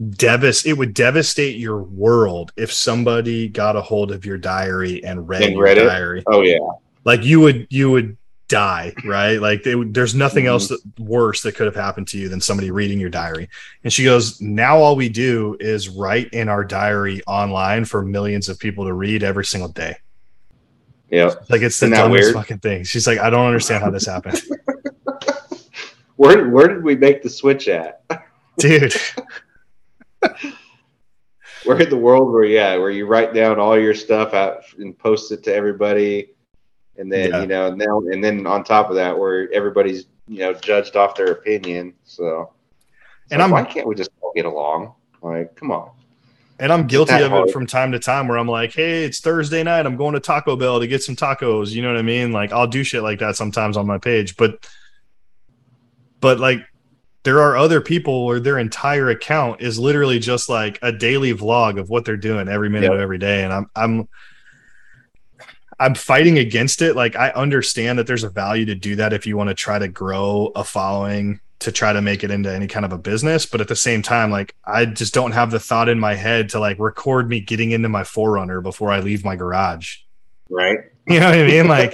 devast 0.00 0.64
it 0.66 0.72
would 0.72 0.94
devastate 0.94 1.56
your 1.56 1.82
world 1.82 2.52
if 2.56 2.72
somebody 2.72 3.48
got 3.48 3.76
a 3.76 3.80
hold 3.82 4.10
of 4.10 4.24
your 4.24 4.38
diary 4.38 5.04
and 5.04 5.28
read 5.28 5.42
And 5.42 5.52
your 5.54 5.66
it? 5.66 5.74
diary 5.74 6.22
oh 6.26 6.40
yeah. 6.42 6.56
like 7.04 7.22
you 7.22 7.40
would 7.40 7.66
you 7.68 7.90
would 7.90 8.16
die 8.48 8.94
right 9.04 9.36
like 9.42 9.62
they 9.62 9.74
there's 9.90 10.14
nothing 10.14 10.44
Mhm. 10.46 10.48
else 10.48 10.68
that, 10.68 10.80
worse 10.98 11.42
that 11.42 11.54
could 11.54 11.66
have 11.66 11.76
happened 11.76 12.08
to 12.08 12.18
you 12.18 12.28
than 12.30 12.40
somebody 12.40 12.70
reading 12.70 12.98
your 12.98 13.10
diary 13.10 13.48
and 13.84 13.92
she 13.92 14.02
goes 14.04 14.40
now 14.40 14.78
all 14.78 14.96
we 14.96 15.08
do 15.10 15.56
is 15.60 15.88
write 15.90 16.30
in 16.32 16.48
our 16.48 16.64
diary 16.64 17.20
online 17.26 17.84
for 17.84 18.02
millions 18.02 18.48
of 18.48 18.58
people 18.58 18.86
to 18.86 18.94
read 18.94 19.22
every 19.22 19.44
single 19.44 19.68
day 19.68 19.94
Yeah, 21.10 21.34
like 21.50 21.60
it's 21.60 21.78
the 21.78 21.90
dumbest 21.90 22.10
weird? 22.10 22.34
fucking 22.34 22.58
thing 22.60 22.84
she's 22.84 23.06
like 23.06 23.18
i 23.18 23.28
don't 23.28 23.46
understand 23.46 23.84
how 23.84 23.90
this 23.90 24.06
happened 24.06 24.40
Where 26.16 26.48
where 26.50 26.68
did 26.68 26.82
we 26.82 26.96
make 26.96 27.22
the 27.22 27.30
switch 27.30 27.68
at? 27.68 28.02
dude 28.58 28.94
we're 31.66 31.80
in 31.80 31.90
the 31.90 31.96
world 31.96 32.32
where 32.32 32.44
yeah, 32.44 32.76
where 32.76 32.90
you 32.90 33.06
write 33.06 33.34
down 33.34 33.58
all 33.58 33.78
your 33.78 33.94
stuff 33.94 34.34
out 34.34 34.62
and 34.78 34.98
post 34.98 35.32
it 35.32 35.42
to 35.44 35.54
everybody, 35.54 36.30
and 36.96 37.10
then 37.12 37.30
Yeah. 37.30 37.40
you 37.42 37.46
know, 37.46 37.66
and 37.66 37.80
then 37.80 37.88
and 38.12 38.24
then 38.24 38.46
on 38.46 38.64
top 38.64 38.90
of 38.90 38.96
that, 38.96 39.18
where 39.18 39.52
everybody's 39.52 40.06
you 40.28 40.38
know 40.38 40.52
judged 40.52 40.96
off 40.96 41.14
their 41.14 41.32
opinion. 41.32 41.94
So, 42.04 42.52
And 43.30 43.38
so 43.38 43.42
I'm- 43.42 43.50
why 43.50 43.64
can't 43.64 43.86
we 43.86 43.94
just 43.94 44.10
all 44.20 44.32
get 44.34 44.44
along? 44.46 44.94
Like, 45.22 45.54
come 45.56 45.70
on. 45.70 45.90
And 46.58 46.70
I'm 46.70 46.86
guilty 46.86 47.14
of 47.14 47.30
hard. 47.30 47.48
it 47.48 47.52
from 47.52 47.66
time 47.66 47.92
to 47.92 47.98
time 47.98 48.28
where 48.28 48.36
I'm 48.36 48.46
like, 48.48 48.74
hey, 48.74 49.04
it's 49.04 49.20
Thursday 49.20 49.62
night. 49.62 49.86
I'm 49.86 49.96
going 49.96 50.12
to 50.12 50.20
Taco 50.20 50.56
Bell 50.56 50.78
to 50.78 50.86
get 50.86 51.02
some 51.02 51.16
tacos. 51.16 51.70
You 51.70 51.80
know 51.80 51.88
what 51.88 51.96
I 51.96 52.02
mean? 52.02 52.32
Like 52.32 52.52
I'll 52.52 52.66
do 52.66 52.84
shit 52.84 53.02
like 53.02 53.18
that 53.20 53.34
sometimes 53.36 53.78
on 53.78 53.86
my 53.86 53.96
page. 53.96 54.36
But 54.36 54.66
but 56.20 56.38
like 56.38 56.58
there 57.22 57.40
are 57.40 57.56
other 57.56 57.80
people 57.80 58.24
where 58.24 58.40
their 58.40 58.58
entire 58.58 59.10
account 59.10 59.60
is 59.60 59.78
literally 59.78 60.18
just 60.18 60.48
like 60.48 60.78
a 60.82 60.90
daily 60.90 61.34
vlog 61.34 61.78
of 61.78 61.90
what 61.90 62.04
they're 62.04 62.16
doing 62.16 62.48
every 62.48 62.68
minute 62.70 62.86
Yep. 62.86 62.94
of 62.94 63.00
every 63.00 63.18
day. 63.18 63.44
And 63.44 63.52
I'm 63.52 63.70
I'm 63.76 64.08
I'm 65.78 65.94
fighting 65.94 66.38
against 66.38 66.82
it. 66.82 66.94
Like 66.96 67.16
I 67.16 67.30
understand 67.30 67.98
that 67.98 68.06
there's 68.06 68.24
a 68.24 68.28
value 68.30 68.66
to 68.66 68.74
do 68.74 68.96
that 68.96 69.12
if 69.12 69.26
you 69.26 69.36
want 69.36 69.48
to 69.48 69.54
try 69.54 69.78
to 69.78 69.88
grow 69.88 70.52
a 70.54 70.64
following 70.64 71.40
to 71.60 71.70
try 71.70 71.92
to 71.92 72.00
make 72.00 72.24
it 72.24 72.30
into 72.30 72.50
any 72.50 72.66
kind 72.66 72.86
of 72.86 72.92
a 72.92 72.98
business. 72.98 73.44
But 73.44 73.60
at 73.60 73.68
the 73.68 73.76
same 73.76 74.00
time, 74.02 74.30
like 74.30 74.54
I 74.64 74.86
just 74.86 75.12
don't 75.12 75.32
have 75.32 75.50
the 75.50 75.60
thought 75.60 75.88
in 75.90 75.98
my 75.98 76.14
head 76.14 76.48
to 76.50 76.60
like 76.60 76.78
record 76.78 77.28
me 77.28 77.40
getting 77.40 77.70
into 77.72 77.88
my 77.90 78.04
forerunner 78.04 78.60
before 78.62 78.90
I 78.90 79.00
leave 79.00 79.24
my 79.24 79.36
garage. 79.36 79.96
Right? 80.48 80.78
You 81.06 81.18
know 81.18 81.26
what 81.30 81.38
I 81.40 81.46
mean? 81.46 81.66
Like 81.66 81.92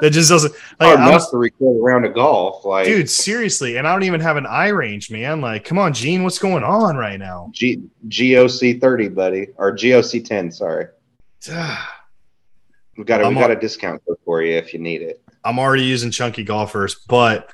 that 0.00 0.10
just 0.10 0.30
doesn't 0.30 0.52
like 0.80 0.88
Hard 0.88 1.00
I'm, 1.00 1.08
enough 1.08 1.30
to 1.30 1.36
a 1.42 1.80
round 1.80 2.04
of 2.04 2.14
golf, 2.14 2.64
like 2.64 2.86
dude, 2.86 3.10
seriously. 3.10 3.76
And 3.76 3.86
I 3.86 3.92
don't 3.92 4.04
even 4.04 4.20
have 4.20 4.36
an 4.36 4.46
eye 4.46 4.68
range, 4.68 5.10
man. 5.10 5.40
Like, 5.40 5.64
come 5.64 5.78
on, 5.78 5.92
Gene, 5.92 6.22
what's 6.22 6.38
going 6.38 6.64
on 6.64 6.96
right 6.96 7.18
now? 7.18 7.50
G- 7.52 7.82
GOC 8.08 8.80
thirty, 8.80 9.08
buddy, 9.08 9.48
or 9.56 9.72
GOC 9.72 10.24
ten. 10.24 10.50
Sorry, 10.50 10.86
we 11.48 13.04
got 13.04 13.22
a, 13.22 13.28
we 13.28 13.34
got 13.34 13.50
a 13.50 13.56
discount 13.56 14.02
code 14.06 14.18
for 14.24 14.42
you 14.42 14.54
if 14.54 14.72
you 14.72 14.80
need 14.80 15.02
it. 15.02 15.22
I'm 15.44 15.58
already 15.58 15.84
using 15.84 16.10
chunky 16.10 16.44
golfers, 16.44 16.94
but 17.08 17.52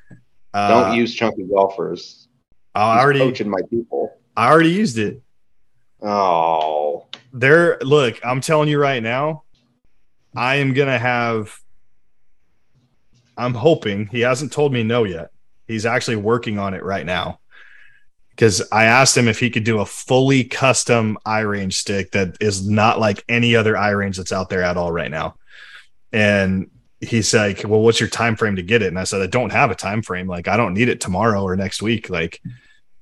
uh, 0.55 0.69
Don't 0.69 0.97
use 0.97 1.15
chunky 1.15 1.45
golfers. 1.45 2.29
I 2.75 2.95
He's 2.95 3.05
already 3.05 3.19
coaching 3.21 3.49
my 3.49 3.61
people. 3.71 4.17
I 4.37 4.51
already 4.51 4.71
used 4.71 4.99
it. 4.99 5.23
Oh, 6.01 7.09
there 7.33 7.79
look 7.81 8.19
i'm 8.25 8.41
telling 8.41 8.69
you 8.69 8.79
right 8.79 9.03
now 9.03 9.43
i 10.35 10.57
am 10.57 10.73
gonna 10.73 10.99
have 10.99 11.61
i'm 13.39 13.55
hoping 13.55 14.07
he 14.07 14.21
hasn't 14.21 14.53
told 14.53 14.73
me 14.73 14.83
no 14.83 15.05
yet 15.05 15.31
he's 15.67 15.87
actually 15.87 16.17
working 16.17 16.59
on 16.59 16.75
it 16.75 16.83
right 16.83 17.07
now 17.07 17.39
because 18.31 18.63
i 18.73 18.85
asked 18.85 19.17
him 19.17 19.29
if 19.29 19.39
he 19.39 19.51
could 19.51 19.65
do 19.65 19.81
a 19.81 19.87
fully 19.87 20.45
custom 20.45 21.17
eye 21.25 21.41
range 21.41 21.77
stick 21.77 22.11
that 22.13 22.37
is 22.41 22.69
not 22.69 23.01
like 23.01 23.25
any 23.29 23.57
other 23.57 23.77
eye 23.77 23.91
range 23.91 24.17
that's 24.17 24.33
out 24.33 24.49
there 24.51 24.63
at 24.63 24.77
all 24.77 24.93
right 24.93 25.11
now 25.11 25.35
and 26.13 26.71
he's 27.01 27.33
like 27.33 27.63
well 27.65 27.81
what's 27.81 28.01
your 28.01 28.09
time 28.09 28.37
frame 28.37 28.57
to 28.57 28.63
get 28.63 28.83
it 28.83 28.89
and 28.89 28.99
i 28.99 29.05
said 29.05 29.23
i 29.23 29.27
don't 29.27 29.53
have 29.53 29.71
a 29.71 29.75
time 29.75 30.03
frame 30.03 30.27
like 30.27 30.49
i 30.49 30.57
don't 30.57 30.75
need 30.75 30.89
it 30.89 31.01
tomorrow 31.01 31.43
or 31.43 31.57
next 31.57 31.81
week 31.81 32.11
like 32.11 32.43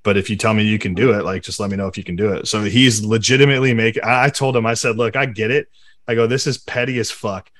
but 0.06 0.16
if 0.16 0.30
you 0.30 0.36
tell 0.36 0.54
me 0.54 0.62
you 0.62 0.78
can 0.78 0.94
do 0.94 1.12
it, 1.18 1.24
like 1.24 1.42
just 1.42 1.58
let 1.58 1.68
me 1.68 1.76
know 1.76 1.88
if 1.88 1.98
you 1.98 2.04
can 2.04 2.14
do 2.14 2.32
it. 2.32 2.46
So 2.46 2.62
he's 2.62 3.04
legitimately 3.04 3.74
making. 3.74 4.04
I 4.04 4.26
I 4.26 4.28
told 4.28 4.56
him, 4.56 4.64
I 4.64 4.74
said, 4.74 4.96
look, 4.96 5.16
I 5.16 5.26
get 5.26 5.50
it. 5.50 5.68
I 6.06 6.14
go, 6.14 6.28
this 6.28 6.46
is 6.46 6.58
petty 6.58 7.00
as 7.00 7.10
fuck, 7.10 7.50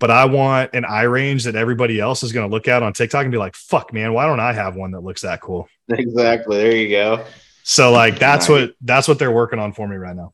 but 0.00 0.10
I 0.10 0.24
want 0.24 0.70
an 0.74 0.84
eye 0.84 1.02
range 1.02 1.44
that 1.44 1.54
everybody 1.54 2.00
else 2.00 2.24
is 2.24 2.32
going 2.32 2.48
to 2.48 2.52
look 2.52 2.66
at 2.66 2.82
on 2.82 2.92
TikTok 2.92 3.22
and 3.22 3.30
be 3.30 3.38
like, 3.38 3.54
fuck, 3.54 3.92
man, 3.92 4.12
why 4.12 4.26
don't 4.26 4.40
I 4.40 4.52
have 4.52 4.74
one 4.74 4.90
that 4.92 5.00
looks 5.00 5.22
that 5.22 5.40
cool? 5.40 5.68
exactly. 5.88 6.56
There 6.56 6.74
you 6.74 6.88
go. 6.88 7.24
So 7.62 7.92
like 7.92 8.18
that's 8.18 8.48
Nice. 8.48 8.60
what 8.62 8.74
that's 8.80 9.06
what 9.06 9.18
they're 9.20 9.30
working 9.30 9.58
on 9.60 9.72
for 9.72 9.86
me 9.86 9.96
right 9.96 10.16
now. 10.16 10.32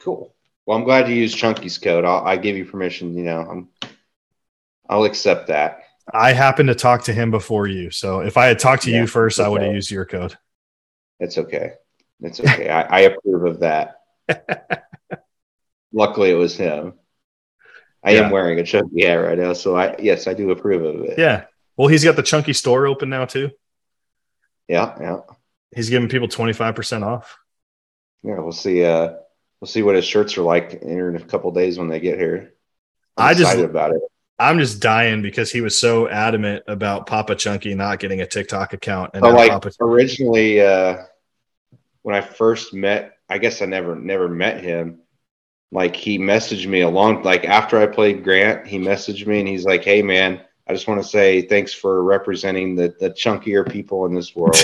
Cool. 0.00 0.34
Well, 0.64 0.78
I'm 0.78 0.84
glad 0.84 1.08
you 1.08 1.14
used 1.14 1.36
Chunky's 1.36 1.76
code. 1.76 2.04
I'll, 2.06 2.24
I 2.24 2.36
give 2.36 2.56
you 2.56 2.64
permission. 2.64 3.14
You 3.16 3.24
know, 3.24 3.40
I'm. 3.40 3.68
I'll 4.88 5.04
accept 5.04 5.48
that. 5.48 5.80
I 6.12 6.32
happened 6.32 6.68
to 6.68 6.74
talk 6.74 7.04
to 7.04 7.12
him 7.12 7.30
before 7.30 7.66
you, 7.66 7.90
so 7.90 8.20
if 8.20 8.36
I 8.36 8.46
had 8.46 8.58
talked 8.58 8.82
to 8.84 8.90
Yeah, 8.90 9.00
you 9.02 9.06
first, 9.06 9.40
I 9.40 9.48
would 9.48 9.62
have 9.62 9.74
used 9.74 9.90
your 9.90 10.04
code. 10.04 10.36
It's 11.20 11.38
okay. 11.38 11.72
It's 12.20 12.40
okay. 12.40 12.68
I, 12.68 12.82
I 12.82 13.00
approve 13.00 13.44
of 13.46 13.60
that. 13.60 14.00
Luckily, 15.92 16.30
it 16.30 16.34
was 16.34 16.56
him. 16.56 16.94
I 18.04 18.12
Yeah. 18.12 18.26
am 18.26 18.30
wearing 18.30 18.58
a 18.60 18.64
chunky 18.64 19.04
hat 19.06 19.14
right 19.14 19.38
now, 19.38 19.52
so 19.54 19.76
I 19.76 19.96
yes, 19.98 20.26
I 20.26 20.34
do 20.34 20.50
approve 20.50 20.84
of 20.84 21.04
it. 21.06 21.18
Yeah. 21.18 21.44
Well, 21.76 21.88
he's 21.88 22.04
got 22.04 22.16
the 22.16 22.22
chunky 22.22 22.52
store 22.52 22.86
open 22.86 23.08
now 23.08 23.24
too. 23.24 23.50
yeah, 24.68 24.96
yeah. 25.00 25.16
He's 25.74 25.90
giving 25.90 26.08
people 26.08 26.28
twenty 26.28 26.52
five 26.52 26.74
percent 26.74 27.02
off. 27.04 27.36
Yeah, 28.22 28.38
we'll 28.40 28.52
see. 28.52 28.84
Uh, 28.84 29.14
we'll 29.60 29.68
see 29.68 29.82
what 29.82 29.96
his 29.96 30.04
shirts 30.04 30.36
are 30.38 30.42
like 30.42 30.74
in 30.82 31.16
a 31.16 31.20
couple 31.20 31.50
days 31.50 31.78
when 31.78 31.88
they 31.88 32.00
get 32.00 32.18
here. 32.18 32.52
I'm 33.16 33.28
I 33.30 33.34
just- 33.34 33.58
about 33.58 33.92
it. 33.92 34.02
I'm 34.36 34.58
just 34.58 34.80
dying 34.82 35.22
because 35.22 35.52
he 35.52 35.60
was 35.60 35.78
so 35.78 36.08
adamant 36.08 36.64
about 36.66 37.06
Papa 37.06 37.36
Chunky 37.36 37.72
not 37.76 38.00
getting 38.00 38.20
a 38.20 38.26
TikTok 38.26 38.72
account. 38.72 39.12
And 39.14 39.22
like 39.22 39.48
Papa, 39.50 39.70
originally, 39.80 40.60
uh, 40.60 41.04
when 42.02 42.16
I 42.16 42.20
first 42.20 42.74
met, 42.74 43.16
I 43.28 43.38
guess 43.38 43.62
I 43.62 43.66
never 43.66 43.94
never 43.94 44.28
met 44.28 44.60
him. 44.60 45.02
Like 45.74 45.96
he 45.96 46.20
messaged 46.20 46.68
me 46.68 46.82
a 46.82 46.88
long 46.88 47.24
like 47.24 47.44
after 47.44 47.80
I 47.80 47.86
played 47.86 48.22
Grant, 48.22 48.64
he 48.64 48.78
messaged 48.78 49.26
me 49.26 49.40
and 49.40 49.48
he's 49.48 49.64
like, 49.64 49.82
"Hey 49.82 50.02
man, 50.02 50.40
I 50.68 50.72
just 50.72 50.86
want 50.86 51.02
to 51.02 51.08
say 51.08 51.42
thanks 51.42 51.74
for 51.74 52.04
representing 52.04 52.76
the 52.76 52.94
the 53.00 53.10
chunkier 53.10 53.68
people 53.68 54.06
in 54.06 54.14
this 54.14 54.36
world." 54.36 54.56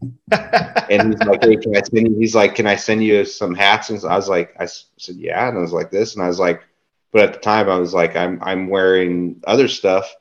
and 0.32 1.12
he's 1.12 1.22
like, 1.22 1.44
"Hey, 1.44 1.56
can 1.56 1.76
I 1.76 1.82
send 1.82 2.08
you?" 2.08 2.18
He's 2.18 2.34
like, 2.34 2.56
"Can 2.56 2.66
I 2.66 2.74
send 2.74 3.04
you 3.04 3.24
some 3.24 3.54
hats?" 3.54 3.90
And 3.90 4.04
I 4.04 4.16
was 4.16 4.28
like, 4.28 4.56
I 4.58 4.66
said, 4.66 5.14
"Yeah," 5.14 5.48
and 5.48 5.56
I 5.56 5.60
was 5.60 5.72
like 5.72 5.92
this, 5.92 6.16
and 6.16 6.24
I 6.24 6.26
was 6.26 6.40
like, 6.40 6.64
but 7.12 7.22
at 7.22 7.34
the 7.34 7.38
time, 7.38 7.70
I 7.70 7.78
was 7.78 7.94
like, 7.94 8.16
"I'm 8.16 8.40
I'm 8.42 8.66
wearing 8.66 9.40
other 9.46 9.68
stuff." 9.68 10.12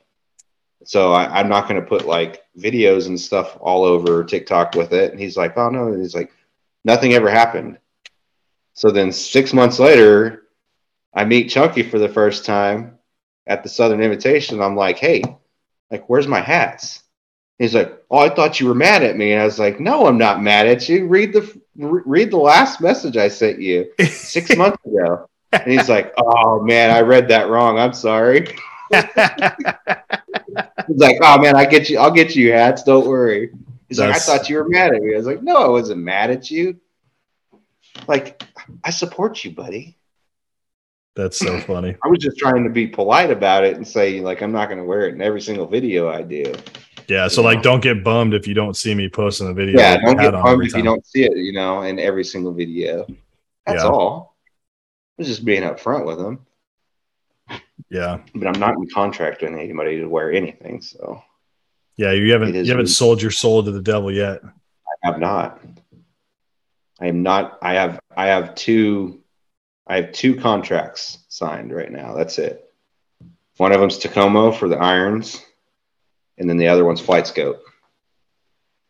So 0.85 1.13
I, 1.13 1.39
I'm 1.39 1.49
not 1.49 1.67
going 1.67 1.81
to 1.81 1.87
put 1.87 2.05
like 2.05 2.43
videos 2.55 3.07
and 3.07 3.19
stuff 3.19 3.57
all 3.59 3.85
over 3.85 4.23
TikTok 4.23 4.75
with 4.75 4.93
it. 4.93 5.11
And 5.11 5.19
he's 5.19 5.35
like, 5.35 5.57
oh 5.57 5.69
no. 5.69 5.87
And 5.87 6.01
he's 6.01 6.15
like, 6.15 6.31
nothing 6.85 7.13
ever 7.13 7.29
happened. 7.29 7.79
So 8.77 8.91
then 8.91 9.11
six 9.11 9.53
months 9.53 9.79
later, 9.79 10.43
I 11.11 11.25
meet 11.25 11.49
Chunky 11.49 11.81
for 11.81 11.97
the 11.97 12.07
first 12.07 12.45
time 12.45 12.99
at 13.47 13.63
the 13.63 13.69
Southern 13.69 14.03
Invitation. 14.03 14.61
I'm 14.61 14.75
like, 14.75 14.99
hey, 14.99 15.23
like, 15.89 16.07
where's 16.07 16.27
my 16.27 16.41
hats? 16.41 17.01
He's 17.57 17.73
like, 17.73 18.03
oh, 18.11 18.19
I 18.19 18.29
thought 18.29 18.59
you 18.59 18.67
were 18.67 18.75
mad 18.75 19.01
at 19.01 19.17
me. 19.17 19.31
And 19.31 19.41
I 19.41 19.45
was 19.45 19.57
like, 19.57 19.79
no, 19.79 20.05
I'm 20.05 20.19
not 20.19 20.43
mad 20.43 20.67
at 20.67 20.87
you. 20.87 21.07
Read 21.07 21.33
the 21.33 21.59
re- 21.75 22.03
read 22.05 22.29
the 22.29 22.37
last 22.37 22.79
message 22.79 23.17
I 23.17 23.29
sent 23.29 23.59
you 23.59 23.91
six 23.99 24.55
months 24.55 24.77
ago. 24.85 25.27
And 25.53 25.71
he's 25.71 25.89
like, 25.89 26.13
oh 26.19 26.61
man, 26.61 26.91
I 26.91 27.01
read 27.01 27.29
that 27.29 27.49
wrong. 27.49 27.79
I'm 27.79 27.93
sorry. 27.93 28.41
He's 28.91 29.01
like, 30.99 31.17
oh 31.21 31.39
man, 31.39 31.55
I 31.55 31.65
get 31.65 31.89
you. 31.89 31.97
I'll 31.97 32.11
get 32.11 32.35
you 32.35 32.53
hats. 32.53 32.83
Don't 32.83 33.07
worry. 33.07 33.49
He's 33.87 33.97
That's- 33.97 34.27
like, 34.27 34.35
I 34.35 34.37
thought 34.37 34.49
you 34.51 34.57
were 34.57 34.69
mad 34.69 34.93
at 34.93 35.01
me. 35.01 35.15
I 35.15 35.17
was 35.17 35.25
like, 35.25 35.41
no, 35.41 35.55
I 35.57 35.67
wasn't 35.67 36.01
mad 36.01 36.29
at 36.29 36.51
you. 36.51 36.79
Like, 38.07 38.43
I 38.83 38.89
support 38.89 39.43
you, 39.43 39.51
buddy. 39.51 39.97
That's 41.15 41.37
so 41.39 41.59
funny. 41.61 41.95
I 42.03 42.07
was 42.07 42.19
just 42.19 42.37
trying 42.37 42.63
to 42.63 42.69
be 42.69 42.87
polite 42.87 43.31
about 43.31 43.63
it 43.63 43.75
and 43.75 43.87
say, 43.87 44.19
like, 44.21 44.41
I'm 44.41 44.51
not 44.51 44.67
going 44.67 44.77
to 44.77 44.83
wear 44.83 45.07
it 45.07 45.15
in 45.15 45.21
every 45.21 45.41
single 45.41 45.65
video 45.65 46.09
I 46.09 46.21
do. 46.21 46.53
Yeah. 47.07 47.27
So 47.27 47.41
like, 47.41 47.61
don't 47.61 47.81
get 47.81 48.03
bummed 48.03 48.33
if 48.33 48.47
you 48.47 48.53
don't 48.53 48.75
see 48.75 48.93
me 48.93 49.07
posting 49.09 49.47
a 49.47 49.53
video. 49.53 49.79
Yeah, 49.79 49.97
don't 49.97 50.17
get 50.17 50.33
bummed 50.33 50.65
if 50.65 50.75
you 50.75 50.83
don't 50.83 51.05
see 51.05 51.23
it, 51.23 51.37
you 51.37 51.53
know, 51.53 51.81
in 51.83 51.99
every 51.99 52.23
single 52.25 52.53
video. 52.53 53.07
That's 53.65 53.81
Yeah. 53.83 53.89
all. 53.89 54.35
I 55.17 55.21
was 55.21 55.27
just 55.27 55.45
being 55.45 55.63
upfront 55.63 56.05
with 56.05 56.17
them, 56.19 56.45
Yeah. 57.89 58.19
but 58.35 58.47
I'm 58.47 58.59
not 58.59 58.75
in 58.75 58.87
contract 58.89 59.41
with 59.41 59.51
anybody 59.53 59.99
to 59.99 60.05
wear 60.07 60.31
anything, 60.31 60.81
so 60.81 61.23
Yeah. 61.95 62.11
You 62.11 62.31
haven't 62.33 62.53
you 62.53 62.65
haven't 62.69 62.87
sold 62.87 63.21
your 63.21 63.31
soul 63.31 63.63
to 63.63 63.71
the 63.71 63.81
devil 63.81 64.11
yet. 64.11 64.41
I 64.43 65.07
have 65.07 65.19
not. 65.19 65.61
I 66.99 67.07
am 67.07 67.23
not. 67.23 67.59
I 67.61 67.73
have. 67.75 67.99
I 68.15 68.27
have 68.27 68.55
two. 68.55 69.21
I 69.85 69.97
have 69.97 70.11
two 70.11 70.35
contracts 70.35 71.19
signed 71.29 71.73
right 71.73 71.91
now. 71.91 72.13
That's 72.15 72.39
it. 72.39 72.63
One 73.57 73.71
of 73.71 73.79
them's 73.79 73.97
Takomo 73.97 74.51
for 74.51 74.67
the 74.67 74.77
irons, 74.77 75.41
and 76.37 76.49
then 76.49 76.57
the 76.57 76.67
other 76.67 76.83
one's 76.85 77.01
FlightScope. 77.01 77.59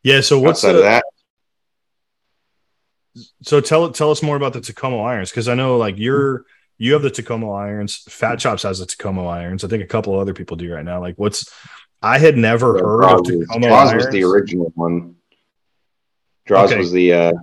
Yeah. 0.03 0.21
So 0.21 0.39
what's 0.39 0.63
Outside 0.63 0.73
the, 0.73 0.77
of 0.79 0.83
that, 0.85 1.03
so 3.41 3.61
tell 3.61 3.91
tell 3.91 4.11
us 4.11 4.23
more 4.23 4.35
about 4.35 4.53
the 4.53 4.61
Takomo 4.61 5.01
irons 5.01 5.29
because 5.29 5.47
I 5.47 5.53
know 5.55 5.77
like 5.77 5.97
you're 5.97 6.45
you 6.77 6.93
have 6.93 7.01
the 7.01 7.09
Takomo 7.09 7.51
irons. 7.51 7.97
Fat 8.09 8.37
Chops 8.37 8.63
has 8.63 8.79
the 8.79 8.85
Takomo 8.85 9.27
irons. 9.27 9.63
I 9.63 9.67
think 9.67 9.83
a 9.83 9.87
couple 9.87 10.13
of 10.13 10.19
other 10.21 10.33
people 10.33 10.57
do 10.57 10.73
right 10.73 10.85
now. 10.85 10.99
Like 11.01 11.15
what's 11.17 11.51
I 12.01 12.19
had 12.19 12.37
never 12.37 12.73
the 12.73 12.79
heard 12.79 13.01
Draws 13.01 13.29
of 13.29 13.39
Takomo 13.47 13.67
Draws 13.67 13.89
irons. 13.89 14.05
was 14.05 14.13
the 14.13 14.23
original 14.23 14.71
one. 14.75 15.15
Draws 16.45 16.71
Okay. 16.71 16.79
was 16.79 16.91
the. 16.91 17.13
Uh, 17.13 17.33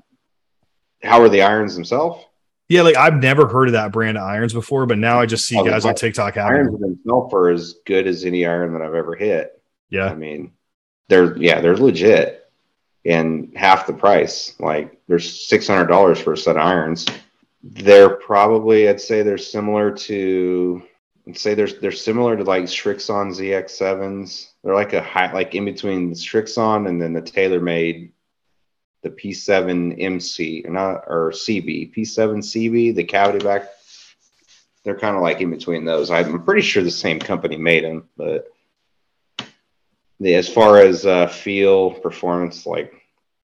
how 1.05 1.21
are 1.21 1.29
the 1.29 1.43
irons 1.43 1.75
themselves? 1.75 2.25
Yeah, 2.69 2.83
like 2.83 2.97
I've 2.97 3.17
never 3.23 3.47
heard 3.47 3.69
of 3.69 3.73
that 3.73 3.93
brand 3.93 4.17
of 4.17 4.25
irons 4.25 4.55
before, 4.55 4.87
but 4.87 4.99
now 4.99 5.21
I 5.21 5.27
just 5.27 5.47
see 5.47 5.59
Oh, 5.59 5.65
guys 5.65 5.85
on 5.85 5.95
TikTok 5.95 6.35
having 6.35 6.57
Irons 6.57 6.73
them. 6.81 6.99
themselves 7.05 7.35
are 7.35 7.51
as 7.51 7.75
good 7.85 8.07
as 8.07 8.25
any 8.25 8.47
iron 8.47 8.73
that 8.73 8.83
I've 8.83 8.95
ever 8.95 9.15
hit. 9.15 9.61
Yeah, 9.91 10.07
I 10.07 10.15
mean, 10.15 10.53
they're 11.09 11.37
yeah, 11.37 11.61
they're 11.61 11.77
legit, 11.77 12.51
and 13.05 13.53
half 13.55 13.87
the 13.87 13.93
price. 13.93 14.55
Like, 14.59 14.99
there's 15.09 15.47
six 15.47 15.67
hundred 15.67 15.87
dollars 15.89 16.19
for 16.19 16.33
a 16.33 16.37
set 16.39 16.57
of 16.57 16.63
irons. 16.63 17.07
They're 17.63 18.11
probably, 18.17 18.89
I'd 18.89 19.01
say, 19.01 19.23
they're 19.23 19.39
similar 19.39 19.91
to, 19.91 20.83
I'd 21.29 21.37
say 21.39 21.55
they're 21.55 21.67
they're 21.69 21.93
similar 21.93 22.35
to 22.37 22.45
like 22.45 22.65
Srixon 22.65 23.29
ZX7s. 23.39 24.49
They're 24.65 24.75
like 24.75 24.95
a 24.95 25.03
high, 25.03 25.33
like 25.33 25.55
in 25.55 25.67
between 25.67 26.09
the 26.09 26.17
Srixon 26.17 26.89
and 26.89 27.01
then 27.01 27.13
the 27.13 27.23
TaylorMade, 27.23 28.11
the 29.05 29.11
P7 29.11 30.03
MC, 30.03 30.65
or 30.65 30.73
not 30.73 31.05
or 31.07 31.31
CB, 31.31 31.95
P7 31.95 32.39
CB, 32.39 32.97
the 32.97 33.05
cavity 33.05 33.45
back. 33.45 33.69
They're 34.83 34.99
kind 34.99 35.15
of 35.15 35.23
like 35.23 35.41
in 35.41 35.51
between 35.51 35.85
those. 35.85 36.11
I'm 36.11 36.43
pretty 36.43 36.63
sure 36.63 36.83
the 36.83 36.91
same 36.91 37.21
company 37.21 37.57
made 37.57 37.85
them, 37.85 38.09
but 38.17 38.49
the, 40.21 40.35
as 40.35 40.49
far 40.49 40.79
as 40.79 41.07
uh, 41.07 41.27
feel 41.29 41.91
performance, 41.91 42.67
like 42.67 42.93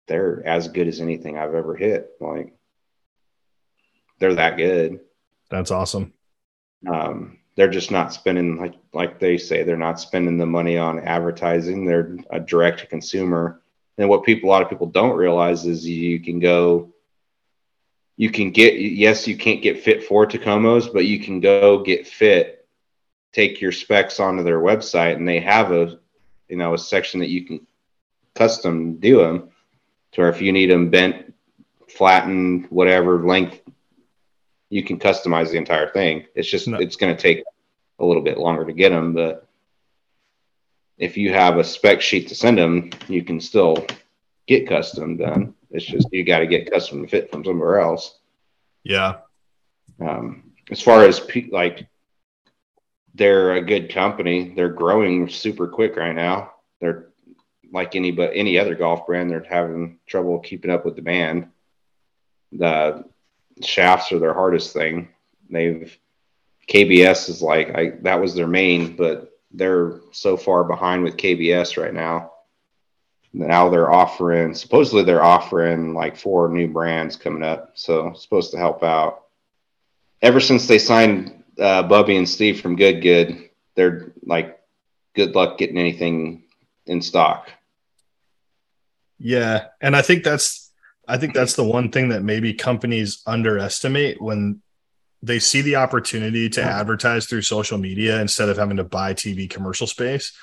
they're 0.07 0.43
as 0.47 0.69
good 0.69 0.89
as 0.89 1.01
anything 1.01 1.39
I've 1.39 1.55
ever 1.55 1.77
hit. 1.77 2.11
Like 2.21 2.53
they're 4.19 4.35
that 4.35 4.57
good. 4.57 5.01
That's 5.51 5.71
awesome. 5.71 6.13
Um, 6.87 7.39
they're 7.57 7.69
just 7.69 7.91
not 7.91 8.13
spending 8.13 8.57
like 8.59 8.75
like 8.95 9.19
they 9.19 9.37
say 9.37 9.63
they're 9.63 9.77
not 9.77 10.01
spending 10.01 10.39
the 10.39 10.47
money 10.47 10.79
on 10.79 11.01
advertising. 11.01 11.85
They're 11.85 12.17
a 12.31 12.41
direct 12.41 12.81
to 12.81 12.87
consumer. 12.87 13.61
And 13.99 14.09
what 14.09 14.25
people 14.25 14.49
a 14.49 14.53
lot 14.53 14.63
of 14.63 14.71
people 14.71 14.87
don't 14.87 15.17
realize 15.17 15.67
is 15.67 15.87
you 15.87 16.21
can 16.21 16.41
go 16.41 16.93
you 18.17 18.31
can 18.31 18.51
get 18.51 18.75
yes 18.75 19.27
you 19.27 19.37
can't 19.37 19.63
get 19.63 19.83
fit 19.83 20.05
for 20.05 20.27
Takomos, 20.27 20.93
but 20.93 21.07
you 21.07 21.21
can 21.21 21.41
go 21.41 21.83
get 21.83 22.07
fit, 22.07 22.67
take 23.33 23.61
your 23.61 23.73
specs 23.73 24.21
onto 24.21 24.43
their 24.43 24.61
website, 24.61 25.17
and 25.17 25.27
they 25.27 25.41
have 25.41 25.73
a 25.73 25.99
you 26.49 26.57
know 26.57 26.75
a 26.75 26.79
section 26.79 27.21
that 27.21 27.31
you 27.31 27.45
can 27.45 27.67
custom 28.35 28.97
do 28.97 29.19
them 29.19 29.51
to 30.13 30.21
where 30.21 30.31
if 30.31 30.41
you 30.41 30.53
need 30.53 30.71
them 30.71 30.91
bent, 30.91 31.35
flattened, 31.89 32.67
whatever 32.71 33.25
length 33.25 33.61
you 34.71 34.85
can 34.85 34.99
customize 34.99 35.51
the 35.51 35.59
entire 35.59 35.91
thing. 35.91 36.27
It's 36.35 36.49
just 36.49 36.69
no. 36.69 36.79
it's 36.79 36.97
going 36.97 37.15
to 37.15 37.21
take 37.21 37.43
a 37.99 38.05
little 38.05 38.23
bit 38.23 38.39
longer 38.39 38.65
to 38.65 38.73
get 38.73 38.91
them, 38.91 39.13
but 39.13 39.47
if 41.01 41.17
you 41.17 41.33
have 41.33 41.57
a 41.57 41.65
spec 41.65 42.03
sheet 42.03 42.29
to 42.29 42.35
send 42.35 42.59
them, 42.59 42.91
you 43.09 43.25
can 43.25 43.41
still 43.41 43.87
get 44.47 44.69
custom 44.69 45.17
done. 45.17 45.55
It's 45.71 45.87
just 45.87 46.09
you 46.13 46.25
got 46.25 46.41
to 46.41 46.47
get 46.47 46.71
custom 46.71 47.07
fit 47.09 47.33
from 47.33 47.43
somewhere 47.43 47.81
else. 47.81 48.19
Yeah. 48.85 49.21
Um, 49.99 50.53
as 50.71 50.83
far 50.83 51.05
as 51.07 51.27
like, 51.51 51.89
they're 53.15 53.55
a 53.55 53.63
good 53.63 53.93
company. 53.93 54.53
They're 54.55 54.69
growing 54.69 55.29
super 55.31 55.67
quick 55.67 55.97
right 55.97 56.15
now. 56.15 56.53
They're 56.81 57.09
like 57.73 57.97
any 57.97 58.11
but 58.11 58.33
any 58.35 58.59
other 58.59 58.75
golf 58.75 59.07
brand. 59.07 59.31
They're 59.31 59.45
having 59.49 59.99
trouble 60.07 60.39
keeping 60.41 60.71
up 60.71 60.85
with 60.85 60.97
demand. 60.97 61.49
The 62.53 63.05
shafts 63.63 64.13
are 64.13 64.19
their 64.19 64.35
hardest 64.35 64.75
thing. 64.75 65.09
They've 65.49 65.97
KBS 66.69 67.31
is 67.31 67.43
like 67.43 67.75
I 67.75 67.93
that 68.03 68.21
was 68.21 68.35
their 68.35 68.47
main, 68.47 68.97
but 68.97 69.30
they're 69.53 70.01
so 70.13 70.37
far 70.37 70.65
behind 70.65 71.03
with 71.03 71.17
KBS 71.17 71.81
right 71.81 71.95
now. 71.95 72.33
Now 73.33 73.69
they're 73.69 73.91
offering 73.91 74.55
supposedly 74.55 75.05
they're 75.05 75.23
offering 75.23 75.95
like 75.95 76.17
four 76.17 76.49
new 76.49 76.69
brands 76.69 77.17
coming 77.17 77.43
up, 77.43 77.73
so 77.75 78.13
supposed 78.15 78.51
to 78.53 78.59
help 78.59 78.83
out. 78.83 79.25
Ever 80.23 80.41
since 80.41 80.67
they 80.67 80.79
signed 80.79 81.45
uh, 81.59 81.85
Bubbie 81.85 82.17
and 82.17 82.29
Steve 82.29 82.61
from 82.61 82.77
Good 82.77 83.03
Good, 83.03 83.51
they're 83.77 84.13
like 84.25 84.59
good 85.15 85.35
luck 85.35 85.59
getting 85.59 85.79
anything 85.79 86.45
in 86.87 87.03
stock. 87.03 87.51
Yeah, 89.19 89.67
and 89.81 89.95
I 89.95 90.03
think 90.03 90.25
that's 90.25 90.73
I 91.07 91.19
think 91.19 91.35
that's 91.35 91.55
the 91.55 91.65
one 91.65 91.91
thing 91.91 92.09
that 92.09 92.23
maybe 92.23 92.55
companies 92.55 93.23
underestimate 93.27 94.21
when 94.21 94.63
they 95.23 95.39
see 95.39 95.61
the 95.61 95.77
opportunity 95.77 96.49
to 96.49 96.63
advertise 96.63 97.27
through 97.27 97.43
social 97.43 97.79
media 97.79 98.21
instead 98.21 98.49
of 98.49 98.57
having 98.57 98.79
to 98.79 98.85
buy 98.85 99.13
TV 99.13 99.49
commercial 99.49 99.87
space. 99.87 100.37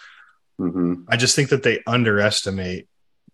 Mm-hmm. 0.59 1.03
I 1.09 1.17
just 1.17 1.35
think 1.35 1.49
that 1.49 1.63
they 1.63 1.81
underestimate 1.87 2.87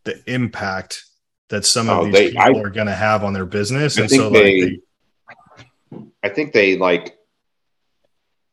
the 0.03 0.21
impact 0.31 1.03
that 1.49 1.65
some 1.65 1.89
of 1.89 1.99
oh, 1.99 2.05
these 2.05 2.13
they, 2.13 2.31
people 2.31 2.57
I, 2.57 2.61
are 2.61 2.69
going 2.69 2.87
to 2.87 2.95
have 2.95 3.23
on 3.23 3.33
their 3.33 3.45
business. 3.45 3.97
I 3.97 4.01
and 4.01 4.11
so, 4.11 4.29
they, 4.29 4.61
like, 4.61 4.79
they, 5.91 5.97
I 6.23 6.29
think 6.29 6.53
they 6.53 6.77
like, 6.77 7.17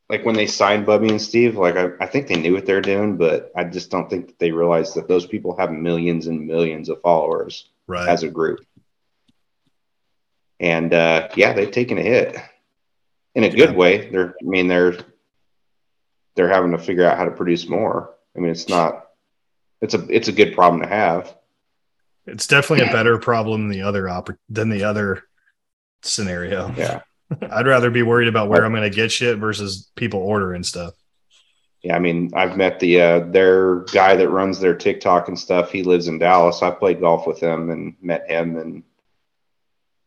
like 0.08 0.24
when 0.24 0.34
they 0.34 0.46
signed 0.46 0.86
Bubbie 0.86 1.10
and 1.10 1.22
Steve, 1.22 1.56
like 1.56 1.76
I, 1.76 1.90
I 2.00 2.06
think 2.06 2.26
they 2.26 2.36
knew 2.36 2.54
what 2.54 2.66
they're 2.66 2.80
doing, 2.80 3.16
but 3.16 3.52
I 3.54 3.64
just 3.64 3.90
don't 3.90 4.10
think 4.10 4.26
that 4.26 4.38
they 4.40 4.50
realize 4.50 4.94
that 4.94 5.06
those 5.06 5.26
people 5.26 5.56
have 5.56 5.70
millions 5.70 6.26
and 6.26 6.46
millions 6.46 6.88
of 6.88 7.00
followers 7.00 7.68
right. 7.86 8.08
as 8.08 8.24
a 8.24 8.28
group 8.28 8.60
and 10.60 10.92
uh, 10.92 11.28
yeah, 11.34 11.54
they've 11.54 11.70
taken 11.70 11.98
a 11.98 12.02
hit 12.02 12.36
in 13.35 13.44
a 13.44 13.51
good 13.51 13.74
way. 13.74 14.11
They're, 14.11 14.35
I 14.40 14.44
mean, 14.44 14.69
they're 14.69 14.97
they're 16.36 16.48
having 16.48 16.73
to 16.73 16.78
figure 16.78 17.05
out 17.05 17.19
how 17.19 17.24
to 17.24 17.31
produce 17.31 17.69
more. 17.69 18.15
I 18.36 18.40
mean, 18.40 18.51
it's 18.51 18.69
not, 18.69 19.07
it's 19.81 19.94
a 19.94 20.07
it's 20.09 20.28
a 20.28 20.32
good 20.32 20.55
problem 20.55 20.82
to 20.82 20.89
have. 20.89 21.35
It's 22.27 22.47
definitely 22.47 22.89
a 22.89 22.93
better 22.93 23.19
problem 23.19 23.62
than 23.62 23.70
the 23.70 23.86
other 23.86 24.05
oppor- 24.05 24.39
than 24.48 24.69
the 24.69 24.85
other 24.85 25.24
scenario. 26.02 26.73
Yeah, 26.77 27.01
I'd 27.51 27.66
rather 27.66 27.90
be 27.90 28.02
worried 28.02 28.28
about 28.28 28.48
where 28.48 28.65
I'm 28.65 28.73
going 28.73 28.89
to 28.89 28.94
get 28.94 29.11
shit 29.11 29.39
versus 29.39 29.90
people 29.97 30.20
ordering 30.20 30.62
stuff. 30.62 30.94
Yeah, 31.82 31.97
I 31.97 31.98
mean, 31.98 32.31
I've 32.35 32.59
met 32.59 32.78
the 32.78 33.01
uh, 33.01 33.19
their 33.20 33.81
guy 33.93 34.15
that 34.16 34.28
runs 34.28 34.61
their 34.61 34.74
TikTok 34.74 35.28
and 35.28 35.39
stuff. 35.39 35.73
He 35.73 35.82
lives 35.82 36.09
in 36.09 36.19
Dallas. 36.19 36.62
I 36.62 36.70
played 36.70 37.01
golf 37.01 37.27
with 37.27 37.40
him 37.40 37.70
and 37.70 37.97
met 38.02 38.28
him, 38.28 38.57
and 38.57 38.82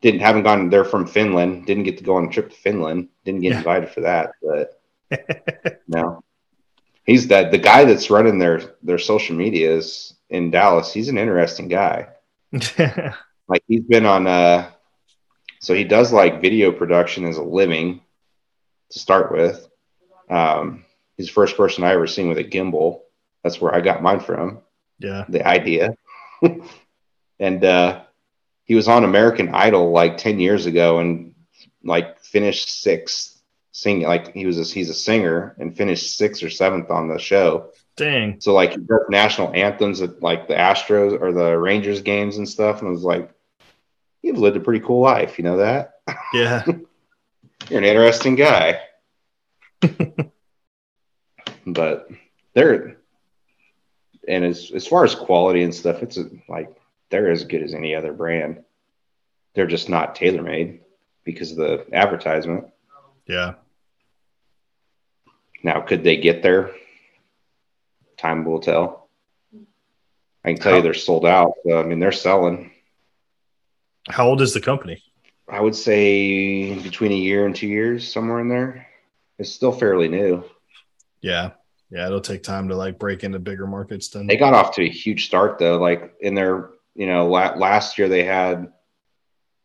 didn't 0.04 0.20
haven't 0.20 0.44
gone 0.44 0.70
there 0.70 0.84
from 0.84 1.08
Finland. 1.08 1.66
Didn't 1.66 1.84
get 1.84 1.98
to 1.98 2.04
go 2.04 2.18
on 2.18 2.26
a 2.26 2.30
trip 2.30 2.50
to 2.50 2.56
Finland. 2.56 3.08
Didn't 3.24 3.40
get 3.40 3.54
yeah. 3.54 3.58
invited 3.60 3.90
for 3.90 4.02
that, 4.02 4.34
but 4.42 5.82
no. 5.88 6.24
He's 7.06 7.28
that 7.30 7.52
the 7.52 7.58
guy 7.58 7.86
that's 7.86 8.10
running 8.10 8.38
their 8.38 8.76
their 8.84 9.00
social 9.00 9.36
medias 9.36 10.14
in 10.30 10.52
Dallas. 10.52 10.94
He's 10.94 11.08
an 11.08 11.18
interesting 11.18 11.70
guy. 11.70 12.10
like 13.48 13.64
he's 13.68 13.84
been 13.84 14.06
on 14.06 14.28
uh 14.28 14.70
so 15.60 15.74
he 15.74 15.86
does 15.86 16.12
like 16.12 16.42
video 16.42 16.72
production 16.72 17.26
as 17.26 17.38
a 17.38 17.44
living 17.44 18.02
to 18.92 19.00
start 19.00 19.32
with. 19.32 19.68
Um 20.30 20.84
he's 21.16 21.28
the 21.28 21.34
first 21.34 21.56
person 21.56 21.86
I 21.86 21.94
ever 21.94 22.08
seen 22.08 22.28
with 22.28 22.38
a 22.38 22.44
gimbal. 22.44 23.02
That's 23.42 23.62
where 23.62 23.74
I 23.74 23.80
got 23.80 24.04
mine 24.04 24.20
from. 24.20 24.60
Yeah. 25.00 25.24
The 25.30 25.48
idea. 25.48 25.96
and 27.40 27.64
uh 27.64 28.04
he 28.65 28.76
was 28.76 28.88
on 28.88 29.03
American 29.03 29.53
Idol 29.53 29.91
like 29.91 30.18
10 30.18 30.40
years 30.40 30.65
ago 30.65 30.99
and 30.99 31.35
like 31.84 32.19
finished 32.19 32.81
sixth 32.81 33.41
singing. 33.72 34.07
Like 34.07 34.34
he 34.34 34.45
was, 34.45 34.60
a, 34.60 34.64
he's 34.64 34.90
a 34.90 34.94
singer 34.94 35.56
and 35.60 35.76
finished 35.76 36.18
sixth 36.18 36.44
or 36.44 36.49
seventh 36.49 36.90
on 36.90 37.10
the 37.10 37.19
show. 37.19 37.72
Dang. 37.95 38.40
So 38.40 38.53
like 38.53 38.76
national 39.10 39.53
anthems 39.53 40.02
at 40.02 40.22
like 40.22 40.48
the 40.48 40.56
Astros 40.56 41.19
or 41.19 41.31
the 41.31 41.57
Rangers 41.57 42.02
games 42.02 42.38
and 42.38 42.48
stuff. 42.48 42.80
And 42.80 42.88
I 42.88 42.91
was 42.91 43.03
like, 43.03 43.30
you've 44.22 44.40
lived 44.40 44.57
a 44.57 44.61
pretty 44.61 44.84
cool 44.85 45.02
life. 45.02 45.38
You 45.38 45.44
know 45.44 45.57
that? 45.57 45.95
Yeah. 46.34 46.64
You're 47.69 47.80
an 47.80 47.85
interesting 47.85 48.35
guy. 48.35 48.81
but 51.68 52.10
they're, 52.53 52.98
and 54.27 54.45
as, 54.45 54.72
as 54.73 54.88
far 54.88 55.03
as 55.03 55.15
quality 55.15 55.64
and 55.64 55.73
stuff, 55.73 56.02
it's 56.02 56.18
a, 56.18 56.30
like 56.48 56.76
they're 57.14 57.30
as 57.30 57.45
good 57.45 57.61
as 57.61 57.76
any 57.76 57.94
other 57.94 58.11
brand. 58.11 58.64
They're 59.53 59.68
just 59.68 59.88
not 59.88 60.15
tailor 60.15 60.41
made 60.41 60.80
because 61.23 61.52
of 61.52 61.57
the 61.57 61.85
advertisement. 61.94 62.69
Yeah. 63.27 63.53
Now, 65.61 65.81
could 65.81 66.03
they 66.03 66.18
get 66.18 66.41
there? 66.41 66.72
Time 68.18 68.44
will 68.44 68.60
tell. 68.60 69.10
I 70.44 70.53
can 70.53 70.57
tell 70.57 70.72
How? 70.72 70.77
you 70.77 70.84
they're 70.84 70.95
sold 70.95 71.27
out. 71.27 71.53
So, 71.68 71.80
I 71.80 71.84
mean, 71.84 71.99
they're 71.99 72.11
selling. 72.11 72.72
How 74.10 74.27
old 74.27 74.41
is 74.41 74.56
the 74.56 74.60
company? 74.60 75.03
I 75.48 75.61
would 75.61 75.76
say 75.76 76.73
between 76.80 77.11
a 77.11 77.15
year 77.15 77.45
and 77.45 77.56
two 77.56 77.68
years, 77.68 78.11
somewhere 78.11 78.40
in 78.40 78.49
there. 78.49 78.88
It's 79.38 79.52
still 79.52 79.72
fairly 79.72 80.07
new. 80.07 80.45
Yeah. 81.22 81.52
Yeah, 81.91 82.07
it'll 82.07 82.22
take 82.22 82.41
time 82.41 82.69
to 82.69 82.76
like 82.76 82.98
break 82.98 83.23
into 83.23 83.38
bigger 83.38 83.68
markets. 83.68 84.10
Then 84.10 84.26
they 84.26 84.35
got 84.35 84.56
off 84.56 84.73
to 84.77 84.84
a 84.84 84.90
huge 84.90 85.27
start 85.27 85.60
though. 85.60 85.77
Like 85.77 86.15
in 86.19 86.34
their 86.34 86.72
you 86.95 87.07
know, 87.07 87.28
la- 87.28 87.56
last 87.56 87.98
year 87.98 88.07
they 88.07 88.24
had, 88.24 88.72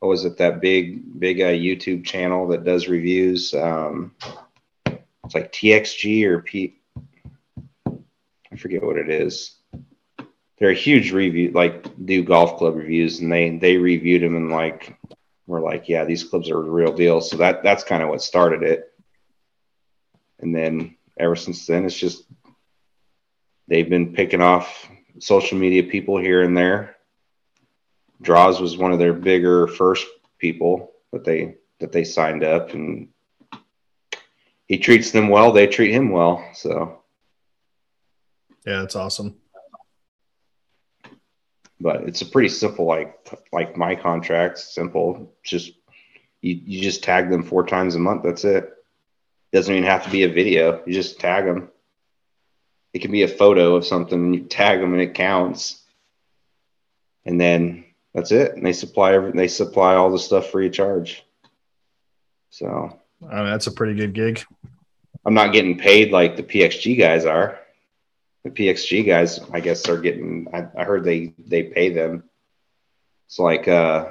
what 0.00 0.08
was 0.08 0.24
it, 0.24 0.38
that 0.38 0.60
big, 0.60 1.18
big 1.18 1.40
uh, 1.40 1.46
YouTube 1.46 2.04
channel 2.04 2.48
that 2.48 2.64
does 2.64 2.88
reviews. 2.88 3.52
Um, 3.54 4.14
it's 4.86 5.34
like 5.34 5.52
TXG 5.52 6.24
or 6.24 6.40
P, 6.40 6.80
I 8.50 8.56
forget 8.56 8.82
what 8.82 8.96
it 8.96 9.10
is. 9.10 9.56
They're 10.58 10.70
a 10.70 10.74
huge 10.74 11.12
review, 11.12 11.52
like 11.52 11.84
do 12.04 12.24
golf 12.24 12.58
club 12.58 12.76
reviews, 12.76 13.20
and 13.20 13.30
they 13.30 13.58
they 13.58 13.76
reviewed 13.76 14.22
them 14.22 14.34
and 14.34 14.50
like 14.50 14.98
we're 15.46 15.60
like, 15.60 15.88
yeah, 15.88 16.04
these 16.04 16.24
clubs 16.24 16.50
are 16.50 16.54
the 16.62 16.70
real 16.70 16.92
deal. 16.92 17.20
So 17.20 17.36
that 17.36 17.62
that's 17.62 17.84
kind 17.84 18.02
of 18.02 18.08
what 18.08 18.22
started 18.22 18.64
it. 18.64 18.92
And 20.40 20.54
then 20.54 20.96
ever 21.16 21.36
since 21.36 21.66
then, 21.66 21.84
it's 21.84 21.96
just 21.96 22.24
they've 23.68 23.88
been 23.88 24.14
picking 24.14 24.42
off 24.42 24.88
social 25.20 25.58
media 25.58 25.84
people 25.84 26.18
here 26.18 26.42
and 26.42 26.56
there 26.56 26.96
Draws 28.20 28.60
was 28.60 28.76
one 28.76 28.92
of 28.92 28.98
their 28.98 29.12
bigger 29.12 29.66
first 29.66 30.06
people, 30.38 30.92
but 31.12 31.24
they 31.24 31.56
that 31.80 31.92
they 31.92 32.04
signed 32.04 32.42
up, 32.42 32.74
and 32.74 33.08
he 34.66 34.78
treats 34.78 35.10
them 35.10 35.28
well. 35.28 35.52
They 35.52 35.66
treat 35.66 35.92
him 35.92 36.10
well. 36.10 36.44
So 36.54 37.02
yeah, 38.66 38.82
it's 38.82 38.96
awesome. 38.96 39.36
But 41.80 42.02
it's 42.02 42.22
a 42.22 42.26
pretty 42.26 42.48
simple, 42.48 42.86
like 42.86 43.16
like 43.52 43.76
my 43.76 43.94
contract. 43.94 44.58
Simple, 44.58 45.32
just 45.44 45.72
you, 46.40 46.60
you 46.64 46.82
just 46.82 47.04
tag 47.04 47.30
them 47.30 47.42
four 47.42 47.64
times 47.64 47.94
a 47.94 48.00
month. 48.00 48.24
That's 48.24 48.44
it. 48.44 48.72
Doesn't 49.52 49.72
even 49.72 49.88
have 49.88 50.04
to 50.04 50.10
be 50.10 50.24
a 50.24 50.28
video. 50.28 50.82
You 50.86 50.92
just 50.92 51.20
tag 51.20 51.44
them. 51.44 51.70
It 52.92 53.00
can 53.00 53.12
be 53.12 53.22
a 53.22 53.28
photo 53.28 53.76
of 53.76 53.86
something, 53.86 54.18
and 54.18 54.34
you 54.34 54.42
tag 54.42 54.80
them, 54.80 54.92
and 54.92 55.02
it 55.02 55.14
counts. 55.14 55.82
And 57.24 57.40
then 57.40 57.84
that's 58.18 58.32
it. 58.32 58.56
And 58.56 58.66
they 58.66 58.72
supply 58.72 59.12
every, 59.12 59.30
they 59.32 59.46
supply 59.46 59.94
all 59.94 60.10
the 60.10 60.18
stuff 60.18 60.50
free 60.50 60.66
of 60.66 60.72
charge. 60.72 61.24
So 62.50 62.98
I 63.22 63.36
mean, 63.36 63.46
that's 63.46 63.68
a 63.68 63.72
pretty 63.72 63.94
good 63.94 64.12
gig. 64.12 64.44
I'm 65.24 65.34
not 65.34 65.52
getting 65.52 65.78
paid 65.78 66.10
like 66.10 66.36
the 66.36 66.42
PXG 66.42 66.98
guys 66.98 67.24
are. 67.24 67.60
The 68.44 68.50
PXG 68.50 69.06
guys, 69.06 69.40
I 69.52 69.60
guess, 69.60 69.88
are 69.88 69.98
getting. 69.98 70.48
I, 70.52 70.66
I 70.76 70.84
heard 70.84 71.04
they 71.04 71.34
they 71.38 71.64
pay 71.64 71.92
them. 71.92 72.24
It's 73.26 73.38
like 73.38 73.68
uh, 73.68 74.08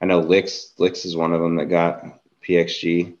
I 0.00 0.06
know 0.06 0.20
Licks 0.20 0.72
Licks 0.78 1.04
is 1.04 1.16
one 1.16 1.32
of 1.32 1.40
them 1.40 1.56
that 1.56 1.66
got 1.66 2.20
PXG. 2.46 3.16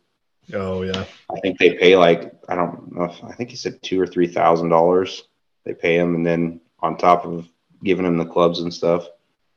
Oh 0.52 0.82
yeah. 0.82 1.04
I 1.34 1.40
think 1.40 1.58
they 1.58 1.74
pay 1.74 1.96
like 1.96 2.32
I 2.48 2.54
don't 2.54 2.94
know. 2.94 3.04
If, 3.04 3.24
I 3.24 3.32
think 3.32 3.50
he 3.50 3.56
said 3.56 3.82
two 3.82 4.00
or 4.00 4.06
three 4.06 4.28
thousand 4.28 4.68
dollars. 4.68 5.24
They 5.64 5.74
pay 5.74 5.96
him, 5.96 6.14
and 6.14 6.26
then 6.26 6.60
on 6.80 6.96
top 6.96 7.24
of 7.24 7.48
giving 7.82 8.06
him 8.06 8.18
the 8.18 8.26
clubs 8.26 8.60
and 8.60 8.72
stuff, 8.72 9.08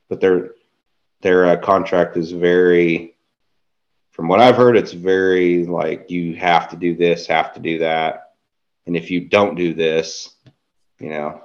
but 0.10 0.20
their 0.20 0.52
their 1.22 1.46
uh, 1.46 1.58
contract 1.58 2.18
is 2.18 2.32
very 2.32 3.16
from 4.20 4.28
what 4.28 4.42
I've 4.42 4.58
heard, 4.58 4.76
it's 4.76 4.92
very 4.92 5.66
like 5.66 6.12
you 6.12 6.36
have 6.36 6.70
to 6.72 6.76
do 6.76 6.94
this, 6.94 7.26
have 7.28 7.54
to 7.54 7.62
do 7.62 7.80
that. 7.80 8.34
And 8.86 8.98
if 8.98 9.10
you 9.10 9.22
don't 9.22 9.56
do 9.56 9.74
this, 9.74 10.36
you 11.00 11.08
know. 11.08 11.42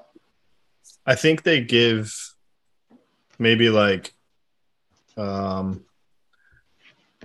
I 1.07 1.15
think 1.15 1.45
they 1.45 1.61
give 1.61 2.12
maybe 3.39 3.70
like 3.70 4.12
um 5.16 5.85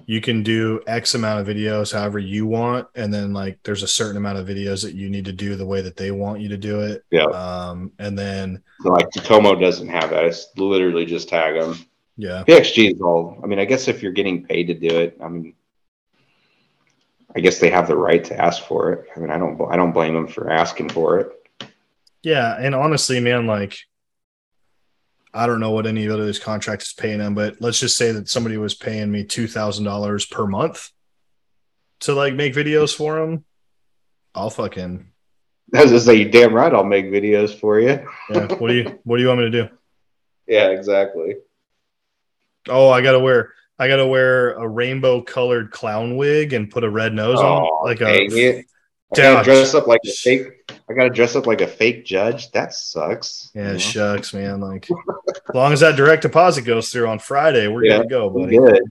you 0.09 0.21
can 0.21 0.41
do 0.41 0.81
X 0.87 1.13
amount 1.13 1.39
of 1.39 1.55
videos 1.55 1.93
however 1.93 2.17
you 2.17 2.47
want, 2.47 2.87
and 2.95 3.13
then 3.13 3.31
like 3.31 3.59
there's 3.61 3.83
a 3.83 3.87
certain 3.87 4.17
amount 4.17 4.39
of 4.39 4.47
videos 4.47 4.81
that 4.81 4.95
you 4.95 5.07
need 5.07 5.25
to 5.25 5.31
do 5.31 5.55
the 5.55 5.67
way 5.67 5.81
that 5.81 5.97
they 5.97 6.09
want 6.09 6.41
you 6.41 6.49
to 6.49 6.57
do 6.57 6.81
it. 6.81 7.05
Yeah. 7.11 7.25
Um, 7.25 7.91
and 7.99 8.17
then 8.17 8.63
so 8.81 8.89
like 8.89 9.11
Takomo 9.11 9.53
doesn't 9.53 9.87
have 9.87 10.09
that. 10.09 10.25
It's 10.25 10.47
literally 10.57 11.05
just 11.05 11.29
tag 11.29 11.61
them. 11.61 11.77
Yeah. 12.17 12.43
PXG 12.47 12.95
is 12.95 13.01
all. 13.01 13.39
I 13.43 13.45
mean, 13.45 13.59
I 13.59 13.65
guess 13.65 13.87
if 13.87 14.01
you're 14.01 14.11
getting 14.11 14.43
paid 14.43 14.63
to 14.63 14.73
do 14.73 14.97
it, 14.97 15.15
I 15.23 15.27
mean, 15.27 15.53
I 17.35 17.39
guess 17.39 17.59
they 17.59 17.69
have 17.69 17.87
the 17.87 17.95
right 17.95 18.23
to 18.23 18.35
ask 18.35 18.63
for 18.63 18.91
it. 18.91 19.05
I 19.15 19.19
mean, 19.19 19.29
I 19.29 19.37
don't. 19.37 19.61
I 19.71 19.75
don't 19.75 19.91
blame 19.91 20.15
them 20.15 20.27
for 20.27 20.49
asking 20.49 20.89
for 20.89 21.19
it. 21.19 21.69
Yeah, 22.23 22.57
and 22.59 22.73
honestly, 22.73 23.19
man, 23.19 23.45
like, 23.45 23.77
I 25.33 25.45
don't 25.45 25.59
know 25.59 25.71
what 25.71 25.85
any 25.85 26.05
of 26.05 26.17
those 26.17 26.39
contracts 26.39 26.87
is 26.87 26.93
paying 26.93 27.19
them, 27.19 27.35
but 27.35 27.57
let's 27.61 27.79
just 27.79 27.97
say 27.97 28.11
that 28.11 28.29
somebody 28.29 28.57
was 28.57 28.73
paying 28.73 29.11
me 29.11 29.23
two 29.23 29.47
thousand 29.47 29.85
dollars 29.85 30.25
per 30.25 30.47
month 30.47 30.91
to 32.01 32.13
like 32.13 32.33
make 32.33 32.53
videos 32.53 32.95
for 32.95 33.19
them. 33.19 33.45
I'll 34.33 34.49
fucking. 34.49 35.11
I 35.75 35.81
was 35.83 35.91
just 35.91 36.05
say, 36.05 36.15
you 36.15 36.29
damn 36.29 36.53
right, 36.53 36.73
I'll 36.73 36.83
make 36.83 37.07
videos 37.07 37.57
for 37.57 37.79
you. 37.79 37.89
yeah. 38.29 38.47
What 38.55 38.69
do 38.69 38.73
you 38.73 38.99
What 39.03 39.17
do 39.17 39.21
you 39.21 39.27
want 39.27 39.41
me 39.41 39.51
to 39.51 39.63
do? 39.63 39.69
Yeah, 40.47 40.69
exactly. 40.69 41.35
Oh, 42.67 42.89
I 42.89 43.01
gotta 43.01 43.19
wear 43.19 43.53
I 43.77 43.87
gotta 43.87 44.07
wear 44.07 44.53
a 44.53 44.67
rainbow 44.67 45.21
colored 45.21 45.71
clown 45.71 46.17
wig 46.17 46.53
and 46.53 46.71
put 46.71 46.83
a 46.83 46.89
red 46.89 47.13
nose 47.13 47.39
oh, 47.39 47.45
on 47.45 47.85
like 47.85 48.01
a 48.01 48.25
it. 48.25 48.65
I 49.13 49.15
gotta 49.15 49.43
dress 49.43 49.73
up 49.73 49.87
like 49.87 50.01
a 50.05 50.11
fake 50.11 50.71
I 50.89 50.93
gotta 50.93 51.09
dress 51.09 51.35
up 51.35 51.47
like 51.47 51.61
a 51.61 51.67
fake 51.67 52.05
judge. 52.05 52.51
That 52.51 52.73
sucks. 52.73 53.51
Yeah, 53.53 53.67
you 53.67 53.73
know? 53.73 53.77
shucks, 53.79 54.33
man. 54.33 54.59
Like 54.59 54.87
as 55.49 55.55
long 55.55 55.73
as 55.73 55.79
that 55.79 55.95
direct 55.95 56.21
deposit 56.21 56.63
goes 56.63 56.89
through 56.89 57.07
on 57.07 57.19
Friday, 57.19 57.67
we're 57.67 57.85
yeah, 57.85 57.97
good 57.97 58.03
to 58.03 58.09
go, 58.09 58.29
buddy. 58.29 58.57
Good. 58.57 58.83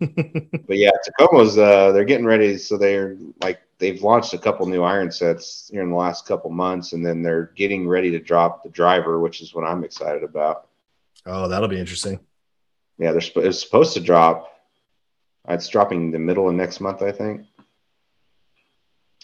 but 0.66 0.76
yeah, 0.76 0.90
Takomo's 1.18 1.58
uh 1.58 1.92
they're 1.92 2.04
getting 2.04 2.26
ready, 2.26 2.56
so 2.58 2.78
they're 2.78 3.16
like 3.42 3.60
they've 3.78 4.02
launched 4.02 4.34
a 4.34 4.38
couple 4.38 4.66
new 4.66 4.82
iron 4.82 5.10
sets 5.10 5.68
here 5.72 5.82
in 5.82 5.90
the 5.90 5.96
last 5.96 6.26
couple 6.26 6.50
months, 6.50 6.92
and 6.92 7.04
then 7.04 7.22
they're 7.22 7.52
getting 7.56 7.88
ready 7.88 8.10
to 8.12 8.18
drop 8.18 8.62
the 8.62 8.70
driver, 8.70 9.20
which 9.20 9.42
is 9.42 9.54
what 9.54 9.64
I'm 9.64 9.84
excited 9.84 10.22
about. 10.22 10.68
Oh, 11.26 11.48
that'll 11.48 11.68
be 11.68 11.78
interesting 11.78 12.20
yeah, 13.00 13.12
they're 13.12 13.44
it's 13.44 13.60
supposed 13.60 13.94
to 13.94 14.00
drop. 14.00 14.46
It's 15.48 15.68
dropping 15.68 16.10
the 16.10 16.18
middle 16.18 16.48
of 16.48 16.54
next 16.54 16.80
month, 16.80 17.02
I 17.02 17.10
think. 17.10 17.46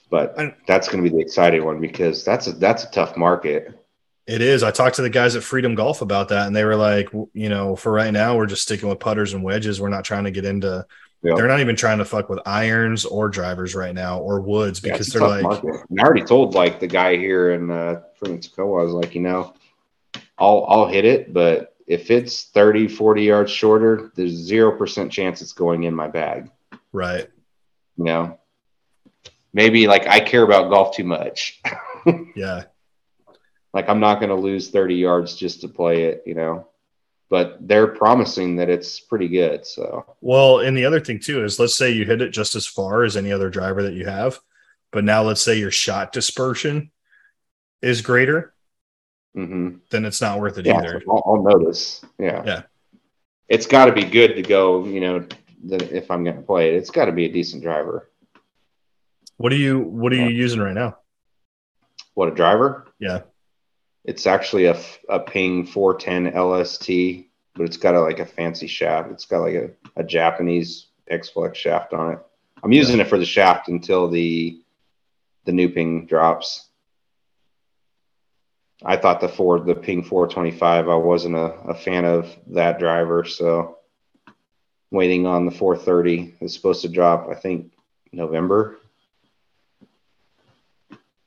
But 0.09 0.37
that's 0.67 0.89
going 0.89 1.03
to 1.03 1.11
be 1.11 1.15
the 1.15 1.23
exciting 1.23 1.65
one 1.65 1.81
because 1.81 2.25
that's 2.25 2.47
a 2.47 2.53
that's 2.53 2.85
a 2.85 2.91
tough 2.91 3.17
market. 3.17 3.79
It 4.27 4.41
is. 4.41 4.63
I 4.63 4.71
talked 4.71 4.97
to 4.97 5.03
the 5.03 5.11
guys 5.11 5.37
at 5.37 5.43
Freedom 5.43 5.75
Golf 5.75 6.03
about 6.03 6.29
that, 6.29 6.47
and 6.47 6.55
they 6.55 6.65
were 6.65 6.77
like, 6.77 7.09
you 7.33 7.49
know, 7.49 7.77
for 7.77 7.93
right 7.93 8.13
now, 8.13 8.37
we're 8.37 8.47
just 8.47 8.63
sticking 8.63 8.89
with 8.89 8.99
putters 8.99 9.35
and 9.35 9.43
wedges. 9.43 9.81
We're 9.81 9.89
not 9.89 10.05
trying 10.05 10.25
to 10.25 10.31
get 10.31 10.45
into. 10.45 10.85
Yep. 11.23 11.37
They're 11.37 11.49
not 11.49 11.61
even 11.61 11.77
trying 11.77 11.99
to 11.99 12.05
fuck 12.05 12.29
with 12.29 12.41
irons 12.47 13.05
or 13.05 13.29
drivers 13.29 13.75
right 13.75 13.95
now 13.95 14.21
or 14.21 14.41
woods 14.41 14.81
because 14.81 15.13
yeah, 15.13 15.21
they're 15.21 15.29
like. 15.29 15.43
Market. 15.43 15.81
And 15.91 16.01
I 16.01 16.05
already 16.05 16.25
told 16.25 16.55
like 16.55 16.79
the 16.79 16.87
guy 16.87 17.17
here 17.17 17.53
in 17.53 17.71
uh, 17.71 18.03
Takomo, 18.23 18.81
I 18.81 18.83
was 18.83 18.93
like, 18.93 19.15
you 19.15 19.23
know, 19.23 19.55
I'll 20.39 20.67
I'll 20.69 20.89
hit 20.89 21.05
it, 21.05 21.33
but 21.33 21.77
if 21.87 22.11
it's 22.11 22.45
30, 22.45 22.89
40 22.89 23.23
yards 23.23 23.53
shorter, 23.53 24.11
there's 24.17 24.51
0% 24.51 25.11
chance 25.11 25.41
it's 25.41 25.53
going 25.53 25.85
in 25.85 25.95
my 25.95 26.09
bag. 26.09 26.51
Right. 26.93 27.29
You 27.97 28.05
know, 28.05 28.41
maybe 29.57 29.87
like 29.87 30.07
I 30.07 30.21
care 30.21 30.43
about 30.43 30.71
golf 30.71 30.95
too 30.95 31.05
much. 31.05 31.63
yeah. 32.37 32.65
Like 33.73 33.89
I'm 33.89 34.01
not 34.01 34.21
going 34.21 34.29
to 34.29 34.37
lose 34.37 34.71
30 34.71 34.97
yards 34.97 35.35
just 35.35 35.63
to 35.63 35.69
play 35.69 36.05
it, 36.05 36.23
you 36.27 36.35
know, 36.35 36.69
but 37.31 37.57
they're 37.67 37.87
promising 37.87 38.57
that 38.57 38.69
it's 38.69 39.01
pretty 39.01 39.29
good. 39.29 39.67
So, 39.67 40.17
well, 40.21 40.61
and 40.61 40.77
the 40.77 40.85
other 40.85 41.01
thing 41.01 41.19
too 41.19 41.43
is 41.43 41.59
let's 41.59 41.75
say 41.75 41.91
you 41.91 42.05
hit 42.05 42.21
it 42.21 42.31
just 42.31 42.55
as 42.55 42.67
far 42.67 43.03
as 43.03 43.17
any 43.17 43.33
other 43.33 43.49
driver 43.49 43.83
that 43.85 43.95
you 43.95 44.05
have, 44.05 44.39
but 44.93 45.05
now 45.05 45.23
let's 45.23 45.43
say 45.43 45.59
your 45.59 45.71
shot 45.71 46.13
dispersion 46.13 46.91
is 47.81 48.03
greater 48.03 48.53
mm-hmm. 49.35 49.77
then 49.91 50.05
it's 50.05 50.21
not 50.21 50.39
worth 50.39 50.59
it 50.59 50.67
yeah, 50.67 50.79
either. 50.79 51.03
I'll, 51.09 51.23
I'll, 51.27 51.43
notice. 51.43 52.05
Yeah. 52.19 52.43
Yeah. 52.45 52.63
It's 53.49 53.67
got 53.67 53.87
to 53.87 53.93
be 53.93 54.05
good 54.05 54.35
to 54.35 54.43
go, 54.43 54.85
you 54.85 55.01
know, 55.01 55.27
if 55.71 56.11
I'm 56.11 56.25
going 56.25 56.37
to 56.37 56.43
play 56.43 56.69
it. 56.69 56.75
It's 56.75 56.91
got 56.91 57.07
to 57.07 57.13
be 57.13 57.27
a 57.27 57.33
decent 57.33 57.63
driver. 57.63 58.11
What 59.37 59.53
are 59.53 59.57
you 59.57 59.81
What 59.81 60.13
are 60.13 60.17
you 60.17 60.29
using 60.29 60.61
right 60.61 60.75
now? 60.75 60.99
What 62.15 62.29
a 62.29 62.35
driver? 62.35 62.87
Yeah. 62.99 63.23
It's 64.05 64.27
actually 64.27 64.67
a, 64.67 64.81
a 65.09 65.19
Ping 65.21 65.67
410 65.67 66.41
LST, 66.41 67.27
but 67.55 67.65
it's 67.65 67.77
got 67.77 67.95
a, 67.95 68.01
like 68.01 68.21
a 68.21 68.27
fancy 68.27 68.67
shaft. 68.69 69.11
It's 69.11 69.27
got 69.27 69.41
like 69.41 69.55
a, 69.55 69.71
a 69.97 70.05
Japanese 70.05 70.87
X 71.09 71.29
Flex 71.29 71.59
shaft 71.59 71.93
on 71.93 72.13
it. 72.13 72.19
I'm 72.63 72.73
using 72.73 72.97
yeah. 72.97 73.03
it 73.03 73.09
for 73.09 73.19
the 73.19 73.27
shaft 73.27 73.69
until 73.69 74.09
the 74.09 74.63
the 75.45 75.53
new 75.53 75.69
Ping 75.69 76.07
drops. 76.07 76.69
I 78.85 78.97
thought 78.97 79.21
the 79.21 79.29
Ford, 79.29 79.67
the 79.67 79.75
Ping 79.75 80.03
425, 80.03 80.89
I 80.89 80.95
wasn't 80.95 81.35
a, 81.35 81.53
a 81.69 81.75
fan 81.75 82.05
of 82.05 82.35
that 82.49 82.79
driver. 82.79 83.25
So 83.25 83.79
waiting 84.91 85.27
on 85.27 85.47
the 85.47 85.51
430 85.51 86.37
is 86.41 86.53
supposed 86.53 86.83
to 86.83 86.89
drop, 86.89 87.29
I 87.31 87.35
think, 87.35 87.73
November. 88.13 88.79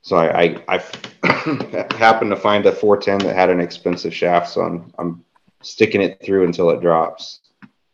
So 0.02 0.16
I, 0.16 0.56
I, 0.68 0.84
I 1.22 1.86
happened 1.96 2.30
to 2.30 2.36
find 2.36 2.64
a 2.66 2.72
410 2.72 3.28
that 3.28 3.36
had 3.36 3.50
an 3.50 3.60
expensive 3.60 4.14
shaft. 4.14 4.50
So 4.50 4.62
I'm, 4.62 4.92
I'm 4.98 5.24
sticking 5.62 6.00
it 6.00 6.20
through 6.24 6.44
until 6.44 6.70
it 6.70 6.80
drops. 6.80 7.40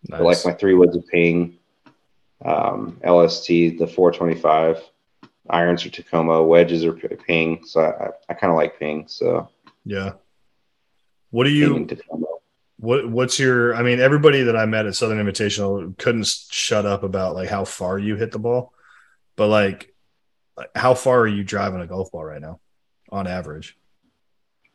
Nice. 0.09 0.21
I 0.21 0.23
like 0.23 0.45
my 0.45 0.53
three 0.53 0.75
woods 0.75 0.97
of 0.97 1.07
Ping, 1.09 1.59
um, 2.45 3.01
LST, 3.05 3.49
the 3.49 3.87
425 3.87 4.83
irons 5.51 5.85
are 5.87 5.91
Takomo, 5.91 6.45
wedges 6.45 6.85
are 6.85 6.93
Ping. 6.93 7.65
So 7.65 7.81
I, 7.81 8.11
I 8.29 8.35
kind 8.35 8.51
of 8.51 8.57
like 8.57 8.79
Ping. 8.79 9.07
So 9.09 9.49
yeah. 9.85 10.13
What 11.31 11.45
do 11.45 11.51
you? 11.51 11.89
What 12.79 13.09
What's 13.11 13.39
your? 13.39 13.75
I 13.75 13.83
mean, 13.83 14.01
everybody 14.01 14.43
that 14.43 14.57
I 14.57 14.67
met 14.67 14.87
at 14.87 14.95
Southern 14.95 15.25
Invitational 15.25 15.97
couldn't 15.99 16.27
shut 16.27 16.87
up 16.87 17.03
about 17.03 17.35
like 17.35 17.49
how 17.49 17.65
far 17.65 17.99
you 17.99 18.17
hit 18.17 18.33
the 18.33 18.39
ball, 18.39 18.73
but 19.35 19.49
like, 19.49 19.95
how 20.75 20.95
far 20.95 21.21
are 21.21 21.29
you 21.29 21.45
driving 21.45 21.81
a 21.81 21.87
golf 21.87 22.11
ball 22.13 22.25
right 22.25 22.41
now, 22.41 22.61
on 23.11 23.27
average? 23.27 23.77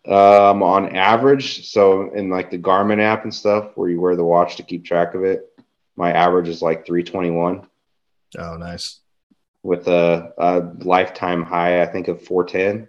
Um, 0.07 0.63
on 0.63 0.95
average, 0.95 1.69
so 1.69 2.11
in 2.13 2.29
like 2.29 2.49
the 2.49 2.57
Garmin 2.57 2.99
app 2.99 3.23
and 3.23 3.33
stuff, 3.33 3.71
where 3.75 3.89
you 3.89 4.01
wear 4.01 4.15
the 4.15 4.23
watch 4.23 4.55
to 4.57 4.63
keep 4.63 4.83
track 4.83 5.13
of 5.13 5.23
it, 5.23 5.47
my 5.95 6.11
average 6.11 6.47
is 6.47 6.61
like 6.61 6.85
321. 6.85 7.67
Oh, 8.37 8.57
nice 8.57 9.01
with 9.63 9.87
a, 9.87 10.33
a 10.37 10.59
lifetime 10.83 11.43
high, 11.43 11.81
I 11.81 11.85
think, 11.85 12.07
of 12.07 12.23
410. 12.23 12.87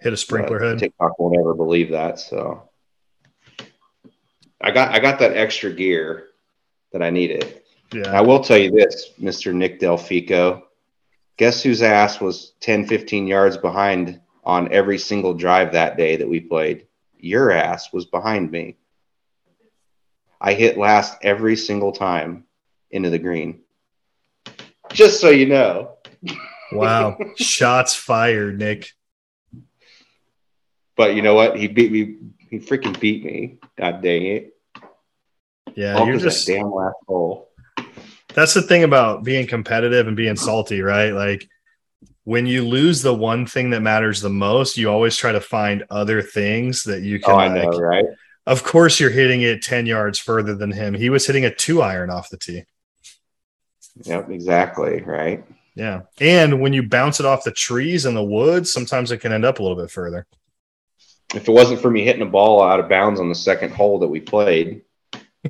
Hit 0.00 0.12
a 0.12 0.16
sprinkler 0.16 0.60
head. 0.60 0.78
TikTok 0.78 1.18
won't 1.18 1.38
ever 1.38 1.54
believe 1.54 1.90
that. 1.90 2.18
So 2.18 2.68
I 4.60 4.72
got 4.72 4.92
I 4.92 4.98
got 4.98 5.20
that 5.20 5.36
extra 5.36 5.72
gear 5.72 6.28
that 6.92 7.02
I 7.02 7.10
needed. 7.10 7.62
Yeah. 7.92 8.10
I 8.10 8.20
will 8.20 8.42
tell 8.42 8.58
you 8.58 8.70
this, 8.70 9.10
Mr. 9.20 9.54
Nick 9.54 9.78
Delfico. 9.78 10.62
Guess 11.36 11.62
whose 11.62 11.82
ass 11.82 12.20
was 12.20 12.52
10, 12.60 12.86
15 12.86 13.26
yards 13.26 13.56
behind 13.56 14.20
on 14.44 14.72
every 14.72 14.98
single 14.98 15.34
drive 15.34 15.72
that 15.72 15.96
day 15.96 16.16
that 16.16 16.28
we 16.28 16.40
played? 16.40 16.86
Your 17.18 17.50
ass 17.50 17.92
was 17.92 18.04
behind 18.04 18.50
me. 18.50 18.76
I 20.40 20.54
hit 20.54 20.76
last 20.76 21.16
every 21.22 21.56
single 21.56 21.92
time 21.92 22.44
into 22.90 23.10
the 23.10 23.18
green. 23.18 23.60
Just 24.92 25.20
so 25.20 25.30
you 25.30 25.46
know. 25.46 25.96
Wow. 26.72 27.18
Shots 27.36 27.94
fired, 27.94 28.58
Nick. 28.58 28.92
But 30.96 31.14
you 31.14 31.20
know 31.20 31.34
what? 31.34 31.58
He 31.58 31.68
beat 31.68 31.92
me. 31.92 32.16
He 32.48 32.60
freaking 32.60 32.98
beat 32.98 33.22
me. 33.22 33.58
God 33.76 34.02
dang 34.02 34.24
it. 34.24 34.56
Yeah, 35.74 35.98
All 35.98 36.06
you're 36.06 36.16
just 36.16 36.46
damn 36.46 36.72
last 36.72 36.96
hole. 37.06 37.51
That's 38.34 38.54
the 38.54 38.62
thing 38.62 38.84
about 38.84 39.24
being 39.24 39.46
competitive 39.46 40.06
and 40.06 40.16
being 40.16 40.36
salty, 40.36 40.80
right? 40.82 41.10
Like 41.12 41.48
when 42.24 42.46
you 42.46 42.66
lose 42.66 43.02
the 43.02 43.14
one 43.14 43.46
thing 43.46 43.70
that 43.70 43.80
matters 43.80 44.20
the 44.20 44.30
most, 44.30 44.76
you 44.76 44.90
always 44.90 45.16
try 45.16 45.32
to 45.32 45.40
find 45.40 45.84
other 45.90 46.22
things 46.22 46.84
that 46.84 47.02
you 47.02 47.18
can 47.20 47.34
Oh, 47.34 47.36
I 47.38 47.48
like. 47.48 47.70
know, 47.70 47.78
right? 47.78 48.04
Of 48.46 48.64
course, 48.64 48.98
you're 48.98 49.10
hitting 49.10 49.42
it 49.42 49.62
10 49.62 49.86
yards 49.86 50.18
further 50.18 50.54
than 50.54 50.72
him. 50.72 50.94
He 50.94 51.10
was 51.10 51.26
hitting 51.26 51.44
a 51.44 51.54
two 51.54 51.80
iron 51.82 52.10
off 52.10 52.30
the 52.30 52.36
tee. 52.36 52.64
Yep, 54.04 54.30
exactly. 54.30 55.02
Right. 55.02 55.44
Yeah. 55.74 56.02
And 56.20 56.60
when 56.60 56.72
you 56.72 56.82
bounce 56.82 57.20
it 57.20 57.26
off 57.26 57.44
the 57.44 57.50
trees 57.52 58.04
and 58.04 58.16
the 58.16 58.22
woods, 58.22 58.72
sometimes 58.72 59.10
it 59.12 59.18
can 59.18 59.32
end 59.32 59.44
up 59.44 59.58
a 59.58 59.62
little 59.62 59.76
bit 59.76 59.90
further. 59.90 60.26
If 61.34 61.48
it 61.48 61.52
wasn't 61.52 61.80
for 61.80 61.90
me 61.90 62.04
hitting 62.04 62.22
a 62.22 62.26
ball 62.26 62.62
out 62.62 62.80
of 62.80 62.88
bounds 62.88 63.20
on 63.20 63.28
the 63.28 63.34
second 63.34 63.72
hole 63.72 64.00
that 64.00 64.08
we 64.08 64.20
played, 64.20 64.82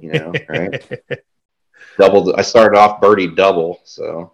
you 0.00 0.12
know, 0.12 0.32
right? 0.48 0.84
Doubled. 1.98 2.34
I 2.36 2.42
started 2.42 2.78
off 2.78 3.00
birdie 3.00 3.28
double, 3.28 3.80
so 3.84 4.32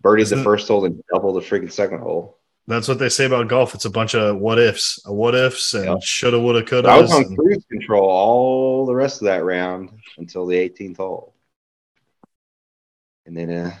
birdie 0.00 0.24
the 0.24 0.42
first 0.42 0.68
hole 0.68 0.84
and 0.84 1.02
double 1.12 1.32
the 1.32 1.40
freaking 1.40 1.72
second 1.72 2.00
hole. 2.00 2.38
That's 2.68 2.86
what 2.86 2.98
they 2.98 3.08
say 3.08 3.24
about 3.24 3.48
golf. 3.48 3.74
It's 3.74 3.86
a 3.86 3.90
bunch 3.90 4.14
of 4.14 4.36
what 4.38 4.58
ifs, 4.58 5.00
a 5.06 5.12
what 5.12 5.34
ifs, 5.34 5.74
and 5.74 5.84
Yeah. 5.86 5.94
shoulda, 6.02 6.38
woulda, 6.38 6.62
coulda. 6.62 6.90
I 6.90 7.00
was 7.00 7.10
on 7.12 7.34
cruise 7.34 7.64
control 7.70 8.08
all 8.08 8.86
the 8.86 8.94
rest 8.94 9.20
of 9.20 9.26
that 9.26 9.44
round 9.44 9.90
until 10.18 10.46
the 10.46 10.56
18th 10.56 10.98
hole, 10.98 11.34
and 13.26 13.36
then 13.36 13.50
uh, 13.50 13.74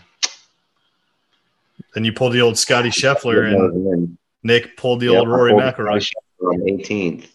Then 1.94 2.04
you 2.04 2.12
pulled 2.12 2.32
the 2.32 2.40
old 2.40 2.56
Scottie 2.58 2.88
Scheffler, 2.90 3.52
and 3.52 4.16
Nick 4.42 4.76
pulled 4.76 5.00
the 5.00 5.06
Yep, 5.06 5.14
old 5.20 5.28
Rory 5.28 5.52
McIlroy. 5.52 6.10
On 6.40 6.60
18th. 6.62 7.28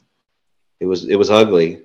It 0.81 0.85
was 0.85 1.05
it 1.07 1.15
was 1.15 1.29
ugly. 1.31 1.83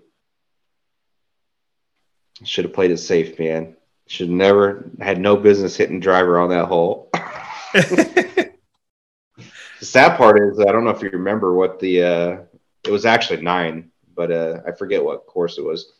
Should 2.44 2.64
have 2.64 2.74
played 2.74 2.90
it 2.90 2.98
safe, 2.98 3.38
man. 3.38 3.76
Should 4.06 4.30
never 4.30 4.90
had 5.00 5.18
no 5.20 5.36
business 5.36 5.76
hitting 5.76 6.00
driver 6.00 6.38
on 6.38 6.50
that 6.50 6.66
hole. 6.66 7.10
The 9.80 9.86
sad 9.86 10.16
part 10.16 10.40
is 10.40 10.60
I 10.60 10.70
don't 10.70 10.84
know 10.84 10.90
if 10.90 11.02
you 11.02 11.10
remember 11.10 11.54
what 11.54 11.78
the 11.80 12.02
uh, 12.02 12.36
it 12.84 12.90
was 12.90 13.04
actually 13.06 13.42
nine, 13.42 13.90
but 14.14 14.30
uh, 14.30 14.60
I 14.66 14.72
forget 14.72 15.04
what 15.04 15.26
course 15.26 15.58
it 15.58 15.64
was. 15.64 15.92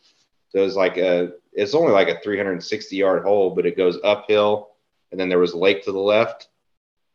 So 0.49 0.59
it 0.59 0.63
was 0.63 0.75
like 0.75 0.97
a 0.97 1.33
it's 1.53 1.75
only 1.75 1.91
like 1.91 2.07
a 2.09 2.19
360 2.21 2.95
yard 2.95 3.23
hole, 3.23 3.49
but 3.51 3.65
it 3.65 3.77
goes 3.77 3.99
uphill, 4.03 4.69
and 5.11 5.19
then 5.19 5.29
there 5.29 5.39
was 5.39 5.53
a 5.53 5.57
lake 5.57 5.83
to 5.85 5.91
the 5.91 5.99
left. 5.99 6.47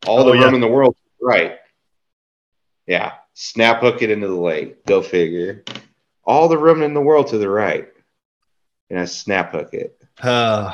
All 0.07 0.23
the 0.23 0.31
Oh, 0.31 0.33
yeah. 0.33 0.43
room 0.45 0.55
in 0.55 0.61
the 0.61 0.67
world, 0.67 0.95
right. 1.21 1.57
Yeah, 2.87 3.13
snap 3.33 3.81
hook 3.81 4.01
it 4.01 4.09
into 4.09 4.27
the 4.27 4.33
lake. 4.35 4.85
Go 4.85 5.01
figure. 5.01 5.63
All 6.23 6.47
the 6.47 6.57
room 6.57 6.81
in 6.81 6.93
the 6.93 7.01
world 7.01 7.27
to 7.27 7.37
the 7.37 7.49
right, 7.49 7.89
and 8.89 8.99
I 8.99 9.05
snap 9.05 9.51
hook 9.53 9.73
it. 9.73 10.01
Uh, 10.21 10.73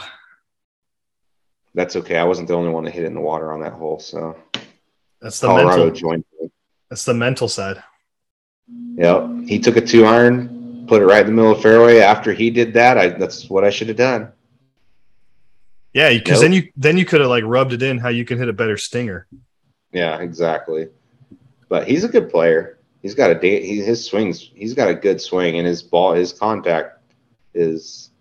That's 1.74 1.96
okay. 1.98 2.18
I 2.18 2.24
wasn't 2.24 2.48
the 2.48 2.54
only 2.56 2.70
one 2.72 2.84
that 2.86 2.92
hit 2.94 3.04
it 3.04 3.08
in 3.08 3.14
the 3.14 3.22
water 3.22 3.52
on 3.52 3.62
that 3.62 3.74
hole, 3.74 4.00
so 4.00 4.36
that's 5.22 5.40
the 5.40 5.48
Colorado 5.48 5.86
mental. 5.86 5.92
joined. 5.92 6.24
me. 6.42 6.50
That's 6.90 7.04
the 7.06 7.14
mental 7.14 7.48
side. 7.48 7.84
Yep. 8.96 9.30
He 9.48 9.60
took 9.60 9.76
a 9.78 9.82
two 9.82 10.06
iron, 10.06 10.86
put 10.88 11.02
it 11.02 11.06
right 11.06 11.22
in 11.22 11.28
the 11.28 11.32
middle 11.34 11.52
of 11.52 11.58
the 11.58 11.64
fairway. 11.64 12.00
After 12.00 12.34
he 12.34 12.50
did 12.50 12.74
that, 12.74 12.98
I 12.98 13.10
that's 13.10 13.50
what 13.50 13.64
I 13.64 13.70
should 13.70 13.88
have 13.90 13.98
done. 13.98 14.32
Yeah, 15.94 16.12
because 16.14 16.40
Nope. 16.40 16.42
then 16.42 16.54
you 16.54 16.72
then 16.76 16.98
you 16.98 17.06
could 17.06 17.22
have 17.22 17.30
like 17.30 17.44
rubbed 17.46 17.74
it 17.74 17.82
in 17.84 17.98
how 17.98 18.10
you 18.10 18.26
can 18.26 18.38
hit 18.38 18.50
a 18.50 18.54
better 18.54 18.78
stinger. 18.78 19.28
Yeah, 19.92 20.18
exactly. 20.20 20.90
But 21.70 21.88
he's 21.88 22.04
a 22.04 22.10
good 22.10 22.30
player. 22.30 22.80
He's 23.02 23.16
got 23.16 23.32
a 23.32 23.40
he, 23.40 23.82
his 23.82 24.06
swings. 24.06 24.40
He's 24.56 24.74
got 24.74 24.90
a 24.90 24.96
good 24.96 25.22
swing, 25.22 25.58
and 25.58 25.68
his 25.68 25.82
ball, 25.84 26.14
his 26.14 26.34
contact 26.34 26.95
is, 27.56 28.12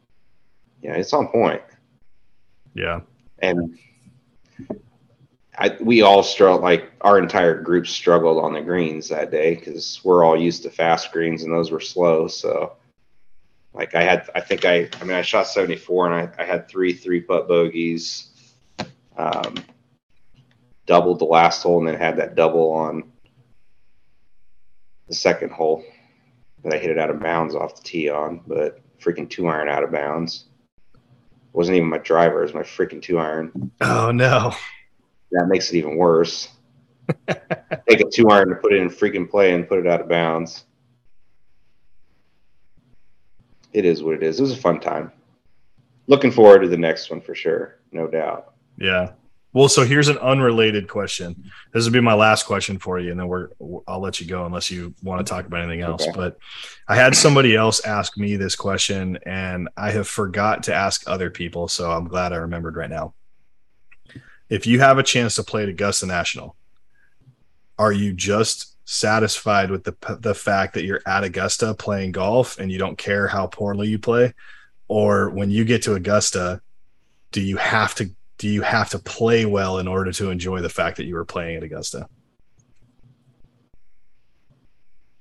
yeah, 0.82 0.94
it's 0.94 1.12
on 1.12 1.28
point. 1.28 1.62
Yeah. 2.74 3.00
And 3.38 3.78
I 5.56 5.76
we 5.80 6.02
all 6.02 6.22
struggled. 6.22 6.62
Like 6.62 6.90
our 7.00 7.18
entire 7.18 7.60
group 7.60 7.86
struggled 7.86 8.42
on 8.42 8.54
the 8.54 8.62
greens 8.62 9.08
that 9.08 9.30
day 9.30 9.54
because 9.54 10.00
we're 10.02 10.24
all 10.24 10.40
used 10.40 10.62
to 10.64 10.70
fast 10.70 11.12
greens, 11.12 11.42
and 11.42 11.52
those 11.52 11.70
were 11.70 11.80
slow. 11.80 12.26
So, 12.26 12.72
like 13.72 13.94
I 13.94 14.02
had, 14.02 14.28
I 14.34 14.40
think 14.40 14.64
I, 14.64 14.88
I 15.00 15.04
mean, 15.04 15.16
I 15.16 15.22
shot 15.22 15.46
seventy 15.46 15.76
four, 15.76 16.10
and 16.10 16.14
I, 16.14 16.42
I 16.42 16.44
had 16.44 16.68
three 16.68 16.92
three 16.92 17.20
putt 17.20 17.46
bogeys. 17.48 18.30
Um, 19.16 19.54
doubled 20.86 21.20
the 21.20 21.24
last 21.24 21.62
hole, 21.62 21.78
and 21.78 21.88
then 21.88 21.96
had 21.96 22.16
that 22.16 22.34
double 22.34 22.72
on 22.72 23.12
the 25.08 25.14
second 25.14 25.50
hole 25.52 25.84
that 26.62 26.74
I 26.74 26.78
hit 26.78 26.90
it 26.90 26.98
out 26.98 27.10
of 27.10 27.20
bounds 27.20 27.54
off 27.54 27.76
the 27.76 27.82
tee 27.82 28.08
on, 28.08 28.40
but 28.46 28.80
freaking 29.04 29.28
two 29.28 29.46
iron 29.48 29.68
out 29.68 29.84
of 29.84 29.92
bounds. 29.92 30.46
wasn't 31.52 31.76
even 31.76 31.88
my 31.88 31.98
driver; 31.98 32.40
it 32.40 32.46
was 32.46 32.54
my 32.54 32.62
freaking 32.62 33.02
two 33.02 33.18
iron. 33.18 33.70
Oh 33.80 34.10
no. 34.10 34.54
That 35.32 35.48
makes 35.48 35.70
it 35.70 35.76
even 35.76 35.96
worse. 35.96 36.48
Take 37.28 38.00
a 38.00 38.10
two 38.10 38.28
iron 38.30 38.48
to 38.48 38.54
put 38.54 38.72
it 38.72 38.80
in 38.80 38.88
freaking 38.88 39.28
play 39.28 39.52
and 39.52 39.68
put 39.68 39.78
it 39.78 39.86
out 39.86 40.00
of 40.00 40.08
bounds. 40.08 40.64
It 43.72 43.84
is 43.84 44.02
what 44.02 44.14
it 44.14 44.22
is. 44.22 44.38
It 44.38 44.42
was 44.42 44.52
a 44.52 44.56
fun 44.56 44.80
time. 44.80 45.10
Looking 46.06 46.30
forward 46.30 46.60
to 46.60 46.68
the 46.68 46.76
next 46.76 47.10
one 47.10 47.20
for 47.20 47.34
sure, 47.34 47.80
no 47.90 48.06
doubt. 48.06 48.54
Yeah. 48.78 49.12
Well, 49.54 49.68
so 49.68 49.84
here's 49.84 50.08
an 50.08 50.18
unrelated 50.18 50.88
question. 50.88 51.52
This 51.72 51.84
would 51.84 51.92
be 51.92 52.00
my 52.00 52.14
last 52.14 52.44
question 52.44 52.76
for 52.76 52.98
you, 52.98 53.12
and 53.12 53.20
then 53.20 53.28
we're 53.28 53.50
I'll 53.86 54.00
let 54.00 54.20
you 54.20 54.26
go 54.26 54.44
unless 54.44 54.68
you 54.68 54.92
want 55.04 55.24
to 55.24 55.32
talk 55.32 55.46
about 55.46 55.62
anything 55.62 55.80
else. 55.80 56.02
Okay. 56.02 56.12
But 56.12 56.38
I 56.88 56.96
had 56.96 57.14
somebody 57.14 57.54
else 57.54 57.78
ask 57.84 58.18
me 58.18 58.34
this 58.34 58.56
question, 58.56 59.16
and 59.24 59.68
I 59.76 59.92
have 59.92 60.08
forgot 60.08 60.64
to 60.64 60.74
ask 60.74 61.04
other 61.06 61.30
people, 61.30 61.68
so 61.68 61.92
I'm 61.92 62.08
glad 62.08 62.32
I 62.32 62.36
remembered 62.38 62.74
right 62.74 62.90
now. 62.90 63.14
If 64.48 64.66
you 64.66 64.80
have 64.80 64.98
a 64.98 65.04
chance 65.04 65.36
to 65.36 65.44
play 65.44 65.62
at 65.62 65.68
Augusta 65.68 66.06
National, 66.06 66.56
are 67.78 67.92
you 67.92 68.12
just 68.12 68.74
satisfied 68.86 69.70
with 69.70 69.84
the 69.84 70.18
the 70.18 70.34
fact 70.34 70.74
that 70.74 70.84
you're 70.84 71.02
at 71.06 71.22
Augusta 71.22 71.74
playing 71.74 72.10
golf 72.10 72.58
and 72.58 72.72
you 72.72 72.78
don't 72.78 72.98
care 72.98 73.28
how 73.28 73.46
poorly 73.46 73.86
you 73.86 74.00
play, 74.00 74.34
or 74.88 75.30
when 75.30 75.52
you 75.52 75.64
get 75.64 75.82
to 75.84 75.94
Augusta, 75.94 76.60
do 77.30 77.40
you 77.40 77.56
have 77.56 77.94
to 77.94 78.10
do 78.44 78.50
you 78.50 78.60
have 78.60 78.90
to 78.90 78.98
play 78.98 79.46
well 79.46 79.78
in 79.78 79.88
order 79.88 80.12
to 80.12 80.28
enjoy 80.28 80.60
the 80.60 80.68
fact 80.68 80.98
that 80.98 81.06
you 81.06 81.14
were 81.14 81.24
playing 81.24 81.56
at 81.56 81.62
Augusta? 81.62 82.06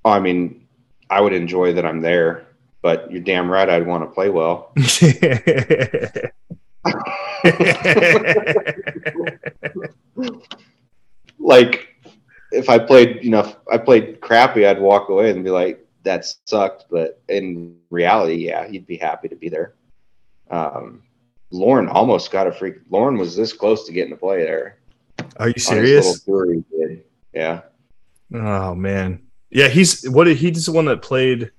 I 0.03 0.19
mean, 0.19 0.67
I 1.09 1.21
would 1.21 1.31
enjoy 1.31 1.71
that 1.71 1.85
I'm 1.85 2.01
there, 2.01 2.45
but 2.81 3.09
you're 3.09 3.21
damn 3.21 3.49
right 3.49 3.69
I'd 3.69 3.87
want 3.87 4.03
to 4.03 4.07
play 4.13 4.27
well. 4.27 4.73
like 11.39 11.87
if 12.51 12.67
I 12.67 12.77
played 12.77 13.23
you 13.23 13.29
enough, 13.29 13.55
I 13.71 13.77
played 13.77 14.19
crappy, 14.19 14.67
I'd 14.67 14.81
walk 14.81 15.07
away 15.07 15.31
and 15.31 15.45
be 15.45 15.49
like, 15.49 15.87
that 16.03 16.25
sucked. 16.43 16.87
But 16.91 17.21
in 17.29 17.77
reality, 17.89 18.47
yeah, 18.47 18.67
you'd 18.67 18.85
be 18.85 18.97
happy 18.97 19.29
to 19.29 19.35
be 19.37 19.47
there. 19.47 19.75
Um, 20.51 21.03
Lauren 21.53 21.87
almost 21.87 22.31
got 22.31 22.47
a 22.47 22.51
freak. 22.51 22.75
Lauren 22.89 23.17
was 23.17 23.35
this 23.35 23.53
close 23.53 23.85
to 23.85 23.93
getting 23.93 24.11
to 24.11 24.17
play 24.17 24.43
there. 24.43 24.77
Are 25.37 25.49
you 25.49 25.53
serious? 25.59 26.05
little 26.27 26.43
tour 26.45 26.53
he 26.53 26.63
did. 26.77 27.03
Yeah. 27.33 27.61
Oh 28.33 28.73
man, 28.73 29.21
yeah. 29.51 29.67
He's 29.67 30.09
what? 30.09 30.23
did- 30.25 30.37
He's 30.37 30.65
the 30.65 30.71
one 30.71 30.85
that 30.85 31.01
played. 31.01 31.51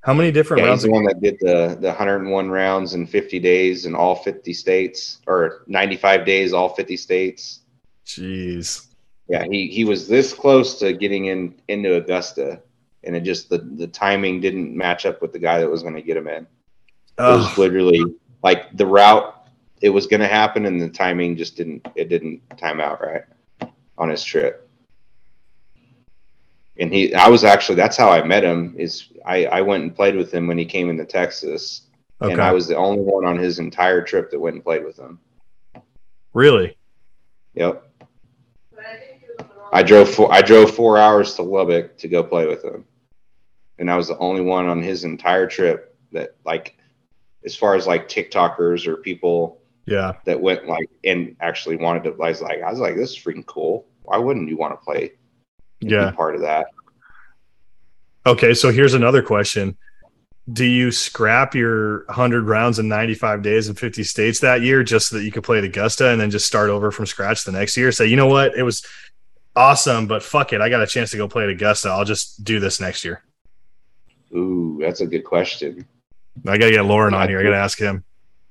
How 0.00 0.14
many 0.14 0.30
different 0.30 0.62
Yeah, 0.62 0.68
rounds? 0.68 0.82
he's 0.82 0.88
the 0.88 0.92
one 0.92 1.04
that 1.04 1.20
did 1.20 1.36
the, 1.40 1.76
the 1.80 1.88
101 1.88 2.48
rounds 2.48 2.94
in 2.94 3.08
50 3.08 3.40
days 3.40 3.86
in 3.86 3.94
all 3.96 4.14
50 4.14 4.52
states, 4.52 5.18
or 5.26 5.64
95 5.66 6.24
days, 6.24 6.52
all 6.52 6.68
50 6.68 6.96
states. 6.96 7.60
Jeez. 8.06 8.86
Yeah, 9.28 9.44
he, 9.50 9.66
he 9.66 9.84
was 9.84 10.06
this 10.06 10.32
close 10.32 10.78
to 10.78 10.92
getting 10.92 11.24
in 11.26 11.56
into 11.66 11.96
Augusta, 11.96 12.62
and 13.02 13.16
it 13.16 13.22
just 13.24 13.50
the, 13.50 13.58
the 13.58 13.88
timing 13.88 14.40
didn't 14.40 14.76
match 14.76 15.06
up 15.06 15.20
with 15.20 15.32
the 15.32 15.40
guy 15.40 15.58
that 15.58 15.68
was 15.68 15.82
going 15.82 15.96
to 15.96 16.02
get 16.02 16.16
him 16.16 16.28
in. 16.28 16.44
It 17.18 17.22
was 17.22 17.58
literally 17.58 18.04
like 18.46 18.76
the 18.76 18.86
route 18.86 19.32
it 19.80 19.90
was 19.90 20.06
going 20.06 20.20
to 20.20 20.28
happen, 20.28 20.66
and 20.66 20.80
the 20.80 20.88
timing 20.88 21.36
just 21.36 21.56
didn't 21.56 21.86
it 21.94 22.08
didn't 22.08 22.40
time 22.56 22.80
out 22.80 23.00
right 23.00 23.24
on 23.98 24.08
his 24.08 24.24
trip. 24.24 24.68
And 26.78 26.92
he, 26.92 27.14
I 27.14 27.28
was 27.28 27.42
actually 27.44 27.76
that's 27.76 27.96
how 27.96 28.10
I 28.10 28.22
met 28.22 28.44
him. 28.44 28.74
Is 28.78 29.08
I 29.24 29.46
I 29.46 29.60
went 29.60 29.82
and 29.82 29.94
played 29.94 30.16
with 30.16 30.32
him 30.32 30.46
when 30.46 30.58
he 30.58 30.64
came 30.64 30.88
into 30.90 31.04
Texas, 31.04 31.86
Okay. 32.20 32.32
And 32.32 32.40
I 32.40 32.52
was 32.52 32.66
the 32.66 32.76
only 32.76 33.02
one 33.02 33.26
on 33.26 33.36
his 33.36 33.58
entire 33.58 34.00
trip 34.02 34.30
that 34.30 34.40
went 34.40 34.54
and 34.54 34.64
played 34.64 34.84
with 34.84 34.98
him. 34.98 35.18
Really? 36.32 36.76
Yep. 37.54 37.82
I 39.72 39.82
drove 39.82 40.08
four, 40.08 40.32
I 40.32 40.40
drove 40.40 40.74
four 40.74 40.96
hours 40.96 41.34
to 41.34 41.42
Lubbock 41.42 41.98
to 41.98 42.08
go 42.08 42.22
play 42.22 42.46
with 42.46 42.64
him, 42.64 42.86
and 43.78 43.90
I 43.90 43.96
was 43.96 44.08
the 44.08 44.18
only 44.18 44.40
one 44.40 44.66
on 44.66 44.80
his 44.80 45.04
entire 45.04 45.46
trip 45.46 45.98
that 46.12 46.36
like, 46.46 46.75
as 47.46 47.56
far 47.56 47.74
as 47.74 47.86
like 47.86 48.08
TikTokers 48.08 48.86
or 48.86 48.96
people, 48.96 49.62
yeah, 49.86 50.14
that 50.26 50.40
went 50.40 50.66
like 50.66 50.90
and 51.04 51.36
actually 51.40 51.76
wanted 51.76 52.04
to. 52.04 52.22
I 52.22 52.28
was 52.28 52.42
like, 52.42 52.60
I 52.62 52.70
was 52.70 52.80
like, 52.80 52.96
this 52.96 53.12
is 53.12 53.16
freaking 53.16 53.46
cool. 53.46 53.86
Why 54.02 54.18
wouldn't 54.18 54.48
you 54.48 54.56
want 54.56 54.78
to 54.78 54.84
play? 54.84 55.12
Yeah, 55.80 56.10
part 56.10 56.34
of 56.34 56.42
that. 56.42 56.66
Okay, 58.26 58.52
so 58.52 58.70
here's 58.70 58.94
another 58.94 59.22
question 59.22 59.76
do 60.52 60.64
you 60.64 60.92
scrap 60.92 61.54
your 61.54 62.04
100 62.06 62.44
rounds 62.44 62.78
in 62.78 62.86
95 62.86 63.42
days 63.42 63.68
in 63.68 63.74
50 63.74 64.04
states 64.04 64.40
that 64.40 64.62
year 64.62 64.84
just 64.84 65.08
so 65.08 65.16
that 65.16 65.24
you 65.24 65.32
could 65.32 65.42
play 65.42 65.58
at 65.58 65.64
Augusta 65.64 66.10
and 66.10 66.20
then 66.20 66.30
just 66.30 66.46
start 66.46 66.70
over 66.70 66.92
from 66.92 67.06
scratch 67.06 67.44
the 67.44 67.52
next 67.52 67.76
year? 67.76 67.90
Say, 67.90 68.06
you 68.06 68.16
know 68.16 68.28
what? 68.28 68.56
It 68.56 68.62
was 68.62 68.86
awesome, 69.56 70.06
but 70.06 70.22
fuck 70.22 70.52
it. 70.52 70.60
I 70.60 70.68
got 70.68 70.82
a 70.82 70.86
chance 70.86 71.10
to 71.10 71.16
go 71.16 71.26
play 71.26 71.44
at 71.44 71.50
Augusta. 71.50 71.88
I'll 71.88 72.04
just 72.04 72.44
do 72.44 72.60
this 72.60 72.80
next 72.80 73.04
year. 73.04 73.24
Ooh, 74.34 74.78
that's 74.80 75.00
a 75.00 75.06
good 75.06 75.24
question. 75.24 75.84
I 76.46 76.58
got 76.58 76.66
to 76.66 76.72
get 76.72 76.84
Lauren 76.84 77.14
on 77.14 77.28
here. 77.28 77.40
I 77.40 77.42
got 77.42 77.50
to 77.50 77.56
ask 77.56 77.78
him. 77.78 78.04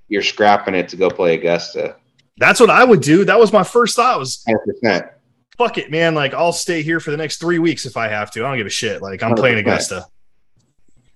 You're 0.07 0.21
scrapping 0.21 0.75
it 0.75 0.89
to 0.89 0.97
go 0.97 1.09
play 1.09 1.35
Augusta. 1.35 1.95
That's 2.37 2.59
what 2.59 2.69
I 2.69 2.83
would 2.83 3.01
do. 3.01 3.25
That 3.25 3.39
was 3.39 3.53
my 3.53 3.63
first 3.63 3.95
thought 3.95 4.19
was 4.19 4.43
100%. 4.83 5.09
Fuck 5.57 5.77
it, 5.77 5.89
man. 5.89 6.15
Like 6.15 6.33
I'll 6.33 6.51
stay 6.51 6.81
here 6.81 6.99
for 6.99 7.11
the 7.11 7.17
next 7.17 7.37
three 7.37 7.59
weeks 7.59 7.85
if 7.85 7.95
I 7.95 8.07
have 8.09 8.29
to. 8.31 8.45
I 8.45 8.49
don't 8.49 8.57
give 8.57 8.67
a 8.67 8.69
shit. 8.69 9.01
Like 9.01 9.23
I'm 9.23 9.31
100%. 9.31 9.37
playing 9.37 9.57
Augusta. 9.59 10.05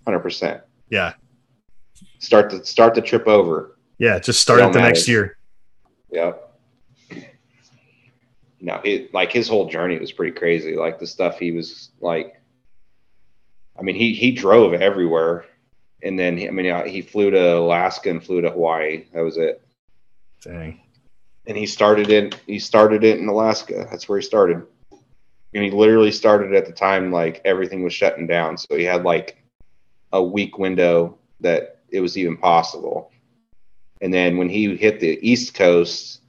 Hundred 0.06 0.20
percent. 0.20 0.62
Yeah. 0.90 1.14
Start 2.20 2.50
the 2.50 2.66
start 2.66 2.96
the 2.96 3.02
trip 3.02 3.28
over. 3.28 3.78
Yeah, 3.98 4.18
just 4.20 4.42
start 4.42 4.62
it 4.62 4.72
the 4.72 4.80
next 4.80 5.08
year. 5.08 5.38
Yep. 6.12 6.46
No, 8.62 8.82
it 8.84 9.14
like 9.14 9.32
his 9.32 9.48
whole 9.48 9.70
journey 9.70 10.00
was 10.00 10.12
pretty 10.12 10.38
crazy. 10.38 10.76
Like 10.76 11.00
the 11.00 11.08
stuff 11.08 11.38
he 11.38 11.52
was 11.52 11.92
like, 12.02 12.42
I 13.78 13.82
mean, 13.82 13.96
he 13.96 14.14
he 14.14 14.32
drove 14.32 14.74
everywhere, 14.74 15.46
and 16.02 16.18
then 16.18 16.40
I 16.40 16.52
mean, 16.52 16.72
uh, 16.72 16.84
he 16.84 17.02
flew 17.02 17.32
to 17.32 17.58
Alaska 17.58 18.10
and 18.10 18.24
flew 18.24 18.42
to 18.42 18.50
Hawaii. 18.50 19.06
That 19.14 19.22
was 19.22 19.38
it. 19.38 19.62
Dang. 20.42 20.82
And 21.46 21.58
he 21.58 21.66
started 21.66 22.10
it. 22.10 22.36
he 22.46 22.60
started 22.60 23.04
it 23.04 23.20
in 23.20 23.28
Alaska. 23.28 23.88
That's 23.90 24.08
where 24.08 24.20
he 24.20 24.26
started. 24.26 24.66
And 25.54 25.64
he 25.64 25.72
literally 25.72 26.12
started 26.12 26.54
at 26.54 26.66
the 26.66 26.72
time 26.72 27.12
like 27.12 27.42
everything 27.44 27.84
was 27.84 27.94
shutting 27.94 28.28
down. 28.28 28.58
So 28.58 28.76
he 28.76 28.84
had 28.84 29.04
like 29.04 29.44
a 30.12 30.22
week 30.22 30.58
window 30.58 31.18
that 31.40 31.80
it 31.90 32.02
was 32.02 32.18
even 32.18 32.38
possible. 32.38 33.12
And 34.02 34.14
then 34.14 34.38
when 34.38 34.48
he 34.48 34.76
hit 34.76 35.00
the 35.00 35.20
East 35.28 35.56
Coast, 35.56 36.22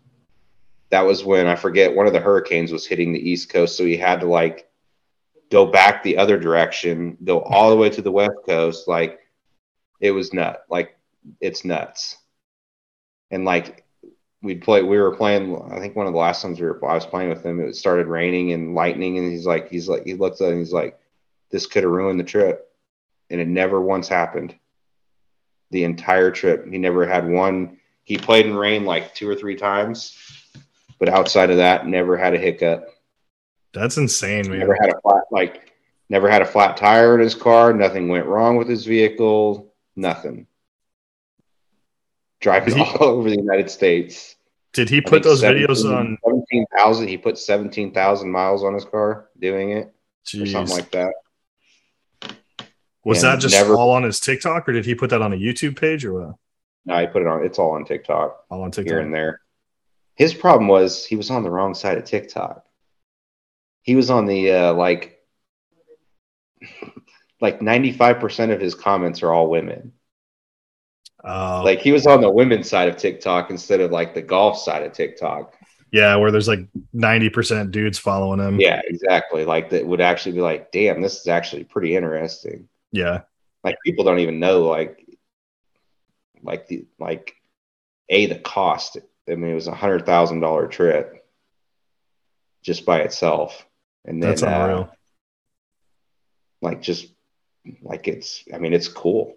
that 0.91 1.03
was 1.03 1.23
when 1.23 1.47
I 1.47 1.55
forget 1.55 1.95
one 1.95 2.07
of 2.07 2.13
the 2.13 2.21
hurricanes 2.21 2.73
was 2.73 2.87
hitting 2.87 3.13
the 3.13 3.31
East 3.31 3.51
Coast. 3.51 3.77
So 3.77 3.85
he 3.85 3.97
had 3.97 4.21
to 4.21 4.27
like 4.27 4.69
go 5.51 5.67
back 5.67 6.03
the 6.03 6.17
other 6.17 6.39
direction, 6.39 7.17
go 7.23 7.43
all 7.43 7.71
the 7.71 7.77
way 7.77 7.91
to 7.91 8.03
the 8.03 8.11
West 8.11 8.37
Coast. 8.47 8.89
Like 8.89 9.20
it 10.01 10.11
was 10.11 10.33
nut. 10.33 10.65
Like 10.69 10.99
it's 11.41 11.65
nuts. 11.65 12.17
And 13.31 13.45
like 13.45 13.85
we'd 14.43 14.63
play, 14.63 14.83
we 14.83 14.99
were 14.99 15.15
playing, 15.15 15.61
I 15.71 15.79
think 15.79 15.95
one 15.95 16.07
of 16.07 16.13
the 16.13 16.19
last 16.19 16.43
times 16.43 16.61
we 16.61 16.67
were, 16.67 16.85
I 16.85 16.95
was 16.95 17.07
playing 17.07 17.29
with 17.29 17.45
him, 17.45 17.61
it 17.61 17.77
started 17.77 18.07
raining 18.07 18.53
and 18.53 18.75
lightning. 18.75 19.19
And 19.19 19.31
he's 19.31 19.47
like, 19.47 19.71
he's 19.71 19.89
like, 19.89 20.05
he 20.05 20.15
looks 20.15 20.41
at 20.41 20.49
it 20.49 20.53
and 20.53 20.59
he's 20.59 20.73
like, 20.73 20.99
this 21.51 21.67
could 21.67 21.85
have 21.85 21.93
ruined 21.93 22.19
the 22.19 22.25
trip 22.25 22.73
and 23.29 23.41
it 23.41 23.49
never 23.49 23.81
once 23.81 24.09
happened. 24.09 24.55
The 25.71 25.85
entire 25.85 26.31
trip, 26.31 26.67
he 26.67 26.79
never 26.79 27.07
had 27.07 27.29
one. 27.29 27.79
He 28.03 28.19
played 28.19 28.47
in 28.47 28.57
rain 28.57 28.85
like 28.85 29.15
two 29.15 29.29
or 29.29 29.37
three 29.37 29.55
times, 29.55 30.17
but 30.99 31.09
outside 31.09 31.51
of 31.51 31.59
that, 31.59 31.87
never 31.87 32.17
had 32.17 32.35
a 32.35 32.39
hiccup. 32.39 32.89
That's 33.73 33.97
insane, 33.97 34.49
man. 34.49 34.59
Never 34.59 34.77
had 34.81 34.93
a 34.93 35.01
flat 35.01 35.25
like, 35.31 35.73
never 36.09 36.29
had 36.29 36.43
a 36.43 36.47
flat 36.47 36.77
tire 36.77 37.15
in 37.15 37.21
his 37.21 37.37
car. 37.37 37.73
Nothing 37.73 38.09
went 38.09 38.27
wrong 38.27 38.57
with 38.57 38.69
his 38.69 38.85
vehicle. 38.85 39.70
Nothing. 40.01 40.47
Driving 42.41 42.77
he, 42.77 42.83
all 42.83 43.05
over 43.19 43.29
the 43.29 43.37
United 43.37 43.71
States. 43.71 44.37
Did 44.73 44.89
he 44.89 45.03
put 45.03 45.23
those 45.23 45.43
videos 45.43 45.85
on 45.85 46.17
seventeen 46.25 46.65
thousand? 46.75 47.09
He 47.09 47.19
put 47.19 47.37
seventeen 47.37 47.93
thousand 47.93 48.31
miles 48.31 48.65
on 48.65 48.73
his 48.73 48.87
car 48.87 49.29
doing 49.39 49.73
it, 49.73 49.95
Jeez. 50.27 50.43
or 50.43 50.47
something 50.47 50.75
like 50.75 50.91
that. 50.93 51.13
Was 53.05 53.21
that 53.21 53.41
just 53.41 53.55
never, 53.55 53.77
all 53.77 53.91
on 53.91 54.05
his 54.05 54.21
TikTok, 54.21 54.67
or 54.69 54.73
did 54.73 54.87
he 54.87 54.95
put 54.95 55.11
that 55.11 55.21
on 55.21 55.35
a 55.35 55.37
YouTube 55.37 55.79
page, 55.79 56.05
or 56.05 56.13
what? 56.15 56.37
No, 56.87 56.99
he 56.99 57.07
put 57.07 57.21
it 57.21 57.29
on. 57.29 57.45
It's 57.45 57.59
all 57.59 57.73
on 57.73 57.85
TikTok. 57.85 58.45
All 58.49 58.63
on 58.63 58.71
TikTok 58.71 58.91
here 58.91 59.01
and 59.01 59.13
there. 59.13 59.41
His 60.15 60.33
problem 60.33 60.69
was 60.69 61.05
he 61.05 61.17
was 61.17 61.31
on 61.31 61.43
the 61.43 61.51
wrong 61.51 61.75
side 61.75 61.99
of 61.99 62.05
TikTok. 62.05 62.65
He 63.83 63.97
was 63.97 64.09
on 64.09 64.25
the 64.25 64.53
uh, 64.53 64.73
like, 64.75 65.23
like 67.41 67.63
ninety 67.63 67.93
five 67.93 68.21
percent 68.21 68.53
of 68.53 68.61
his 68.61 68.75
comments 68.75 69.23
are 69.23 69.33
all 69.33 69.49
women. 69.49 69.93
Oh. 71.25 71.63
Like 71.65 71.81
he 71.81 71.93
was 71.93 72.07
on 72.07 72.21
the 72.21 72.31
women's 72.31 72.69
side 72.69 72.89
of 72.89 72.97
TikTok 72.97 73.51
instead 73.51 73.81
of 73.81 73.91
like 73.91 74.15
the 74.15 74.23
golf 74.23 74.59
side 74.59 74.83
of 74.83 74.93
TikTok. 74.93 75.55
Yeah, 75.93 76.17
where 76.17 76.31
there's 76.31 76.49
like 76.49 76.69
90% 76.95 77.73
dudes 77.73 77.99
following 77.99 78.39
him. 78.39 78.61
Yeah, 78.61 78.81
exactly. 78.85 79.45
Like 79.45 79.71
that 79.71 79.85
would 79.85 80.01
actually 80.01 80.33
be 80.33 80.41
like, 80.41 80.71
damn, 80.71 81.03
this 81.03 81.21
is 81.21 81.27
actually 81.27 81.65
pretty 81.65 81.97
interesting. 81.97 82.69
Yeah. 82.93 83.23
Like 83.65 83.77
people 83.85 84.05
don't 84.05 84.21
even 84.21 84.39
know 84.39 84.63
like 84.63 85.05
like 86.43 86.69
the 86.69 86.87
like 86.99 87.35
a 88.09 88.27
the 88.27 88.39
cost. 88.39 88.97
I 89.29 89.35
mean, 89.35 89.51
it 89.51 89.55
was 89.55 89.67
a 89.67 89.75
hundred 89.75 90.07
thousand 90.07 90.41
dollar 90.41 90.69
trip 90.69 91.27
just 92.63 92.87
by 92.87 93.01
itself, 93.01 93.67
and 94.05 94.23
then, 94.23 94.31
that's 94.31 94.43
unreal. 94.43 94.91
Uh, 94.91 94.95
like 96.63 96.83
just 96.83 97.09
like 97.83 98.09
it's. 98.09 98.45
I 98.53 98.59
mean, 98.59 98.73
it's 98.73 98.89
cool. 98.89 99.37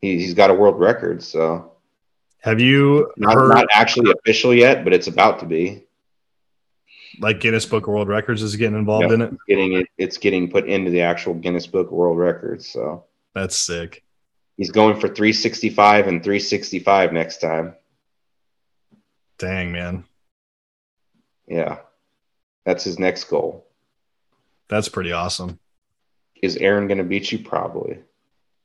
He, 0.00 0.18
he's 0.18 0.34
got 0.34 0.50
a 0.50 0.54
world 0.54 0.78
record, 0.78 1.22
so. 1.22 1.72
Have 2.42 2.58
you 2.58 3.12
not, 3.18 3.34
heard, 3.34 3.48
not 3.48 3.66
actually 3.70 4.10
official 4.12 4.54
yet, 4.54 4.82
but 4.82 4.94
it's 4.94 5.08
about 5.08 5.40
to 5.40 5.46
be 5.46 5.84
like 7.20 7.40
Guinness 7.40 7.66
Book 7.66 7.86
of 7.86 7.92
World 7.92 8.08
Records 8.08 8.42
is 8.42 8.56
getting 8.56 8.78
involved 8.78 9.04
yep, 9.04 9.12
in 9.12 9.22
it. 9.22 9.34
Getting 9.46 9.72
it, 9.74 9.86
it's 9.98 10.16
getting 10.16 10.50
put 10.50 10.66
into 10.66 10.90
the 10.90 11.02
actual 11.02 11.34
Guinness 11.34 11.66
Book 11.66 11.88
of 11.88 11.92
World 11.92 12.18
Records. 12.18 12.66
So 12.66 13.04
that's 13.34 13.56
sick. 13.56 14.02
He's 14.56 14.70
going 14.70 14.94
for 14.96 15.08
365 15.08 16.06
and 16.06 16.22
365 16.22 17.12
next 17.12 17.40
time. 17.40 17.74
Dang 19.38 19.72
man. 19.72 20.04
Yeah, 21.46 21.78
that's 22.64 22.84
his 22.84 22.98
next 22.98 23.24
goal. 23.24 23.66
That's 24.68 24.88
pretty 24.88 25.12
awesome. 25.12 25.58
Is 26.42 26.56
Aaron 26.56 26.88
going 26.88 26.98
to 26.98 27.04
beat 27.04 27.30
you? 27.32 27.38
Probably. 27.38 27.98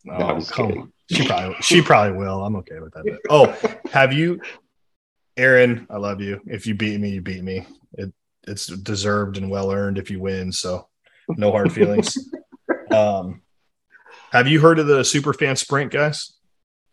Oh, 0.09 0.17
no, 0.17 0.41
come 0.41 0.67
kidding. 0.67 0.81
on. 0.81 0.93
She 1.09 1.27
probably 1.27 1.55
she 1.61 1.81
probably 1.81 2.17
will. 2.17 2.43
I'm 2.43 2.55
okay 2.57 2.79
with 2.79 2.93
that. 2.93 3.19
Oh, 3.29 3.55
have 3.91 4.11
you, 4.11 4.41
Aaron? 5.37 5.85
I 5.89 5.97
love 5.97 6.19
you. 6.19 6.41
If 6.47 6.65
you 6.65 6.73
beat 6.73 6.99
me, 6.99 7.09
you 7.09 7.21
beat 7.21 7.43
me. 7.43 7.67
It 7.93 8.11
it's 8.47 8.67
deserved 8.67 9.37
and 9.37 9.49
well 9.49 9.71
earned 9.71 9.97
if 9.97 10.09
you 10.09 10.19
win. 10.19 10.51
So 10.51 10.87
no 11.29 11.51
hard 11.51 11.71
feelings. 11.71 12.17
um, 12.91 13.41
have 14.31 14.47
you 14.47 14.59
heard 14.59 14.79
of 14.79 14.87
the 14.87 15.01
Superfan 15.01 15.57
Sprint, 15.57 15.91
guys? 15.91 16.33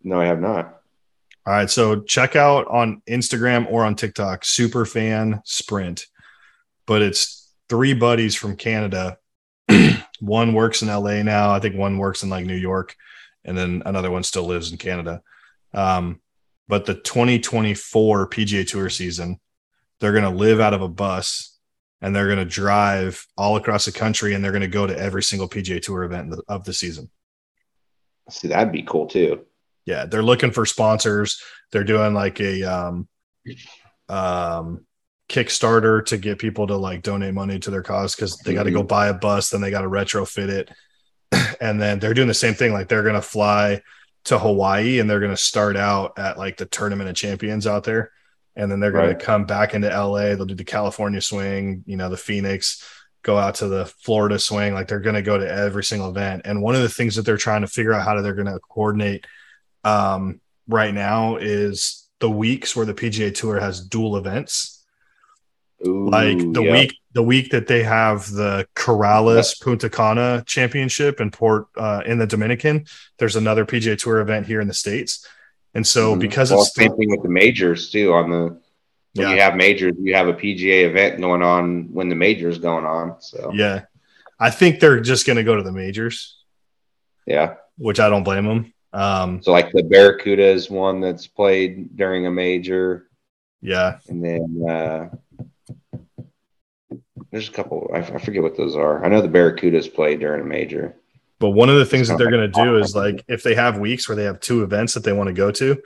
No, 0.02 0.20
I 0.20 0.27
have 0.27 0.41
not. 0.41 0.81
All 1.44 1.52
right, 1.52 1.70
so 1.70 2.02
check 2.02 2.36
out 2.36 2.69
on 2.69 3.02
Instagram 3.09 3.70
or 3.70 3.85
on 3.85 3.97
TikTok, 3.97 4.43
Superfan 4.43 5.41
Sprint. 5.44 6.07
But 6.86 7.02
it's 7.02 7.52
three 7.69 7.94
buddies 7.94 8.35
from 8.35 8.57
Canada. 8.57 9.19
One 10.23 10.55
works 10.55 10.83
in 10.83 10.89
LA 10.89 11.23
now. 11.23 11.51
I 11.51 11.59
think 11.59 11.76
one 11.76 11.99
works 11.99 12.23
in 12.23 12.31
like 12.31 12.47
New 12.47 12.57
York, 12.57 12.97
and 13.44 13.59
then 13.59 13.83
another 13.84 14.10
one 14.10 14.23
still 14.23 14.44
lives 14.44 14.70
in 14.70 14.78
Canada. 14.78 15.23
Um, 15.75 16.20
but 16.68 16.86
the 16.86 16.94
2024 16.94 18.28
PGA 18.28 18.67
Tour 18.67 18.89
season 18.89 19.39
they're 20.02 20.12
going 20.12 20.25
to 20.25 20.31
live 20.31 20.59
out 20.59 20.75
of 20.75 20.83
a 20.83 20.89
bus 20.89 21.57
and 22.01 22.15
they're 22.15 22.26
going 22.26 22.39
to 22.41 22.44
drive 22.44 23.25
all 23.39 23.55
across 23.55 23.84
the 23.84 23.92
country 23.92 24.34
and 24.34 24.42
they're 24.42 24.51
going 24.51 24.62
to 24.62 24.67
go 24.67 24.84
to 24.84 24.99
every 24.99 25.23
single 25.23 25.49
PGA 25.49 25.81
Tour 25.81 26.02
event 26.02 26.34
of 26.49 26.65
the 26.65 26.73
season. 26.73 27.09
See, 28.28 28.49
that'd 28.49 28.73
be 28.73 28.83
cool 28.83 29.07
too. 29.07 29.47
Yeah, 29.86 30.07
they're 30.07 30.25
looking 30.25 30.51
for 30.51 30.67
sponsors. 30.67 31.41
They're 31.70 31.84
doing 31.84 32.15
like 32.15 32.41
a 32.41 32.65
um, 32.65 33.09
um, 34.09 34.84
Kickstarter 35.33 36.05
to 36.07 36.19
get 36.19 36.39
people 36.39 36.67
to 36.67 36.77
like 36.77 37.02
donate 37.02 37.35
money 37.35 37.59
to 37.59 37.70
their 37.70 37.83
cause 37.83 38.15
because 38.15 38.36
they 38.39 38.55
got 38.55 38.65
to 38.65 38.70
go 38.70 38.81
mm-hmm. 38.81 38.89
buy 38.89 39.09
a 39.09 39.15
bus, 39.15 39.51
then 39.51 39.61
they 39.61 39.70
got 39.70 39.81
to 39.81 39.89
retrofit 39.89 40.49
it, 40.49 40.70
and 41.61 41.81
then 41.81 41.99
they're 41.99 42.15
doing 42.15 42.28
the 42.28 42.35
same 42.35 42.55
thing. 42.55 42.73
Like 42.73 42.89
they're 42.89 43.02
going 43.02 43.15
to 43.15 43.23
fly 43.23 43.83
to 44.25 44.39
Hawaii 44.39 45.01
and 45.01 45.11
they're 45.11 45.20
going 45.20 45.33
to 45.33 45.36
start 45.36 45.77
out 45.77 46.19
at 46.19 46.39
like 46.39 46.57
the 46.57 46.67
Tournament 46.67 47.11
of 47.11 47.17
Champions 47.17 47.67
out 47.67 47.83
there 47.85 48.12
and 48.57 48.70
then 48.70 48.81
they're 48.81 48.93
going 48.93 49.07
right. 49.07 49.19
to 49.19 49.25
come 49.25 49.44
back 49.44 49.75
into 49.75 49.89
LA. 49.89 50.35
They'll 50.35 50.44
do 50.44 50.55
the 50.55 50.65
California 50.65 51.20
swing, 51.20 51.85
you 51.86 51.97
know, 51.97 52.09
the 52.09 52.17
Phoenix, 52.17 52.86
go 53.23 53.39
out 53.39 53.57
to 53.57 53.69
the 53.69 53.86
Florida 53.86 54.39
swing. 54.39 54.75
Like 54.75 54.89
they're 54.89 55.01
going 55.01 55.15
to 55.15 55.23
go 55.23 55.39
to 55.39 55.51
every 55.51 55.85
single 55.85 56.11
event. 56.11 56.43
And 56.44 56.62
one 56.62 56.75
of 56.75 56.83
the 56.83 56.89
things 56.89 57.17
that 57.17 57.23
they're 57.23 57.36
trying 57.36 57.62
to 57.62 57.67
figure 57.67 57.93
out 57.93 58.05
how 58.05 58.20
they're 58.20 58.35
going 58.35 58.47
to 58.47 58.61
coordinate 58.61 59.27
um, 59.85 60.41
right 60.69 60.93
now 60.93 61.36
is 61.36 62.09
the 62.19 62.31
weeks 62.31 62.77
where 62.77 62.86
the 62.86 62.94
PGA 62.94 63.35
Tour 63.35 63.59
has 63.59 63.81
dual 63.81 64.17
events. 64.17 64.72
Ooh, 65.86 66.09
like 66.11 66.39
the 66.39 66.62
yeah. 66.62 66.73
week 66.73 66.99
the 67.12 67.23
week 67.23 67.51
that 67.51 67.67
they 67.67 67.83
have 67.83 68.31
the 68.31 68.67
Corales 68.75 69.61
Punta 69.61 69.91
Cana 69.91 70.43
Championship 70.47 71.20
in 71.20 71.31
Port 71.31 71.67
uh, 71.77 72.02
in 72.07 72.19
the 72.19 72.27
Dominican, 72.27 72.86
there's 73.19 73.36
another 73.36 73.67
PGA 73.67 73.99
Tour 73.99 74.20
event 74.20 74.47
here 74.47 74.61
in 74.61 74.69
the 74.69 74.75
states, 74.75 75.27
and 75.75 75.86
so 75.86 76.15
Mhm. 76.17 76.20
because 76.20 76.51
well, 76.51 76.62
it's 76.62 76.75
same 76.75 76.97
thing 76.97 77.11
with 77.11 77.23
the 77.23 77.28
majors 77.28 77.91
too. 77.91 78.12
On 78.12 78.31
the 78.31 78.43
when 79.15 79.28
Yeah. 79.28 79.35
you 79.35 79.41
have 79.41 79.57
majors, 79.57 79.94
you 80.01 80.15
have 80.15 80.28
a 80.28 80.33
PGA 80.33 80.85
event 80.86 81.20
going 81.20 81.43
on 81.43 81.93
when 81.93 82.09
the 82.09 82.15
majors 82.15 82.59
going 82.59 82.86
on. 82.86 83.17
So 83.20 83.51
yeah, 83.55 83.83
I 84.41 84.51
think 84.51 84.81
they're 84.81 85.01
just 85.01 85.27
going 85.27 85.36
to 85.36 85.44
go 85.44 85.55
to 85.55 85.62
the 85.62 85.73
majors, 85.73 86.39
yeah. 87.27 87.57
which 87.77 88.01
I 88.01 88.09
don't 88.09 88.25
blame 88.25 88.47
them. 88.47 88.73
Um, 88.94 89.43
So 89.43 89.52
like 89.52 89.70
the 89.73 89.83
Barracuda 89.83 90.44
is 90.44 90.70
one 90.70 91.01
that's 91.01 91.27
played 91.27 91.94
during 91.97 92.27
a 92.27 92.31
major, 92.31 93.09
yeah, 93.61 93.99
and 94.09 94.25
then 94.25 94.65
uh, 94.69 95.09
there's 97.33 97.49
a 97.49 97.52
couple. 97.52 97.91
I, 97.93 97.99
I 97.99 98.19
forget 98.19 98.43
what 98.43 98.57
those 98.57 98.77
are. 98.77 99.05
I 99.05 99.09
know 99.09 99.23
the 99.23 99.28
Barracudas 99.28 99.93
play 99.93 100.17
during 100.17 100.43
a 100.43 100.44
major. 100.44 100.94
But 101.41 101.51
one 101.51 101.70
of 101.70 101.77
the 101.77 101.86
things 101.86 102.07
that 102.07 102.19
they're 102.19 102.31
going 102.31 102.52
to 102.52 102.62
do 102.65 102.77
is 102.77 102.94
like 102.94 103.25
if 103.27 103.43
they 103.43 103.57
have 103.57 103.78
weeks 103.78 104.09
where 104.09 104.15
they 104.15 104.25
have 104.25 104.39
two 104.39 104.62
events 104.62 104.94
that 104.94 105.02
they 105.02 105.12
want 105.12 105.27
to 105.27 105.33
go 105.33 105.51
to, 105.51 105.83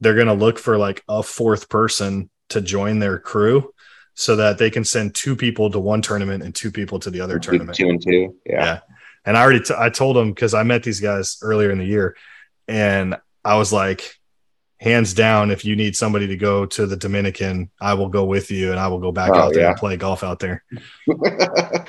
they're 0.00 0.14
going 0.14 0.28
to 0.28 0.34
look 0.34 0.58
for 0.58 0.78
like 0.78 1.02
a 1.08 1.24
fourth 1.24 1.68
person 1.68 2.30
to 2.50 2.60
join 2.60 3.00
their 3.00 3.18
crew 3.18 3.72
so 4.14 4.36
that 4.36 4.58
they 4.58 4.70
can 4.70 4.84
send 4.84 5.14
two 5.14 5.34
people 5.34 5.70
to 5.70 5.80
one 5.80 6.02
tournament 6.02 6.44
and 6.44 6.54
two 6.54 6.70
people 6.70 7.00
to 7.00 7.10
the 7.10 7.20
other 7.20 7.40
tournament. 7.40 7.76
two 7.76 7.88
and 7.88 8.00
two. 8.00 8.36
Yeah. 8.46 8.64
Yeah. 8.64 8.80
And 9.24 9.36
I 9.36 9.42
already 9.42 9.60
t- 9.60 9.74
I 9.76 9.90
told 9.90 10.14
them 10.14 10.30
because 10.30 10.54
I 10.54 10.62
met 10.62 10.84
these 10.84 11.00
guys 11.00 11.38
earlier 11.42 11.72
in 11.72 11.78
the 11.78 11.84
year 11.84 12.16
and 12.68 13.16
I 13.44 13.56
was 13.56 13.72
like, 13.72 14.14
hands 14.86 15.12
down, 15.12 15.50
if 15.50 15.64
you 15.64 15.74
need 15.76 15.96
somebody 15.96 16.26
to 16.28 16.36
go 16.36 16.64
to 16.66 16.86
the 16.86 16.96
Dominican, 16.96 17.70
I 17.80 17.94
will 17.94 18.08
go 18.08 18.24
with 18.24 18.50
you 18.50 18.70
and 18.70 18.78
I 18.80 18.86
will 18.88 19.00
go 19.00 19.12
back 19.12 19.30
Oh, 19.34 19.38
out 19.38 19.52
there 19.52 19.62
yeah. 19.64 19.70
and 19.70 19.76
play 19.78 19.96
golf 19.96 20.22
out 20.22 20.38
there. 20.38 20.64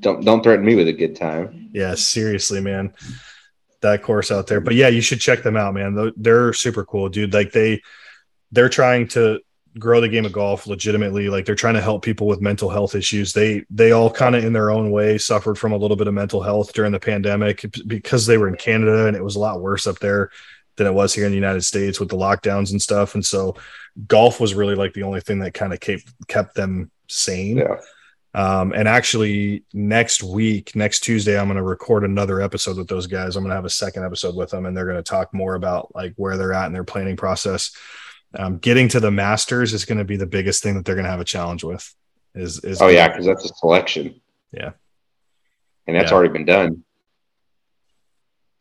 don't 0.00 0.24
don't 0.24 0.42
threaten 0.42 0.64
me 0.64 0.74
with 0.74 0.88
a 0.88 0.92
good 0.92 1.16
time. 1.16 1.70
Yeah, 1.72 1.94
seriously, 1.94 2.60
man. 2.60 2.92
That 3.82 4.02
course 4.02 4.30
out 4.30 4.46
there. 4.46 4.60
But 4.60 4.74
yeah, 4.74 4.88
you 4.88 5.00
should 5.00 5.20
check 5.20 5.42
them 5.42 5.56
out, 5.56 5.74
man. 5.74 5.94
They're- 5.94 6.12
They're 6.16 6.52
super 6.52 6.84
cool, 6.84 7.08
dude. 7.08 7.34
Like 7.34 7.52
they 7.52 7.82
they're 8.52 8.68
trying 8.68 9.08
to 9.08 9.40
grow 9.78 10.00
the 10.00 10.08
game 10.08 10.24
of 10.24 10.32
golf 10.32 10.66
legitimately. 10.66 11.28
Like 11.28 11.44
they're 11.44 11.54
trying 11.54 11.74
to 11.74 11.82
help 11.82 12.02
people 12.02 12.26
with 12.26 12.40
mental 12.40 12.70
health 12.70 12.94
issues. 12.94 13.32
They 13.32 13.64
they 13.70 13.92
all 13.92 14.10
kind 14.10 14.34
of 14.34 14.44
in 14.44 14.52
their 14.52 14.70
own 14.70 14.90
way 14.90 15.18
suffered 15.18 15.58
from 15.58 15.72
a 15.72 15.76
little 15.76 15.96
bit 15.96 16.08
of 16.08 16.14
mental 16.14 16.42
health 16.42 16.72
during 16.72 16.92
the 16.92 17.00
pandemic 17.00 17.64
because 17.86 18.26
they 18.26 18.38
were 18.38 18.48
in 18.48 18.56
Canada 18.56 19.06
and 19.06 19.16
it 19.16 19.24
was 19.24 19.36
a 19.36 19.40
lot 19.40 19.60
worse 19.60 19.86
up 19.86 19.98
there 19.98 20.30
than 20.76 20.86
it 20.86 20.94
was 20.94 21.14
here 21.14 21.24
in 21.24 21.32
the 21.32 21.36
United 21.36 21.62
States 21.62 21.98
with 21.98 22.08
the 22.08 22.16
lockdowns 22.16 22.70
and 22.70 22.80
stuff. 22.80 23.14
And 23.14 23.24
so 23.24 23.56
golf 24.06 24.40
was 24.40 24.54
really 24.54 24.74
like 24.74 24.92
the 24.92 25.02
only 25.02 25.20
thing 25.20 25.38
that 25.40 25.54
kind 25.54 25.72
of 25.72 25.80
kept 25.80 26.04
kept 26.28 26.54
them 26.54 26.90
sane. 27.08 27.58
Yeah. 27.58 27.76
Um, 28.34 28.72
and 28.74 28.86
actually, 28.86 29.64
next 29.72 30.22
week, 30.22 30.76
next 30.76 31.00
Tuesday, 31.00 31.38
I'm 31.40 31.46
going 31.46 31.56
to 31.56 31.62
record 31.62 32.04
another 32.04 32.42
episode 32.42 32.76
with 32.76 32.86
those 32.86 33.06
guys. 33.06 33.34
I'm 33.34 33.42
going 33.42 33.50
to 33.50 33.56
have 33.56 33.64
a 33.64 33.70
second 33.70 34.04
episode 34.04 34.36
with 34.36 34.50
them, 34.50 34.66
and 34.66 34.76
they're 34.76 34.84
going 34.84 34.98
to 34.98 35.02
talk 35.02 35.32
more 35.32 35.54
about 35.54 35.94
like 35.94 36.12
where 36.16 36.36
they're 36.36 36.52
at 36.52 36.66
in 36.66 36.74
their 36.74 36.84
planning 36.84 37.16
process. 37.16 37.74
Um, 38.34 38.58
getting 38.58 38.88
to 38.88 39.00
the 39.00 39.10
Masters 39.10 39.72
is 39.72 39.86
going 39.86 39.96
to 39.98 40.04
be 40.04 40.18
the 40.18 40.26
biggest 40.26 40.62
thing 40.62 40.74
that 40.74 40.84
they're 40.84 40.96
going 40.96 41.06
to 41.06 41.10
have 41.10 41.20
a 41.20 41.24
challenge 41.24 41.64
with. 41.64 41.94
Is 42.34 42.62
is 42.62 42.82
Oh 42.82 42.88
yeah, 42.88 43.08
because 43.08 43.24
that's 43.24 43.46
a 43.50 43.54
selection. 43.54 44.20
Yeah. 44.52 44.72
And 45.86 45.96
that's 45.96 46.10
Yeah. 46.10 46.16
already 46.16 46.32
been 46.34 46.44
done. 46.44 46.84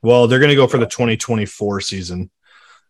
Well, 0.06 0.27
they're 0.27 0.40
going 0.40 0.50
to 0.50 0.56
go 0.56 0.67
for 0.67 0.77
the 0.77 0.85
2024 0.85 1.82
season. 1.82 2.30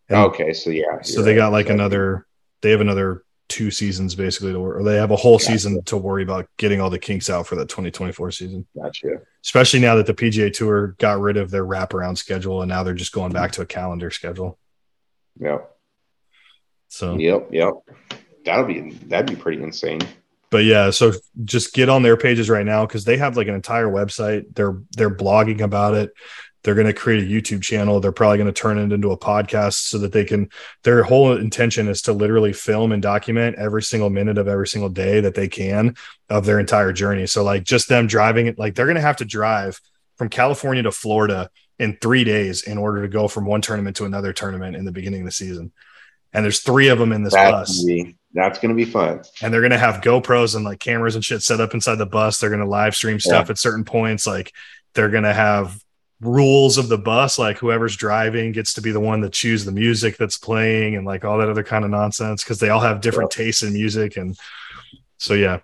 And 0.08 0.18
okay, 0.26 0.52
so 0.52 0.70
yeah. 0.70 1.02
so 1.02 1.22
they 1.22 1.32
right. 1.32 1.36
got 1.38 1.52
like 1.52 1.66
So- 1.66 1.72
another. 1.74 2.26
They 2.62 2.70
have 2.70 2.80
another 2.80 3.22
two 3.48 3.70
seasons 3.70 4.14
basically 4.14 4.52
to 4.52 4.58
work, 4.60 4.80
or 4.80 4.82
they 4.82 4.96
have 4.96 5.10
a 5.12 5.16
whole 5.16 5.38
Gotcha. 5.38 5.52
season 5.52 5.82
to 5.84 5.96
worry 5.96 6.22
about 6.24 6.48
getting 6.56 6.80
all 6.80 6.90
the 6.90 6.98
kinks 6.98 7.28
out 7.30 7.46
for 7.46 7.54
the 7.54 7.64
2024 7.66 8.30
season. 8.32 8.66
Gotcha. 8.76 9.20
especially 9.44 9.78
now 9.80 9.94
that 9.96 10.06
the 10.06 10.14
PGA 10.14 10.52
Tour 10.52 10.96
got 10.98 11.20
rid 11.20 11.36
of 11.36 11.50
their 11.50 11.64
wraparound 11.64 12.18
schedule 12.18 12.62
and 12.62 12.68
now 12.68 12.82
they're 12.82 12.94
just 12.94 13.12
going 13.12 13.30
back 13.32 13.52
to 13.52 13.62
a 13.62 13.66
calendar 13.66 14.10
schedule. 14.10 14.58
Yep. 15.38 15.70
So, 16.88 17.16
Yep. 17.16 17.48
Yep. 17.52 17.74
That'll 18.44 18.64
be 18.64 18.90
that'd 19.06 19.26
be 19.28 19.40
pretty 19.40 19.62
insane. 19.62 20.00
but 20.50 20.64
yeah, 20.64 20.90
so 20.90 21.12
just 21.44 21.72
get 21.74 21.88
on 21.88 22.02
their 22.02 22.16
pages 22.16 22.48
right 22.48 22.64
now 22.66 22.86
because 22.86 23.04
they 23.04 23.16
have 23.16 23.36
like 23.36 23.48
an 23.48 23.54
entire 23.54 23.86
website. 23.88 24.54
They're 24.54 24.78
they're 24.96 25.14
blogging 25.14 25.60
about 25.60 25.94
it. 25.94 26.12
They're 26.66 26.74
going 26.74 26.88
to 26.88 26.92
create 26.92 27.22
a 27.22 27.26
YouTube 27.32 27.62
channel. 27.62 28.00
They're 28.00 28.10
probably 28.10 28.38
going 28.38 28.52
to 28.52 28.60
turn 28.60 28.76
it 28.76 28.92
into 28.92 29.12
a 29.12 29.16
podcast 29.16 29.74
so 29.74 29.98
that 29.98 30.10
they 30.10 30.24
can. 30.24 30.50
Their 30.82 31.04
whole 31.04 31.36
intention 31.36 31.86
is 31.86 32.02
to 32.02 32.12
literally 32.12 32.52
film 32.52 32.90
and 32.90 33.00
document 33.00 33.54
every 33.56 33.84
single 33.84 34.10
minute 34.10 34.36
of 34.36 34.48
every 34.48 34.66
single 34.66 34.90
day 34.90 35.20
that 35.20 35.36
they 35.36 35.46
can 35.46 35.94
of 36.28 36.44
their 36.44 36.58
entire 36.58 36.92
journey. 36.92 37.28
So, 37.28 37.44
like, 37.44 37.62
just 37.62 37.88
them 37.88 38.08
driving 38.08 38.48
it, 38.48 38.58
like, 38.58 38.74
they're 38.74 38.86
going 38.86 38.96
to 38.96 39.00
have 39.00 39.18
to 39.18 39.24
drive 39.24 39.80
from 40.16 40.28
California 40.28 40.82
to 40.82 40.90
Florida 40.90 41.50
in 41.78 41.98
three 42.00 42.24
days 42.24 42.64
in 42.64 42.78
order 42.78 43.02
to 43.02 43.08
go 43.08 43.28
from 43.28 43.46
one 43.46 43.60
tournament 43.60 43.94
to 43.98 44.04
another 44.04 44.32
tournament 44.32 44.74
in 44.74 44.84
the 44.84 44.92
beginning 44.92 45.20
of 45.20 45.26
the 45.26 45.32
season. 45.32 45.70
And 46.32 46.44
there's 46.44 46.60
three 46.60 46.88
of 46.88 46.98
them 46.98 47.12
in 47.12 47.22
this 47.22 47.32
That's 47.32 47.50
bus 47.52 47.84
gonna 47.84 47.94
be 47.94 48.16
that's 48.34 48.58
gonna 48.58 48.74
be 48.74 48.84
fun. 48.84 49.22
and 49.40 49.54
they're 49.54 49.62
gonna 49.62 49.78
have 49.78 50.02
GoPros 50.02 50.56
and 50.56 50.64
like 50.64 50.80
cameras 50.80 51.14
and 51.14 51.24
shit 51.24 51.42
set 51.42 51.60
up 51.60 51.74
inside 51.74 51.94
the 51.94 52.06
bus. 52.06 52.38
They're 52.38 52.50
gonna 52.50 52.66
live 52.66 52.96
stream 52.96 53.20
stuff 53.20 53.50
at 53.50 53.56
certain 53.56 53.84
points. 53.84 54.26
Like 54.26 54.52
they're 54.94 55.08
gonna 55.08 55.32
have 55.32 55.80
rules 56.20 56.78
of 56.78 56.88
the 56.88 56.98
bus. 56.98 57.38
Like 57.38 57.58
whoever's 57.58 57.96
driving 57.96 58.52
gets 58.52 58.74
to 58.74 58.80
be 58.80 58.90
the 58.92 59.00
one 59.00 59.20
that 59.20 59.32
choose 59.32 59.64
the 59.64 59.72
music 59.72 60.16
that's 60.16 60.38
playing 60.38 60.96
and 60.96 61.06
like 61.06 61.24
all 61.24 61.38
that 61.38 61.48
other 61.48 61.64
kind 61.64 61.84
of 61.84 61.90
nonsense 61.90 62.42
because 62.42 62.58
they 62.58 62.70
all 62.70 62.80
have 62.80 63.00
different 63.00 63.30
tastes 63.30 63.62
in 63.62 63.72
music. 63.72 64.16
And 64.16 64.36
so 65.18 65.34
yeah, 65.34 65.60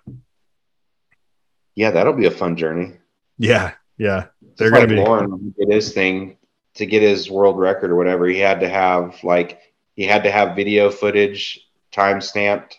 Yeah, 1.75 1.91
that'll 1.91 2.13
be 2.13 2.25
a 2.27 2.31
fun 2.31 2.55
journey. 2.55 2.93
yeah, 3.37 3.73
yeah. 3.97 4.25
They're 4.57 4.69
Just 4.69 4.73
gonna 4.73 4.79
like 4.81 4.89
be 4.89 4.95
Lauren 4.97 5.55
did 5.57 5.73
his 5.73 5.93
thing 5.93 6.37
to 6.75 6.85
get 6.85 7.01
his 7.01 7.29
world 7.29 7.57
record 7.57 7.89
or 7.91 7.95
whatever. 7.95 8.27
He 8.27 8.39
had 8.39 8.59
to 8.59 8.69
have 8.69 9.23
like 9.23 9.59
he 9.95 10.03
had 10.03 10.23
to 10.23 10.31
have 10.31 10.55
video 10.55 10.89
footage 10.91 11.67
time 11.91 12.21
stamped 12.21 12.77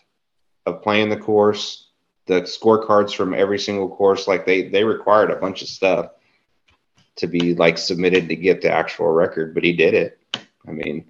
of 0.65 0.81
playing 0.81 1.09
the 1.09 1.17
course, 1.17 1.89
the 2.27 2.41
scorecards 2.41 3.13
from 3.13 3.33
every 3.33 3.59
single 3.59 3.93
course. 3.93 4.27
Like 4.27 4.45
they 4.45 4.69
they 4.69 4.83
required 4.85 5.31
a 5.31 5.35
bunch 5.35 5.61
of 5.61 5.67
stuff 5.67 6.11
to 7.17 7.27
be 7.27 7.55
like 7.55 7.77
submitted 7.77 8.27
to 8.29 8.35
get 8.35 8.61
the 8.61 8.71
actual 8.71 9.07
record, 9.07 9.53
but 9.53 9.63
he 9.63 9.73
did 9.73 9.93
it. 9.93 10.19
I 10.67 10.71
mean, 10.71 11.05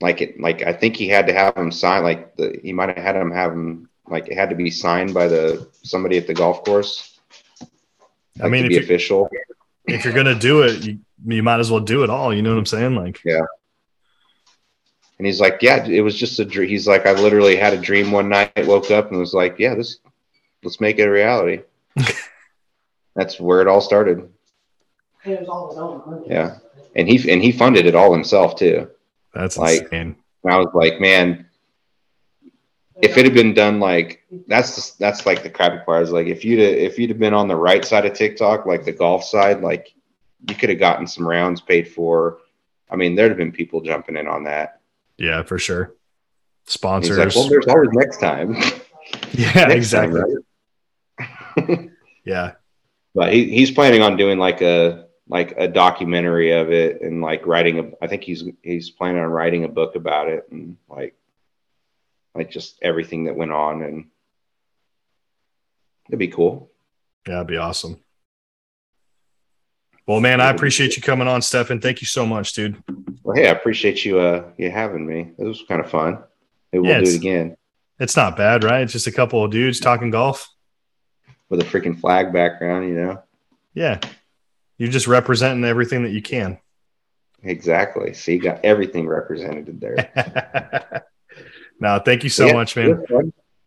like 0.00 0.20
it 0.20 0.40
like 0.40 0.62
I 0.62 0.72
think 0.72 0.96
he 0.96 1.08
had 1.08 1.26
to 1.26 1.32
have 1.32 1.56
him 1.56 1.70
sign 1.72 2.02
like 2.02 2.36
the 2.36 2.58
he 2.62 2.72
might 2.72 2.88
have 2.88 2.98
had 3.04 3.16
him 3.16 3.30
have 3.30 3.52
him 3.52 3.88
like 4.06 4.28
it 4.28 4.36
had 4.36 4.50
to 4.50 4.56
be 4.56 4.70
signed 4.70 5.12
by 5.14 5.28
the 5.28 5.68
somebody 5.82 6.16
at 6.18 6.26
the 6.26 6.34
golf 6.34 6.64
course. 6.64 7.18
I 8.42 8.48
mean, 8.48 8.64
if 8.64 8.68
be 8.68 8.74
you- 8.76 8.80
official. 8.80 9.28
if 9.86 10.04
you're 10.04 10.14
gonna 10.14 10.38
do 10.38 10.62
it, 10.62 10.84
you, 10.84 10.98
you 11.26 11.42
might 11.42 11.60
as 11.60 11.70
well 11.70 11.80
do 11.80 12.04
it 12.04 12.10
all. 12.10 12.32
You 12.34 12.42
know 12.42 12.50
what 12.50 12.58
I'm 12.58 12.66
saying? 12.66 12.94
Like 12.94 13.20
yeah. 13.24 13.40
And 15.18 15.26
he's 15.26 15.40
like, 15.40 15.58
yeah, 15.62 15.84
it 15.84 16.00
was 16.00 16.16
just 16.16 16.38
a 16.38 16.44
dream. 16.44 16.68
He's 16.68 16.86
like, 16.86 17.04
I 17.04 17.10
literally 17.12 17.56
had 17.56 17.72
a 17.74 17.80
dream 17.80 18.12
one 18.12 18.28
night, 18.28 18.52
woke 18.66 18.92
up 18.92 19.10
and 19.10 19.18
was 19.18 19.34
like, 19.34 19.58
yeah, 19.58 19.74
this, 19.74 19.98
let's 20.62 20.80
make 20.80 21.00
it 21.00 21.08
a 21.08 21.10
reality. 21.10 21.62
That's 23.16 23.40
where 23.40 23.60
it 23.60 23.66
all 23.66 23.80
started. 23.80 24.32
It 25.32 25.40
was 25.40 25.48
all 25.48 25.68
his 25.70 25.78
own 25.78 26.02
money. 26.06 26.26
Yeah. 26.28 26.58
And 26.96 27.08
he, 27.08 27.30
and 27.30 27.42
he 27.42 27.52
funded 27.52 27.86
it 27.86 27.94
all 27.94 28.12
himself 28.12 28.56
too. 28.56 28.88
that's 29.34 29.56
Like- 29.58 29.82
insane. 29.82 30.16
And 30.44 30.52
I 30.54 30.58
was 30.58 30.68
like, 30.72 31.00
man, 31.00 31.46
if 33.02 33.16
it 33.18 33.24
had 33.24 33.34
been 33.34 33.54
done 33.54 33.80
like, 33.80 34.24
that's, 34.46 34.92
the, 34.92 35.04
that's 35.04 35.26
like 35.26 35.42
the 35.42 35.50
crappy 35.50 35.84
part 35.84 36.02
is 36.02 36.10
like, 36.12 36.26
if 36.28 36.44
you'd, 36.44 36.58
have, 36.60 36.74
if 36.74 36.98
you'd 36.98 37.10
have 37.10 37.18
been 37.18 37.34
on 37.34 37.48
the 37.48 37.56
right 37.56 37.84
side 37.84 38.06
of 38.06 38.12
TikTok, 38.14 38.64
like 38.66 38.84
the 38.84 38.92
golf 38.92 39.24
side, 39.24 39.60
like 39.60 39.92
you 40.48 40.54
could 40.54 40.70
have 40.70 40.78
gotten 40.78 41.06
some 41.06 41.26
rounds 41.26 41.60
paid 41.60 41.88
for. 41.88 42.38
I 42.90 42.96
mean, 42.96 43.14
there'd 43.14 43.30
have 43.30 43.36
been 43.38 43.52
people 43.52 43.80
jumping 43.80 44.16
in 44.16 44.26
on 44.28 44.44
that. 44.44 44.80
Yeah, 45.18 45.42
for 45.42 45.58
sure. 45.58 45.82
And 45.84 45.92
Sponsors. 46.66 47.18
like, 47.18 47.34
well, 47.34 47.48
there's 47.48 47.66
always 47.66 47.90
next 47.92 48.18
time. 48.20 48.54
yeah, 49.32 49.52
Next 49.66 49.90
time, 49.90 50.06
exactly. 50.12 50.20
right? 51.18 51.90
Yeah. 52.24 52.52
but 53.14 53.32
he, 53.32 53.50
he's 53.50 53.70
planning 53.70 54.02
on 54.02 54.16
doing 54.16 54.38
like 54.38 54.60
a 54.60 55.06
like 55.28 55.52
a 55.58 55.68
documentary 55.68 56.52
of 56.52 56.72
it 56.72 57.02
and 57.02 57.20
like 57.20 57.46
writing 57.46 57.78
a 57.78 58.04
i 58.04 58.06
think 58.06 58.22
he's 58.24 58.44
he's 58.62 58.90
planning 58.90 59.20
on 59.22 59.28
writing 59.28 59.64
a 59.64 59.68
book 59.68 59.94
about 59.94 60.28
it 60.28 60.44
and 60.50 60.76
like 60.88 61.14
like 62.34 62.50
just 62.50 62.78
everything 62.82 63.24
that 63.24 63.36
went 63.36 63.52
on 63.52 63.82
and 63.82 64.06
it'd 66.08 66.18
be 66.18 66.28
cool 66.28 66.70
Yeah, 67.26 67.34
that'd 67.34 67.46
be 67.48 67.56
awesome. 67.58 68.00
Well, 70.06 70.20
man, 70.20 70.40
I 70.40 70.48
appreciate 70.50 70.96
you 70.96 71.02
coming 71.02 71.28
on, 71.28 71.42
Stefan. 71.42 71.80
Thank 71.82 72.00
you 72.00 72.06
so 72.06 72.24
much, 72.24 72.54
dude. 72.54 72.82
well 73.22 73.36
hey 73.36 73.48
i 73.48 73.50
appreciate 73.50 74.04
you 74.06 74.18
uh 74.18 74.44
you 74.56 74.70
having 74.70 75.06
me 75.06 75.32
it 75.38 75.44
was 75.44 75.62
kind 75.68 75.80
of 75.84 75.90
fun 75.90 76.18
maybe 76.72 76.80
we'll 76.82 76.90
Yeah, 76.92 77.00
do 77.00 77.10
it 77.10 77.16
again 77.16 77.56
It's 77.98 78.16
not 78.16 78.36
bad, 78.36 78.64
right? 78.64 78.80
It's 78.82 78.92
just 78.92 79.06
a 79.08 79.12
couple 79.12 79.44
of 79.44 79.50
dudes 79.50 79.80
talking 79.80 80.10
golf. 80.10 80.48
with 81.50 81.60
a 81.60 81.64
freaking 81.64 81.98
flag 82.00 82.32
background 82.32 82.88
you 82.88 82.94
know 82.94 83.22
Yeah. 83.74 84.00
You're 84.78 84.90
just 84.90 85.06
representing 85.06 85.64
everything 85.64 86.04
that 86.04 86.10
you 86.12 86.22
can. 86.22 86.58
Exactly. 87.42 88.14
See, 88.14 88.34
you 88.34 88.40
got 88.40 88.64
everything 88.64 89.06
represented 89.06 89.80
there. 89.80 91.02
no, 91.80 91.98
thank 92.04 92.24
you 92.24 92.30
so 92.30 92.46
Yeah, 92.46 92.52
much, 92.54 92.76
man. 92.76 93.02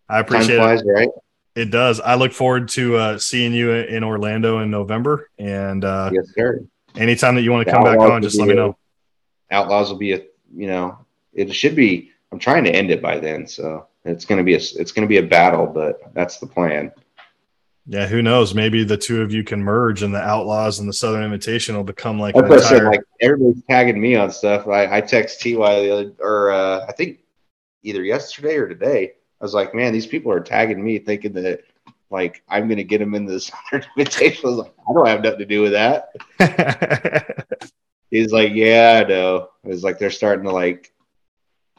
I 0.09 0.15
Time 0.15 0.22
appreciate 0.25 0.57
it. 0.57 0.83
right? 0.85 1.09
It 1.56 1.69
does. 1.72 1.99
I 1.99 2.15
look 2.15 2.31
forward 2.31 2.69
to 2.69 2.95
uh, 2.98 3.17
seeing 3.19 3.53
you 3.53 3.72
in 3.72 4.03
Orlando 4.03 4.59
in 4.59 4.72
November. 4.72 5.30
And 5.38 5.83
uh, 5.83 6.11
Yes, 6.14 6.27
sir. 6.33 6.61
anytime 6.95 7.35
that 7.35 7.41
you 7.41 7.51
want 7.51 7.65
to 7.67 7.72
The 7.72 7.77
come 7.77 7.83
back 7.83 7.99
on, 7.99 8.22
just 8.22 8.40
let 8.40 8.48
me 8.48 8.53
a- 8.53 8.56
know. 8.56 8.77
Outlaws 9.51 9.90
will 9.91 9.98
be 9.98 10.14
a 10.14 10.22
you 10.56 10.67
know 10.67 10.98
it 11.33 11.53
should 11.53 11.75
be. 11.75 12.11
I'm 12.31 12.40
trying 12.40 12.64
to 12.64 12.72
end 12.72 12.90
it 12.90 13.01
by 13.01 13.19
then, 13.19 13.45
so 13.45 13.88
it's 14.06 14.23
gonna 14.23 14.43
be 14.45 14.53
a 14.53 14.57
it's 14.59 14.93
gonna 14.93 15.07
be 15.07 15.17
a 15.17 15.23
battle, 15.23 15.65
but 15.67 16.14
that's 16.14 16.38
the 16.38 16.48
plan. 16.48 16.90
Yeah, 17.91 18.07
who 18.07 18.21
knows? 18.21 18.55
Maybe 18.55 18.85
the 18.85 18.95
two 18.95 19.21
of 19.21 19.33
you 19.33 19.43
can 19.43 19.61
merge, 19.61 20.01
and 20.01 20.15
the 20.15 20.21
Outlaws 20.21 20.79
and 20.79 20.87
the 20.87 20.93
Southern 20.93 21.25
Invitation 21.25 21.75
will 21.75 21.83
become 21.83 22.17
like 22.17 22.33
That's 22.35 22.47
what 22.47 22.63
said. 22.63 22.83
Like 22.83 23.01
everybody's 23.19 23.61
tagging 23.69 23.99
me 23.99 24.15
on 24.15 24.31
stuff. 24.31 24.65
I, 24.65 24.95
I 24.95 25.01
text 25.01 25.41
Ty 25.41 25.49
the 25.49 25.91
other, 25.91 26.13
or 26.21 26.51
uh, 26.51 26.85
I 26.87 26.93
think 26.93 27.19
either 27.83 28.01
yesterday 28.01 28.55
or 28.55 28.69
today. 28.69 29.11
I 29.41 29.43
was 29.43 29.53
like, 29.53 29.75
man, 29.75 29.91
these 29.91 30.07
people 30.07 30.31
are 30.31 30.39
tagging 30.39 30.81
me, 30.81 30.99
thinking 30.99 31.33
that 31.33 31.65
like 32.09 32.41
I'm 32.47 32.69
gonna 32.69 32.85
get 32.85 32.99
them 32.99 33.13
in 33.13 33.25
the 33.25 33.39
Southern 33.71 33.85
Invitation. 33.97 34.45
I 34.45 34.47
was 34.47 34.57
like, 34.59 34.73
I 34.89 34.93
don't 34.93 35.07
have 35.07 35.21
nothing 35.21 35.39
to 35.39 35.45
do 35.45 35.61
with 35.61 35.73
that. 35.73 37.45
He's 38.09 38.31
like, 38.31 38.53
yeah, 38.53 39.01
I 39.03 39.09
know. 39.09 39.49
It 39.65 39.67
was 39.67 39.83
like 39.83 39.99
they're 39.99 40.11
starting 40.11 40.45
to 40.45 40.51
like 40.51 40.93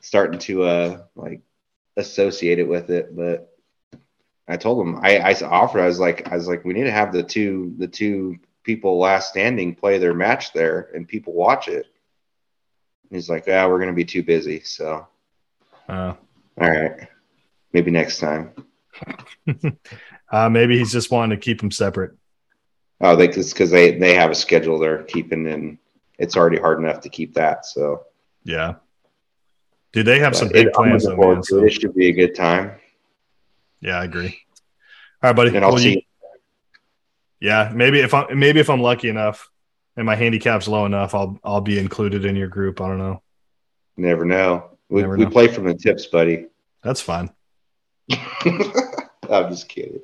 starting 0.02 0.40
to 0.40 0.64
uh 0.64 1.02
like 1.16 1.40
associate 1.96 2.58
it 2.58 2.68
with 2.68 2.90
it, 2.90 3.16
but 3.16 3.51
I 4.48 4.56
told 4.56 4.86
him 4.86 4.98
I, 5.02 5.18
I 5.18 5.34
offered. 5.42 5.80
I 5.82 5.86
was 5.86 6.00
like, 6.00 6.30
I 6.30 6.36
was 6.36 6.48
like, 6.48 6.64
we 6.64 6.74
need 6.74 6.84
to 6.84 6.90
have 6.92 7.12
the 7.12 7.22
two 7.22 7.74
the 7.78 7.88
two 7.88 8.38
people 8.64 8.98
last 8.98 9.28
standing 9.30 9.74
play 9.74 9.98
their 9.98 10.14
match 10.14 10.52
there, 10.52 10.90
and 10.94 11.06
people 11.08 11.32
watch 11.32 11.68
it. 11.68 11.86
And 13.10 13.16
he's 13.16 13.28
like, 13.30 13.46
yeah, 13.46 13.66
we're 13.66 13.78
gonna 13.78 13.92
be 13.92 14.04
too 14.04 14.22
busy. 14.22 14.60
So, 14.60 15.06
Uh, 15.88 16.14
all 16.60 16.70
right, 16.70 17.08
maybe 17.72 17.90
next 17.90 18.18
time. 18.18 18.52
uh, 20.30 20.48
maybe 20.48 20.78
he's 20.78 20.92
just 20.92 21.10
wanting 21.10 21.38
to 21.38 21.42
keep 21.42 21.60
them 21.60 21.70
separate. 21.70 22.12
Oh, 23.00 23.16
they 23.16 23.28
it's 23.28 23.52
because 23.52 23.70
they 23.70 23.98
they 23.98 24.14
have 24.14 24.30
a 24.30 24.34
schedule 24.34 24.78
they're 24.78 25.02
keeping, 25.04 25.46
and 25.48 25.78
it's 26.18 26.36
already 26.36 26.58
hard 26.58 26.78
enough 26.78 27.00
to 27.00 27.08
keep 27.08 27.34
that. 27.34 27.64
So, 27.66 28.04
Yeah. 28.44 28.74
Do 29.92 30.02
they 30.02 30.20
have 30.20 30.34
some 30.36 30.48
big 30.48 30.68
it- 30.68 30.74
plans, 30.74 31.04
though, 31.04 31.16
man. 31.16 31.42
So. 31.42 31.64
It 31.64 31.72
should 31.72 31.94
be 31.94 32.08
a 32.08 32.12
good 32.12 32.34
time, 32.34 32.72
yeah, 33.82 33.98
I 33.98 34.04
agree. 34.04 34.38
All 35.22 35.28
right, 35.30 35.36
buddy. 35.36 35.54
and 35.54 35.64
I'll 35.64 35.72
Well, 35.72 35.82
you- 35.82 36.00
yeah, 37.40 37.70
maybe 37.74 38.00
if 38.00 38.14
I'm 38.14 38.38
maybe 38.38 38.60
if 38.60 38.70
I'm 38.70 38.80
lucky 38.80 39.08
enough 39.08 39.50
and 39.96 40.06
my 40.06 40.14
handicap's 40.14 40.68
low 40.68 40.86
enough, 40.86 41.14
I'll 41.14 41.38
I'll 41.44 41.60
be 41.60 41.78
included 41.78 42.24
in 42.24 42.36
your 42.36 42.48
group. 42.48 42.80
I 42.80 42.88
don't 42.88 42.98
know. 42.98 43.22
Never 43.96 44.24
know. 44.24 44.70
We, 44.88 45.00
Never 45.02 45.16
we 45.16 45.26
play 45.26 45.48
from 45.48 45.64
the 45.64 45.74
tips, 45.74 46.06
buddy. 46.06 46.46
That's 46.82 47.00
fine. 47.00 47.30
I'm 48.12 49.48
just 49.50 49.68
kidding. 49.68 50.00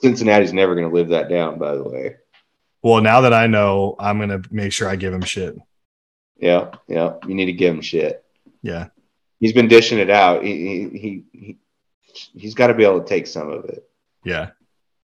Cincinnati's 0.00 0.52
never 0.52 0.74
going 0.74 0.88
to 0.88 0.94
live 0.94 1.08
that 1.08 1.28
down, 1.28 1.58
by 1.58 1.74
the 1.74 1.82
way. 1.82 2.16
well, 2.82 3.00
now 3.02 3.22
that 3.22 3.32
I 3.32 3.46
know, 3.46 3.96
I'm 3.98 4.18
gonna 4.18 4.42
make 4.50 4.72
sure 4.72 4.88
I 4.88 4.96
give 4.96 5.12
him 5.14 5.22
shit. 5.22 5.56
Yeah, 6.38 6.72
yeah. 6.88 7.14
You 7.26 7.34
need 7.34 7.46
to 7.46 7.52
give 7.52 7.74
him 7.74 7.80
shit. 7.80 8.24
Yeah, 8.62 8.88
He's 9.40 9.52
been 9.52 9.68
dishing 9.68 9.98
it 9.98 10.10
out. 10.10 10.42
He 10.42 10.88
he, 10.88 11.24
he 11.32 11.58
he's 12.14 12.54
got 12.54 12.68
to 12.68 12.74
be 12.74 12.84
able 12.84 13.00
to 13.00 13.06
take 13.08 13.26
some 13.26 13.50
of 13.50 13.64
it. 13.66 13.88
yeah, 14.24 14.50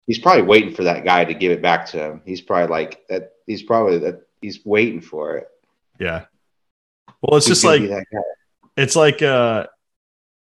He's 0.07 0.19
probably 0.19 0.43
waiting 0.43 0.73
for 0.73 0.83
that 0.83 1.03
guy 1.05 1.23
to 1.25 1.33
give 1.33 1.51
it 1.51 1.61
back 1.61 1.85
to 1.87 1.99
him. 2.03 2.21
He's 2.25 2.41
probably 2.41 2.67
like 2.69 3.05
that. 3.09 3.33
He's 3.45 3.63
probably 3.63 3.99
that. 3.99 4.21
He's 4.41 4.65
waiting 4.65 5.01
for 5.01 5.37
it. 5.37 5.47
yeah. 5.99 6.25
Well, 7.21 7.37
it's 7.37 7.47
Who's 7.47 7.57
just 7.57 7.65
like 7.65 7.81
be 7.81 7.87
that 7.87 8.05
guy? 8.13 8.19
it's 8.77 8.95
like 8.95 9.21
uh 9.21 9.67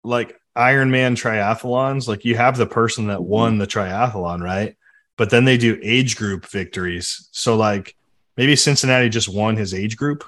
like 0.02 0.36
Ironman 0.56 1.12
triathlons. 1.14 2.08
Like 2.08 2.24
you 2.24 2.36
have 2.36 2.56
the 2.56 2.66
person 2.66 3.06
that 3.08 3.22
won 3.22 3.58
the 3.58 3.66
triathlon, 3.66 4.42
right? 4.42 4.76
But 5.16 5.30
then 5.30 5.44
they 5.44 5.56
do 5.58 5.78
age 5.82 6.16
group 6.16 6.46
victories. 6.46 7.28
So 7.32 7.56
like 7.56 7.94
maybe 8.36 8.56
Cincinnati 8.56 9.08
just 9.08 9.28
won 9.28 9.56
his 9.56 9.72
age 9.74 9.96
group. 9.96 10.24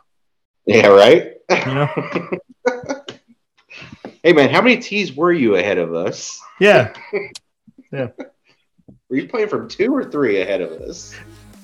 Yeah, 0.64 0.86
right. 0.88 1.32
You 1.50 1.74
know? 1.74 2.30
hey 4.22 4.32
man, 4.32 4.50
how 4.50 4.60
many 4.60 4.76
tees 4.78 5.14
were 5.14 5.32
you 5.32 5.56
ahead 5.56 5.78
of 5.78 5.94
us? 5.94 6.40
Yeah, 6.60 6.92
yeah. 7.92 8.08
Were 9.08 9.16
you 9.16 9.28
playing 9.28 9.48
from 9.48 9.68
two 9.68 9.94
or 9.94 10.05
three 10.05 10.40
ahead 10.40 10.60
of 10.60 10.72
us? 10.72 11.14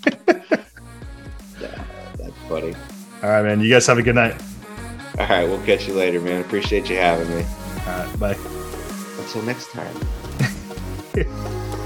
yeah, 0.28 1.84
that's 2.18 2.38
funny. 2.48 2.74
All 3.22 3.30
right, 3.30 3.42
man. 3.42 3.60
You 3.60 3.70
guys 3.70 3.86
have 3.86 3.98
a 3.98 4.02
good 4.02 4.14
night. 4.14 4.40
All 5.18 5.26
right, 5.28 5.44
we'll 5.44 5.64
catch 5.64 5.86
you 5.86 5.94
later, 5.94 6.20
man. 6.20 6.40
Appreciate 6.40 6.90
you 6.90 6.96
having 6.96 7.28
me. 7.28 7.44
All 7.86 7.98
right, 7.98 8.18
bye. 8.18 8.38
Until 9.18 9.42
next 9.42 9.70
time. 9.70 9.94